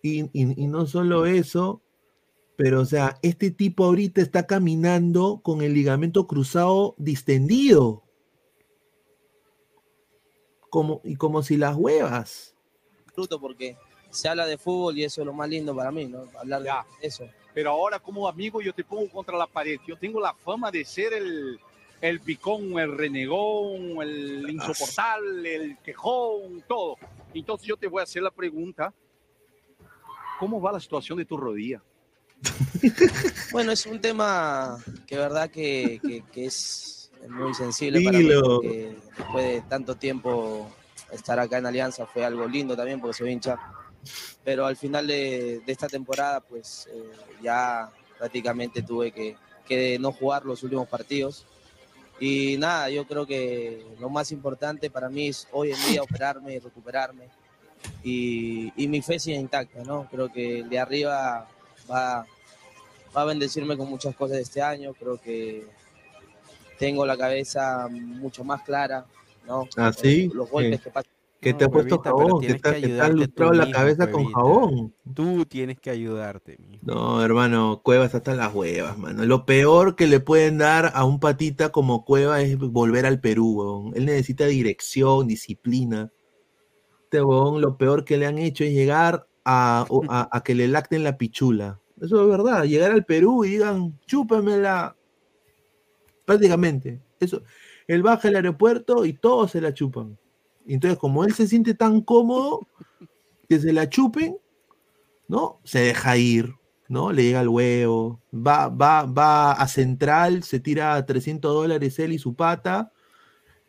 Y, 0.00 0.22
y- 0.32 0.62
y 0.62 0.66
no 0.66 0.86
solo 0.86 1.26
eso, 1.26 1.82
pero 2.58 2.80
o 2.80 2.84
sea, 2.84 3.20
este 3.22 3.52
tipo 3.52 3.84
ahorita 3.84 4.20
está 4.20 4.48
caminando 4.48 5.40
con 5.44 5.62
el 5.62 5.74
ligamento 5.74 6.26
cruzado 6.26 6.96
distendido. 6.98 8.02
Como, 10.68 11.00
y 11.04 11.14
como 11.14 11.44
si 11.44 11.56
las 11.56 11.76
huevas. 11.76 12.56
Fruto 13.14 13.40
porque 13.40 13.76
se 14.10 14.28
habla 14.28 14.44
de 14.44 14.58
fútbol 14.58 14.98
y 14.98 15.04
eso 15.04 15.20
es 15.20 15.26
lo 15.26 15.32
más 15.32 15.48
lindo 15.48 15.72
para 15.72 15.92
mí, 15.92 16.06
¿no? 16.06 16.24
Hablar 16.36 16.64
de 16.64 16.72
eso. 17.06 17.28
Pero 17.54 17.70
ahora 17.70 18.00
como 18.00 18.26
amigo 18.26 18.60
yo 18.60 18.74
te 18.74 18.82
pongo 18.82 19.08
contra 19.08 19.38
la 19.38 19.46
pared. 19.46 19.78
Yo 19.86 19.96
tengo 19.96 20.18
la 20.18 20.34
fama 20.34 20.72
de 20.72 20.84
ser 20.84 21.12
el, 21.12 21.60
el 22.00 22.18
picón, 22.18 22.76
el 22.80 22.98
renegón, 22.98 24.02
el 24.02 24.50
insoportable, 24.50 25.54
el 25.54 25.78
quejón, 25.78 26.64
todo. 26.66 26.96
Entonces 27.32 27.68
yo 27.68 27.76
te 27.76 27.86
voy 27.86 28.00
a 28.00 28.02
hacer 28.02 28.24
la 28.24 28.32
pregunta. 28.32 28.92
¿Cómo 30.40 30.60
va 30.60 30.72
la 30.72 30.80
situación 30.80 31.18
de 31.18 31.24
tu 31.24 31.36
rodilla? 31.36 31.80
Bueno, 33.52 33.72
es 33.72 33.86
un 33.86 34.00
tema 34.00 34.78
que 35.06 35.16
verdad 35.16 35.50
que, 35.50 36.00
que- 36.06 36.22
que 36.32 36.46
es 36.46 37.10
muy 37.28 37.52
sensible 37.54 38.00
para 38.02 38.18
Dilo. 38.18 38.40
mí 38.40 38.48
porque 38.56 38.96
después 39.16 39.44
de 39.46 39.60
tanto 39.62 39.96
tiempo 39.96 40.70
estar 41.12 41.38
acá 41.40 41.58
en 41.58 41.66
Alianza 41.66 42.06
fue 42.06 42.24
algo 42.24 42.46
lindo 42.46 42.76
también 42.76 43.00
porque 43.00 43.16
soy 43.18 43.32
hincha. 43.32 43.56
Pero 44.44 44.66
al 44.66 44.76
final 44.76 45.06
de, 45.06 45.60
de 45.66 45.72
esta 45.72 45.88
temporada 45.88 46.40
pues 46.40 46.88
eh, 46.92 47.10
ya 47.42 47.90
prácticamente 48.18 48.82
tuve 48.82 49.10
que, 49.12 49.36
que 49.66 49.98
no 49.98 50.12
jugar 50.12 50.44
los 50.44 50.62
últimos 50.62 50.88
partidos. 50.88 51.44
Y 52.20 52.56
nada, 52.58 52.90
yo 52.90 53.06
creo 53.06 53.26
que 53.26 53.84
lo 54.00 54.08
más 54.10 54.32
importante 54.32 54.90
para 54.90 55.08
mí 55.08 55.28
es 55.28 55.46
hoy 55.52 55.70
en 55.72 55.80
día 55.88 56.02
operarme 56.02 56.54
y 56.54 56.58
recuperarme. 56.58 57.28
Y, 58.02 58.72
y 58.76 58.88
mi 58.88 59.02
fe 59.02 59.18
sigue 59.20 59.36
intacta, 59.36 59.84
¿no? 59.84 60.08
Creo 60.10 60.32
que 60.32 60.60
el 60.60 60.68
de 60.68 60.78
arriba 60.80 61.48
va, 61.90 62.26
va 63.16 63.22
a 63.22 63.24
bendecirme 63.24 63.76
con 63.76 63.88
muchas 63.88 64.14
cosas 64.14 64.38
este 64.38 64.62
año. 64.62 64.94
Creo 64.94 65.20
que 65.20 65.66
tengo 66.78 67.04
la 67.04 67.16
cabeza 67.16 67.88
mucho 67.90 68.44
más 68.44 68.62
clara, 68.62 69.06
¿no? 69.46 69.68
¿Ah, 69.76 69.92
sí? 69.92 70.30
Los 70.32 70.50
golpes 70.50 70.78
¿Qué? 70.78 70.84
que 70.84 70.90
pasan. 70.90 71.12
Que 71.40 71.54
te 71.54 71.64
ha 71.64 71.68
puesto 71.68 72.00
jabón, 72.00 72.40
que 72.40 72.54
te, 72.54 72.80
que 72.80 72.88
te 72.88 73.12
lustrado 73.12 73.52
la 73.52 73.66
mismo, 73.66 73.78
cabeza 73.78 74.10
con 74.10 74.24
jabón. 74.32 74.92
Tú 75.14 75.46
tienes 75.46 75.78
que 75.78 75.88
ayudarte, 75.88 76.56
mijo. 76.58 76.80
No, 76.82 77.22
hermano, 77.22 77.80
Cuevas 77.84 78.12
hasta 78.16 78.34
las 78.34 78.52
huevas, 78.52 78.98
mano. 78.98 79.24
Lo 79.24 79.46
peor 79.46 79.94
que 79.94 80.08
le 80.08 80.18
pueden 80.18 80.58
dar 80.58 80.90
a 80.94 81.04
un 81.04 81.20
patita 81.20 81.70
como 81.70 82.04
Cueva 82.04 82.40
es 82.40 82.58
volver 82.58 83.06
al 83.06 83.20
Perú. 83.20 83.92
Él 83.94 84.06
necesita 84.06 84.46
dirección, 84.46 85.28
disciplina. 85.28 86.10
Este 87.04 87.22
weón, 87.22 87.60
lo 87.60 87.78
peor 87.78 88.04
que 88.04 88.16
le 88.16 88.26
han 88.26 88.38
hecho 88.38 88.64
es 88.64 88.72
llegar 88.72 89.27
a, 89.48 90.28
a 90.30 90.42
que 90.42 90.54
le 90.54 90.68
lacten 90.68 91.04
la 91.04 91.16
pichula. 91.16 91.80
Eso 92.00 92.22
es 92.22 92.28
verdad. 92.28 92.64
Llegar 92.64 92.92
al 92.92 93.04
Perú 93.04 93.44
y 93.44 93.50
digan, 93.50 93.98
chúpamela. 94.06 94.96
Prácticamente. 96.24 97.00
Eso. 97.18 97.42
Él 97.86 98.02
baja 98.02 98.28
al 98.28 98.36
aeropuerto 98.36 99.04
y 99.04 99.14
todos 99.14 99.52
se 99.52 99.60
la 99.60 99.72
chupan. 99.72 100.18
Entonces, 100.66 100.98
como 100.98 101.24
él 101.24 101.32
se 101.32 101.46
siente 101.46 101.74
tan 101.74 102.02
cómodo 102.02 102.66
que 103.48 103.58
se 103.58 103.72
la 103.72 103.88
chupen, 103.88 104.36
¿no? 105.26 105.60
Se 105.64 105.80
deja 105.80 106.16
ir, 106.18 106.54
¿no? 106.88 107.10
Le 107.10 107.22
llega 107.22 107.40
el 107.40 107.48
huevo, 107.48 108.20
va, 108.32 108.68
va, 108.68 109.04
va 109.04 109.52
a 109.52 109.66
Central, 109.66 110.42
se 110.42 110.60
tira 110.60 111.04
300 111.04 111.52
dólares 111.52 111.98
él 111.98 112.12
y 112.12 112.18
su 112.18 112.34
pata, 112.34 112.92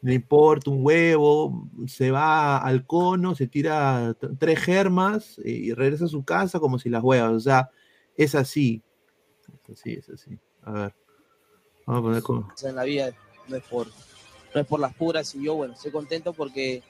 le 0.02 0.14
importa 0.14 0.70
un 0.70 0.86
huevo, 0.86 1.70
se 1.88 2.12
va 2.12 2.58
al 2.58 2.86
cono, 2.86 3.36
se 3.36 3.48
tira 3.48 4.16
tres 4.38 4.60
germas 4.60 5.40
y 5.44 5.74
regresa 5.74 6.06
a 6.06 6.10
su 6.10 6.24
casa 6.24 6.60
como 6.60 6.80
si 6.80 6.90
las 6.90 7.04
huevas, 7.04 7.34
o 7.34 7.40
sea, 7.40 7.70
es 8.16 8.36
así, 8.36 8.82
es 9.64 9.80
así, 9.80 9.94
es 9.94 10.10
así. 10.10 10.40
A 10.62 10.72
ver, 10.72 10.96
vamos 11.86 12.00
a 12.00 12.04
poner 12.04 12.24
como... 12.24 12.54
en 12.64 12.76
la 12.76 12.84
vida 12.84 13.12
no 13.48 13.56
es 13.56 13.64
por 13.64 13.88
no 14.54 14.62
es 14.62 14.68
por 14.68 14.80
las 14.80 14.94
puras 14.94 15.36
y 15.36 15.44
yo 15.44 15.56
bueno 15.56 15.74
estoy 15.74 15.92
contento 15.92 16.34
porque 16.34 16.82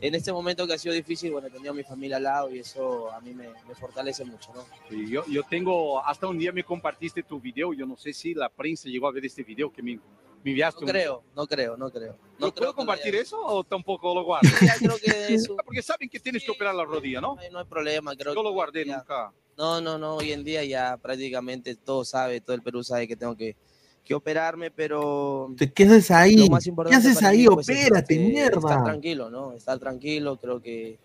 en 0.00 0.14
este 0.14 0.32
momento 0.32 0.66
que 0.66 0.74
ha 0.74 0.78
sido 0.78 0.94
difícil 0.94 1.32
bueno 1.32 1.48
he 1.48 1.50
tenido 1.50 1.72
a 1.72 1.74
mi 1.74 1.82
familia 1.82 2.16
al 2.18 2.22
lado 2.22 2.50
y 2.50 2.58
eso 2.58 3.10
a 3.12 3.20
mí 3.20 3.34
me, 3.34 3.48
me 3.66 3.74
fortalece 3.74 4.24
mucho 4.24 4.52
no 4.54 4.64
Sí, 4.88 5.10
yo, 5.10 5.24
yo 5.26 5.42
tengo, 5.42 6.04
hasta 6.04 6.26
un 6.26 6.38
día 6.38 6.52
me 6.52 6.64
compartiste 6.64 7.22
tu 7.22 7.40
video, 7.40 7.72
yo 7.72 7.86
no 7.86 7.96
sé 7.96 8.12
si 8.12 8.34
la 8.34 8.48
prensa 8.48 8.88
llegó 8.88 9.08
a 9.08 9.12
ver 9.12 9.24
este 9.24 9.42
video 9.42 9.72
que 9.72 9.82
me, 9.82 9.98
no 10.44 10.80
un- 10.80 10.86
creo 10.86 11.22
no 11.36 11.46
creo 11.46 11.76
no 11.76 11.90
creo 11.90 12.12
no 12.38 12.46
¿No 12.46 12.52
creo 12.52 12.52
puedo 12.54 12.72
que 12.72 12.76
compartir 12.76 13.12
lo 13.12 13.18
haya- 13.18 13.22
eso 13.22 13.44
o 13.44 13.64
tampoco 13.64 14.14
lo 14.14 14.24
guardo? 14.24 14.48
Ya 14.74 14.76
creo 14.78 14.96
que 14.98 15.34
eso 15.34 15.56
Porque 15.64 15.82
saben 15.82 16.08
que 16.08 16.20
tienes 16.20 16.44
que 16.44 16.50
operar 16.50 16.74
la 16.74 16.84
rodilla, 16.84 17.20
¿no? 17.20 17.36
no 17.52 17.58
hay, 17.58 17.64
problema 17.64 18.14
creo 18.16 18.34
Yo 18.34 18.42
lo 18.42 18.52
guardé 18.52 18.84
ya- 18.84 18.98
nunca. 18.98 19.32
no 19.56 19.80
no 19.80 19.98
no 19.98 20.16
hoy 20.16 20.32
en 20.32 20.44
día 20.44 20.64
ya 20.64 20.96
prácticamente 20.96 21.74
todo 21.76 22.04
sabe 22.04 22.40
todo 22.40 22.54
el 22.54 22.62
Perú 22.62 22.82
sabe 22.84 23.08
que 23.08 23.16
tengo 23.16 23.36
que, 23.36 23.56
que 24.04 24.14
operarme 24.14 24.70
pero 24.70 25.52
¿Qué 25.74 25.84
haces 25.84 26.10
ahí? 26.10 26.36
lo 26.36 26.46
más 26.48 26.64
¿Qué 26.64 26.70
importante 26.70 26.96
haces 26.98 27.14
para 27.16 27.28
ahí? 27.28 27.38
mí, 27.40 27.46
pues, 27.54 27.68
es, 27.68 27.76
Opérate, 27.86 28.14
este, 28.14 28.14
Estar 28.14 28.52
mierda. 28.62 28.84
tranquilo, 28.84 29.28
¿no? 29.30 29.52
Estar 29.52 29.78
tranquilo. 29.78 30.36
Creo 30.38 30.62
que 30.62 30.98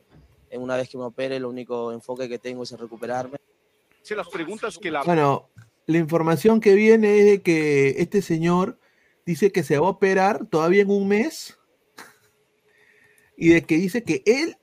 en 0.51 0.61
una 0.61 0.77
vez 0.77 0.87
que 0.87 0.97
me 0.97 1.03
opere, 1.05 1.35
el 1.37 1.45
único 1.45 1.91
enfoque 1.91 2.29
que 2.29 2.37
tengo 2.39 2.63
es 2.63 2.71
recuperarme. 2.79 3.37
Sí, 4.03 4.13
las 4.15 4.27
preguntas 4.29 4.77
que 4.77 4.91
la... 4.91 5.01
Bueno, 5.03 5.49
la 5.87 5.97
información 5.97 6.59
que 6.61 6.75
viene 6.75 7.17
es 7.19 7.25
de 7.25 7.41
que 7.41 7.89
este 7.97 8.21
señor 8.21 8.77
dice 9.25 9.51
que 9.51 9.63
se 9.63 9.77
va 9.77 9.87
a 9.87 9.91
operar 9.91 10.45
todavía 10.47 10.81
en 10.81 10.89
un 10.89 11.07
mes 11.07 11.57
y 13.37 13.49
de 13.49 13.63
que 13.63 13.75
dice 13.77 14.03
que 14.03 14.23
él 14.25 14.57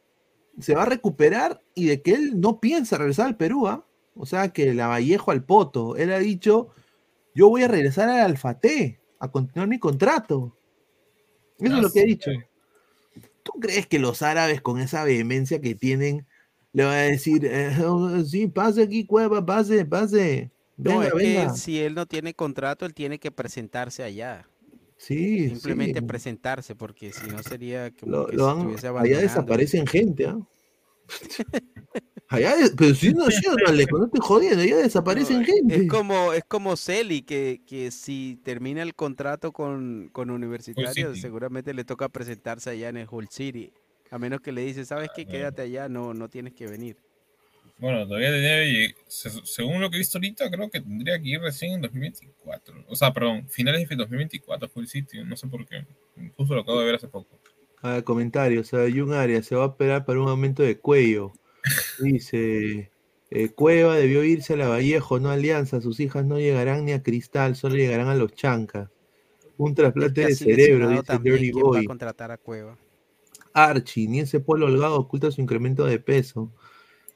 se 0.58 0.74
va 0.74 0.82
a 0.82 0.86
recuperar 0.86 1.62
y 1.74 1.86
de 1.86 2.02
que 2.02 2.12
él 2.12 2.40
no 2.40 2.60
piensa 2.60 2.98
regresar 2.98 3.26
al 3.26 3.36
Perú, 3.36 3.66
¿ah? 3.68 3.86
O 4.14 4.26
sea, 4.26 4.52
que 4.52 4.74
la 4.74 4.88
Vallejo 4.88 5.30
al 5.30 5.44
poto. 5.44 5.96
Él 5.96 6.12
ha 6.12 6.18
dicho, 6.18 6.68
yo 7.34 7.48
voy 7.48 7.62
a 7.62 7.68
regresar 7.68 8.08
al 8.08 8.20
Alfate 8.20 9.00
a 9.18 9.30
continuar 9.30 9.68
mi 9.68 9.78
contrato. 9.78 10.56
Eso 11.58 11.76
es 11.76 11.82
lo 11.82 11.90
que 11.90 12.00
ha 12.00 12.04
dicho. 12.04 12.30
¿Tú 13.42 13.52
crees 13.60 13.86
que 13.86 13.98
los 13.98 14.22
árabes 14.22 14.60
con 14.60 14.80
esa 14.80 15.04
vehemencia 15.04 15.60
que 15.60 15.74
tienen 15.74 16.26
le 16.72 16.84
van 16.84 16.94
a 16.94 17.02
decir, 17.02 17.46
eh, 17.46 17.74
sí, 18.26 18.46
pase 18.46 18.82
aquí, 18.82 19.06
cueva, 19.06 19.44
pase, 19.44 19.84
pase? 19.84 20.50
No, 20.76 21.00
Venga, 21.00 21.44
es 21.44 21.52
que 21.52 21.58
si 21.58 21.80
él 21.80 21.94
no 21.94 22.06
tiene 22.06 22.34
contrato, 22.34 22.86
él 22.86 22.94
tiene 22.94 23.18
que 23.18 23.30
presentarse 23.30 24.02
allá. 24.02 24.49
Sí, 25.00 25.48
Simplemente 25.48 26.00
sí. 26.00 26.06
presentarse, 26.06 26.74
porque 26.76 27.10
si 27.10 27.26
no 27.30 27.42
sería 27.42 27.90
como 27.90 28.12
Lo- 28.12 28.26
que 28.26 28.36
lo 28.36 28.50
han- 28.50 28.58
estuviese 28.58 28.88
allá 28.88 29.18
desaparecen 29.18 29.86
gente, 29.86 30.26
¿ah? 30.26 30.38
allá, 32.28 32.54
de- 32.56 32.70
pero 32.76 32.94
si 32.94 33.14
no, 33.14 33.30
sí, 33.30 33.40
Alejo, 33.66 33.96
no 33.98 34.04
estoy 34.04 34.20
jodiendo, 34.22 34.60
allá 34.62 34.76
desaparecen 34.76 35.40
No, 35.40 35.46
gente. 35.46 35.74
Es 35.76 35.88
como, 35.88 36.34
es 36.34 36.44
como 36.46 36.76
Celi, 36.76 37.22
que, 37.22 37.62
que 37.66 37.90
si 37.90 38.38
termina 38.44 38.82
el 38.82 38.94
contrato 38.94 39.52
con, 39.52 40.10
con 40.12 40.28
Universitario, 40.28 41.16
seguramente 41.16 41.72
le 41.72 41.84
toca 41.84 42.10
presentarse 42.10 42.68
allá 42.68 42.90
en 42.90 42.98
el 42.98 43.08
Hull 43.10 43.28
City. 43.30 43.72
A 44.10 44.18
menos 44.18 44.42
que 44.42 44.52
le 44.52 44.66
dice, 44.66 44.84
¿sabes 44.84 45.08
qué? 45.16 45.24
Quédate 45.24 45.62
allá, 45.62 45.88
no, 45.88 46.12
no 46.12 46.28
tienes 46.28 46.52
que 46.52 46.66
venir. 46.66 46.98
Bueno, 47.80 48.06
todavía 48.06 48.28
se- 49.06 49.30
según 49.44 49.80
lo 49.80 49.88
que 49.90 49.96
he 49.96 50.00
visto 50.00 50.18
ahorita, 50.18 50.50
creo 50.50 50.68
que 50.70 50.80
tendría 50.80 51.18
que 51.18 51.28
ir 51.30 51.40
recién 51.40 51.72
en 51.72 51.80
2024. 51.80 52.84
O 52.88 52.94
sea, 52.94 53.12
perdón, 53.12 53.48
finales 53.48 53.88
de 53.88 53.96
2024 53.96 54.68
fue 54.68 54.82
el 54.82 54.88
sitio, 54.88 55.24
no 55.24 55.34
sé 55.36 55.46
por 55.48 55.66
qué. 55.66 55.86
Justo 56.36 56.54
lo 56.54 56.60
acabo 56.60 56.78
de 56.80 56.86
ver 56.86 56.96
hace 56.96 57.08
poco. 57.08 57.38
Ah, 57.82 58.02
comentarios, 58.04 58.70
o 58.72 58.76
sea, 58.76 58.94
Jun 58.94 59.14
Arias 59.14 59.46
se 59.46 59.56
va 59.56 59.62
a 59.64 59.68
operar 59.68 60.04
para 60.04 60.20
un 60.20 60.28
aumento 60.28 60.62
de 60.62 60.78
cuello. 60.78 61.32
Dice, 61.98 62.90
eh, 63.30 63.48
Cueva 63.48 63.96
debió 63.96 64.22
irse 64.24 64.52
a 64.52 64.56
la 64.58 64.68
Vallejo, 64.68 65.18
no 65.18 65.30
a 65.30 65.34
Alianza, 65.34 65.80
sus 65.80 66.00
hijas 66.00 66.26
no 66.26 66.38
llegarán 66.38 66.84
ni 66.84 66.92
a 66.92 67.02
Cristal, 67.02 67.56
solo 67.56 67.76
llegarán 67.76 68.08
a 68.08 68.14
los 68.14 68.34
Chancas. 68.34 68.90
Un 69.56 69.74
trasplante 69.74 70.26
de 70.26 70.34
cerebro, 70.34 70.88
dice 70.88 71.02
también, 71.04 71.36
Dirty 71.36 71.52
¿quién 71.52 71.64
va 71.64 71.68
a 71.68 71.72
Boy. 71.72 71.86
contratar 71.86 72.30
a 72.30 72.36
Cueva? 72.36 72.76
Archie, 73.52 74.06
ni 74.08 74.20
ese 74.20 74.40
polo 74.40 74.66
holgado 74.66 74.96
oculta 74.96 75.30
su 75.30 75.40
incremento 75.40 75.84
de 75.86 75.98
peso. 75.98 76.52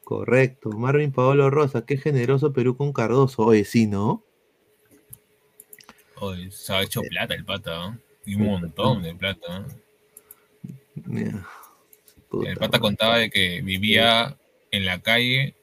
Correcto. 0.05 0.69
Marvin 0.69 1.11
Paolo 1.11 1.49
Rosa, 1.49 1.83
qué 1.83 1.97
generoso 1.97 2.53
Perú 2.53 2.77
con 2.77 2.93
Cardoso. 2.93 3.41
Oye, 3.47 3.65
sí, 3.65 3.87
¿no? 3.87 4.23
Oye, 6.17 6.51
se 6.51 6.73
ha 6.73 6.83
hecho 6.83 7.01
plata 7.01 7.33
el 7.33 7.43
pata, 7.43 7.75
¿no? 7.75 7.99
Y 8.23 8.35
un 8.35 8.45
montón 8.45 9.01
de 9.01 9.15
plata. 9.15 9.65
El 11.05 12.57
pata 12.57 12.79
contaba 12.79 13.17
de 13.17 13.31
que 13.31 13.63
vivía 13.63 14.37
en 14.69 14.85
la 14.85 15.01
calle 15.01 15.55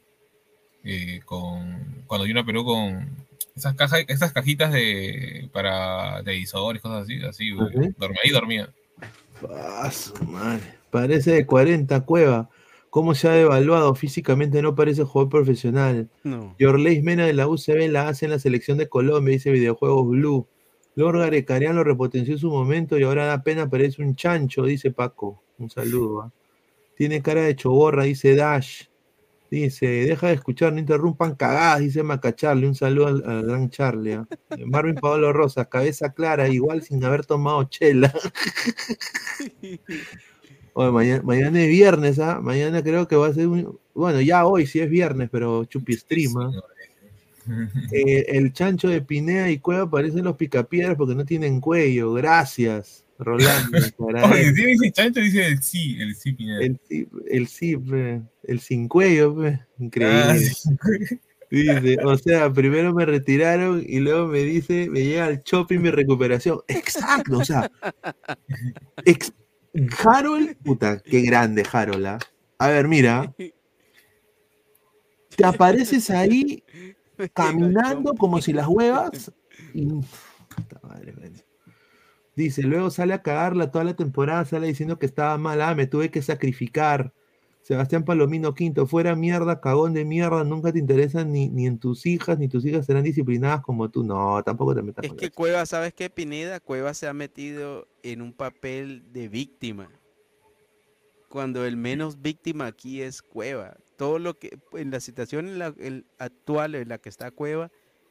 eh, 0.82 1.20
con 1.24 2.02
cuando 2.08 2.26
vino 2.26 2.40
a 2.40 2.44
Perú 2.44 2.64
con 2.64 3.26
esas 3.54 3.76
cajas, 3.76 4.04
esas 4.08 4.32
cajitas 4.32 4.72
de 4.72 5.48
para 5.52 6.20
televisores, 6.24 6.82
cosas 6.82 7.04
así, 7.04 7.22
así. 7.22 7.50
Dormía, 7.96 8.20
ahí 8.24 8.30
dormía. 8.30 8.68
Ah, 9.48 9.90
madre. 10.26 10.74
Parece 10.90 11.30
de 11.30 11.46
40 11.46 12.00
Cueva. 12.00 12.50
¿Cómo 12.92 13.14
se 13.14 13.26
ha 13.26 13.32
devaluado? 13.32 13.94
Físicamente 13.94 14.60
no 14.60 14.74
parece 14.74 15.04
jugador 15.04 15.30
profesional. 15.30 16.10
No. 16.24 16.54
Yorleis 16.58 17.02
Mena 17.02 17.24
de 17.24 17.32
la 17.32 17.48
UCB 17.48 17.90
la 17.90 18.06
hace 18.06 18.26
en 18.26 18.32
la 18.32 18.38
selección 18.38 18.76
de 18.76 18.90
Colombia, 18.90 19.32
dice 19.32 19.50
Videojuegos 19.50 20.08
Blue. 20.08 20.46
Lord 20.94 21.20
Garecarian 21.20 21.74
lo 21.74 21.84
repotenció 21.84 22.34
en 22.34 22.38
su 22.38 22.50
momento 22.50 22.98
y 22.98 23.04
ahora 23.04 23.24
da 23.24 23.42
pena, 23.42 23.70
parece 23.70 24.02
un 24.02 24.14
chancho, 24.14 24.64
dice 24.64 24.90
Paco. 24.90 25.42
Un 25.56 25.70
saludo. 25.70 26.20
¿ah? 26.20 26.32
Tiene 26.94 27.22
cara 27.22 27.40
de 27.40 27.56
choborra, 27.56 28.02
dice 28.02 28.36
Dash. 28.36 28.82
Dice, 29.50 29.86
deja 29.86 30.26
de 30.26 30.34
escuchar, 30.34 30.74
no 30.74 30.78
interrumpan 30.78 31.34
cagadas, 31.34 31.80
dice 31.80 32.02
Macacharle. 32.02 32.66
Un 32.66 32.74
saludo 32.74 33.06
al, 33.06 33.24
al 33.24 33.46
gran 33.46 33.70
Charlie. 33.70 34.12
¿ah? 34.12 34.28
Eh, 34.50 34.66
Marvin 34.66 34.96
Pablo 34.96 35.32
Rosas, 35.32 35.66
cabeza 35.68 36.12
clara, 36.12 36.46
igual 36.50 36.82
sin 36.82 37.02
haber 37.02 37.24
tomado 37.24 37.64
chela. 37.64 38.12
Oye, 40.75 40.91
mañana, 40.91 41.23
mañana 41.23 41.60
es 41.62 41.68
viernes, 41.68 42.18
¿ah? 42.18 42.41
Mañana 42.41 42.83
creo 42.83 43.07
que 43.07 43.17
va 43.17 43.28
a 43.28 43.34
ser 43.34 43.47
un. 43.49 43.78
Bueno, 43.94 44.20
ya 44.20 44.47
hoy 44.47 44.67
sí 44.67 44.81
es 44.81 44.89
viernes, 44.89 45.28
pero 45.31 45.65
chupi 45.67 45.94
stream, 45.94 46.36
¿ah? 46.39 46.51
Eh, 47.91 48.25
el 48.28 48.52
chancho 48.52 48.89
de 48.89 49.02
Pinea 49.02 49.51
y 49.51 49.59
Cueva 49.59 49.91
parecen 49.91 50.25
los 50.25 50.36
picapiedras 50.36 50.97
porque 50.97 51.15
no 51.15 51.25
tienen 51.25 51.60
cuello. 51.60 52.12
Gracias, 52.15 53.05
Rolando. 53.18 53.78
Oye, 54.33 54.55
sí 54.55 54.65
dice 54.65 54.92
chancho, 54.92 55.20
dice 55.20 55.47
el 55.47 55.62
sí, 55.62 55.97
el 56.01 56.15
sí, 56.15 56.33
Pineda. 56.33 56.60
El 56.62 56.81
sí, 56.89 57.09
el 57.28 57.47
sí, 57.49 57.76
pe, 57.76 58.23
el 58.44 58.60
sin 58.60 58.89
cuello, 58.89 59.36
pe. 59.36 59.60
increíble. 59.78 60.23
Ah, 60.25 60.36
sí. 60.39 60.70
Dice, 61.52 61.99
o 62.02 62.17
sea, 62.17 62.51
primero 62.51 62.94
me 62.94 63.05
retiraron 63.05 63.84
y 63.86 64.01
luego 64.01 64.26
me 64.26 64.39
dice, 64.39 64.89
me 64.89 65.05
llega 65.05 65.26
al 65.26 65.42
shopping 65.42 65.81
mi 65.81 65.91
recuperación. 65.91 66.60
Exacto, 66.67 67.36
o 67.36 67.44
sea, 67.44 67.70
ex- 69.05 69.34
Harold, 70.05 70.57
puta, 70.62 71.01
qué 71.01 71.23
grande 71.23 71.67
Harold. 71.70 72.07
¿ah? 72.07 72.18
A 72.59 72.68
ver, 72.68 72.89
mira, 72.89 73.34
te 75.36 75.44
apareces 75.44 76.10
ahí 76.10 76.62
caminando 77.33 78.15
como 78.15 78.41
si 78.41 78.52
las 78.52 78.68
huevas 78.68 79.33
y 79.75 79.86
puta 79.86 80.81
madre. 80.83 81.15
Dice, 82.34 82.62
luego 82.62 82.91
sale 82.91 83.15
a 83.15 83.23
cagarla 83.23 83.70
toda 83.70 83.84
la 83.84 83.94
temporada, 83.94 84.44
sale 84.44 84.67
diciendo 84.67 84.99
que 84.99 85.07
estaba 85.07 85.36
mal, 85.39 85.60
ah, 85.60 85.75
me 85.75 85.86
tuve 85.86 86.10
que 86.10 86.23
sacrificar. 86.23 87.12
Sebastián 87.62 88.05
Palomino 88.05 88.55
Quinto, 88.55 88.86
fuera 88.86 89.15
mierda, 89.15 89.60
cagón 89.60 89.94
de 89.94 90.05
mierda, 90.05 90.42
nunca 90.42 90.73
te 90.73 90.81
interesan 90.81 91.31
ni, 91.32 91.49
ni 91.49 91.66
en 91.66 91.78
tus 91.78 92.07
hijas, 92.07 92.39
ni 92.39 92.49
tus 92.49 92.65
hijas 92.66 92.86
serán 92.86 93.05
disciplinadas 93.05 93.60
como 93.62 93.89
tú. 93.89 94.02
No, 94.02 94.42
tampoco 94.42 94.74
te 94.74 94.82
metas 94.82 95.05
Es 95.05 95.10
con 95.10 95.16
que 95.18 95.26
eso. 95.26 95.34
Cueva, 95.34 95.65
¿sabes 95.66 95.94
qué, 95.94 96.10
Pineda? 96.10 96.58
Cueva 96.58 96.92
se 96.92 97.07
ha 97.07 97.12
metido 97.15 97.86
en 98.02 98.20
un 98.20 98.32
papel 98.32 99.05
de 99.12 99.28
víctima. 99.28 99.89
Cuando 101.28 101.65
el 101.65 101.76
menos 101.76 102.20
víctima 102.20 102.66
aquí 102.66 103.00
es 103.00 103.23
Cueva. 103.23 103.76
Todo 103.97 104.18
lo 104.18 104.39
que, 104.39 104.58
en 104.73 104.91
la 104.91 105.00
situación 105.00 105.47
en 105.49 105.58
la, 105.58 105.73
el- 105.78 106.05
actual 106.18 106.74
en 106.74 106.89
la 106.89 106.99
que 106.99 107.08
está 107.08 107.31
Cueva, 107.31 107.70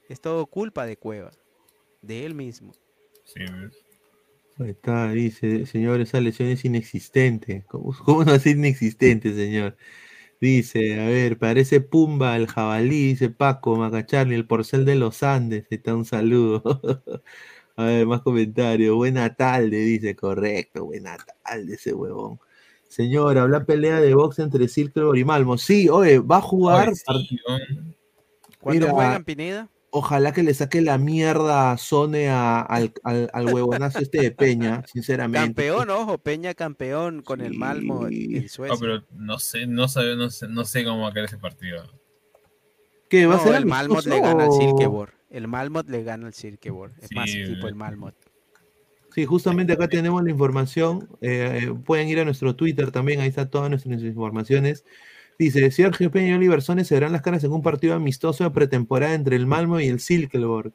es 0.10 0.22
todo 0.22 0.46
culpa 0.48 0.86
de 0.86 0.98
Cueva. 0.98 1.32
De 2.02 2.26
él 2.26 2.34
mismo. 2.34 2.72
Sí, 3.26 3.42
¿ves? 3.42 3.86
Ahí 4.62 4.72
está, 4.72 5.12
dice, 5.12 5.66
señor, 5.66 6.02
esa 6.02 6.20
lesión 6.22 6.50
es 6.50 6.64
inexistente. 6.66 7.66
¿Cómo, 7.68 7.94
cómo 8.06 8.24
no 8.24 8.36
es 8.36 8.46
inexistente, 8.46 9.34
señor? 9.34 9.78
Dice, 10.40 11.00
a 11.00 11.06
ver, 11.06 11.38
parece 11.38 11.82
Pumba, 11.82 12.36
el 12.36 12.48
jabalí, 12.48 13.10
dice 13.10 13.30
Paco, 13.30 13.76
Macacharli, 13.76 14.36
el 14.36 14.48
porcel 14.48 14.86
de 14.86 14.96
los 14.96 15.24
Andes. 15.24 15.66
Ahí 15.72 15.78
está 15.78 15.96
un 15.96 16.06
saludo. 16.06 16.64
A 17.78 17.86
ver, 17.86 18.06
más 18.06 18.22
comentarios. 18.22 18.96
Buena 18.96 19.34
tarde, 19.36 19.78
dice, 19.78 20.16
correcto, 20.16 20.86
buena 20.86 21.18
tarde 21.44 21.74
ese 21.76 21.94
huevón. 21.94 22.40
Señor, 22.88 23.38
habla 23.38 23.66
pelea 23.66 24.02
de 24.02 24.14
box 24.14 24.40
entre 24.40 24.68
Silkebor 24.68 25.18
y 25.18 25.24
Malmo. 25.24 25.58
Sí, 25.58 25.88
oye, 25.90 26.20
va 26.20 26.38
a 26.38 26.42
jugar. 26.42 26.90
Oye, 26.90 26.96
sí, 26.96 27.40
weón. 27.48 27.96
¿Cuándo 28.60 28.86
Mira, 28.88 28.94
juegan, 28.94 29.24
Pineda? 29.24 29.70
Ojalá 29.94 30.32
que 30.32 30.42
le 30.42 30.54
saque 30.54 30.82
la 30.82 30.98
mierda 30.98 31.74
a 31.74 31.78
Sone 31.78 32.30
a- 32.30 32.62
al, 32.62 32.94
al, 33.04 33.30
al 33.34 33.54
huevonazo 33.54 34.00
este 34.00 34.22
de 34.22 34.32
Peña, 34.32 34.84
sinceramente. 34.92 35.48
Campeón, 35.48 35.90
ojo, 35.90 36.18
Peña 36.18 36.54
campeón 36.54 37.22
con 37.22 37.42
el 37.42 37.54
Malmo 37.56 38.08
en 38.08 38.48
Suecia. 38.48 38.74
No, 38.74 38.80
pero 38.80 39.04
no 39.14 39.38
sé, 39.38 39.68
no 39.68 39.90
sé, 39.90 40.16
no 40.16 40.30
sé, 40.30 40.48
no 40.48 40.64
sé 40.64 40.86
cómo 40.86 41.02
va 41.04 41.10
a 41.10 41.14
quedar 41.14 41.26
ese 41.26 41.38
partido. 41.38 41.84
¿Qué 43.10 43.26
va 43.26 43.36
a 43.36 43.40
ser 43.40 43.56
el 43.56 43.66
Malmot 43.66 44.06
le 44.06 44.22
gana 44.22 44.46
al 44.46 44.52
Silkeborg. 44.54 45.14
El 45.30 45.48
Malmot 45.50 45.90
le 45.90 46.04
gana 46.04 46.28
al 46.28 46.34
Silkeborg. 46.34 46.94
Es 47.02 47.12
más 47.14 47.30
Sí, 47.30 47.42
equipo 47.42 47.68
eh. 47.68 47.70
el 47.72 47.76
Malmot. 47.76 48.16
Sí, 49.14 49.26
justamente 49.26 49.74
acá 49.74 49.90
tenemos 49.90 50.24
la 50.24 50.32
información. 50.32 51.10
eh, 51.20 51.64
eh, 51.64 51.74
pueden 51.86 52.08
ir 52.08 52.20
a 52.22 52.24
nuestro 52.26 52.56
Twitter 52.56 52.92
también, 52.92 53.20
ahí 53.20 53.28
están 53.28 53.50
todas 53.50 53.70
nuestras 53.70 54.02
informaciones. 54.02 54.86
Dice, 55.42 55.72
Sergio 55.72 56.12
Peña 56.12 56.28
y 56.28 56.34
Oliver 56.34 56.62
Sones 56.62 56.88
se 56.88 56.94
verán 56.94 57.14
las 57.14 57.24
caras 57.24 57.44
en 57.44 57.52
un 57.52 57.64
partido 57.64 57.96
amistoso 57.96 58.44
de 58.44 58.52
pretemporada 58.52 59.16
entre 59.16 59.36
el 59.36 59.48
Malmo 59.48 59.80
y 59.80 59.88
el 59.88 60.00
Silkeborg. 60.00 60.72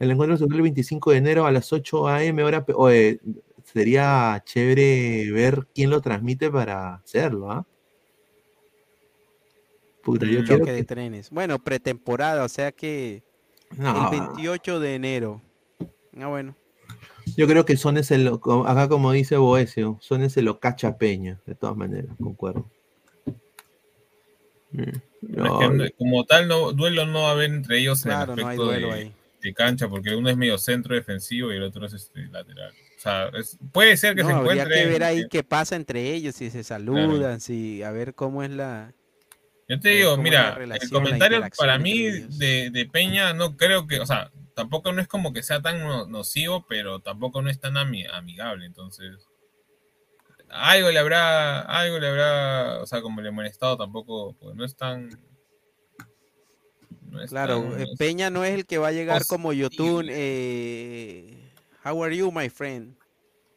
El 0.00 0.10
encuentro 0.10 0.36
se 0.36 0.42
el 0.44 0.60
25 0.60 1.12
de 1.12 1.18
enero 1.18 1.46
a 1.46 1.52
las 1.52 1.72
8 1.72 2.08
a.m. 2.08 2.42
hora. 2.42 2.64
oye, 2.74 3.20
sería 3.62 4.42
chévere 4.44 5.30
ver 5.30 5.68
quién 5.72 5.90
lo 5.90 6.00
transmite 6.00 6.50
para 6.50 6.96
hacerlo, 6.96 7.52
¿ah? 7.52 7.64
Puta, 10.02 10.26
yo 10.26 10.42
quiero 10.42 10.58
Choque 10.58 10.72
de 10.72 10.78
que- 10.78 10.84
trenes. 10.84 11.30
Bueno, 11.30 11.60
pretemporada, 11.60 12.42
o 12.42 12.48
sea 12.48 12.72
que 12.72 13.22
No. 13.76 14.10
el 14.12 14.18
28 14.20 14.80
de 14.80 14.94
enero. 14.96 15.42
Ah, 16.18 16.26
bueno. 16.26 16.56
Yo 17.36 17.46
creo 17.46 17.64
que 17.64 17.76
Sones 17.76 18.12
co- 18.40 18.66
acá 18.66 18.88
como 18.88 19.12
dice 19.12 19.36
Boesio, 19.36 19.96
Sones 20.00 20.32
se 20.32 20.42
lo 20.42 20.58
cacha 20.58 20.98
Peña, 20.98 21.40
de 21.46 21.54
todas 21.54 21.76
maneras, 21.76 22.16
concuerdo. 22.20 22.68
Mm, 24.70 24.82
no, 25.22 25.84
es 25.84 25.90
que 25.90 25.96
como 25.96 26.24
tal, 26.24 26.46
no, 26.48 26.72
duelo 26.72 27.06
no 27.06 27.22
va 27.22 27.28
a 27.28 27.32
haber 27.32 27.50
entre 27.50 27.78
ellos 27.78 28.02
Claro, 28.02 28.34
en 28.34 28.38
el 28.40 28.44
no 28.44 28.48
hay 28.50 28.54
aspecto 28.56 28.64
duelo 28.72 28.88
de, 28.88 28.92
ahí. 28.94 29.12
de 29.42 29.54
cancha, 29.54 29.88
porque 29.88 30.14
uno 30.14 30.28
es 30.30 30.36
medio 30.36 30.58
centro 30.58 30.94
defensivo 30.94 31.52
y 31.52 31.56
el 31.56 31.62
otro 31.62 31.86
es 31.86 31.94
este, 31.94 32.26
lateral. 32.26 32.70
O 32.70 33.00
sea, 33.00 33.28
es- 33.28 33.56
puede 33.72 33.96
ser 33.96 34.14
que 34.14 34.22
No, 34.22 34.28
se 34.28 34.34
habría 34.34 34.52
encuentre. 34.62 34.82
que 34.82 34.86
ver 34.88 35.04
ahí 35.04 35.26
qué 35.30 35.42
pasa 35.44 35.76
entre 35.76 36.12
ellos, 36.14 36.34
si 36.34 36.50
se 36.50 36.62
saludan, 36.64 37.40
si 37.40 37.82
a 37.82 37.90
ver 37.92 38.14
cómo 38.14 38.42
es 38.42 38.50
la. 38.50 38.92
Yo 39.68 39.78
te 39.80 39.90
digo, 39.90 40.14
es 40.14 40.18
mira, 40.18 40.42
la 40.50 40.54
relación, 40.54 40.86
el 40.86 40.90
comentario 41.04 41.42
para 41.58 41.78
mí 41.78 42.02
de, 42.02 42.70
de 42.70 42.86
Peña 42.86 43.34
no 43.34 43.56
creo 43.56 43.86
que, 43.86 44.00
o 44.00 44.06
sea, 44.06 44.30
tampoco 44.54 44.92
no 44.92 45.00
es 45.02 45.06
como 45.08 45.32
que 45.34 45.42
sea 45.42 45.60
tan 45.60 45.78
no- 45.80 46.06
nocivo, 46.06 46.64
pero 46.68 47.00
tampoco 47.00 47.42
no 47.42 47.50
es 47.50 47.60
tan 47.60 47.74
ami- 47.74 48.06
amigable, 48.12 48.64
entonces 48.64 49.27
algo 50.50 50.90
le 50.90 50.98
habrá, 50.98 51.60
algo 51.62 51.98
le 51.98 52.08
habrá, 52.08 52.78
o 52.82 52.86
sea, 52.86 53.00
como 53.02 53.20
le 53.20 53.28
ha 53.28 53.32
molestado 53.32 53.76
tampoco, 53.76 54.34
pues 54.40 54.54
no 54.56 54.64
es 54.64 54.76
tan 54.76 55.08
no 57.10 57.22
es 57.22 57.30
Claro, 57.30 57.62
tan- 57.72 57.80
eh, 57.80 57.86
Peña 57.98 58.30
no 58.30 58.44
es 58.44 58.54
el 58.54 58.66
que 58.66 58.78
va 58.78 58.88
a 58.88 58.92
llegar 58.92 59.24
como 59.26 59.52
Yotun. 59.52 60.06
Eh, 60.10 61.52
How 61.84 62.02
are 62.04 62.14
you, 62.16 62.30
my 62.30 62.48
friend? 62.50 62.96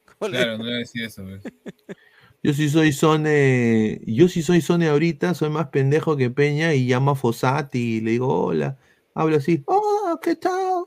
¿Cómo 0.05 0.29
le- 0.29 0.37
Claro, 0.37 0.57
no 0.57 0.63
voy 0.63 0.73
a 0.73 0.77
decir 0.77 1.03
eso, 1.03 1.23
pues. 1.23 1.41
Yo 2.43 2.53
sí 2.55 2.69
soy 2.69 2.91
Sone, 2.91 4.01
yo 4.07 4.27
sí 4.27 4.41
soy 4.41 4.61
Sone 4.61 4.87
ahorita, 4.87 5.35
soy 5.35 5.51
más 5.51 5.67
pendejo 5.67 6.17
que 6.17 6.31
Peña 6.31 6.73
y 6.73 6.87
llamo 6.87 7.11
a 7.11 7.15
Fossati 7.15 7.97
y 7.97 8.01
le 8.01 8.11
digo 8.11 8.45
hola, 8.45 8.79
hablo 9.13 9.35
así, 9.37 9.61
hola, 9.67 10.17
¿qué 10.19 10.35
tal? 10.37 10.85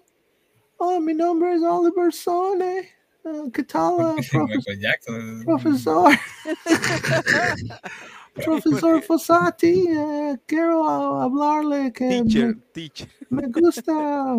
Oh, 0.79 0.99
mi 1.01 1.15
nombre 1.15 1.55
es 1.55 1.63
Oliver 1.63 2.13
Sone, 2.13 2.89
Ah, 3.27 3.45
¿qué 3.53 3.63
tal, 3.65 3.95
ah, 4.01 4.15
profe- 4.17 4.57
Michael 4.57 4.81
Jackson. 4.81 5.43
profesor? 5.45 6.13
Profesor 8.35 9.01
Fossati, 9.01 9.87
eh, 9.89 10.37
quiero 10.45 10.85
hablarle 11.21 11.93
que 11.93 12.05
me- 12.05 12.23
Teacher, 12.25 12.57
teacher. 12.73 13.09
Me 13.31 13.47
gusta 13.47 13.93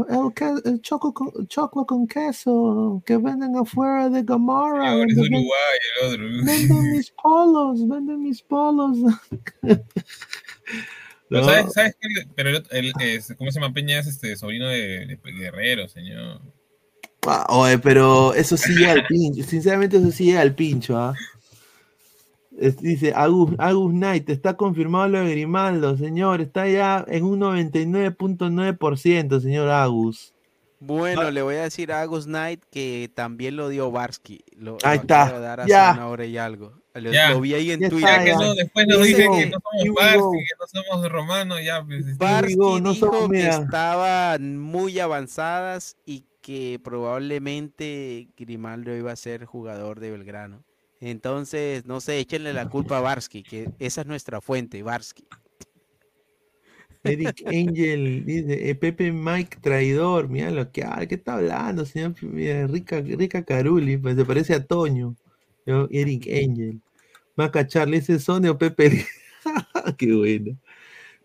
el, 0.09 0.33
que- 0.33 0.69
el 0.69 0.81
choco 0.81 1.14
con, 1.14 1.47
choclo 1.47 1.85
con 1.85 2.05
queso 2.05 3.01
que 3.05 3.15
venden 3.15 3.55
afuera 3.55 4.09
de 4.09 4.22
Gamara. 4.23 4.91
Ahora 4.91 5.05
es 5.09 5.17
Uruguay 5.17 5.80
el 6.01 6.07
otro. 6.14 6.23
Venden 6.45 6.91
mis 6.91 7.09
polos, 7.11 7.88
venden 7.88 8.22
mis 8.22 8.41
polos. 8.41 8.97
Pero 9.61 11.41
No, 11.41 11.43
¿sabes, 11.45 11.73
sabes 11.73 11.95
qué? 11.99 12.07
Pero 12.35 12.49
el, 12.49 12.64
el- 12.72 12.93
¿cómo 13.38 13.49
se 13.49 13.59
llama 13.61 13.73
Peña? 13.73 13.99
Es 13.99 14.07
este 14.07 14.35
sobrino 14.35 14.67
de, 14.67 15.05
de 15.05 15.19
Guerrero, 15.39 15.88
señor. 15.88 16.41
Ah, 17.27 17.45
oye, 17.49 17.77
pero 17.79 18.33
eso 18.33 18.57
sí 18.57 18.73
llega 18.73 18.93
al 18.93 19.05
pincho. 19.07 19.43
Sinceramente, 19.43 19.97
eso 19.97 20.11
sí 20.11 20.25
llega 20.25 20.41
al 20.41 20.55
pincho. 20.55 20.97
¿ah? 20.97 21.13
Es- 22.59 22.77
dice 22.77 23.13
Agus, 23.15 23.51
Agus 23.57 23.91
Knight, 23.91 24.29
está 24.29 24.55
confirmado 24.55 25.07
lo 25.09 25.19
de 25.19 25.31
Grimaldo, 25.31 25.97
señor. 25.97 26.41
Está 26.41 26.67
ya 26.67 27.03
en 27.07 27.23
un 27.25 27.39
99.9%, 27.39 29.39
señor 29.41 29.69
Agus. 29.69 30.33
Bueno, 30.79 31.31
le 31.31 31.41
voy 31.41 31.55
a 31.55 31.63
decir 31.63 31.91
a 31.91 32.01
Agus 32.01 32.25
Knight 32.25 32.61
que 32.69 33.09
también 33.15 33.55
lo 33.55 33.69
dio 33.69 33.91
Barsky. 33.91 34.43
Lo, 34.57 34.77
Ahí 34.83 34.97
lo 34.97 35.01
está, 35.01 35.39
dar 35.39 35.61
hace 35.61 35.69
ya. 35.69 35.93
una 35.95 36.07
hora 36.07 36.25
y 36.25 36.37
algo. 36.37 36.73
Lo, 36.93 37.11
Ya. 37.11 37.31
lo 37.31 37.41
vi 37.41 37.53
ahí 37.55 37.71
en 37.71 37.79
Ya 37.81 37.89
Twitter. 37.89 38.09
está, 38.09 38.25
Ya 38.25 38.37
que 38.39 38.45
no, 38.45 38.53
después 38.53 38.87
nos 38.87 39.03
dicen 39.03 39.31
que 39.33 39.45
no 39.47 39.57
somos 39.59 40.21
go. 40.21 40.31
que 40.31 40.45
no 40.59 40.83
somos 40.83 41.11
romanos, 41.11 41.59
ya. 41.63 41.83
Pues, 41.83 42.05
este, 42.07 42.23
Barsky 42.23 42.55
no 42.55 42.93
dijo 42.93 43.11
somos, 43.11 43.31
que 43.31 43.47
estaban 43.49 44.57
muy 44.59 44.99
avanzadas 44.99 45.97
y 46.05 46.23
que 46.45 46.80
probablemente 46.83 48.27
Grimaldo 48.38 48.95
iba 48.95 49.11
a 49.11 49.15
ser 49.15 49.45
jugador 49.45 49.99
de 49.99 50.11
Belgrano. 50.11 50.64
Entonces, 51.01 51.88
no 51.88 51.99
sé, 52.01 52.19
échenle 52.19 52.53
la 52.53 52.69
culpa 52.69 52.99
a 52.99 53.01
Barsky, 53.01 53.41
que 53.41 53.72
esa 53.80 54.01
es 54.01 54.07
nuestra 54.07 54.41
fuente, 54.41 54.83
Barsky. 54.83 55.25
Eric 57.03 57.41
Angel 57.48 58.24
dice, 58.25 58.69
eh, 58.69 58.75
Pepe 58.75 59.11
Mike 59.11 59.57
traidor, 59.59 60.30
mira 60.30 60.51
lo 60.51 60.72
que 60.72 60.83
hay, 60.83 61.07
¿qué 61.07 61.15
está 61.15 61.38
hablando, 61.38 61.83
señor? 61.83 62.14
Mira, 62.22 62.67
rica, 62.67 63.01
rica 63.01 63.43
Caruli, 63.43 63.98
pues 63.98 64.15
se 64.15 64.24
parece 64.24 64.53
a 64.53 64.64
Toño. 64.64 65.15
Yo, 65.65 65.88
Eric 65.90 66.27
Angel. 66.27 66.80
Maca 67.35 67.65
Charlie, 67.65 67.98
¿ese 67.98 68.15
es 68.15 68.24
Sony 68.24 68.56
Pepe? 68.56 69.03
Qué 69.98 70.14
bueno. 70.14 70.59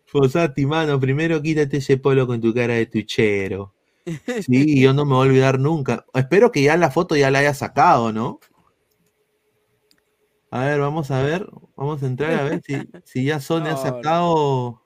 Fosati, 0.07 0.65
mano, 0.65 0.99
primero 0.99 1.43
quítate 1.43 1.77
ese 1.77 1.99
polo 1.99 2.27
con 2.27 2.41
tu 2.41 2.55
cara 2.55 2.73
de 2.75 2.87
tuchero. 2.87 3.75
Sí, 4.47 4.81
yo 4.81 4.93
no 4.93 5.05
me 5.05 5.15
voy 5.15 5.27
a 5.27 5.31
olvidar 5.31 5.59
nunca. 5.59 6.05
Espero 6.15 6.51
que 6.53 6.63
ya 6.63 6.77
la 6.77 6.91
foto 6.91 7.17
ya 7.17 7.31
la 7.31 7.41
haya 7.41 7.55
sacado, 7.55 8.13
¿no? 8.13 8.41
A 10.51 10.65
ver, 10.65 10.81
vamos 10.81 11.11
a 11.11 11.23
ver. 11.23 11.47
Vamos 11.77 12.03
a 12.03 12.07
entrar 12.07 12.33
a 12.35 12.43
ver 12.43 12.63
si, 12.63 12.89
si 13.05 13.25
ya 13.25 13.41
Sony 13.41 13.67
ha 13.67 13.71
No, 13.73 13.77
sacado. 13.77 14.83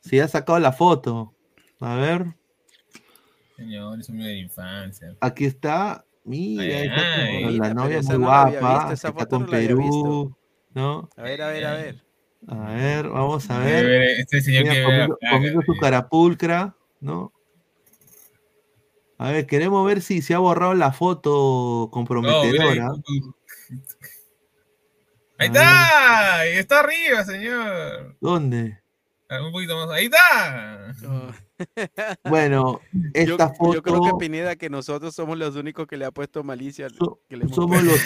Si 0.00 0.18
ha 0.18 0.26
sacado 0.26 0.58
la 0.58 0.72
foto. 0.72 1.34
A 1.80 1.94
ver, 1.96 2.26
Señor, 3.56 4.00
es 4.00 4.08
un 4.08 4.18
de 4.18 4.24
la 4.24 4.32
infancia. 4.32 5.14
aquí 5.20 5.44
está. 5.44 6.04
Mira, 6.24 6.62
Ay, 6.62 6.86
está 6.86 6.96
con- 6.96 7.04
ay. 7.20 7.42
la 7.42 7.50
Mira, 7.50 7.74
novia 7.74 7.98
esa 7.98 8.12
muy 8.14 8.18
no 8.22 8.26
guapa. 8.26 8.74
visto, 8.88 8.92
Está 9.08 9.26
con 9.26 9.42
no 9.42 9.48
Perú. 9.48 10.36
¿No? 10.74 11.08
A 11.16 11.22
ver, 11.22 11.42
a 11.42 11.48
ver, 11.48 11.64
a 11.66 11.74
ver. 11.74 12.04
A 12.48 12.72
ver, 12.72 13.08
vamos 13.08 13.48
a 13.50 13.58
ver. 13.60 13.84
ver, 13.86 14.02
Este 14.20 14.40
señor 14.40 14.62
Mira, 14.64 14.74
que 14.74 14.82
comiendo, 14.84 15.18
comiendo 15.30 15.62
su 15.62 15.76
carapulcra, 15.76 16.74
¿no? 17.02 17.32
A 19.18 19.30
ver, 19.30 19.46
queremos 19.46 19.86
ver 19.86 20.00
si 20.02 20.22
se 20.22 20.34
ha 20.34 20.38
borrado 20.38 20.74
la 20.74 20.92
foto 20.92 21.30
No, 21.30 21.36
mira 21.36 21.84
ahí. 21.84 21.90
comprometedora. 21.90 22.90
Ahí 25.38 25.46
está, 25.48 26.46
está 26.46 26.80
arriba, 26.80 27.24
señor. 27.24 28.16
¿Dónde? 28.20 28.78
Un 29.30 29.50
poquito 29.50 29.76
más. 29.76 29.90
Ahí 29.90 30.04
está. 30.06 30.94
Bueno, 32.28 32.80
Yo, 32.92 33.00
esta 33.14 33.48
foto. 33.54 33.74
yo 33.74 33.82
creo 33.82 34.02
que 34.02 34.10
Pineda 34.18 34.56
que 34.56 34.68
nosotros 34.68 35.14
somos 35.14 35.38
los 35.38 35.56
únicos 35.56 35.86
que 35.86 35.96
le 35.96 36.04
ha 36.04 36.10
puesto 36.10 36.44
malicia. 36.44 36.88
que 37.28 37.36
le 37.36 37.48
somos 37.48 37.82
los- 37.82 38.00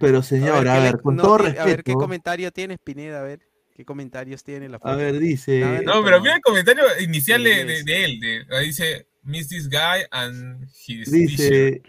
pero, 0.00 0.22
señor, 0.22 0.66
a 0.68 0.74
¿qué 0.74 0.80
le- 0.80 0.84
ver, 0.92 1.00
con 1.02 1.16
no 1.16 1.22
todo 1.22 1.36
tiene- 1.38 1.58
A 1.58 1.64
ver, 1.64 1.76
¿qué 1.76 1.76
respeto. 1.76 1.98
comentario 1.98 2.50
tienes, 2.52 2.78
Pineda? 2.78 3.20
A 3.20 3.22
ver, 3.22 3.40
¿qué 3.74 3.84
comentarios 3.84 4.44
tiene 4.44 4.68
la 4.68 4.78
foto? 4.78 4.90
A 4.92 4.96
ver, 4.96 5.18
dice. 5.18 5.82
No, 5.84 6.02
pero 6.04 6.20
mira 6.20 6.36
el 6.36 6.40
comentario 6.42 6.84
inicial 7.00 7.42
de, 7.42 7.60
él. 7.60 8.20
de- 8.20 8.46
ahí 8.50 8.66
dice, 8.66 9.06
Miss 9.22 9.48
this 9.48 9.68
guy 9.68 10.04
and 10.10 10.64
his 10.86 11.10
t-shirt". 11.10 11.28
Dice, 11.28 11.82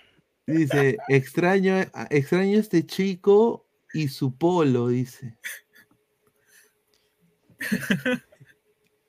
dice, 0.45 0.97
extraño, 1.09 1.75
extraño 2.09 2.59
este 2.59 2.85
chico 2.85 3.65
y 3.93 4.07
su 4.07 4.35
polo, 4.35 4.87
dice. 4.87 5.37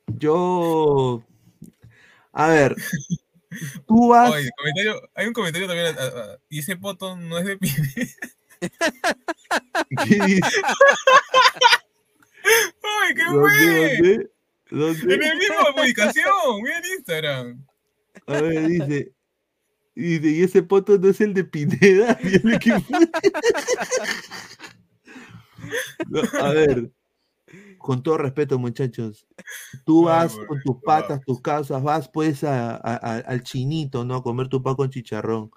Yo, 0.06 1.24
a 2.32 2.48
ver, 2.48 2.76
tú 3.86 4.08
vas, 4.08 4.32
Oye, 4.32 4.50
comentario, 4.56 5.10
hay 5.14 5.26
un 5.26 5.32
comentario 5.32 5.66
también. 5.66 5.94
y 6.48 6.60
ese 6.60 6.76
poto 6.76 7.16
no 7.16 7.38
es 7.38 7.44
de 7.46 7.58
Pineda. 7.58 8.10
¿qué 10.04 10.14
dice? 10.26 10.62
Ay, 12.44 13.14
qué. 13.14 14.28
¿Dónde? 14.70 15.14
En 15.14 15.22
el 15.22 15.38
mismo 15.38 15.54
publicación, 15.76 16.62
mira 16.62 16.78
en 16.78 16.84
Instagram. 16.98 17.66
A 18.26 18.40
ver, 18.40 18.66
dice, 18.68 19.12
dice, 19.94 20.28
y 20.30 20.42
ese 20.42 20.62
poto 20.62 20.98
no 20.98 21.08
es 21.08 21.20
el 21.20 21.34
de 21.34 21.44
Pineda. 21.44 22.18
y 22.22 22.34
el 22.36 22.42
de 22.42 22.58
que 22.58 22.80
fue. 22.80 22.98
No, 26.08 26.20
a 26.40 26.50
ver, 26.50 26.90
con 27.78 28.02
todo 28.02 28.18
respeto, 28.18 28.58
muchachos, 28.58 29.26
tú 29.84 30.08
Ay, 30.08 30.16
vas 30.28 30.36
con 30.46 30.60
tus 30.62 30.76
patas, 30.82 31.20
tus 31.24 31.40
casas, 31.40 31.82
vas 31.82 32.08
pues 32.08 32.42
a- 32.44 32.76
a- 32.76 32.96
a- 32.96 33.18
al 33.18 33.42
chinito, 33.42 34.04
¿no? 34.04 34.16
A 34.16 34.22
comer 34.22 34.48
tu 34.48 34.62
pan 34.62 34.74
con 34.74 34.90
chicharrón. 34.90 35.50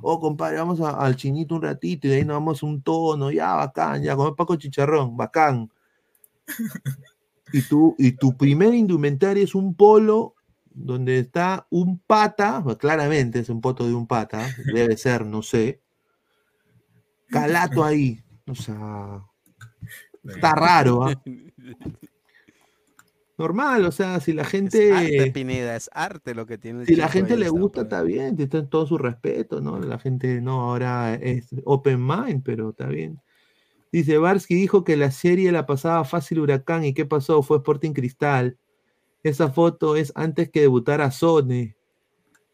Oh, 0.00 0.18
compadre, 0.18 0.56
vamos 0.58 0.80
al 0.80 1.14
chinito 1.16 1.54
un 1.54 1.62
ratito 1.62 2.06
y 2.06 2.10
de 2.10 2.16
ahí 2.16 2.24
nos 2.24 2.36
vamos 2.36 2.62
un 2.62 2.82
tono, 2.82 3.30
ya, 3.30 3.54
bacán, 3.54 4.02
ya, 4.02 4.16
comer 4.16 4.34
pan 4.34 4.46
con 4.46 4.58
chicharrón, 4.58 5.16
bacán. 5.16 5.70
Y 7.52 7.62
tú, 7.62 7.94
y 7.98 8.12
tu 8.12 8.36
primer 8.36 8.72
indumentaria 8.72 9.44
es 9.44 9.54
un 9.54 9.74
polo 9.74 10.34
donde 10.74 11.18
está 11.18 11.66
un 11.70 11.98
pata, 11.98 12.62
pues, 12.62 12.76
claramente 12.78 13.40
es 13.40 13.48
un 13.48 13.60
poto 13.60 13.86
de 13.86 13.94
un 13.94 14.06
pata, 14.06 14.48
debe 14.72 14.96
ser, 14.96 15.26
no 15.26 15.42
sé. 15.42 15.80
Calato 17.28 17.84
ahí. 17.84 18.22
O 18.46 18.54
sea, 18.54 19.22
está 20.24 20.54
raro, 20.54 21.04
¿ah? 21.04 21.22
Normal, 23.38 23.86
o 23.86 23.92
sea, 23.92 24.20
si 24.20 24.32
la 24.32 24.42
Es 24.42 24.54
arte, 24.54 24.78
gente. 24.78 25.32
Pineda, 25.32 25.74
es 25.74 25.90
arte 25.92 26.34
lo 26.34 26.46
que 26.46 26.58
tiene 26.58 26.84
Si 26.84 26.94
la 26.94 27.08
gente 27.08 27.36
le 27.36 27.48
gusta, 27.48 27.82
está 27.82 28.02
bien, 28.02 28.36
está 28.38 28.58
en 28.58 28.68
todo 28.68 28.86
su 28.86 28.98
respeto, 28.98 29.60
¿no? 29.60 29.80
La 29.80 29.98
gente 29.98 30.40
no 30.40 30.60
ahora 30.60 31.14
es 31.14 31.48
open 31.64 32.06
mind, 32.06 32.42
pero 32.44 32.70
está 32.70 32.86
bien. 32.86 33.20
Dice, 33.92 34.16
Barsky 34.18 34.54
dijo 34.54 34.84
que 34.84 34.96
la 34.96 35.10
serie 35.10 35.52
la 35.52 35.66
pasaba 35.66 36.04
fácil 36.04 36.40
Huracán 36.40 36.84
y 36.84 36.94
¿qué 36.94 37.04
pasó? 37.04 37.42
Fue 37.42 37.58
Sporting 37.58 37.92
Cristal. 37.92 38.56
Esa 39.22 39.50
foto 39.50 39.94
es 39.96 40.12
antes 40.16 40.50
que 40.50 40.62
debutara 40.62 41.10
Sone. 41.10 41.76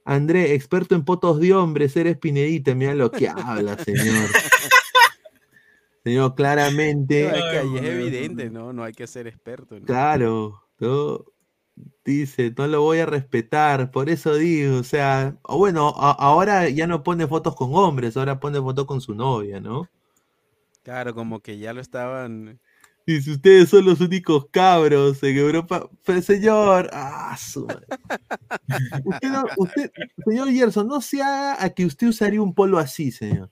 André, 0.05 0.55
experto 0.55 0.95
en 0.95 1.05
potos 1.05 1.39
de 1.39 1.55
hombres, 1.55 1.97
eres 1.97 2.19
Pinedita, 2.19 2.75
mira 2.75 2.95
lo 2.95 3.11
que 3.11 3.29
habla, 3.29 3.77
señor. 3.79 4.29
Señor, 6.05 6.35
claramente. 6.35 7.29
No, 7.29 7.37
es 7.37 7.43
que 7.43 7.59
ahí 7.59 7.77
es 7.77 7.83
evidente, 7.85 8.51
¿no? 8.51 8.73
No 8.73 8.83
hay 8.85 8.93
que 8.93 9.07
ser 9.07 9.27
experto. 9.27 9.79
¿no? 9.79 9.85
Claro, 9.85 10.63
¿no? 10.79 11.25
Dice, 12.05 12.55
no 12.57 12.67
lo 12.67 12.81
voy 12.83 12.99
a 13.01 13.07
respetar, 13.07 13.91
por 13.91 14.09
eso 14.09 14.35
digo, 14.35 14.79
o 14.79 14.83
sea, 14.85 15.37
o 15.43 15.59
bueno, 15.59 15.89
a- 15.97 16.13
ahora 16.13 16.69
ya 16.71 16.87
no 16.87 17.03
pone 17.03 17.27
fotos 17.29 17.55
con 17.55 17.75
hombres, 17.75 18.17
ahora 18.17 18.41
pone 18.41 18.59
fotos 18.61 18.87
con 18.87 19.01
su 19.01 19.15
novia, 19.15 19.61
¿no? 19.61 19.89
Claro, 20.89 21.15
como 21.15 21.41
que 21.43 21.59
ya 21.59 21.75
lo 21.75 21.83
estaban. 21.83 22.59
Dice, 23.07 23.33
ustedes 23.33 23.69
son 23.69 23.85
los 23.85 24.01
únicos 24.01 24.47
cabros 24.51 25.23
en 25.23 25.37
Europa. 25.37 25.87
Pero 26.03 26.23
señor, 26.23 26.89
ah, 26.95 27.37
su. 27.39 27.67
Usted 29.05 29.29
no- 29.29 29.45
usted- 29.59 29.91
señor 30.27 30.51
Gerson, 30.51 30.89
no 30.89 31.03
se 31.03 31.21
haga 31.23 31.63
a 31.63 31.69
que 31.69 31.85
usted 31.85 32.07
usaría 32.07 32.41
un 32.41 32.55
polo 32.55 32.79
así, 32.79 33.11
señor. 33.11 33.51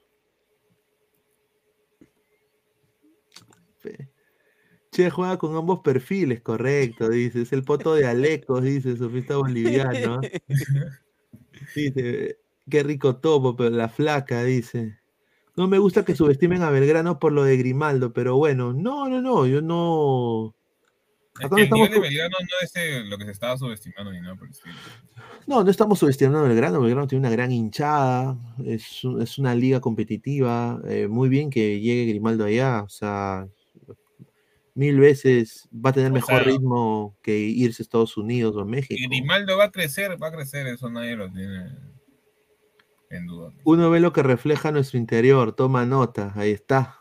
Che, 4.90 5.10
juega 5.10 5.36
con 5.36 5.54
ambos 5.56 5.80
perfiles, 5.80 6.40
correcto, 6.40 7.10
dice. 7.10 7.42
Es 7.42 7.52
el 7.52 7.64
poto 7.64 7.94
de 7.94 8.06
Alecos, 8.06 8.62
dice, 8.62 8.96
surfista 8.96 9.36
boliviano. 9.36 10.22
Dice, 11.74 12.38
qué 12.70 12.82
rico 12.82 13.16
topo, 13.16 13.54
pero 13.56 13.68
la 13.76 13.90
flaca, 13.90 14.42
dice. 14.42 14.98
No 15.56 15.68
me 15.68 15.78
gusta 15.78 16.04
que 16.04 16.14
subestimen 16.14 16.62
a 16.62 16.70
Belgrano 16.70 17.18
por 17.18 17.32
lo 17.32 17.42
de 17.44 17.56
Grimaldo, 17.56 18.12
pero 18.12 18.36
bueno, 18.36 18.72
no, 18.72 19.08
no, 19.08 19.22
no, 19.22 19.46
yo 19.46 19.62
no. 19.62 20.54
Acá 21.36 21.48
no 21.50 21.56
el 21.58 21.64
estamos, 21.64 21.88
nivel 21.90 22.02
de 22.02 22.08
Belgrano 22.08 22.36
no 22.40 22.46
es 22.62 22.72
eh, 22.76 23.04
lo 23.06 23.18
que 23.18 23.24
se 23.26 23.30
estaba 23.32 23.56
subestimando 23.58 24.12
ni 24.12 24.20
nada 24.20 24.34
por 24.36 24.46
el 24.46 24.52
estilo. 24.52 24.74
no, 25.46 25.62
no 25.64 25.70
estamos 25.70 25.98
subestimando 25.98 26.40
a 26.40 26.48
Belgrano. 26.48 26.80
Belgrano 26.80 27.06
tiene 27.06 27.20
una 27.26 27.30
gran 27.34 27.52
hinchada, 27.52 28.38
es, 28.64 29.02
un- 29.04 29.20
es 29.22 29.38
una 29.38 29.54
liga 29.54 29.80
competitiva. 29.80 30.80
eh, 30.86 31.08
muy 31.08 31.28
bien 31.28 31.50
que 31.50 31.80
llegue 31.80 32.06
Grimaldo 32.10 32.44
allá, 32.44 32.82
o 32.82 32.88
sea, 32.88 33.46
mil 34.74 34.98
veces 34.98 35.68
va 35.74 35.90
a 35.90 35.92
tener 35.94 36.10
O 36.10 36.14
mejor 36.14 36.34
sea- 36.42 36.52
ritmo 36.52 37.16
que 37.22 37.38
irse 37.38 37.82
a 37.82 37.84
Estados 37.84 38.16
Unidos 38.18 38.56
o 38.56 38.60
a 38.60 38.64
México. 38.66 39.00
Grimaldo 39.08 39.56
va 39.56 39.64
a 39.64 39.70
crecer, 39.72 40.22
va 40.22 40.28
a 40.28 40.32
crecer, 40.32 40.66
eso 40.66 40.90
nadie 40.90 41.16
lo 41.16 41.30
tiene 41.30 41.70
en 43.10 43.26
duda. 43.26 43.52
Uno 43.64 43.90
ve 43.90 44.00
lo 44.00 44.12
que 44.12 44.22
refleja 44.22 44.72
nuestro 44.72 44.98
interior, 44.98 45.52
toma 45.52 45.86
nota, 45.86 46.32
ahí 46.36 46.50
está. 46.50 47.00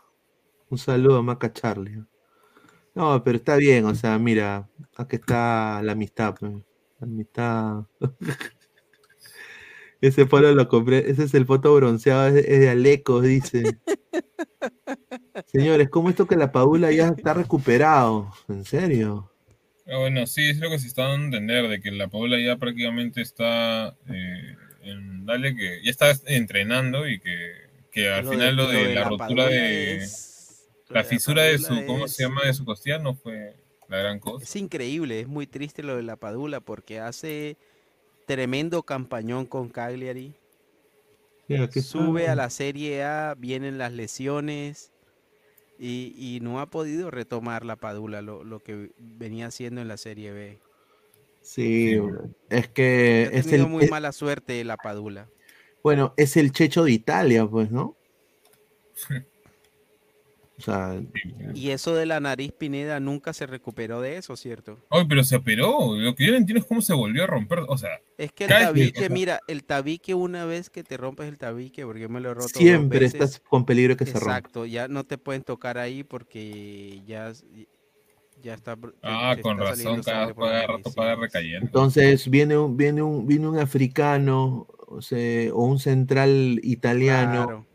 Un 0.68 0.78
saludo 0.78 1.18
a 1.18 1.22
Maca 1.22 1.52
Charlie. 1.52 2.04
No, 2.94 3.22
pero 3.22 3.36
está 3.36 3.56
bien, 3.56 3.84
o 3.84 3.94
sea, 3.94 4.18
mira, 4.18 4.68
aquí 4.96 5.16
está 5.16 5.82
la 5.82 5.92
amistad, 5.92 6.34
pues, 6.38 6.52
la 6.98 7.06
amistad. 7.06 7.84
Ese 10.00 10.26
polo 10.26 10.52
lo 10.54 10.68
compré, 10.68 11.10
ese 11.10 11.24
es 11.24 11.34
el 11.34 11.46
foto 11.46 11.74
bronceado, 11.74 12.28
es 12.28 12.34
de, 12.34 12.40
es 12.40 12.60
de 12.60 12.68
Alecos, 12.68 13.24
dice. 13.24 13.62
Señores, 15.46 15.88
¿cómo 15.88 16.10
esto 16.10 16.26
que 16.26 16.36
la 16.36 16.52
Paula 16.52 16.92
ya 16.92 17.08
está 17.08 17.32
recuperado? 17.32 18.30
¿En 18.48 18.64
serio? 18.64 19.32
Ah, 19.86 19.98
bueno, 19.98 20.26
sí, 20.26 20.50
es 20.50 20.58
lo 20.58 20.68
que 20.68 20.78
se 20.78 20.88
está 20.88 21.04
dando 21.04 21.36
a 21.36 21.40
entender, 21.40 21.68
de 21.68 21.80
que 21.80 21.90
la 21.92 22.08
Paula 22.08 22.38
ya 22.38 22.56
prácticamente 22.56 23.22
está 23.22 23.96
eh, 24.08 24.56
en, 24.88 25.26
dale, 25.26 25.54
que 25.56 25.80
ya 25.82 25.90
está 25.90 26.12
entrenando 26.26 27.06
y 27.08 27.18
que, 27.20 27.52
que 27.90 28.08
al 28.10 28.24
Lo 28.24 28.32
final 28.32 28.56
lo 28.56 28.62
lo 28.64 28.68
de, 28.70 28.88
de 28.88 28.94
la 28.94 29.00
la 29.02 29.08
rotura 29.08 29.26
Padula 29.26 29.48
de 29.48 29.96
es- 29.96 30.68
la 30.88 31.02
de 31.02 31.04
la 31.04 31.04
fisura 31.04 31.42
de 31.42 31.58
su, 31.58 31.84
¿cómo 31.86 32.06
es- 32.06 32.12
se 32.14 32.22
llama? 32.22 32.42
De 32.44 32.54
su 32.54 32.64
costilla 32.64 32.98
no 32.98 33.14
fue 33.14 33.56
la 33.88 33.98
gran 33.98 34.18
cosa. 34.20 34.44
Es 34.44 34.56
increíble, 34.56 35.20
es 35.20 35.26
muy 35.28 35.46
triste 35.46 35.82
lo 35.82 35.96
de 35.96 36.02
la 36.02 36.16
Padula 36.16 36.60
porque 36.60 37.00
hace 37.00 37.56
tremendo 38.26 38.82
campañón 38.82 39.46
con 39.46 39.68
Cagliari. 39.68 40.34
Mira, 41.48 41.64
aquí 41.64 41.78
está. 41.78 41.90
Sube 41.92 42.28
a 42.28 42.34
la 42.34 42.50
Serie 42.50 43.04
A, 43.04 43.34
vienen 43.36 43.78
las 43.78 43.92
lesiones 43.92 44.90
y, 45.78 46.14
y 46.16 46.40
no 46.40 46.58
ha 46.60 46.66
podido 46.70 47.10
retomar 47.10 47.64
la 47.64 47.76
Padula, 47.76 48.22
lo, 48.22 48.42
lo 48.42 48.58
que 48.60 48.90
venía 48.98 49.46
haciendo 49.46 49.80
en 49.80 49.86
la 49.88 49.96
Serie 49.96 50.32
B. 50.32 50.58
Sí, 51.46 51.92
Sí. 51.94 52.00
es 52.50 52.68
que 52.68 53.30
Ha 53.32 53.36
es 53.38 53.52
el, 53.52 53.66
muy 53.68 53.84
es- 53.84 53.90
mala 53.90 54.10
suerte 54.12 54.62
la 54.64 54.76
Padula. 54.76 55.28
bueno, 55.82 56.12
es 56.16 56.36
el 56.36 56.50
Checho 56.50 56.82
de 56.84 56.90
Italia, 56.92 57.46
pues, 57.46 57.70
¿no? 57.70 57.96
O 60.58 60.62
sea, 60.62 60.98
Y 61.54 61.68
eso 61.70 61.94
de 61.94 62.06
la 62.06 62.18
nariz 62.18 62.50
Pineda 62.50 62.98
nunca 62.98 63.34
se 63.34 63.44
recuperó 63.46 64.00
de 64.00 64.16
eso, 64.16 64.36
¿cierto? 64.36 64.78
Ay, 64.88 65.04
pero 65.06 65.22
se 65.22 65.36
operó. 65.36 65.94
Lo 65.96 66.14
que 66.14 66.24
yo 66.24 66.32
no 66.32 66.38
entiendo 66.38 66.60
es 66.62 66.66
cómo 66.66 66.80
se 66.80 66.94
volvió 66.94 67.24
a 67.24 67.26
romper. 67.26 67.58
O 67.68 67.76
sea, 67.76 68.00
Es 68.16 68.32
que 68.32 68.44
el 68.44 68.48
que- 68.48 68.54
tabique, 68.64 69.10
mira, 69.10 69.40
el 69.48 69.64
tabique 69.64 70.14
una 70.14 70.46
vez 70.46 70.70
que 70.70 70.82
te 70.82 70.96
rompes 70.96 71.28
el 71.28 71.36
tabique, 71.36 71.84
porque 71.84 72.00
yo 72.00 72.08
me 72.08 72.20
lo 72.20 72.30
he 72.30 72.34
roto 72.34 72.44
dos 72.48 72.52
siempre 72.52 73.00
veces, 73.00 73.14
estás 73.20 73.40
con 73.40 73.66
peligro 73.66 73.94
de 73.94 73.98
que 73.98 74.06
se 74.10 74.18
rompa. 74.18 74.38
Exacto, 74.38 74.64
ya 74.64 74.88
no 74.88 75.04
te 75.04 75.18
pueden 75.18 75.42
tocar 75.42 75.76
ahí 75.76 76.02
porque 76.04 77.02
ya, 77.06 77.32
ya 78.46 78.54
está. 78.54 78.76
te- 78.76 78.88
Ah, 79.02 79.36
con 79.42 79.58
está 79.60 79.70
razón, 79.70 80.02
cada, 80.02 80.32
rato 80.66 80.90
sí. 80.90 80.96
para 80.96 81.16
recayendo. 81.16 81.66
Entonces 81.66 82.28
viene 82.30 82.56
un, 82.56 82.76
viene 82.76 83.02
un, 83.02 83.26
viene 83.26 83.48
un 83.48 83.58
africano 83.58 84.66
o, 84.88 85.02
sea, 85.02 85.52
o 85.52 85.64
un 85.64 85.78
central 85.78 86.60
italiano 86.62 87.44
Claro. 87.46 87.66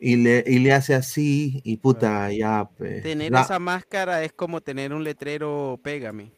y, 0.00 0.16
le, 0.16 0.42
y 0.46 0.58
le 0.58 0.72
hace 0.72 0.94
así 0.94 1.60
y 1.64 1.76
puta, 1.76 2.32
ya. 2.32 2.68
pues, 2.76 3.02
Tener 3.02 3.30
la- 3.30 3.42
esa 3.42 3.58
máscara 3.58 4.24
es 4.24 4.32
como 4.32 4.60
tener 4.60 4.92
un 4.92 5.04
letrero 5.04 5.78
pégame. 5.82 6.32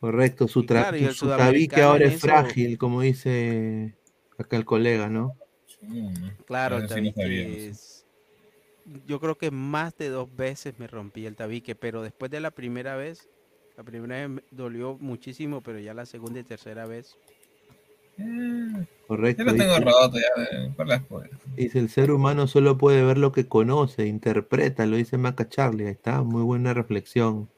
Correcto, 0.00 0.48
su, 0.48 0.66
claro, 0.66 1.12
su 1.12 1.28
tabique 1.28 1.80
ahora 1.80 2.06
es 2.06 2.14
eso- 2.14 2.26
frágil, 2.26 2.76
como 2.76 3.02
dice 3.02 3.94
acá 4.36 4.56
el 4.56 4.64
colega, 4.64 5.08
¿no? 5.08 5.36
Claro, 6.46 6.78
el 6.78 6.84
Eso 6.86 6.94
sí 6.94 7.00
no 7.02 7.12
tabique 7.12 7.68
es. 7.68 8.01
Yo 9.06 9.20
creo 9.20 9.36
que 9.38 9.50
más 9.50 9.96
de 9.96 10.08
dos 10.08 10.34
veces 10.36 10.74
me 10.78 10.86
rompí 10.86 11.24
el 11.26 11.36
tabique, 11.36 11.74
pero 11.74 12.02
después 12.02 12.30
de 12.30 12.40
la 12.40 12.50
primera 12.50 12.96
vez, 12.96 13.28
la 13.76 13.84
primera 13.84 14.16
vez 14.16 14.28
me 14.28 14.42
dolió 14.50 14.98
muchísimo, 15.00 15.60
pero 15.62 15.78
ya 15.78 15.94
la 15.94 16.04
segunda 16.06 16.40
y 16.40 16.44
tercera 16.44 16.86
vez. 16.86 17.16
Correcto. 19.06 19.42
Yo 19.44 19.50
lo 19.52 19.56
tengo 19.56 19.74
dice- 19.78 19.84
roto 19.84 20.18
ya 20.18 20.42
eh, 20.44 20.72
por 20.76 20.86
las 20.86 21.02
cosas. 21.06 21.30
Dice, 21.56 21.78
el 21.78 21.88
ser 21.88 22.10
humano 22.10 22.46
solo 22.46 22.76
puede 22.78 23.02
ver 23.04 23.18
lo 23.18 23.32
que 23.32 23.46
conoce, 23.48 24.06
interpreta, 24.06 24.86
lo 24.86 24.96
dice 24.96 25.16
Maca 25.18 25.48
Charlie, 25.48 25.86
ahí 25.86 25.92
está, 25.92 26.22
muy 26.22 26.42
buena 26.42 26.74
reflexión. 26.74 27.48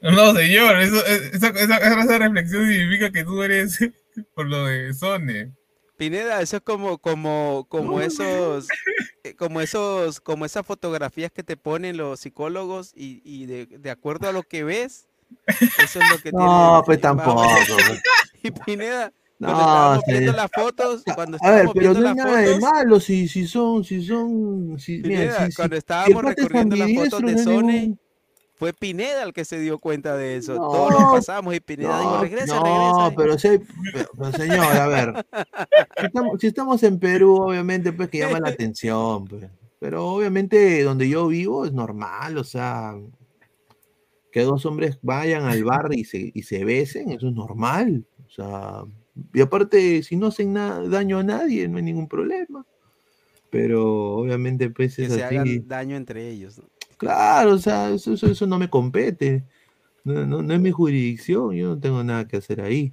No, 0.00 0.34
señor, 0.34 0.80
eso, 0.80 1.04
esa, 1.06 1.48
esa, 1.50 1.76
esa 1.76 2.18
reflexión 2.18 2.66
significa 2.66 3.12
que 3.12 3.24
tú 3.24 3.42
eres 3.42 3.78
por 4.34 4.46
lo 4.46 4.66
de 4.66 4.92
Sone. 4.92 5.52
Pineda, 5.96 6.40
eso 6.40 6.56
es 6.56 6.62
como, 6.62 6.98
como, 6.98 7.66
como 7.68 7.92
No, 7.92 8.00
esos, 8.00 8.66
eh, 9.24 9.34
como 9.36 9.60
esos, 9.60 10.20
como 10.20 10.44
esas 10.44 10.66
fotografías 10.66 11.30
que 11.30 11.42
te 11.42 11.56
ponen 11.56 11.96
los 11.96 12.20
psicólogos 12.20 12.92
y, 12.94 13.20
y 13.24 13.46
de, 13.46 13.66
de 13.66 13.90
acuerdo 13.90 14.28
a 14.28 14.32
lo 14.32 14.42
que 14.42 14.64
ves, 14.64 15.06
eso 15.82 16.00
es 16.00 16.10
lo 16.10 16.18
que 16.18 16.32
No, 16.32 16.38
tiene- 16.38 16.82
pues 16.86 17.00
tampoco. 17.00 17.42
pues. 17.68 18.02
Y 18.42 18.50
Pineda, 18.50 19.12
No, 19.38 19.48
cuando 19.48 19.62
estábamos 19.64 20.02
sí. 20.04 20.10
viendo 20.12 20.32
las 20.32 20.50
fotos, 20.52 21.02
cuando 21.14 21.38
A 21.40 21.50
ver, 21.50 21.68
pero 21.74 21.94
no 21.94 22.08
hay 22.08 22.14
nada 22.14 22.36
de 22.38 22.46
fotos, 22.54 22.60
malo 22.62 23.00
si, 23.00 23.28
si 23.28 23.46
son, 23.46 23.84
si 23.84 24.02
son, 24.04 24.78
si, 24.78 24.98
mira, 24.98 25.08
Pineda, 25.08 25.44
si- 25.44 25.50
si- 25.52 25.56
cuando 25.56 25.76
si 25.76 25.78
estábamos 25.78 26.24
es 26.24 26.28
recorriendo 26.36 26.76
las 26.76 26.92
fotos 26.94 27.20
de 27.22 27.32
no 27.34 27.42
Sone, 27.44 27.72
ningún- 27.80 28.00
fue 28.62 28.72
Pineda 28.72 29.24
el 29.24 29.32
que 29.32 29.44
se 29.44 29.58
dio 29.58 29.80
cuenta 29.80 30.16
de 30.16 30.36
eso. 30.36 30.54
No, 30.54 30.68
Todos 30.70 30.92
los 30.92 31.02
pasamos 31.14 31.52
y 31.52 31.58
Pineda 31.58 31.98
dijo, 31.98 32.10
No, 32.14 32.20
regresa, 32.22 32.54
no, 32.60 32.62
regresa. 32.62 33.16
pero, 33.16 33.36
si 33.38 33.48
pero- 33.92 34.08
pero, 34.16 34.32
señor, 34.32 34.64
a 34.76 34.86
ver, 34.86 35.26
si 35.98 36.06
estamos, 36.06 36.40
si 36.40 36.46
estamos 36.46 36.82
en 36.84 37.00
Perú, 37.00 37.42
obviamente, 37.42 37.92
pues 37.92 38.08
que 38.08 38.18
llama 38.18 38.38
la 38.38 38.50
atención, 38.50 39.24
pues. 39.24 39.46
pero 39.80 40.06
obviamente 40.06 40.84
donde 40.84 41.08
yo 41.08 41.26
vivo 41.26 41.66
es 41.66 41.72
normal, 41.72 42.38
o 42.38 42.44
sea, 42.44 42.94
que 44.30 44.42
dos 44.42 44.64
hombres 44.64 44.96
vayan 45.02 45.42
al 45.42 45.64
bar 45.64 45.88
y 45.92 46.04
se, 46.04 46.30
y 46.32 46.42
se 46.44 46.64
besen, 46.64 47.10
eso 47.10 47.26
es 47.30 47.34
normal, 47.34 48.04
o 48.28 48.30
sea, 48.30 48.84
y 49.34 49.40
aparte, 49.40 50.04
si 50.04 50.14
no 50.14 50.28
hacen 50.28 50.52
nada, 50.52 50.86
daño 50.88 51.18
a 51.18 51.24
nadie, 51.24 51.66
no 51.66 51.78
hay 51.78 51.82
ningún 51.82 52.06
problema, 52.06 52.64
pero 53.50 54.14
obviamente, 54.14 54.70
pues 54.70 54.94
Que 54.94 55.06
es 55.06 55.12
se 55.14 55.24
así. 55.24 55.36
hagan 55.36 55.66
daño 55.66 55.96
entre 55.96 56.28
ellos. 56.30 56.58
¿no? 56.58 56.64
Claro, 57.02 57.54
o 57.54 57.58
sea, 57.58 57.90
eso, 57.90 58.46
no 58.46 58.60
me 58.60 58.70
compete. 58.70 59.44
No 60.04 60.52
es 60.54 60.60
mi 60.60 60.70
jurisdicción, 60.70 61.52
yo 61.52 61.70
no 61.70 61.80
tengo 61.80 62.04
nada 62.04 62.28
que 62.28 62.36
hacer 62.36 62.60
ahí. 62.60 62.92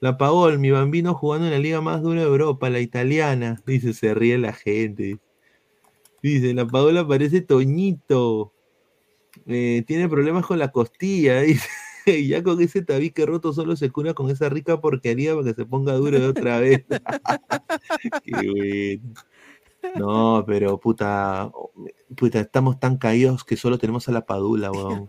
La 0.00 0.16
Paol, 0.16 0.58
mi 0.58 0.70
bambino 0.70 1.12
jugando 1.12 1.46
en 1.46 1.52
la 1.52 1.58
liga 1.58 1.82
más 1.82 2.00
dura 2.00 2.22
de 2.22 2.26
Europa, 2.26 2.70
la 2.70 2.80
italiana. 2.80 3.62
Dice, 3.66 3.92
se 3.92 4.14
ríe 4.14 4.38
la 4.38 4.54
gente. 4.54 5.18
Dice, 6.22 6.54
la 6.54 6.66
Paola 6.66 7.06
parece 7.06 7.42
Toñito. 7.42 8.54
Eh, 9.44 9.84
tiene 9.86 10.08
problemas 10.08 10.46
con 10.46 10.58
la 10.58 10.72
costilla. 10.72 11.40
Dice, 11.42 11.68
y 12.06 12.28
ya 12.28 12.42
con 12.42 12.62
ese 12.62 12.80
tabique 12.80 13.26
roto 13.26 13.52
solo 13.52 13.76
se 13.76 13.90
cura 13.90 14.14
con 14.14 14.30
esa 14.30 14.48
rica 14.48 14.80
porquería 14.80 15.34
para 15.34 15.48
que 15.48 15.54
se 15.54 15.66
ponga 15.66 15.92
duro 15.92 16.18
de 16.18 16.28
otra 16.28 16.60
vez. 16.60 16.86
Qué 18.24 18.32
bueno. 18.32 19.14
No, 19.96 20.44
pero 20.46 20.78
puta, 20.78 21.50
puta, 22.16 22.40
estamos 22.40 22.78
tan 22.80 22.96
caídos 22.98 23.44
que 23.44 23.56
solo 23.56 23.78
tenemos 23.78 24.08
a 24.08 24.12
la 24.12 24.26
Padula, 24.26 24.70
weón. 24.72 25.08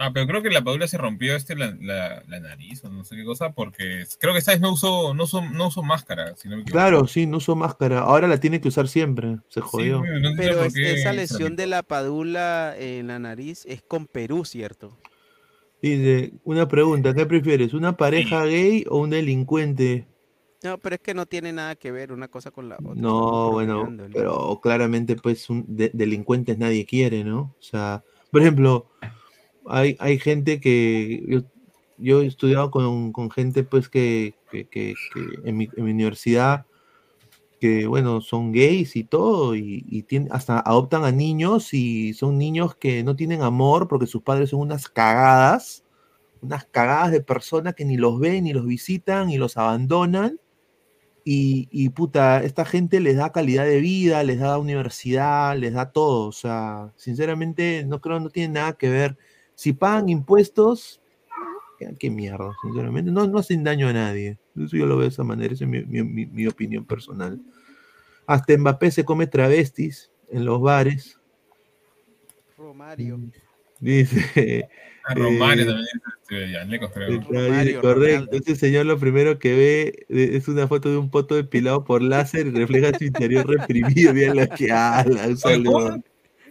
Ah, 0.00 0.12
pero 0.14 0.28
creo 0.28 0.42
que 0.42 0.50
la 0.50 0.62
Padula 0.62 0.86
se 0.86 0.96
rompió 0.96 1.34
este 1.34 1.56
la, 1.56 1.76
la, 1.80 2.22
la 2.28 2.38
nariz 2.38 2.84
o 2.84 2.88
no 2.88 3.04
sé 3.04 3.16
qué 3.16 3.24
cosa, 3.24 3.52
porque 3.52 4.04
creo 4.20 4.32
que 4.32 4.38
esta 4.38 4.52
vez 4.52 4.60
no 4.60 4.72
usó, 4.72 5.12
no 5.12 5.24
usó, 5.24 5.42
no 5.42 5.66
usó 5.66 5.82
máscara, 5.82 6.36
si 6.36 6.48
no 6.48 6.56
me. 6.56 6.64
Claro, 6.64 7.08
sí, 7.08 7.26
no 7.26 7.38
uso 7.38 7.56
máscara. 7.56 7.98
Ahora 8.00 8.28
la 8.28 8.38
tiene 8.38 8.60
que 8.60 8.68
usar 8.68 8.86
siempre. 8.86 9.38
Se 9.48 9.60
jodió. 9.60 10.04
no 10.04 10.30
Pero 10.36 10.62
es- 10.62 10.76
esa 10.76 11.12
lesión 11.12 11.56
de 11.56 11.66
la 11.66 11.82
padula 11.82 12.76
en 12.78 13.08
la 13.08 13.18
nariz 13.18 13.66
es 13.66 13.82
con 13.82 14.06
Perú, 14.06 14.44
¿cierto? 14.44 14.96
Dice, 15.82 16.32
una 16.44 16.68
pregunta, 16.68 17.12
¿qué 17.14 17.26
prefieres? 17.26 17.74
¿Una 17.74 17.96
pareja 17.96 18.44
gay 18.44 18.84
o 18.88 18.98
un 18.98 19.10
delincuente? 19.10 20.06
No, 20.62 20.78
pero 20.78 20.96
es 20.96 21.00
que 21.00 21.14
no 21.14 21.26
tiene 21.26 21.52
nada 21.52 21.76
que 21.76 21.92
ver 21.92 22.12
una 22.12 22.28
cosa 22.28 22.50
con 22.50 22.68
la 22.68 22.76
otra. 22.76 22.94
No, 22.94 23.52
bueno, 23.52 23.94
pero 24.12 24.60
claramente 24.60 25.14
pues 25.16 25.48
un 25.50 25.64
de- 25.68 25.90
delincuentes 25.94 26.58
nadie 26.58 26.84
quiere, 26.84 27.22
¿no? 27.24 27.54
O 27.58 27.62
sea, 27.62 28.02
por 28.30 28.40
ejemplo, 28.42 28.86
hay, 29.66 29.96
hay 30.00 30.18
gente 30.18 30.60
que 30.60 31.24
yo, 31.28 31.40
yo 31.98 32.22
he 32.22 32.26
estudiado 32.26 32.70
con, 32.70 33.12
con 33.12 33.30
gente 33.30 33.62
pues 33.62 33.88
que, 33.88 34.34
que, 34.50 34.66
que- 34.66 34.94
que 35.12 35.48
en, 35.48 35.56
mi, 35.56 35.68
en 35.76 35.84
mi 35.84 35.92
universidad 35.92 36.66
que 37.60 37.86
bueno, 37.88 38.20
son 38.20 38.52
gays 38.52 38.94
y 38.94 39.02
todo, 39.02 39.56
y, 39.56 39.84
y 39.88 40.02
tienen, 40.04 40.28
hasta 40.32 40.60
adoptan 40.60 41.04
a 41.04 41.10
niños 41.10 41.74
y 41.74 42.14
son 42.14 42.38
niños 42.38 42.76
que 42.76 43.02
no 43.02 43.16
tienen 43.16 43.42
amor 43.42 43.88
porque 43.88 44.06
sus 44.06 44.22
padres 44.22 44.50
son 44.50 44.60
unas 44.60 44.88
cagadas, 44.88 45.82
unas 46.40 46.64
cagadas 46.66 47.10
de 47.10 47.20
personas 47.20 47.74
que 47.74 47.84
ni 47.84 47.96
los 47.96 48.20
ven, 48.20 48.44
ni 48.44 48.52
los 48.52 48.64
visitan, 48.66 49.30
y 49.30 49.38
los 49.38 49.56
abandonan. 49.56 50.38
Y, 51.30 51.68
y, 51.70 51.90
puta, 51.90 52.42
esta 52.42 52.64
gente 52.64 53.00
les 53.00 53.16
da 53.18 53.32
calidad 53.32 53.66
de 53.66 53.80
vida, 53.80 54.22
les 54.22 54.38
da 54.38 54.56
universidad, 54.56 55.58
les 55.58 55.74
da 55.74 55.90
todo. 55.92 56.26
O 56.28 56.32
sea, 56.32 56.90
sinceramente, 56.96 57.84
no 57.86 58.00
creo, 58.00 58.18
no 58.18 58.30
tiene 58.30 58.54
nada 58.54 58.72
que 58.72 58.88
ver. 58.88 59.18
Si 59.54 59.74
pagan 59.74 60.08
impuestos, 60.08 61.02
qué, 61.78 61.94
qué 61.98 62.08
mierda, 62.08 62.50
sinceramente. 62.62 63.10
No, 63.10 63.26
no 63.26 63.40
hacen 63.40 63.62
daño 63.62 63.88
a 63.88 63.92
nadie. 63.92 64.38
Eso 64.56 64.74
yo 64.74 64.86
lo 64.86 64.96
veo 64.96 65.02
de 65.02 65.08
esa 65.10 65.22
manera, 65.22 65.52
esa 65.52 65.64
es 65.64 65.70
mi, 65.70 65.84
mi- 65.84 66.02
mi- 66.02 66.24
mi 66.24 66.46
opinión 66.46 66.86
personal. 66.86 67.38
Hasta 68.26 68.56
Mbappé 68.56 68.90
se 68.90 69.04
come 69.04 69.26
travestis 69.26 70.10
en 70.30 70.46
los 70.46 70.62
bares. 70.62 71.18
Romario. 72.56 73.20
Dice. 73.80 74.66
Romario 75.14 75.64
eh, 75.64 75.66
también 75.66 75.88
este, 76.22 76.50
Yanlecos, 76.52 76.90
creo. 76.92 77.20
Está 77.20 77.62
bien, 77.62 77.80
correcto. 77.80 78.36
Ese 78.36 78.56
señor 78.56 78.86
lo 78.86 78.98
primero 78.98 79.38
que 79.38 79.54
ve 79.56 80.06
eh, 80.08 80.36
es 80.36 80.48
una 80.48 80.68
foto 80.68 80.90
de 80.90 80.98
un 80.98 81.10
poto 81.10 81.34
depilado 81.34 81.84
por 81.84 82.02
láser 82.02 82.46
y 82.46 82.50
refleja 82.50 82.96
su 82.98 83.04
interior 83.04 83.46
reprimido. 83.48 84.12
Bien 84.12 84.36
la 84.36 84.46
que 84.46 84.70
habla. 84.70 85.26
Un. 85.26 86.04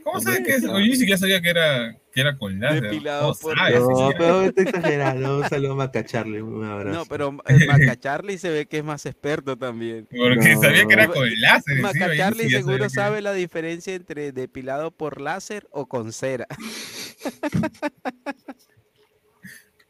¿Cómo, 0.04 0.22
sabes 0.22 0.40
que 0.40 0.56
es? 0.56 0.64
Oye, 0.64 0.86
Yo 0.86 0.92
ni 0.92 0.96
siquiera 0.96 1.18
sabía 1.18 1.42
que 1.42 1.50
era, 1.50 1.98
que 2.14 2.22
era 2.22 2.38
con 2.38 2.58
láser. 2.62 2.82
Depilado 2.84 3.34
¿Cómo 3.34 3.40
por 3.42 3.58
sabes? 3.58 3.80
No, 3.82 4.10
pero 4.18 4.42
está 4.44 4.62
exagerando. 4.62 5.40
Un 5.40 5.50
saludo 5.50 5.74
a 5.74 5.76
Macacharle. 5.76 6.42
Un 6.42 6.64
abrazo. 6.64 6.98
No, 7.00 7.06
pero 7.08 7.38
el 7.46 7.68
Maca 7.68 8.00
Charlie 8.00 8.38
se 8.38 8.50
ve 8.50 8.66
que 8.68 8.78
es 8.78 8.84
más 8.86 9.06
experto 9.06 9.58
también. 9.58 10.08
Porque 10.10 10.56
No. 10.56 10.62
sabía 10.62 10.86
que 10.86 10.94
era 10.94 11.08
con 11.08 11.28
láser. 11.42 11.82
Maca 11.82 11.90
encima, 12.06 12.14
yo 12.14 12.18
Charlie 12.18 12.44
sí 12.46 12.52
ya 12.52 12.58
seguro 12.60 12.86
que- 12.86 12.90
sabe 12.90 13.22
la 13.22 13.34
diferencia 13.34 13.94
entre 13.96 14.32
depilado 14.32 14.92
por 14.92 15.20
láser 15.20 15.68
o 15.72 15.88
con 15.88 16.14
cera. 16.14 16.48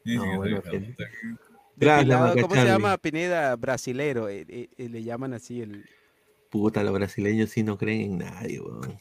Sí, 0.04 0.12
sí, 0.12 0.16
No, 0.16 0.36
bueno. 0.36 0.62
Gracias, 1.76 2.36
¿Cómo 2.40 2.54
se 2.54 2.64
llama? 2.64 2.98
Pineda 2.98 3.54
brasilero. 3.56 4.28
eh, 4.28 4.44
eh, 4.48 4.68
eh, 4.76 4.88
le 4.88 5.02
llaman 5.02 5.34
así 5.34 5.60
el. 5.60 5.84
Puta, 6.50 6.82
los 6.82 6.94
brasileños 6.94 7.50
sí 7.50 7.62
no 7.62 7.76
creen 7.76 8.00
en 8.12 8.18
nadie, 8.18 8.60
weón. 8.60 8.98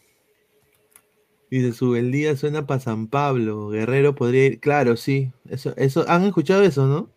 Dice, 1.50 1.72
sube 1.72 2.00
el 2.00 2.12
día 2.12 2.36
suena 2.36 2.68
para 2.68 2.82
San 2.82 3.08
Pablo. 3.08 3.70
Guerrero 3.70 4.16
podría 4.16 4.46
ir. 4.48 4.60
Claro, 4.60 4.98
sí. 4.98 5.32
Eso, 5.50 5.74
eso, 5.78 6.04
¿han 6.10 6.24
escuchado 6.26 6.62
eso, 6.62 6.88
no? 6.88 7.10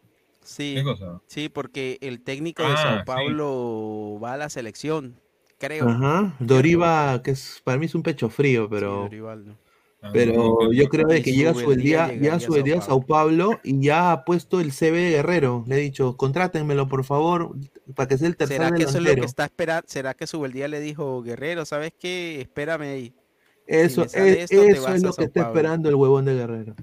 Sí, 0.45 0.75
¿Qué 0.77 0.85
cosa? 0.85 1.21
sí, 1.27 1.49
porque 1.49 1.99
el 2.01 2.23
técnico 2.23 2.63
de 2.63 2.69
Ah, 2.71 2.77
Sao 2.77 2.99
sí. 2.99 3.05
Paulo 3.07 4.19
va 4.23 4.35
a 4.35 4.37
la 4.37 4.49
selección, 4.49 5.17
creo. 5.59 5.89
Ajá. 5.89 6.37
Doriva, 6.41 7.21
que 7.23 7.33
es, 7.33 7.61
para 7.65 7.77
mí 7.79 7.87
es 7.87 7.95
un 7.95 8.03
pecho 8.03 8.31
frío, 8.31 8.65
Sí, 8.65 8.69
pero. 8.71 9.03
Dorival, 9.03 9.47
¿no? 9.47 9.57
Ah, 10.03 10.11
Pero 10.15 10.33
no, 10.33 10.73
yo 10.73 10.89
creo 10.89 11.07
que 11.09 11.21
llega 11.23 11.53
su 11.53 11.73
el 11.73 11.83
día, 11.83 12.07
día, 12.07 12.15
llegaría 12.15 12.31
ya 12.31 12.37
a 12.37 12.41
su 12.41 12.55
día 12.63 12.79
a 12.79 12.81
Sao 12.81 13.03
Paulo 13.03 13.61
y 13.63 13.83
ya 13.83 14.13
ha 14.13 14.25
puesto 14.25 14.59
el 14.61 14.73
CV 14.73 14.99
de 14.99 15.11
Guerrero. 15.11 15.63
Le 15.67 15.77
he 15.77 15.79
dicho, 15.81 16.17
contrátenmelo 16.17 16.89
por 16.89 17.05
favor, 17.05 17.55
para 17.95 18.09
que 18.09 18.17
sea 18.17 18.29
el 18.29 18.37
tercer 18.37 18.57
¿Será 18.63 18.71
que 18.75 18.85
eso 18.85 18.89
es 18.93 18.95
lo 18.95 19.01
que 19.01 19.05
delantero. 19.17 19.27
está 19.27 19.45
esperando? 19.45 19.85
¿Será 19.89 20.15
que 20.15 20.27
Subeldía 20.27 20.69
le 20.69 20.81
dijo, 20.81 21.23
Guerrero, 21.23 21.67
¿sabes 21.67 21.93
qué? 21.99 22.41
Espérame 22.41 22.83
ahí. 22.83 23.15
Eso, 23.67 24.01
me 24.03 24.09
sale 24.09 24.31
es, 24.43 24.51
esto, 24.51 24.63
eso 24.65 24.95
es 24.95 25.03
lo 25.03 25.13
que 25.13 25.25
está 25.25 25.43
esperando 25.43 25.89
el 25.91 25.95
huevón 25.97 26.25
de 26.25 26.35
Guerrero. 26.35 26.75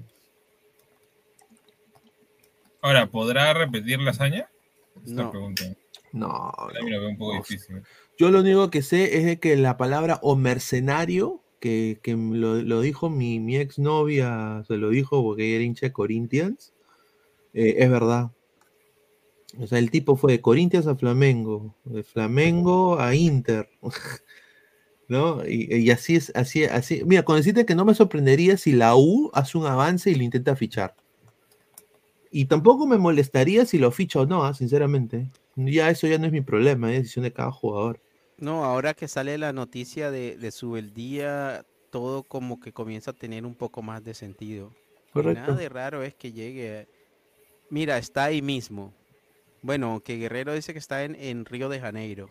Ahora, 2.80 3.06
¿podrá 3.10 3.52
repetir 3.54 3.98
la 4.00 4.12
hazaña? 4.12 4.48
Esta 5.04 5.22
No. 5.24 5.30
pregunta. 5.30 5.64
No, 6.12 6.52
También 6.72 6.94
lo 6.94 7.00
veo 7.00 7.08
un 7.10 7.18
poco 7.18 7.32
no. 7.34 7.38
difícil. 7.40 7.82
Yo 8.16 8.30
lo 8.30 8.40
único 8.40 8.70
que 8.70 8.82
sé 8.82 9.18
es 9.18 9.24
de 9.24 9.38
que 9.38 9.56
la 9.56 9.76
palabra 9.76 10.18
o 10.22 10.36
mercenario, 10.36 11.42
que, 11.60 11.98
que 12.02 12.14
lo, 12.14 12.56
lo 12.62 12.80
dijo 12.80 13.10
mi, 13.10 13.40
mi 13.40 13.56
exnovia, 13.56 14.64
se 14.66 14.76
lo 14.76 14.90
dijo 14.90 15.22
porque 15.22 15.54
era 15.54 15.64
hincha 15.64 15.86
de 15.86 15.92
Corinthians, 15.92 16.72
eh, 17.54 17.76
es 17.78 17.90
verdad. 17.90 18.30
O 19.60 19.66
sea, 19.66 19.78
el 19.78 19.90
tipo 19.90 20.16
fue 20.16 20.32
de 20.32 20.40
Corinthians 20.40 20.86
a 20.86 20.94
Flamengo, 20.96 21.74
de 21.84 22.02
Flamengo 22.02 23.00
a 23.00 23.14
Inter. 23.14 23.68
¿No? 25.08 25.42
Y, 25.46 25.74
y 25.74 25.90
así 25.90 26.16
es, 26.16 26.30
así, 26.34 26.64
así. 26.64 27.02
Mira, 27.06 27.24
con 27.24 27.36
decirte 27.36 27.64
que 27.64 27.74
no 27.74 27.86
me 27.86 27.94
sorprendería 27.94 28.58
si 28.58 28.72
la 28.72 28.94
U 28.94 29.30
hace 29.32 29.56
un 29.56 29.66
avance 29.66 30.10
y 30.10 30.14
lo 30.14 30.22
intenta 30.22 30.54
fichar. 30.54 30.94
Y 32.30 32.44
tampoco 32.44 32.86
me 32.86 32.98
molestaría 32.98 33.64
si 33.64 33.78
lo 33.78 33.90
ficha 33.90 34.20
o 34.20 34.26
no, 34.26 34.44
ah, 34.44 34.52
sinceramente. 34.52 35.30
Ya 35.56 35.90
eso 35.90 36.06
ya 36.06 36.18
no 36.18 36.26
es 36.26 36.32
mi 36.32 36.42
problema, 36.42 36.92
es 36.92 36.98
decisión 36.98 37.22
de 37.22 37.32
cada 37.32 37.50
jugador. 37.50 38.00
No, 38.38 38.64
ahora 38.64 38.94
que 38.94 39.08
sale 39.08 39.36
la 39.38 39.52
noticia 39.52 40.10
de, 40.10 40.36
de 40.36 40.50
su 40.52 40.76
el 40.76 40.94
día, 40.94 41.64
todo 41.90 42.22
como 42.22 42.60
que 42.60 42.72
comienza 42.72 43.10
a 43.10 43.14
tener 43.14 43.44
un 43.44 43.54
poco 43.54 43.82
más 43.82 44.04
de 44.04 44.14
sentido. 44.14 44.72
Correcto. 45.12 45.40
nada 45.40 45.54
de 45.56 45.68
raro 45.68 46.02
es 46.02 46.14
que 46.14 46.32
llegue. 46.32 46.86
Mira, 47.70 47.98
está 47.98 48.24
ahí 48.24 48.42
mismo. 48.42 48.92
Bueno, 49.62 50.00
que 50.04 50.16
Guerrero 50.16 50.52
dice 50.54 50.72
que 50.72 50.78
está 50.78 51.04
en, 51.04 51.14
en 51.16 51.44
Río 51.44 51.68
de 51.68 51.80
Janeiro 51.80 52.30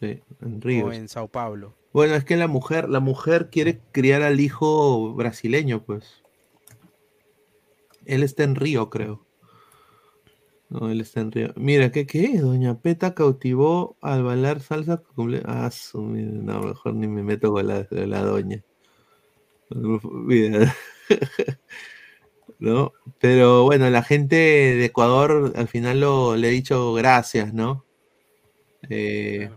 Sí, 0.00 0.20
en 0.40 0.56
o 0.56 0.60
Ríos. 0.60 0.94
en 0.94 1.08
Sao 1.08 1.28
Paulo. 1.28 1.74
Bueno, 1.92 2.14
es 2.14 2.24
que 2.24 2.36
la 2.36 2.46
mujer, 2.46 2.88
la 2.88 3.00
mujer 3.00 3.50
quiere 3.50 3.80
criar 3.92 4.22
al 4.22 4.40
hijo 4.40 5.14
brasileño, 5.14 5.82
pues. 5.84 6.22
Él 8.04 8.22
está 8.22 8.44
en 8.44 8.54
Río, 8.54 8.90
creo. 8.90 9.26
No, 10.70 10.88
él 10.90 11.00
está 11.02 11.20
en 11.20 11.30
Río. 11.32 11.52
Mira, 11.56 11.90
¿qué, 11.92 12.06
qué 12.06 12.24
es? 12.24 12.40
Doña 12.42 12.80
Peta 12.80 13.14
cautivó 13.14 13.96
al 14.00 14.22
bailar 14.22 14.60
salsa. 14.60 15.02
cumple- 15.02 15.42
Ah, 15.44 15.70
su- 15.70 16.00
mira, 16.02 16.30
no, 16.32 16.62
mejor 16.62 16.94
ni 16.94 17.06
me 17.06 17.22
meto 17.22 17.52
con 17.52 17.66
la, 17.66 17.86
la 17.90 18.22
doña. 18.22 18.62
Mira. 20.28 20.74
¿No? 22.58 22.92
Pero 23.20 23.64
bueno, 23.64 23.88
la 23.90 24.02
gente 24.02 24.36
de 24.36 24.84
Ecuador 24.86 25.52
al 25.56 25.68
final 25.68 26.00
lo, 26.00 26.36
le 26.36 26.48
he 26.48 26.50
dicho 26.50 26.92
gracias, 26.94 27.52
¿no? 27.54 27.84
Eh, 28.90 29.50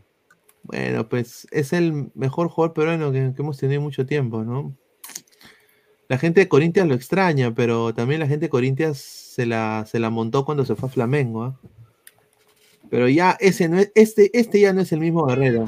bueno, 0.64 1.09
pues 1.09 1.48
es 1.51 1.73
el 1.73 2.11
mejor 2.15 2.49
jugador 2.49 2.73
peruano 2.75 3.11
que, 3.11 3.33
que 3.35 3.41
hemos 3.43 3.57
tenido 3.59 3.81
mucho 3.81 4.06
tiempo, 4.07 4.43
¿no? 4.43 4.77
La 6.11 6.17
gente 6.17 6.41
de 6.41 6.49
Corinthians 6.49 6.90
lo 6.90 6.93
extraña, 6.95 7.56
pero 7.56 7.93
también 7.93 8.19
la 8.19 8.27
gente 8.27 8.48
de 8.48 8.49
Corinthians 8.49 8.98
se 8.98 9.45
la, 9.45 9.85
se 9.88 9.98
la 9.98 10.09
montó 10.09 10.43
cuando 10.43 10.65
se 10.65 10.75
fue 10.75 10.90
a 10.90 10.91
Flamengo, 10.91 11.43
¿ah? 11.45 11.59
Pero 12.90 13.07
ya 13.07 13.38
ese 13.40 13.69
no 13.69 13.80
es, 13.80 13.93
este, 13.95 14.30
este 14.38 14.59
ya 14.59 14.73
no 14.73 14.81
es 14.81 14.91
el 14.91 14.99
mismo 14.99 15.25
guerrero. 15.25 15.67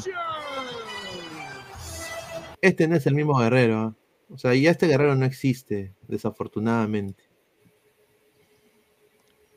Este 2.59 2.89
no 2.89 2.97
es 2.97 3.07
el 3.07 3.15
mismo 3.15 3.39
guerrero, 3.39 3.77
¿ah? 3.77 3.95
O 4.31 4.37
sea, 4.37 4.53
ya 4.53 4.71
este 4.71 4.87
guerrero 4.87 5.15
no 5.15 5.23
existe, 5.23 5.93
desafortunadamente. 6.09 7.23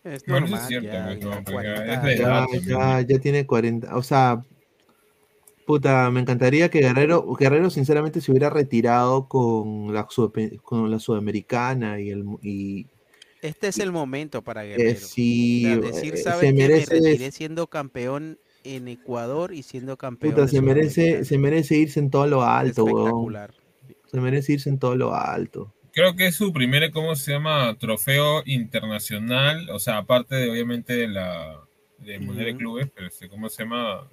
Es 0.04 0.24
Bueno, 0.24 0.46
es 0.54 0.68
cierto, 0.68 0.86
ya, 0.86 1.14
ya 1.14 1.26
no, 1.26 1.30
porque 1.42 1.52
40 1.52 1.94
es 1.94 2.02
de 2.04 2.14
edad 2.14 2.28
Ya, 2.28 2.60
también. 2.60 2.64
ya, 2.64 3.00
ya 3.00 3.18
tiene 3.18 3.44
40. 3.44 3.96
O 3.96 4.04
sea, 4.04 4.40
puta, 5.66 6.10
me 6.10 6.20
encantaría 6.20 6.70
que 6.70 6.80
Guerrero, 6.80 7.34
Guerrero 7.34 7.68
sinceramente 7.70 8.20
se 8.20 8.30
hubiera 8.30 8.48
retirado 8.50 9.28
con 9.28 9.92
la, 9.92 10.06
Sudape- 10.08 10.60
con 10.62 10.90
la 10.90 10.98
Sudamericana 10.98 12.00
y 12.00 12.10
el 12.10 12.24
y 12.42 12.86
Este 13.42 13.68
es 13.68 13.78
el 13.78 13.92
momento 13.92 14.42
para 14.42 14.64
eh, 14.64 14.68
Guerrero. 14.68 15.00
sí, 15.00 15.66
O 15.66 15.68
sea, 15.68 15.92
decir, 15.92 16.14
eh, 16.14 16.16
¿sabes 16.18 16.40
se? 16.40 16.52
Me 16.52 16.68
merece, 16.68 16.94
retiré 16.94 17.30
siendo 17.32 17.66
campeón 17.66 18.38
en 18.64 18.88
Ecuador 18.88 19.52
y 19.52 19.62
siendo 19.62 19.96
campeón 19.96 20.34
puta, 20.34 20.48
se 20.48 20.60
merece, 20.62 21.24
se 21.24 21.38
merece 21.38 21.76
irse 21.76 22.00
en 22.00 22.10
todo 22.10 22.26
lo 22.26 22.42
alto, 22.42 22.84
weón. 22.84 22.98
Espectacular. 22.98 23.54
Se 24.06 24.20
merece 24.20 24.52
irse 24.54 24.68
en 24.70 24.78
todo 24.78 24.96
lo 24.96 25.14
alto. 25.14 25.72
Creo 25.92 26.14
que 26.14 26.26
es 26.26 26.36
su 26.36 26.52
primer, 26.52 26.90
¿cómo 26.90 27.16
se 27.16 27.32
llama? 27.32 27.76
Trofeo 27.78 28.42
internacional. 28.44 29.70
O 29.70 29.78
sea, 29.78 29.98
aparte 29.98 30.34
de, 30.34 30.50
obviamente, 30.50 30.94
de 30.94 31.08
la 31.08 31.60
de 31.98 32.18
Mundial 32.18 32.46
de. 32.46 32.56
Clubes, 32.56 32.88
pero 32.94 33.06
este, 33.06 33.28
¿cómo 33.28 33.48
se 33.48 33.62
llama? 33.62 34.06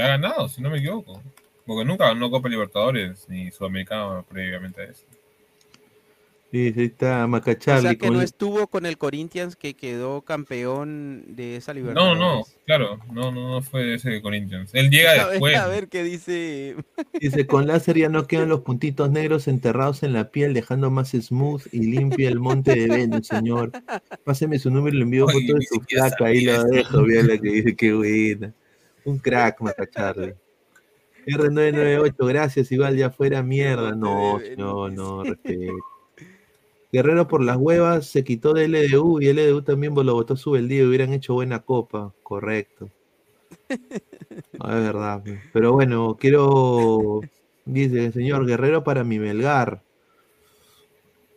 Que 0.00 0.04
ha 0.06 0.16
ganado, 0.16 0.48
si 0.48 0.62
no 0.62 0.70
me 0.70 0.78
equivoco. 0.78 1.20
Porque 1.66 1.84
nunca 1.84 2.06
ganó 2.06 2.30
Copa 2.30 2.48
Libertadores 2.48 3.26
ni 3.28 3.50
Sudamericana 3.50 4.22
previamente 4.26 4.80
a 4.80 4.84
eso. 4.84 5.04
Y 6.50 6.68
ahí 6.68 6.86
está 6.86 7.26
O 7.26 7.28
Macacharli 7.28 7.82
sea 7.82 7.94
que 7.96 8.06
con 8.06 8.14
no 8.14 8.22
estuvo 8.22 8.66
con 8.66 8.86
el 8.86 8.96
Corinthians 8.96 9.56
que 9.56 9.74
quedó 9.74 10.22
campeón 10.22 11.36
de 11.36 11.56
esa 11.56 11.74
No, 11.74 11.80
Libertadores. 11.80 12.18
no, 12.18 12.44
claro, 12.64 12.98
no, 13.12 13.30
no, 13.30 13.50
no 13.50 13.62
fue 13.62 13.94
ese 13.94 14.08
de 14.08 14.22
Corinthians. 14.22 14.70
Él 14.72 14.88
llega 14.88 15.10
A 15.20 15.24
ver, 15.24 15.30
después. 15.32 15.56
a 15.56 15.68
ver 15.68 15.88
qué 15.88 16.02
dice. 16.02 16.76
Dice, 17.20 17.46
con 17.46 17.66
láser 17.66 17.98
ya 17.98 18.08
no 18.08 18.26
quedan 18.26 18.48
los 18.48 18.62
puntitos 18.62 19.10
negros 19.10 19.48
enterrados 19.48 20.02
en 20.02 20.14
la 20.14 20.30
piel, 20.30 20.54
dejando 20.54 20.90
más 20.90 21.10
smooth 21.10 21.64
y 21.72 21.80
limpia 21.80 22.30
el 22.30 22.40
monte 22.40 22.74
de 22.74 22.86
Venus, 22.88 23.26
señor. 23.26 23.70
Páseme 24.24 24.58
su 24.58 24.70
número 24.70 24.96
y 24.96 24.98
le 25.00 25.04
envío 25.04 25.28
foto 25.28 25.54
de 25.54 25.66
su 25.66 25.78
flaca, 25.82 26.24
ahí 26.24 26.40
lo 26.40 26.64
dejo, 26.64 27.02
mira 27.02 27.22
la 27.22 27.36
que 27.36 27.50
dice, 27.50 27.76
qué 27.76 27.92
buena. 27.92 28.54
Un 29.04 29.18
crack, 29.18 29.60
Macacharli. 29.60 30.34
R998, 31.26 32.26
gracias, 32.26 32.72
igual 32.72 32.96
ya 32.96 33.10
fuera 33.10 33.42
mierda. 33.42 33.94
No, 33.94 34.40
no, 34.56 34.88
no, 34.88 35.24
respeto. 35.24 35.74
Guerrero 36.92 37.28
por 37.28 37.42
las 37.42 37.56
huevas 37.56 38.06
se 38.06 38.24
quitó 38.24 38.52
de 38.52 38.66
LDU 38.66 39.20
y 39.20 39.32
LDU 39.32 39.62
también 39.62 39.94
lo 39.94 40.14
votó 40.14 40.36
su 40.36 40.56
el 40.56 40.68
día 40.68 40.84
hubieran 40.84 41.12
hecho 41.12 41.34
buena 41.34 41.60
copa, 41.60 42.12
correcto. 42.22 42.88
No, 44.58 44.76
es 44.76 44.84
verdad. 44.84 45.22
pe. 45.22 45.40
Pero 45.52 45.72
bueno, 45.72 46.16
quiero. 46.18 47.20
Dice, 47.64 48.10
señor 48.10 48.46
Guerrero 48.46 48.82
para 48.82 49.04
mi 49.04 49.18
Melgar. 49.18 49.82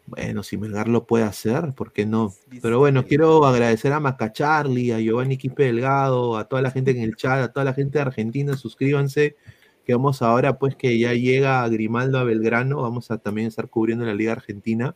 Bueno, 0.05 0.43
si 0.43 0.57
Melgar 0.57 0.89
lo 0.89 1.05
puede 1.05 1.23
hacer, 1.23 1.73
¿por 1.73 1.93
qué 1.93 2.05
no? 2.05 2.33
Pero 2.61 2.77
bueno, 2.79 3.05
quiero 3.05 3.45
agradecer 3.45 3.93
a 3.93 3.99
Macacharli, 3.99 4.91
a 4.91 4.99
Giovanni 4.99 5.37
Quispe 5.37 5.63
Delgado, 5.63 6.37
a 6.37 6.47
toda 6.47 6.61
la 6.61 6.71
gente 6.71 6.91
en 6.91 7.01
el 7.01 7.15
chat, 7.15 7.41
a 7.41 7.53
toda 7.53 7.63
la 7.63 7.73
gente 7.73 7.99
de 7.99 8.03
Argentina, 8.03 8.57
suscríbanse, 8.57 9.37
que 9.85 9.93
vamos 9.93 10.21
ahora, 10.21 10.59
pues 10.59 10.75
que 10.75 10.97
ya 10.99 11.13
llega 11.13 11.67
Grimaldo 11.69 12.19
a 12.19 12.23
Belgrano, 12.23 12.81
vamos 12.81 13.11
a 13.11 13.17
también 13.17 13.47
estar 13.47 13.69
cubriendo 13.69 14.05
la 14.05 14.13
Liga 14.13 14.33
Argentina. 14.33 14.95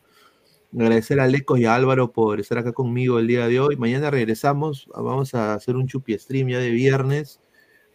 Agradecer 0.74 1.22
a 1.22 1.28
Lecos 1.28 1.60
y 1.60 1.66
a 1.66 1.76
Álvaro 1.76 2.12
por 2.12 2.42
estar 2.42 2.58
acá 2.58 2.74
conmigo 2.74 3.20
el 3.20 3.28
día 3.28 3.48
de 3.48 3.60
hoy. 3.62 3.78
Mañana 3.78 4.12
regresamos, 4.12 4.88
vamos 4.94 5.34
a 5.34 5.54
hacer 5.54 5.78
un 5.78 5.88
chupi 5.88 6.18
stream 6.18 6.50
ya 6.50 6.60
de 6.60 6.72
viernes. 6.72 7.40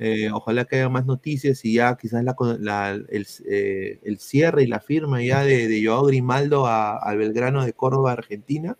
Eh, 0.05 0.31
ojalá 0.33 0.65
que 0.65 0.75
haya 0.77 0.89
más 0.89 1.07
noticias 1.07 1.65
y 1.65 1.75
ya 1.75 1.97
quizás 1.97 2.25
la, 2.25 2.35
la- 2.59 2.91
el, 2.91 3.27
eh, 3.49 4.01
el 4.03 4.19
cierre 4.19 4.65
y 4.65 4.67
la 4.67 4.81
firma 4.81 5.23
ya 5.23 5.45
de, 5.45 5.69
de 5.69 5.87
Joao 5.87 6.07
Grimaldo 6.07 6.67
a, 6.67 6.97
al 6.97 7.19
Belgrano 7.19 7.65
de 7.65 7.73
Córdoba, 7.73 8.11
Argentina. 8.13 8.77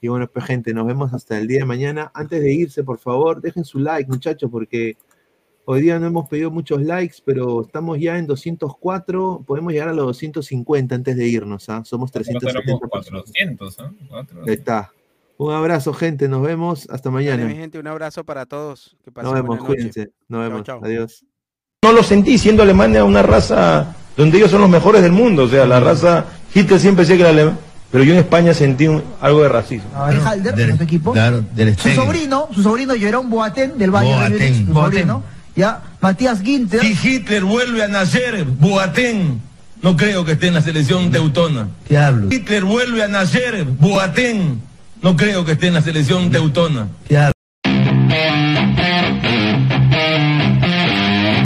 Y 0.00 0.08
bueno, 0.08 0.26
pues 0.28 0.44
gente, 0.46 0.74
nos 0.74 0.84
vemos 0.86 1.14
hasta 1.14 1.38
el 1.38 1.46
día 1.46 1.60
de 1.60 1.64
mañana. 1.64 2.10
Antes 2.12 2.40
de 2.42 2.52
irse, 2.52 2.82
por 2.82 2.98
favor, 2.98 3.40
dejen 3.40 3.64
su 3.64 3.78
like, 3.78 4.10
muchachos, 4.10 4.50
porque 4.50 4.96
hoy 5.64 5.82
día 5.82 5.98
no 6.00 6.06
hemos 6.08 6.28
pedido 6.28 6.50
muchos 6.50 6.82
likes, 6.82 7.16
pero 7.24 7.62
estamos 7.62 7.98
ya 8.00 8.18
en 8.18 8.26
204. 8.26 9.44
Podemos 9.46 9.72
llegar 9.72 9.88
a 9.88 9.92
los 9.92 10.06
250 10.06 10.94
antes 10.94 11.16
de 11.16 11.26
irnos. 11.28 11.68
¿ah? 11.68 11.82
Somos 11.84 12.12
Nosotros 12.14 12.40
370 12.40 12.60
éramos 12.64 12.90
personas. 12.90 13.22
400, 13.22 13.78
¿ah? 13.80 13.92
Cuatro. 14.08 14.42
Ahí 14.44 14.54
está. 14.54 14.92
Un 15.38 15.52
abrazo, 15.54 15.92
gente. 15.94 16.28
Nos 16.28 16.42
vemos. 16.42 16.88
Hasta 16.90 17.10
Dale, 17.10 17.24
mañana. 17.30 17.44
mi 17.48 17.54
gente, 17.54 17.78
un 17.78 17.86
abrazo 17.86 18.24
para 18.24 18.44
todos. 18.46 18.96
Que 19.04 19.10
pasen 19.12 19.26
Nos 19.30 19.34
vemos. 19.34 19.48
buena 19.58 19.62
noche. 19.62 19.74
Cuídense. 19.76 20.10
Nos 20.28 20.40
Chao, 20.40 20.50
vemos. 20.50 20.62
chao. 20.64 20.80
Adiós. 20.84 21.24
No 21.84 21.92
lo 21.92 22.02
sentí, 22.02 22.38
siendo 22.38 22.62
Alemania 22.64 23.04
una 23.04 23.22
raza 23.22 23.94
donde 24.16 24.36
ellos 24.38 24.50
son 24.50 24.60
los 24.62 24.70
mejores 24.70 25.00
del 25.02 25.12
mundo. 25.12 25.44
O 25.44 25.48
sea, 25.48 25.64
la 25.64 25.78
raza, 25.78 26.24
Hitler 26.52 26.80
siempre 26.80 27.04
decía 27.04 27.14
que 27.16 27.22
era 27.22 27.30
alemán, 27.30 27.56
pero 27.92 28.02
yo 28.02 28.14
en 28.14 28.18
España 28.18 28.52
sentí 28.52 28.88
un- 28.88 29.02
algo 29.20 29.42
de 29.44 29.48
racismo. 29.48 29.88
¿Es 30.10 30.18
Halder, 30.26 30.54
de 30.56 30.72
tu 30.74 30.82
equipo? 30.82 31.12
Claro, 31.12 31.44
del 31.54 31.76
Su 31.78 31.90
sobrino, 31.90 32.48
su 32.52 32.62
sobrino 32.64 32.94
Jerón 32.94 33.30
Boateng 33.30 33.78
del 33.78 33.92
Bayern 33.92 34.32
de 34.32 34.38
Múnich, 34.50 34.66
su 34.66 34.72
Boateng. 34.72 34.92
sobrino, 34.92 35.22
ya, 35.54 35.82
Matías 36.00 36.42
Ginter. 36.42 36.80
Si 36.80 36.98
Hitler 37.00 37.44
vuelve 37.44 37.84
a 37.84 37.88
nacer, 37.88 38.44
Boateng, 38.44 39.40
no 39.82 39.96
creo 39.96 40.24
que 40.24 40.32
esté 40.32 40.48
en 40.48 40.54
la 40.54 40.62
selección 40.62 41.12
teutona. 41.12 41.68
¿Qué 41.86 41.96
hablo? 41.96 42.26
Hitler 42.28 42.64
vuelve 42.64 43.04
a 43.04 43.08
nacer, 43.08 43.62
Boateng, 43.64 44.60
no 45.02 45.16
creo 45.16 45.44
que 45.44 45.52
esté 45.52 45.68
en 45.68 45.74
la 45.74 45.82
selección 45.82 46.30
teutona. 46.30 46.88
¿Qué 47.06 47.16
hablo? 47.16 47.37